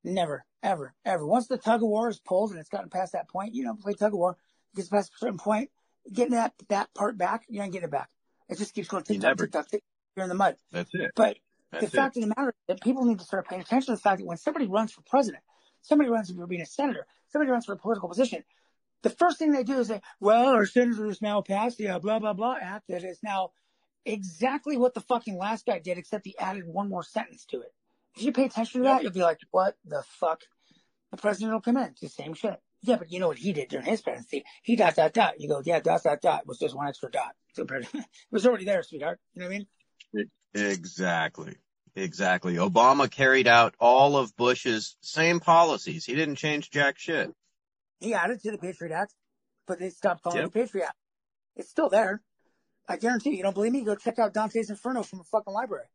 Never, 0.03 0.43
ever, 0.63 0.93
ever. 1.05 1.27
Once 1.27 1.47
the 1.47 1.57
tug 1.59 1.83
of 1.83 1.87
war 1.87 2.09
is 2.09 2.19
pulled 2.19 2.49
and 2.51 2.59
it's 2.59 2.69
gotten 2.69 2.89
past 2.89 3.13
that 3.13 3.29
point, 3.29 3.53
you 3.53 3.63
don't 3.63 3.79
play 3.79 3.93
tug 3.93 4.13
of 4.13 4.17
war. 4.17 4.35
It 4.73 4.77
gets 4.77 4.89
past 4.89 5.11
a 5.13 5.17
certain 5.19 5.37
point, 5.37 5.69
getting 6.11 6.33
that 6.33 6.53
that 6.69 6.91
part 6.95 7.19
back, 7.19 7.43
you 7.49 7.59
don't 7.59 7.69
get 7.69 7.83
it 7.83 7.91
back. 7.91 8.09
It 8.49 8.57
just 8.57 8.73
keeps 8.73 8.87
going 8.87 9.03
You 9.07 9.15
tick 9.15 9.21
tock, 9.21 9.29
never- 9.29 9.45
tick 9.45 9.51
tock, 9.51 9.67
tick. 9.69 9.83
You're 10.15 10.23
in 10.23 10.29
the 10.29 10.35
mud. 10.35 10.55
That's 10.71 10.89
it. 10.93 11.11
But 11.15 11.37
That's 11.71 11.85
the 11.85 11.91
fact 11.91 12.17
of 12.17 12.23
the 12.23 12.33
matter 12.35 12.49
is 12.49 12.55
that 12.67 12.81
people 12.81 13.05
need 13.05 13.19
to 13.19 13.25
start 13.25 13.47
paying 13.47 13.61
attention 13.61 13.93
to 13.93 13.97
the 13.97 14.01
fact 14.01 14.19
that 14.19 14.25
when 14.25 14.37
somebody 14.37 14.65
runs 14.65 14.91
for 14.91 15.01
president, 15.03 15.43
somebody 15.83 16.09
runs 16.09 16.31
for 16.31 16.47
being 16.47 16.61
a 16.61 16.65
senator, 16.65 17.05
somebody 17.31 17.51
runs 17.51 17.65
for 17.65 17.73
a 17.73 17.77
political 17.77 18.09
position, 18.09 18.43
the 19.03 19.09
first 19.11 19.37
thing 19.37 19.51
they 19.51 19.63
do 19.63 19.79
is 19.79 19.87
say, 19.87 20.01
well, 20.19 20.47
our 20.49 20.65
senator 20.65 21.05
has 21.05 21.21
now 21.21 21.41
passed 21.41 21.77
the 21.77 21.99
blah, 22.01 22.17
blah, 22.19 22.33
blah 22.33 22.55
act 22.59 22.87
that 22.89 23.03
is 23.03 23.19
now 23.23 23.51
exactly 24.05 24.77
what 24.77 24.93
the 24.93 25.01
fucking 25.01 25.37
last 25.37 25.65
guy 25.65 25.79
did, 25.79 25.97
except 25.97 26.25
he 26.25 26.37
added 26.37 26.63
one 26.65 26.89
more 26.89 27.03
sentence 27.03 27.45
to 27.45 27.61
it. 27.61 27.73
If 28.15 28.23
you 28.23 28.31
pay 28.31 28.45
attention 28.45 28.81
to 28.81 28.87
that, 28.87 29.03
you'll 29.03 29.11
be 29.11 29.21
like, 29.21 29.39
what 29.51 29.75
the 29.85 30.03
fuck? 30.19 30.41
The 31.11 31.17
president 31.17 31.53
will 31.53 31.61
come 31.61 31.77
in, 31.77 31.87
do 31.89 31.93
the 32.01 32.09
same 32.09 32.33
shit. 32.33 32.59
Yeah, 32.83 32.95
but 32.97 33.11
you 33.11 33.19
know 33.19 33.27
what 33.27 33.37
he 33.37 33.53
did 33.53 33.69
during 33.69 33.85
his 33.85 34.01
presidency? 34.01 34.43
He 34.63 34.75
dot, 34.75 34.95
dot, 34.95 35.13
dot. 35.13 35.39
You 35.39 35.47
go, 35.47 35.61
yeah, 35.63 35.79
dot, 35.79 36.03
dot, 36.03 36.19
dot. 36.21 36.41
It 36.41 36.47
was 36.47 36.57
just 36.57 36.75
one 36.75 36.87
extra 36.87 37.11
dot. 37.11 37.35
compared 37.55 37.87
to- 37.87 37.97
It 37.99 38.05
was 38.31 38.45
already 38.45 38.65
there, 38.65 38.81
sweetheart. 38.83 39.19
You 39.33 39.41
know 39.41 39.47
what 39.47 39.55
I 40.15 40.17
mean? 40.17 40.29
Exactly. 40.53 41.55
Exactly. 41.95 42.55
Obama 42.55 43.09
carried 43.11 43.47
out 43.47 43.75
all 43.79 44.17
of 44.17 44.35
Bush's 44.35 44.95
same 45.01 45.39
policies. 45.39 46.05
He 46.05 46.15
didn't 46.15 46.35
change 46.37 46.71
jack 46.71 46.97
shit. 46.97 47.29
He 47.99 48.13
added 48.13 48.41
to 48.41 48.51
the 48.51 48.57
Patriot 48.57 48.93
Act, 48.93 49.13
but 49.67 49.77
they 49.79 49.89
stopped 49.89 50.23
calling 50.23 50.39
Yep. 50.39 50.47
it 50.47 50.53
the 50.53 50.59
Patriot 50.61 50.85
Act. 50.85 50.95
It's 51.57 51.69
still 51.69 51.89
there. 51.89 52.21
I 52.91 52.97
guarantee 52.97 53.31
you. 53.31 53.37
You 53.37 53.43
don't 53.43 53.53
believe 53.55 53.71
me? 53.71 53.83
Go 53.83 53.95
check 53.95 54.19
out 54.19 54.33
Dante's 54.33 54.69
Inferno 54.69 55.03
from 55.03 55.19
the 55.19 55.23
fucking 55.25 55.53
library. 55.53 55.85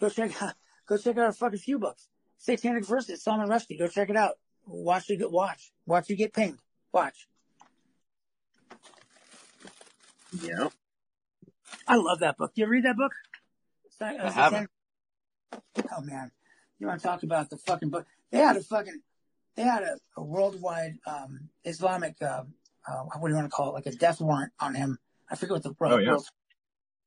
Go 0.00 0.08
check 0.08 0.40
out, 0.42 0.54
go 0.86 0.96
check 0.96 1.16
out 1.18 1.28
a 1.28 1.32
fucking 1.32 1.58
few 1.58 1.78
books. 1.78 2.08
Satanic 2.38 2.84
Verses, 2.86 3.22
Salman 3.22 3.48
Rushdie. 3.48 3.78
Go 3.78 3.88
check 3.88 4.10
it 4.10 4.16
out. 4.16 4.34
Watch 4.66 5.08
you 5.08 5.16
get, 5.16 5.30
watch. 5.30 5.72
Watch 5.86 6.10
you 6.10 6.16
get 6.16 6.32
pinged. 6.34 6.58
Watch. 6.92 7.26
Yeah. 10.42 10.68
I 11.88 11.96
love 11.96 12.20
that 12.20 12.36
book. 12.36 12.52
You 12.54 12.66
read 12.66 12.84
that 12.84 12.96
book? 12.96 13.12
I 14.00 14.30
haven't. 14.30 14.70
Oh 15.52 16.00
man. 16.02 16.30
You 16.78 16.86
want 16.86 17.00
to 17.00 17.06
talk 17.06 17.22
about 17.22 17.48
the 17.48 17.56
fucking 17.56 17.88
book? 17.90 18.06
They 18.30 18.38
had 18.38 18.56
a 18.56 18.60
fucking, 18.62 19.00
they 19.54 19.62
had 19.62 19.82
a, 19.82 19.96
a 20.16 20.22
worldwide, 20.22 20.98
um, 21.06 21.48
Islamic, 21.64 22.16
uh, 22.20 22.42
uh, 22.86 23.02
what 23.18 23.28
do 23.28 23.32
you 23.32 23.36
want 23.36 23.46
to 23.50 23.54
call 23.56 23.70
it? 23.70 23.72
Like 23.74 23.86
a 23.86 23.92
death 23.92 24.20
warrant 24.20 24.52
on 24.60 24.74
him. 24.74 24.98
I 25.30 25.36
forget 25.36 25.52
what 25.52 25.62
the 25.62 25.74
Oh, 25.80 25.96
yeah. 25.98 26.10
world- 26.10 26.26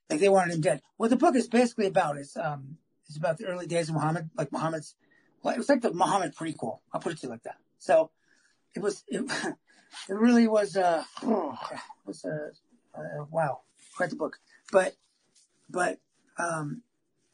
like 0.10 0.19
they 0.19 0.30
wanted 0.30 0.56
him 0.56 0.61
dead. 0.61 0.81
What 0.98 1.10
the 1.10 1.15
book 1.15 1.36
is 1.36 1.48
basically 1.48 1.88
about 1.88 2.18
is, 2.18 2.36
um, 2.36 2.77
it's 3.07 3.18
about 3.18 3.38
the 3.38 3.45
early 3.45 3.68
days 3.68 3.90
of 3.90 3.95
Muhammad, 3.95 4.30
like 4.36 4.52
Muhammad's, 4.52 4.95
well, 5.44 5.53
it 5.53 5.57
was 5.57 5.69
like 5.69 5.81
the 5.81 5.94
Muhammad 5.94 6.36
prequel. 6.36 6.80
I'll 6.94 7.02
put 7.02 7.14
it 7.14 7.19
to 7.19 7.27
you 7.27 7.31
like 7.31 7.44
that. 7.44 7.57
So 7.80 8.11
it 8.76 8.81
was, 8.81 9.03
it, 9.07 9.22
it 10.10 10.14
really 10.14 10.48
was, 10.48 10.76
uh, 10.76 11.03
it 11.22 11.27
was, 12.06 12.26
uh, 12.26 12.49
uh, 12.98 13.26
wow, 13.31 13.61
quite 13.95 14.10
the 14.10 14.15
book. 14.15 14.38
But, 14.72 14.95
but, 15.69 15.99
um, 16.38 16.81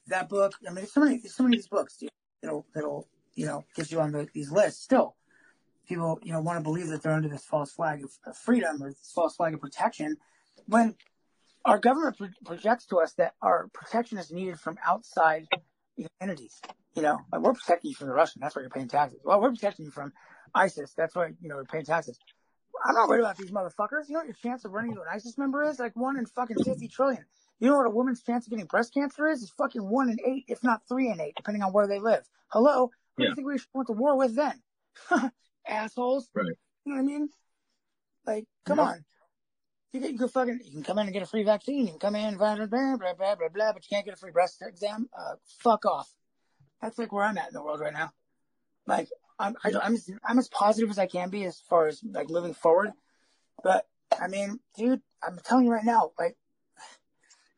that 0.08 0.30
book, 0.30 0.54
I 0.66 0.70
mean, 0.70 0.76
there's 0.76 0.94
so 0.94 1.02
many, 1.02 1.18
there's 1.18 1.36
so 1.36 1.44
many 1.44 1.56
of 1.56 1.64
these 1.64 1.68
books 1.68 1.98
dude, 1.98 2.10
that'll, 2.42 2.66
that'll, 2.74 3.08
you 3.36 3.46
know, 3.46 3.66
get 3.76 3.92
you 3.92 4.00
on 4.00 4.12
the, 4.12 4.28
these 4.34 4.52
lists. 4.52 4.84
Still, 4.84 5.16
people, 5.88 6.20
you 6.24 6.32
know, 6.32 6.42
want 6.42 6.58
to 6.58 6.64
believe 6.64 6.88
that 6.88 7.02
they're 7.02 7.14
under 7.14 7.30
this 7.30 7.46
false 7.46 7.72
flag 7.72 8.04
of, 8.04 8.12
of 8.26 8.38
freedom 8.38 8.82
or 8.82 8.90
this 8.90 9.12
false 9.14 9.36
flag 9.36 9.54
of 9.54 9.62
protection 9.62 10.18
when 10.68 10.96
our 11.66 11.80
government 11.80 12.18
pro- 12.18 12.28
projects 12.46 12.86
to 12.88 12.98
us 13.00 13.14
that 13.14 13.34
our 13.42 13.70
protection 13.74 14.18
is 14.18 14.32
needed 14.32 14.60
from 14.60 14.78
outside 14.86 15.48
entities. 16.22 16.60
You 16.96 17.02
know, 17.02 17.20
like 17.32 17.42
we're 17.42 17.54
protecting 17.54 17.90
you 17.90 17.96
from 17.96 18.08
the 18.08 18.14
Russian. 18.14 18.42
That's 18.42 18.56
why 18.56 18.62
you're 18.62 18.70
paying 18.70 18.88
taxes. 18.88 19.20
Well, 19.24 19.42
we're 19.42 19.50
protecting 19.52 19.86
you 19.86 19.92
from 19.92 20.14
ISIS. 20.54 20.94
That's 20.96 21.16
why 21.16 21.28
you 21.42 21.50
know 21.50 21.56
we're 21.56 21.66
paying 21.66 21.84
taxes. 21.86 22.18
I'm 22.86 22.94
not 22.94 23.10
worried 23.10 23.22
about 23.22 23.38
these 23.38 23.52
motherfuckers. 23.52 24.08
You 24.08 24.14
know 24.14 24.20
what 24.20 24.28
your 24.28 24.36
chance 24.36 24.64
of 24.64 24.72
running 24.72 24.92
into 24.92 25.02
an 25.02 25.08
ISIS 25.12 25.38
member 25.38 25.64
is? 25.64 25.80
Like 25.80 25.96
one 25.96 26.18
in 26.18 26.26
fucking 26.26 26.58
50 26.64 26.88
trillion. 26.88 27.26
You 27.60 27.70
know 27.70 27.78
what 27.78 27.88
a 27.88 27.90
woman's 27.90 28.22
chance 28.22 28.46
of 28.46 28.52
getting 28.52 28.66
breast 28.66 28.94
cancer 28.94 29.28
is? 29.28 29.42
It's 29.42 29.52
fucking 29.52 29.82
one 29.82 30.10
in 30.10 30.18
eight, 30.26 30.46
if 30.48 30.64
not 30.64 30.82
three 30.88 31.10
in 31.10 31.20
eight, 31.20 31.36
depending 31.36 31.64
on 31.64 31.72
where 31.74 31.88
they 31.88 32.00
live. 32.00 32.24
Hello? 32.50 32.92
Who 33.16 33.24
do 33.24 33.30
you 33.30 33.36
think 33.36 33.48
we 33.48 33.58
should 33.58 33.68
went 33.74 33.88
to 33.88 33.94
war 33.94 34.18
with 34.18 34.36
then? 34.36 34.62
Assholes. 35.68 36.30
Right. 36.36 36.46
You 36.86 36.94
know 36.94 36.96
what 36.96 37.00
I 37.02 37.06
mean? 37.06 37.30
Like, 38.28 38.46
come 38.66 38.80
Yep. 38.80 38.88
on. 38.88 39.06
You 39.96 40.02
can, 40.02 40.18
can 40.18 40.28
fucking, 40.28 40.60
you 40.66 40.72
can 40.72 40.84
come 40.84 40.98
in 41.00 41.08
and 41.08 41.14
get 41.14 41.24
a 41.24 41.26
free 41.26 41.44
vaccine. 41.44 41.86
You 41.86 41.92
can 41.92 42.00
come 42.00 42.16
in, 42.16 42.36
blah, 42.36 42.58
blah, 42.58 42.66
blah, 42.66 42.98
blah, 42.98 43.14
blah, 43.14 43.36
blah, 43.36 43.48
blah, 43.48 43.72
but 43.72 43.82
you 43.86 43.96
can't 43.96 44.04
get 44.04 44.14
a 44.14 44.18
free 44.18 44.32
breast 44.32 44.62
exam. 44.62 45.08
Uh, 45.18 45.36
fuck 45.60 45.86
off. 45.86 46.10
That's 46.82 47.00
like 47.00 47.14
where 47.14 47.24
I'm 47.24 47.38
at 47.38 47.48
in 47.48 47.54
the 47.54 47.64
world 47.64 47.80
right 47.80 47.94
now. 47.94 48.12
Like, 48.86 49.08
I'm, 49.40 49.56
I, 49.64 49.72
I'm, 49.82 49.94
as, 49.94 50.10
I'm 50.28 50.38
as 50.38 50.50
positive 50.50 50.90
as 50.90 51.00
I 51.00 51.08
can 51.08 51.30
be 51.30 51.46
as 51.46 51.62
far 51.70 51.88
as 51.88 52.02
like 52.04 52.30
moving 52.30 52.54
forward. 52.54 52.92
But 53.64 53.88
I 54.20 54.28
mean, 54.28 54.60
dude, 54.78 55.00
I'm 55.24 55.40
telling 55.46 55.64
you 55.64 55.72
right 55.72 55.86
now, 55.86 56.12
like, 56.20 56.36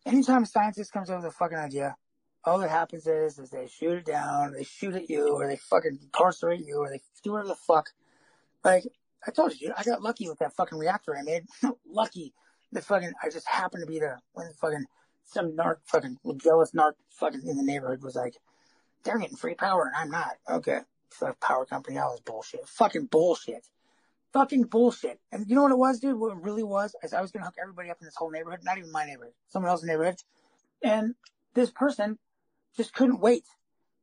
anytime 0.05 0.43
a 0.43 0.45
scientist 0.45 0.93
comes 0.93 1.09
up 1.09 1.23
with 1.23 1.33
a 1.33 1.35
fucking 1.35 1.57
idea, 1.57 1.95
all 2.45 2.59
that 2.59 2.69
happens 2.69 3.07
is, 3.07 3.39
is 3.39 3.49
they 3.49 3.67
shoot 3.67 3.93
it 3.93 4.05
down, 4.05 4.53
they 4.53 4.63
shoot 4.63 4.93
at 4.93 5.09
you, 5.09 5.33
or 5.33 5.47
they 5.47 5.57
fucking 5.57 5.97
incarcerate 6.03 6.63
you, 6.63 6.77
or 6.77 6.89
they 6.89 7.01
do 7.23 7.31
whatever 7.31 7.49
the 7.49 7.55
fuck. 7.55 7.89
Like, 8.63 8.83
I 9.25 9.31
told 9.31 9.53
you, 9.53 9.67
dude, 9.67 9.75
I 9.77 9.83
got 9.83 10.01
lucky 10.01 10.29
with 10.29 10.39
that 10.39 10.53
fucking 10.53 10.77
reactor 10.77 11.15
I 11.15 11.23
made. 11.23 11.45
lucky. 11.89 12.33
The 12.71 12.81
fucking, 12.81 13.13
I 13.23 13.29
just 13.29 13.47
happened 13.47 13.83
to 13.83 13.91
be 13.91 13.99
there 13.99 14.21
when 14.33 14.51
fucking 14.53 14.85
some 15.25 15.51
narc, 15.53 15.77
fucking 15.85 16.17
jealous 16.37 16.71
narc 16.71 16.93
fucking 17.09 17.41
in 17.45 17.57
the 17.57 17.63
neighborhood 17.63 18.03
was 18.03 18.15
like, 18.15 18.35
they're 19.03 19.17
getting 19.19 19.37
free 19.37 19.55
power 19.55 19.85
and 19.85 19.95
I'm 19.95 20.11
not. 20.11 20.35
Okay. 20.49 20.79
So 21.11 21.33
power 21.41 21.65
company, 21.65 21.97
all 21.97 22.11
this 22.11 22.19
bullshit. 22.21 22.67
Fucking 22.67 23.05
bullshit. 23.05 23.65
Fucking 24.33 24.63
bullshit. 24.63 25.19
And 25.31 25.47
you 25.47 25.55
know 25.55 25.63
what 25.63 25.71
it 25.71 25.77
was, 25.77 25.99
dude? 25.99 26.19
What 26.19 26.33
it 26.33 26.43
really 26.43 26.63
was 26.63 26.95
is 27.03 27.13
I 27.13 27.21
was 27.21 27.31
gonna 27.31 27.45
hook 27.45 27.55
everybody 27.61 27.89
up 27.89 27.97
in 28.01 28.05
this 28.05 28.15
whole 28.15 28.29
neighborhood, 28.29 28.59
not 28.63 28.77
even 28.77 28.91
my 28.91 29.05
neighborhood, 29.05 29.33
someone 29.47 29.71
else's 29.71 29.87
neighborhood. 29.87 30.17
And 30.83 31.15
this 31.53 31.71
person 31.71 32.19
just 32.75 32.93
couldn't 32.93 33.19
wait. 33.19 33.45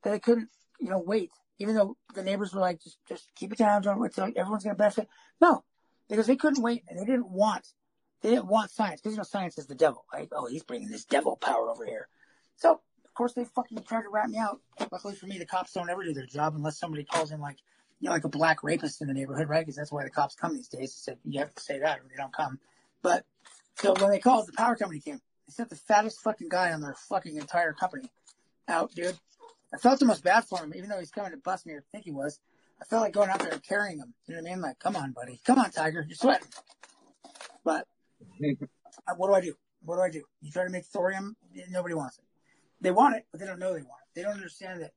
They 0.02 0.18
couldn't, 0.18 0.48
you 0.80 0.90
know, 0.90 0.98
wait. 0.98 1.30
Even 1.58 1.74
though 1.74 1.96
the 2.14 2.22
neighbors 2.22 2.52
were 2.52 2.60
like, 2.60 2.82
just, 2.82 2.98
just 3.08 3.28
keep 3.36 3.52
it 3.52 3.58
down, 3.58 3.82
don't 3.82 4.00
wait 4.00 4.12
till 4.12 4.24
everyone's 4.24 4.64
gonna 4.64 4.74
benefit. 4.74 5.08
No. 5.40 5.64
Because 6.08 6.26
they 6.26 6.36
couldn't 6.36 6.62
wait 6.62 6.84
and 6.88 6.98
they 6.98 7.04
didn't 7.04 7.30
want, 7.30 7.66
they 8.20 8.30
didn't 8.30 8.46
want 8.46 8.70
science. 8.70 9.00
Because 9.00 9.12
you 9.12 9.18
know, 9.18 9.24
science 9.24 9.56
is 9.58 9.66
the 9.66 9.74
devil. 9.74 10.04
Like, 10.12 10.28
oh, 10.32 10.46
he's 10.46 10.62
bringing 10.62 10.90
this 10.90 11.04
devil 11.04 11.36
power 11.36 11.70
over 11.70 11.84
here. 11.84 12.08
So, 12.56 12.80
of 13.04 13.14
course, 13.14 13.32
they 13.32 13.44
fucking 13.44 13.78
tried 13.84 14.02
to 14.02 14.08
rat 14.08 14.28
me 14.28 14.38
out. 14.38 14.60
Luckily 14.90 15.14
for 15.14 15.26
me, 15.26 15.38
the 15.38 15.46
cops 15.46 15.72
don't 15.72 15.88
ever 15.88 16.04
do 16.04 16.12
their 16.12 16.26
job 16.26 16.54
unless 16.56 16.78
somebody 16.78 17.04
calls 17.04 17.30
in 17.30 17.40
like, 17.40 17.58
you 18.00 18.08
know, 18.08 18.14
like 18.14 18.24
a 18.24 18.28
black 18.28 18.62
rapist 18.62 19.00
in 19.00 19.08
the 19.08 19.14
neighborhood, 19.14 19.48
right? 19.48 19.60
Because 19.60 19.76
that's 19.76 19.92
why 19.92 20.04
the 20.04 20.10
cops 20.10 20.34
come 20.34 20.54
these 20.54 20.68
days. 20.68 20.92
Said 20.94 21.18
you 21.24 21.38
have 21.38 21.54
to 21.54 21.62
say 21.62 21.78
that 21.78 22.00
or 22.00 22.02
they 22.10 22.16
don't 22.16 22.32
come. 22.32 22.58
But 23.02 23.24
so 23.76 23.94
when 23.94 24.10
they 24.10 24.18
called, 24.18 24.48
the 24.48 24.52
power 24.52 24.76
company 24.76 25.00
came. 25.00 25.20
They 25.46 25.52
sent 25.52 25.70
the 25.70 25.76
fattest 25.76 26.20
fucking 26.22 26.48
guy 26.48 26.72
on 26.72 26.80
their 26.80 26.94
fucking 27.08 27.36
entire 27.36 27.72
company 27.72 28.10
out, 28.68 28.94
dude. 28.94 29.18
I 29.74 29.76
felt 29.76 29.98
the 29.98 30.06
most 30.06 30.22
bad 30.22 30.44
for 30.44 30.58
him, 30.58 30.72
even 30.76 30.88
though 30.88 31.00
he's 31.00 31.10
coming 31.10 31.32
to 31.32 31.36
bust 31.36 31.66
me 31.66 31.72
or 31.72 31.84
think 31.90 32.04
he 32.04 32.12
was. 32.12 32.38
I 32.80 32.84
felt 32.84 33.02
like 33.02 33.12
going 33.12 33.28
out 33.28 33.40
there 33.40 33.52
and 33.52 33.62
carrying 33.62 33.98
him. 33.98 34.14
You 34.26 34.34
know 34.34 34.42
what 34.42 34.50
I 34.50 34.54
mean? 34.54 34.62
Like, 34.62 34.78
come 34.78 34.94
on, 34.96 35.12
buddy. 35.12 35.40
Come 35.44 35.58
on, 35.58 35.70
Tiger. 35.70 36.04
You're 36.06 36.16
sweating. 36.16 36.48
But 37.64 37.86
what 39.16 39.28
do 39.28 39.34
I 39.34 39.40
do? 39.40 39.54
What 39.84 39.96
do 39.96 40.02
I 40.02 40.10
do? 40.10 40.22
You 40.40 40.50
try 40.50 40.64
to 40.64 40.70
make 40.70 40.84
thorium, 40.84 41.36
nobody 41.70 41.94
wants 41.94 42.18
it. 42.18 42.24
They 42.80 42.90
want 42.90 43.16
it, 43.16 43.26
but 43.30 43.40
they 43.40 43.46
don't 43.46 43.58
know 43.58 43.72
they 43.74 43.82
want 43.82 44.02
it. 44.02 44.14
They 44.14 44.22
don't 44.22 44.34
understand 44.34 44.82
that 44.82 44.92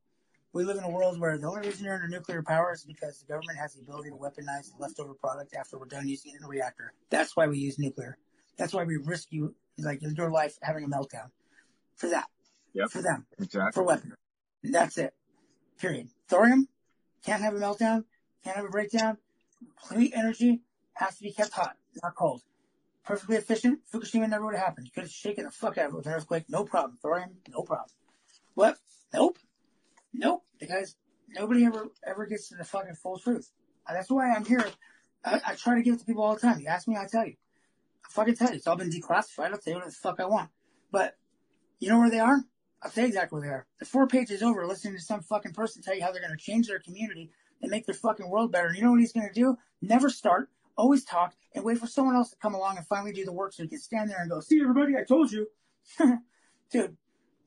we 0.53 0.63
live 0.63 0.77
in 0.77 0.83
a 0.83 0.89
world 0.89 1.19
where 1.19 1.37
the 1.37 1.47
only 1.47 1.67
reason 1.67 1.85
you're 1.85 1.95
under 1.95 2.07
nuclear 2.07 2.41
power 2.43 2.73
is 2.73 2.83
because 2.83 3.19
the 3.19 3.25
government 3.25 3.57
has 3.59 3.73
the 3.73 3.81
ability 3.81 4.09
to 4.09 4.15
weaponize 4.15 4.71
the 4.71 4.77
leftover 4.79 5.13
product 5.13 5.55
after 5.55 5.77
we're 5.77 5.85
done 5.85 6.07
using 6.07 6.33
it 6.33 6.37
in 6.39 6.43
a 6.43 6.47
reactor. 6.47 6.93
That's 7.09 7.35
why 7.35 7.47
we 7.47 7.57
use 7.57 7.79
nuclear. 7.79 8.17
That's 8.57 8.73
why 8.73 8.83
we 8.83 8.97
risk 8.97 9.27
you, 9.31 9.55
like 9.77 10.01
your 10.01 10.31
life, 10.31 10.57
having 10.61 10.83
a 10.83 10.87
meltdown 10.87 11.29
for 11.95 12.09
that. 12.09 12.27
Yep. 12.73 12.89
For 12.91 13.01
them 13.01 13.25
Exactly. 13.39 13.71
for 13.73 13.83
weapons. 13.83 14.13
That's 14.71 14.97
it. 14.97 15.13
Period. 15.79 16.09
Thorium 16.27 16.67
can't 17.25 17.41
have 17.41 17.53
a 17.53 17.59
meltdown, 17.59 18.05
can't 18.43 18.55
have 18.55 18.65
a 18.65 18.69
breakdown. 18.69 19.17
Complete 19.87 20.13
energy 20.15 20.61
has 20.93 21.17
to 21.17 21.23
be 21.23 21.31
kept 21.31 21.53
hot, 21.53 21.75
not 22.03 22.15
cold. 22.15 22.41
Perfectly 23.05 23.37
efficient. 23.37 23.79
Fukushima 23.91 24.27
never 24.29 24.45
would 24.45 24.55
have 24.55 24.65
happened. 24.65 24.87
You 24.87 24.91
could 24.91 25.03
have 25.03 25.11
shaken 25.11 25.45
the 25.45 25.51
fuck 25.51 25.77
out 25.77 25.87
of 25.87 25.93
it 25.93 25.97
with 25.97 26.07
an 26.07 26.13
earthquake, 26.13 26.45
no 26.49 26.65
problem. 26.65 26.97
Thorium, 27.01 27.29
no 27.49 27.61
problem. 27.63 27.89
What? 28.55 28.77
Nope. 29.13 29.37
Nope. 30.13 30.43
Because 30.59 30.95
nobody 31.29 31.65
ever 31.65 31.87
ever 32.05 32.25
gets 32.25 32.49
to 32.49 32.55
the 32.55 32.65
fucking 32.65 32.95
full 32.95 33.19
truth. 33.19 33.51
That's 33.87 34.09
why 34.09 34.31
I'm 34.31 34.45
here. 34.45 34.65
I, 35.23 35.39
I 35.45 35.55
try 35.55 35.75
to 35.75 35.81
give 35.81 35.95
it 35.95 35.99
to 35.99 36.05
people 36.05 36.23
all 36.23 36.33
the 36.33 36.41
time. 36.41 36.59
You 36.59 36.67
ask 36.67 36.87
me, 36.87 36.97
I 36.97 37.05
tell 37.05 37.25
you. 37.25 37.35
I 38.05 38.09
fucking 38.11 38.35
tell 38.35 38.49
you. 38.49 38.55
It's 38.55 38.67
all 38.67 38.75
been 38.75 38.89
declassified. 38.89 39.51
I'll 39.51 39.57
tell 39.57 39.71
you 39.71 39.75
whatever 39.75 39.91
the 39.91 39.95
fuck 39.95 40.19
I 40.19 40.25
want. 40.25 40.49
But 40.91 41.15
you 41.79 41.89
know 41.89 41.99
where 41.99 42.09
they 42.09 42.19
are? 42.19 42.43
I'll 42.83 42.91
you 42.95 43.05
exactly 43.07 43.39
where 43.39 43.47
they 43.47 43.53
are. 43.53 43.65
They're 43.79 43.87
four 43.87 44.07
pages 44.07 44.43
over 44.43 44.65
listening 44.67 44.95
to 44.95 45.01
some 45.01 45.21
fucking 45.21 45.53
person 45.53 45.81
tell 45.81 45.95
you 45.95 46.03
how 46.03 46.11
they're 46.11 46.21
going 46.21 46.37
to 46.37 46.43
change 46.43 46.67
their 46.67 46.79
community 46.79 47.31
and 47.61 47.71
make 47.71 47.85
their 47.85 47.95
fucking 47.95 48.29
world 48.29 48.51
better. 48.51 48.67
And 48.67 48.77
you 48.77 48.83
know 48.83 48.91
what 48.91 48.99
he's 48.99 49.13
going 49.13 49.27
to 49.27 49.33
do? 49.33 49.57
Never 49.81 50.09
start, 50.09 50.49
always 50.77 51.03
talk, 51.03 51.33
and 51.55 51.63
wait 51.65 51.79
for 51.79 51.87
someone 51.87 52.15
else 52.15 52.29
to 52.29 52.35
come 52.37 52.53
along 52.53 52.77
and 52.77 52.85
finally 52.85 53.13
do 53.13 53.25
the 53.25 53.33
work 53.33 53.53
so 53.53 53.63
he 53.63 53.69
can 53.69 53.79
stand 53.79 54.09
there 54.11 54.19
and 54.21 54.29
go, 54.29 54.39
see 54.41 54.61
everybody, 54.61 54.95
I 54.95 55.03
told 55.03 55.31
you. 55.31 55.47
Dude, 55.99 56.97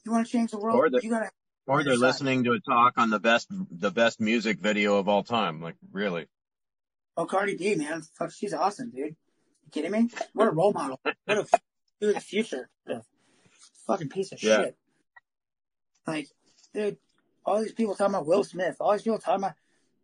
you 0.04 0.12
want 0.12 0.26
to 0.26 0.32
change 0.32 0.50
the 0.50 0.58
world? 0.58 0.76
Or 0.78 0.90
the- 0.90 1.00
you 1.02 1.10
got 1.10 1.20
to. 1.20 1.30
Or 1.66 1.84
they're 1.84 1.96
listening 1.96 2.42
to 2.44 2.52
a 2.52 2.60
talk 2.60 2.94
on 2.96 3.10
the 3.10 3.20
best 3.20 3.46
the 3.70 3.92
best 3.92 4.18
music 4.20 4.58
video 4.58 4.96
of 4.96 5.08
all 5.08 5.22
time. 5.22 5.60
Like 5.60 5.76
really. 5.92 6.26
Oh, 7.16 7.26
Cardi 7.26 7.54
B, 7.56 7.76
man. 7.76 8.02
Fuck, 8.18 8.32
she's 8.32 8.52
awesome, 8.52 8.90
dude. 8.90 9.10
You 9.10 9.70
kidding 9.70 9.92
me? 9.92 10.10
What 10.32 10.48
a 10.48 10.50
role 10.50 10.72
model. 10.72 10.98
What 11.04 11.16
a 11.28 11.46
dude 12.00 12.14
the 12.16 12.20
future. 12.20 12.68
What 12.86 12.96
a 12.96 13.02
fucking 13.86 14.08
piece 14.08 14.32
of 14.32 14.42
Yeah. 14.42 14.62
shit. 14.64 14.76
Like, 16.06 16.28
dude, 16.74 16.96
all 17.44 17.60
these 17.62 17.72
people 17.72 17.94
talking 17.94 18.14
about 18.14 18.26
Will 18.26 18.44
Smith, 18.44 18.76
all 18.80 18.92
these 18.92 19.02
people 19.02 19.18
talking 19.18 19.44
about, 19.44 19.54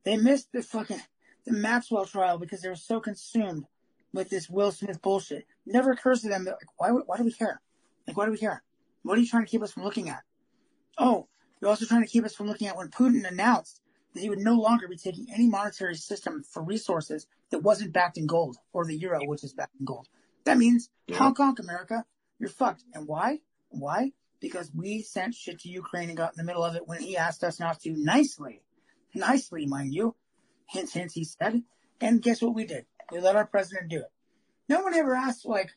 they 0.05 0.17
missed 0.17 0.53
the 0.53 0.63
fucking, 0.63 1.01
the 1.45 1.53
Maxwell 1.53 2.05
trial 2.07 2.39
because 2.39 2.61
they 2.63 2.69
were 2.69 2.77
so 2.77 3.01
consumed 3.01 3.65
with 4.13 4.29
this 4.31 4.49
Will 4.49 4.71
Smith 4.71 5.03
bullshit. 5.03 5.47
It 5.67 5.73
never 5.73 5.93
occurs 5.93 6.23
to 6.23 6.29
them 6.29 6.45
that, 6.45 6.53
like, 6.61 6.69
why, 6.77 6.91
why 6.91 7.17
do 7.17 7.25
we 7.25 7.33
care? 7.33 7.61
Like, 8.07 8.17
why 8.17 8.27
do 8.27 8.31
we 8.33 8.39
care? 8.39 8.63
What 9.03 9.19
are 9.19 9.21
you 9.21 9.27
trying 9.27 9.45
to 9.45 9.51
keep 9.51 9.63
us 9.63 9.73
from 9.73 9.85
looking 9.85 10.09
at? 10.09 10.23
Oh, 10.99 11.29
you're 11.61 11.71
also 11.71 11.87
trying 11.87 12.03
to 12.03 12.09
keep 12.09 12.25
us 12.25 12.35
from 12.35 12.47
looking 12.47 12.69
at 12.69 12.77
when 12.77 12.89
Putin 12.89 13.27
announced 13.29 13.81
that 14.15 14.21
he 14.21 14.29
would 14.31 14.39
no 14.39 14.55
longer 14.55 14.89
be 14.89 14.97
taking 14.97 15.27
any 15.33 15.47
monetary 15.47 15.95
system 15.95 16.43
for 16.51 16.63
resources 16.63 17.27
that 17.51 17.63
wasn't 17.63 17.93
backed 17.93 18.17
in 18.19 18.27
gold 18.27 18.57
or 18.73 18.85
the 18.85 18.97
euro, 18.97 19.21
which 19.25 19.45
is 19.45 19.53
backed 19.53 19.75
in 19.79 19.85
gold. 19.85 20.09
That 20.45 20.59
means 20.59 20.89
Yeah. 21.07 21.19
Hong 21.19 21.35
Kong, 21.35 21.57
America, 21.61 22.05
you're 22.39 22.49
fucked. 22.49 22.85
And 22.95 23.07
why? 23.07 23.41
Why? 23.69 24.13
Because 24.41 24.71
we 24.75 25.03
sent 25.03 25.35
shit 25.35 25.61
to 25.61 25.69
Ukraine 25.69 26.09
and 26.09 26.17
got 26.17 26.33
in 26.33 26.37
the 26.37 26.45
middle 26.45 26.65
of 26.65 26.77
it 26.77 26.87
when 26.87 27.01
he 27.01 27.17
asked 27.17 27.43
us 27.43 27.59
not 27.59 27.81
to 27.81 27.93
nicely. 27.93 28.63
Nicely, 29.15 29.67
mind 29.67 29.95
you. 29.95 30.15
Hint, 30.69 30.91
hint, 30.91 31.13
he 31.13 31.25
said. 31.25 31.63
And 32.01 32.21
guess 32.21 32.43
what 32.43 32.55
we 32.55 32.67
did? 32.67 32.85
We 33.11 33.21
let 33.21 33.37
our 33.37 33.47
president 33.47 33.89
do 33.89 33.99
it. 33.99 34.13
No 34.69 34.81
one 34.81 34.95
ever 34.95 35.15
asked, 35.15 35.47
like, 35.47 35.71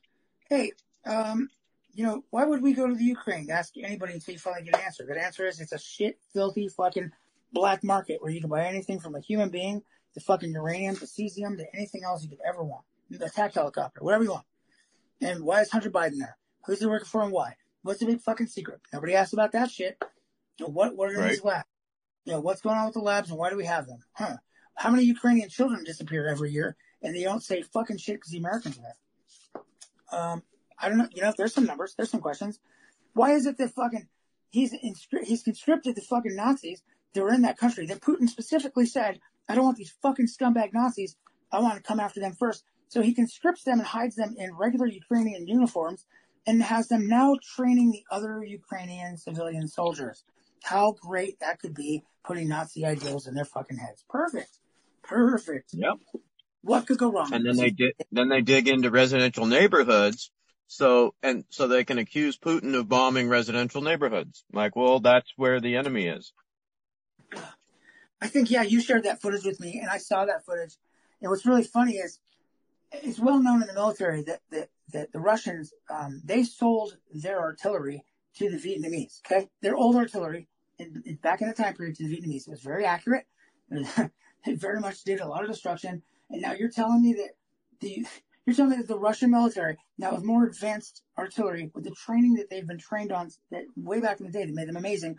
hey, 0.49 0.71
um, 1.05 1.47
you 1.93 2.03
know, 2.05 2.23
why 2.29 2.45
would 2.45 2.61
we 2.61 2.73
go 2.73 2.87
to 2.87 2.95
the 2.95 3.03
Ukraine 3.03 3.49
ask 3.49 3.73
anybody 3.77 4.13
until 4.13 4.33
you 4.33 4.39
finally 4.39 4.63
get 4.63 4.75
an 4.75 4.81
answer? 4.85 5.05
The 5.05 5.23
answer 5.23 5.45
is 5.47 5.59
it's 5.59 5.71
a 5.71 5.79
shit, 5.79 6.19
filthy 6.33 6.67
fucking 6.67 7.11
black 7.51 7.83
market 7.83 8.21
where 8.21 8.31
you 8.31 8.41
can 8.41 8.49
buy 8.49 8.65
anything 8.65 8.99
from 8.99 9.15
a 9.15 9.19
human 9.19 9.49
being 9.49 9.81
to 10.13 10.19
fucking 10.19 10.51
uranium 10.51 10.95
to 10.97 11.05
cesium 11.05 11.57
to 11.57 11.65
anything 11.73 12.03
else 12.03 12.23
you 12.23 12.29
could 12.29 12.39
ever 12.47 12.63
want. 12.63 12.85
A 13.19 13.25
attack 13.25 13.53
helicopter, 13.55 14.01
whatever 14.03 14.23
you 14.23 14.31
want. 14.31 14.45
And 15.21 15.43
why 15.43 15.61
is 15.61 15.71
Hunter 15.71 15.89
Biden 15.89 16.19
there? 16.19 16.37
Who's 16.65 16.79
he 16.79 16.85
working 16.85 17.05
for 17.05 17.23
and 17.23 17.31
why? 17.31 17.55
What's 17.83 17.99
the 17.99 18.05
big 18.05 18.21
fucking 18.21 18.47
secret? 18.47 18.81
Nobody 18.91 19.15
asked 19.15 19.33
about 19.33 19.53
that 19.53 19.71
shit. 19.71 19.97
You 20.57 20.65
know, 20.65 20.71
what 20.71 20.95
what 20.95 21.09
are 21.09 21.27
these 21.27 21.43
labs? 21.43 21.67
You 22.25 22.33
know, 22.33 22.41
what's 22.41 22.61
going 22.61 22.77
on 22.77 22.85
with 22.85 22.93
the 22.93 22.99
labs 22.99 23.29
and 23.29 23.39
why 23.39 23.49
do 23.49 23.57
we 23.57 23.65
have 23.65 23.87
them? 23.87 23.99
Huh. 24.13 24.37
How 24.75 24.89
many 24.89 25.03
Ukrainian 25.03 25.49
children 25.49 25.83
disappear 25.83 26.27
every 26.27 26.51
year 26.51 26.75
and 27.01 27.15
they 27.15 27.23
don't 27.23 27.43
say 27.43 27.61
fucking 27.61 27.97
shit 27.97 28.15
because 28.15 28.31
the 28.31 28.37
Americans 28.37 28.77
are 28.77 28.81
there? 28.81 30.19
Um, 30.19 30.43
I 30.77 30.89
don't 30.89 30.97
know. 30.97 31.07
You 31.11 31.21
know, 31.21 31.33
there's 31.37 31.53
some 31.53 31.65
numbers, 31.65 31.95
there's 31.95 32.09
some 32.09 32.21
questions. 32.21 32.59
Why 33.13 33.31
is 33.31 33.45
it 33.45 33.57
that 33.57 33.71
fucking 33.71 34.07
he's 34.49 34.73
inscri- 34.73 35.23
he's 35.23 35.43
conscripted 35.43 35.95
the 35.95 36.01
fucking 36.01 36.35
Nazis 36.35 36.81
that 37.13 37.23
were 37.23 37.33
in 37.33 37.43
that 37.43 37.57
country? 37.57 37.85
That 37.87 38.01
Putin 38.01 38.29
specifically 38.29 38.85
said, 38.85 39.19
I 39.47 39.55
don't 39.55 39.65
want 39.65 39.77
these 39.77 39.93
fucking 40.01 40.27
scumbag 40.27 40.73
Nazis. 40.73 41.15
I 41.51 41.59
want 41.59 41.77
to 41.77 41.83
come 41.83 41.99
after 41.99 42.19
them 42.19 42.33
first. 42.33 42.63
So 42.89 43.01
he 43.01 43.13
conscripts 43.13 43.63
them 43.63 43.79
and 43.79 43.87
hides 43.87 44.15
them 44.15 44.35
in 44.37 44.55
regular 44.55 44.87
Ukrainian 44.87 45.47
uniforms 45.47 46.05
and 46.49 46.63
has 46.63 46.87
them 46.87 47.07
now 47.07 47.37
training 47.55 47.91
the 47.91 48.03
other 48.09 48.43
Ukrainian 48.43 49.17
civilian 49.17 49.67
soldiers. 49.67 50.23
How 50.63 50.85
great 51.07 51.39
that 51.41 51.59
could 51.61 51.75
be 51.75 52.03
putting 52.27 52.47
Nazi 52.49 52.85
ideals 52.85 53.27
in 53.27 53.35
their 53.35 53.45
fucking 53.45 53.77
heads. 53.77 54.03
Perfect. 54.09 54.57
Perfect. 55.03 55.69
Yep. 55.73 55.97
What 56.61 56.87
could 56.87 56.97
go 56.97 57.11
wrong? 57.11 57.33
And 57.33 57.45
then 57.45 57.55
they 57.55 57.69
di- 57.69 57.93
then 58.11 58.29
they 58.29 58.41
dig 58.41 58.67
into 58.67 58.89
residential 58.89 59.45
neighborhoods 59.45 60.31
So, 60.67 61.15
and 61.23 61.45
so 61.49 61.67
they 61.67 61.83
can 61.83 61.97
accuse 61.97 62.37
Putin 62.37 62.75
of 62.75 62.87
bombing 62.87 63.27
residential 63.27 63.81
neighborhoods. 63.81 64.43
Like, 64.53 64.75
well, 64.75 64.99
that's 64.99 65.31
where 65.35 65.59
the 65.59 65.77
enemy 65.77 66.05
is. 66.07 66.31
I 68.21 68.27
think, 68.27 68.51
yeah, 68.51 68.63
you 68.63 68.81
shared 68.81 69.03
that 69.05 69.21
footage 69.21 69.45
with 69.45 69.59
me 69.59 69.79
and 69.81 69.89
I 69.89 69.97
saw 69.97 70.25
that 70.25 70.45
footage. 70.45 70.75
And 71.21 71.31
what's 71.31 71.45
really 71.45 71.63
funny 71.63 71.93
is 71.93 72.19
it's 72.91 73.19
well 73.19 73.41
known 73.41 73.61
in 73.61 73.67
the 73.67 73.73
military 73.73 74.23
that, 74.23 74.41
that, 74.51 74.69
that 74.93 75.11
the 75.11 75.19
Russians, 75.19 75.73
um, 75.89 76.21
they 76.23 76.43
sold 76.43 76.97
their 77.13 77.39
artillery 77.39 78.03
to 78.35 78.49
the 78.49 78.57
Vietnamese. 78.57 79.19
Okay. 79.25 79.47
Their 79.61 79.75
old 79.75 79.95
artillery 79.95 80.47
in, 80.77 81.03
in, 81.05 81.15
back 81.15 81.41
in 81.41 81.47
the 81.47 81.53
time 81.53 81.75
period 81.75 81.95
to 81.97 82.07
the 82.07 82.15
Vietnamese. 82.15 82.47
It 82.47 82.51
was 82.51 82.61
very 82.61 82.85
accurate. 82.85 83.25
it 83.71 84.11
very 84.59 84.79
much 84.79 85.03
did 85.03 85.19
a 85.19 85.27
lot 85.27 85.43
of 85.43 85.49
destruction. 85.49 86.01
And 86.29 86.41
now 86.41 86.53
you're 86.53 86.71
telling 86.71 87.01
me 87.01 87.13
that 87.13 87.31
the, 87.79 88.05
you're 88.45 88.55
telling 88.55 88.71
me 88.71 88.77
that 88.77 88.87
the 88.87 88.97
Russian 88.97 89.31
military, 89.31 89.77
now 89.97 90.15
with 90.15 90.23
more 90.23 90.45
advanced 90.45 91.03
artillery, 91.17 91.71
with 91.73 91.83
the 91.83 91.91
training 91.91 92.35
that 92.35 92.49
they've 92.49 92.67
been 92.67 92.79
trained 92.79 93.11
on 93.11 93.29
that 93.51 93.63
way 93.75 93.99
back 93.99 94.19
in 94.19 94.25
the 94.25 94.31
day 94.31 94.45
that 94.45 94.53
made 94.53 94.67
them 94.67 94.77
amazing, 94.77 95.17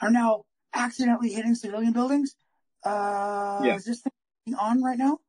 are 0.00 0.10
now 0.10 0.44
accidentally 0.74 1.32
hitting 1.32 1.54
civilian 1.54 1.92
buildings? 1.92 2.34
Uh, 2.84 3.60
Yeah. 3.64 3.76
is 3.76 3.84
this 3.84 4.00
thing 4.00 4.54
on 4.56 4.82
right 4.82 4.98
now? 4.98 5.20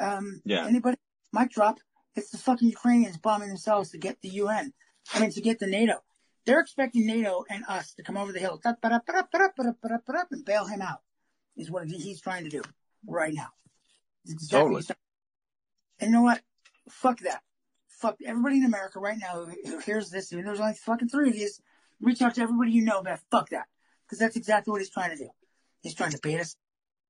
Um, 0.00 0.40
Yeah. 0.44 0.66
anybody? 0.66 0.96
Mic 1.32 1.50
drop. 1.50 1.78
It's 2.14 2.30
the 2.30 2.38
fucking 2.38 2.68
Ukrainians 2.68 3.16
bombing 3.18 3.48
themselves 3.48 3.90
to 3.90 3.98
get 3.98 4.20
the 4.22 4.28
UN. 4.30 4.72
I 5.14 5.20
mean, 5.20 5.30
to 5.30 5.40
get 5.40 5.58
the 5.58 5.66
NATO. 5.66 6.02
They're 6.46 6.60
expecting 6.60 7.06
NATO 7.06 7.44
and 7.50 7.64
us 7.68 7.94
to 7.94 8.02
come 8.02 8.16
over 8.16 8.32
the 8.32 8.38
hill 8.38 8.60
and 8.64 10.44
bail 10.44 10.64
him 10.66 10.82
out. 10.82 11.02
Is 11.56 11.70
what 11.70 11.88
he's 11.88 12.20
trying 12.20 12.44
to 12.44 12.50
do 12.50 12.62
right 13.06 13.34
now. 13.34 13.48
Exactly 14.26 14.48
Totally. 14.58 14.72
what 14.72 14.78
he's 14.78 14.86
trying- 14.86 14.98
And 16.00 16.10
you 16.10 16.16
know 16.16 16.22
what? 16.22 16.42
Fuck 16.88 17.18
that. 17.20 17.42
Fuck 17.88 18.18
everybody 18.24 18.58
in 18.58 18.64
America 18.64 19.00
right 19.00 19.18
now 19.18 19.44
who, 19.44 19.54
who 19.68 19.78
hears 19.78 20.10
this. 20.10 20.32
And 20.32 20.46
there's 20.46 20.60
only 20.60 20.74
fucking 20.74 21.08
three 21.08 21.28
of 21.28 21.36
you. 21.36 21.50
Reach 22.00 22.22
out 22.22 22.36
to 22.36 22.42
everybody 22.42 22.70
you 22.72 22.82
know, 22.82 23.02
man. 23.02 23.18
Fuck 23.30 23.50
that. 23.50 23.66
Because 24.06 24.18
that's 24.18 24.36
exactly 24.36 24.70
what 24.70 24.80
he's 24.80 24.90
trying 24.90 25.10
to 25.10 25.16
do. 25.16 25.28
He's 25.82 25.94
trying 25.94 26.12
to 26.12 26.18
bait 26.22 26.40
us. 26.40 26.54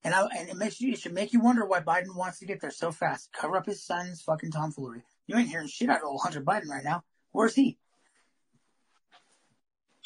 And, 0.04 0.14
I, 0.14 0.26
and 0.36 0.48
it 0.48 0.56
makes 0.56 0.80
you, 0.80 0.92
it 0.92 1.00
should 1.00 1.12
make 1.12 1.32
you 1.32 1.40
wonder 1.40 1.66
why 1.66 1.80
Biden 1.80 2.16
wants 2.16 2.38
to 2.38 2.46
get 2.46 2.60
there 2.60 2.70
so 2.70 2.92
fast. 2.92 3.32
Cover 3.32 3.56
up 3.56 3.66
his 3.66 3.82
son's 3.82 4.22
fucking 4.22 4.52
tomfoolery. 4.52 5.02
You 5.26 5.36
ain't 5.36 5.48
hearing 5.48 5.66
shit 5.66 5.90
out 5.90 5.98
of 5.98 6.04
old 6.04 6.20
Hunter 6.22 6.40
Biden 6.40 6.68
right 6.68 6.84
now. 6.84 7.02
Where's 7.32 7.54
he? 7.54 7.78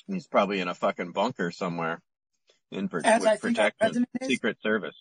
He's 0.06 0.26
probably 0.26 0.60
in 0.60 0.68
a 0.68 0.74
fucking 0.74 1.12
bunker 1.12 1.50
somewhere 1.50 2.00
in 2.70 2.88
pro- 2.88 3.00
As 3.04 3.24
I 3.24 3.32
with 3.32 3.40
think 3.42 3.58
our 3.58 3.70
protection, 3.70 4.06
is. 4.20 4.28
Secret 4.28 4.56
Service. 4.62 4.94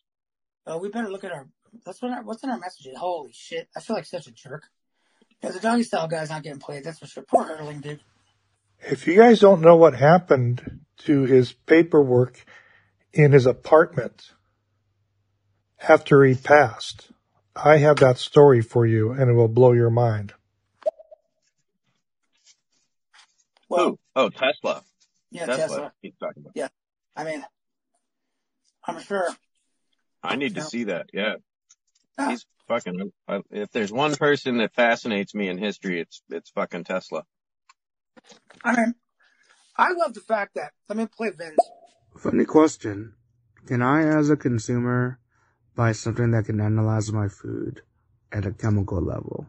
Oh, 0.68 0.78
we 0.78 0.90
better 0.90 1.10
look 1.10 1.24
at 1.24 1.32
our. 1.32 1.48
That's 1.86 2.02
what 2.02 2.12
our, 2.12 2.24
what's 2.24 2.44
in 2.44 2.50
our 2.50 2.60
messages. 2.60 2.96
Holy 2.98 3.32
shit! 3.34 3.68
I 3.76 3.80
feel 3.80 3.96
like 3.96 4.06
such 4.06 4.28
a 4.28 4.32
jerk. 4.32 4.64
Yeah, 5.42 5.52
the 5.52 5.60
doggy 5.60 5.84
style 5.84 6.08
guy's 6.08 6.30
not 6.30 6.44
getting 6.44 6.60
played. 6.60 6.84
That's 6.84 7.00
for 7.00 7.08
sure. 7.08 7.24
Poor 7.24 7.44
hurling 7.44 7.80
dude. 7.80 8.02
If 8.80 9.08
you 9.08 9.16
guys 9.16 9.40
don't 9.40 9.62
know 9.62 9.76
what 9.76 9.96
happened 9.96 10.82
to 11.00 11.24
his 11.24 11.54
paperwork 11.54 12.46
in 13.14 13.32
his 13.32 13.46
apartment 13.46 14.32
after 15.88 16.24
he 16.24 16.36
passed, 16.36 17.10
I 17.56 17.78
have 17.78 17.98
that 17.98 18.18
story 18.18 18.62
for 18.62 18.86
you 18.86 19.12
and 19.12 19.30
it 19.30 19.34
will 19.34 19.48
blow 19.48 19.72
your 19.74 19.90
mind. 19.90 20.34
Well, 23.70 23.90
Who? 23.90 24.00
Oh, 24.16 24.30
Tesla. 24.30 24.84
yeah, 25.32 25.46
Tesla. 25.46 25.58
Tesla. 25.64 25.94
He's 26.02 26.14
talking 26.20 26.44
about. 26.44 26.54
Yeah. 26.56 26.68
I 27.16 27.24
mean, 27.24 27.46
I'm 28.86 29.00
sure. 29.02 29.28
I 30.24 30.36
need 30.36 30.56
to 30.56 30.62
No. 30.62 30.68
see 30.68 30.84
that. 30.86 31.10
Yeah. 31.14 31.36
Ah, 32.18 32.30
He's 32.30 32.46
fucking. 32.68 33.12
I, 33.28 33.42
if 33.50 33.72
there's 33.72 33.92
one 33.92 34.16
person 34.16 34.58
that 34.58 34.74
fascinates 34.74 35.34
me 35.34 35.48
in 35.48 35.58
history, 35.58 36.00
it's 36.02 36.22
it's 36.30 36.50
fucking 36.52 36.84
Tesla. 36.84 37.24
I 38.64 38.76
mean, 38.76 38.96
I 39.78 39.94
love 39.94 40.14
the 40.14 40.20
fact 40.22 40.56
that. 40.56 40.72
Let 40.90 40.98
me 40.98 41.06
play 41.08 41.30
Vince. 41.30 41.58
Funny 42.18 42.46
question. 42.46 43.14
Can 43.68 43.82
I, 43.82 44.04
as 44.04 44.30
a 44.30 44.36
consumer, 44.36 45.20
buy 45.82 45.94
something 45.94 46.30
that 46.30 46.46
can 46.46 46.62
analyze 46.62 47.12
my 47.12 47.28
food 47.28 47.82
at 48.32 48.46
a 48.46 48.52
chemical 48.52 49.02
level 49.02 49.48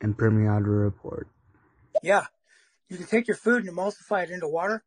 and 0.00 0.16
print 0.16 0.36
me 0.36 0.46
out 0.46 0.62
a 0.62 0.70
report? 0.70 1.26
Yeah, 2.00 2.26
you 2.88 2.96
can 2.96 3.06
take 3.06 3.26
your 3.26 3.36
food 3.36 3.64
and 3.64 3.76
emulsify 3.76 4.22
it 4.22 4.30
into 4.30 4.46
water, 4.46 4.84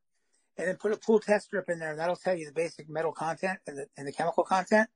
and 0.58 0.66
then 0.66 0.78
put 0.78 0.94
a 0.94 0.98
pool 0.98 1.20
test 1.20 1.48
strip 1.48 1.68
in 1.68 1.80
there, 1.80 1.92
and 1.92 2.00
that'll 2.00 2.16
tell 2.16 2.38
you 2.38 2.46
the 2.46 2.54
basic 2.54 2.90
metal 2.90 3.12
content 3.12 3.60
and 3.68 3.78
the 3.78 3.88
and 3.98 4.08
the 4.08 4.14
chemical 4.14 4.46
content. 4.46 4.88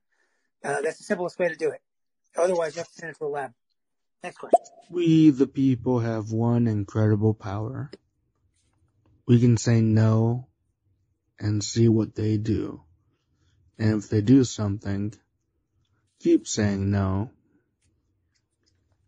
Uh, 0.64 0.80
that's 0.80 0.96
the 0.96 1.04
simplest 1.04 1.38
way 1.38 1.48
to 1.48 1.56
do 1.56 1.70
it. 1.72 1.82
Otherwise, 2.38 2.74
you 2.74 2.78
have 2.80 2.88
to 2.88 2.94
send 2.94 3.10
it 3.10 3.18
to 3.18 3.26
a 3.26 3.26
lab. 3.26 3.52
Next 4.24 4.38
question. 4.38 4.60
We, 4.88 5.28
the 5.28 5.46
people, 5.46 5.98
have 5.98 6.32
one 6.32 6.68
incredible 6.68 7.34
power. 7.34 7.90
We 9.26 9.40
can 9.40 9.58
say 9.58 9.82
no 9.82 10.46
and 11.38 11.62
see 11.62 11.88
what 11.88 12.14
they 12.14 12.38
do. 12.38 12.80
And 13.78 14.02
if 14.02 14.08
they 14.08 14.22
do 14.22 14.44
something, 14.44 15.12
keep 16.22 16.46
saying 16.46 16.90
no. 16.90 17.30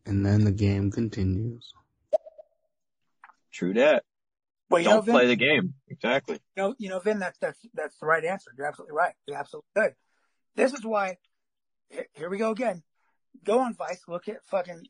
And 0.06 0.24
then 0.24 0.44
the 0.44 0.52
game 0.52 0.90
continues. 0.90 1.72
True 3.52 3.74
that. 3.74 4.04
Well, 4.68 4.82
you 4.82 4.88
Don't 4.88 5.04
Vin, 5.04 5.14
play 5.14 5.26
the 5.28 5.36
game. 5.36 5.74
Exactly. 5.88 6.40
you 6.56 6.62
know, 6.62 6.74
you 6.78 6.88
know, 6.88 6.98
Vin, 6.98 7.18
that's 7.18 7.38
that's 7.38 7.58
that's 7.74 7.96
the 7.98 8.06
right 8.06 8.24
answer. 8.24 8.50
You're 8.56 8.66
absolutely 8.66 8.96
right. 8.96 9.14
You're 9.26 9.38
absolutely 9.38 9.68
good. 9.76 9.92
This 10.56 10.72
is 10.72 10.84
why. 10.84 11.18
Here, 11.88 12.06
here 12.14 12.30
we 12.30 12.38
go 12.38 12.50
again. 12.50 12.82
Go 13.44 13.60
on 13.60 13.74
Vice. 13.74 14.02
Look 14.08 14.28
at 14.28 14.44
fucking 14.46 14.84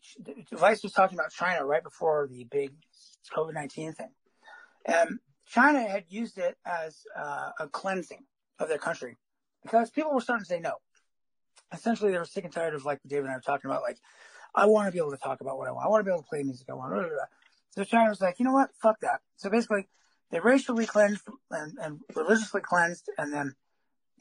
Vice 0.52 0.82
was 0.82 0.92
talking 0.92 1.18
about 1.18 1.32
China 1.32 1.64
right 1.64 1.82
before 1.82 2.28
the 2.30 2.44
big 2.44 2.70
COVID 3.36 3.52
nineteen 3.52 3.92
thing. 3.92 4.10
And 4.86 5.18
China 5.46 5.82
had 5.86 6.04
used 6.08 6.38
it 6.38 6.56
as 6.64 7.02
uh, 7.16 7.50
a 7.60 7.68
cleansing 7.68 8.24
of 8.58 8.68
their 8.68 8.78
country 8.78 9.16
because 9.62 9.90
people 9.90 10.12
were 10.12 10.20
starting 10.20 10.44
to 10.44 10.48
say 10.48 10.60
no. 10.60 10.74
Essentially, 11.74 12.12
they 12.12 12.18
were 12.18 12.24
sick 12.24 12.44
and 12.44 12.52
tired 12.52 12.74
of 12.74 12.84
like 12.84 13.00
David 13.06 13.24
and 13.24 13.32
I 13.32 13.36
were 13.36 13.42
talking 13.42 13.70
about, 13.70 13.82
like, 13.82 13.98
I 14.54 14.66
want 14.66 14.86
to 14.86 14.92
be 14.92 14.98
able 14.98 15.10
to 15.10 15.16
talk 15.16 15.40
about 15.40 15.58
what 15.58 15.68
I 15.68 15.72
want. 15.72 15.86
I 15.86 15.88
want 15.88 16.00
to 16.00 16.04
be 16.04 16.12
able 16.12 16.22
to 16.22 16.28
play 16.28 16.42
music 16.42 16.68
I 16.70 16.74
want. 16.74 16.92
Blah, 16.92 17.00
blah, 17.00 17.08
blah. 17.08 17.18
So 17.70 17.84
China 17.84 18.08
was 18.08 18.20
like, 18.20 18.38
you 18.38 18.44
know 18.44 18.52
what? 18.52 18.70
Fuck 18.80 19.00
that. 19.00 19.20
So 19.36 19.50
basically, 19.50 19.88
they 20.30 20.40
racially 20.40 20.86
cleansed 20.86 21.22
and, 21.50 21.76
and 21.80 22.00
religiously 22.14 22.60
cleansed, 22.60 23.10
and 23.18 23.32
then 23.32 23.54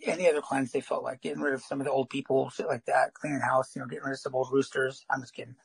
any 0.04 0.28
other 0.30 0.42
cleanse 0.42 0.72
they 0.72 0.82
felt 0.82 1.04
like 1.04 1.22
getting 1.22 1.42
rid 1.42 1.54
of 1.54 1.62
some 1.62 1.80
of 1.80 1.86
the 1.86 1.92
old 1.92 2.10
people, 2.10 2.50
shit 2.50 2.68
like 2.68 2.86
that, 2.86 3.14
cleaning 3.14 3.40
house, 3.40 3.76
you 3.76 3.82
know, 3.82 3.88
getting 3.88 4.06
rid 4.06 4.14
of 4.14 4.20
some 4.20 4.36
old 4.36 4.50
roosters. 4.52 5.06
I'm 5.10 5.22
just 5.22 5.34
kidding. 5.34 5.56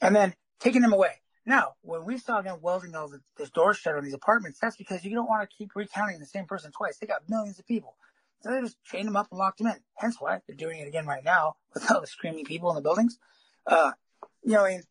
And 0.00 0.14
then 0.14 0.34
taking 0.60 0.82
them 0.82 0.92
away. 0.92 1.20
Now, 1.46 1.74
when 1.82 2.04
we 2.04 2.18
saw 2.18 2.40
them 2.42 2.58
welding 2.60 2.94
all 2.94 3.08
the, 3.08 3.20
the 3.36 3.46
doors 3.46 3.76
shut 3.76 3.96
on 3.96 4.04
these 4.04 4.14
apartments, 4.14 4.58
that's 4.60 4.76
because 4.76 5.04
you 5.04 5.14
don't 5.14 5.28
want 5.28 5.48
to 5.48 5.56
keep 5.56 5.70
recounting 5.74 6.20
the 6.20 6.26
same 6.26 6.44
person 6.44 6.70
twice. 6.70 6.98
They 6.98 7.06
got 7.06 7.28
millions 7.28 7.58
of 7.58 7.66
people. 7.66 7.96
So 8.42 8.50
they 8.50 8.60
just 8.60 8.82
chained 8.84 9.08
them 9.08 9.16
up 9.16 9.28
and 9.30 9.38
locked 9.38 9.58
them 9.58 9.68
in. 9.68 9.76
Hence 9.96 10.16
why 10.18 10.40
they're 10.46 10.56
doing 10.56 10.80
it 10.80 10.88
again 10.88 11.06
right 11.06 11.24
now 11.24 11.54
with 11.74 11.90
all 11.90 12.00
the 12.00 12.06
screaming 12.06 12.44
people 12.44 12.70
in 12.70 12.76
the 12.76 12.82
buildings. 12.82 13.18
Uh, 13.66 13.92
you 14.42 14.54
know, 14.54 14.64
mean, 14.64 14.82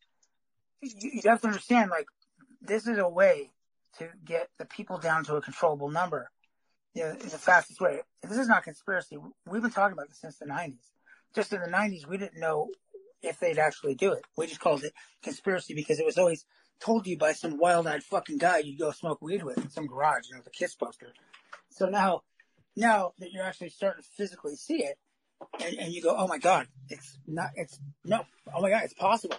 you, 0.82 1.11
you 1.14 1.30
have 1.30 1.41
to 1.41 1.48
understand, 1.48 1.91
like, 1.91 2.07
this 2.61 2.88
is 2.88 2.98
a 2.98 3.10
way 3.10 3.52
to 3.98 4.07
get 4.23 4.49
the 4.57 4.65
people 4.65 4.98
down 4.98 5.26
to 5.26 5.36
a 5.36 5.41
controllable 5.41 5.90
number. 5.90 6.32
You 6.94 7.03
know, 7.03 7.14
the 7.14 7.38
fastest 7.38 7.82
way. 7.82 8.02
This 8.22 8.38
is 8.38 8.48
not 8.48 8.64
conspiracy. 8.64 9.18
We've 9.45 9.61
been 9.61 9.72
talking 9.72 9.94
about 9.94 10.10
this 10.10 10.19
since 10.19 10.38
the 10.38 10.45
90s. 10.45 10.76
Just 11.34 11.53
in 11.53 11.61
the 11.61 11.68
90s, 11.68 12.07
we 12.07 12.18
didn't 12.18 12.40
know 12.40 12.69
if 13.22 13.40
they'd 13.40 13.60
actually 13.60 13.95
do 13.95 14.11
it. 14.11 14.23
We 14.38 14.48
just 14.48 14.60
called 14.60 14.84
it 14.84 14.94
conspiracy 15.23 15.73
because 15.73 15.99
it 15.99 16.06
was 16.06 16.18
always 16.18 16.45
told 16.82 17.07
you 17.07 17.18
by 17.18 17.32
some 17.34 17.57
wild-eyed 17.57 18.03
fucking 18.03 18.40
guy 18.40 18.60
you'd 18.60 18.80
go 18.80 18.91
smoke 18.91 19.22
weed 19.22 19.44
with 19.44 19.57
in 19.57 19.69
some 19.69 19.86
garage, 19.86 20.23
you 20.30 20.36
know, 20.36 20.41
the 20.44 20.49
Kiss 20.49 20.76
poster. 20.76 21.14
So 21.69 21.88
now, 21.88 22.23
now 22.76 23.14
that 23.19 23.31
you're 23.31 23.43
actually 23.43 23.69
starting 23.69 24.03
to 24.03 24.10
physically 24.18 24.56
see 24.56 24.84
it, 24.84 24.98
and, 25.64 25.76
and 25.77 25.93
you 25.93 26.02
go, 26.02 26.15
oh 26.18 26.27
my 26.27 26.38
god, 26.38 26.68
it's 26.89 27.18
not, 27.27 27.49
it's 27.56 27.80
no, 28.06 28.22
oh 28.56 28.61
my 28.61 28.69
god, 28.69 28.84
it's 28.84 28.93
possible. 28.93 29.38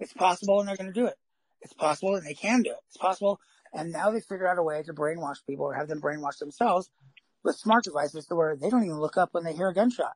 It's 0.00 0.12
possible, 0.12 0.60
and 0.60 0.68
they're 0.68 0.76
going 0.76 0.92
to 0.92 1.00
do 1.00 1.06
it. 1.06 1.14
It's 1.60 1.74
possible, 1.74 2.16
and 2.16 2.26
they 2.26 2.34
can 2.34 2.62
do 2.62 2.70
it. 2.70 2.78
It's 2.88 2.96
possible, 2.96 3.38
and 3.72 3.92
now 3.92 4.10
they 4.10 4.20
figured 4.20 4.46
out 4.48 4.58
a 4.58 4.62
way 4.62 4.82
to 4.82 4.92
brainwash 4.92 5.38
people 5.46 5.66
or 5.66 5.74
have 5.74 5.88
them 5.88 6.00
brainwash 6.00 6.38
themselves 6.38 6.90
with 7.44 7.56
smart 7.56 7.84
devices 7.84 8.26
to 8.26 8.34
where 8.34 8.56
they 8.56 8.70
don't 8.70 8.84
even 8.84 8.98
look 9.00 9.16
up 9.16 9.30
when 9.32 9.44
they 9.44 9.52
hear 9.52 9.68
a 9.68 9.74
gunshot. 9.74 10.12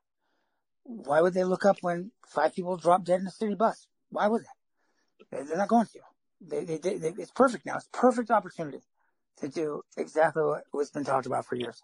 Why 0.83 1.21
would 1.21 1.33
they 1.33 1.43
look 1.43 1.65
up 1.65 1.77
when 1.81 2.11
five 2.27 2.53
people 2.53 2.77
drop 2.77 3.03
dead 3.03 3.21
in 3.21 3.27
a 3.27 3.31
city 3.31 3.55
bus? 3.55 3.87
Why 4.09 4.27
would 4.27 4.43
they? 4.43 5.37
They- 5.37 5.43
They're 5.43 5.57
not 5.57 5.67
going 5.67 5.85
to. 5.87 5.99
They, 6.39 6.63
they, 6.65 6.77
they, 6.77 7.13
it's 7.17 7.31
perfect 7.31 7.65
now. 7.65 7.77
It's 7.77 7.89
perfect 7.91 8.29
opportunity 8.29 8.79
to 9.39 9.47
do 9.49 9.81
exactly 9.97 10.43
what 10.43 10.63
was 10.73 10.91
been 10.91 11.03
talked 11.03 11.25
about 11.25 11.45
for 11.45 11.55
years. 11.55 11.81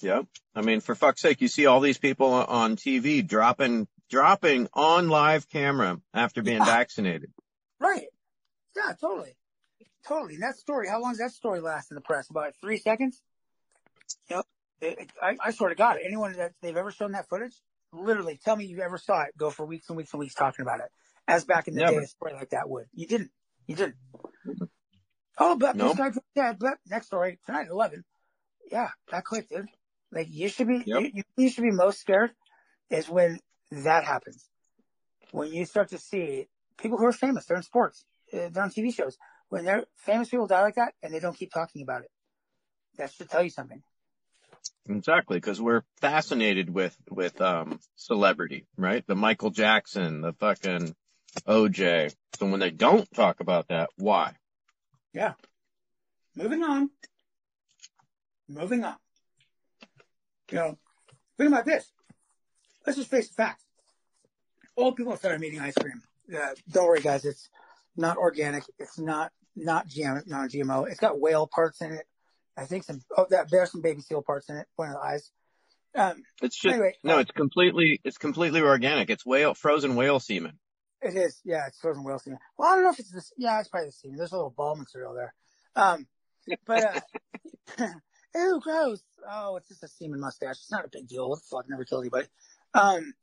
Yep. 0.00 0.26
I 0.54 0.60
mean, 0.62 0.80
for 0.80 0.94
fuck's 0.94 1.20
sake, 1.20 1.40
you 1.40 1.48
see 1.48 1.66
all 1.66 1.80
these 1.80 1.98
people 1.98 2.32
on 2.32 2.76
TV 2.76 3.26
dropping, 3.26 3.86
dropping 4.10 4.68
on 4.74 5.08
live 5.08 5.48
camera 5.48 6.00
after 6.12 6.42
being 6.42 6.58
Yeah. 6.58 6.64
vaccinated. 6.64 7.32
Right. 7.80 8.06
Yeah, 8.76 8.92
totally. 9.00 9.34
Totally. 10.06 10.34
And 10.34 10.42
that 10.42 10.56
story, 10.56 10.88
how 10.88 11.00
long 11.00 11.12
does 11.12 11.18
that 11.18 11.30
story 11.32 11.60
last 11.60 11.90
in 11.90 11.94
the 11.94 12.00
press? 12.00 12.28
About 12.28 12.54
three 12.60 12.78
seconds? 12.78 13.22
You 14.28 14.36
know, 14.36 14.42
it, 14.80 14.98
it, 14.98 15.10
I, 15.22 15.36
I 15.42 15.50
swear 15.52 15.70
to 15.70 15.74
God, 15.76 15.96
anyone 16.04 16.32
that 16.34 16.52
they've 16.60 16.76
ever 16.76 16.90
shown 16.90 17.12
that 17.12 17.28
footage, 17.28 17.54
literally 17.92 18.38
tell 18.44 18.56
me 18.56 18.64
you 18.66 18.80
ever 18.80 18.98
saw 18.98 19.22
it, 19.22 19.36
go 19.36 19.50
for 19.50 19.64
weeks 19.64 19.88
and 19.88 19.96
weeks 19.96 20.12
and 20.12 20.20
weeks 20.20 20.34
talking 20.34 20.62
about 20.62 20.80
it. 20.80 20.86
As 21.26 21.44
back 21.44 21.68
in 21.68 21.74
the 21.74 21.80
Never. 21.80 22.00
day, 22.00 22.04
a 22.04 22.06
story 22.06 22.34
like 22.34 22.50
that 22.50 22.68
would. 22.68 22.84
You 22.92 23.06
didn't. 23.06 23.30
You 23.66 23.76
didn't. 23.76 23.94
Oh, 25.38 25.56
but 25.56 25.74
Nope. 25.74 25.96
this 25.96 25.98
guy 25.98 26.10
dropped 26.10 26.34
dead. 26.36 26.56
But 26.58 26.78
next 26.86 27.06
story 27.06 27.38
tonight, 27.46 27.68
eleven. 27.70 28.04
Yeah, 28.70 28.88
that 29.10 29.24
clicked, 29.24 29.48
dude. 29.50 29.68
Like 30.14 30.28
you 30.30 30.48
should 30.48 30.68
be, 30.68 30.82
Yep. 30.86 31.02
you, 31.12 31.22
you, 31.36 31.48
should 31.50 31.64
be 31.64 31.72
most 31.72 32.00
scared 32.00 32.30
is 32.88 33.08
when 33.08 33.40
that 33.70 34.04
happens. 34.04 34.48
When 35.32 35.52
you 35.52 35.64
start 35.64 35.88
to 35.88 35.98
see 35.98 36.46
people 36.78 36.98
who 36.98 37.06
are 37.06 37.12
famous, 37.12 37.46
they're 37.46 37.56
in 37.56 37.64
sports, 37.64 38.04
uh, 38.32 38.48
they're 38.50 38.62
on 38.62 38.70
TV 38.70 38.94
shows. 38.94 39.18
When 39.48 39.64
they're 39.64 39.84
famous 39.96 40.28
people 40.28 40.46
die 40.46 40.62
like 40.62 40.76
that 40.76 40.94
and 41.02 41.12
they 41.12 41.18
don't 41.18 41.36
keep 41.36 41.52
talking 41.52 41.82
about 41.82 42.02
it, 42.02 42.10
that 42.96 43.12
should 43.12 43.28
tell 43.28 43.42
you 43.42 43.50
something. 43.50 43.82
Exactly, 44.88 45.38
because 45.38 45.60
we're 45.60 45.82
fascinated 46.00 46.70
with 46.70 46.96
with 47.10 47.40
um 47.40 47.80
celebrity, 47.96 48.66
right? 48.76 49.04
The 49.06 49.16
Michael 49.16 49.50
Jackson, 49.50 50.20
the 50.20 50.32
fucking 50.34 50.94
OJ. 51.48 52.14
So 52.38 52.46
when 52.46 52.60
they 52.60 52.70
don't 52.70 53.10
talk 53.12 53.40
about 53.40 53.68
that, 53.68 53.90
why? 53.96 54.34
Yeah. 55.12 55.32
Moving 56.36 56.62
on. 56.62 56.90
Moving 58.48 58.84
on. 58.84 58.96
You 60.50 60.58
know, 60.58 60.78
think 61.38 61.48
about 61.48 61.64
this. 61.64 61.90
Let's 62.86 62.98
just 62.98 63.10
face 63.10 63.28
the 63.28 63.34
facts. 63.34 63.64
Old 64.76 64.96
people 64.96 65.16
started 65.16 65.42
eating 65.42 65.60
ice 65.60 65.74
cream. 65.74 66.02
Uh, 66.34 66.48
don't 66.70 66.86
worry, 66.86 67.00
guys. 67.00 67.24
It's 67.24 67.48
not 67.96 68.16
organic. 68.16 68.64
It's 68.78 68.98
not 68.98 69.32
not 69.56 69.88
GM, 69.88 70.26
non 70.26 70.48
GMO. 70.48 70.88
It's 70.90 71.00
got 71.00 71.20
whale 71.20 71.46
parts 71.46 71.80
in 71.80 71.92
it. 71.92 72.06
I 72.56 72.64
think 72.64 72.84
some. 72.84 73.00
Oh, 73.16 73.26
that 73.30 73.50
there's 73.50 73.70
some 73.72 73.82
baby 73.82 74.00
seal 74.00 74.22
parts 74.22 74.48
in 74.48 74.56
it. 74.56 74.66
One 74.76 74.88
of 74.88 74.94
the 74.94 75.00
eyes. 75.00 75.30
Um, 75.96 76.22
It's 76.42 76.56
just 76.60 76.72
Anyway, 76.74 76.94
no. 77.04 77.16
uh, 77.16 77.20
It's 77.20 77.30
completely 77.30 78.00
it's 78.04 78.18
completely 78.18 78.60
organic. 78.60 79.10
It's 79.10 79.24
whale 79.24 79.54
frozen 79.54 79.94
whale 79.94 80.18
semen. 80.18 80.58
It 81.00 81.14
is, 81.16 81.38
yeah, 81.44 81.66
it's 81.68 81.78
frozen 81.78 82.02
whale 82.02 82.18
semen. 82.18 82.38
Well, 82.58 82.68
I 82.70 82.74
don't 82.74 82.84
know 82.84 82.90
if 82.90 82.98
it's 82.98 83.12
this. 83.12 83.32
Yeah, 83.36 83.60
it's 83.60 83.68
probably 83.68 83.88
the 83.88 83.92
semen. 83.92 84.16
There's 84.16 84.32
a 84.32 84.36
little 84.36 84.54
ball 84.56 84.74
material 84.74 85.14
there. 85.14 85.34
Um, 85.76 86.06
but 86.66 86.84
uh, 86.84 87.00
ew, 88.34 88.60
gross. 88.62 89.02
Oh, 89.28 89.56
it's 89.56 89.68
just 89.68 89.84
a 89.84 89.88
semen 89.88 90.20
mustache. 90.20 90.56
It's 90.56 90.70
not 90.70 90.84
a 90.84 90.90
big 90.92 91.08
deal. 91.08 91.28
What 91.28 91.40
the 91.40 91.46
fuck? 91.50 91.68
Never 91.68 91.84
killed 91.84 92.04
anybody. 92.04 92.26
Um, 92.74 93.14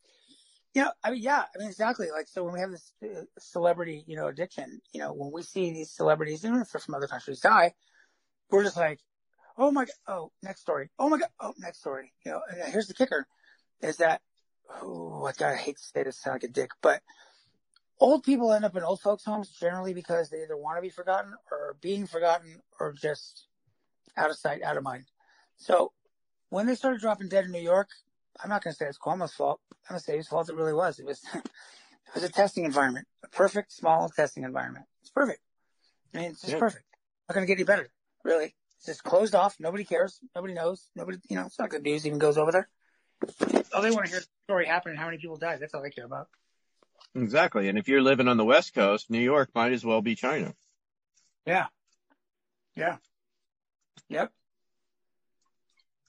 know, 0.75 0.91
I 1.03 1.11
mean, 1.11 1.21
yeah, 1.21 1.43
I 1.53 1.59
mean, 1.59 1.67
exactly. 1.67 2.07
Like, 2.11 2.27
so 2.27 2.43
when 2.43 2.53
we 2.53 2.59
have 2.59 2.71
this 2.71 2.93
uh, 3.03 3.23
celebrity, 3.39 4.03
you 4.07 4.15
know, 4.15 4.27
addiction, 4.27 4.81
you 4.93 5.01
know, 5.01 5.13
when 5.13 5.31
we 5.31 5.43
see 5.43 5.71
these 5.71 5.91
celebrities, 5.91 6.45
even 6.45 6.61
if 6.61 6.71
they're 6.71 6.79
from 6.79 6.95
other 6.95 7.07
countries, 7.07 7.41
die, 7.41 7.73
we're 8.49 8.63
just 8.63 8.77
like, 8.77 8.99
oh 9.57 9.71
my 9.71 9.85
god, 9.85 9.93
oh, 10.07 10.31
next 10.41 10.61
story. 10.61 10.89
Oh 10.97 11.09
my 11.09 11.19
god, 11.19 11.29
oh, 11.39 11.53
next 11.59 11.79
story. 11.79 12.13
You 12.25 12.31
know, 12.33 12.41
and 12.49 12.71
here's 12.71 12.87
the 12.87 12.93
kicker, 12.93 13.27
is 13.81 13.97
that, 13.97 14.21
oh, 14.81 15.25
I 15.25 15.45
I 15.45 15.55
hate 15.55 15.77
to 15.77 15.83
say 15.83 16.03
this, 16.03 16.21
sound 16.21 16.35
like 16.35 16.43
a 16.43 16.47
dick, 16.47 16.71
but 16.81 17.01
old 17.99 18.23
people 18.23 18.53
end 18.53 18.65
up 18.65 18.75
in 18.75 18.83
old 18.83 19.01
folks' 19.01 19.25
homes 19.25 19.49
generally 19.49 19.93
because 19.93 20.29
they 20.29 20.41
either 20.41 20.57
want 20.57 20.77
to 20.77 20.81
be 20.81 20.89
forgotten 20.89 21.33
or 21.51 21.75
being 21.81 22.07
forgotten 22.07 22.61
or 22.79 22.93
just 22.93 23.47
out 24.17 24.29
of 24.29 24.37
sight, 24.37 24.61
out 24.63 24.77
of 24.77 24.83
mind. 24.83 25.05
So 25.57 25.91
when 26.49 26.65
they 26.67 26.75
started 26.75 27.01
dropping 27.01 27.29
dead 27.29 27.45
in 27.45 27.51
New 27.51 27.61
York, 27.61 27.89
I'm 28.41 28.49
not 28.49 28.63
going 28.63 28.73
to 28.73 28.77
say 28.77 28.85
it's 28.87 28.97
Cuomo's 28.97 29.33
fault. 29.33 29.59
I'm 29.71 29.93
going 29.93 29.99
to 29.99 30.03
say 30.03 30.17
whose 30.17 30.27
fault 30.27 30.49
it 30.49 30.55
really 30.55 30.73
was. 30.73 30.99
It 30.99 31.05
was, 31.05 31.21
it 31.33 31.43
was 32.15 32.23
a 32.23 32.29
testing 32.29 32.65
environment, 32.65 33.07
a 33.23 33.27
perfect 33.29 33.71
small 33.71 34.09
testing 34.09 34.43
environment. 34.43 34.85
It's 35.01 35.09
perfect. 35.11 35.39
I 36.13 36.17
mean, 36.19 36.31
it's 36.31 36.41
just 36.41 36.53
Yeah. 36.53 36.59
perfect. 36.59 36.85
Not 37.29 37.35
going 37.35 37.45
to 37.45 37.47
get 37.47 37.57
any 37.59 37.63
better, 37.65 37.89
really. 38.23 38.55
It's 38.77 38.85
just 38.87 39.03
closed 39.03 39.35
off. 39.35 39.55
Nobody 39.59 39.83
cares. 39.83 40.19
Nobody 40.35 40.53
knows. 40.53 40.87
Nobody, 40.95 41.19
you 41.29 41.35
know, 41.35 41.45
it's 41.45 41.59
not 41.59 41.69
good 41.69 41.83
news 41.83 42.05
even 42.07 42.17
goes 42.19 42.37
over 42.37 42.51
there. 42.51 42.67
All 43.73 43.81
they 43.83 43.91
want 43.91 44.05
to 44.05 44.09
hear 44.09 44.19
is 44.19 44.25
the 44.25 44.31
story 44.45 44.65
happened 44.65 44.93
and 44.93 44.99
how 44.99 45.05
many 45.05 45.19
people 45.19 45.37
died. 45.37 45.59
That's 45.59 45.73
all 45.73 45.83
they 45.83 45.91
care 45.91 46.05
about. 46.05 46.27
Exactly. 47.15 47.67
And 47.69 47.77
if 47.77 47.87
you're 47.87 48.01
living 48.01 48.27
on 48.27 48.37
the 48.37 48.45
West 48.45 48.73
Coast, 48.73 49.09
New 49.09 49.19
York 49.19 49.49
might 49.53 49.73
as 49.73 49.85
well 49.85 50.01
be 50.01 50.15
China. 50.15 50.53
Yeah. 51.45 51.67
Yeah. 52.75 52.97
Yep. 54.09 54.31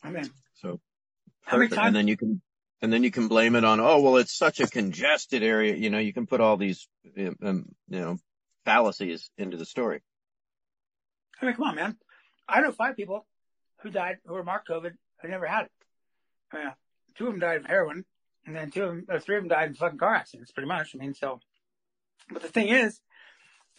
I 0.02 0.10
mean, 0.10 0.30
So 0.54 0.80
How 1.42 1.56
many 1.56 1.68
perfect. 1.68 1.74
times- 1.76 1.86
And 1.88 1.96
then 1.96 2.08
you 2.08 2.16
can 2.16 2.42
and 2.80 2.92
then 2.92 3.04
you 3.04 3.12
can 3.12 3.28
blame 3.28 3.54
it 3.54 3.64
on 3.64 3.78
oh 3.80 4.00
well 4.00 4.16
it's 4.16 4.36
such 4.36 4.58
a 4.60 4.66
congested 4.66 5.42
area. 5.42 5.74
You 5.76 5.90
know 5.90 5.98
you 5.98 6.12
can 6.12 6.26
put 6.26 6.40
all 6.40 6.56
these 6.56 6.88
um, 7.16 7.36
um 7.42 7.74
you 7.88 8.00
know 8.00 8.18
fallacies 8.64 9.30
into 9.38 9.56
the 9.56 9.64
story. 9.66 10.02
I 11.40 11.46
mean, 11.46 11.54
come 11.54 11.66
on, 11.66 11.76
man. 11.76 11.96
I 12.48 12.60
know 12.60 12.72
five 12.72 12.96
people 12.96 13.26
who 13.78 13.90
died 13.90 14.18
who 14.26 14.34
were 14.34 14.44
marked 14.44 14.68
COVID 14.68 14.92
who 15.20 15.28
never 15.28 15.46
had 15.46 15.66
it. 15.66 15.72
I 16.52 16.56
mean, 16.58 16.72
two 17.16 17.26
of 17.26 17.32
them 17.32 17.40
died 17.40 17.58
of 17.58 17.66
heroin, 17.66 18.04
and 18.46 18.54
then 18.54 18.70
two 18.70 18.82
of 18.84 18.88
them, 18.90 19.06
or 19.08 19.20
three 19.20 19.36
of 19.36 19.42
them 19.42 19.48
died 19.48 19.68
in 19.68 19.74
fucking 19.74 19.98
car 19.98 20.14
accidents, 20.14 20.50
pretty 20.52 20.68
much. 20.68 20.94
I 20.94 20.98
mean, 20.98 21.14
so. 21.14 21.40
But 22.30 22.42
the 22.42 22.48
thing 22.48 22.68
is, 22.68 23.00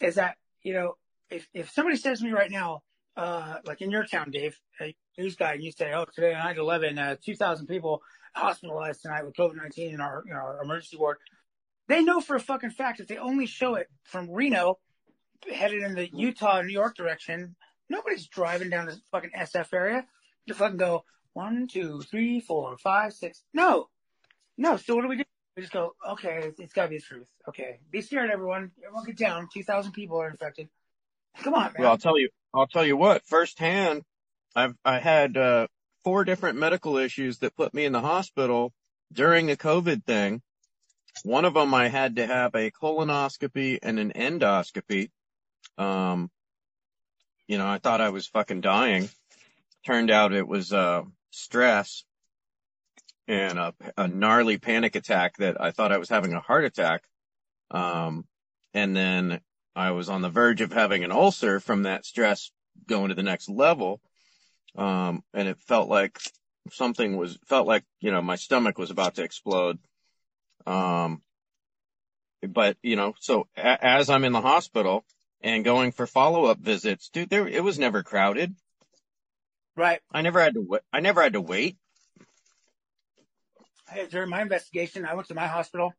is 0.00 0.16
that 0.16 0.36
you 0.62 0.72
know, 0.74 0.96
if 1.30 1.46
if 1.54 1.70
somebody 1.70 1.96
says 1.96 2.18
to 2.20 2.24
me 2.24 2.32
right 2.32 2.50
now, 2.50 2.82
uh, 3.16 3.56
like 3.64 3.80
in 3.80 3.90
your 3.90 4.04
town, 4.04 4.30
Dave, 4.30 4.58
a 4.80 4.94
news 5.18 5.36
guy, 5.36 5.54
and 5.54 5.62
you 5.62 5.72
say, 5.72 5.92
oh, 5.92 6.04
today 6.14 6.34
on 6.34 6.54
9/11, 6.54 6.98
uh, 6.98 7.16
2,000 7.24 7.66
people 7.66 8.02
hospitalized 8.34 9.02
tonight 9.02 9.24
with 9.24 9.36
COVID-19 9.36 9.94
in 9.94 10.00
our 10.00 10.22
you 10.26 10.32
know 10.32 10.40
our 10.40 10.62
emergency 10.62 10.96
ward. 10.96 11.18
They 11.86 12.02
know 12.02 12.20
for 12.20 12.36
a 12.36 12.40
fucking 12.40 12.70
fact 12.70 12.98
that 12.98 13.08
they 13.08 13.18
only 13.18 13.46
show 13.46 13.74
it 13.74 13.88
from 14.04 14.30
Reno 14.30 14.78
headed 15.52 15.82
in 15.82 15.94
the 15.94 16.08
Utah, 16.12 16.62
New 16.62 16.72
York 16.72 16.96
direction, 16.96 17.56
nobody's 17.88 18.26
driving 18.26 18.70
down 18.70 18.86
this 18.86 19.00
fucking 19.10 19.30
SF 19.36 19.72
area 19.72 20.06
to 20.48 20.54
fucking 20.54 20.76
go 20.76 21.04
one, 21.32 21.66
two, 21.66 22.00
three, 22.02 22.40
four, 22.40 22.76
five, 22.78 23.12
six. 23.12 23.42
No, 23.52 23.88
no. 24.56 24.76
So 24.76 24.94
what 24.94 25.02
do 25.02 25.08
we 25.08 25.16
do? 25.16 25.24
We 25.56 25.62
just 25.62 25.72
go, 25.72 25.94
okay, 26.10 26.40
it's, 26.42 26.60
it's 26.60 26.72
gotta 26.72 26.88
be 26.88 26.98
the 26.98 27.02
truth. 27.02 27.28
Okay, 27.48 27.78
be 27.90 28.00
scared, 28.00 28.30
everyone. 28.30 28.72
Everyone 28.84 29.04
get 29.04 29.16
down. 29.16 29.48
Two 29.52 29.62
thousand 29.62 29.92
people 29.92 30.20
are 30.20 30.28
infected. 30.28 30.68
Come 31.42 31.54
on, 31.54 31.64
man. 31.64 31.74
Well, 31.78 31.90
I'll 31.90 31.98
tell 31.98 32.18
you, 32.18 32.28
I'll 32.54 32.68
tell 32.68 32.86
you 32.86 32.96
what. 32.96 33.26
Firsthand, 33.26 34.02
I've 34.54 34.76
I 34.84 35.00
had 35.00 35.36
uh, 35.36 35.66
four 36.04 36.24
different 36.24 36.58
medical 36.58 36.96
issues 36.96 37.38
that 37.38 37.56
put 37.56 37.74
me 37.74 37.84
in 37.84 37.92
the 37.92 38.00
hospital 38.00 38.72
during 39.12 39.46
the 39.46 39.56
COVID 39.56 40.04
thing. 40.04 40.40
One 41.24 41.44
of 41.44 41.54
them, 41.54 41.74
I 41.74 41.88
had 41.88 42.16
to 42.16 42.26
have 42.26 42.54
a 42.54 42.70
colonoscopy 42.70 43.78
and 43.82 43.98
an 43.98 44.12
endoscopy. 44.12 45.10
Um, 45.78 46.30
you 47.48 47.58
know, 47.58 47.66
I 47.66 47.78
thought 47.78 48.00
I 48.00 48.10
was 48.10 48.26
fucking 48.28 48.60
dying. 48.60 49.08
Turned 49.84 50.10
out 50.10 50.32
it 50.32 50.46
was 50.46 50.72
uh, 50.72 51.02
stress 51.30 52.04
and 53.26 53.58
a, 53.58 53.74
a 53.96 54.08
gnarly 54.08 54.58
panic 54.58 54.96
attack 54.96 55.36
that 55.38 55.60
I 55.60 55.70
thought 55.70 55.92
I 55.92 55.98
was 55.98 56.08
having 56.08 56.32
a 56.32 56.40
heart 56.40 56.64
attack. 56.64 57.02
Um, 57.70 58.26
and 58.72 58.94
then 58.96 59.40
I 59.76 59.90
was 59.90 60.08
on 60.08 60.22
the 60.22 60.30
verge 60.30 60.60
of 60.60 60.72
having 60.72 61.04
an 61.04 61.12
ulcer 61.12 61.60
from 61.60 61.82
that 61.82 62.04
stress 62.04 62.50
going 62.86 63.08
to 63.08 63.14
the 63.14 63.22
next 63.22 63.48
level. 63.48 64.00
Um, 64.76 65.22
and 65.32 65.48
it 65.48 65.60
felt 65.60 65.88
like 65.88 66.18
something 66.70 67.16
was, 67.16 67.38
felt 67.46 67.66
like, 67.66 67.84
you 68.00 68.10
know, 68.10 68.22
my 68.22 68.36
stomach 68.36 68.78
was 68.78 68.90
about 68.90 69.16
to 69.16 69.22
explode. 69.22 69.78
Um, 70.66 71.22
but, 72.42 72.76
you 72.82 72.96
know, 72.96 73.14
so 73.20 73.48
a- 73.56 73.84
as 73.84 74.10
I'm 74.10 74.24
in 74.24 74.32
the 74.32 74.40
hospital 74.40 75.04
and 75.40 75.64
going 75.64 75.92
for 75.92 76.06
follow 76.06 76.46
up 76.46 76.58
visits, 76.58 77.08
dude, 77.08 77.30
there, 77.30 77.46
it 77.46 77.62
was 77.62 77.78
never 77.78 78.02
crowded. 78.02 78.54
right. 79.76 80.00
I 80.12 80.22
never 80.22 80.40
had 80.40 80.54
to, 80.54 80.60
wa- 80.60 80.78
I 80.92 81.00
never 81.00 81.22
had 81.22 81.34
to 81.34 81.40
wait. 81.40 81.76
Hey, 83.88 84.06
during 84.06 84.30
my 84.30 84.40
investigation, 84.40 85.04
I 85.04 85.14
went 85.14 85.28
to 85.28 85.34
my 85.34 85.46
hospital. 85.46 85.92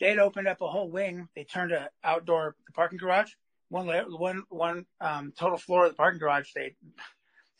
They 0.00 0.10
had 0.10 0.18
opened 0.18 0.48
up 0.48 0.60
a 0.60 0.68
whole 0.68 0.90
wing. 0.90 1.28
They 1.36 1.44
turned 1.44 1.72
an 1.72 1.86
outdoor 2.02 2.56
parking 2.74 2.98
garage. 2.98 3.30
One, 3.68 3.86
one, 3.86 4.42
one 4.50 4.86
um, 5.00 5.32
total 5.38 5.58
floor 5.58 5.86
of 5.86 5.92
the 5.92 5.96
parking 5.96 6.18
garage. 6.18 6.50
They, 6.54 6.74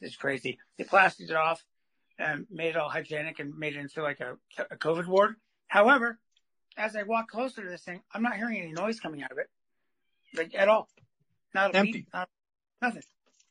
it's 0.00 0.16
crazy. 0.16 0.58
They 0.76 0.84
plastered 0.84 1.30
it 1.30 1.36
off 1.36 1.62
and 2.18 2.46
made 2.50 2.70
it 2.70 2.76
all 2.76 2.88
hygienic 2.88 3.38
and 3.38 3.56
made 3.56 3.76
it 3.76 3.80
into 3.80 4.02
like 4.02 4.20
a, 4.20 4.36
a 4.70 4.76
COVID 4.76 5.06
ward. 5.06 5.36
However, 5.68 6.18
as 6.76 6.96
I 6.96 7.02
walk 7.02 7.28
closer 7.28 7.62
to 7.62 7.68
this 7.68 7.82
thing, 7.82 8.02
I'm 8.12 8.22
not 8.22 8.36
hearing 8.36 8.58
any 8.58 8.72
noise 8.72 9.00
coming 9.00 9.22
out 9.22 9.32
of 9.32 9.38
it, 9.38 9.48
like 10.36 10.54
at 10.54 10.68
all. 10.68 10.88
Not 11.54 11.74
a 11.74 11.78
Empty. 11.78 11.92
beat, 11.92 12.06
not, 12.12 12.28
nothing, 12.80 13.02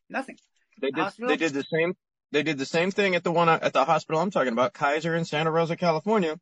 nothing. 0.09 0.37
They 0.81 0.91
did, 0.91 0.99
Hospital? 0.99 1.29
they 1.29 1.37
did 1.37 1.53
the 1.53 1.65
same, 1.71 1.95
they 2.31 2.43
did 2.43 2.57
the 2.57 2.65
same 2.65 2.91
thing 2.91 3.15
at 3.15 3.23
the 3.23 3.31
one 3.31 3.49
at 3.49 3.73
the 3.73 3.85
hospital 3.85 4.21
I'm 4.21 4.31
talking 4.31 4.53
about, 4.53 4.73
Kaiser 4.73 5.15
in 5.15 5.25
Santa 5.25 5.51
Rosa, 5.51 5.75
California. 5.75 6.39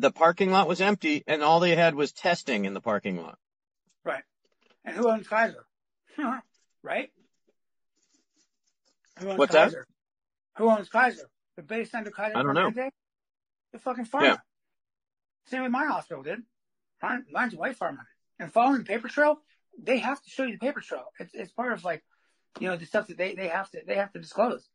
The 0.00 0.10
parking 0.10 0.50
lot 0.50 0.66
was 0.66 0.80
empty 0.80 1.22
and 1.26 1.42
all 1.42 1.60
they 1.60 1.76
had 1.76 1.94
was 1.94 2.12
testing 2.12 2.64
in 2.64 2.72
the 2.72 2.80
parking 2.80 3.20
lot. 3.22 3.38
Right. 4.02 4.22
And 4.84 4.96
who 4.96 5.08
owns 5.10 5.28
Kaiser? 5.28 5.66
right? 6.82 7.10
Who 9.18 9.28
owns 9.28 9.38
What's 9.38 9.52
that? 9.52 9.66
Kaiser? 9.66 9.86
Who 10.56 10.70
owns 10.70 10.88
Kaiser? 10.88 11.28
The 11.56 11.62
base 11.62 11.92
under 11.92 12.10
Kaiser 12.10 12.36
I 12.38 12.42
don't 12.42 12.54
know. 12.54 12.70
The 13.72 13.78
fucking 13.78 14.06
pharma. 14.06 14.22
Yeah. 14.22 14.36
Same 15.46 15.62
with 15.64 15.70
my 15.70 15.84
hospital, 15.84 16.22
dude. 16.22 16.42
Mine, 17.02 17.26
mine's 17.30 17.52
a 17.52 17.58
white 17.58 17.78
pharma. 17.78 17.98
And 18.38 18.50
following 18.50 18.78
the 18.78 18.84
paper 18.84 19.08
trail, 19.08 19.36
they 19.78 19.98
have 19.98 20.22
to 20.22 20.30
show 20.30 20.44
you 20.44 20.52
the 20.52 20.58
paper 20.58 20.80
trail. 20.80 21.04
It's 21.18 21.34
it's 21.34 21.52
part 21.52 21.74
of 21.74 21.84
like, 21.84 22.02
you 22.58 22.68
know, 22.68 22.76
the 22.76 22.86
stuff 22.86 23.08
that 23.08 23.18
they, 23.18 23.34
they 23.34 23.48
have 23.48 23.70
to 23.72 23.82
they 23.86 23.96
have 23.96 24.12
to 24.12 24.18
disclose. 24.18 24.66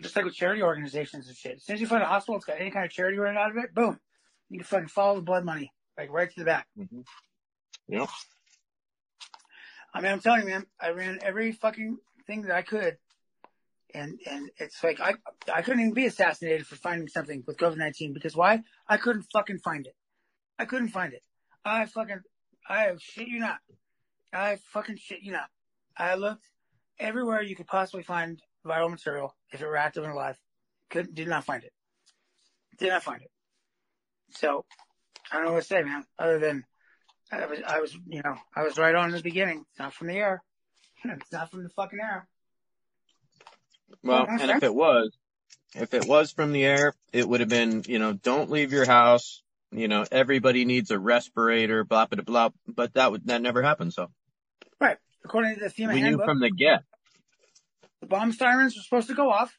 Just 0.00 0.14
like 0.14 0.24
with 0.24 0.34
charity 0.34 0.62
organizations 0.62 1.26
and 1.26 1.36
shit. 1.36 1.56
As 1.56 1.64
soon 1.64 1.74
as 1.74 1.80
you 1.80 1.88
find 1.88 2.02
a 2.02 2.06
hospital 2.06 2.36
that's 2.36 2.44
got 2.44 2.60
any 2.60 2.70
kind 2.70 2.84
of 2.84 2.92
charity 2.92 3.18
running 3.18 3.38
out 3.38 3.50
of 3.50 3.56
it, 3.56 3.74
boom. 3.74 3.98
You 4.52 4.58
can 4.58 4.66
fucking 4.66 4.88
follow 4.88 5.16
the 5.16 5.22
blood 5.22 5.46
money. 5.46 5.72
Like 5.96 6.12
right 6.12 6.30
to 6.30 6.38
the 6.38 6.44
back. 6.44 6.66
Mm-hmm. 6.78 7.00
Yep. 7.88 8.08
I 9.94 10.00
mean, 10.02 10.12
I'm 10.12 10.20
telling 10.20 10.42
you, 10.42 10.48
man, 10.48 10.66
I 10.78 10.90
ran 10.90 11.20
every 11.22 11.52
fucking 11.52 11.96
thing 12.26 12.42
that 12.42 12.54
I 12.54 12.60
could. 12.60 12.98
And, 13.94 14.18
and 14.30 14.50
it's 14.58 14.84
like, 14.84 15.00
I, 15.00 15.14
I 15.52 15.62
couldn't 15.62 15.80
even 15.80 15.94
be 15.94 16.04
assassinated 16.04 16.66
for 16.66 16.76
finding 16.76 17.08
something 17.08 17.42
with 17.46 17.56
COVID-19 17.56 18.12
because 18.12 18.36
why? 18.36 18.60
I 18.86 18.98
couldn't 18.98 19.26
fucking 19.32 19.58
find 19.58 19.86
it. 19.86 19.94
I 20.58 20.66
couldn't 20.66 20.88
find 20.88 21.14
it. 21.14 21.22
I 21.64 21.86
fucking, 21.86 22.20
I 22.68 22.92
shit 22.98 23.28
you 23.28 23.40
not. 23.40 23.58
I 24.34 24.58
fucking 24.74 24.98
shit 24.98 25.22
you 25.22 25.32
not. 25.32 25.48
I 25.96 26.16
looked 26.16 26.46
everywhere 26.98 27.40
you 27.40 27.56
could 27.56 27.66
possibly 27.66 28.02
find 28.02 28.38
viral 28.66 28.90
material 28.90 29.34
if 29.50 29.62
it 29.62 29.66
were 29.66 29.78
active 29.78 30.04
and 30.04 30.12
alive. 30.12 30.38
Couldn't, 30.90 31.14
did 31.14 31.28
not 31.28 31.44
find 31.44 31.64
it. 31.64 31.72
Did 32.78 32.90
not 32.90 33.02
find 33.02 33.22
it. 33.22 33.31
So, 34.34 34.64
I 35.30 35.36
don't 35.36 35.46
know 35.46 35.52
what 35.52 35.60
to 35.60 35.66
say, 35.66 35.82
man, 35.82 36.04
other 36.18 36.38
than 36.38 36.64
I 37.30 37.46
was, 37.46 37.58
I 37.66 37.80
was, 37.80 37.96
you 38.06 38.22
know, 38.22 38.36
I 38.54 38.62
was 38.62 38.76
right 38.76 38.94
on 38.94 39.06
in 39.06 39.16
the 39.16 39.22
beginning. 39.22 39.64
It's 39.70 39.78
not 39.78 39.94
from 39.94 40.08
the 40.08 40.14
air. 40.14 40.42
It's 41.04 41.32
not 41.32 41.50
from 41.50 41.64
the 41.64 41.68
fucking 41.70 41.98
air. 42.00 42.28
Well, 44.04 44.26
and 44.28 44.50
if 44.50 44.62
it 44.62 44.74
was, 44.74 45.10
if 45.74 45.94
it 45.94 46.06
was 46.06 46.30
from 46.32 46.52
the 46.52 46.64
air, 46.64 46.94
it 47.12 47.28
would 47.28 47.40
have 47.40 47.48
been, 47.48 47.82
you 47.86 47.98
know, 47.98 48.12
don't 48.12 48.50
leave 48.50 48.72
your 48.72 48.86
house. 48.86 49.42
You 49.72 49.88
know, 49.88 50.04
everybody 50.12 50.64
needs 50.64 50.90
a 50.90 50.98
respirator, 50.98 51.82
blah, 51.82 52.06
blah, 52.06 52.22
blah. 52.22 52.50
But 52.68 52.94
that 52.94 53.10
would, 53.10 53.26
that 53.26 53.42
never 53.42 53.62
happened. 53.62 53.94
So 53.94 54.10
Right. 54.80 54.98
According 55.24 55.54
to 55.54 55.60
the 55.60 55.70
FEMA 55.70 55.94
we 55.94 56.02
knew 56.02 56.18
from 56.24 56.40
the 56.40 56.50
get. 56.50 56.82
the 58.00 58.06
bomb 58.06 58.32
sirens 58.32 58.76
were 58.76 58.82
supposed 58.82 59.08
to 59.08 59.14
go 59.14 59.30
off. 59.30 59.56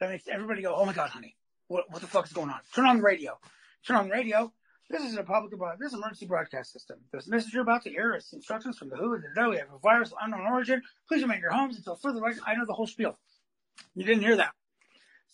That 0.00 0.10
makes 0.10 0.28
everybody 0.28 0.62
go, 0.62 0.74
oh 0.74 0.84
my 0.84 0.92
God, 0.92 1.10
honey, 1.10 1.34
what, 1.68 1.90
what 1.90 2.02
the 2.02 2.08
fuck 2.08 2.26
is 2.26 2.32
going 2.32 2.50
on? 2.50 2.60
Turn 2.74 2.86
on 2.86 2.98
the 2.98 3.02
radio. 3.02 3.38
Turn 3.86 3.96
on 3.96 4.08
radio. 4.08 4.52
This 4.90 5.02
is 5.02 5.16
a 5.16 5.22
public, 5.22 5.52
this 5.78 5.88
is 5.88 5.94
an 5.94 6.00
emergency 6.00 6.26
broadcast 6.26 6.72
system. 6.72 6.98
This 7.12 7.28
message 7.28 7.52
you're 7.52 7.62
about 7.62 7.82
to 7.84 7.90
hear 7.90 8.14
is 8.14 8.32
instructions 8.32 8.78
from 8.78 8.88
the 8.88 8.96
WHO 8.96 9.14
and 9.14 9.22
the 9.22 9.40
WHO. 9.40 9.50
We 9.50 9.56
have 9.58 9.68
a 9.72 9.78
virus 9.78 10.10
of 10.10 10.18
unknown 10.22 10.46
origin. 10.46 10.82
Please 11.08 11.22
remain 11.22 11.36
in 11.36 11.42
your 11.42 11.52
homes 11.52 11.76
until 11.76 11.94
further 11.94 12.18
direction. 12.18 12.42
I 12.46 12.54
know 12.54 12.66
the 12.66 12.72
whole 12.72 12.86
spiel. 12.86 13.18
You 13.94 14.04
didn't 14.04 14.22
hear 14.22 14.36
that. 14.36 14.52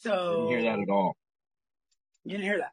So. 0.01 0.49
Didn't 0.51 0.65
hear 0.65 0.77
that 0.77 0.83
at 0.83 0.91
all. 0.91 1.17
You 2.25 2.33
didn't 2.33 2.45
hear 2.45 2.59
that. 2.59 2.73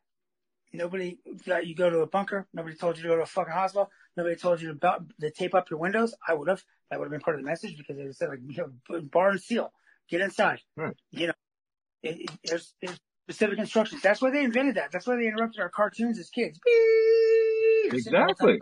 Nobody 0.72 1.18
got 1.48 1.66
you 1.66 1.76
go 1.76 1.90
to 1.90 2.00
a 2.00 2.08
bunker. 2.08 2.46
Nobody 2.54 2.76
told 2.76 2.98
you 2.98 3.04
to 3.04 3.10
go 3.10 3.16
to 3.16 3.24
a 3.24 3.26
fucking 3.26 3.54
hospital. 3.54 3.90
Nobody 4.16 4.36
told 4.36 4.62
you 4.62 4.74
to, 4.74 5.00
to 5.22 5.32
tape 5.32 5.56
up 5.56 5.70
your 5.70 5.80
windows. 5.80 6.14
I 6.28 6.34
would 6.34 6.48
have. 6.48 6.64
That 6.92 7.00
would 7.00 7.06
have 7.06 7.12
been 7.12 7.22
part 7.22 7.38
of 7.38 7.44
the 7.44 7.50
message 7.50 7.78
because 7.78 7.98
they 7.98 8.12
said 8.12 8.30
like, 8.30 8.40
you 8.48 8.70
know, 8.90 9.02
bar 9.02 9.32
and 9.32 9.42
seal. 9.42 9.72
Get 10.10 10.22
inside. 10.22 10.60
Right. 10.76 10.96
You 11.12 11.28
know, 11.28 11.34
it, 12.04 12.20
it, 12.20 12.32
there's, 12.44 12.74
there's 12.82 13.00
specific 13.30 13.60
instructions. 13.60 14.02
That's 14.02 14.22
why 14.22 14.32
they 14.32 14.44
invented 14.44 14.76
that. 14.76 14.92
That's 14.92 15.06
why 15.06 15.16
they 15.16 15.28
interrupted 15.28 15.62
our 15.62 15.70
cartoons 15.70 16.18
as 16.18 16.30
kids. 16.30 16.60
Beep! 16.66 17.94
Exactly. 17.94 18.60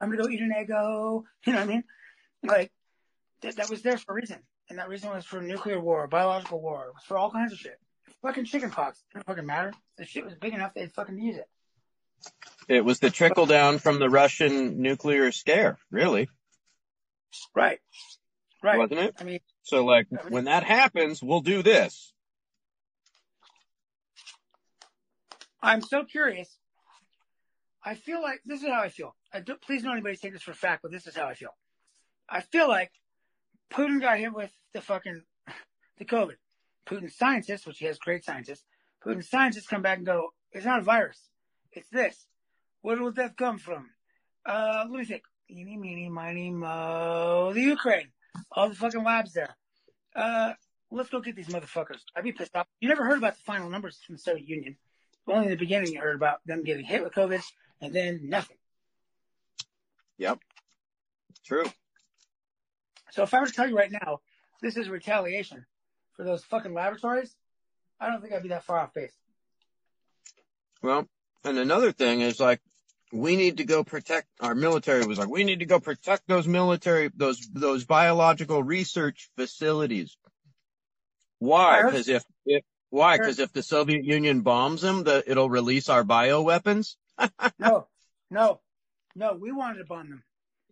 I'm 0.00 0.10
gonna 0.10 0.22
go 0.22 0.28
eat 0.28 0.40
an 0.40 0.52
Eggo. 0.56 1.22
You 1.46 1.52
know 1.52 1.60
what 1.60 1.68
I 1.68 1.72
mean? 1.72 1.84
Like 2.42 2.72
that, 3.42 3.56
that 3.56 3.70
was 3.70 3.82
there 3.82 3.96
for 3.96 4.12
a 4.12 4.14
reason, 4.14 4.38
and 4.68 4.78
that 4.78 4.88
reason 4.88 5.10
was 5.10 5.24
for 5.24 5.40
nuclear 5.40 5.78
war, 5.80 6.06
biological 6.08 6.60
war, 6.60 6.86
it 6.86 6.94
was 6.94 7.04
for 7.06 7.16
all 7.16 7.30
kinds 7.30 7.52
of 7.52 7.58
shit. 7.58 7.78
Fucking 8.22 8.44
chicken 8.44 8.70
pox. 8.70 9.02
Didn't 9.12 9.26
fucking 9.26 9.46
matter. 9.46 9.72
The 9.98 10.04
shit 10.04 10.24
was 10.24 10.34
big 10.34 10.52
enough 10.52 10.74
they'd 10.74 10.92
fucking 10.92 11.18
use 11.18 11.36
it. 11.36 11.48
It 12.68 12.84
was 12.84 12.98
the 12.98 13.10
trickle 13.10 13.46
down 13.46 13.78
from 13.78 13.98
the 13.98 14.10
Russian 14.10 14.82
nuclear 14.82 15.32
scare, 15.32 15.78
really, 15.90 16.28
Right. 17.54 17.78
Right. 18.62 18.78
wasn't 18.78 19.00
it? 19.00 19.14
I 19.18 19.24
mean, 19.24 19.40
So 19.62 19.84
like 19.84 20.06
when 20.28 20.44
that 20.44 20.64
happens, 20.64 21.22
we'll 21.22 21.40
do 21.40 21.62
this. 21.62 22.12
I'm 25.62 25.82
so 25.82 26.04
curious. 26.04 26.58
I 27.84 27.94
feel 27.94 28.20
like 28.22 28.40
this 28.44 28.62
is 28.62 28.68
how 28.68 28.80
I 28.80 28.88
feel. 28.88 29.14
I 29.32 29.40
don't, 29.40 29.60
please 29.60 29.82
don't 29.82 29.92
anybody 29.92 30.16
take 30.16 30.32
this 30.32 30.42
for 30.42 30.50
a 30.50 30.54
fact, 30.54 30.82
but 30.82 30.90
this 30.90 31.06
is 31.06 31.16
how 31.16 31.26
I 31.26 31.34
feel. 31.34 31.54
I 32.28 32.40
feel 32.40 32.68
like 32.68 32.92
Putin 33.72 34.00
got 34.00 34.18
hit 34.18 34.34
with 34.34 34.52
the 34.74 34.80
fucking 34.80 35.22
the 35.98 36.04
COVID. 36.04 36.36
Putin's 36.86 37.16
scientists, 37.16 37.66
which 37.66 37.78
he 37.78 37.86
has 37.86 37.98
great 37.98 38.24
scientists, 38.24 38.64
Putin's 39.04 39.30
scientists 39.30 39.66
come 39.66 39.82
back 39.82 39.98
and 39.98 40.06
go, 40.06 40.32
"It's 40.52 40.66
not 40.66 40.80
a 40.80 40.82
virus. 40.82 41.30
It's 41.72 41.88
this. 41.90 42.26
Where 42.82 43.02
would 43.02 43.16
that 43.16 43.36
come 43.36 43.58
from? 43.58 43.90
Uh, 44.44 44.86
let 44.88 44.98
me 44.98 45.04
think. 45.04 45.22
Eeny, 45.50 45.76
meeny, 45.76 46.08
miny, 46.08 46.50
mo. 46.50 47.52
The 47.52 47.62
Ukraine. 47.62 48.08
All 48.52 48.68
the 48.68 48.74
fucking 48.74 49.02
labs 49.02 49.32
there. 49.32 49.56
Uh, 50.14 50.52
let's 50.90 51.10
go 51.10 51.20
get 51.20 51.34
these 51.34 51.48
motherfuckers. 51.48 52.00
I'd 52.14 52.24
be 52.24 52.32
pissed 52.32 52.54
off. 52.54 52.66
You 52.80 52.88
never 52.88 53.04
heard 53.04 53.18
about 53.18 53.36
the 53.36 53.42
final 53.42 53.68
numbers 53.68 53.98
from 54.06 54.16
the 54.16 54.20
Soviet 54.20 54.46
Union. 54.46 54.76
Only 55.30 55.46
in 55.46 55.50
the 55.50 55.56
beginning 55.56 55.92
you 55.92 56.00
heard 56.00 56.16
about 56.16 56.40
them 56.44 56.64
getting 56.64 56.84
hit 56.84 57.02
with 57.02 57.12
COVID, 57.12 57.42
and 57.80 57.94
then 57.94 58.20
nothing. 58.24 58.56
Yep. 60.18 60.38
True. 61.46 61.66
So 63.12 63.22
if 63.22 63.32
I 63.32 63.40
were 63.40 63.46
to 63.46 63.52
tell 63.52 63.68
you 63.68 63.76
right 63.76 63.90
now, 63.90 64.20
this 64.60 64.76
is 64.76 64.88
retaliation 64.88 65.64
for 66.16 66.24
those 66.24 66.44
fucking 66.44 66.74
laboratories, 66.74 67.34
I 67.98 68.08
don't 68.08 68.20
think 68.20 68.34
I'd 68.34 68.42
be 68.42 68.50
that 68.50 68.64
far 68.64 68.78
off 68.78 68.92
base. 68.92 69.12
Well, 70.82 71.06
and 71.44 71.58
another 71.58 71.92
thing 71.92 72.20
is 72.20 72.40
like, 72.40 72.60
we 73.12 73.36
need 73.36 73.56
to 73.56 73.64
go 73.64 73.82
protect, 73.82 74.28
our 74.40 74.54
military 74.54 75.04
was 75.04 75.18
like, 75.18 75.28
we 75.28 75.44
need 75.44 75.60
to 75.60 75.66
go 75.66 75.80
protect 75.80 76.28
those 76.28 76.46
military, 76.46 77.10
those, 77.14 77.40
those 77.52 77.84
biological 77.84 78.62
research 78.62 79.30
facilities. 79.36 80.16
Why? 81.38 81.82
Because 81.84 82.08
if, 82.08 82.16
if, 82.16 82.24
why? 82.90 83.16
Because 83.16 83.38
if 83.38 83.52
the 83.52 83.62
Soviet 83.62 84.04
Union 84.04 84.40
bombs 84.40 84.82
them, 84.82 85.04
the, 85.04 85.22
it'll 85.26 85.48
release 85.48 85.88
our 85.88 86.04
bioweapons? 86.04 86.96
No, 87.58 87.86
no, 88.30 88.60
no. 89.14 89.34
We 89.34 89.52
wanted 89.52 89.78
to 89.78 89.84
bomb 89.84 90.08
them. 90.08 90.22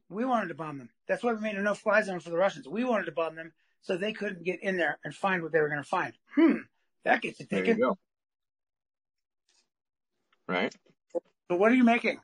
We 0.09 0.25
wanted 0.25 0.49
to 0.49 0.55
bomb 0.55 0.79
them. 0.79 0.89
That's 1.07 1.23
why 1.23 1.35
we 1.35 1.41
made 1.41 1.57
a 1.57 1.63
no-fly 1.63 2.01
zone 2.03 2.21
for 2.21 2.31
the 2.31 2.39
Russians. 2.39 2.67
We 2.67 2.85
wanted 2.85 3.05
to 3.07 3.13
bomb 3.13 3.37
them 3.37 3.53
so 3.83 3.97
they 3.97 4.15
couldn't 4.15 4.45
get 4.45 4.63
in 4.63 4.79
there 4.79 4.99
and 5.05 5.15
find 5.15 5.43
what 5.43 5.53
they 5.53 5.61
were 5.61 5.69
going 5.69 5.83
to 5.83 5.89
find. 5.89 6.15
Hmm, 6.35 6.61
that 7.05 7.21
gets 7.21 7.41
you 7.41 7.47
There 7.51 7.59
you 7.59 7.65
thinking. 7.67 7.85
go. 7.85 7.99
Right? 10.47 10.75
So 11.51 11.57
what 11.57 11.71
are 11.71 11.75
you 11.75 11.85
making? 11.85 12.21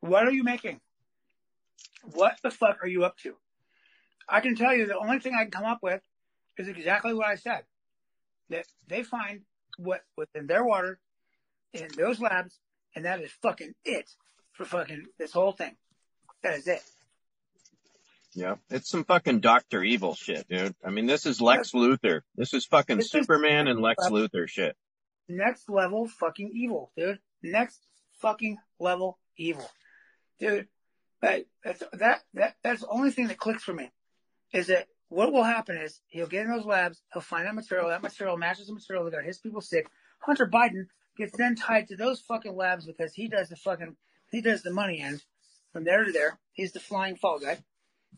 What 0.00 0.26
are 0.26 0.32
you 0.32 0.42
making? 0.42 0.80
What 2.12 2.36
the 2.42 2.50
fuck 2.50 2.78
are 2.82 2.88
you 2.88 3.04
up 3.04 3.16
to? 3.18 3.34
I 4.28 4.40
can 4.40 4.56
tell 4.56 4.74
you 4.74 4.86
the 4.86 4.98
only 4.98 5.20
thing 5.20 5.34
I 5.34 5.42
can 5.42 5.50
come 5.50 5.64
up 5.64 5.78
with 5.82 6.02
is 6.58 6.68
exactly 6.68 7.14
what 7.14 7.26
I 7.26 7.36
said. 7.36 7.62
That 8.50 8.66
they 8.86 9.02
find 9.02 9.40
what 9.78 10.02
within 10.16 10.46
their 10.46 10.64
water 10.64 10.98
in 11.72 11.88
those 11.96 12.20
labs, 12.20 12.58
and 12.94 13.04
that 13.04 13.20
is 13.20 13.30
fucking 13.42 13.74
it 13.84 14.10
for 14.52 14.64
fucking 14.64 15.06
this 15.18 15.32
whole 15.32 15.52
thing. 15.52 15.76
That 16.42 16.54
is 16.58 16.66
it. 16.68 16.82
Yeah. 18.34 18.56
It's 18.70 18.90
some 18.90 19.04
fucking 19.04 19.40
Dr. 19.40 19.82
Evil 19.82 20.14
shit, 20.14 20.48
dude. 20.48 20.74
I 20.84 20.90
mean, 20.90 21.06
this 21.06 21.24
is 21.24 21.40
Lex 21.40 21.72
Luthor. 21.72 22.22
This 22.36 22.52
is 22.52 22.66
fucking 22.66 22.96
This 22.96 23.06
is- 23.06 23.12
Superman 23.12 23.68
and 23.68 23.80
Lex 23.80 24.04
Luthor 24.08 24.48
shit. 24.48 24.76
Next 25.28 25.70
level 25.70 26.06
fucking 26.06 26.50
evil, 26.54 26.92
dude. 26.96 27.18
Next 27.42 27.80
fucking 28.20 28.58
level 28.78 29.18
evil, 29.38 29.68
dude. 30.38 30.68
But 31.20 31.46
that's, 31.64 31.82
that 31.94 32.22
that 32.34 32.56
that's 32.62 32.82
the 32.82 32.88
only 32.88 33.10
thing 33.10 33.28
that 33.28 33.38
clicks 33.38 33.62
for 33.62 33.72
me 33.72 33.90
is 34.52 34.66
that 34.66 34.86
what 35.08 35.32
will 35.32 35.44
happen 35.44 35.76
is 35.76 36.00
he'll 36.08 36.26
get 36.26 36.44
in 36.44 36.50
those 36.50 36.64
labs, 36.64 37.02
he'll 37.12 37.22
find 37.22 37.46
that 37.46 37.54
material, 37.54 37.88
that 37.88 38.02
material 38.02 38.36
matches 38.36 38.66
the 38.66 38.74
material 38.74 39.04
that 39.04 39.12
got 39.12 39.24
his 39.24 39.38
people 39.38 39.60
sick. 39.60 39.88
Hunter 40.20 40.46
Biden 40.46 40.86
gets 41.16 41.36
then 41.36 41.54
tied 41.54 41.88
to 41.88 41.96
those 41.96 42.20
fucking 42.20 42.56
labs 42.56 42.86
because 42.86 43.14
he 43.14 43.28
does 43.28 43.48
the 43.48 43.56
fucking 43.56 43.96
he 44.30 44.40
does 44.40 44.62
the 44.62 44.72
money 44.72 45.00
end 45.00 45.22
from 45.72 45.84
there 45.84 46.04
to 46.04 46.12
there. 46.12 46.38
He's 46.52 46.72
the 46.72 46.80
flying 46.80 47.16
fall 47.16 47.38
guy. 47.38 47.58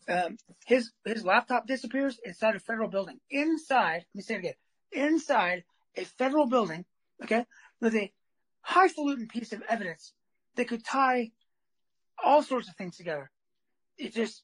Um, 0.07 0.37
his 0.65 0.91
his 1.05 1.25
laptop 1.25 1.67
disappears 1.67 2.19
inside 2.23 2.55
a 2.55 2.59
federal 2.59 2.89
building. 2.89 3.19
Inside, 3.29 4.05
let 4.13 4.15
me 4.15 4.21
say 4.21 4.35
it 4.35 4.39
again. 4.39 4.53
Inside 4.91 5.63
a 5.95 6.05
federal 6.05 6.47
building, 6.47 6.85
okay, 7.23 7.45
with 7.81 7.95
a 7.95 8.11
highfalutin 8.61 9.27
piece 9.27 9.53
of 9.53 9.63
evidence 9.67 10.13
that 10.55 10.67
could 10.67 10.85
tie 10.85 11.31
all 12.23 12.41
sorts 12.41 12.69
of 12.69 12.75
things 12.75 12.97
together. 12.97 13.31
It 13.97 14.13
just 14.13 14.43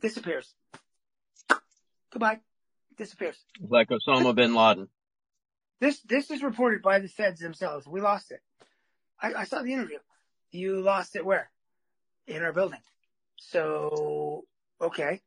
disappears. 0.00 0.54
Goodbye. 2.12 2.40
Disappears. 2.96 3.36
Like 3.60 3.88
Osama 3.88 4.34
bin 4.34 4.54
Laden. 4.54 4.88
This 5.80 6.00
this 6.02 6.30
is 6.30 6.42
reported 6.42 6.82
by 6.82 6.98
the 6.98 7.08
feds 7.08 7.40
themselves. 7.40 7.86
We 7.86 8.00
lost 8.00 8.30
it. 8.30 8.40
I, 9.20 9.32
I 9.34 9.44
saw 9.44 9.62
the 9.62 9.72
interview. 9.72 9.98
You 10.50 10.80
lost 10.80 11.16
it 11.16 11.24
where? 11.24 11.50
In 12.26 12.42
our 12.42 12.52
building. 12.52 12.80
So 13.38 14.44
okay, 14.80 15.20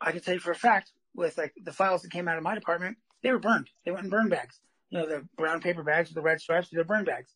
I 0.00 0.12
can 0.12 0.20
tell 0.20 0.34
you 0.34 0.40
for 0.40 0.50
a 0.50 0.56
fact 0.56 0.90
with 1.14 1.38
like 1.38 1.52
the 1.62 1.72
files 1.72 2.02
that 2.02 2.10
came 2.10 2.26
out 2.26 2.38
of 2.38 2.42
my 2.42 2.54
department, 2.54 2.96
they 3.22 3.30
were 3.30 3.38
burned. 3.38 3.68
They 3.84 3.92
went 3.92 4.04
in 4.04 4.10
burn 4.10 4.28
bags. 4.28 4.58
You 4.90 4.98
know 4.98 5.06
the 5.06 5.28
brown 5.36 5.60
paper 5.60 5.84
bags 5.84 6.08
with 6.08 6.16
the 6.16 6.22
red 6.22 6.40
stripes. 6.40 6.68
They're 6.72 6.84
burn 6.84 7.04
bags. 7.04 7.30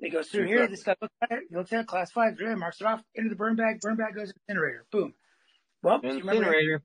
They 0.00 0.08
go 0.08 0.22
through 0.22 0.46
here. 0.46 0.66
This 0.66 0.82
guy 0.82 0.94
looks 1.00 1.14
at 1.22 1.32
it. 1.32 1.44
He 1.50 1.56
looks 1.56 1.72
at 1.72 1.80
it. 1.80 1.86
Class 1.86 2.10
five. 2.10 2.38
Really 2.38 2.54
marks 2.54 2.80
it 2.80 2.86
off 2.86 3.02
into 3.14 3.28
the 3.30 3.36
burn 3.36 3.56
bag. 3.56 3.80
Burn 3.80 3.96
bag 3.96 4.14
goes 4.14 4.32
incinerator. 4.32 4.86
Boom. 4.90 5.14
Well, 5.82 5.98
do 5.98 6.08
you 6.08 6.18
remember 6.18 6.44
Incinerator. 6.44 6.82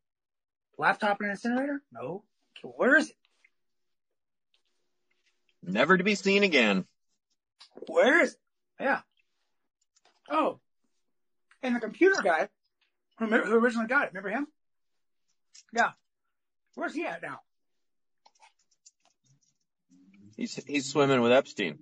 Laptop 0.78 1.22
in 1.22 1.26
an 1.26 1.32
incinerator? 1.32 1.82
No. 1.92 2.24
Okay, 2.58 2.74
where 2.76 2.96
is 2.96 3.10
it? 3.10 3.16
Never 5.64 5.98
to 5.98 6.04
be 6.04 6.16
seen 6.16 6.44
again. 6.44 6.86
Where 7.88 8.22
is 8.22 8.32
it? 8.32 8.38
Yeah. 8.80 9.02
Oh. 10.30 10.60
And 11.62 11.76
the 11.76 11.80
computer 11.80 12.22
guy 12.22 12.50
who, 13.20 13.28
who 13.28 13.56
originally 13.56 13.88
got 13.88 14.06
it. 14.06 14.10
Remember 14.14 14.30
him? 14.30 14.48
Yeah. 15.74 15.92
Where's 16.76 16.96
he 16.96 17.06
at 17.06 17.22
now? 17.22 17.40
He's 20.38 20.56
he's 20.66 20.90
swimming 20.90 21.22
with 21.22 21.32
Epstein. 21.32 21.78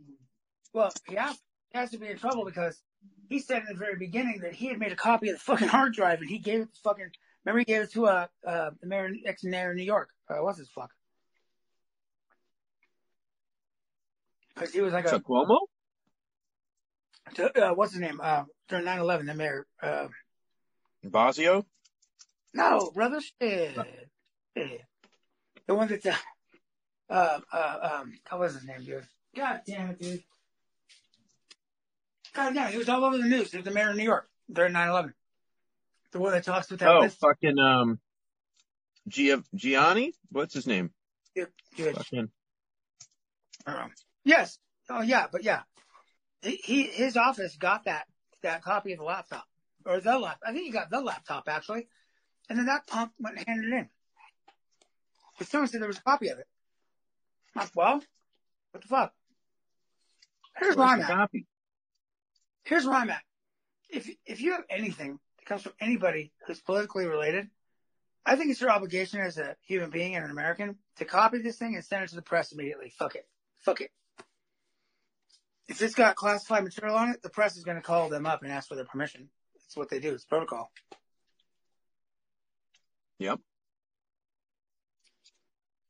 Well, 0.74 0.92
he 1.08 1.16
has, 1.16 1.38
he 1.72 1.78
has 1.78 1.92
to 1.92 1.98
be 1.98 2.08
in 2.08 2.18
trouble 2.18 2.44
because 2.44 2.82
he 3.30 3.40
said 3.40 3.62
in 3.62 3.74
the 3.74 3.80
very 3.80 3.96
beginning 3.96 4.40
that 4.42 4.54
he 4.54 4.68
had 4.68 4.80
made 4.80 4.92
a 4.92 4.98
copy 4.98 5.30
of 5.30 5.36
the 5.36 5.40
fucking 5.40 5.68
hard 5.68 5.94
drive 5.94 6.20
and 6.20 6.30
he 6.30 6.40
gave 6.40 6.62
it 6.62 6.66
to 6.66 6.72
the 6.72 6.80
fucking. 6.84 7.12
Remember, 7.50 7.60
he 7.62 7.66
gave 7.66 7.82
it 7.82 7.92
to 7.94 8.06
uh, 8.06 8.28
uh 8.46 8.70
the 8.80 8.88
mayor, 8.88 9.10
ex 9.26 9.44
mayor 9.44 9.72
of 9.72 9.76
New 9.76 9.84
York. 9.84 10.10
Uh, 10.30 10.36
what's 10.44 10.60
his 10.60 10.70
fuck? 10.70 10.92
Because 14.54 14.72
he 14.72 14.82
was 14.82 14.94
like 14.94 15.08
So 15.08 15.16
a 15.16 15.20
Cuomo? 15.20 15.58
to, 17.34 17.70
uh, 17.70 17.74
what's 17.74 17.94
his 17.94 18.02
name? 18.02 18.20
Uh, 18.22 18.44
during 18.68 18.86
9/11, 18.86 19.26
the 19.26 19.34
mayor. 19.34 19.66
Uh, 19.82 20.10
Basio? 21.04 21.66
no, 22.54 22.92
brother, 22.94 23.20
shit, 23.20 23.76
shit. 24.56 24.82
the 25.66 25.74
one 25.74 25.88
that's 25.88 26.06
uh, 26.06 26.16
uh, 27.10 27.40
uh 27.52 28.02
um, 28.02 28.14
what 28.30 28.42
was 28.42 28.54
his 28.54 28.66
name, 28.66 28.84
dude? 28.84 29.08
God 29.36 29.62
damn 29.66 29.90
it, 29.90 30.00
dude. 30.00 30.24
God 32.36 32.54
damn, 32.54 32.68
it, 32.68 32.74
he 32.74 32.78
was 32.78 32.90
all 32.90 33.04
over 33.04 33.18
the 33.18 33.24
news. 33.24 33.50
He 33.50 33.58
was 33.58 33.66
the 33.66 33.72
mayor 33.72 33.90
of 33.90 33.96
New 33.96 34.04
York 34.04 34.30
during 34.54 34.74
9/11. 34.74 35.14
The 36.12 36.20
one 36.20 36.32
that 36.34 36.44
talks 36.44 36.70
with 36.72 36.80
that 36.80 36.90
Oh, 36.90 37.00
list. 37.02 37.20
fucking 37.20 37.60
um, 37.60 38.00
Gia- 39.08 39.44
Gianni? 39.56 40.14
What's 40.32 40.54
his 40.54 40.68
name? 40.68 40.92
Dude, 41.36 41.48
Fucking 41.96 42.30
um, 43.66 43.92
yes. 44.26 44.58
Oh 44.90 45.02
yeah, 45.02 45.28
but 45.32 45.44
yeah, 45.44 45.62
he, 46.42 46.56
he 46.64 46.84
his 46.84 47.16
office 47.16 47.56
got 47.58 47.86
that 47.86 48.06
that 48.42 48.64
copy 48.64 48.94
of 48.94 49.00
the 49.00 49.06
laptop 49.06 49.46
or 49.86 50.00
the 50.00 50.18
laptop. 50.18 50.40
I 50.46 50.52
think 50.54 50.66
he 50.66 50.72
got 50.72 50.90
the 50.90 51.00
laptop 51.02 51.44
actually, 51.48 51.88
and 52.50 52.58
then 52.58 52.66
that 52.66 52.88
punk 52.88 53.12
went 53.20 53.38
and 53.38 53.48
handed 53.48 53.72
it 53.72 53.78
in. 53.78 53.90
But 55.38 55.48
someone 55.48 55.68
said 55.68 55.82
there 55.82 55.88
was 55.88 56.00
a 56.00 56.04
copy 56.04 56.30
of 56.30 56.40
it. 56.40 56.48
I'm 57.56 57.62
like, 57.62 57.72
well, 57.76 58.02
what 58.72 58.82
the 58.82 58.88
fuck? 58.88 59.14
Here's 60.58 60.76
where 60.76 60.88
I'm 60.88 61.02
at. 61.02 61.08
copy? 61.08 61.46
Here's 62.64 62.86
where 62.86 62.96
I'm 62.96 63.10
at. 63.12 63.22
If 63.90 64.10
if 64.26 64.42
you 64.42 64.54
have 64.54 64.64
anything 64.70 65.20
comes 65.50 65.64
from 65.64 65.74
anybody 65.82 66.32
who's 66.46 66.62
politically 66.62 67.08
related, 67.08 67.50
I 68.26 68.36
think 68.36 68.52
it's 68.52 68.62
your 68.62 68.70
obligation 68.70 69.20
as 69.20 69.38
a 69.38 69.56
human 69.66 69.90
being 69.90 70.16
and 70.16 70.24
an 70.24 70.32
American 70.32 70.78
to 70.98 71.06
copy 71.06 71.40
this 71.40 71.58
thing 71.58 71.76
and 71.76 71.84
send 71.84 72.04
it 72.04 72.10
to 72.10 72.16
the 72.16 72.22
press 72.22 72.52
immediately. 72.52 72.94
Fuck 72.98 73.16
it. 73.16 73.28
Fuck 73.58 73.82
it. 73.82 73.90
If 75.68 75.82
it's 75.82 75.96
got 75.96 76.16
classified 76.16 76.64
material 76.64 76.96
on 76.96 77.10
it, 77.10 77.22
the 77.22 77.30
press 77.30 77.58
is 77.58 77.64
going 77.64 77.78
to 77.78 77.84
call 77.84 78.10
them 78.10 78.26
up 78.26 78.44
and 78.44 78.52
ask 78.52 78.70
for 78.70 78.76
their 78.76 78.86
permission. 78.86 79.30
That's 79.56 79.76
what 79.76 79.90
they 79.90 80.00
do. 80.00 80.14
It's 80.14 80.24
protocol. 80.24 80.72
Yep. 83.18 83.40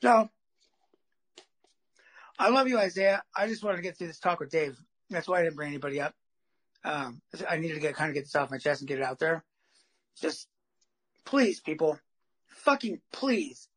So, 0.01 0.29
I 2.37 2.49
love 2.49 2.69
you, 2.69 2.79
Isaiah. 2.79 3.21
I 3.35 3.47
just 3.47 3.63
wanted 3.63 3.77
to 3.77 3.83
get 3.83 3.97
through 3.97 4.07
this 4.07 4.19
talk 4.19 4.39
with 4.39 4.49
Dave. 4.49 4.77
That's 5.09 5.27
why 5.27 5.39
I 5.39 5.43
didn't 5.43 5.57
bring 5.57 5.69
anybody 5.69 5.99
up. 5.99 6.13
Um, 6.85 7.21
I 7.47 7.57
needed 7.57 7.73
to 7.73 7.81
get 7.81 7.95
kind 7.95 8.09
of 8.09 8.15
get 8.15 8.23
this 8.23 8.35
off 8.35 8.51
my 8.51 8.57
chest 8.57 8.81
and 8.81 8.87
get 8.87 8.99
it 8.99 9.03
out 9.03 9.19
there. 9.19 9.43
Just 10.19 10.47
please, 11.25 11.59
people, 11.59 11.99
fucking 12.47 13.01
please. 13.11 13.67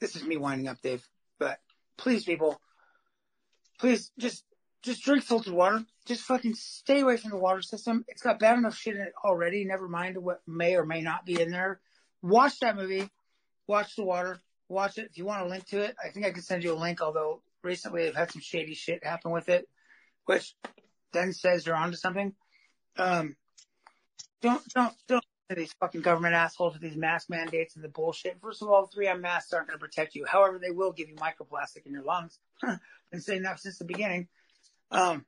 This 0.00 0.16
is 0.16 0.24
me 0.24 0.36
winding 0.36 0.68
up, 0.68 0.80
Dave. 0.82 1.06
But 1.38 1.58
please, 1.96 2.24
people, 2.24 2.60
please 3.78 4.10
just 4.18 4.44
just 4.82 5.02
drink 5.02 5.24
filtered 5.24 5.52
water. 5.52 5.84
Just 6.06 6.22
fucking 6.22 6.54
stay 6.54 7.00
away 7.00 7.16
from 7.16 7.30
the 7.30 7.38
water 7.38 7.62
system. 7.62 8.04
It's 8.08 8.22
got 8.22 8.38
bad 8.38 8.58
enough 8.58 8.76
shit 8.76 8.94
in 8.94 9.02
it 9.02 9.12
already. 9.24 9.64
Never 9.64 9.88
mind 9.88 10.16
what 10.18 10.42
may 10.46 10.76
or 10.76 10.86
may 10.86 11.00
not 11.00 11.26
be 11.26 11.40
in 11.40 11.50
there. 11.50 11.80
Watch 12.22 12.60
that 12.60 12.76
movie. 12.76 13.08
Watch 13.66 13.96
the 13.96 14.04
water. 14.04 14.40
Watch 14.68 14.98
it. 14.98 15.08
If 15.10 15.18
you 15.18 15.24
want 15.24 15.42
a 15.42 15.48
link 15.48 15.66
to 15.66 15.80
it, 15.80 15.96
I 16.02 16.10
think 16.10 16.24
I 16.24 16.30
can 16.30 16.42
send 16.42 16.62
you 16.62 16.72
a 16.72 16.78
link. 16.78 17.02
Although 17.02 17.42
recently 17.62 18.06
I've 18.06 18.14
had 18.14 18.30
some 18.30 18.42
shady 18.42 18.74
shit 18.74 19.04
happen 19.04 19.32
with 19.32 19.48
it, 19.48 19.68
which 20.24 20.54
then 21.12 21.32
says 21.32 21.66
you're 21.66 21.76
onto 21.76 21.96
something. 21.96 22.32
Um, 22.96 23.36
don't 24.40 24.62
don't 24.72 24.94
don't 25.08 25.24
these 25.54 25.72
fucking 25.74 26.00
government 26.00 26.34
assholes 26.34 26.72
with 26.72 26.82
these 26.82 26.96
mask 26.96 27.30
mandates 27.30 27.76
and 27.76 27.84
the 27.84 27.88
bullshit. 27.88 28.40
First 28.40 28.62
of 28.62 28.68
all, 28.68 28.88
3M 28.88 29.20
masks 29.20 29.52
aren't 29.52 29.68
going 29.68 29.78
to 29.78 29.84
protect 29.84 30.14
you. 30.14 30.24
However, 30.26 30.58
they 30.58 30.72
will 30.72 30.92
give 30.92 31.08
you 31.08 31.14
microplastic 31.14 31.86
in 31.86 31.92
your 31.92 32.02
lungs. 32.02 32.38
Been 33.12 33.20
saying 33.20 33.42
that 33.42 33.60
since 33.60 33.78
the 33.78 33.84
beginning. 33.84 34.26
Um, 34.90 35.24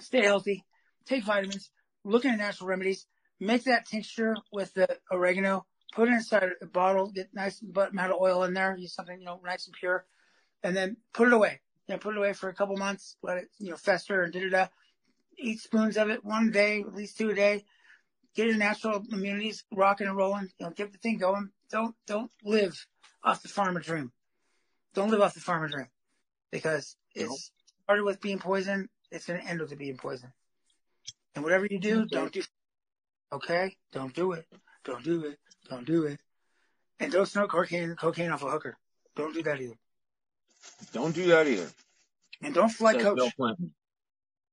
stay 0.00 0.22
healthy, 0.22 0.64
take 1.06 1.24
vitamins, 1.24 1.70
look 2.04 2.24
into 2.24 2.36
natural 2.36 2.68
remedies, 2.68 3.06
make 3.40 3.64
that 3.64 3.86
tincture 3.86 4.36
with 4.52 4.74
the 4.74 4.98
oregano, 5.10 5.66
put 5.94 6.08
it 6.08 6.12
inside 6.12 6.50
a 6.60 6.66
bottle, 6.66 7.10
get 7.10 7.34
nice 7.34 7.60
but 7.60 7.94
metal 7.94 8.18
oil 8.20 8.44
in 8.44 8.54
there, 8.54 8.76
use 8.76 8.94
something, 8.94 9.18
you 9.18 9.26
know, 9.26 9.40
nice 9.44 9.66
and 9.66 9.74
pure, 9.78 10.04
and 10.62 10.76
then 10.76 10.96
put 11.12 11.28
it 11.28 11.34
away. 11.34 11.60
You 11.86 11.94
know, 11.94 11.98
put 11.98 12.14
it 12.14 12.18
away 12.18 12.32
for 12.32 12.48
a 12.48 12.54
couple 12.54 12.76
months, 12.76 13.16
let 13.22 13.38
it, 13.38 13.48
you 13.58 13.70
know, 13.70 13.76
fester 13.76 14.22
and 14.22 14.32
da 14.32 14.40
da 14.40 14.48
da. 14.48 14.66
Eat 15.38 15.60
spoons 15.60 15.96
of 15.96 16.10
it 16.10 16.24
one 16.24 16.50
day, 16.50 16.80
at 16.80 16.94
least 16.94 17.18
two 17.18 17.30
a 17.30 17.34
day. 17.34 17.64
Get 18.36 18.48
your 18.48 18.56
natural 18.58 19.02
immunities 19.10 19.64
rocking 19.72 20.06
and 20.06 20.16
rolling. 20.16 20.48
You 20.58 20.66
know, 20.66 20.72
get 20.72 20.92
the 20.92 20.98
thing 20.98 21.16
going. 21.16 21.48
Don't 21.70 21.94
don't 22.06 22.30
live 22.44 22.86
off 23.24 23.42
the 23.42 23.48
pharma 23.48 23.82
dream. 23.82 24.12
Don't 24.94 25.10
live 25.10 25.22
off 25.22 25.34
the 25.34 25.40
pharma 25.40 25.70
dream 25.70 25.88
because 26.52 26.96
it's 27.14 27.50
started 27.84 28.04
with 28.04 28.20
being 28.20 28.38
poisoned. 28.38 28.88
It's 29.10 29.26
going 29.26 29.40
to 29.40 29.46
end 29.46 29.60
with 29.60 29.72
it 29.72 29.78
being 29.78 29.96
poisoned. 29.96 30.32
And 31.34 31.44
whatever 31.44 31.66
you 31.68 31.80
do, 31.80 32.04
don't 32.04 32.32
do. 32.32 32.42
Okay, 33.32 33.74
don't 33.92 34.14
do 34.14 34.32
it. 34.32 34.44
Don't 34.84 35.02
do 35.02 35.24
it. 35.24 35.38
Don't 35.70 35.86
do 35.86 36.04
it. 36.04 36.20
And 37.00 37.10
don't 37.10 37.26
smoke 37.26 37.50
cocaine 37.50 37.96
cocaine 37.96 38.30
off 38.30 38.42
a 38.42 38.50
hooker. 38.50 38.76
Don't 39.16 39.32
do 39.32 39.42
that 39.44 39.60
either. 39.60 39.78
Don't 40.92 41.14
do 41.14 41.26
that 41.28 41.46
either. 41.46 41.68
And 42.42 42.54
don't 42.54 42.68
fly 42.68 42.94
coach. 42.94 43.16
Bill 43.16 43.30
Clinton. 43.34 43.72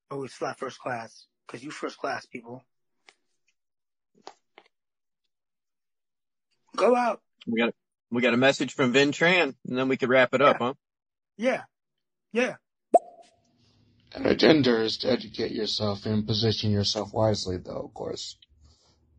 Oh, 0.10 0.16
Always 0.16 0.34
fly 0.34 0.54
first 0.58 0.80
class 0.80 1.26
because 1.46 1.64
you 1.64 1.72
first 1.72 1.98
class 1.98 2.26
people. 2.26 2.64
Go 6.76 6.96
out. 6.96 7.22
We 7.48 7.60
got 7.60 7.74
we 8.12 8.22
got 8.22 8.34
a 8.34 8.38
message 8.38 8.74
from 8.74 8.94
Vin 8.94 9.12
Tran, 9.12 9.56
and 9.68 9.78
then 9.78 9.88
we 9.88 9.98
could 9.98 10.10
wrap 10.10 10.34
it 10.34 10.42
up, 10.42 10.58
huh? 10.60 10.74
Yeah, 11.38 11.64
yeah. 12.32 12.56
An 14.14 14.28
agenda 14.28 14.82
is 14.82 14.98
to 14.98 15.12
educate 15.12 15.52
yourself 15.52 16.06
and 16.06 16.28
position 16.28 16.72
yourself 16.72 17.14
wisely, 17.14 17.58
though, 17.58 17.82
of 17.86 17.94
course. 17.94 18.38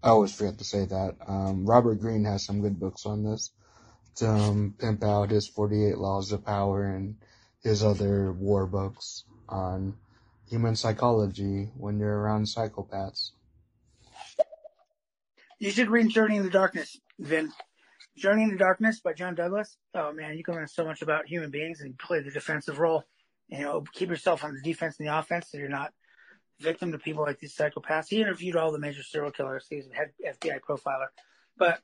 I 0.02 0.10
always 0.10 0.32
forget 0.32 0.58
to 0.58 0.64
say 0.64 0.84
that. 0.84 1.16
Um, 1.26 1.66
Robert 1.66 2.00
Greene 2.00 2.24
has 2.24 2.44
some 2.44 2.60
good 2.60 2.78
books 2.78 3.04
on 3.04 3.24
this 3.24 3.50
to 4.16 4.28
um, 4.28 4.74
pimp 4.78 5.02
out 5.02 5.30
his 5.30 5.48
48 5.48 5.98
Laws 5.98 6.30
of 6.30 6.44
Power 6.44 6.84
and 6.84 7.16
his 7.62 7.82
other 7.82 8.32
war 8.32 8.66
books 8.66 9.24
on 9.48 9.96
human 10.48 10.76
psychology 10.76 11.70
when 11.76 11.98
you're 11.98 12.16
around 12.16 12.44
psychopaths. 12.44 13.32
You 15.58 15.70
should 15.70 15.90
read 15.90 16.10
Journey 16.10 16.36
in 16.36 16.44
the 16.44 16.50
Darkness, 16.50 17.00
Vin. 17.18 17.52
Journey 18.16 18.44
in 18.44 18.50
the 18.50 18.56
Darkness 18.56 19.00
by 19.00 19.12
John 19.12 19.34
Douglas. 19.34 19.76
Oh 19.94 20.12
man, 20.12 20.36
you 20.36 20.44
can 20.44 20.54
learn 20.54 20.68
so 20.68 20.84
much 20.84 21.02
about 21.02 21.26
human 21.26 21.50
beings 21.50 21.80
and 21.80 21.98
play 21.98 22.20
the 22.20 22.30
defensive 22.30 22.78
role. 22.78 23.04
You 23.48 23.60
know, 23.60 23.84
keep 23.92 24.08
yourself 24.08 24.44
on 24.44 24.54
the 24.54 24.60
defense 24.62 24.96
and 24.98 25.08
the 25.08 25.18
offense 25.18 25.48
so 25.50 25.58
you're 25.58 25.68
not 25.68 25.92
victim 26.60 26.92
to 26.92 26.98
people 26.98 27.24
like 27.24 27.40
these 27.40 27.56
psychopaths. 27.56 28.06
He 28.08 28.20
interviewed 28.20 28.56
all 28.56 28.72
the 28.72 28.78
major 28.78 29.02
serial 29.02 29.32
killers. 29.32 29.66
He's 29.68 29.88
a 29.88 29.94
head 29.94 30.12
FBI 30.24 30.60
profiler. 30.60 31.08
But 31.56 31.80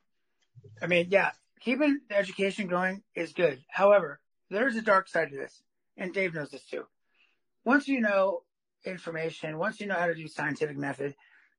I 0.80 0.86
mean, 0.86 1.08
yeah, 1.10 1.30
keeping 1.60 2.00
the 2.08 2.16
education 2.16 2.68
going 2.68 3.02
is 3.14 3.32
good. 3.32 3.60
However, 3.68 4.20
there's 4.50 4.76
a 4.76 4.82
dark 4.82 5.08
side 5.08 5.30
to 5.30 5.36
this, 5.36 5.62
and 5.96 6.12
Dave 6.12 6.34
knows 6.34 6.50
this 6.50 6.64
too. 6.64 6.84
Once 7.64 7.88
you 7.88 8.00
know 8.00 8.42
information, 8.84 9.58
once 9.58 9.80
you 9.80 9.86
know 9.86 9.94
how 9.94 10.06
to 10.06 10.14
do 10.14 10.28
scientific 10.28 10.76
method, 10.76 11.14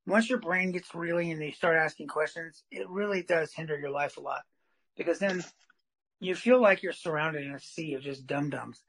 once 0.06 0.30
your 0.30 0.40
brain 0.40 0.72
gets 0.72 0.94
reeling 0.96 1.32
and 1.32 1.42
you 1.42 1.52
start 1.52 1.78
asking 1.78 2.08
questions, 2.08 2.64
it 2.72 2.90
really 2.90 3.22
does 3.24 3.54
hinder 3.54 3.78
your 3.78 3.92
life 3.92 4.18
a 4.18 4.22
lot 4.22 4.42
because 4.98 5.20
then 5.20 5.44
you 6.20 6.36
feel 6.36 6.62
like 6.62 6.84
you're 6.84 6.94
surrounded 6.94 7.46
in 7.46 7.54
a 7.54 7.60
sea 7.60 7.94
of 7.94 8.02
just 8.02 8.26
dum 8.28 8.50
dums. 8.50 8.82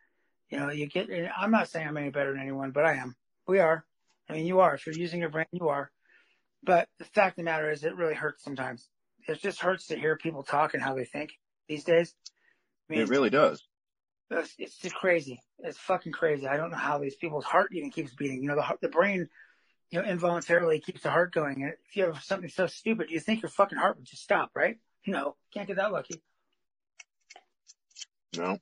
You 0.51 0.59
know, 0.59 0.71
you 0.71 0.87
get, 0.87 1.09
I'm 1.37 1.51
not 1.51 1.69
saying 1.69 1.87
I'm 1.89 1.97
any 1.97 2.11
better 2.11 2.33
than 2.33 2.43
anyone, 2.43 2.73
but 2.73 2.85
I 2.85 2.95
am. 2.95 3.17
We 3.47 3.59
are. 3.59 3.85
I 4.29 4.35
mean, 4.35 4.47
you 4.47 4.61
are. 4.61 4.75
If 4.75 4.87
you're 4.87 4.95
using 4.95 5.21
your 5.21 5.31
brain, 5.31 5.47
you 5.53 5.69
are. 5.69 5.91
But 6.63 6.89
the 6.99 7.05
fact 7.07 7.33
of 7.33 7.37
the 7.37 7.43
matter 7.45 7.71
is, 7.71 7.83
it 7.85 7.97
really 7.97 8.15
hurts 8.15 8.45
sometimes. 8.45 8.89
It 9.27 9.41
just 9.41 9.61
hurts 9.61 9.87
to 9.89 9.99
hear 9.99 10.17
people 10.17 10.43
talk 10.43 10.75
and 10.75 10.83
how 10.83 10.95
they 10.95 11.05
think 11.05 11.33
these 11.69 11.85
days. 11.85 12.15
I 12.89 12.95
mean, 12.95 13.03
It 13.03 13.09
really 13.09 13.31
does. 13.31 13.67
it's, 14.31 14.55
it's 14.59 14.79
just 14.79 14.95
crazy. 14.95 15.41
It's 15.59 15.79
fucking 15.79 16.13
crazy. 16.13 16.47
I 16.47 16.57
don't 16.57 16.71
know 16.71 16.77
how 16.77 16.99
these 16.99 17.17
people's 17.17 17.45
heart 17.45 17.71
even 17.73 17.91
keeps 17.91 18.15
beating. 18.15 18.43
You 18.43 18.49
know, 18.49 18.57
the 18.57 18.77
the 18.83 18.89
brain, 18.89 19.29
you 19.93 20.01
know, 20.01 20.09
involuntarily 20.09 20.81
keeps 20.81 21.03
the 21.03 21.11
heart 21.11 21.33
going. 21.33 21.63
And 21.63 21.75
if 21.89 21.97
you 21.97 22.05
have 22.07 22.23
something 22.25 22.49
so 22.49 22.67
stupid, 22.67 23.11
you 23.11 23.21
think 23.21 23.43
your 23.43 23.51
fucking 23.51 23.77
heart 23.77 23.97
would 23.99 24.07
just 24.07 24.23
stop, 24.23 24.51
right? 24.55 24.79
No, 25.07 25.37
can't 25.53 25.67
get 25.69 25.77
that 25.77 25.93
lucky. 25.93 26.23
No. 28.37 28.59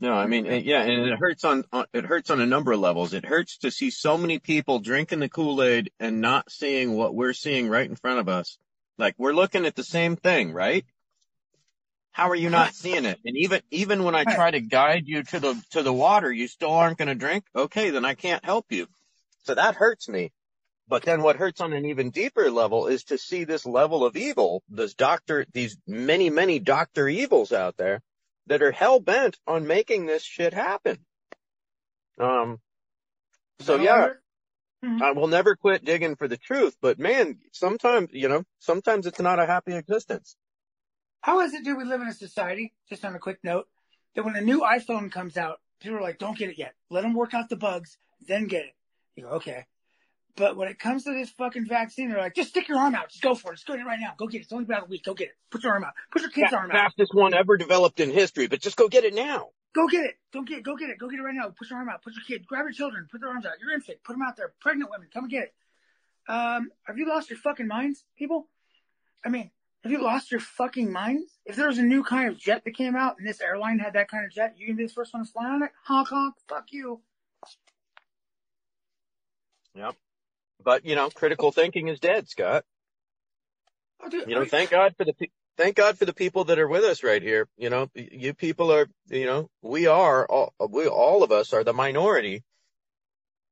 No, 0.00 0.12
I 0.14 0.26
mean, 0.26 0.46
it- 0.46 0.64
yeah, 0.64 0.82
and 0.82 1.06
it 1.12 1.18
hurts 1.18 1.44
on, 1.44 1.64
on 1.72 1.86
it 1.92 2.04
hurts 2.04 2.30
on 2.30 2.40
a 2.40 2.46
number 2.46 2.72
of 2.72 2.80
levels. 2.80 3.14
It 3.14 3.24
hurts 3.24 3.58
to 3.58 3.70
see 3.70 3.90
so 3.90 4.18
many 4.18 4.40
people 4.40 4.80
drinking 4.80 5.20
the 5.20 5.28
Kool-Aid 5.28 5.92
and 6.00 6.20
not 6.20 6.50
seeing 6.50 6.92
what 6.94 7.14
we're 7.14 7.32
seeing 7.32 7.68
right 7.68 7.88
in 7.88 7.94
front 7.96 8.18
of 8.18 8.28
us. 8.28 8.58
Like 8.98 9.14
we're 9.16 9.32
looking 9.32 9.64
at 9.64 9.76
the 9.76 9.84
same 9.84 10.16
thing, 10.16 10.52
right? 10.52 10.84
How 12.10 12.30
are 12.30 12.34
you 12.34 12.50
not 12.50 12.74
seeing 12.74 13.04
it? 13.04 13.20
And 13.24 13.36
even 13.36 13.60
even 13.70 14.02
when 14.02 14.16
I 14.16 14.24
try 14.24 14.50
to 14.50 14.60
guide 14.60 15.04
you 15.06 15.22
to 15.22 15.38
the 15.38 15.62
to 15.70 15.82
the 15.84 15.92
water, 15.92 16.32
you 16.32 16.48
still 16.48 16.72
aren't 16.72 16.98
going 16.98 17.08
to 17.08 17.14
drink. 17.14 17.44
Okay, 17.54 17.90
then 17.90 18.04
I 18.04 18.14
can't 18.14 18.44
help 18.44 18.66
you. 18.70 18.88
So 19.46 19.54
that 19.54 19.76
hurts 19.76 20.08
me. 20.08 20.32
But 20.88 21.02
then 21.02 21.22
what 21.22 21.36
hurts 21.36 21.60
on 21.60 21.72
an 21.72 21.86
even 21.86 22.10
deeper 22.10 22.50
level 22.50 22.88
is 22.88 23.04
to 23.04 23.18
see 23.18 23.44
this 23.44 23.64
level 23.64 24.04
of 24.04 24.16
evil, 24.16 24.62
this 24.68 24.94
doctor, 24.94 25.46
these 25.52 25.76
many, 25.86 26.30
many 26.30 26.58
doctor 26.58 27.08
evils 27.08 27.52
out 27.52 27.76
there 27.76 28.02
that 28.46 28.62
are 28.62 28.72
hell 28.72 29.00
bent 29.00 29.38
on 29.46 29.66
making 29.66 30.06
this 30.06 30.22
shit 30.22 30.52
happen. 30.52 30.98
Um, 32.18 32.60
so 33.60 33.76
yeah, 33.76 34.10
Mhm. 34.84 35.02
I 35.02 35.12
will 35.12 35.26
never 35.26 35.56
quit 35.56 35.84
digging 35.84 36.16
for 36.16 36.28
the 36.28 36.36
truth, 36.36 36.76
but 36.80 36.98
man, 36.98 37.40
sometimes, 37.52 38.10
you 38.12 38.28
know, 38.28 38.44
sometimes 38.58 39.06
it's 39.06 39.20
not 39.20 39.38
a 39.38 39.46
happy 39.46 39.74
existence. 39.74 40.36
How 41.22 41.40
is 41.40 41.54
it, 41.54 41.64
do 41.64 41.76
we 41.76 41.84
live 41.84 42.02
in 42.02 42.08
a 42.08 42.14
society, 42.14 42.74
just 42.88 43.04
on 43.04 43.14
a 43.14 43.18
quick 43.18 43.38
note, 43.42 43.68
that 44.14 44.24
when 44.24 44.36
a 44.36 44.40
new 44.40 44.60
iPhone 44.60 45.10
comes 45.10 45.36
out, 45.36 45.60
people 45.80 45.98
are 45.98 46.02
like, 46.02 46.18
don't 46.18 46.38
get 46.38 46.50
it 46.50 46.58
yet. 46.58 46.74
Let 46.90 47.02
them 47.02 47.14
work 47.14 47.34
out 47.34 47.48
the 47.48 47.56
bugs, 47.56 47.98
then 48.20 48.46
get 48.46 48.66
it. 48.66 48.74
You 49.16 49.24
go, 49.24 49.28
okay. 49.30 49.66
But 50.36 50.56
when 50.56 50.68
it 50.68 50.78
comes 50.78 51.04
to 51.04 51.14
this 51.14 51.30
fucking 51.30 51.66
vaccine, 51.66 52.10
they're 52.10 52.18
like, 52.20 52.34
just 52.34 52.50
stick 52.50 52.68
your 52.68 52.76
arm 52.78 52.94
out. 52.94 53.08
Just 53.08 53.22
go 53.22 53.34
for 53.34 53.52
it. 53.52 53.56
Just 53.56 53.66
go 53.66 53.72
get 53.72 53.80
it 53.80 53.86
right 53.86 53.98
now. 53.98 54.12
Go 54.18 54.26
get 54.26 54.38
it. 54.38 54.44
It's 54.44 54.52
only 54.52 54.64
about 54.64 54.82
a 54.82 54.86
week. 54.86 55.02
Go 55.04 55.14
get 55.14 55.28
it. 55.28 55.34
Put 55.50 55.64
your 55.64 55.72
arm 55.72 55.84
out. 55.84 55.94
Put 56.12 56.20
your 56.20 56.30
kid's 56.30 56.50
Fa- 56.50 56.56
arm 56.56 56.70
out. 56.70 56.76
fastest 56.76 57.14
one 57.14 57.32
ever 57.32 57.56
developed 57.56 58.00
in 58.00 58.10
history, 58.10 58.46
but 58.46 58.60
just 58.60 58.76
go 58.76 58.88
get 58.88 59.04
it 59.04 59.14
now. 59.14 59.48
Go 59.74 59.86
get 59.88 60.04
it. 60.04 60.14
Don't 60.32 60.46
get 60.46 60.58
it. 60.58 60.64
Go 60.64 60.76
get 60.76 60.90
it. 60.90 60.98
Go 60.98 61.08
get 61.08 61.20
it 61.20 61.22
right 61.22 61.34
now. 61.34 61.48
Put 61.48 61.70
your 61.70 61.78
arm 61.78 61.88
out. 61.88 62.02
Put 62.02 62.12
your 62.14 62.24
kid. 62.26 62.46
Grab 62.46 62.64
your 62.64 62.72
children. 62.72 63.08
Put 63.10 63.22
their 63.22 63.30
arms 63.30 63.46
out. 63.46 63.52
Your 63.60 63.72
infant. 63.72 63.98
Put 64.04 64.12
them 64.12 64.22
out 64.22 64.36
there. 64.36 64.52
Pregnant 64.60 64.90
women. 64.90 65.08
Come 65.12 65.24
and 65.24 65.30
get 65.30 65.44
it. 65.44 65.54
Um, 66.28 66.70
have 66.84 66.98
you 66.98 67.08
lost 67.08 67.30
your 67.30 67.38
fucking 67.38 67.66
minds, 67.68 68.04
people? 68.18 68.48
I 69.24 69.28
mean, 69.30 69.50
have 69.84 69.92
you 69.92 70.02
lost 70.02 70.30
your 70.30 70.40
fucking 70.40 70.92
minds? 70.92 71.30
If 71.44 71.56
there 71.56 71.68
was 71.68 71.78
a 71.78 71.82
new 71.82 72.02
kind 72.02 72.28
of 72.28 72.38
jet 72.38 72.62
that 72.64 72.72
came 72.72 72.96
out 72.96 73.16
and 73.18 73.26
this 73.26 73.40
airline 73.40 73.78
had 73.78 73.94
that 73.94 74.08
kind 74.10 74.24
of 74.26 74.32
jet, 74.32 74.54
you 74.58 74.66
can 74.66 74.76
be 74.76 74.86
the 74.86 74.92
first 74.92 75.14
one 75.14 75.24
to 75.24 75.30
fly 75.30 75.46
on 75.46 75.62
it? 75.62 75.70
Honk 75.84 76.08
honk. 76.08 76.34
Fuck 76.48 76.66
you. 76.72 77.00
Yep. 79.76 79.94
But 80.64 80.84
you 80.84 80.94
know, 80.94 81.10
critical 81.10 81.52
thinking 81.52 81.88
is 81.88 82.00
dead, 82.00 82.28
Scott. 82.28 82.64
Dude, 84.10 84.28
You 84.28 84.34
know, 84.34 84.40
wait. 84.42 84.50
thank 84.50 84.70
God 84.70 84.94
for 84.96 85.04
the 85.04 85.14
thank 85.56 85.76
God 85.76 85.98
for 85.98 86.04
the 86.04 86.14
people 86.14 86.44
that 86.44 86.58
are 86.58 86.68
with 86.68 86.84
us 86.84 87.02
right 87.02 87.22
here. 87.22 87.48
You 87.56 87.70
know, 87.70 87.90
you 87.94 88.34
people 88.34 88.72
are, 88.72 88.86
you 89.08 89.26
know, 89.26 89.48
we 89.62 89.86
are 89.86 90.26
all 90.26 90.54
we 90.70 90.86
all 90.86 91.22
of 91.22 91.32
us 91.32 91.52
are 91.52 91.64
the 91.64 91.72
minority 91.72 92.42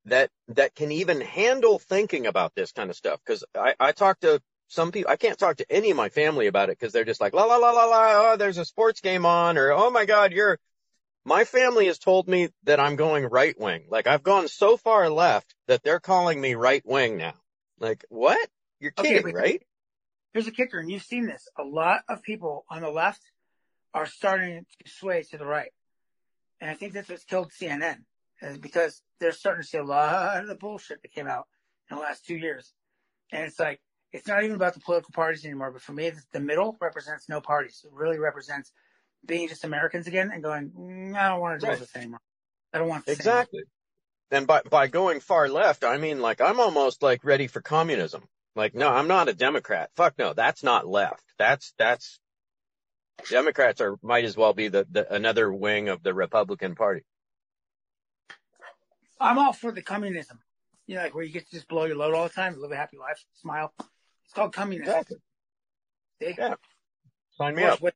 that 0.06 0.30
that 0.48 0.74
can 0.74 0.92
even 0.92 1.20
handle 1.20 1.78
thinking 1.78 2.26
about 2.26 2.54
this 2.54 2.72
kind 2.72 2.90
of 2.90 2.96
stuff. 2.96 3.20
Because 3.24 3.44
I 3.54 3.74
I 3.78 3.92
talk 3.92 4.20
to 4.20 4.40
some 4.68 4.92
people, 4.92 5.10
I 5.10 5.16
can't 5.16 5.38
talk 5.38 5.56
to 5.58 5.66
any 5.70 5.90
of 5.90 5.96
my 5.96 6.08
family 6.08 6.46
about 6.46 6.70
it 6.70 6.78
because 6.78 6.92
they're 6.92 7.04
just 7.04 7.20
like 7.20 7.34
la 7.34 7.44
la 7.44 7.56
la 7.56 7.70
la 7.70 7.84
la. 7.84 8.32
Oh, 8.32 8.36
there's 8.36 8.58
a 8.58 8.64
sports 8.64 9.00
game 9.00 9.26
on, 9.26 9.58
or 9.58 9.72
oh 9.72 9.90
my 9.90 10.04
God, 10.04 10.32
you're. 10.32 10.58
My 11.24 11.44
family 11.44 11.86
has 11.86 11.98
told 11.98 12.28
me 12.28 12.48
that 12.64 12.80
I'm 12.80 12.96
going 12.96 13.24
right 13.24 13.58
wing. 13.58 13.86
Like 13.88 14.06
I've 14.06 14.22
gone 14.22 14.48
so 14.48 14.76
far 14.76 15.08
left 15.08 15.54
that 15.68 15.82
they're 15.82 16.00
calling 16.00 16.40
me 16.40 16.54
right 16.54 16.82
wing 16.84 17.16
now. 17.16 17.34
Like 17.78 18.04
what? 18.08 18.48
You're 18.80 18.90
kidding, 18.90 19.22
but- 19.22 19.34
right? 19.34 19.62
Here's 20.32 20.48
a 20.48 20.50
kicker, 20.50 20.80
and 20.80 20.90
you've 20.90 21.04
seen 21.04 21.26
this. 21.26 21.46
A 21.56 21.62
lot 21.62 22.00
of 22.08 22.22
people 22.24 22.64
on 22.68 22.82
the 22.82 22.90
left 22.90 23.22
are 23.94 24.04
starting 24.04 24.66
to 24.84 24.90
sway 24.90 25.22
to 25.30 25.38
the 25.38 25.46
right. 25.46 25.70
And 26.60 26.68
I 26.68 26.74
think 26.74 26.92
that's 26.92 27.08
what's 27.08 27.22
killed 27.24 27.52
CNN, 27.52 27.98
is 28.42 28.58
because 28.58 29.00
they're 29.20 29.30
starting 29.30 29.62
to 29.62 29.68
see 29.68 29.78
a 29.78 29.84
lot 29.84 30.40
of 30.40 30.48
the 30.48 30.56
bullshit 30.56 31.02
that 31.02 31.12
came 31.12 31.28
out 31.28 31.46
in 31.88 31.96
the 31.96 32.02
last 32.02 32.26
two 32.26 32.36
years. 32.36 32.72
And 33.30 33.44
it's 33.44 33.60
like, 33.60 33.80
it's 34.12 34.26
not 34.26 34.42
even 34.42 34.56
about 34.56 34.74
the 34.74 34.80
political 34.80 35.12
parties 35.12 35.44
anymore, 35.44 35.70
but 35.70 35.82
for 35.82 35.92
me, 35.92 36.10
the 36.32 36.40
middle 36.40 36.76
represents 36.80 37.28
no 37.28 37.40
parties. 37.40 37.82
It 37.84 37.92
really 37.92 38.18
represents 38.18 38.72
being 39.26 39.48
just 39.48 39.64
Americans 39.64 40.06
again 40.06 40.30
and 40.32 40.42
going, 40.42 40.70
mm, 40.70 41.16
I 41.16 41.28
don't 41.28 41.40
want 41.40 41.60
to 41.60 41.66
do 41.66 41.70
Right. 41.70 41.80
with 41.80 41.92
this 41.92 41.96
anymore. 41.96 42.20
I 42.72 42.78
don't 42.78 42.88
want 42.88 43.06
this 43.06 43.20
anymore." 43.20 43.40
Exactly. 43.40 43.62
And 44.30 44.46
by 44.46 44.62
by 44.62 44.88
going 44.88 45.20
far 45.20 45.48
left, 45.48 45.84
I 45.84 45.96
mean 45.98 46.20
like 46.20 46.40
I'm 46.40 46.58
almost 46.60 47.02
like 47.02 47.24
ready 47.24 47.46
for 47.46 47.60
communism. 47.60 48.24
Like 48.56 48.74
no, 48.74 48.88
I'm 48.88 49.08
not 49.08 49.28
a 49.28 49.34
Democrat. 49.34 49.90
Fuck 49.96 50.18
no, 50.18 50.32
that's 50.32 50.62
not 50.62 50.86
left. 50.86 51.24
That's 51.38 51.72
that's 51.78 52.18
Democrats 53.30 53.80
are 53.80 53.96
might 54.02 54.24
as 54.24 54.36
well 54.36 54.52
be 54.54 54.68
the, 54.68 54.86
the 54.90 55.12
another 55.12 55.52
wing 55.52 55.88
of 55.88 56.02
the 56.02 56.14
Republican 56.14 56.74
Party. 56.74 57.02
I'm 59.20 59.38
all 59.38 59.52
for 59.52 59.70
the 59.72 59.82
communism. 59.82 60.40
You 60.86 60.96
know, 60.96 61.02
like 61.02 61.14
where 61.14 61.24
you 61.24 61.32
get 61.32 61.46
to 61.46 61.52
just 61.52 61.68
blow 61.68 61.84
your 61.84 61.96
load 61.96 62.14
all 62.14 62.24
the 62.24 62.34
time, 62.34 62.60
live 62.60 62.72
a 62.72 62.76
happy 62.76 62.98
life, 62.98 63.24
smile. 63.34 63.72
It's 64.24 64.34
called 64.34 64.52
communism. 64.52 64.92
Exactly. 64.92 65.16
See? 66.20 66.34
Yeah. 66.36 66.54
Sign 67.38 67.54
me 67.54 67.62
up. 67.64 67.80
what- 67.80 67.94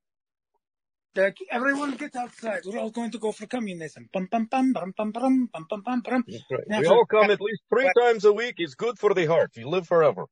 the- 1.18 1.34
everyone 1.50 1.92
get 1.96 2.14
outside. 2.16 2.62
We're 2.64 2.78
all 2.78 2.90
going 2.90 3.10
to 3.12 3.18
go 3.18 3.32
for 3.32 3.46
communism. 3.46 4.08
Bum, 4.12 4.26
bum, 4.30 4.44
bum, 4.46 4.72
bum, 4.72 4.92
bum, 4.96 5.10
bum, 5.12 5.48
bum, 5.52 5.66
bum, 5.68 5.82
bum, 5.82 6.00
bum. 6.00 6.24
Right. 6.50 6.80
We 6.80 6.86
all 6.86 7.04
come 7.06 7.30
at 7.30 7.40
least 7.40 7.62
three 7.68 7.90
times 8.00 8.24
a 8.24 8.32
week. 8.32 8.54
It's 8.58 8.74
good 8.74 8.98
for 8.98 9.14
the 9.14 9.26
heart. 9.26 9.50
You 9.56 9.68
live 9.68 9.86
forever. 9.86 10.26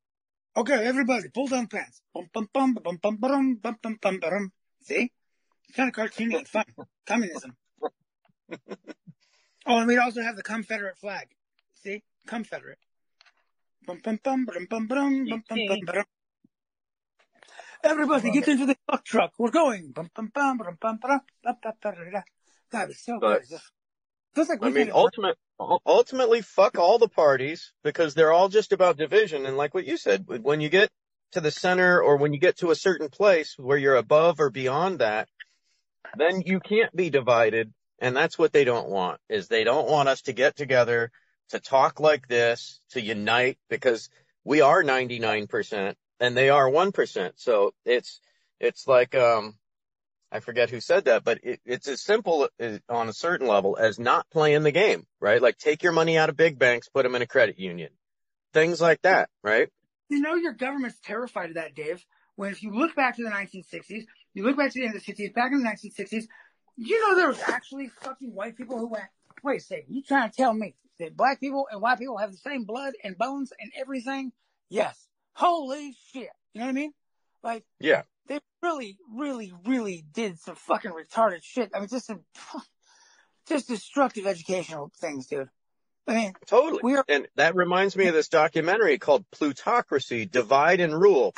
Okay, 0.57 0.81
everybody, 0.87 1.29
pull 1.29 1.49
down 1.49 1.67
pants. 1.67 2.01
Bum, 2.15 2.29
bum, 2.33 2.49
bum, 2.53 2.75
bum, 2.75 2.97
bum, 3.03 3.17
bum, 3.17 3.55
bum, 3.63 3.77
bum, 3.83 3.99
bum, 4.01 4.19
bum. 4.21 4.53
See? 4.83 5.11
It's 5.69 5.77
kind 5.77 5.89
of 5.91 5.95
cartoony 5.95 6.37
and 6.39 6.49
fun. 6.49 6.65
Communism. 7.07 7.57
Oh, 9.69 9.79
and 9.79 9.89
we 9.89 9.99
also 9.99 10.23
have 10.23 10.37
the 10.37 10.43
Confederate 10.43 10.97
flag. 10.99 11.27
See? 11.83 12.03
Confederate. 12.27 12.79
Bum, 13.87 14.01
bum, 14.03 14.19
bum, 14.23 14.45
bum, 14.47 14.67
bum, 14.71 14.87
bum, 14.87 15.27
bum, 15.27 15.43
bum, 15.49 15.59
bum, 15.69 15.79
bum. 15.87 16.05
Everybody, 17.83 18.31
get 18.31 18.49
into 18.49 18.67
the 18.67 18.77
fuck 18.91 19.05
truck. 19.05 19.33
We're 19.39 19.51
going. 19.51 19.93
Bum, 19.93 20.11
bum, 20.15 20.31
bum, 20.35 20.59
bum, 20.59 20.77
bum, 20.81 20.99
bum, 21.01 21.21
bum, 21.43 21.57
bum, 21.63 21.73
bum, 21.83 21.95
bum. 22.13 22.23
God, 22.73 22.91
it's 22.91 23.05
so 23.05 23.19
But- 23.21 23.41
good. 23.43 23.51
Just- 23.51 23.73
like 24.51 24.59
I 24.63 24.69
mean, 24.69 24.91
ultimate, 24.93 25.39
ul- 25.59 25.81
ultimately, 25.87 26.43
fuck 26.43 26.77
all 26.79 26.99
the 26.99 27.09
parties 27.09 27.73
because 27.83 28.15
they're 28.15 28.33
all 28.33 28.51
just 28.51 28.73
about 28.73 28.99
division. 28.99 29.47
And 29.47 29.57
like 29.57 29.73
what 29.73 29.87
you 29.87 29.97
said, 29.97 30.27
when 30.27 30.61
you 30.61 30.69
get 30.69 30.91
to 31.33 31.41
the 31.41 31.51
center 31.51 32.03
or 32.03 32.19
when 32.19 32.35
you 32.35 32.39
get 32.39 32.59
to 32.59 32.71
a 32.71 32.75
certain 32.75 33.09
place 33.09 33.55
where 33.57 33.79
you're 33.79 33.97
above 33.97 34.39
or 34.39 34.51
beyond 34.51 34.99
that, 34.99 35.29
then 36.19 36.43
you 36.43 36.61
can't 36.61 36.95
be 36.95 37.09
divided. 37.09 37.73
And 37.99 38.15
that's 38.15 38.39
what 38.39 38.53
they 38.53 38.65
don't 38.65 38.91
want 38.91 39.21
is 39.31 39.49
they 39.49 39.65
don't 39.65 39.89
want 39.89 40.11
us 40.11 40.21
to 40.23 40.35
get 40.35 40.55
together 40.55 41.11
to 41.49 41.59
talk 41.59 41.99
like 41.99 42.29
this, 42.29 42.81
to 42.91 43.01
unite 43.01 43.59
because 43.71 44.11
we 44.45 44.61
are 44.61 44.83
99% 44.83 45.97
and 46.21 46.37
they 46.37 46.51
are 46.51 46.69
1%. 46.69 47.33
So 47.37 47.73
it's, 47.85 48.21
it's 48.61 48.87
like, 48.87 49.15
um, 49.15 49.55
I 50.31 50.41
forget 50.41 50.71
who 50.71 50.81
said 50.81 51.05
that, 51.05 51.25
but 51.25 51.39
it, 51.43 51.61
it's 51.65 51.89
as 51.89 52.03
simple 52.03 52.49
as, 52.59 52.81
on 52.89 53.09
a 53.09 53.13
certain 53.13 53.47
level 53.47 53.77
as 53.79 53.99
not 53.99 54.29
playing 54.31 54.65
the 54.65 54.73
game, 54.73 55.07
right? 55.21 55.41
Like 55.41 55.57
take 55.57 55.83
your 55.83 55.93
money 55.93 56.19
out 56.19 56.29
of 56.29 56.37
big 56.37 56.59
banks, 56.59 56.89
put 56.89 57.05
them 57.05 57.15
in 57.15 57.23
a 57.23 57.27
credit 57.27 57.59
union, 57.59 57.91
things 58.53 58.81
like 58.81 59.03
that, 59.03 59.31
right? 59.43 59.69
You 60.09 60.21
know 60.21 60.35
your 60.35 60.53
government's 60.53 60.99
terrified 61.01 61.51
of 61.51 61.55
that, 61.55 61.75
Dave. 61.75 62.05
When 62.35 62.51
if 62.51 62.63
you 62.63 62.73
look 62.73 62.95
back 62.95 63.17
to 63.17 63.23
the 63.23 63.31
1960s, 63.31 64.05
you 64.35 64.45
look 64.45 64.57
back 64.57 64.73
to 64.73 64.79
the 64.79 64.87
end 64.87 64.95
of 64.95 65.05
the 65.05 65.13
60s, 65.13 65.33
back 65.35 65.53
in 65.53 65.63
the 65.63 65.69
1960s, 65.69 66.25
you 66.77 67.01
know 67.01 67.17
there 67.17 67.29
was 67.29 67.41
actually 67.41 67.89
fucking 68.03 68.35
white 68.35 68.57
people 68.57 68.79
who 68.79 68.89
went, 68.89 69.05
wait 69.43 69.61
a 69.61 69.65
second, 69.65 69.87
you 69.89 70.03
trying 70.03 70.29
to 70.29 70.37
tell 70.37 70.53
me 70.53 70.75
that 70.99 71.17
black 71.17 71.41
people 71.41 71.67
and 71.71 71.81
white 71.81 71.99
people 71.99 72.19
have 72.19 72.33
the 72.33 72.37
same 72.37 72.65
blood 72.65 72.95
and 73.03 73.17
bones 73.17 73.53
and 73.59 73.73
everything? 73.79 74.33
Yes. 74.69 75.06
Holy 75.37 75.95
shit. 76.13 76.31
You 76.55 76.61
know 76.61 76.65
what 76.67 76.71
I 76.71 76.73
mean? 76.73 76.93
Like, 77.43 77.65
Yeah. 77.79 78.03
they 78.27 78.41
really, 78.63 78.97
really, 79.15 79.53
really 79.67 80.03
did 80.13 80.39
some 80.39 80.57
fucking 80.57 80.93
retarded 80.93 81.43
shit. 81.43 81.71
I 81.75 81.79
mean, 81.81 81.89
just 81.89 82.07
some, 82.07 82.25
just 83.49 83.69
destructive 83.69 84.27
educational 84.27 84.91
things, 84.99 85.27
dude. 85.27 85.49
I 86.09 86.15
mean, 86.15 86.33
Totally. 86.47 86.81
we 86.83 86.97
are, 86.97 87.05
And 87.09 87.29
that 87.35 87.55
reminds 87.55 87.97
me 87.97 88.07
of 88.07 88.15
this 88.15 88.29
documentary 88.29 88.99
called 88.99 89.25
Plutocracy, 89.31 90.25
Divide 90.25 90.81
and 90.81 90.99
Rule. 90.99 91.35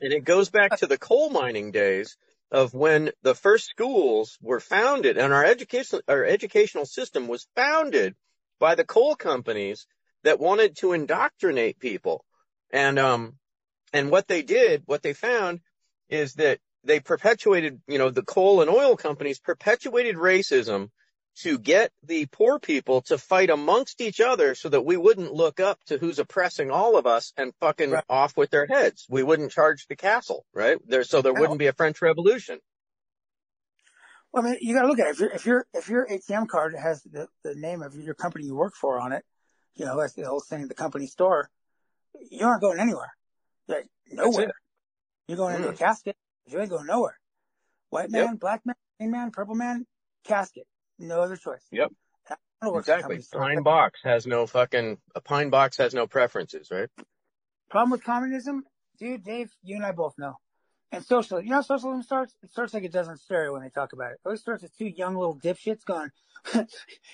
And 0.00 0.12
it 0.12 0.24
goes 0.24 0.48
back 0.48 0.78
to 0.78 0.86
the 0.86 0.96
coal 0.98 1.28
mining 1.28 1.70
days 1.70 2.16
of 2.50 2.72
when 2.72 3.10
the 3.22 3.34
first 3.34 3.66
schools 3.66 4.38
were 4.40 4.60
founded 4.60 5.18
and 5.18 5.34
our 5.34 5.44
education, 5.44 6.00
our 6.08 6.24
educational 6.24 6.86
system 6.86 7.26
was 7.28 7.46
founded 7.54 8.14
by 8.58 8.74
the 8.74 8.84
coal 8.84 9.16
companies 9.16 9.86
that 10.22 10.40
wanted 10.40 10.76
to 10.78 10.92
indoctrinate 10.92 11.78
people. 11.78 12.24
And, 12.70 12.98
um, 12.98 13.38
and 13.92 14.10
what 14.10 14.28
they 14.28 14.42
did, 14.42 14.82
what 14.86 15.02
they 15.02 15.14
found 15.14 15.60
is 16.08 16.34
that 16.34 16.58
they 16.84 17.00
perpetuated, 17.00 17.80
you 17.86 17.98
know, 17.98 18.10
the 18.10 18.22
coal 18.22 18.60
and 18.60 18.70
oil 18.70 18.96
companies 18.96 19.40
perpetuated 19.40 20.16
racism 20.16 20.90
to 21.42 21.58
get 21.58 21.92
the 22.02 22.26
poor 22.26 22.58
people 22.58 23.00
to 23.02 23.16
fight 23.16 23.48
amongst 23.48 24.00
each 24.00 24.20
other 24.20 24.54
so 24.54 24.68
that 24.68 24.84
we 24.84 24.96
wouldn't 24.96 25.32
look 25.32 25.60
up 25.60 25.78
to 25.84 25.96
who's 25.96 26.18
oppressing 26.18 26.70
all 26.70 26.96
of 26.96 27.06
us 27.06 27.32
and 27.36 27.54
fucking 27.60 27.92
Right. 27.92 28.04
off 28.08 28.36
with 28.36 28.50
their 28.50 28.66
heads. 28.66 29.06
We 29.08 29.22
wouldn't 29.22 29.52
charge 29.52 29.86
the 29.86 29.96
castle, 29.96 30.44
right? 30.52 30.78
There, 30.86 31.04
so 31.04 31.22
there 31.22 31.34
wouldn't 31.34 31.58
be 31.58 31.68
a 31.68 31.72
French 31.72 32.02
Revolution. 32.02 32.58
Well, 34.32 34.44
I 34.44 34.50
mean, 34.50 34.58
you 34.60 34.74
got 34.74 34.82
to 34.82 34.88
look 34.88 34.98
at 34.98 35.06
it. 35.06 35.10
If 35.10 35.20
your 35.20 35.30
if 35.30 35.46
your 35.46 35.66
if 35.74 35.88
your 35.88 36.06
ATM 36.06 36.48
card 36.48 36.74
has 36.74 37.02
the, 37.02 37.28
the 37.44 37.54
name 37.54 37.82
of 37.82 37.94
your 37.94 38.14
company 38.14 38.44
you 38.44 38.54
work 38.54 38.74
for 38.74 39.00
on 39.00 39.12
it, 39.12 39.24
you 39.74 39.86
know 39.86 39.98
that's 39.98 40.14
the 40.14 40.26
whole 40.26 40.40
thing, 40.40 40.68
the 40.68 40.74
company 40.74 41.06
store. 41.06 41.50
You 42.30 42.46
aren't 42.46 42.60
going 42.60 42.78
anywhere. 42.80 43.12
Like, 43.66 43.86
nowhere. 44.10 44.52
You're 45.26 45.36
going 45.36 45.56
into 45.56 45.68
a 45.68 45.72
Mm. 45.72 45.78
casket. 45.78 46.16
You 46.46 46.60
ain't 46.60 46.70
going 46.70 46.86
nowhere. 46.86 47.18
White 47.90 48.10
man, 48.10 48.32
Yep. 48.32 48.40
black 48.40 48.66
man, 48.66 48.76
green 48.98 49.10
man, 49.10 49.30
purple 49.30 49.54
man, 49.54 49.86
casket. 50.24 50.66
No 50.98 51.20
other 51.20 51.36
choice. 51.36 51.66
Yep. 51.70 51.90
I 52.30 52.34
don't 52.34 52.38
know 52.62 52.70
what 52.72 52.86
the 52.86 52.92
Exactly. 52.92 53.24
Pine 53.32 53.62
box 53.62 54.00
has 54.02 54.26
no 54.26 54.46
fucking 54.46 54.98
a 55.14 55.20
pine 55.20 55.50
box 55.50 55.76
has 55.76 55.94
no 55.94 56.06
preferences, 56.06 56.70
right? 56.70 56.88
Problem 57.70 57.90
with 57.90 58.02
communism, 58.02 58.64
dude, 58.98 59.22
Dave, 59.22 59.50
you 59.62 59.76
and 59.76 59.84
I 59.86 59.92
both 59.92 60.14
know. 60.18 60.36
And 60.90 61.04
socialism, 61.04 61.44
you 61.44 61.50
know 61.50 61.56
how 61.56 61.62
socialism 61.62 62.02
starts? 62.02 62.34
It 62.42 62.50
starts 62.50 62.72
like 62.72 62.84
it 62.84 62.92
does 62.92 63.08
in 63.08 63.16
stereo 63.18 63.52
when 63.52 63.62
they 63.62 63.68
talk 63.68 63.92
about 63.92 64.12
it. 64.12 64.14
It 64.14 64.20
always 64.24 64.40
starts 64.40 64.62
with 64.62 64.76
two 64.76 64.86
young 64.86 65.16
little 65.16 65.38
dipshits 65.38 65.84
going, 65.84 66.10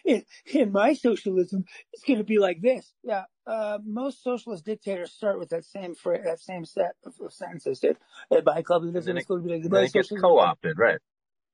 in, 0.05 0.25
in 0.47 0.71
my 0.71 0.95
socialism, 0.95 1.65
it's 1.93 2.05
going 2.05 2.19
to 2.19 2.25
be 2.25 2.39
like 2.39 2.61
this. 2.61 2.93
Yeah, 3.03 3.25
uh, 3.49 3.79
most 3.85 4.23
socialist 4.23 4.65
dictators 4.65 5.11
start 5.11 5.41
with 5.41 5.49
that 5.49 5.65
same 5.65 5.97
fra- 5.97 6.23
that 6.23 6.39
same 6.41 6.65
set 6.65 6.93
of, 7.05 7.15
of 7.21 7.33
sentences, 7.33 7.81
dude. 7.81 7.97
Hey, 8.31 8.43
my 8.45 8.63
club, 8.63 8.85
then 8.85 8.97
it's 8.97 9.09
it- 9.09 9.27
going 9.27 9.43
to 9.43 9.49
be 9.49 9.55
like 9.55 9.69
Then 9.69 9.85
it 9.85 9.93
gets 9.93 10.09
co-opted, 10.09 10.79
right? 10.79 10.99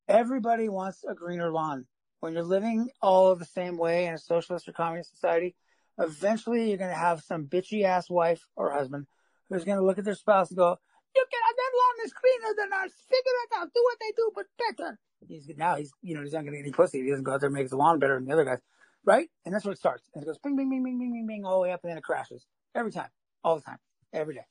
Everybody 0.06 0.68
wants 0.68 1.04
a 1.08 1.14
greener 1.14 1.50
lawn. 1.50 1.86
When 2.18 2.34
you're 2.34 2.42
living 2.42 2.90
all 3.00 3.34
the 3.34 3.46
same 3.46 3.78
way 3.78 4.06
in 4.06 4.14
a 4.14 4.18
socialist 4.18 4.68
or 4.68 4.72
communist 4.72 5.10
society, 5.10 5.54
eventually 5.98 6.68
you're 6.68 6.76
going 6.78 6.90
to 6.90 6.96
have 6.96 7.22
some 7.22 7.46
bitchy 7.46 7.84
ass 7.84 8.10
wife 8.10 8.46
or 8.56 8.72
husband 8.72 9.06
who's 9.48 9.64
going 9.64 9.78
to 9.78 9.84
look 9.84 9.98
at 9.98 10.04
their 10.04 10.14
spouse 10.14 10.50
and 10.50 10.58
go, 10.58 10.78
"You 11.14 11.26
can 11.30 11.40
lawn 11.76 12.06
is 12.06 12.12
greener 12.12 12.54
than. 12.56 12.70
Figure 12.90 13.38
it 13.44 13.50
out. 13.56 13.72
Do 13.74 13.82
what 13.82 13.98
they 14.00 14.12
do, 14.16 14.30
but 14.34 14.46
better." 14.58 14.98
He's 15.26 15.50
now 15.56 15.76
he's 15.76 15.92
you 16.02 16.14
know 16.14 16.22
he's 16.22 16.32
not 16.32 16.40
going 16.40 16.52
to 16.52 16.58
get 16.58 16.64
any 16.64 16.72
pussy. 16.72 17.02
He 17.02 17.10
doesn't 17.10 17.24
go 17.24 17.32
out 17.32 17.40
there 17.40 17.48
and 17.48 17.54
make 17.54 17.68
the 17.68 17.76
lawn 17.76 17.98
better 17.98 18.14
than 18.14 18.26
the 18.26 18.32
other 18.32 18.44
guys, 18.44 18.60
right? 19.04 19.28
And 19.44 19.54
that's 19.54 19.64
where 19.64 19.72
it 19.72 19.78
starts. 19.78 20.08
And 20.14 20.22
it 20.22 20.26
goes 20.26 20.38
bing, 20.38 20.56
bing, 20.56 20.70
bing, 20.70 20.82
bing, 20.82 20.98
bing, 20.98 21.12
bing, 21.12 21.26
bing, 21.26 21.44
all 21.44 21.56
the 21.56 21.62
way 21.62 21.72
up, 21.72 21.80
and 21.82 21.90
then 21.90 21.98
it 21.98 22.04
crashes 22.04 22.46
every 22.74 22.92
time, 22.92 23.10
all 23.44 23.56
the 23.56 23.62
time, 23.62 23.78
every 24.12 24.34
day, 24.34 24.46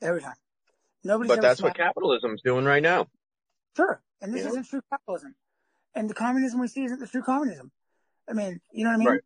every 0.00 0.20
time. 0.20 0.36
Nobody's 1.04 1.34
But 1.34 1.42
that's 1.42 1.60
what 1.60 1.74
capitalism's 1.76 2.42
doing 2.42 2.64
right 2.64 2.82
now. 2.82 3.08
Sure. 3.76 4.02
And 4.20 4.32
this 4.32 4.42
Yeah. 4.42 4.50
isn't 4.50 4.64
true 4.64 4.82
capitalism. 4.88 5.34
And 5.94 6.08
the 6.08 6.14
communism 6.14 6.60
we 6.60 6.68
see 6.68 6.84
isn't 6.84 7.00
the 7.00 7.08
true 7.08 7.22
communism. 7.22 7.72
I 8.28 8.34
mean, 8.34 8.60
you 8.70 8.84
know 8.84 8.90
what 8.90 8.94
I 8.94 8.98
mean? 8.98 9.08
Right. 9.08 9.20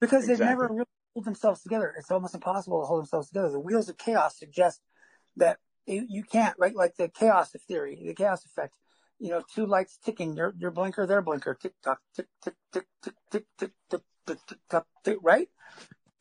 Because 0.00 0.26
they've 0.26 0.38
never 0.38 0.68
really 0.68 0.86
pulled 1.12 1.24
themselves 1.24 1.62
together. 1.62 1.92
It's 1.98 2.10
almost 2.10 2.34
impossible 2.34 2.80
to 2.80 2.86
hold 2.86 3.00
themselves 3.00 3.28
together. 3.28 3.50
The 3.50 3.58
wheels 3.58 3.88
of 3.88 3.98
chaos 3.98 4.38
suggest 4.38 4.80
that 5.38 5.58
you, 5.86 6.06
you 6.08 6.22
can't, 6.22 6.54
right? 6.58 6.74
Like 6.74 6.96
the 6.96 7.08
chaos 7.08 7.54
theory, 7.66 7.98
the 8.04 8.14
chaos 8.14 8.44
effect. 8.44 8.74
You 9.18 9.30
know, 9.30 9.42
two 9.52 9.66
lights 9.66 9.98
ticking, 10.04 10.36
your 10.36 10.54
your 10.58 10.70
blinker, 10.70 11.06
their 11.06 11.22
blinker, 11.22 11.58
tick 11.60 11.72
tock, 11.82 12.00
tick 12.14 12.26
tick 12.42 12.54
tick 12.72 12.86
tick 13.02 13.14
tick 13.32 13.44
tick 13.58 13.72
tick 13.90 14.00
tick 14.26 14.38
tick 14.46 14.58
tock, 14.70 14.86
tick, 15.04 15.18
right? 15.22 15.48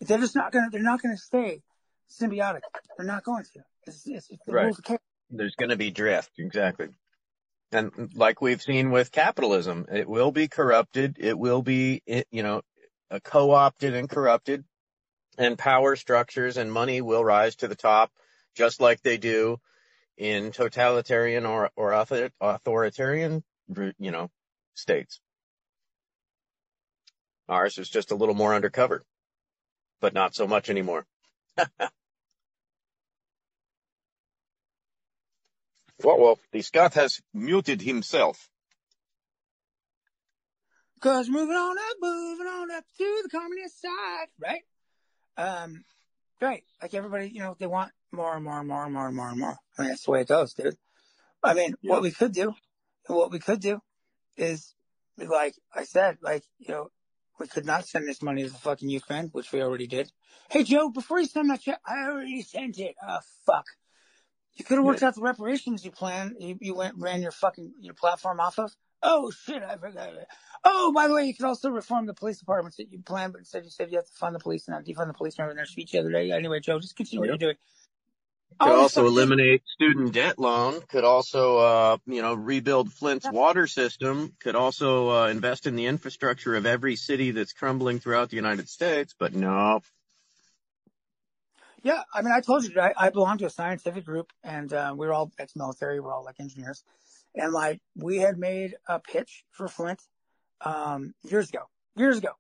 They're 0.02 0.18
just 0.18 0.36
not 0.36 0.52
gonna. 0.52 0.70
They're 0.72 0.82
not 0.82 1.02
gonna 1.02 1.18
stay 1.18 1.62
symbiotic. 2.10 2.62
They're 2.98 3.06
not 3.06 3.24
going 3.24 3.44
to. 3.44 3.64
It's, 3.86 4.08
it's, 4.08 4.30
it's 4.32 4.44
the 4.46 4.54
Right. 4.54 4.64
rules 4.64 4.80
of 4.80 4.86
chaos. 4.86 5.00
There's 5.30 5.56
going 5.56 5.70
to 5.70 5.78
be 5.78 5.92
drift, 5.92 6.32
exactly. 6.40 6.88
And 7.72 8.12
like 8.16 8.42
we've 8.42 8.62
seen 8.62 8.92
with 8.92 9.12
capitalism, 9.12 9.86
it 9.92 10.08
will 10.08 10.32
be 10.32 10.48
corrupted. 10.48 11.18
It 11.20 11.38
will 11.38 11.62
be, 11.62 12.02
you 12.32 12.44
know, 12.44 12.62
uh, 13.12 13.20
co-opted 13.24 13.94
and 13.94 14.10
corrupted 14.10 14.64
and 15.38 15.58
power 15.58 15.96
structures 15.96 16.58
and 16.58 16.72
money 16.72 17.02
will 17.02 17.24
rise 17.24 17.58
to 17.58 17.68
the 17.68 17.76
top 17.76 18.12
just 18.58 18.82
like 18.82 19.02
they 19.02 19.18
do 19.18 19.60
in 20.18 20.52
totalitarian 20.52 21.46
or, 21.46 21.70
or 21.76 21.94
author- 21.94 22.32
authoritarian, 22.42 23.44
you 24.00 24.12
know, 24.12 24.30
states. 24.74 25.22
Ours 27.48 27.78
is 27.78 27.90
just 27.90 28.12
a 28.12 28.16
little 28.16 28.36
more 28.36 28.54
undercover, 28.54 29.04
but 30.02 30.14
not 30.14 30.36
so 30.36 30.48
much 30.48 30.70
anymore. 30.70 31.06
Well, 36.04 36.20
well, 36.20 36.40
the 36.52 36.62
Scott 36.62 36.94
has 36.94 37.20
muted 37.34 37.82
himself. 37.82 38.50
Cause 41.02 41.28
moving 41.28 41.56
on 41.56 41.76
up, 41.76 41.98
moving 42.00 42.46
on 42.46 42.72
up 42.72 42.84
to 43.00 43.20
the 43.24 43.30
communist 43.30 43.82
side, 43.82 44.28
right? 44.40 44.62
Um, 45.38 45.84
right. 46.42 46.64
Like 46.82 46.94
everybody, 46.94 47.30
you 47.30 47.40
know, 47.40 47.56
they 47.60 47.66
want 47.68 47.92
more 48.12 48.36
and 48.36 48.44
more 48.44 48.60
and 48.60 48.68
more 48.68 48.84
and 48.86 48.94
more 48.94 49.08
and 49.08 49.16
more 49.16 49.30
and 49.30 49.40
more. 49.40 49.58
I 49.78 49.82
mean, 49.82 49.90
that's 49.90 50.04
the 50.06 50.12
way 50.12 50.22
it 50.22 50.28
goes, 50.28 50.54
dude. 50.54 50.78
I 51.44 51.54
mean, 51.54 51.76
Yeah. 51.82 51.92
what 51.92 52.02
we 52.02 52.12
could 52.12 52.34
do, 52.34 52.56
what 53.08 53.32
we 53.32 53.40
could 53.40 53.60
do 53.60 53.82
is, 54.36 54.74
like 55.18 55.56
I 55.74 55.84
said, 55.84 56.18
like, 56.22 56.44
you 56.60 56.74
know, 56.74 56.92
we 57.40 57.48
could 57.48 57.66
not 57.66 57.88
send 57.88 58.08
this 58.08 58.22
money 58.22 58.44
to 58.44 58.50
the 58.50 58.58
fucking 58.58 58.90
Ukraine, 58.90 59.28
which 59.28 59.52
we 59.52 59.62
already 59.62 59.88
did. 59.88 60.12
Hey, 60.50 60.64
Joe, 60.64 60.90
before 60.90 61.20
you 61.20 61.28
send 61.28 61.50
that 61.50 61.62
check, 61.62 61.80
I 61.86 62.08
already 62.08 62.42
sent 62.42 62.80
it. 62.80 62.96
Oh, 63.08 63.20
fuck. 63.46 63.66
You 64.56 64.66
could 64.66 64.78
have 64.78 64.86
worked 64.86 65.04
out 65.04 65.14
the 65.14 65.22
reparations 65.22 65.86
you 65.86 65.92
planned, 65.92 66.38
you, 66.40 66.58
you 66.60 66.74
went, 66.74 66.96
ran 66.98 67.22
your 67.22 67.32
fucking, 67.32 67.74
your 67.80 67.94
platform 67.94 68.40
off 68.40 68.58
of. 68.58 68.72
Oh 69.04 69.30
shit, 69.30 69.62
I 69.62 69.78
forgot 69.78 70.10
it. 70.16 70.28
Oh, 70.64 70.92
by 70.92 71.08
the 71.08 71.14
way, 71.14 71.26
you 71.26 71.36
could 71.36 71.46
also 71.46 71.70
reform 71.70 72.08
the 72.08 72.16
police 72.16 72.40
departments 72.40 72.78
that 72.78 72.92
you 72.92 73.00
planned, 73.04 73.34
but 73.34 73.40
instead 73.40 73.64
you 73.64 73.70
said 73.70 73.92
you 73.92 73.98
have 73.98 74.08
to 74.08 74.14
fund 74.14 74.34
the 74.34 74.40
police 74.40 74.68
and 74.68 74.76
not 74.76 74.86
defund 74.86 75.06
the 75.08 75.14
police. 75.14 75.38
Remember 75.38 75.52
in 75.52 75.58
their 75.58 75.68
speech 75.68 75.92
the 75.92 76.00
other 76.00 76.12
day? 76.12 76.32
Anyway, 76.32 76.60
Joe, 76.60 76.80
just 76.80 76.96
continue 76.96 77.20
what 77.20 77.30
oh, 77.30 77.34
Yeah. 77.34 77.38
you're 77.40 77.54
doing. 77.54 77.58
Could 78.60 78.70
this 78.70 78.76
also 78.76 79.02
stuff- 79.02 79.06
eliminate 79.06 79.62
student 79.68 80.14
debt 80.14 80.40
loan. 80.40 80.82
Could 80.88 81.04
also, 81.04 81.58
uh, 81.58 81.98
you 82.08 82.22
know, 82.22 82.34
rebuild 82.34 82.92
Flint's 82.92 83.30
water 83.30 83.68
system. 83.68 84.34
Could 84.40 84.56
also 84.56 85.10
uh, 85.10 85.28
invest 85.28 85.68
in 85.68 85.76
the 85.76 85.86
infrastructure 85.86 86.56
of 86.56 86.66
every 86.66 86.96
city 86.96 87.32
that's 87.32 87.54
crumbling 87.54 88.00
throughout 88.00 88.30
the 88.30 88.36
United 88.36 88.68
States. 88.68 89.14
But 89.18 89.34
no, 89.34 89.82
Yeah, 91.84 92.02
I 92.14 92.22
mean, 92.24 92.34
I 92.34 92.42
told 92.42 92.64
you, 92.64 92.80
I, 92.80 92.94
I 92.98 93.10
belong 93.12 93.38
to 93.40 93.46
a 93.46 93.50
scientific 93.50 94.06
group, 94.06 94.32
and 94.44 94.74
uh, 94.74 94.94
we're 94.96 95.14
all 95.14 95.32
ex-military. 95.38 96.00
We're 96.00 96.14
all 96.14 96.26
like 96.26 96.40
engineers, 96.40 96.84
and 97.36 97.54
like 97.54 97.80
we 97.96 98.18
had 98.18 98.40
made 98.40 98.76
a 98.88 99.00
pitch 99.00 99.46
for 99.52 99.68
Flint 99.68 100.02
um, 100.62 101.14
years 101.30 101.50
ago. 101.50 101.70
Years 101.96 102.18
ago. 102.18 102.32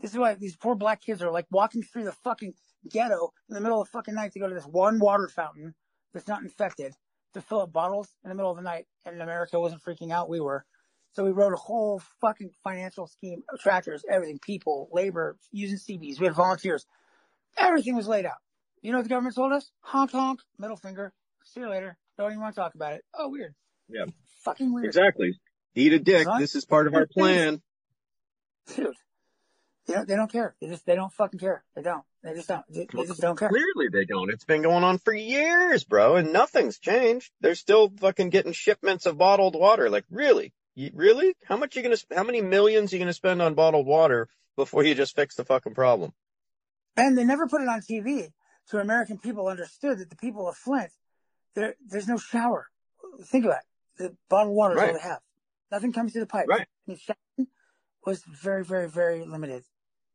This 0.00 0.12
is 0.12 0.18
why 0.18 0.34
these 0.34 0.56
poor 0.56 0.74
black 0.74 1.00
kids 1.02 1.22
are 1.22 1.30
like 1.30 1.46
walking 1.50 1.82
through 1.82 2.04
the 2.04 2.12
fucking 2.12 2.54
ghetto 2.90 3.32
in 3.48 3.54
the 3.54 3.60
middle 3.60 3.80
of 3.80 3.88
the 3.88 3.92
fucking 3.92 4.14
night 4.14 4.32
to 4.32 4.38
go 4.38 4.48
to 4.48 4.54
this 4.54 4.64
one 4.66 4.98
water 4.98 5.28
fountain 5.28 5.74
that's 6.12 6.28
not 6.28 6.42
infected 6.42 6.92
to 7.34 7.40
fill 7.40 7.60
up 7.60 7.72
bottles 7.72 8.08
in 8.24 8.30
the 8.30 8.34
middle 8.34 8.50
of 8.50 8.56
the 8.56 8.62
night. 8.62 8.86
And 9.04 9.20
America 9.20 9.60
wasn't 9.60 9.82
freaking 9.82 10.12
out. 10.12 10.28
We 10.28 10.40
were. 10.40 10.64
So 11.12 11.24
we 11.24 11.30
wrote 11.30 11.52
a 11.52 11.56
whole 11.56 12.02
fucking 12.20 12.50
financial 12.62 13.06
scheme, 13.06 13.42
tractors, 13.60 14.04
everything, 14.10 14.38
people, 14.38 14.88
labor, 14.92 15.38
using 15.50 15.78
CBs. 15.78 16.20
We 16.20 16.26
had 16.26 16.34
volunteers. 16.34 16.84
Everything 17.56 17.96
was 17.96 18.06
laid 18.06 18.26
out. 18.26 18.36
You 18.82 18.92
know 18.92 18.98
what 18.98 19.04
the 19.04 19.08
government 19.08 19.34
told 19.34 19.52
us? 19.52 19.70
Honk 19.80 20.12
honk, 20.12 20.40
middle 20.58 20.76
finger. 20.76 21.12
See 21.44 21.60
you 21.60 21.70
later. 21.70 21.96
Don't 22.18 22.30
even 22.30 22.40
want 22.40 22.54
to 22.54 22.60
talk 22.60 22.74
about 22.74 22.92
it. 22.92 23.04
Oh, 23.14 23.30
weird. 23.30 23.54
Yeah. 23.88 24.04
Fucking 24.44 24.72
weird. 24.72 24.86
exactly. 24.86 25.38
Eat 25.74 25.92
a 25.92 25.98
dick. 25.98 26.26
This 26.38 26.54
is 26.54 26.64
part 26.64 26.86
of 26.86 26.94
our 26.94 27.06
plan. 27.06 27.62
Dude. 28.74 28.94
You 29.88 29.94
know, 29.94 30.04
they 30.04 30.16
don't 30.16 30.30
care. 30.30 30.56
They 30.60 30.66
just, 30.66 30.84
they 30.84 30.96
don't 30.96 31.12
fucking 31.12 31.38
care. 31.38 31.62
They 31.76 31.82
don't. 31.82 32.02
They 32.22 32.34
just 32.34 32.48
don't. 32.48 32.64
They, 32.68 32.86
they 32.92 33.04
just 33.04 33.20
don't 33.20 33.38
care. 33.38 33.48
Clearly 33.48 33.88
they 33.92 34.04
don't. 34.04 34.30
It's 34.30 34.44
been 34.44 34.62
going 34.62 34.82
on 34.82 34.98
for 34.98 35.12
years, 35.12 35.84
bro, 35.84 36.16
and 36.16 36.32
nothing's 36.32 36.78
changed. 36.78 37.30
They're 37.40 37.54
still 37.54 37.92
fucking 38.00 38.30
getting 38.30 38.52
shipments 38.52 39.06
of 39.06 39.16
bottled 39.16 39.54
water. 39.54 39.88
Like, 39.88 40.04
really? 40.10 40.52
You, 40.74 40.90
really? 40.92 41.34
How 41.44 41.56
much 41.56 41.76
you 41.76 41.82
gonna, 41.82 41.96
how 42.14 42.24
many 42.24 42.42
millions 42.42 42.92
you 42.92 42.98
gonna 42.98 43.12
spend 43.12 43.40
on 43.40 43.54
bottled 43.54 43.86
water 43.86 44.28
before 44.56 44.82
you 44.82 44.94
just 44.94 45.14
fix 45.14 45.36
the 45.36 45.44
fucking 45.44 45.74
problem? 45.74 46.12
And 46.96 47.16
they 47.16 47.24
never 47.24 47.46
put 47.46 47.62
it 47.62 47.68
on 47.68 47.80
TV 47.80 48.32
so 48.64 48.78
American 48.78 49.18
people 49.18 49.46
understood 49.46 49.98
that 49.98 50.10
the 50.10 50.16
people 50.16 50.48
of 50.48 50.56
Flint, 50.56 50.90
there, 51.54 51.76
there's 51.86 52.08
no 52.08 52.18
shower. 52.18 52.66
Think 53.24 53.44
about 53.44 53.58
it. 53.58 54.02
The 54.02 54.16
bottled 54.28 54.56
water 54.56 54.74
is 54.74 54.82
all 54.82 54.94
they 54.94 55.00
have. 55.00 55.20
Nothing 55.70 55.92
comes 55.92 56.12
through 56.12 56.22
the 56.22 56.26
pipe. 56.26 56.46
Right. 56.48 56.66
I 56.88 56.96
mean, 57.38 57.46
was 58.04 58.22
very, 58.24 58.64
very, 58.64 58.88
very 58.88 59.24
limited. 59.24 59.64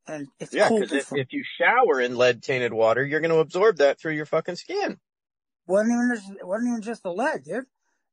And 0.07 0.27
it's 0.39 0.53
Yeah, 0.53 0.69
because 0.69 0.91
if, 0.91 1.13
if 1.13 1.27
you 1.31 1.43
shower 1.57 2.01
in 2.01 2.15
lead 2.15 2.41
tainted 2.41 2.73
water, 2.73 3.05
you're 3.05 3.19
gonna 3.21 3.37
absorb 3.37 3.77
that 3.77 3.99
through 3.99 4.13
your 4.13 4.25
fucking 4.25 4.55
skin. 4.55 4.97
wasn't 5.67 5.91
even 5.93 6.11
just, 6.15 6.45
wasn't 6.45 6.69
even 6.69 6.81
just 6.81 7.03
the 7.03 7.13
lead, 7.13 7.43
dude. 7.43 7.65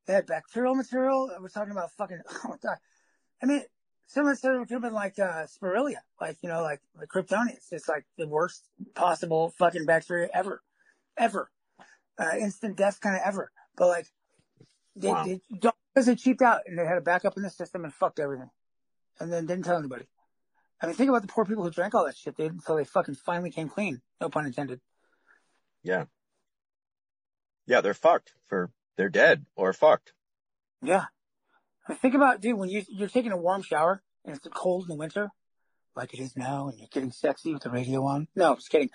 They 0.06 0.14
had 0.14 0.26
bacterial 0.26 0.74
material. 0.74 1.30
We're 1.40 1.48
talking 1.48 1.72
about 1.72 1.92
fucking. 1.92 2.20
Oh 2.44 2.48
my 2.50 2.56
god. 2.62 2.76
I 3.42 3.46
mean, 3.46 3.62
someone 4.06 4.36
said 4.36 4.54
it 4.54 4.58
could 4.60 4.70
have 4.70 4.82
been 4.82 4.92
like 4.92 5.18
uh, 5.18 5.46
spirilla, 5.46 5.94
like 6.20 6.36
you 6.42 6.48
know, 6.48 6.62
like 6.62 6.80
the 6.98 7.06
kryptonians. 7.06 7.72
It's 7.72 7.88
like 7.88 8.04
the 8.16 8.26
worst 8.28 8.64
possible 8.94 9.54
fucking 9.58 9.86
bacteria 9.86 10.28
ever, 10.34 10.62
ever. 11.16 11.50
Uh, 12.18 12.36
instant 12.38 12.76
death 12.76 13.00
kind 13.00 13.14
of 13.16 13.22
ever. 13.24 13.50
But 13.76 13.88
like, 13.88 14.06
they, 14.96 15.08
Wow. 15.08 15.24
they 15.24 15.40
don't 15.60 15.74
because 15.94 16.06
they 16.06 16.16
cheaped 16.16 16.42
out 16.42 16.62
and 16.66 16.78
they 16.78 16.84
had 16.84 16.98
a 16.98 17.02
backup 17.02 17.36
in 17.36 17.42
the 17.44 17.50
system 17.50 17.84
and 17.84 17.94
fucked 17.94 18.18
everything, 18.18 18.50
and 19.20 19.32
then 19.32 19.46
didn't 19.46 19.64
tell 19.64 19.78
anybody. 19.78 20.04
I 20.80 20.86
mean, 20.86 20.94
think 20.94 21.08
about 21.10 21.22
the 21.22 21.28
poor 21.28 21.44
people 21.44 21.64
who 21.64 21.70
drank 21.70 21.94
all 21.94 22.06
that 22.06 22.16
shit, 22.16 22.36
dude, 22.36 22.52
until 22.52 22.76
they 22.76 22.84
fucking 22.84 23.16
finally 23.16 23.50
came 23.50 23.68
clean. 23.68 24.00
No 24.20 24.28
pun 24.28 24.46
intended. 24.46 24.80
Yeah. 25.82 26.04
Yeah, 27.66 27.80
they're 27.80 27.94
fucked 27.94 28.32
for, 28.46 28.70
they're 28.96 29.08
dead 29.08 29.44
or 29.56 29.72
fucked. 29.72 30.12
Yeah. 30.82 31.06
I 31.86 31.92
mean, 31.92 31.98
think 31.98 32.14
about, 32.14 32.40
dude, 32.40 32.56
when 32.56 32.68
you, 32.68 32.84
you're 32.88 33.08
taking 33.08 33.32
a 33.32 33.36
warm 33.36 33.62
shower 33.62 34.02
and 34.24 34.36
it's 34.36 34.46
cold 34.54 34.84
in 34.84 34.88
the 34.88 34.94
winter, 34.94 35.30
like 35.96 36.14
it 36.14 36.20
is 36.20 36.36
now, 36.36 36.68
and 36.68 36.78
you're 36.78 36.88
getting 36.92 37.10
sexy 37.10 37.52
with 37.52 37.62
the 37.62 37.70
radio 37.70 38.04
on. 38.04 38.28
No, 38.36 38.54
just 38.54 38.70
kidding. 38.70 38.90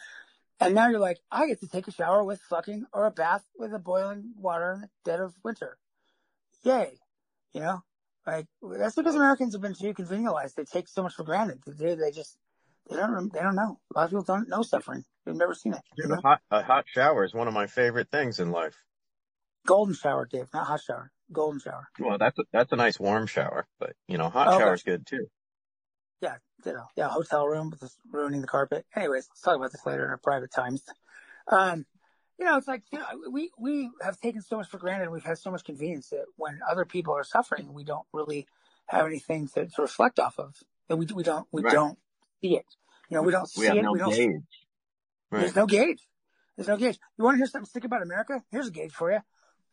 And 0.60 0.74
now 0.74 0.88
you're 0.88 1.00
like, 1.00 1.20
I 1.30 1.48
get 1.48 1.60
to 1.60 1.68
take 1.68 1.88
a 1.88 1.92
shower 1.92 2.24
with 2.24 2.40
fucking 2.50 2.86
or 2.94 3.06
a 3.06 3.12
bath 3.12 3.44
with 3.58 3.74
a 3.74 3.80
boiling 3.80 4.32
water 4.38 4.74
in 4.74 4.82
the 4.82 4.90
dead 5.04 5.20
of 5.20 5.34
winter. 5.44 5.78
Yay. 6.64 7.00
You 7.52 7.62
know, 7.62 7.84
like 8.26 8.48
that's 8.62 8.96
because 8.96 9.16
Americans 9.16 9.54
have 9.54 9.62
been 9.62 9.74
too 9.74 9.94
conventionalized. 9.94 10.56
They 10.56 10.64
take 10.64 10.88
so 10.88 11.04
much 11.04 11.14
for 11.16 11.24
granted. 11.24 11.62
They, 11.66 11.96
they 11.96 12.12
just, 12.12 12.38
they 12.90 12.96
don't, 12.96 13.32
they 13.34 13.42
don't 13.42 13.56
know. 13.56 13.80
A 13.94 14.00
lot 14.00 14.04
of 14.06 14.10
people 14.12 14.24
don't 14.24 14.50
know 14.50 14.62
suffering. 14.62 15.04
They've 15.26 15.36
never 15.36 15.54
seen 15.54 15.74
it. 15.74 15.82
Dude, 15.96 16.12
a 16.12 16.22
hot, 16.22 16.42
a 16.52 16.64
hot 16.64 16.86
shower 16.88 17.24
is 17.24 17.34
one 17.34 17.48
of 17.48 17.54
my 17.54 17.68
favorite 17.68 18.10
things 18.12 18.40
in 18.40 18.52
life. 18.52 18.76
Golden 19.66 19.96
shower, 19.96 20.26
Dave, 20.26 20.48
not 20.54 20.68
hot 20.68 20.82
shower. 20.82 21.12
Golden 21.32 21.60
shower. 21.60 21.88
Well, 22.00 22.18
that's 22.18 22.38
a, 22.38 22.44
that's 22.52 22.72
a 22.72 22.76
nice 22.76 23.00
warm 23.00 23.28
shower, 23.28 23.66
but 23.80 23.94
you 24.08 24.18
know, 24.18 24.30
hot 24.30 24.50
Okay. 24.50 24.58
shower's 24.58 24.84
good 24.84 25.06
too. 25.06 25.28
Yeah, 26.22 26.36
you 26.66 26.74
know, 26.74 26.86
yeah, 26.96 27.10
hotel 27.10 27.48
room 27.48 27.70
with 27.70 27.80
this 27.82 27.98
ruining 28.12 28.42
the 28.42 28.48
carpet. 28.48 28.86
Anyways, 28.96 29.28
let's 29.30 29.42
talk 29.42 29.56
about 29.56 29.72
this 29.72 29.86
later 29.86 30.06
in 30.06 30.10
our 30.10 30.18
private 30.18 30.52
times. 30.52 30.84
Um, 31.52 31.86
you 32.40 32.46
know, 32.46 32.58
it's 32.58 32.68
like 32.68 32.84
you 32.92 33.00
know, 33.00 33.06
we 33.32 33.52
we 33.58 33.90
have 34.02 34.20
taken 34.20 34.42
so 34.42 34.58
much 34.58 34.68
for 34.68 34.78
granted. 34.78 35.04
And 35.04 35.12
we've 35.12 35.24
had 35.24 35.38
so 35.38 35.52
much 35.52 35.64
convenience 35.64 36.10
that 36.10 36.26
when 36.36 36.60
other 36.70 36.86
people 36.86 37.14
are 37.14 37.24
suffering, 37.24 37.74
we 37.74 37.84
don't 37.84 38.06
really 38.14 38.48
have 38.88 39.06
anything 39.06 39.48
to, 39.50 39.68
to 39.68 39.82
reflect 39.82 40.20
off 40.20 40.40
of. 40.40 40.56
That 40.88 40.98
we 40.98 41.06
we 41.14 41.24
don't 41.24 41.48
we 41.52 41.62
Right. 41.62 41.74
don't 41.74 41.98
see 42.42 42.58
it. 42.58 42.66
You 43.10 43.16
know, 43.18 43.24
we 43.24 43.32
don't 43.32 43.50
We 43.56 43.66
see 43.68 43.78
it. 43.78 43.82
no 43.82 43.94
we 43.94 44.00
don't. 44.00 44.14
gauge. 44.14 44.42
Right. 45.32 45.40
There's 45.42 45.56
no 45.56 45.66
gauge. 45.66 46.08
There's 46.56 46.68
no 46.68 46.78
gauge. 46.78 47.00
You 47.18 47.24
want 47.24 47.36
to 47.36 47.38
hear 47.38 47.48
something 47.48 47.70
sick 47.70 47.84
about 47.84 48.02
America? 48.02 48.44
Here's 48.52 48.68
a 48.68 48.72
gauge 48.72 48.94
for 48.94 49.12
you. 49.12 49.20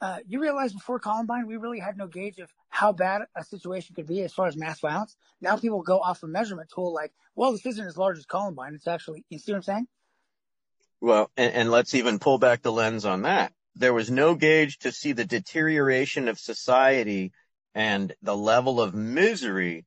Uh, 0.01 0.19
you 0.27 0.41
realize 0.41 0.73
before 0.73 0.99
Columbine, 0.99 1.47
we 1.47 1.59
really 1.59 1.79
had 1.79 1.99
no 1.99 2.07
gauge 2.07 2.39
of 2.39 2.51
how 2.71 2.91
bad 2.91 3.23
a 3.37 3.45
situation 3.45 3.95
could 3.95 4.07
be 4.07 4.23
as 4.23 4.33
far 4.33 4.47
as 4.47 4.57
mass 4.57 4.81
violence. 4.81 5.15
Now 5.43 5.59
people 5.59 5.83
go 5.83 5.99
off 6.01 6.23
a 6.23 6.27
measurement 6.27 6.71
tool 6.75 6.95
like, 6.95 7.13
well, 7.35 7.53
this 7.53 7.67
isn't 7.67 7.87
as 7.87 7.99
large 7.99 8.17
as 8.17 8.25
Columbine. 8.25 8.75
It's 8.75 8.87
actually, 8.87 9.27
you 9.29 9.39
see 9.39 9.53
what 9.53 9.57
I'm 9.57 9.63
saying? 9.63 9.89
Well, 11.01 11.31
and, 11.37 11.53
and 11.55 11.71
let's 11.71 11.95
even 11.95 12.19
pull 12.19 12.39
back 12.39 12.63
the 12.63 12.73
lens 12.73 13.05
on 13.05 13.23
that. 13.23 13.53
There 13.77 13.95
was 13.95 14.11
no 14.11 14.35
gauge 14.35 14.79
to 14.81 14.93
see 14.93 15.13
the 15.13 15.25
deterioration 15.25 16.29
of 16.29 16.39
society 16.39 17.33
and 17.75 18.13
the 18.23 18.37
level 18.37 18.81
of 18.81 18.95
misery 18.95 19.87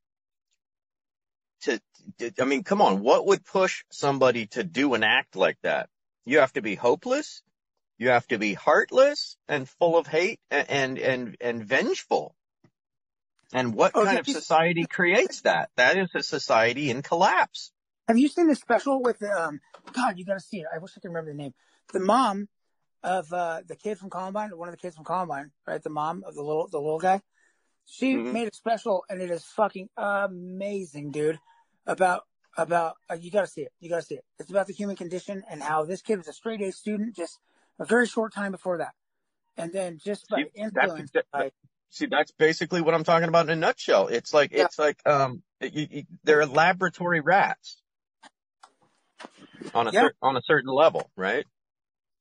to, 1.64 1.80
to, 2.19 2.32
I 2.40 2.45
mean, 2.45 2.64
come 2.64 2.82
on, 2.82 3.01
what 3.01 3.25
would 3.25 3.45
push 3.45 3.83
somebody 3.92 4.48
to 4.48 4.64
do 4.64 4.93
an 4.93 5.03
act 5.03 5.35
like 5.35 5.58
that? 5.64 5.90
You 6.25 6.40
have 6.40 6.53
to 6.53 6.61
be 6.61 6.75
hopeless. 6.75 7.42
You 7.98 8.09
have 8.09 8.27
to 8.27 8.38
be 8.38 8.53
heartless 8.53 9.38
and 9.48 9.67
full 9.67 9.98
of 9.98 10.08
hate 10.08 10.40
and, 10.50 10.69
and, 10.69 10.98
and, 10.98 11.38
and 11.42 11.66
vengeful. 11.66 12.35
And 13.53 13.75
what 13.75 13.92
Oh, 13.93 14.03
kind 14.03 14.17
of 14.17 14.27
society 14.27 14.85
creates 14.85 15.42
that? 15.42 15.69
That 15.75 15.98
is 15.98 16.09
a 16.16 16.24
society 16.24 16.90
in 16.90 17.01
collapse. 17.01 17.72
Have 18.08 18.18
you 18.18 18.28
seen 18.28 18.48
this 18.48 18.60
special 18.60 19.02
with, 19.02 19.24
um, 19.24 19.62
God, 19.94 20.18
you 20.18 20.26
got 20.26 20.34
to 20.34 20.40
see 20.40 20.58
it. 20.58 20.68
I 20.74 20.80
wish 20.80 20.92
I 20.98 21.00
could 21.00 21.08
remember 21.08 21.32
the 21.32 21.38
name. 21.38 21.54
The 21.94 22.02
mom 22.02 22.50
of, 23.02 23.32
uh, 23.32 23.62
the 23.66 23.76
kid 23.76 23.98
from 23.98 24.10
Columbine, 24.10 24.50
one 24.58 24.68
of 24.68 24.74
the 24.74 24.78
kids 24.80 24.96
from 24.96 25.06
Columbine, 25.06 25.52
right? 25.66 25.82
The 25.82 25.90
mom 25.90 26.24
of 26.26 26.36
the 26.36 26.42
little, 26.42 26.68
the 26.68 26.80
little 26.80 27.00
guy. 27.00 27.22
She 27.86 28.16
Mhm. 28.16 28.34
made 28.34 28.48
a 28.50 28.54
special 28.54 29.06
and 29.10 29.22
it 29.22 29.30
is 29.30 29.44
fucking 29.46 29.90
amazing, 29.96 31.12
dude. 31.12 31.40
About, 31.86 32.24
about, 32.58 32.96
uh, 33.10 33.16
you 33.16 33.32
got 33.32 33.42
to 33.42 33.48
see 33.48 33.62
it. 33.62 33.74
You 33.80 33.90
got 33.90 33.98
to 34.02 34.06
see 34.06 34.16
it. 34.16 34.26
It's 34.40 34.50
about 34.50 34.68
the 34.68 34.74
human 34.74 34.96
condition 34.96 35.44
and 35.50 35.62
how 35.62 35.86
this 35.86 36.02
kid 36.02 36.18
was 36.18 36.28
a 36.28 36.34
straight 36.34 36.62
A 36.62 36.72
student 36.72 37.16
just 37.16 37.40
a 37.80 37.86
very 37.86 38.08
short 38.08 38.34
time 38.34 38.52
before 38.52 38.78
that. 38.80 38.94
And 39.58 39.72
then 39.72 39.98
just 39.98 40.28
by 40.30 40.44
See, 40.44 40.50
that's 40.54 40.76
influence 40.76 41.12
exa- 41.12 41.24
by, 41.32 41.52
See, 41.90 42.08
that's 42.08 42.32
basically 42.32 42.82
what 42.82 42.96
I'm 42.96 43.04
talking 43.04 43.30
about 43.30 43.46
in 43.46 43.52
a 43.52 43.56
nutshell. 43.56 44.08
It's 44.08 44.34
like, 44.34 44.52
Yeah. 44.52 44.66
it's 44.66 44.80
like, 44.80 45.06
um, 45.06 45.44
you, 45.62 45.88
you, 45.90 46.04
they're 46.24 46.46
laboratory 46.46 47.20
rats 47.22 47.83
on 49.74 49.88
a, 49.88 49.92
Yeah. 49.92 50.02
cer- 50.02 50.16
on 50.22 50.38
a 50.38 50.42
certain 50.44 50.72
level, 50.74 51.10
right? 51.16 51.46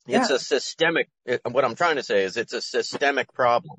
It's 0.07 0.31
a 0.31 0.39
systemic, 0.39 1.09
it, 1.25 1.41
what 1.45 1.65
I'm 1.65 1.77
trying 1.77 1.97
to 1.97 2.03
say 2.03 2.25
is 2.25 2.37
it's 2.37 2.53
a 2.53 2.61
systemic 2.61 3.33
problem. 3.33 3.77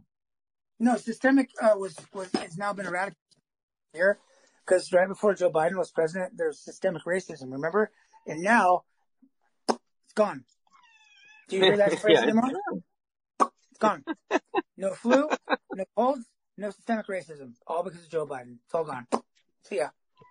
No, 0.80 0.96
systemic 0.98 1.50
uh, 1.62 1.74
was 1.78 1.96
was 2.14 2.32
has 2.34 2.58
now 2.58 2.72
been 2.74 2.86
eradicated 2.86 3.18
here 3.94 4.20
because 4.66 4.92
right 4.94 5.08
before 5.08 5.34
Joe 5.34 5.52
Biden 5.52 5.78
was 5.78 5.92
president, 5.92 6.34
there's 6.38 6.60
systemic 6.60 7.04
racism. 7.06 7.52
Remember, 7.52 7.92
and 8.26 8.42
now 8.42 8.84
it's 9.70 10.14
gone. 10.16 10.46
Do 11.50 11.58
you 11.58 11.64
hear 11.64 11.78
that 11.78 12.00
phrase 12.00 12.18
Yeah. 12.18 12.24
anymore? 12.24 12.52
It's 13.40 13.80
gone. 13.80 14.04
No 14.76 14.92
flu, 14.96 15.30
no 15.76 15.86
colds, 15.96 16.26
no 16.58 16.72
systemic 16.72 17.06
racism. 17.08 17.54
All 17.68 17.84
because 17.84 18.00
of 18.04 18.10
Joe 18.10 18.26
Biden. 18.26 18.58
It's 18.66 18.74
all 18.74 18.84
gone. 18.84 19.06
See 19.70 19.78
ya. 19.78 19.90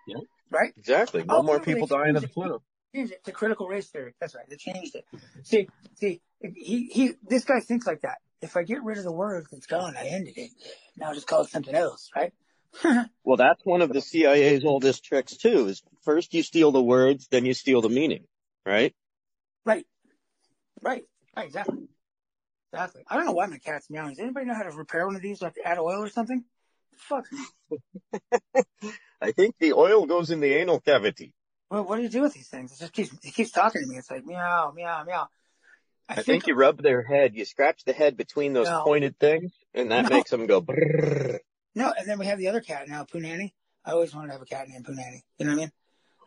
Yeah. 0.08 0.16
Right? 0.50 0.72
Exactly. 0.76 1.22
No 1.24 1.42
more 1.44 1.60
people 1.60 1.86
dying 1.86 2.16
of 2.16 2.22
the 2.22 2.28
flu. 2.28 2.60
Changed 2.94 3.12
it 3.12 3.24
to 3.24 3.32
critical 3.32 3.68
race 3.68 3.88
theory. 3.88 4.14
That's 4.20 4.34
right. 4.34 4.48
They 4.48 4.56
changed 4.56 4.96
it. 4.96 5.06
See, 5.44 5.68
see, 5.94 6.20
he, 6.54 6.88
he, 6.92 7.12
this 7.26 7.44
guy 7.44 7.60
thinks 7.60 7.86
like 7.86 8.02
that. 8.02 8.18
If 8.40 8.56
I 8.56 8.64
get 8.64 8.82
rid 8.82 8.98
of 8.98 9.04
the 9.04 9.12
word, 9.12 9.46
it's 9.52 9.66
gone. 9.66 9.94
I 9.96 10.06
ended 10.08 10.34
it. 10.36 10.50
Now 10.96 11.14
just 11.14 11.26
call 11.26 11.42
it 11.42 11.50
something 11.50 11.74
else, 11.74 12.10
right? 12.14 12.32
Well, 13.24 13.36
that's 13.36 13.64
one 13.64 13.82
of 13.82 13.92
the 13.92 14.00
CIA's 14.00 14.64
oldest 14.64 15.04
tricks 15.04 15.36
too, 15.36 15.68
is 15.68 15.82
first 16.02 16.34
you 16.34 16.42
steal 16.42 16.72
the 16.72 16.82
words, 16.82 17.28
then 17.30 17.44
you 17.44 17.54
steal 17.54 17.80
the 17.80 17.88
meaning, 17.88 18.24
right? 18.66 18.94
Right. 19.64 19.86
Right. 20.82 21.04
Right. 21.36 21.46
Exactly. 21.46 21.86
Exactly. 22.72 23.02
I 23.06 23.16
don't 23.16 23.26
know 23.26 23.32
why 23.32 23.46
my 23.46 23.58
cat's 23.58 23.88
meowing. 23.90 24.10
Does 24.10 24.20
anybody 24.20 24.46
know 24.46 24.54
how 24.54 24.64
to 24.64 24.70
repair 24.70 25.06
one 25.06 25.14
of 25.14 25.22
these? 25.22 25.38
Do 25.38 25.44
I 25.44 25.48
have 25.48 25.54
to 25.54 25.68
add 25.68 25.78
oil 25.78 26.02
or 26.02 26.08
something? 26.08 26.44
Fuck. 26.96 27.26
I 29.20 29.32
think 29.32 29.54
the 29.60 29.74
oil 29.74 30.06
goes 30.06 30.30
in 30.30 30.40
the 30.40 30.54
anal 30.54 30.80
cavity. 30.80 31.32
What, 31.72 31.88
what 31.88 31.96
do 31.96 32.02
you 32.02 32.10
do 32.10 32.20
with 32.20 32.34
these 32.34 32.48
things? 32.48 32.70
It 32.70 32.78
just 32.80 32.92
keeps, 32.92 33.10
it 33.24 33.32
keeps 33.32 33.50
talking 33.50 33.80
to 33.80 33.88
me. 33.88 33.96
It's 33.96 34.10
like 34.10 34.26
meow, 34.26 34.72
meow, 34.76 35.04
meow. 35.04 35.28
I, 36.06 36.20
think, 36.20 36.46
you 36.46 36.54
rub 36.54 36.82
their 36.82 37.02
head, 37.02 37.34
you 37.34 37.46
scratch 37.46 37.84
the 37.84 37.94
head 37.94 38.14
between 38.18 38.52
those 38.52 38.66
No. 38.68 38.82
pointed 38.84 39.18
things, 39.18 39.52
and 39.72 39.90
that 39.90 40.02
No. 40.10 40.16
makes 40.16 40.28
them 40.30 40.44
go 40.46 40.60
brrrr. 40.60 41.38
no. 41.74 41.90
And 41.98 42.06
then 42.06 42.18
we 42.18 42.26
have 42.26 42.36
the 42.36 42.48
other 42.48 42.60
cat 42.60 42.88
now, 42.88 43.04
Poonanny. 43.04 43.54
I 43.86 43.92
always 43.92 44.14
wanted 44.14 44.26
to 44.26 44.32
have 44.34 44.42
a 44.42 44.44
cat 44.44 44.68
named 44.68 44.84
Poonanny. 44.84 45.22
You 45.38 45.46
know 45.46 45.56
what 45.56 45.70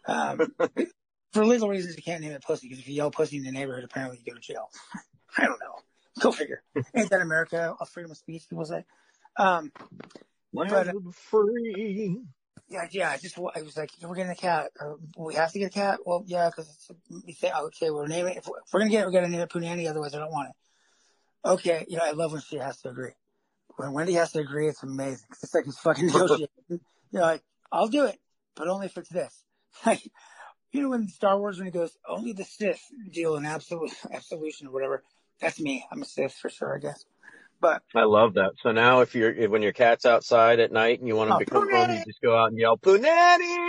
I 0.08 0.38
mean? 0.40 0.50
Um, 0.80 0.88
for 1.34 1.46
legal 1.46 1.70
reasons, 1.70 1.96
you 1.96 2.02
can't 2.02 2.24
name 2.24 2.32
it 2.32 2.42
pussy 2.42 2.68
because 2.68 2.80
if 2.80 2.88
you 2.90 2.96
yell 2.96 3.12
pussy 3.12 3.38
in 3.38 3.44
the 3.44 3.52
neighborhood, 3.52 3.84
apparently 3.84 4.18
you 4.18 4.26
go 4.26 4.36
to 4.36 4.42
jail. 4.42 4.72
I 5.38 5.46
don't 5.46 5.60
know. 5.60 5.76
Go 6.22 6.32
figure. 6.32 6.64
Ain't 6.96 7.12
that 7.12 7.22
America? 7.22 7.76
A 7.80 7.86
freedom 7.86 8.10
of 8.10 8.18
speech, 8.18 8.50
people 8.50 8.66
say. 8.66 8.84
Um, 9.38 9.72
But- 10.52 10.88
of 10.88 11.04
the 11.04 11.12
free. 11.12 12.24
Yeah, 12.68 12.88
yeah. 12.92 13.12
I 13.12 13.18
just 13.18 13.38
I 13.38 13.62
was 13.62 13.78
like, 13.78 13.92
we're 14.02 14.16
getting 14.16 14.32
a 14.32 14.36
cat. 14.36 14.72
Uh, 14.80 14.94
we 15.18 15.36
have 15.36 15.52
to 15.52 15.60
get 15.60 15.68
a 15.68 15.74
cat. 15.74 16.00
Well, 16.06 16.24
yeah, 16.26 16.50
because 16.50 16.92
we 17.26 17.34
think 17.34 17.54
okay, 17.56 17.92
we're 17.92 18.08
naming. 18.08 18.34
It. 18.34 18.38
If 18.38 18.48
we're, 18.48 18.58
we're 18.74 18.80
gonna 18.80 18.92
get 18.92 19.04
it, 19.04 19.06
we're 19.06 19.12
gonna 19.12 19.30
name 19.30 19.42
it 19.42 19.50
Punani. 19.50 19.90
Otherwise, 19.90 20.16
I 20.16 20.20
don't 20.20 20.32
want 20.32 20.50
it. 20.50 21.48
Okay, 21.48 21.86
you 21.88 21.98
know, 21.98 22.04
I 22.04 22.12
love 22.12 22.32
when 22.32 22.42
she 22.42 22.58
has 22.58 22.82
to 22.82 22.90
agree. 22.90 23.12
When 23.78 23.94
Wendy 23.94 24.14
has 24.14 24.32
to 24.32 24.40
agree, 24.40 24.68
it's 24.68 24.82
amazing. 24.82 25.28
it's 25.30 25.54
like 25.54 25.66
this 25.66 25.78
fucking 25.78 26.08
negotiation. 26.08 26.48
you 26.70 26.80
know, 27.12 27.22
like 27.22 27.44
I'll 27.72 27.88
do 27.88 28.06
it, 28.06 28.20
but 28.56 28.68
only 28.68 28.88
if 28.88 28.98
it's 28.98 29.10
this. 29.10 29.44
Like, 29.86 30.10
you 30.72 30.82
know, 30.82 30.94
in 30.94 31.10
Star 31.10 31.38
Wars, 31.38 31.58
when 31.58 31.66
he 31.66 31.72
goes, 31.72 31.98
only 32.08 32.32
the 32.32 32.46
Sith 32.46 32.82
deal 33.12 33.36
in 33.36 33.46
absolute 33.46 33.92
absolution 34.14 34.68
or 34.68 34.72
whatever. 34.72 35.04
That's 35.42 35.60
me. 35.60 35.86
I'm 35.92 36.02
a 36.02 36.06
Sith 36.06 36.34
for 36.34 36.50
sure, 36.50 36.74
I 36.74 36.80
guess. 36.80 37.04
But 37.62 37.82
I 37.96 38.04
love 38.04 38.34
that. 38.36 38.52
So 38.62 38.72
now 38.72 39.02
if 39.02 39.16
you're, 39.16 39.32
if- 39.34 39.50
when 39.50 39.62
your 39.62 39.72
cat's 39.74 40.06
outside 40.06 40.60
at 40.60 40.72
night 40.72 41.00
and 41.00 41.08
you 41.08 41.16
want 41.16 41.30
him 41.30 41.36
Oh, 41.38 41.40
to 41.40 41.46
come 41.46 41.70
home, 41.72 41.90
you 41.92 42.04
just 42.06 42.22
go 42.22 42.38
out 42.38 42.50
and 42.50 42.60
yell, 42.60 42.78
Punani! 42.78 43.68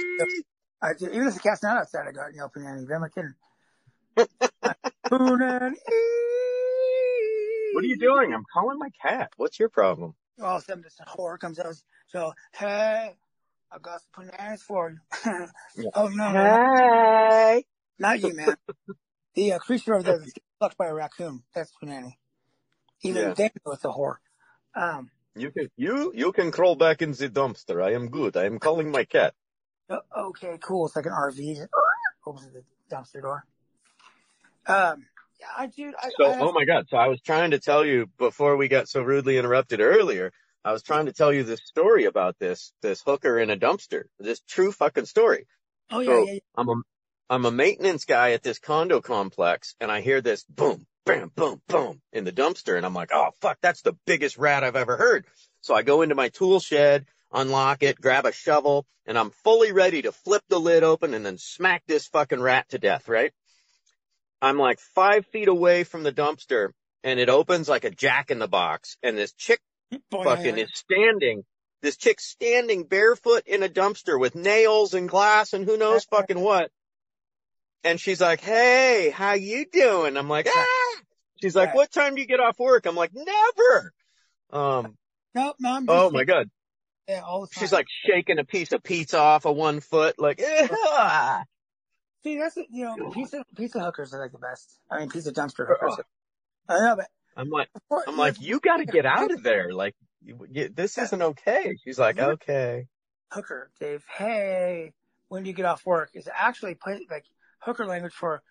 I 0.82 0.92
do, 0.98 1.06
even 1.06 1.28
if 1.28 1.34
the 1.34 1.40
cat's 1.40 1.62
not 1.62 1.78
outside, 1.78 2.06
I 2.08 2.12
go 2.12 2.20
out 2.20 2.26
and 2.28 2.36
yell 2.36 2.52
Punani. 2.54 2.86
I'm 2.94 3.00
not 3.00 3.14
kidding. 3.14 3.34
Punani. 5.10 5.74
What 7.72 7.84
are 7.84 7.88
you 7.88 7.98
doing? 7.98 8.32
I'm 8.34 8.44
calling 8.52 8.78
my 8.78 8.88
cat. 9.02 9.30
What's 9.36 9.58
your 9.58 9.68
problem? 9.68 10.14
all 10.42 10.56
of 10.56 10.62
a 10.62 10.64
sudden 10.64 10.82
this 10.82 10.98
horror 11.06 11.38
comes 11.38 11.58
out. 11.58 11.74
So, 12.08 12.32
hey, 12.52 13.16
I 13.72 13.78
got 13.80 14.00
some 14.14 14.26
bananas 14.26 14.62
for 14.62 14.90
you. 14.90 14.98
Yeah. 15.76 15.90
Oh, 15.94 16.08
no, 16.08 16.32
no, 16.32 16.56
Hey! 17.30 17.64
not 17.98 18.18
you, 18.18 18.34
man. 18.34 18.56
the 19.34 19.52
uh, 19.52 19.58
creature 19.58 19.94
over 19.94 20.02
there 20.02 20.18
that's 20.18 20.32
getting 20.32 20.42
fucked 20.58 20.78
by 20.78 20.86
a 20.86 20.94
raccoon. 20.94 21.42
That's 21.54 21.70
banana. 21.80 22.08
Even 23.02 23.22
Yeah. 23.22 23.34
they 23.34 23.50
know 23.64 23.72
it's 23.72 23.84
a 23.84 23.88
whore. 23.88 24.16
Um, 24.74 25.10
You 25.34 25.50
can, 25.50 25.68
you, 25.76 26.12
you 26.14 26.32
can 26.32 26.50
crawl 26.50 26.76
back 26.76 27.02
in 27.02 27.12
the 27.12 27.28
dumpster. 27.28 27.82
I 27.82 27.92
am 27.92 28.08
good. 28.08 28.36
I 28.36 28.44
am 28.46 28.58
calling 28.58 28.90
my 28.90 29.04
cat. 29.04 29.34
uh, 29.90 29.98
okay, 30.16 30.58
cool. 30.60 30.86
It's 30.86 30.96
like 30.96 31.06
an 31.06 31.12
RV. 31.12 31.66
Opens 32.26 32.48
the 32.52 32.64
dumpster 32.90 33.22
door. 33.22 33.44
Um, 34.66 35.06
yeah, 35.40 35.46
I 35.56 35.66
do. 35.66 35.92
I, 36.02 36.10
So, 36.18 36.30
I, 36.30 36.38
oh 36.40 36.52
my 36.52 36.64
God. 36.64 36.86
So 36.88 36.96
I 36.96 37.08
was 37.08 37.20
trying 37.20 37.52
to 37.52 37.58
tell 37.58 37.84
you 37.84 38.08
before 38.18 38.56
we 38.56 38.68
got 38.68 38.88
so 38.88 39.02
rudely 39.02 39.36
interrupted 39.38 39.80
earlier, 39.80 40.32
I 40.64 40.72
was 40.72 40.82
trying 40.82 41.06
to 41.06 41.12
tell 41.12 41.32
you 41.32 41.44
this 41.44 41.60
story 41.64 42.06
about 42.06 42.36
this, 42.40 42.72
this 42.82 43.00
hooker 43.02 43.38
in 43.38 43.50
a 43.50 43.56
dumpster. 43.56 44.04
This 44.18 44.40
true 44.40 44.72
fucking 44.72 45.04
story. 45.04 45.46
oh, 45.90 46.00
yeah, 46.00 46.06
so- 46.08 46.24
yeah, 46.24 46.32
yeah. 46.32 46.38
I'm 46.56 46.68
a, 46.68 46.74
I'm 47.28 47.44
a 47.44 47.50
maintenance 47.50 48.04
guy 48.04 48.32
at 48.32 48.42
this 48.42 48.58
condo 48.58 49.00
complex 49.00 49.74
and 49.80 49.90
I 49.90 50.00
hear 50.00 50.20
this 50.20 50.44
boom, 50.44 50.86
bam, 51.04 51.32
boom, 51.34 51.60
boom 51.66 52.00
in 52.12 52.24
the 52.24 52.32
dumpster. 52.32 52.76
And 52.76 52.86
I'm 52.86 52.94
like, 52.94 53.10
oh 53.12 53.30
fuck, 53.40 53.58
that's 53.60 53.82
the 53.82 53.96
biggest 54.06 54.38
rat 54.38 54.62
I've 54.62 54.76
ever 54.76 54.96
heard. 54.96 55.26
So 55.60 55.74
I 55.74 55.82
go 55.82 56.02
into 56.02 56.14
my 56.14 56.28
tool 56.28 56.60
shed, 56.60 57.06
unlock 57.32 57.82
it, 57.82 58.00
grab 58.00 58.26
a 58.26 58.32
shovel, 58.32 58.86
and 59.06 59.18
I'm 59.18 59.30
fully 59.30 59.72
ready 59.72 60.02
to 60.02 60.12
flip 60.12 60.42
the 60.48 60.60
lid 60.60 60.84
open 60.84 61.14
and 61.14 61.26
then 61.26 61.38
smack 61.38 61.82
this 61.86 62.06
fucking 62.06 62.40
rat 62.40 62.68
to 62.68 62.78
death, 62.78 63.08
right? 63.08 63.32
I'm 64.40 64.58
like 64.58 64.78
five 64.78 65.26
feet 65.26 65.48
away 65.48 65.82
from 65.82 66.04
the 66.04 66.12
dumpster 66.12 66.70
and 67.02 67.18
it 67.18 67.28
opens 67.28 67.68
like 67.68 67.84
a 67.84 67.90
jack 67.90 68.30
in 68.30 68.38
the 68.38 68.48
box 68.48 68.96
and 69.02 69.18
this 69.18 69.32
chick 69.32 69.60
Boy, 70.10 70.24
fucking 70.24 70.58
is 70.58 70.70
standing, 70.74 71.42
this 71.82 71.96
chick 71.96 72.20
standing 72.20 72.84
barefoot 72.84 73.42
in 73.46 73.64
a 73.64 73.68
dumpster 73.68 74.18
with 74.20 74.36
nails 74.36 74.94
and 74.94 75.08
glass 75.08 75.52
and 75.52 75.64
who 75.64 75.76
knows 75.76 76.04
fucking 76.04 76.38
what. 76.38 76.70
And 77.84 78.00
she's 78.00 78.20
like, 78.20 78.40
Hey, 78.40 79.10
how 79.14 79.32
you 79.32 79.66
doing? 79.70 80.16
I'm 80.16 80.28
like, 80.28 80.48
ah, 80.54 81.00
she's 81.40 81.54
like, 81.54 81.74
what 81.74 81.90
time 81.90 82.14
do 82.14 82.20
you 82.20 82.26
get 82.26 82.40
off 82.40 82.58
work? 82.58 82.86
I'm 82.86 82.96
like, 82.96 83.12
never. 83.14 83.92
Um, 84.52 84.96
No, 85.34 85.54
no, 85.58 85.74
I'm 85.74 85.86
just 85.86 85.96
oh 85.96 86.10
my 86.10 86.24
God. 86.24 86.50
Yeah, 87.08 87.20
all 87.20 87.42
the 87.42 87.46
time. 87.46 87.60
She's 87.60 87.72
like 87.72 87.86
shaking 88.06 88.38
a 88.38 88.44
piece 88.44 88.72
of 88.72 88.82
pizza 88.82 89.18
off 89.18 89.44
of 89.46 89.54
one 89.56 89.80
foot, 89.80 90.18
like, 90.18 90.42
ah. 90.44 91.44
see, 92.24 92.38
that's 92.38 92.56
it, 92.56 92.66
you 92.70 92.84
know, 92.84 93.10
pizza 93.10 93.44
pizza 93.56 93.78
hookers 93.80 94.12
are 94.12 94.20
like 94.20 94.32
the 94.32 94.38
best. 94.38 94.78
I 94.90 94.98
mean, 94.98 95.10
pizza 95.10 95.32
dumpster 95.32 95.66
hookers. 95.68 95.96
I 96.68 96.78
know, 96.80 96.96
but 96.96 97.06
I'm 97.36 97.50
like, 97.50 97.68
I'm 98.08 98.16
like, 98.16 98.40
you 98.40 98.58
got 98.60 98.78
to 98.78 98.86
get 98.86 99.06
out 99.06 99.30
of 99.30 99.42
there. 99.42 99.72
Like, 99.72 99.94
you, 100.24 100.46
you, 100.50 100.68
this 100.74 100.98
isn't 100.98 101.22
okay. 101.22 101.76
She's 101.84 101.98
like, 101.98 102.18
okay. 102.18 102.86
hooker, 103.30 103.70
Dave. 103.78 104.04
Hey, 104.16 104.92
when 105.28 105.42
do 105.42 105.50
you 105.50 105.54
get 105.54 105.66
off 105.66 105.84
work? 105.84 106.10
Is 106.14 106.28
actually 106.34 106.74
play, 106.74 107.06
like 107.10 107.24
hooker 107.66 107.84
language 107.84 108.14
for. 108.14 108.42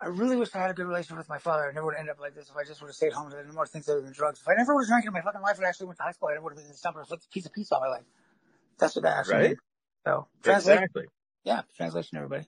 I 0.00 0.06
really 0.06 0.36
wish 0.36 0.54
I 0.54 0.58
had 0.58 0.70
a 0.70 0.74
good 0.74 0.86
relationship 0.86 1.18
with 1.18 1.28
my 1.28 1.38
father. 1.38 1.68
I 1.68 1.72
never 1.72 1.86
would 1.86 1.96
end 1.96 2.10
up 2.10 2.18
like 2.20 2.34
this 2.34 2.48
if 2.50 2.56
I 2.56 2.64
just 2.64 2.80
would 2.80 2.88
have 2.88 2.96
stayed 2.96 3.12
home 3.12 3.30
and 3.32 3.46
did 3.46 3.54
more 3.54 3.66
things 3.66 3.88
other 3.88 4.00
than 4.00 4.12
drugs. 4.12 4.40
If 4.40 4.48
I 4.48 4.54
never 4.54 4.74
would 4.74 4.82
have 4.82 4.88
drank 4.88 5.06
in 5.06 5.12
my 5.12 5.20
fucking 5.22 5.40
life 5.40 5.56
and 5.56 5.66
actually 5.66 5.86
went 5.86 5.98
to 5.98 6.04
high 6.04 6.12
school, 6.12 6.28
I 6.28 6.32
never 6.34 6.44
would 6.44 6.50
have 6.52 6.56
been 6.56 6.66
in 6.66 6.72
the 6.72 6.76
stumper 6.76 7.00
and 7.00 7.08
flipped 7.08 7.24
a 7.24 7.28
piece 7.28 7.46
of 7.46 7.52
pizza 7.52 7.74
all 7.74 7.80
my 7.80 7.88
life. 7.88 8.04
That's 8.78 8.96
what 8.96 9.02
that 9.02 9.16
actually 9.18 9.34
Right? 9.34 9.48
means. 9.50 9.58
So, 10.04 10.26
translation. 10.42 10.82
Exactly. 10.82 11.04
Yeah, 11.44 11.62
translation, 11.76 12.18
everybody. 12.18 12.46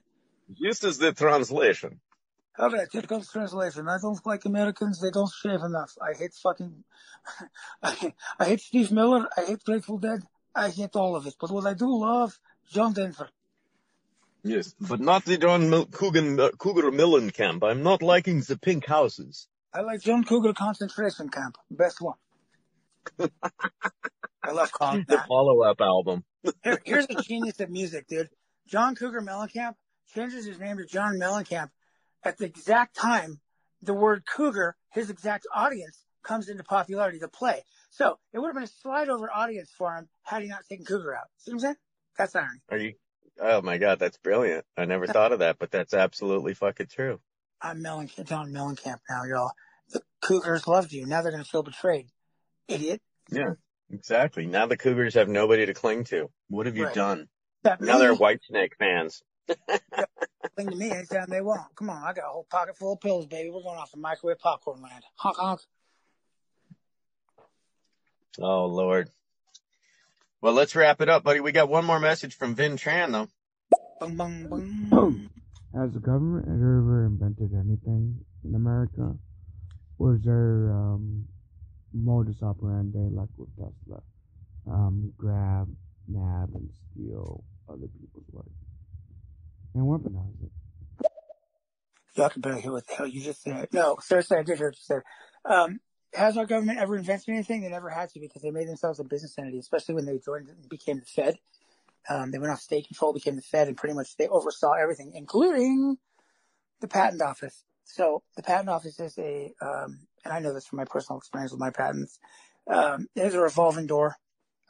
This 0.59 0.83
is 0.83 0.97
the 0.97 1.13
translation. 1.13 1.99
Okay, 2.59 2.85
typical 2.91 3.21
translation. 3.23 3.87
I 3.87 3.97
don't 4.01 4.23
like 4.25 4.45
Americans. 4.45 4.99
They 4.99 5.11
don't 5.11 5.31
shave 5.31 5.61
enough. 5.61 5.95
I 6.01 6.17
hate 6.17 6.33
fucking. 6.33 6.83
I, 7.83 8.13
I 8.39 8.45
hate 8.45 8.61
Steve 8.61 8.91
Miller. 8.91 9.27
I 9.37 9.41
hate 9.45 9.63
Grateful 9.63 9.99
Dead. 9.99 10.21
I 10.55 10.69
hate 10.69 10.95
all 10.95 11.15
of 11.15 11.27
it. 11.27 11.35
But 11.39 11.51
what 11.51 11.65
I 11.65 11.73
do 11.73 11.87
love, 11.87 12.37
John 12.71 12.93
Denver. 12.93 13.29
Yes, 14.49 14.73
but 14.79 14.99
not 14.99 15.25
the 15.25 15.37
John 15.37 15.69
Mil- 15.69 15.85
Cougar, 15.87 16.41
uh, 16.41 16.49
Cougar 16.57 16.91
Mellencamp. 16.91 17.63
I'm 17.63 17.83
not 17.83 18.01
liking 18.01 18.41
the 18.41 18.57
pink 18.57 18.85
houses. 18.85 19.47
I 19.73 19.81
like 19.81 20.01
John 20.01 20.23
Cougar 20.23 20.53
concentration 20.53 21.29
camp. 21.29 21.57
Best 21.69 22.01
one. 22.01 22.15
I 23.19 24.51
love 24.51 24.71
calling 24.71 25.05
The 25.07 25.17
that. 25.17 25.27
follow-up 25.27 25.81
album. 25.81 26.23
Here, 26.63 26.79
here's 26.85 27.05
a 27.09 27.21
genius 27.21 27.59
of 27.59 27.69
music, 27.69 28.07
dude. 28.07 28.29
John 28.67 28.95
Cougar 28.95 29.21
Mellencamp 29.21 29.73
changes 30.13 30.45
his 30.45 30.59
name 30.59 30.77
to 30.77 30.85
John 30.85 31.15
Mellencamp 31.15 31.69
at 32.23 32.37
the 32.37 32.45
exact 32.45 32.95
time 32.95 33.39
the 33.81 33.93
word 33.93 34.25
cougar, 34.25 34.75
his 34.91 35.09
exact 35.09 35.45
audience, 35.53 36.03
comes 36.23 36.49
into 36.49 36.63
popularity 36.63 37.19
to 37.19 37.27
play. 37.27 37.63
So 37.91 38.17
it 38.33 38.39
would 38.39 38.47
have 38.47 38.55
been 38.55 38.63
a 38.63 38.67
slide 38.67 39.09
over 39.09 39.29
audience 39.33 39.71
for 39.77 39.93
him 39.95 40.07
had 40.23 40.41
he 40.41 40.47
not 40.47 40.63
taken 40.69 40.85
cougar 40.85 41.15
out. 41.15 41.27
See 41.37 41.51
what 41.51 41.55
I'm 41.55 41.59
saying? 41.59 41.75
That's 42.17 42.35
irony. 42.35 42.59
Are 42.71 42.77
you? 42.77 42.93
Oh 43.39 43.61
my 43.61 43.77
God, 43.77 43.99
that's 43.99 44.17
brilliant. 44.17 44.65
I 44.75 44.85
never 44.85 45.07
thought 45.07 45.31
of 45.31 45.39
that, 45.39 45.57
but 45.59 45.71
that's 45.71 45.93
absolutely 45.93 46.53
fucking 46.53 46.87
true. 46.87 47.19
I'm 47.61 47.83
Mellencamp, 47.83 48.27
John 48.27 48.51
Mellencamp 48.51 48.99
now, 49.09 49.23
y'all. 49.23 49.51
The 49.91 50.01
Cougars 50.21 50.67
loved 50.67 50.91
you. 50.91 51.05
Now 51.05 51.21
they're 51.21 51.31
going 51.31 51.43
to 51.43 51.49
feel 51.49 51.63
betrayed. 51.63 52.07
Idiot. 52.67 53.01
Yeah, 53.31 53.53
exactly. 53.91 54.45
Now 54.45 54.65
the 54.67 54.77
Cougars 54.77 55.15
have 55.15 55.29
nobody 55.29 55.65
to 55.65 55.73
cling 55.73 56.03
to. 56.05 56.29
What 56.49 56.65
have 56.65 56.77
you 56.77 56.85
Right. 56.85 56.93
done? 56.95 57.27
That 57.63 57.81
Now 57.81 57.97
they're 57.97 58.15
Whitesnake 58.15 58.73
fans. 58.77 59.23
cling 60.55 60.69
to 60.69 60.75
me 60.75 60.91
anytime 60.91 61.27
they 61.29 61.41
want. 61.41 61.75
Come 61.75 61.89
on, 61.89 62.03
I 62.03 62.13
got 62.13 62.25
a 62.25 62.29
whole 62.29 62.47
pocket 62.49 62.77
full 62.77 62.93
of 62.93 62.99
pills, 63.01 63.25
baby. 63.27 63.49
We're 63.49 63.63
going 63.63 63.77
off 63.79 63.91
to 63.91 63.97
microwave 63.97 64.39
popcorn 64.39 64.81
land. 64.81 65.03
Honk 65.15 65.37
honk. 65.37 65.61
Oh 68.39 68.65
Lord. 68.65 69.09
Well, 70.47 70.55
let's 70.55 70.77
wrap 70.77 71.01
it 71.01 71.09
up, 71.09 71.25
buddy. 71.25 71.41
We 71.41 71.51
got 71.51 71.67
one 71.67 71.83
more 71.83 71.99
message 71.99 72.33
from 72.33 72.55
Vin 72.55 72.77
Tran 72.77 73.11
though. 73.11 73.27
Boom. 73.99 75.29
Has 75.75 75.91
the 75.91 75.99
government 75.99 76.45
ever 76.47 77.05
invented 77.05 77.51
anything 77.53 78.17
in 78.45 78.55
America? 78.55 79.13
Was 79.97 80.21
there 80.23 80.71
um, 80.71 81.25
modus 81.93 82.41
operandi 82.41 83.13
like 83.13 83.27
with 83.35 83.49
Tesla? 83.57 84.01
Um, 84.71 85.11
grab, 85.17 85.67
nab, 86.07 86.55
and 86.55 86.69
steal 86.93 87.43
other 87.67 87.87
people's 87.99 88.23
work 88.31 88.45
and 89.73 89.83
weaponize 89.83 90.45
it. 90.45 90.51
Y'all 92.15 92.29
can 92.29 92.39
barely 92.39 92.61
hear 92.61 92.71
what 92.71 92.87
the 92.87 92.95
hell 92.95 93.05
you 93.05 93.19
just 93.19 93.43
said. 93.43 93.67
No, 93.73 93.97
seriously, 93.99 94.37
I 94.37 94.43
did 94.43 94.59
hear 94.59 94.67
what 94.67 94.77
you 94.77 94.81
said. 94.81 95.01
Um, 95.43 95.81
has 96.13 96.37
our 96.37 96.45
government 96.45 96.79
ever 96.79 96.97
invented 96.97 97.29
anything? 97.29 97.61
They 97.61 97.69
never 97.69 97.89
had 97.89 98.09
to 98.11 98.19
because 98.19 98.41
they 98.41 98.51
made 98.51 98.67
themselves 98.67 98.99
a 98.99 99.03
business 99.03 99.37
entity, 99.37 99.59
especially 99.59 99.95
when 99.95 100.05
they 100.05 100.17
joined 100.17 100.49
and 100.49 100.69
became 100.69 100.99
the 100.99 101.05
Fed. 101.05 101.37
Um, 102.09 102.31
they 102.31 102.39
went 102.39 102.51
off 102.51 102.61
state 102.61 102.87
control, 102.87 103.13
became 103.13 103.35
the 103.35 103.41
Fed, 103.41 103.67
and 103.67 103.75
pretty 103.75 103.95
much 103.95 104.15
they 104.15 104.27
oversaw 104.27 104.73
everything, 104.73 105.11
including 105.13 105.97
the 106.79 106.87
patent 106.87 107.21
office. 107.21 107.63
So 107.83 108.23
the 108.35 108.43
patent 108.43 108.69
office 108.69 108.99
is 108.99 109.17
a, 109.17 109.53
um, 109.61 109.99
and 110.23 110.33
I 110.33 110.39
know 110.39 110.53
this 110.53 110.67
from 110.67 110.77
my 110.77 110.85
personal 110.85 111.17
experience 111.17 111.51
with 111.51 111.59
my 111.59 111.69
patents, 111.69 112.19
um, 112.67 113.07
it 113.15 113.25
is 113.25 113.33
a 113.33 113.39
revolving 113.39 113.87
door 113.87 114.15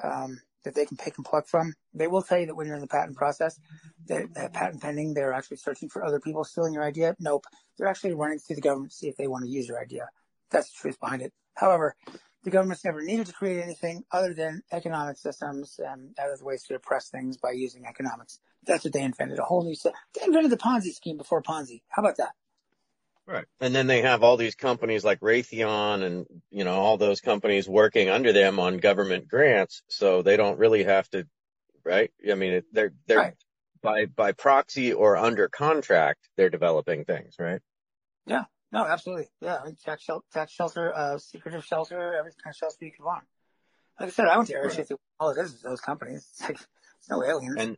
um, 0.03 0.39
that 0.63 0.75
they 0.75 0.85
can 0.85 0.97
pick 0.97 1.17
and 1.17 1.25
pluck 1.25 1.47
from. 1.47 1.73
They 1.93 2.07
will 2.07 2.21
tell 2.21 2.39
you 2.39 2.47
that 2.47 2.55
when 2.55 2.67
you're 2.67 2.75
in 2.75 2.81
the 2.81 2.87
patent 2.87 3.17
process, 3.17 3.59
that, 4.07 4.33
that 4.35 4.53
patent 4.53 4.81
pending, 4.81 5.13
they're 5.13 5.33
actually 5.33 5.57
searching 5.57 5.89
for 5.89 6.03
other 6.03 6.19
people 6.19 6.43
stealing 6.43 6.73
your 6.73 6.83
idea. 6.83 7.15
Nope. 7.19 7.45
They're 7.77 7.87
actually 7.87 8.13
running 8.13 8.39
through 8.39 8.57
the 8.57 8.61
government 8.61 8.91
to 8.91 8.97
see 8.97 9.07
if 9.07 9.17
they 9.17 9.27
want 9.27 9.45
to 9.45 9.49
use 9.49 9.67
your 9.67 9.79
idea. 9.79 10.09
That's 10.51 10.69
the 10.71 10.77
truth 10.81 10.99
behind 10.99 11.21
it. 11.21 11.33
However, 11.55 11.95
the 12.43 12.51
government's 12.51 12.85
never 12.85 13.01
needed 13.01 13.27
to 13.27 13.33
create 13.33 13.61
anything 13.61 14.03
other 14.11 14.33
than 14.33 14.61
economic 14.71 15.17
systems 15.17 15.79
um, 15.85 16.13
and 16.17 16.19
other 16.19 16.43
ways 16.43 16.63
to 16.63 16.75
oppress 16.75 17.09
things 17.09 17.37
by 17.37 17.51
using 17.51 17.85
economics. 17.85 18.39
That's 18.65 18.85
what 18.85 18.93
they 18.93 19.01
invented. 19.01 19.39
A 19.39 19.43
whole 19.43 19.63
new 19.63 19.75
set. 19.75 19.93
They 20.13 20.25
invented 20.25 20.51
the 20.51 20.57
Ponzi 20.57 20.93
scheme 20.93 21.17
before 21.17 21.41
Ponzi. 21.41 21.81
How 21.89 22.01
about 22.03 22.17
that? 22.17 22.31
Right. 23.25 23.45
And 23.59 23.75
then 23.75 23.87
they 23.87 24.03
have 24.03 24.23
all 24.23 24.37
these 24.37 24.55
companies 24.55 25.03
like 25.03 25.19
Raytheon 25.19 26.03
and, 26.03 26.25
you 26.49 26.63
know, 26.63 26.75
all 26.75 26.97
those 26.97 27.19
companies 27.19 27.67
working 27.67 28.09
under 28.09 28.31
them 28.31 28.59
on 28.59 28.77
government 28.77 29.27
grants. 29.27 29.81
So 29.89 30.21
they 30.21 30.37
don't 30.37 30.57
really 30.57 30.85
have 30.85 31.09
to, 31.09 31.27
right? 31.83 32.09
I 32.29 32.35
mean, 32.35 32.63
they're, 32.71 32.93
they're 33.07 33.17
Right. 33.17 33.33
by, 33.81 34.05
by 34.05 34.31
proxy 34.31 34.93
or 34.93 35.17
under 35.17 35.49
contract, 35.49 36.29
they're 36.37 36.49
developing 36.49 37.03
things, 37.03 37.35
right? 37.37 37.59
No, 38.71 38.85
absolutely. 38.85 39.27
Yeah, 39.41 39.57
I 39.61 39.65
mean, 39.65 39.77
tax 39.83 40.03
shelter, 40.03 40.25
tax 40.33 40.51
shelter, 40.51 40.93
uh, 40.93 41.17
secretive 41.17 41.63
shelter, 41.63 42.15
every 42.17 42.31
kind 42.43 42.51
of 42.51 42.55
shelter 42.55 42.77
you 42.81 42.91
could 42.91 43.05
want. 43.05 43.23
Like 43.99 44.09
I 44.09 44.11
said, 44.11 44.27
I 44.27 44.37
went 44.37 44.49
to 44.49 44.55
Area 44.55 44.67
Right. 44.67 44.77
51. 44.77 44.99
All 45.19 45.29
it 45.29 45.37
is 45.39 45.53
is 45.53 45.61
those 45.61 45.81
companies. 45.81 46.27
It's 46.31 46.41
like, 46.41 46.59
it's 46.99 47.09
no 47.09 47.23
aliens. 47.23 47.55
And, 47.57 47.77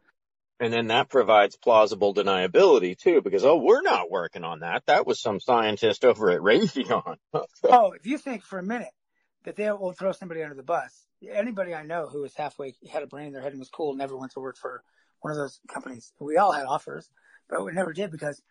and 0.59 0.74
then 0.74 0.88
that 0.88 1.09
provides 1.09 1.56
plausible 1.56 2.14
deniability 2.14 2.98
too, 2.98 3.22
because, 3.22 3.45
oh, 3.45 3.58
we're 3.58 3.82
not 3.82 4.09
working 4.09 4.43
on 4.43 4.59
that. 4.59 4.84
That 4.88 5.06
was 5.06 5.22
some 5.22 5.40
scientist 5.40 6.03
over 6.03 6.32
at 6.32 6.42
Raytheon. 6.42 7.18
Oh, 7.64 7.92
if 7.92 8.06
you 8.06 8.18
think 8.18 8.43
for 8.43 8.59
a 8.59 8.64
minute 8.64 8.92
that 9.45 9.56
they 9.56 9.72
will 9.72 9.93
throw 9.93 10.11
somebody 10.11 10.42
under 10.42 10.56
the 10.56 10.64
bus, 10.64 11.06
anybody 11.27 11.74
I 11.74 11.84
know 11.84 12.08
who 12.08 12.22
was 12.22 12.34
halfway 12.35 12.74
had 12.92 13.03
a 13.03 13.08
brain 13.08 13.27
in 13.27 13.34
their 13.34 13.42
head 13.42 13.51
and 13.51 13.59
was 13.59 13.69
cool 13.69 13.95
never 13.95 14.18
went 14.18 14.34
to 14.34 14.40
work 14.40 14.58
for 14.58 14.84
one 15.22 15.32
of 15.32 15.38
those 15.38 15.59
companies. 15.72 16.11
We 16.19 16.38
all 16.38 16.51
had 16.51 16.66
offers, 16.66 17.09
but 17.50 17.64
we 17.64 17.72
never 17.74 17.93
did 17.93 18.11
because 18.11 18.42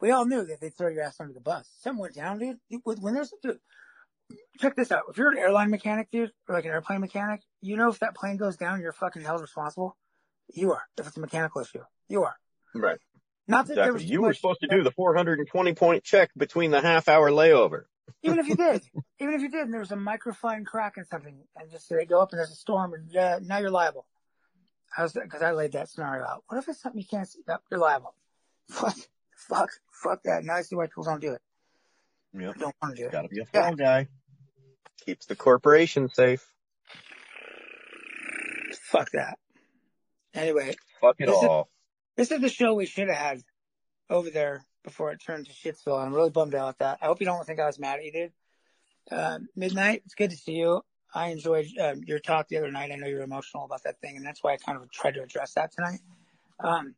we 0.00 0.10
all 0.10 0.24
knew 0.24 0.44
that 0.44 0.60
they'd 0.60 0.76
throw 0.76 0.88
your 0.88 1.02
ass 1.02 1.20
under 1.20 1.32
the 1.32 1.40
bus. 1.40 1.68
Something 1.80 2.00
went 2.00 2.14
down, 2.14 2.38
dude. 2.38 2.58
When 2.84 3.14
there's, 3.14 3.32
a 3.32 3.36
dude, 3.42 3.58
check 4.60 4.76
this 4.76 4.92
out. 4.92 5.04
If 5.10 5.18
you're 5.18 5.30
an 5.30 5.38
airline 5.38 5.70
mechanic, 5.70 6.10
dude, 6.10 6.32
or 6.48 6.54
like 6.54 6.64
an 6.64 6.70
airplane 6.70 7.00
mechanic, 7.00 7.42
you 7.60 7.76
know 7.76 7.88
if 7.88 7.98
that 8.00 8.14
plane 8.14 8.36
goes 8.36 8.56
down, 8.56 8.80
you're 8.80 8.92
fucking 8.92 9.22
held 9.22 9.40
responsible. 9.40 9.96
You 10.52 10.72
are. 10.72 10.82
If 10.96 11.06
it's 11.06 11.16
a 11.16 11.20
mechanical 11.20 11.60
issue, 11.60 11.82
you 12.08 12.24
are. 12.24 12.36
right. 12.74 12.98
Not 13.46 13.66
that 13.68 13.76
there 13.76 13.92
was 13.92 14.02
Exactly. 14.02 14.12
You 14.12 14.22
were 14.22 14.34
supposed 14.34 14.60
to 14.60 14.68
do 14.68 14.82
the 14.82 14.90
420 14.90 15.74
point 15.74 16.04
check 16.04 16.30
between 16.36 16.70
the 16.70 16.82
half 16.82 17.08
hour 17.08 17.30
layover. 17.30 17.84
Even 18.22 18.38
if 18.38 18.46
you 18.46 18.56
did, 18.56 18.82
even 19.20 19.34
if 19.34 19.42
you 19.42 19.50
did, 19.50 19.62
and 19.62 19.72
there 19.72 19.80
was 19.80 19.92
a 19.92 19.96
microfine 19.96 20.64
crack 20.64 20.96
in 20.96 21.04
something, 21.04 21.38
and 21.56 21.70
just 21.70 21.88
they 21.90 22.06
go 22.06 22.22
up 22.22 22.32
and 22.32 22.38
there's 22.38 22.50
a 22.50 22.54
storm, 22.54 22.94
and 22.94 23.14
uh, 23.14 23.38
now 23.42 23.58
you're 23.58 23.70
liable. 23.70 24.06
I 24.96 25.02
was 25.02 25.12
because 25.12 25.42
I 25.42 25.52
laid 25.52 25.72
that 25.72 25.90
scenario 25.90 26.24
out. 26.24 26.42
What 26.48 26.56
if 26.56 26.68
it's 26.68 26.80
something 26.80 27.00
you 27.00 27.06
can't 27.06 27.28
see? 27.28 27.40
Yep, 27.46 27.62
you're 27.70 27.80
liable. 27.80 28.14
Fuck, 28.70 28.96
fuck, 29.48 29.70
fuck 29.92 30.22
that. 30.24 30.44
Now 30.44 30.54
I 30.54 30.62
see 30.62 30.76
why 30.76 30.86
people 30.86 31.04
don't 31.04 31.20
do 31.20 31.32
it. 31.32 31.40
Yep. 32.34 32.56
Don't 32.58 32.74
want 32.82 32.96
to 32.96 33.02
do 33.02 33.06
it. 33.08 33.12
Gotta 33.12 33.28
be 33.28 33.40
a 33.40 33.44
Yeah. 33.52 33.72
guy. 33.72 34.08
Keeps 35.04 35.26
the 35.26 35.36
corporation 35.36 36.08
safe. 36.08 36.46
Fuck 38.90 39.10
that. 39.12 39.38
Anyway, 40.34 40.74
Fuck 41.00 41.16
it 41.20 41.28
Is 41.28 41.42
it- 41.42 41.48
all. 41.48 41.68
this 42.16 42.30
is 42.32 42.40
the 42.40 42.48
show 42.48 42.74
we 42.74 42.86
should 42.86 43.08
have 43.08 43.16
had 43.16 43.42
over 44.10 44.30
there 44.30 44.64
before 44.82 45.12
it 45.12 45.18
turned 45.24 45.46
to 45.46 45.52
Shitsville. 45.52 45.98
I'm 46.04 46.12
really 46.14 46.30
bummed 46.30 46.54
out 46.54 46.68
at 46.70 46.78
that. 46.78 46.98
I 47.02 47.06
hope 47.06 47.20
you 47.20 47.26
don't 47.26 47.44
think 47.46 47.60
I 47.60 47.66
was 47.66 47.78
mad 47.78 47.98
at 48.00 48.04
you, 48.04 48.12
dude. 48.12 48.32
Uh, 49.10 49.38
Midnight, 49.56 50.02
it's 50.04 50.14
good 50.14 50.30
to 50.30 50.36
see 50.36 50.52
you. 50.52 50.82
I 51.14 51.28
enjoyed 51.28 51.66
um, 51.80 52.02
your 52.04 52.18
talk 52.18 52.48
the 52.48 52.58
other 52.58 52.70
night. 52.70 52.90
I 52.92 52.96
know 52.96 53.06
you're 53.06 53.22
emotional 53.22 53.64
about 53.64 53.82
that 53.84 54.00
thing, 54.00 54.16
and 54.16 54.26
that's 54.26 54.42
why 54.42 54.52
I 54.52 54.56
kind 54.58 54.76
of 54.76 54.90
tried 54.90 55.14
to 55.14 55.22
address 55.22 55.54
that 55.54 55.72
tonight. 55.72 56.00
Um, 56.60 56.94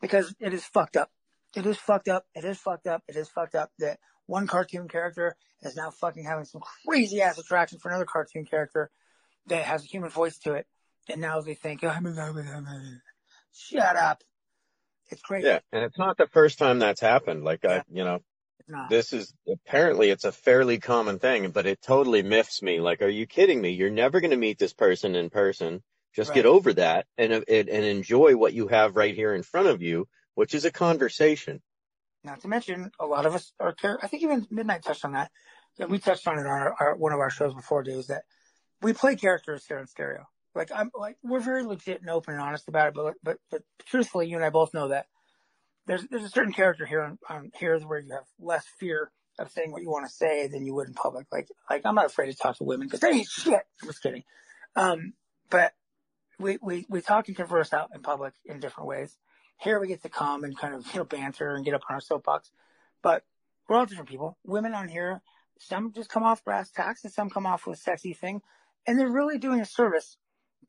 because 0.00 0.32
it 0.38 0.54
is 0.54 0.64
fucked 0.64 0.96
up. 0.96 1.10
It 1.56 1.66
is 1.66 1.76
fucked 1.76 2.08
up. 2.08 2.26
It 2.34 2.44
is 2.44 2.58
fucked 2.58 2.86
up. 2.86 3.02
It 3.08 3.16
is 3.16 3.28
fucked 3.28 3.54
up 3.54 3.70
that 3.78 3.98
one 4.26 4.46
cartoon 4.46 4.88
character 4.88 5.36
is 5.62 5.76
now 5.76 5.90
fucking 5.90 6.24
having 6.24 6.44
some 6.44 6.62
crazy 6.86 7.22
ass 7.22 7.38
attraction 7.38 7.78
for 7.78 7.88
another 7.88 8.04
cartoon 8.04 8.44
character 8.44 8.90
that 9.46 9.64
has 9.64 9.82
a 9.82 9.86
human 9.86 10.10
voice 10.10 10.38
to 10.38 10.54
it. 10.54 10.66
And 11.08 11.20
now 11.20 11.40
they 11.40 11.54
think, 11.54 11.82
oh, 11.82 11.94
shut 13.52 13.96
up. 13.96 14.22
It's 15.10 15.22
crazy. 15.22 15.46
Yeah, 15.46 15.60
and 15.72 15.84
it's 15.84 15.98
not 15.98 16.18
the 16.18 16.26
first 16.26 16.58
time 16.58 16.78
that's 16.78 17.00
happened. 17.00 17.42
Like 17.42 17.64
I, 17.64 17.82
you 17.90 18.04
know, 18.04 18.20
this 18.90 19.14
is 19.14 19.32
apparently 19.50 20.10
it's 20.10 20.24
a 20.24 20.32
fairly 20.32 20.78
common 20.78 21.18
thing, 21.18 21.50
but 21.50 21.66
it 21.66 21.80
totally 21.80 22.22
miffs 22.22 22.60
me. 22.60 22.80
Like, 22.80 23.00
are 23.00 23.08
you 23.08 23.26
kidding 23.26 23.60
me? 23.60 23.70
You're 23.70 23.88
never 23.88 24.20
going 24.20 24.32
to 24.32 24.36
meet 24.36 24.58
this 24.58 24.74
person 24.74 25.14
in 25.14 25.30
person. 25.30 25.82
Just 26.14 26.34
get 26.34 26.46
over 26.46 26.72
that 26.74 27.06
and 27.16 27.32
and 27.32 27.68
and 27.68 27.84
enjoy 27.84 28.36
what 28.36 28.52
you 28.52 28.66
have 28.68 28.96
right 28.96 29.14
here 29.14 29.34
in 29.34 29.42
front 29.42 29.68
of 29.68 29.82
you, 29.82 30.08
which 30.38 30.54
is 30.54 30.64
a 30.64 30.70
conversation. 30.70 31.60
Not 32.22 32.42
to 32.42 32.48
mention, 32.48 32.92
a 33.00 33.06
lot 33.06 33.26
of 33.26 33.34
us 33.34 33.52
are. 33.58 33.74
I 34.00 34.06
think 34.06 34.22
even 34.22 34.46
Midnight 34.52 34.84
touched 34.84 35.04
on 35.04 35.12
that. 35.12 35.32
Yeah, 35.78 35.86
we 35.86 35.98
touched 35.98 36.28
on 36.28 36.38
it 36.38 36.46
on 36.46 36.46
our, 36.46 36.76
our 36.78 36.96
one 36.96 37.12
of 37.12 37.18
our 37.18 37.28
shows 37.28 37.54
before, 37.54 37.82
Dave. 37.82 37.98
Is 37.98 38.06
that 38.06 38.22
we 38.80 38.92
play 38.92 39.16
characters 39.16 39.64
here 39.66 39.78
in 39.78 39.88
stereo. 39.88 40.26
Like 40.54 40.70
I'm 40.72 40.92
like 40.94 41.16
we're 41.24 41.40
very 41.40 41.64
legit 41.64 42.02
and 42.02 42.10
open 42.10 42.34
and 42.34 42.42
honest 42.42 42.68
about 42.68 42.88
it, 42.88 42.94
but 42.94 43.14
but 43.20 43.38
but 43.50 43.62
truthfully, 43.86 44.28
you 44.28 44.36
and 44.36 44.44
I 44.44 44.50
both 44.50 44.72
know 44.72 44.88
that 44.88 45.06
there's 45.88 46.06
there's 46.08 46.24
a 46.24 46.28
certain 46.28 46.52
character 46.52 46.86
here 46.86 47.02
on, 47.02 47.18
on 47.28 47.50
here 47.58 47.76
where 47.80 47.98
you 47.98 48.12
have 48.12 48.26
less 48.38 48.64
fear 48.78 49.10
of 49.40 49.50
saying 49.50 49.72
what 49.72 49.82
you 49.82 49.90
want 49.90 50.06
to 50.06 50.12
say 50.12 50.46
than 50.46 50.64
you 50.64 50.72
would 50.74 50.86
in 50.86 50.94
public. 50.94 51.26
Like 51.32 51.48
like 51.68 51.82
I'm 51.84 51.96
not 51.96 52.06
afraid 52.06 52.30
to 52.30 52.36
talk 52.36 52.58
to 52.58 52.64
women 52.64 52.86
because 52.86 53.00
they 53.00 53.08
ain't 53.08 53.26
shit. 53.26 53.62
I'm 53.82 53.88
just 53.88 54.04
kidding. 54.04 54.22
Um, 54.76 55.14
but 55.50 55.72
we 56.38 56.58
we 56.62 56.86
we 56.88 57.00
talk 57.00 57.26
and 57.26 57.36
converse 57.36 57.72
out 57.72 57.90
in 57.92 58.02
public 58.02 58.34
in 58.44 58.60
different 58.60 58.88
ways. 58.88 59.16
Here 59.58 59.80
we 59.80 59.88
get 59.88 60.02
to 60.02 60.08
come 60.08 60.44
and 60.44 60.56
kind 60.56 60.74
of 60.74 60.86
you 60.92 61.00
know 61.00 61.04
banter 61.04 61.54
and 61.54 61.64
get 61.64 61.74
up 61.74 61.82
on 61.88 61.94
our 61.94 62.00
soapbox, 62.00 62.50
but 63.02 63.24
we're 63.68 63.76
all 63.76 63.86
different 63.86 64.08
people. 64.08 64.38
Women 64.44 64.74
on 64.74 64.88
here, 64.88 65.20
some 65.58 65.92
just 65.92 66.10
come 66.10 66.22
off 66.22 66.44
brass 66.44 66.70
tacks 66.70 67.04
and 67.04 67.12
some 67.12 67.28
come 67.28 67.46
off 67.46 67.66
with 67.66 67.78
a 67.78 67.82
sexy 67.82 68.12
thing, 68.14 68.40
and 68.86 68.98
they're 68.98 69.10
really 69.10 69.38
doing 69.38 69.60
a 69.60 69.66
service 69.66 70.16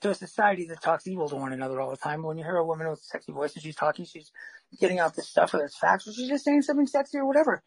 to 0.01 0.09
a 0.09 0.16
society 0.16 0.66
that 0.68 0.82
talks 0.82 1.08
evil 1.08 1.30
to 1.30 1.35
one 1.35 1.53
another 1.53 1.80
all 1.82 1.90
the 1.92 1.98
time. 1.98 2.24
When 2.24 2.38
you 2.38 2.43
hear 2.43 2.56
a 2.56 2.66
woman 2.66 2.90
with 2.90 3.00
a 3.00 3.03
sexy 3.03 3.32
voice 3.32 3.53
and 3.53 3.64
she's 3.64 3.76
talking, 3.76 4.06
she's 4.06 4.32
getting 4.80 5.00
out 5.00 5.16
this 5.16 5.30
stuff, 5.30 5.53
whether 5.53 5.66
it's 5.66 5.77
facts 5.77 6.08
or 6.08 6.14
she's 6.14 6.30
just 6.30 6.45
saying 6.45 6.61
something 6.61 6.88
sexy 6.88 7.18
or 7.18 7.26
whatever. 7.26 7.61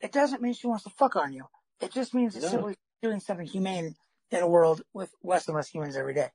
It 0.00 0.12
doesn't 0.12 0.42
mean 0.42 0.54
she 0.54 0.66
wants 0.66 0.84
to 0.84 0.90
fuck 0.90 1.16
on 1.16 1.32
you. 1.32 1.44
It 1.80 1.92
just 1.92 2.14
means 2.14 2.36
it's 2.36 2.48
simply 2.48 2.76
doing 3.02 3.20
something 3.20 3.46
humane 3.46 3.96
in 4.30 4.42
a 4.42 4.48
world 4.48 4.82
with 4.92 5.12
less 5.22 5.46
and 5.48 5.56
less 5.56 5.68
humans 5.68 5.96
every 5.96 6.14
day. 6.14 6.28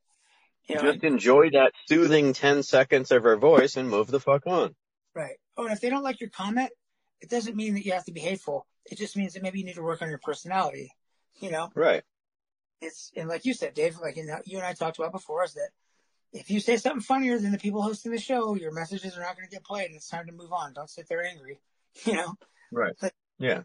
You 0.67 0.75
know, 0.75 0.91
Just 0.91 1.03
enjoy 1.03 1.51
that 1.51 1.71
soothing 1.87 2.33
10 2.33 2.63
seconds 2.63 3.11
of 3.11 3.23
her 3.23 3.37
voice 3.37 3.77
and 3.77 3.89
move 3.89 4.07
the 4.07 4.19
fuck 4.19 4.45
on. 4.47 4.75
Right. 5.13 5.37
Oh, 5.55 5.63
and 5.63 5.71
if 5.73 5.79
they 5.81 5.89
don't 5.89 6.03
like 6.03 6.19
your 6.19 6.29
comment, 6.29 6.69
it 7.21 7.29
doesn't 7.29 7.55
mean 7.55 7.73
that 7.75 7.85
you 7.85 7.93
have 7.93 8.05
to 8.05 8.11
be 8.11 8.19
hateful. 8.19 8.67
It 8.85 8.97
just 8.97 9.15
means 9.15 9.33
that 9.33 9.43
maybe 9.43 9.59
you 9.59 9.65
need 9.65 9.75
to 9.75 9.81
work 9.83 10.01
on 10.01 10.09
your 10.09 10.19
personality. 10.19 10.91
You 11.39 11.51
know, 11.51 11.69
Right. 11.75 12.03
it's, 12.81 13.11
and 13.15 13.29
like 13.29 13.45
you 13.45 13.53
said, 13.53 13.73
Dave, 13.75 13.97
like 13.99 14.17
you, 14.17 14.29
you 14.45 14.57
and 14.57 14.65
I 14.65 14.73
talked 14.73 14.97
about 14.99 15.11
before 15.11 15.43
is 15.43 15.53
that 15.53 15.69
if 16.33 16.51
you 16.51 16.59
say 16.59 16.77
something 16.77 17.01
funnier 17.01 17.39
than 17.39 17.51
the 17.51 17.57
people 17.57 17.81
hosting 17.81 18.11
the 18.11 18.19
show, 18.19 18.55
your 18.55 18.73
messages 18.73 19.15
are 19.17 19.21
not 19.21 19.35
going 19.37 19.47
to 19.47 19.53
get 19.53 19.63
played 19.63 19.85
and 19.87 19.95
it's 19.95 20.09
time 20.09 20.25
to 20.27 20.33
move 20.33 20.51
on. 20.51 20.73
Don't 20.73 20.89
sit 20.89 21.07
there 21.07 21.23
angry. 21.23 21.59
You 22.05 22.13
know, 22.13 22.35
Right. 22.71 22.93
Yeah. 23.39 23.61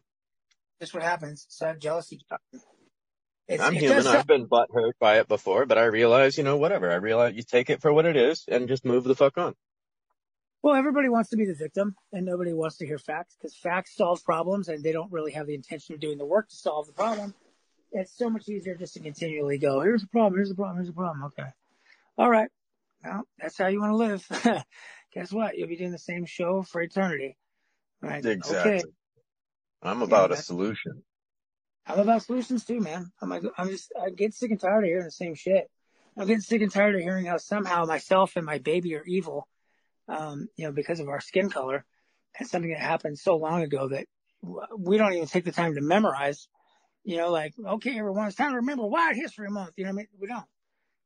that's 0.79 0.95
what 0.95 1.03
happens. 1.03 1.45
So 1.51 1.75
jealousy. 1.75 2.21
Uh, 2.31 2.37
It's, 3.53 3.63
I'm 3.63 3.75
human. 3.75 4.07
I've 4.07 4.27
been 4.27 4.47
butthurt 4.47 4.93
by 4.99 5.19
it 5.19 5.29
before, 5.29 5.67
but 5.67 5.79
I 5.79 5.85
realize, 5.85 6.39
you 6.39 6.45
know, 6.45 6.57
whatever. 6.57 6.91
I 6.91 6.97
realize 6.97 7.35
you 7.35 7.43
take 7.43 7.71
it 7.71 7.81
for 7.83 7.93
what 7.93 8.07
it 8.07 8.17
is 8.17 8.45
and 8.49 8.69
just 8.69 8.85
move 8.85 9.05
the 9.05 9.15
fuck 9.15 9.37
on. 9.39 9.55
Well, 10.63 10.75
everybody 10.75 11.09
wants 11.09 11.31
to 11.31 11.37
be 11.37 11.45
the 11.45 11.55
victim 11.55 11.97
and 12.13 12.25
nobody 12.25 12.53
wants 12.53 12.77
to 12.79 12.87
hear 12.87 12.99
facts 12.99 13.35
because 13.37 13.55
facts 13.57 13.97
solve 13.97 14.25
problems 14.25 14.69
and 14.69 14.83
they 14.83 14.93
don't 14.93 15.11
really 15.13 15.33
have 15.33 15.47
the 15.47 15.55
intention 15.55 15.95
of 15.95 16.01
doing 16.01 16.19
the 16.19 16.25
work 16.25 16.49
to 16.49 16.57
solve 16.57 16.87
the 16.87 16.93
problem. 16.93 17.35
It's 17.91 18.17
so 18.17 18.31
much 18.31 18.49
easier 18.49 18.75
just 18.77 18.95
to 18.95 19.01
continually 19.01 19.59
go, 19.59 19.81
here's 19.81 20.03
the 20.03 20.07
problem, 20.09 20.35
here's 20.37 20.49
the 20.49 20.55
problem, 20.55 20.77
here's 20.77 20.87
the 20.89 20.95
problem. 20.95 21.25
Okay. 21.25 21.49
All 22.17 22.31
right. 22.31 22.49
Well, 23.05 23.27
that's 23.39 23.59
how 23.59 23.67
you 23.67 23.81
want 23.81 23.91
to 23.91 23.97
live. 23.97 24.65
Guess 25.15 25.33
what? 25.33 25.59
You'll 25.59 25.69
be 25.69 25.77
doing 25.77 25.91
the 25.91 25.99
same 25.99 26.25
show 26.25 26.63
for 26.63 26.81
eternity. 26.81 27.37
Right. 28.01 28.25
Exactly. 28.25 28.73
Okay. 28.77 28.83
I'm 29.83 30.01
about 30.03 30.27
a 30.31 30.35
that's- 30.37 30.47
I'm 31.87 31.99
about 31.99 32.23
solutions 32.23 32.65
too, 32.65 32.81
man. 32.81 33.11
I'm 33.21 33.29
like, 33.29 33.43
I'm 33.59 33.69
just, 33.69 33.93
I 34.01 34.11
get 34.11 34.35
sick 34.35 34.51
and 34.51 34.61
tired 34.61 34.85
of 34.85 34.89
hearing 34.89 35.05
the 35.05 35.11
same 35.11 35.35
shit. 35.35 35.69
I'm 36.17 36.27
getting 36.27 36.41
sick 36.41 36.63
and 36.63 36.71
tired 36.71 36.95
of 36.95 37.01
hearing 37.01 37.25
how 37.25 37.39
somehow 37.39 37.85
myself 37.85 38.37
and 38.37 38.47
my 38.47 38.59
baby 38.59 38.95
are 38.97 39.05
evil, 39.05 39.49
um, 40.09 40.49
you 40.57 40.67
know, 40.67 40.73
because 40.73 41.01
of 41.01 41.09
our 41.09 41.21
skin 41.21 41.51
color. 41.51 41.85
And 42.39 42.49
something 42.49 42.71
that 42.71 42.81
happened 42.81 43.19
so 43.19 43.37
long 43.37 43.63
ago 43.63 43.89
that 43.89 44.07
we 44.77 44.97
don't 44.97 45.13
even 45.13 45.27
take 45.27 45.45
the 45.45 45.53
time 45.53 45.75
to 45.75 45.81
memorize. 45.81 46.49
You 47.05 47.17
know, 47.17 47.31
like, 47.31 47.55
okay, 47.67 47.99
everyone, 47.99 48.29
it's 48.29 48.37
time 48.37 48.51
to 48.51 48.57
remember 48.57 48.87
White 48.87 49.17
History 49.17 49.51
Month. 49.51 49.73
You 49.77 49.85
know 49.85 49.91
what 49.91 49.95
I 49.95 49.97
mean? 49.97 50.09
We 50.21 50.29
don't. 50.29 50.45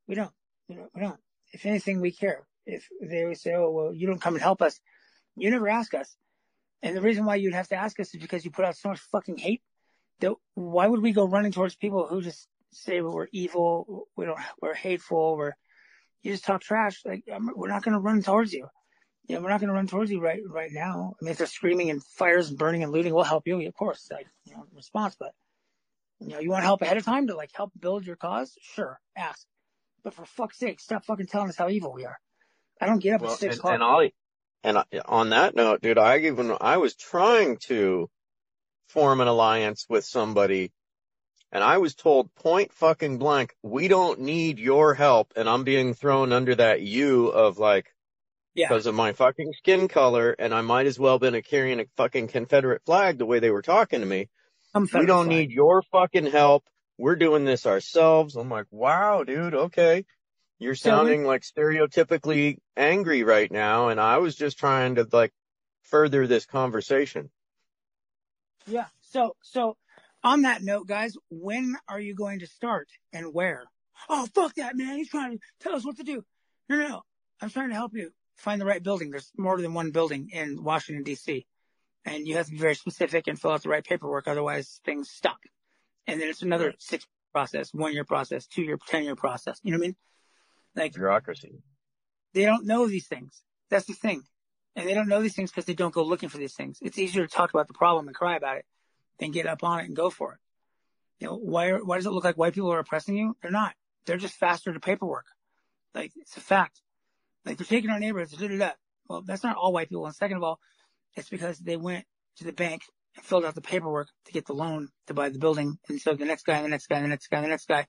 We 0.07 0.15
don't. 0.15 0.33
You 0.69 0.77
know, 0.77 0.89
we 0.95 1.01
don't. 1.01 1.19
If 1.53 1.65
anything, 1.67 2.01
we 2.01 2.13
care. 2.13 2.47
If 2.67 2.89
they 3.01 3.23
always 3.23 3.41
say, 3.41 3.55
oh, 3.55 3.71
well, 3.71 3.95
you 3.95 4.07
don't 4.07 4.21
come 4.21 4.35
and 4.35 4.43
help 4.43 4.61
us, 4.61 4.79
you 5.37 5.51
never 5.51 5.69
ask 5.69 5.95
us. 5.95 6.17
And 6.83 6.97
the 6.97 7.01
reason 7.01 7.25
why 7.25 7.37
you'd 7.37 7.55
have 7.55 7.69
to 7.69 7.77
ask 7.77 7.99
us 7.99 8.15
is 8.15 8.21
because 8.21 8.45
you 8.45 8.51
put 8.51 8.65
out 8.65 8.77
so 8.77 8.91
much 8.91 9.01
fucking 9.13 9.39
hate 9.39 9.63
that 10.21 10.35
why 10.55 10.87
would 10.87 11.03
we 11.03 11.13
go 11.13 11.27
running 11.27 11.53
towards 11.53 11.75
people 11.75 12.07
who 12.07 12.23
just 12.23 12.49
say 12.73 13.01
well, 13.01 13.15
we're 13.15 13.29
evil, 13.33 14.09
we 14.17 14.27
don't, 14.27 14.39
we're 14.61 14.75
hateful, 14.75 15.37
we're, 15.37 15.53
you 16.23 16.33
just 16.33 16.45
talk 16.45 16.61
trash. 16.61 17.03
Like, 17.05 17.25
I'm, 17.33 17.51
we're 17.55 17.69
not 17.69 17.83
going 17.83 17.95
to 17.95 18.01
run 18.01 18.23
towards 18.23 18.53
you. 18.53 18.67
Yeah, 19.29 19.39
we're 19.39 19.49
not 19.49 19.61
going 19.61 19.69
to 19.69 19.75
run 19.75 19.89
towards 19.89 20.11
you 20.11 20.21
right, 20.21 20.41
right 20.49 20.71
now. 20.73 21.15
I 21.21 21.25
mean, 21.25 21.33
if 21.33 21.39
they're 21.39 21.47
screaming 21.47 21.91
and 21.91 22.03
fires 22.03 22.49
and 22.49 22.59
burning 22.59 22.83
and 22.83 22.93
looting, 22.93 23.13
we'll 23.13 23.25
help 23.25 23.47
you, 23.47 23.67
of 23.67 23.75
course, 23.75 24.09
like, 24.11 24.27
you 24.45 24.55
know, 24.55 24.65
response, 24.75 25.17
but, 25.19 25.33
you 26.21 26.29
know, 26.29 26.39
you 26.39 26.51
want 26.51 26.65
help 26.65 26.83
ahead 26.83 26.97
of 26.97 27.05
time 27.05 27.27
to 27.27 27.37
like 27.37 27.51
help 27.53 27.73
build 27.79 28.07
your 28.07 28.17
cause? 28.17 28.57
Sure, 28.61 29.01
ask. 29.17 29.47
But 30.05 30.15
for 30.15 30.25
fuck's 30.25 30.59
sake, 30.59 30.81
stop 30.81 31.05
fucking 31.05 31.27
telling 31.27 31.49
us 31.49 31.57
how 31.57 31.69
evil 31.69 31.93
we 31.93 32.05
are. 32.05 32.19
I 32.81 32.87
don't 32.87 33.03
get 33.03 33.15
up 33.15 33.23
Well, 33.23 33.33
at 33.33 33.39
six 33.39 33.57
and, 33.57 33.59
o'clock. 33.59 34.11
and 34.63 34.79
I, 34.79 34.85
and 34.93 35.03
on 35.07 35.31
that 35.31 35.57
note, 35.57 35.83
dude, 35.83 35.99
I 35.99 36.19
even, 36.19 36.57
I 36.61 36.77
was 36.77 36.95
trying 36.95 37.59
to 37.67 38.09
form 38.89 39.21
an 39.21 39.29
alliance 39.29 39.87
with 39.89 40.05
somebody 40.05 40.73
and 41.53 41.63
I 41.63 41.79
was 41.79 41.95
told 41.95 42.35
point 42.35 42.73
fucking 42.73 43.19
blank, 43.19 43.55
we 43.63 43.89
don't 43.89 44.21
need 44.21 44.59
your 44.59 44.95
help. 44.95 45.33
And 45.37 45.49
I'm 45.49 45.65
being 45.65 45.95
thrown 45.95 46.33
under 46.33 46.55
that 46.57 46.83
U 46.83 47.29
of 47.29 47.59
like, 47.59 47.95
yeah, 48.55 48.69
because 48.69 48.87
of 48.87 48.95
my 48.95 49.13
fucking 49.13 49.53
skin 49.59 49.89
color 49.89 50.35
and 50.39 50.53
I 50.53 50.63
might 50.63 50.87
as 50.87 50.99
well 50.99 51.19
been 51.19 51.35
a 51.35 51.43
carrying 51.43 51.81
a 51.81 51.87
fucking 51.97 52.29
Confederate 52.29 52.83
flag 52.85 53.19
the 53.19 53.27
way 53.27 53.39
they 53.39 53.51
were 53.51 53.63
talking 53.63 54.01
to 54.01 54.07
me. 54.07 54.29
We 55.01 55.07
don't 55.07 55.29
need 55.29 55.51
your 55.51 55.83
fucking 55.83 56.27
help. 56.27 56.65
We're 56.99 57.17
doing 57.17 57.45
this 57.45 57.67
ourselves. 57.67 58.37
I'm 58.37 58.51
like, 58.51 58.67
wow, 58.71 59.23
dude, 59.23 59.55
okay. 59.55 60.05
You're 60.59 60.75
sounding 60.75 61.25
like 61.25 61.43
stereotypically 61.43 62.59
angry 62.77 63.23
right 63.23 63.51
now. 63.51 63.89
And 63.89 64.01
I 64.01 64.19
was 64.19 64.35
just 64.35 64.59
trying 64.59 64.97
to 64.97 65.07
like 65.13 65.33
further 65.83 66.27
this 66.27 66.47
conversation. 66.47 67.31
Yeah. 68.67 68.87
So, 69.01 69.37
so 69.43 69.77
on 70.23 70.43
that 70.43 70.63
note, 70.63 70.87
guys, 70.87 71.15
when 71.31 71.77
are 71.89 72.01
you 72.01 72.15
going 72.15 72.41
to 72.41 72.47
start 72.47 72.89
and 73.13 73.33
where? 73.33 73.65
Oh, 74.09 74.27
fuck 74.35 74.55
that, 74.55 74.77
man. 74.77 74.97
He's 74.97 75.09
trying 75.09 75.33
to 75.33 75.39
tell 75.61 75.75
us 75.75 75.85
what 75.85 75.97
to 75.99 76.05
do. 76.05 76.25
No, 76.69 76.77
no, 76.79 76.89
no. 76.89 77.03
I'm 77.41 77.51
trying 77.51 77.69
to 77.69 77.75
help 77.75 77.93
you 77.95 78.11
find 78.37 78.61
the 78.61 78.67
right 78.67 78.83
building. 78.83 79.11
There's 79.11 79.31
more 79.37 79.61
than 79.61 79.75
one 79.75 79.91
building 79.91 80.31
in 80.33 80.63
Washington, 80.63 81.05
D.C. 81.05 81.47
And 82.05 82.27
you 82.27 82.37
have 82.37 82.47
to 82.47 82.53
be 82.53 82.59
very 82.59 82.75
specific 82.75 83.27
and 83.27 83.41
fill 83.41 83.53
out 83.53 83.63
the 83.63 83.69
right 83.69 83.85
paperwork. 83.85 84.29
Otherwise 84.29 84.81
things 84.85 85.11
stuck. 85.11 85.39
And 86.07 86.21
then 86.21 86.29
it's 86.29 86.43
another 86.43 86.75
six 86.79 87.07
process, 87.33 87.75
one 87.75 87.93
year 87.93 88.05
process, 88.05 88.47
two 88.47 88.63
year, 88.63 88.79
10 88.89 89.05
year 89.05 89.17
process. 89.17 89.59
You 89.63 89.73
know 89.73 89.79
what 89.79 89.85
I 89.85 89.89
mean? 89.89 89.97
Like 90.75 90.95
Bureaucracy. 90.95 91.63
they 92.33 92.45
don't 92.45 92.67
know 92.67 92.87
these 92.87 93.07
things. 93.07 93.43
That's 93.71 93.87
the 93.87 93.95
thing. 93.95 94.23
And 94.77 94.87
they 94.87 94.95
don't 94.95 95.09
know 95.09 95.23
these 95.23 95.35
things 95.35 95.51
because 95.51 95.65
they 95.65 95.75
don't 95.75 95.95
go 95.95 96.05
looking 96.05 96.29
for 96.29 96.37
these 96.37 96.55
things. 96.55 96.79
It's 96.83 96.99
easier 96.99 97.27
to 97.27 97.33
talk 97.33 97.51
about 97.51 97.67
the 97.67 97.75
problem 97.75 98.07
and 98.07 98.15
cry 98.15 98.37
about 98.37 98.59
it 98.59 98.67
than 99.19 99.33
get 99.33 99.47
up 99.47 99.65
on 99.65 99.81
it 99.81 99.87
and 99.87 99.97
go 99.97 100.11
for 100.11 100.35
it. 100.35 100.39
You 101.19 101.29
know, 101.29 101.37
why, 101.37 101.69
are, 101.69 101.83
why 101.83 101.97
does 101.97 102.05
it 102.05 102.11
look 102.11 102.25
like 102.25 102.37
white 102.37 102.53
people 102.53 102.71
are 102.71 102.79
oppressing 102.79 103.17
you? 103.17 103.35
They're 103.41 103.51
not. 103.51 103.75
They're 104.05 104.19
just 104.19 104.35
faster 104.35 104.73
to 104.73 104.79
paperwork. 104.79 105.25
Like, 105.95 106.13
it's 106.17 106.37
a 106.37 106.41
fact. 106.41 106.83
Like, 107.47 107.57
they're 107.57 107.67
taking 107.67 107.89
our 107.89 107.99
neighborhoods, 107.99 108.33
da, 108.33 108.49
da, 108.49 108.59
da. 108.59 108.71
Well, 109.09 109.23
that's 109.23 109.43
not 109.43 109.57
all 109.57 109.73
white 109.73 109.89
people. 109.89 110.05
And 110.05 110.15
second 110.15 110.37
of 110.37 110.43
all, 110.43 110.61
it's 111.15 111.31
because 111.31 111.59
they 111.59 111.79
went 111.79 112.05
to 112.37 112.45
the 112.45 112.53
bank 112.53 112.83
and 113.17 113.25
filled 113.25 113.47
out 113.47 113.55
the 113.55 113.63
paperwork 113.63 114.09
to 114.27 114.33
get 114.33 114.45
the 114.45 114.53
loan 114.53 114.91
to 115.07 115.15
buy 115.15 115.31
the 115.31 115.39
building. 115.39 115.79
And 115.89 115.99
so 115.99 116.13
the 116.13 116.27
next 116.27 116.45
guy, 116.45 116.57
and 116.57 116.67
the 116.67 116.69
next 116.69 116.89
guy, 116.89 116.97
and 116.97 117.07
the 117.07 117.09
next 117.09 117.29
guy, 117.29 117.39
and 117.39 117.47
the 117.47 117.51
next 117.51 117.67
guy. 117.67 117.87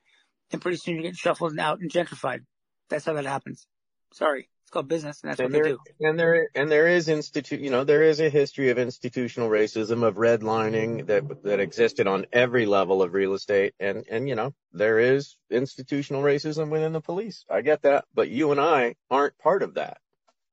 And 0.54 0.62
pretty 0.62 0.78
soon 0.78 0.96
you're 0.96 1.04
getting 1.04 1.16
shuffled 1.16 1.60
out 1.60 1.82
and 1.82 1.92
gentrified. 1.92 2.46
That's 2.90 3.04
how 3.04 3.14
that 3.14 3.26
happens. 3.26 3.68
Sorry. 4.14 4.48
It's 4.68 4.72
called 4.74 4.90
business 4.90 5.22
and 5.24 5.32
that's 5.32 5.40
And 5.40 5.54
what 5.54 5.64
they 5.64 5.70
do. 5.70 5.80
and 6.02 6.20
there, 6.20 6.50
and 6.54 6.70
there 6.70 6.90
is 6.90 7.08
institute, 7.08 7.62
you 7.62 7.72
know, 7.72 7.86
there 7.86 8.04
is 8.04 8.20
a 8.20 8.30
history 8.30 8.70
of 8.70 8.78
institutional 8.78 9.48
racism, 9.50 10.04
of 10.04 10.16
redlining 10.16 11.06
that, 11.08 11.42
that 11.44 11.62
existed 11.62 12.06
on 12.06 12.26
every 12.34 12.66
level 12.66 13.02
of 13.02 13.14
real 13.14 13.34
estate. 13.34 13.74
And, 13.80 14.04
and, 14.12 14.28
you 14.28 14.36
know, 14.36 14.54
there 14.74 15.00
is 15.00 15.38
institutional 15.50 16.22
racism 16.22 16.68
within 16.70 16.92
the 16.92 17.00
police. 17.00 17.46
I 17.50 17.62
get 17.62 17.84
that, 17.84 18.04
but 18.14 18.28
you 18.28 18.52
and 18.52 18.60
I 18.60 18.96
aren't 19.10 19.38
part 19.38 19.64
of 19.64 19.76
that. 19.76 20.00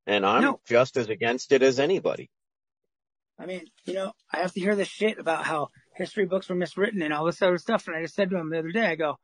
And 0.07 0.25
I'm 0.25 0.43
No. 0.43 0.61
just 0.65 0.97
as 0.97 1.09
against 1.09 1.51
it 1.51 1.65
as 1.65 1.81
anybody. 1.81 2.31
I 3.37 3.47
mean, 3.47 3.63
you 3.85 3.95
know, 3.95 4.13
I 4.33 4.37
have 4.37 4.53
to 4.53 4.61
hear 4.61 4.77
this 4.77 4.87
shit 4.87 5.19
about 5.19 5.45
how 5.45 5.71
history 5.97 6.27
books 6.27 6.49
were 6.49 6.55
miswritten 6.55 7.03
and 7.03 7.13
all 7.13 7.25
this 7.25 7.43
other 7.43 7.59
stuff. 7.59 7.89
And 7.89 7.97
I 7.97 8.03
just 8.03 8.15
said 8.15 8.31
to 8.31 8.37
him 8.37 8.49
the 8.51 8.61
other 8.61 8.71
day, 8.71 8.87
I 8.87 8.95
go, 8.95 9.19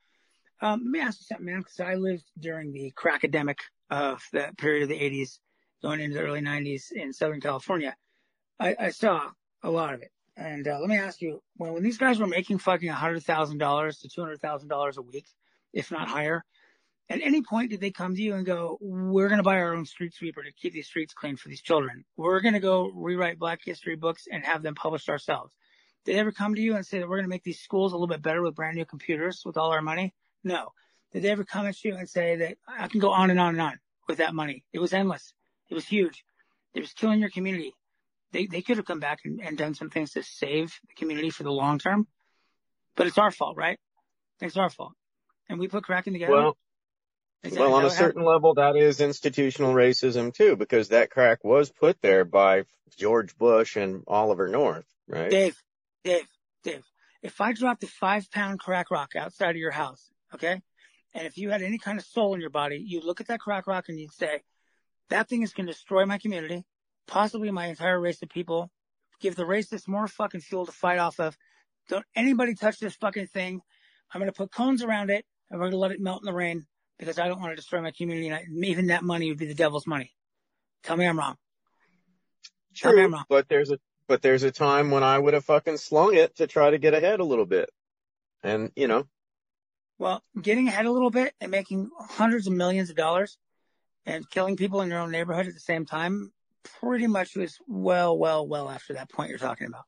um, 0.60 0.80
let 0.82 0.90
me 0.90 0.98
ask 0.98 1.20
you 1.20 1.26
something, 1.26 1.46
man, 1.46 1.60
because 1.60 1.78
I 1.78 1.94
lived 1.94 2.24
during 2.36 2.72
the 2.72 2.90
crack 2.96 3.22
epidemic 3.22 3.60
of 3.90 4.22
that 4.32 4.56
period 4.56 4.84
of 4.84 4.88
the 4.88 4.98
80s, 4.98 5.38
going 5.82 6.00
into 6.00 6.14
the 6.14 6.22
early 6.22 6.40
90s 6.40 6.92
in 6.92 7.12
Southern 7.12 7.40
California. 7.40 7.96
I, 8.58 8.76
I 8.78 8.90
saw 8.90 9.30
a 9.62 9.70
lot 9.70 9.94
of 9.94 10.02
it. 10.02 10.10
And 10.36 10.66
uh, 10.68 10.78
let 10.78 10.88
me 10.88 10.96
ask 10.96 11.20
you, 11.20 11.42
when, 11.56 11.72
when 11.72 11.82
these 11.82 11.98
guys 11.98 12.18
were 12.18 12.26
making 12.26 12.58
fucking 12.58 12.90
$100,000 12.90 14.00
to 14.00 14.08
$200,000 14.08 14.96
a 14.96 15.02
week, 15.02 15.26
if 15.72 15.90
not 15.90 16.08
higher, 16.08 16.44
at 17.08 17.20
any 17.22 17.42
point 17.42 17.70
did 17.70 17.80
they 17.80 17.90
come 17.90 18.14
to 18.14 18.22
you 18.22 18.34
and 18.34 18.46
go, 18.46 18.78
we're 18.80 19.28
going 19.28 19.38
to 19.38 19.44
buy 19.44 19.58
our 19.58 19.74
own 19.74 19.84
street 19.84 20.14
sweeper 20.14 20.42
to 20.42 20.52
keep 20.52 20.72
these 20.72 20.86
streets 20.86 21.12
clean 21.12 21.36
for 21.36 21.48
these 21.48 21.60
children. 21.60 22.04
We're 22.16 22.40
going 22.40 22.54
to 22.54 22.60
go 22.60 22.90
rewrite 22.94 23.38
black 23.38 23.60
history 23.64 23.96
books 23.96 24.28
and 24.30 24.44
have 24.44 24.62
them 24.62 24.76
published 24.76 25.08
ourselves. 25.08 25.52
Did 26.04 26.14
they 26.14 26.20
ever 26.20 26.32
come 26.32 26.54
to 26.54 26.60
you 26.60 26.76
and 26.76 26.86
say 26.86 27.00
that 27.00 27.08
we're 27.08 27.16
going 27.16 27.24
to 27.24 27.30
make 27.30 27.42
these 27.42 27.60
schools 27.60 27.92
a 27.92 27.96
little 27.96 28.06
bit 28.06 28.22
better 28.22 28.42
with 28.42 28.54
brand 28.54 28.76
new 28.76 28.84
computers 28.84 29.42
with 29.44 29.56
all 29.56 29.72
our 29.72 29.82
money? 29.82 30.14
No. 30.44 30.70
Did 31.12 31.22
they 31.22 31.30
ever 31.30 31.44
come 31.44 31.66
at 31.66 31.82
you 31.84 31.96
and 31.96 32.08
say 32.08 32.36
that 32.36 32.56
I 32.68 32.88
can 32.88 33.00
go 33.00 33.10
on 33.10 33.30
and 33.30 33.40
on 33.40 33.50
and 33.50 33.60
on 33.60 33.78
with 34.08 34.18
that 34.18 34.34
money? 34.34 34.64
It 34.72 34.78
was 34.78 34.92
endless. 34.92 35.32
It 35.68 35.74
was 35.74 35.86
huge. 35.86 36.24
It 36.74 36.80
was 36.80 36.92
killing 36.92 37.20
your 37.20 37.30
community. 37.30 37.72
They, 38.32 38.46
they 38.46 38.62
could 38.62 38.76
have 38.76 38.86
come 38.86 39.00
back 39.00 39.20
and, 39.24 39.40
and 39.40 39.58
done 39.58 39.74
some 39.74 39.90
things 39.90 40.12
to 40.12 40.22
save 40.22 40.72
the 40.88 40.94
community 40.94 41.30
for 41.30 41.42
the 41.42 41.50
long 41.50 41.78
term, 41.78 42.06
but 42.94 43.08
it's 43.08 43.18
our 43.18 43.32
fault, 43.32 43.56
right? 43.56 43.78
It's 44.40 44.56
our 44.56 44.70
fault. 44.70 44.92
And 45.48 45.58
we 45.58 45.66
put 45.66 45.82
cracking 45.82 46.12
together. 46.12 46.32
Well, 46.32 46.56
well, 47.52 47.74
on 47.74 47.84
a 47.86 47.90
certain 47.90 48.22
level, 48.22 48.54
that 48.54 48.76
is 48.76 49.00
institutional 49.00 49.72
racism 49.72 50.32
too, 50.32 50.56
because 50.56 50.90
that 50.90 51.10
crack 51.10 51.42
was 51.42 51.70
put 51.70 52.00
there 52.02 52.24
by 52.24 52.64
George 52.98 53.36
Bush 53.36 53.76
and 53.76 54.04
Oliver 54.06 54.46
North, 54.46 54.84
right? 55.08 55.30
Dave, 55.30 55.56
Dave, 56.04 56.28
Dave, 56.62 56.84
if 57.22 57.40
I 57.40 57.52
dropped 57.52 57.82
a 57.82 57.86
five 57.86 58.30
pound 58.30 58.60
crack 58.60 58.90
rock 58.90 59.16
outside 59.16 59.50
of 59.50 59.56
your 59.56 59.70
house, 59.70 60.10
okay? 60.34 60.60
And 61.12 61.26
if 61.26 61.36
you 61.36 61.50
had 61.50 61.62
any 61.62 61.78
kind 61.78 61.98
of 61.98 62.04
soul 62.04 62.34
in 62.34 62.40
your 62.40 62.50
body, 62.50 62.82
you'd 62.84 63.04
look 63.04 63.20
at 63.20 63.28
that 63.28 63.40
crack 63.40 63.66
rock 63.66 63.88
and 63.88 63.98
you'd 63.98 64.12
say, 64.12 64.42
that 65.08 65.28
thing 65.28 65.42
is 65.42 65.52
going 65.52 65.66
to 65.66 65.72
destroy 65.72 66.06
my 66.06 66.18
community, 66.18 66.64
possibly 67.06 67.50
my 67.50 67.66
entire 67.66 68.00
race 68.00 68.22
of 68.22 68.28
people, 68.28 68.70
give 69.20 69.34
the 69.34 69.44
racists 69.44 69.88
more 69.88 70.06
fucking 70.06 70.40
fuel 70.40 70.66
to 70.66 70.72
fight 70.72 70.98
off 70.98 71.18
of. 71.18 71.36
Don't 71.88 72.06
anybody 72.14 72.54
touch 72.54 72.78
this 72.78 72.94
fucking 72.94 73.26
thing. 73.26 73.60
I'm 74.12 74.20
going 74.20 74.30
to 74.30 74.36
put 74.36 74.52
cones 74.52 74.82
around 74.82 75.10
it 75.10 75.24
and 75.50 75.58
we're 75.58 75.64
going 75.64 75.72
to 75.72 75.78
let 75.78 75.90
it 75.90 76.00
melt 76.00 76.22
in 76.22 76.26
the 76.26 76.32
rain 76.32 76.66
because 76.98 77.18
I 77.18 77.26
don't 77.26 77.40
want 77.40 77.52
to 77.52 77.56
destroy 77.56 77.80
my 77.82 77.90
community. 77.90 78.28
And 78.28 78.36
I, 78.36 78.44
even 78.66 78.86
that 78.86 79.02
money 79.02 79.28
would 79.28 79.38
be 79.38 79.46
the 79.46 79.54
devil's 79.54 79.86
money. 79.86 80.12
Tell 80.84 80.96
me 80.96 81.06
I'm 81.06 81.18
wrong. 81.18 81.36
True, 82.74 82.90
Tell 82.90 82.96
me 82.96 83.04
I'm 83.04 83.12
wrong. 83.12 83.24
But 83.28 83.48
there's 83.48 83.70
a, 83.70 83.78
but 84.06 84.22
there's 84.22 84.44
a 84.44 84.50
time 84.50 84.90
when 84.90 85.02
I 85.02 85.18
would 85.18 85.34
have 85.34 85.44
fucking 85.44 85.78
slung 85.78 86.14
it 86.14 86.36
to 86.36 86.46
try 86.46 86.70
to 86.70 86.78
get 86.78 86.94
ahead 86.94 87.20
a 87.20 87.24
little 87.24 87.46
bit. 87.46 87.70
And, 88.42 88.70
you 88.76 88.88
know, 88.88 89.06
well, 90.00 90.22
getting 90.40 90.66
ahead 90.66 90.86
a 90.86 90.90
little 90.90 91.10
bit 91.10 91.34
and 91.42 91.50
making 91.50 91.90
hundreds 92.00 92.46
of 92.46 92.54
millions 92.54 92.88
of 92.88 92.96
dollars 92.96 93.36
and 94.06 94.28
killing 94.30 94.56
people 94.56 94.80
in 94.80 94.88
your 94.88 94.98
own 94.98 95.10
neighborhood 95.10 95.46
at 95.46 95.52
the 95.52 95.60
same 95.60 95.84
time 95.84 96.32
pretty 96.80 97.06
much 97.06 97.36
was 97.36 97.58
well, 97.68 98.16
well, 98.16 98.48
well 98.48 98.70
after 98.70 98.94
that 98.94 99.10
point 99.10 99.28
you're 99.28 99.38
talking 99.38 99.66
about. 99.66 99.84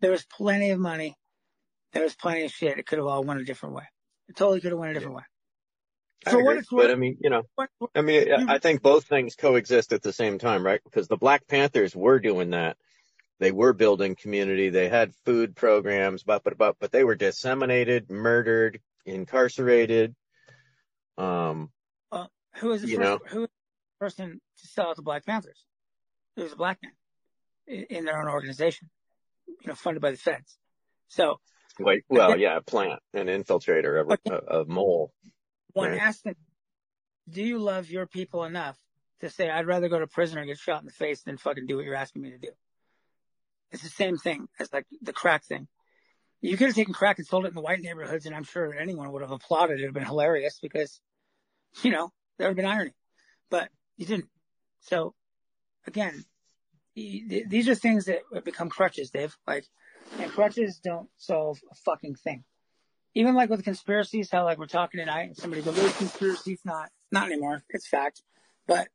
There 0.00 0.10
was 0.10 0.24
plenty 0.24 0.70
of 0.70 0.80
money. 0.80 1.16
There 1.92 2.02
was 2.02 2.16
plenty 2.16 2.44
of 2.44 2.50
shit. 2.50 2.78
It 2.78 2.86
could 2.86 2.98
have 2.98 3.06
all 3.06 3.22
went 3.22 3.40
a 3.40 3.44
different 3.44 3.76
way. 3.76 3.84
It 4.28 4.36
totally 4.36 4.60
could 4.60 4.72
have 4.72 4.78
went 4.78 4.90
a 4.90 4.94
different 4.94 5.14
yeah. 5.14 5.18
way. 5.18 5.24
So 6.32 6.44
what 6.44 6.56
it's 6.56 6.72
worth, 6.72 6.88
but 6.88 6.90
I 6.90 6.96
mean, 6.96 7.16
you 7.20 7.30
know, 7.30 7.44
I 7.94 8.02
mean, 8.02 8.28
I 8.48 8.58
think 8.58 8.82
both 8.82 9.04
things 9.04 9.36
coexist 9.36 9.92
at 9.92 10.02
the 10.02 10.12
same 10.12 10.40
time, 10.40 10.66
right? 10.66 10.80
Because 10.82 11.06
the 11.06 11.16
Black 11.16 11.46
Panthers 11.46 11.94
were 11.94 12.18
doing 12.18 12.50
that. 12.50 12.76
They 13.38 13.52
were 13.52 13.72
building 13.72 14.16
community. 14.16 14.68
They 14.68 14.88
had 14.88 15.14
food 15.24 15.54
programs, 15.54 16.24
but, 16.24 16.42
but, 16.42 16.58
but, 16.58 16.76
but 16.80 16.90
they 16.90 17.04
were 17.04 17.14
disseminated, 17.14 18.10
murdered, 18.10 18.80
incarcerated. 19.08 20.14
Um, 21.16 21.70
who 22.58 22.68
was 22.68 22.82
the 22.82 22.88
first, 22.88 23.00
know, 23.00 23.18
who 23.28 23.42
the 23.42 23.50
person 24.00 24.40
to 24.60 24.66
sell 24.66 24.90
out 24.90 24.96
the 24.96 25.02
Black 25.02 25.24
Panthers? 25.24 25.64
It 26.36 26.42
was 26.42 26.52
a 26.52 26.56
black 26.56 26.78
man 26.82 26.92
in, 27.66 27.98
in 27.98 28.04
their 28.04 28.20
own 28.20 28.28
organization, 28.28 28.90
you 29.46 29.68
know, 29.68 29.74
funded 29.74 30.02
by 30.02 30.10
the 30.10 30.16
feds. 30.16 30.56
So, 31.08 31.40
Wait, 31.80 32.04
well, 32.08 32.36
yeah, 32.36 32.56
a 32.56 32.60
plant, 32.60 33.00
an 33.14 33.26
infiltrator, 33.26 34.04
a, 34.04 34.32
a, 34.32 34.60
a 34.60 34.64
mole. 34.64 35.12
One 35.72 35.90
right? 35.90 36.00
asked 36.00 36.24
them, 36.24 36.34
do 37.28 37.42
you 37.42 37.58
love 37.58 37.88
your 37.90 38.06
people 38.06 38.44
enough 38.44 38.76
to 39.20 39.30
say, 39.30 39.48
I'd 39.48 39.66
rather 39.66 39.88
go 39.88 39.98
to 39.98 40.06
prison 40.06 40.38
or 40.38 40.44
get 40.44 40.58
shot 40.58 40.80
in 40.80 40.86
the 40.86 40.92
face 40.92 41.22
than 41.22 41.36
fucking 41.36 41.66
do 41.66 41.76
what 41.76 41.84
you're 41.84 41.94
asking 41.94 42.22
me 42.22 42.30
to 42.30 42.38
do? 42.38 42.48
It's 43.70 43.82
the 43.82 43.90
same 43.90 44.16
thing 44.16 44.48
as 44.58 44.72
like 44.72 44.86
the 45.02 45.12
crack 45.12 45.44
thing. 45.44 45.68
You 46.40 46.56
could 46.56 46.68
have 46.68 46.76
taken 46.76 46.94
crack 46.94 47.18
and 47.18 47.26
sold 47.26 47.44
it 47.44 47.48
in 47.48 47.54
the 47.54 47.60
white 47.60 47.80
neighborhoods, 47.80 48.26
and 48.26 48.34
I'm 48.34 48.44
sure 48.44 48.72
anyone 48.74 49.10
would 49.12 49.22
have 49.22 49.32
applauded. 49.32 49.80
It 49.80 49.82
would 49.82 49.86
have 49.88 49.94
been 49.94 50.04
hilarious 50.04 50.58
because, 50.60 51.00
you 51.82 51.90
know, 51.90 52.12
there 52.36 52.46
would 52.46 52.56
have 52.56 52.56
been 52.56 52.72
irony, 52.72 52.94
but 53.50 53.70
you 53.96 54.06
didn't. 54.06 54.28
So, 54.80 55.14
again, 55.86 56.24
these 56.94 57.68
are 57.68 57.74
things 57.74 58.04
that 58.04 58.22
become 58.44 58.68
crutches, 58.68 59.10
Dave. 59.10 59.36
Like, 59.46 59.66
and 60.18 60.30
crutches 60.30 60.78
don't 60.82 61.08
solve 61.16 61.60
a 61.70 61.74
fucking 61.74 62.14
thing. 62.16 62.44
Even 63.14 63.34
like 63.34 63.50
with 63.50 63.64
conspiracies, 63.64 64.30
how 64.30 64.44
like 64.44 64.58
we're 64.58 64.66
talking 64.66 65.00
tonight, 65.00 65.28
and 65.28 65.36
somebody 65.36 65.62
goes, 65.62 65.74
"There's 65.74 65.96
conspiracy." 65.96 66.52
It's 66.52 66.64
not, 66.64 66.90
not 67.10 67.26
anymore. 67.26 67.64
It's 67.70 67.88
fact. 67.88 68.22
But 68.66 68.88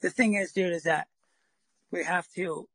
the 0.00 0.08
thing 0.08 0.34
is, 0.34 0.52
dude, 0.52 0.72
is 0.72 0.84
that 0.84 1.08
we 1.90 2.04
have 2.04 2.26
to 2.36 2.68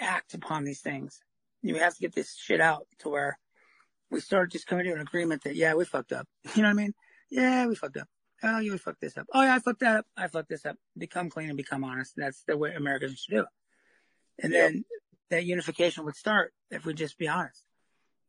act 0.00 0.34
upon 0.34 0.64
these 0.64 0.80
things 0.80 1.20
you 1.62 1.76
have 1.76 1.94
to 1.94 2.00
get 2.00 2.14
this 2.14 2.36
shit 2.36 2.60
out 2.60 2.86
to 3.00 3.08
where 3.08 3.38
we 4.10 4.20
start 4.20 4.52
just 4.52 4.66
coming 4.66 4.84
to 4.84 4.92
an 4.92 5.00
agreement 5.00 5.44
that, 5.44 5.56
yeah, 5.56 5.74
we 5.74 5.84
fucked 5.84 6.12
up. 6.12 6.26
You 6.54 6.62
know 6.62 6.68
what 6.68 6.80
I 6.80 6.82
mean? 6.82 6.94
Yeah, 7.30 7.66
we 7.66 7.74
fucked 7.74 7.96
up. 7.96 8.08
Oh, 8.42 8.58
you 8.58 8.76
fucked 8.76 9.00
this 9.00 9.16
up. 9.16 9.26
Oh, 9.32 9.42
yeah, 9.42 9.54
I 9.54 9.58
fucked 9.60 9.80
that 9.80 9.98
up. 9.98 10.06
I 10.16 10.26
fucked 10.26 10.48
this 10.48 10.66
up. 10.66 10.76
Become 10.98 11.30
clean 11.30 11.48
and 11.48 11.56
become 11.56 11.84
honest. 11.84 12.14
That's 12.16 12.42
the 12.46 12.56
way 12.56 12.74
Americans 12.74 13.20
should 13.20 13.34
do 13.34 13.40
it. 13.40 13.46
And 14.42 14.52
yep. 14.52 14.72
then 14.72 14.84
that 15.30 15.44
unification 15.44 16.04
would 16.04 16.16
start 16.16 16.52
if 16.70 16.84
we 16.84 16.92
just 16.94 17.18
be 17.18 17.28
honest. 17.28 17.64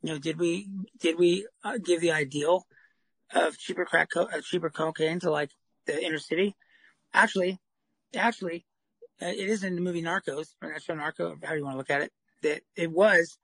You 0.04 0.14
know, 0.14 0.20
did 0.20 0.40
we, 0.40 0.70
did 1.00 1.18
we 1.18 1.48
uh, 1.64 1.80
give 1.84 2.02
the 2.02 2.12
ideal 2.12 2.68
of 3.34 3.58
cheaper 3.58 3.86
crack, 3.86 4.10
co- 4.14 4.30
uh, 4.32 4.42
cheaper 4.42 4.70
cocaine 4.70 5.20
to 5.22 5.32
like 5.32 5.50
the 5.88 6.02
inner 6.02 6.20
city? 6.20 6.56
Actually, 7.14 7.60
actually, 8.16 8.66
uh, 9.22 9.28
it 9.28 9.50
is 9.50 9.64
in 9.64 9.76
the 9.76 9.82
movie 9.82 10.04
Narcos, 10.04 10.50
or 10.62 10.72
that's 10.72 10.88
Narco, 10.88 11.38
how 11.44 11.54
you 11.56 11.64
want 11.64 11.74
to 11.74 11.78
look 11.78 11.90
at 11.90 12.02
it 12.02 12.12
that 12.44 12.62
it 12.76 12.92
was 12.92 13.38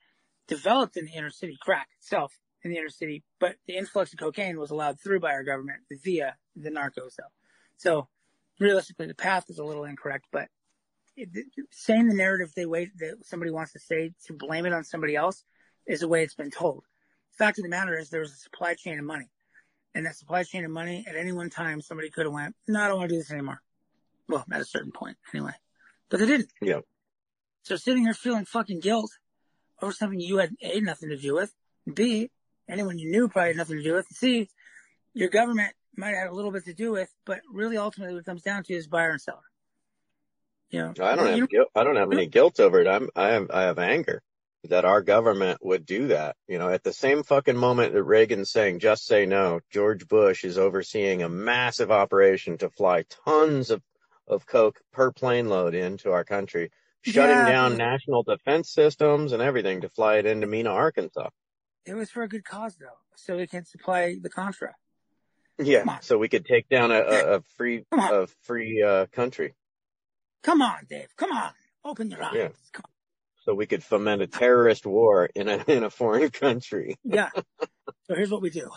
developed 0.48 0.98
in 0.98 1.06
the 1.06 1.12
inner 1.12 1.30
city, 1.30 1.58
crack 1.62 1.88
itself 2.00 2.34
in 2.64 2.72
the 2.72 2.78
inner 2.78 2.90
city, 2.90 3.24
but 3.40 3.56
the 3.68 3.78
influx 3.78 4.14
of 4.14 4.20
cocaine 4.20 4.60
was 4.60 4.72
allowed 4.72 5.00
through 5.00 5.20
by 5.20 5.32
our 5.32 5.44
government 5.44 5.80
via 6.04 6.36
the 6.56 6.70
narco 6.70 7.08
cell. 7.10 7.32
So 7.78 8.08
realistically, 8.60 9.08
the 9.08 9.16
path 9.16 9.46
is 9.50 9.60
a 9.60 9.64
little 9.64 9.86
incorrect, 9.86 10.26
but 10.32 10.50
it, 11.16 11.30
saying 11.72 12.08
the 12.08 12.16
narrative 12.16 12.52
they 12.56 12.66
wait 12.66 12.90
that 13.00 13.18
somebody 13.24 13.52
wants 13.52 13.74
to 13.74 13.80
say 13.80 14.12
to 14.28 14.34
blame 14.34 14.66
it 14.66 14.74
on 14.74 14.84
somebody 14.84 15.16
else 15.16 15.44
is 15.88 16.02
the 16.02 16.08
way 16.08 16.24
it's 16.24 16.36
been 16.36 16.52
told. 16.52 16.84
The 17.32 17.46
fact 17.46 17.58
of 17.58 17.64
the 17.64 17.70
matter 17.70 17.98
is 17.98 18.10
there 18.10 18.22
was 18.22 18.34
a 18.34 18.38
supply 18.38 18.74
chain 18.76 19.00
of 19.00 19.06
money. 19.06 19.30
And 19.96 20.06
that 20.06 20.16
supply 20.16 20.44
chain 20.44 20.66
of 20.66 20.72
money 20.72 21.04
at 21.08 21.16
any 21.16 21.32
one 21.32 21.50
time 21.50 21.82
somebody 21.82 22.10
could 22.10 22.26
have 22.26 22.34
went, 22.34 22.56
no, 22.68 22.82
I 22.82 22.88
don't 22.88 23.00
want 23.00 23.10
to 23.10 23.16
do 23.16 23.20
this 23.20 23.32
anymore. 23.32 23.62
Well, 24.28 24.46
at 24.52 24.62
a 24.62 24.66
certain 24.66 24.92
point 24.92 25.18
anyway. 25.34 25.54
But 26.10 26.20
they 26.20 26.28
didn't. 26.28 26.52
Yeah. 26.62 26.82
So 27.64 27.76
sitting 27.76 28.04
here 28.04 28.14
feeling 28.14 28.46
fucking 28.46 28.80
guilt 28.80 29.12
over 29.82 29.92
something 29.92 30.20
you 30.20 30.38
had 30.38 30.56
A, 30.62 30.80
nothing 30.82 31.10
to 31.10 31.18
do 31.18 31.36
with, 31.36 31.54
B, 31.92 32.30
anyone 32.68 32.98
you 32.98 33.12
knew 33.12 33.28
probably 33.28 33.50
had 33.50 33.58
nothing 33.58 33.78
to 33.78 33.84
do 33.84 33.94
with, 33.94 34.08
C, 34.08 34.50
your 35.14 35.30
government 35.30 35.74
might 35.96 36.16
have 36.16 36.32
a 36.32 36.36
little 36.36 36.52
bit 36.52 36.66
to 36.66 36.74
do 36.74 36.92
with, 36.92 37.14
but 37.26 37.42
really 37.52 37.78
ultimately 37.78 38.14
what 38.14 38.22
it 38.22 38.26
comes 38.26 38.44
down 38.44 38.64
to 38.64 38.74
is 38.74 38.88
buyer 38.88 39.12
and 39.12 39.22
seller. 39.22 39.40
You 40.70 40.80
know, 40.80 40.94
I 41.02 41.16
don't 41.16 41.40
have 41.40 41.50
guilt. 41.50 41.70
I 41.76 41.84
don't 41.84 41.96
have 41.96 42.12
any 42.12 42.28
guilt 42.28 42.60
over 42.60 42.80
it. 42.80 42.88
I'm, 42.88 43.10
I 43.16 43.30
have, 43.30 43.50
I 43.52 43.64
have 43.64 43.80
anger 43.80 44.22
that 44.66 44.86
our 44.86 45.02
government 45.02 45.60
would 45.64 45.86
do 45.86 46.08
that. 46.08 46.36
You 46.48 46.60
know, 46.60 46.70
at 46.70 46.84
the 46.84 46.94
same 46.94 47.24
fucking 47.24 47.58
moment 47.58 47.94
that 47.94 48.04
Reagan's 48.04 48.52
saying, 48.52 48.80
just 48.80 49.06
say 49.06 49.26
no, 49.26 49.62
George 49.72 50.08
Bush 50.08 50.44
is 50.44 50.58
overseeing 50.58 51.24
a 51.24 51.30
massive 51.30 51.92
operation 51.92 52.58
to 52.60 52.70
fly 52.70 53.06
tons 53.26 53.72
of, 53.72 53.82
of 54.28 54.46
coke 54.46 54.80
per 54.92 55.12
plane 55.12 55.50
load 55.50 55.74
into 55.74 56.12
our 56.12 56.24
country 56.24 56.72
shutting 57.02 57.36
yeah, 57.36 57.50
down 57.50 57.78
national 57.78 58.24
defense 58.24 58.72
systems 58.72 59.32
and 59.32 59.42
everything 59.42 59.82
to 59.82 59.90
fly 59.90 60.18
it 60.18 60.26
into 60.26 60.48
Mena, 60.48 60.70
Arkansas. 60.70 61.30
It 61.86 61.94
was 61.94 62.10
for 62.10 62.24
a 62.24 62.28
good 62.28 62.46
cause 62.46 62.76
though, 62.80 63.00
so 63.16 63.38
we 63.38 63.48
can 63.48 63.66
supply 63.66 64.16
the 64.22 64.30
Contra. 64.30 64.76
Yeah, 65.58 66.00
so 66.00 66.18
we 66.18 66.30
could 66.30 66.46
take 66.46 66.70
down 66.70 66.92
a, 66.92 67.00
a, 67.00 67.36
a 67.36 67.42
free, 67.58 67.86
a 67.92 68.28
free, 68.44 68.82
uh, 68.82 69.08
country. 69.12 69.56
Come 70.42 70.62
on, 70.62 70.86
Dave. 70.90 71.10
Come 71.18 71.32
on. 71.32 71.52
Open 71.84 72.10
your 72.10 72.24
eyes. 72.24 72.34
Yeah. 72.34 72.50
So 73.44 73.54
we 73.54 73.66
could 73.66 73.84
foment 73.84 74.22
a 74.22 74.28
terrorist 74.28 74.86
war 74.86 75.30
in 75.36 75.50
a, 75.50 75.64
in 75.68 75.84
a 75.84 75.90
foreign 75.90 76.30
country. 76.30 76.96
yeah. 77.04 77.30
So 78.04 78.16
here's 78.16 78.32
what 78.32 78.42
we 78.42 78.50
do. 78.50 78.70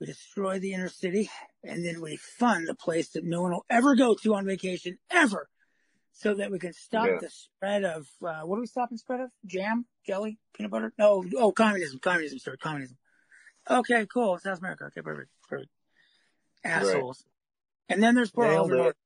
We 0.00 0.06
destroy 0.06 0.58
the 0.58 0.74
inner 0.74 0.88
city 0.88 1.30
and 1.62 1.84
then 1.84 2.00
we 2.00 2.16
fund 2.16 2.68
a 2.68 2.74
place 2.74 3.10
that 3.10 3.24
no 3.24 3.42
one 3.42 3.52
will 3.52 3.66
ever 3.70 3.94
go 3.94 4.14
to 4.22 4.34
on 4.34 4.44
vacation 4.44 4.98
ever 5.10 5.48
so 6.22 6.34
that 6.34 6.52
we 6.52 6.58
can 6.60 6.72
stop 6.72 7.08
Yeah. 7.08 7.18
the 7.20 7.30
spread 7.30 7.84
of 7.84 8.08
uh, 8.24 8.42
what 8.42 8.56
are 8.56 8.60
we 8.60 8.66
stopping 8.66 8.96
spread 8.96 9.20
of? 9.20 9.30
Jam, 9.44 9.86
jelly, 10.06 10.38
peanut 10.54 10.70
butter? 10.70 10.92
No, 10.96 11.24
oh, 11.36 11.50
communism, 11.50 11.98
communism, 11.98 12.38
sorry, 12.38 12.58
communism. 12.58 12.96
Okay, 13.68 14.06
cool. 14.06 14.38
South 14.38 14.60
America. 14.60 14.84
Okay, 14.84 15.00
perfect, 15.02 15.30
perfect. 15.48 15.70
Assholes. 16.64 17.24
And 17.88 18.00
then 18.00 18.14
there's 18.14 18.30
poor 18.30 18.46
Oliver. 18.46 18.76
North. 18.76 18.96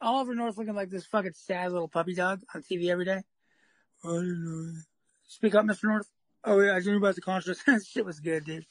Oliver 0.00 0.34
North 0.34 0.58
looking 0.58 0.74
like 0.74 0.90
this 0.90 1.06
fucking 1.06 1.32
sad 1.34 1.72
little 1.72 1.88
puppy 1.88 2.14
dog 2.14 2.42
on 2.54 2.62
TV 2.62 2.90
every 2.90 3.06
day. 3.06 3.22
Speak 5.26 5.54
up, 5.54 5.64
Mr. 5.64 5.84
North. 5.84 6.08
Oh 6.44 6.60
yeah, 6.60 6.72
I 6.72 6.80
knew 6.80 6.98
about 6.98 7.14
the 7.14 7.22
Contras. 7.22 7.58
Shit 7.86 8.04
was 8.04 8.20
good, 8.20 8.44
dude. 8.44 8.66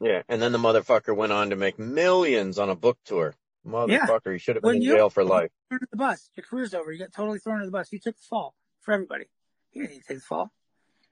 Yeah, 0.00 0.22
and 0.28 0.40
then 0.40 0.52
the 0.52 0.58
motherfucker 0.58 1.16
went 1.16 1.32
on 1.32 1.50
to 1.50 1.56
make 1.56 1.78
millions 1.78 2.58
on 2.58 2.70
a 2.70 2.76
book 2.76 2.98
tour. 3.04 3.34
Motherfucker, 3.66 4.32
he 4.32 4.38
should 4.38 4.56
have 4.56 4.62
been 4.62 4.68
When 4.68 4.76
in 4.76 4.82
you- 4.82 4.94
jail 4.96 5.10
for 5.10 5.24
life. 5.24 5.50
Under 5.70 5.86
the 5.90 5.96
bus. 5.96 6.30
Your 6.34 6.44
career's 6.44 6.74
over. 6.74 6.92
You 6.92 6.98
got 6.98 7.12
totally 7.12 7.38
thrown 7.38 7.56
under 7.56 7.66
the 7.66 7.72
bus. 7.72 7.92
You 7.92 7.98
took 7.98 8.16
the 8.16 8.22
fall 8.22 8.54
for 8.80 8.92
everybody. 8.92 9.26
He 9.70 9.80
didn't 9.80 9.92
need 9.92 10.00
to 10.02 10.08
take 10.08 10.16
the 10.18 10.22
fall. 10.24 10.52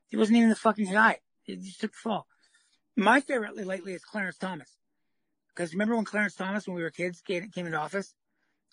He 0.08 0.16
wasn't 0.16 0.38
even 0.38 0.48
the 0.48 0.56
fucking 0.56 0.90
guy. 0.90 1.18
He 1.42 1.56
just 1.56 1.80
took 1.80 1.92
the 1.92 1.98
fall. 1.98 2.26
My 2.96 3.20
favorite 3.20 3.56
lately 3.56 3.92
is 3.92 4.04
Clarence 4.04 4.38
Thomas. 4.38 4.76
Because 5.48 5.72
remember 5.72 5.94
when 5.96 6.04
Clarence 6.04 6.34
Thomas, 6.34 6.66
when 6.66 6.76
we 6.76 6.82
were 6.82 6.90
kids, 6.90 7.20
came, 7.20 7.50
came 7.50 7.66
into 7.66 7.78
office? 7.78 8.14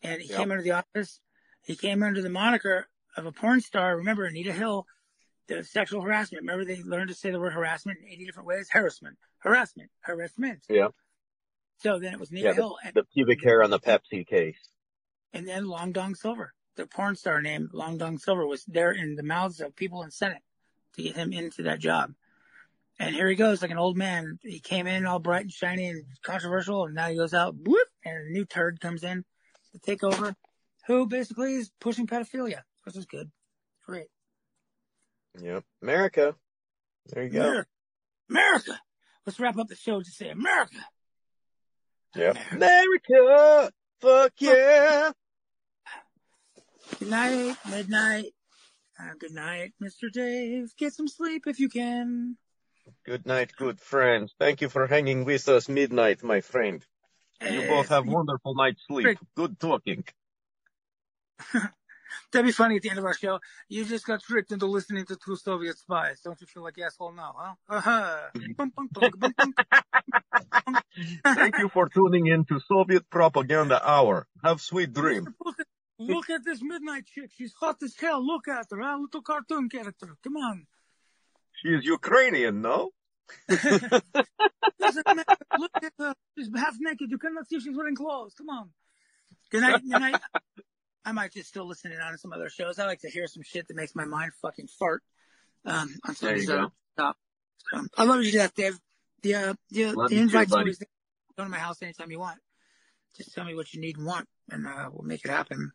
And 0.02 0.22
he 0.22 0.30
Yep. 0.30 0.38
came 0.38 0.52
into 0.52 0.64
the 0.64 0.72
office. 0.72 1.20
He 1.62 1.76
came 1.76 2.02
under 2.04 2.22
the 2.22 2.30
moniker 2.30 2.88
of 3.18 3.26
a 3.26 3.32
porn 3.32 3.62
star. 3.62 3.98
Remember 3.98 4.26
Anita 4.26 4.54
Hill, 4.54 4.88
the 5.48 5.64
sexual 5.64 6.02
harassment. 6.02 6.42
Remember 6.44 6.64
they 6.66 6.82
learned 6.84 7.10
to 7.10 7.16
say 7.16 7.32
the 7.32 7.40
word 7.40 7.54
harassment 7.54 8.00
in 8.00 8.08
80 8.08 8.26
different 8.26 8.48
ways? 8.48 8.70
Harassment, 8.72 9.18
harassment, 9.40 9.92
harassment. 10.02 10.64
Yeah. 10.70 10.90
So 11.80 12.00
then 12.00 12.14
it 12.14 12.20
was 12.20 12.32
Anita 12.32 12.48
Yeah, 12.50 12.54
Hill. 12.54 12.78
And 12.84 12.94
The 12.94 13.04
pubic 13.04 13.44
hair 13.44 13.64
on 13.64 13.70
the 13.70 13.80
Pepsi 13.80 14.26
case. 14.26 14.58
and 15.34 15.48
then 15.48 15.68
Long 15.68 15.92
Dong 15.92 16.16
Silver, 16.16 16.54
the 16.76 16.88
porn 16.88 17.16
star 17.16 17.42
named 17.42 17.70
Long 17.74 17.98
Dong 17.98 18.18
Silver, 18.18 18.46
was 18.48 18.64
there 18.66 18.92
in 18.92 19.16
the 19.16 19.24
mouths 19.24 19.60
of 19.62 19.76
people 19.76 20.04
in 20.04 20.12
Senate 20.12 20.42
to 20.96 21.04
get 21.04 21.16
him 21.16 21.34
into 21.34 21.64
that 21.64 21.80
job. 21.80 22.14
And 22.98 23.14
here 23.14 23.28
he 23.28 23.36
goes, 23.36 23.62
like 23.62 23.72
an 23.72 23.78
old 23.78 23.98
man. 23.98 24.40
He 24.42 24.60
came 24.60 24.88
in 24.88 25.06
all 25.06 25.20
bright 25.20 25.42
and 25.44 25.52
shiny 25.52 25.90
and 25.90 26.06
controversial, 26.24 26.86
and 26.86 26.96
now 26.96 27.10
he 27.10 27.18
goes 27.18 27.34
out, 27.34 27.56
whoop, 27.58 27.88
and 28.06 28.18
a 28.28 28.32
new 28.32 28.46
turd 28.46 28.80
comes 28.80 29.04
in 29.04 29.26
to 29.74 29.80
take 29.80 30.02
over, 30.02 30.34
who 30.88 31.06
basically 31.06 31.56
is 31.56 31.70
pushing 31.82 32.08
pedophilia, 32.08 32.62
which 32.84 32.96
is 32.96 33.06
good. 33.06 33.30
Great. 33.86 34.08
Yep. 35.42 35.66
America. 35.82 36.36
There 37.08 37.24
you 37.24 37.30
go. 37.30 37.42
America. 37.42 37.68
America. 38.30 38.80
Let's 39.26 39.40
wrap 39.42 39.58
up 39.58 39.68
the 39.68 39.76
show 39.76 40.00
to 40.00 40.10
say 40.10 40.30
America. 40.30 40.78
Yep. 42.16 42.38
America. 42.52 43.72
Fuck 44.02 44.34
yeah. 44.40 45.12
Good 47.00 47.10
night, 47.10 47.56
midnight. 47.70 48.34
Uh, 49.00 49.12
good 49.20 49.34
night, 49.34 49.74
Mr. 49.84 50.12
Dave. 50.12 50.72
Get 50.78 50.94
some 50.94 51.08
sleep 51.08 51.44
if 51.48 51.60
you 51.60 51.68
can. 51.68 52.38
Good 53.06 53.26
night, 53.26 53.52
good 53.58 53.82
friends. 53.82 54.34
Thank 54.40 54.62
you 54.62 54.70
for 54.70 54.88
hanging 54.88 55.26
with 55.26 55.50
us 55.50 55.68
midnight, 55.68 56.24
my 56.24 56.42
friend. 56.42 56.86
You 57.42 57.68
both 57.68 57.90
have 57.90 58.08
wonderful 58.08 58.56
night's 58.56 58.82
sleep. 58.88 59.18
Good 59.36 59.60
talking. 59.60 60.06
That'd 62.32 62.46
be 62.46 62.52
funny 62.52 62.76
at 62.78 62.82
the 62.82 62.90
end 62.90 63.00
of 63.00 63.06
our 63.06 63.14
show. 63.14 63.40
You 63.70 63.86
just 63.86 64.06
got 64.06 64.22
tricked 64.22 64.52
into 64.52 64.66
listening 64.66 65.06
to 65.06 65.16
two 65.16 65.36
Soviet 65.36 65.78
spies. 65.78 66.20
Don't 66.22 66.40
you 66.42 66.48
feel 66.48 66.64
like 66.64 66.78
asshole 66.80 67.14
now, 67.14 67.36
huh? 67.38 67.54
Uh-huh. 67.70 68.18
Thank 71.24 71.58
you 71.60 71.70
for 71.70 71.90
tuning 71.90 72.28
in 72.28 72.46
to 72.46 72.60
Soviet 72.68 73.10
Propaganda 73.10 73.82
Hour. 73.88 74.28
Have 74.44 74.62
sweet 74.62 74.94
dreams. 74.94 75.28
Look 75.44 75.60
at, 75.60 75.68
look 76.00 76.30
at 76.30 76.44
this 76.44 76.62
midnight 76.62 77.06
chick. 77.06 77.32
She's 77.38 77.54
hot 77.54 77.78
as 77.84 77.96
hell. 78.00 78.26
Look 78.26 78.48
at 78.48 78.68
her, 78.72 78.82
huh? 78.82 78.98
Little 79.00 79.22
cartoon 79.22 79.70
character. 79.70 80.18
Come 80.24 80.38
on. 80.38 80.68
She 81.62 81.70
is 81.70 81.86
Ukrainian, 81.86 82.62
no? 82.62 82.92
Doesn't 83.48 85.06
matter. 85.08 85.38
Look 85.58 85.72
at 85.82 85.94
her. 86.00 86.14
She's 86.38 86.50
half 86.56 86.76
naked. 86.80 87.10
You 87.12 87.18
cannot 87.18 87.48
see 87.48 87.60
she's 87.60 87.76
wearing 87.76 87.96
clothes. 87.96 88.34
Come 88.38 88.50
on. 88.50 88.70
Good 89.52 89.62
night. 89.62 89.82
Good 89.82 90.02
night. 90.02 90.22
I 91.06 91.12
might 91.12 91.32
just 91.32 91.50
still 91.50 91.68
listen 91.68 91.92
in 91.92 92.00
on 92.02 92.18
some 92.18 92.34
other 92.34 92.50
shows. 92.50 92.80
I 92.80 92.86
like 92.86 93.02
to 93.02 93.10
hear 93.10 93.28
some 93.28 93.44
shit 93.44 93.68
that 93.68 93.78
makes 93.78 93.94
my 93.96 94.06
mind 94.06 94.32
fucking 94.42 94.68
fart. 94.80 95.04
Um, 95.66 95.96
on 96.08 96.16
some 96.16 96.30
There 96.30 96.38
you 96.38 96.48
go. 96.48 96.58
other 96.58 96.72
stuff. 96.96 97.16
So, 97.72 97.88
I 97.98 98.04
love 98.04 98.24
you 98.24 98.32
to 98.32 98.38
death, 98.38 98.56
Dave. 98.56 98.80
The, 99.22 99.36
uh, 99.36 99.54
the, 99.70 99.92
Love 99.94 100.10
the 100.10 100.16
you 100.16 100.22
too, 100.22 100.24
invite's 100.26 100.52
buddy. 100.52 100.62
always 100.62 100.78
there. 100.80 100.88
Come 101.38 101.46
to 101.48 101.52
my 101.52 101.58
house 101.58 101.82
anytime 101.82 102.12
you 102.12 102.20
want. 102.20 102.40
Just 103.18 103.34
tell 103.34 103.46
me 103.46 103.56
what 103.56 103.74
you 103.74 103.82
need 103.82 103.98
and 103.98 104.06
want, 104.06 104.28
and 104.50 104.68
uh, 104.68 104.90
we'll 104.92 105.08
make 105.08 105.24
it 105.26 105.32
happen. 105.32 105.72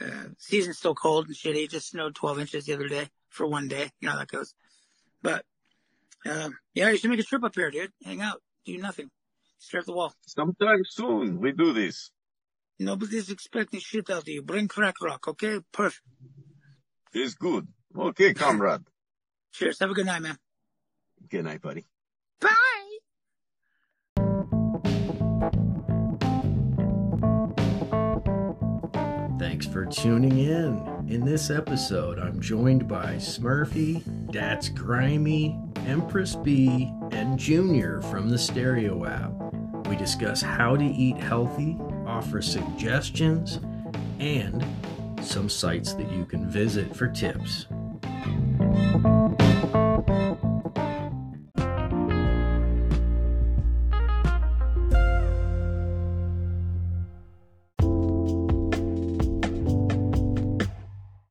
Uh, 0.00 0.28
season's 0.38 0.78
still 0.78 0.94
cold 0.94 1.26
and 1.26 1.36
shitty. 1.36 1.64
It 1.64 1.70
just 1.70 1.88
snowed 1.90 2.14
12 2.14 2.40
inches 2.40 2.64
the 2.66 2.74
other 2.74 2.88
day 2.88 3.08
for 3.28 3.46
one 3.46 3.68
day. 3.68 3.90
You 4.00 4.06
know 4.06 4.12
how 4.12 4.18
that 4.18 4.28
goes. 4.28 4.54
But, 5.22 5.44
um, 6.26 6.56
yeah, 6.74 6.90
you 6.90 6.96
should 6.98 7.10
make 7.10 7.20
a 7.20 7.24
trip 7.24 7.42
up 7.44 7.54
here, 7.54 7.70
dude. 7.70 7.92
Hang 8.04 8.20
out. 8.20 8.42
Do 8.64 8.76
nothing. 8.78 9.10
Stare 9.58 9.80
at 9.80 9.86
the 9.86 9.92
wall. 9.92 10.14
Sometime 10.26 10.82
soon 10.84 11.40
we 11.40 11.52
do 11.52 11.72
this. 11.72 12.10
Nobody's 12.78 13.30
expecting 13.30 13.80
shit 13.80 14.10
out 14.10 14.22
of 14.22 14.28
you. 14.28 14.42
Bring 14.42 14.68
crack 14.68 14.96
rock, 15.00 15.28
okay? 15.28 15.60
Perfect. 15.72 16.02
It's 17.12 17.34
good. 17.34 17.68
Okay, 17.96 18.34
comrade. 18.34 18.82
Cheers. 19.52 19.78
Have 19.78 19.90
a 19.90 19.94
good 19.94 20.06
night, 20.06 20.22
man. 20.22 20.36
Good 21.30 21.44
night, 21.44 21.62
buddy. 21.62 21.86
Bye! 22.40 22.50
Thanks 29.38 29.66
for 29.66 29.86
tuning 29.86 30.38
in. 30.38 31.06
In 31.08 31.24
this 31.24 31.50
episode, 31.50 32.18
I'm 32.18 32.40
joined 32.40 32.88
by 32.88 33.14
Smurfy, 33.16 34.02
That's 34.32 34.68
Grimy, 34.68 35.56
Empress 35.86 36.34
B, 36.34 36.92
and 37.12 37.38
Junior 37.38 38.00
from 38.02 38.28
the 38.28 38.38
Stereo 38.38 39.04
app. 39.04 39.32
We 39.88 39.96
discuss 39.96 40.42
how 40.42 40.76
to 40.76 40.84
eat 40.84 41.18
healthy, 41.18 41.76
offer 42.14 42.40
suggestions, 42.40 43.58
and 44.20 44.64
some 45.20 45.48
sites 45.48 45.94
that 45.94 46.08
you 46.12 46.24
can 46.24 46.48
visit 46.48 46.94
for 46.94 47.08
tips. 47.08 47.66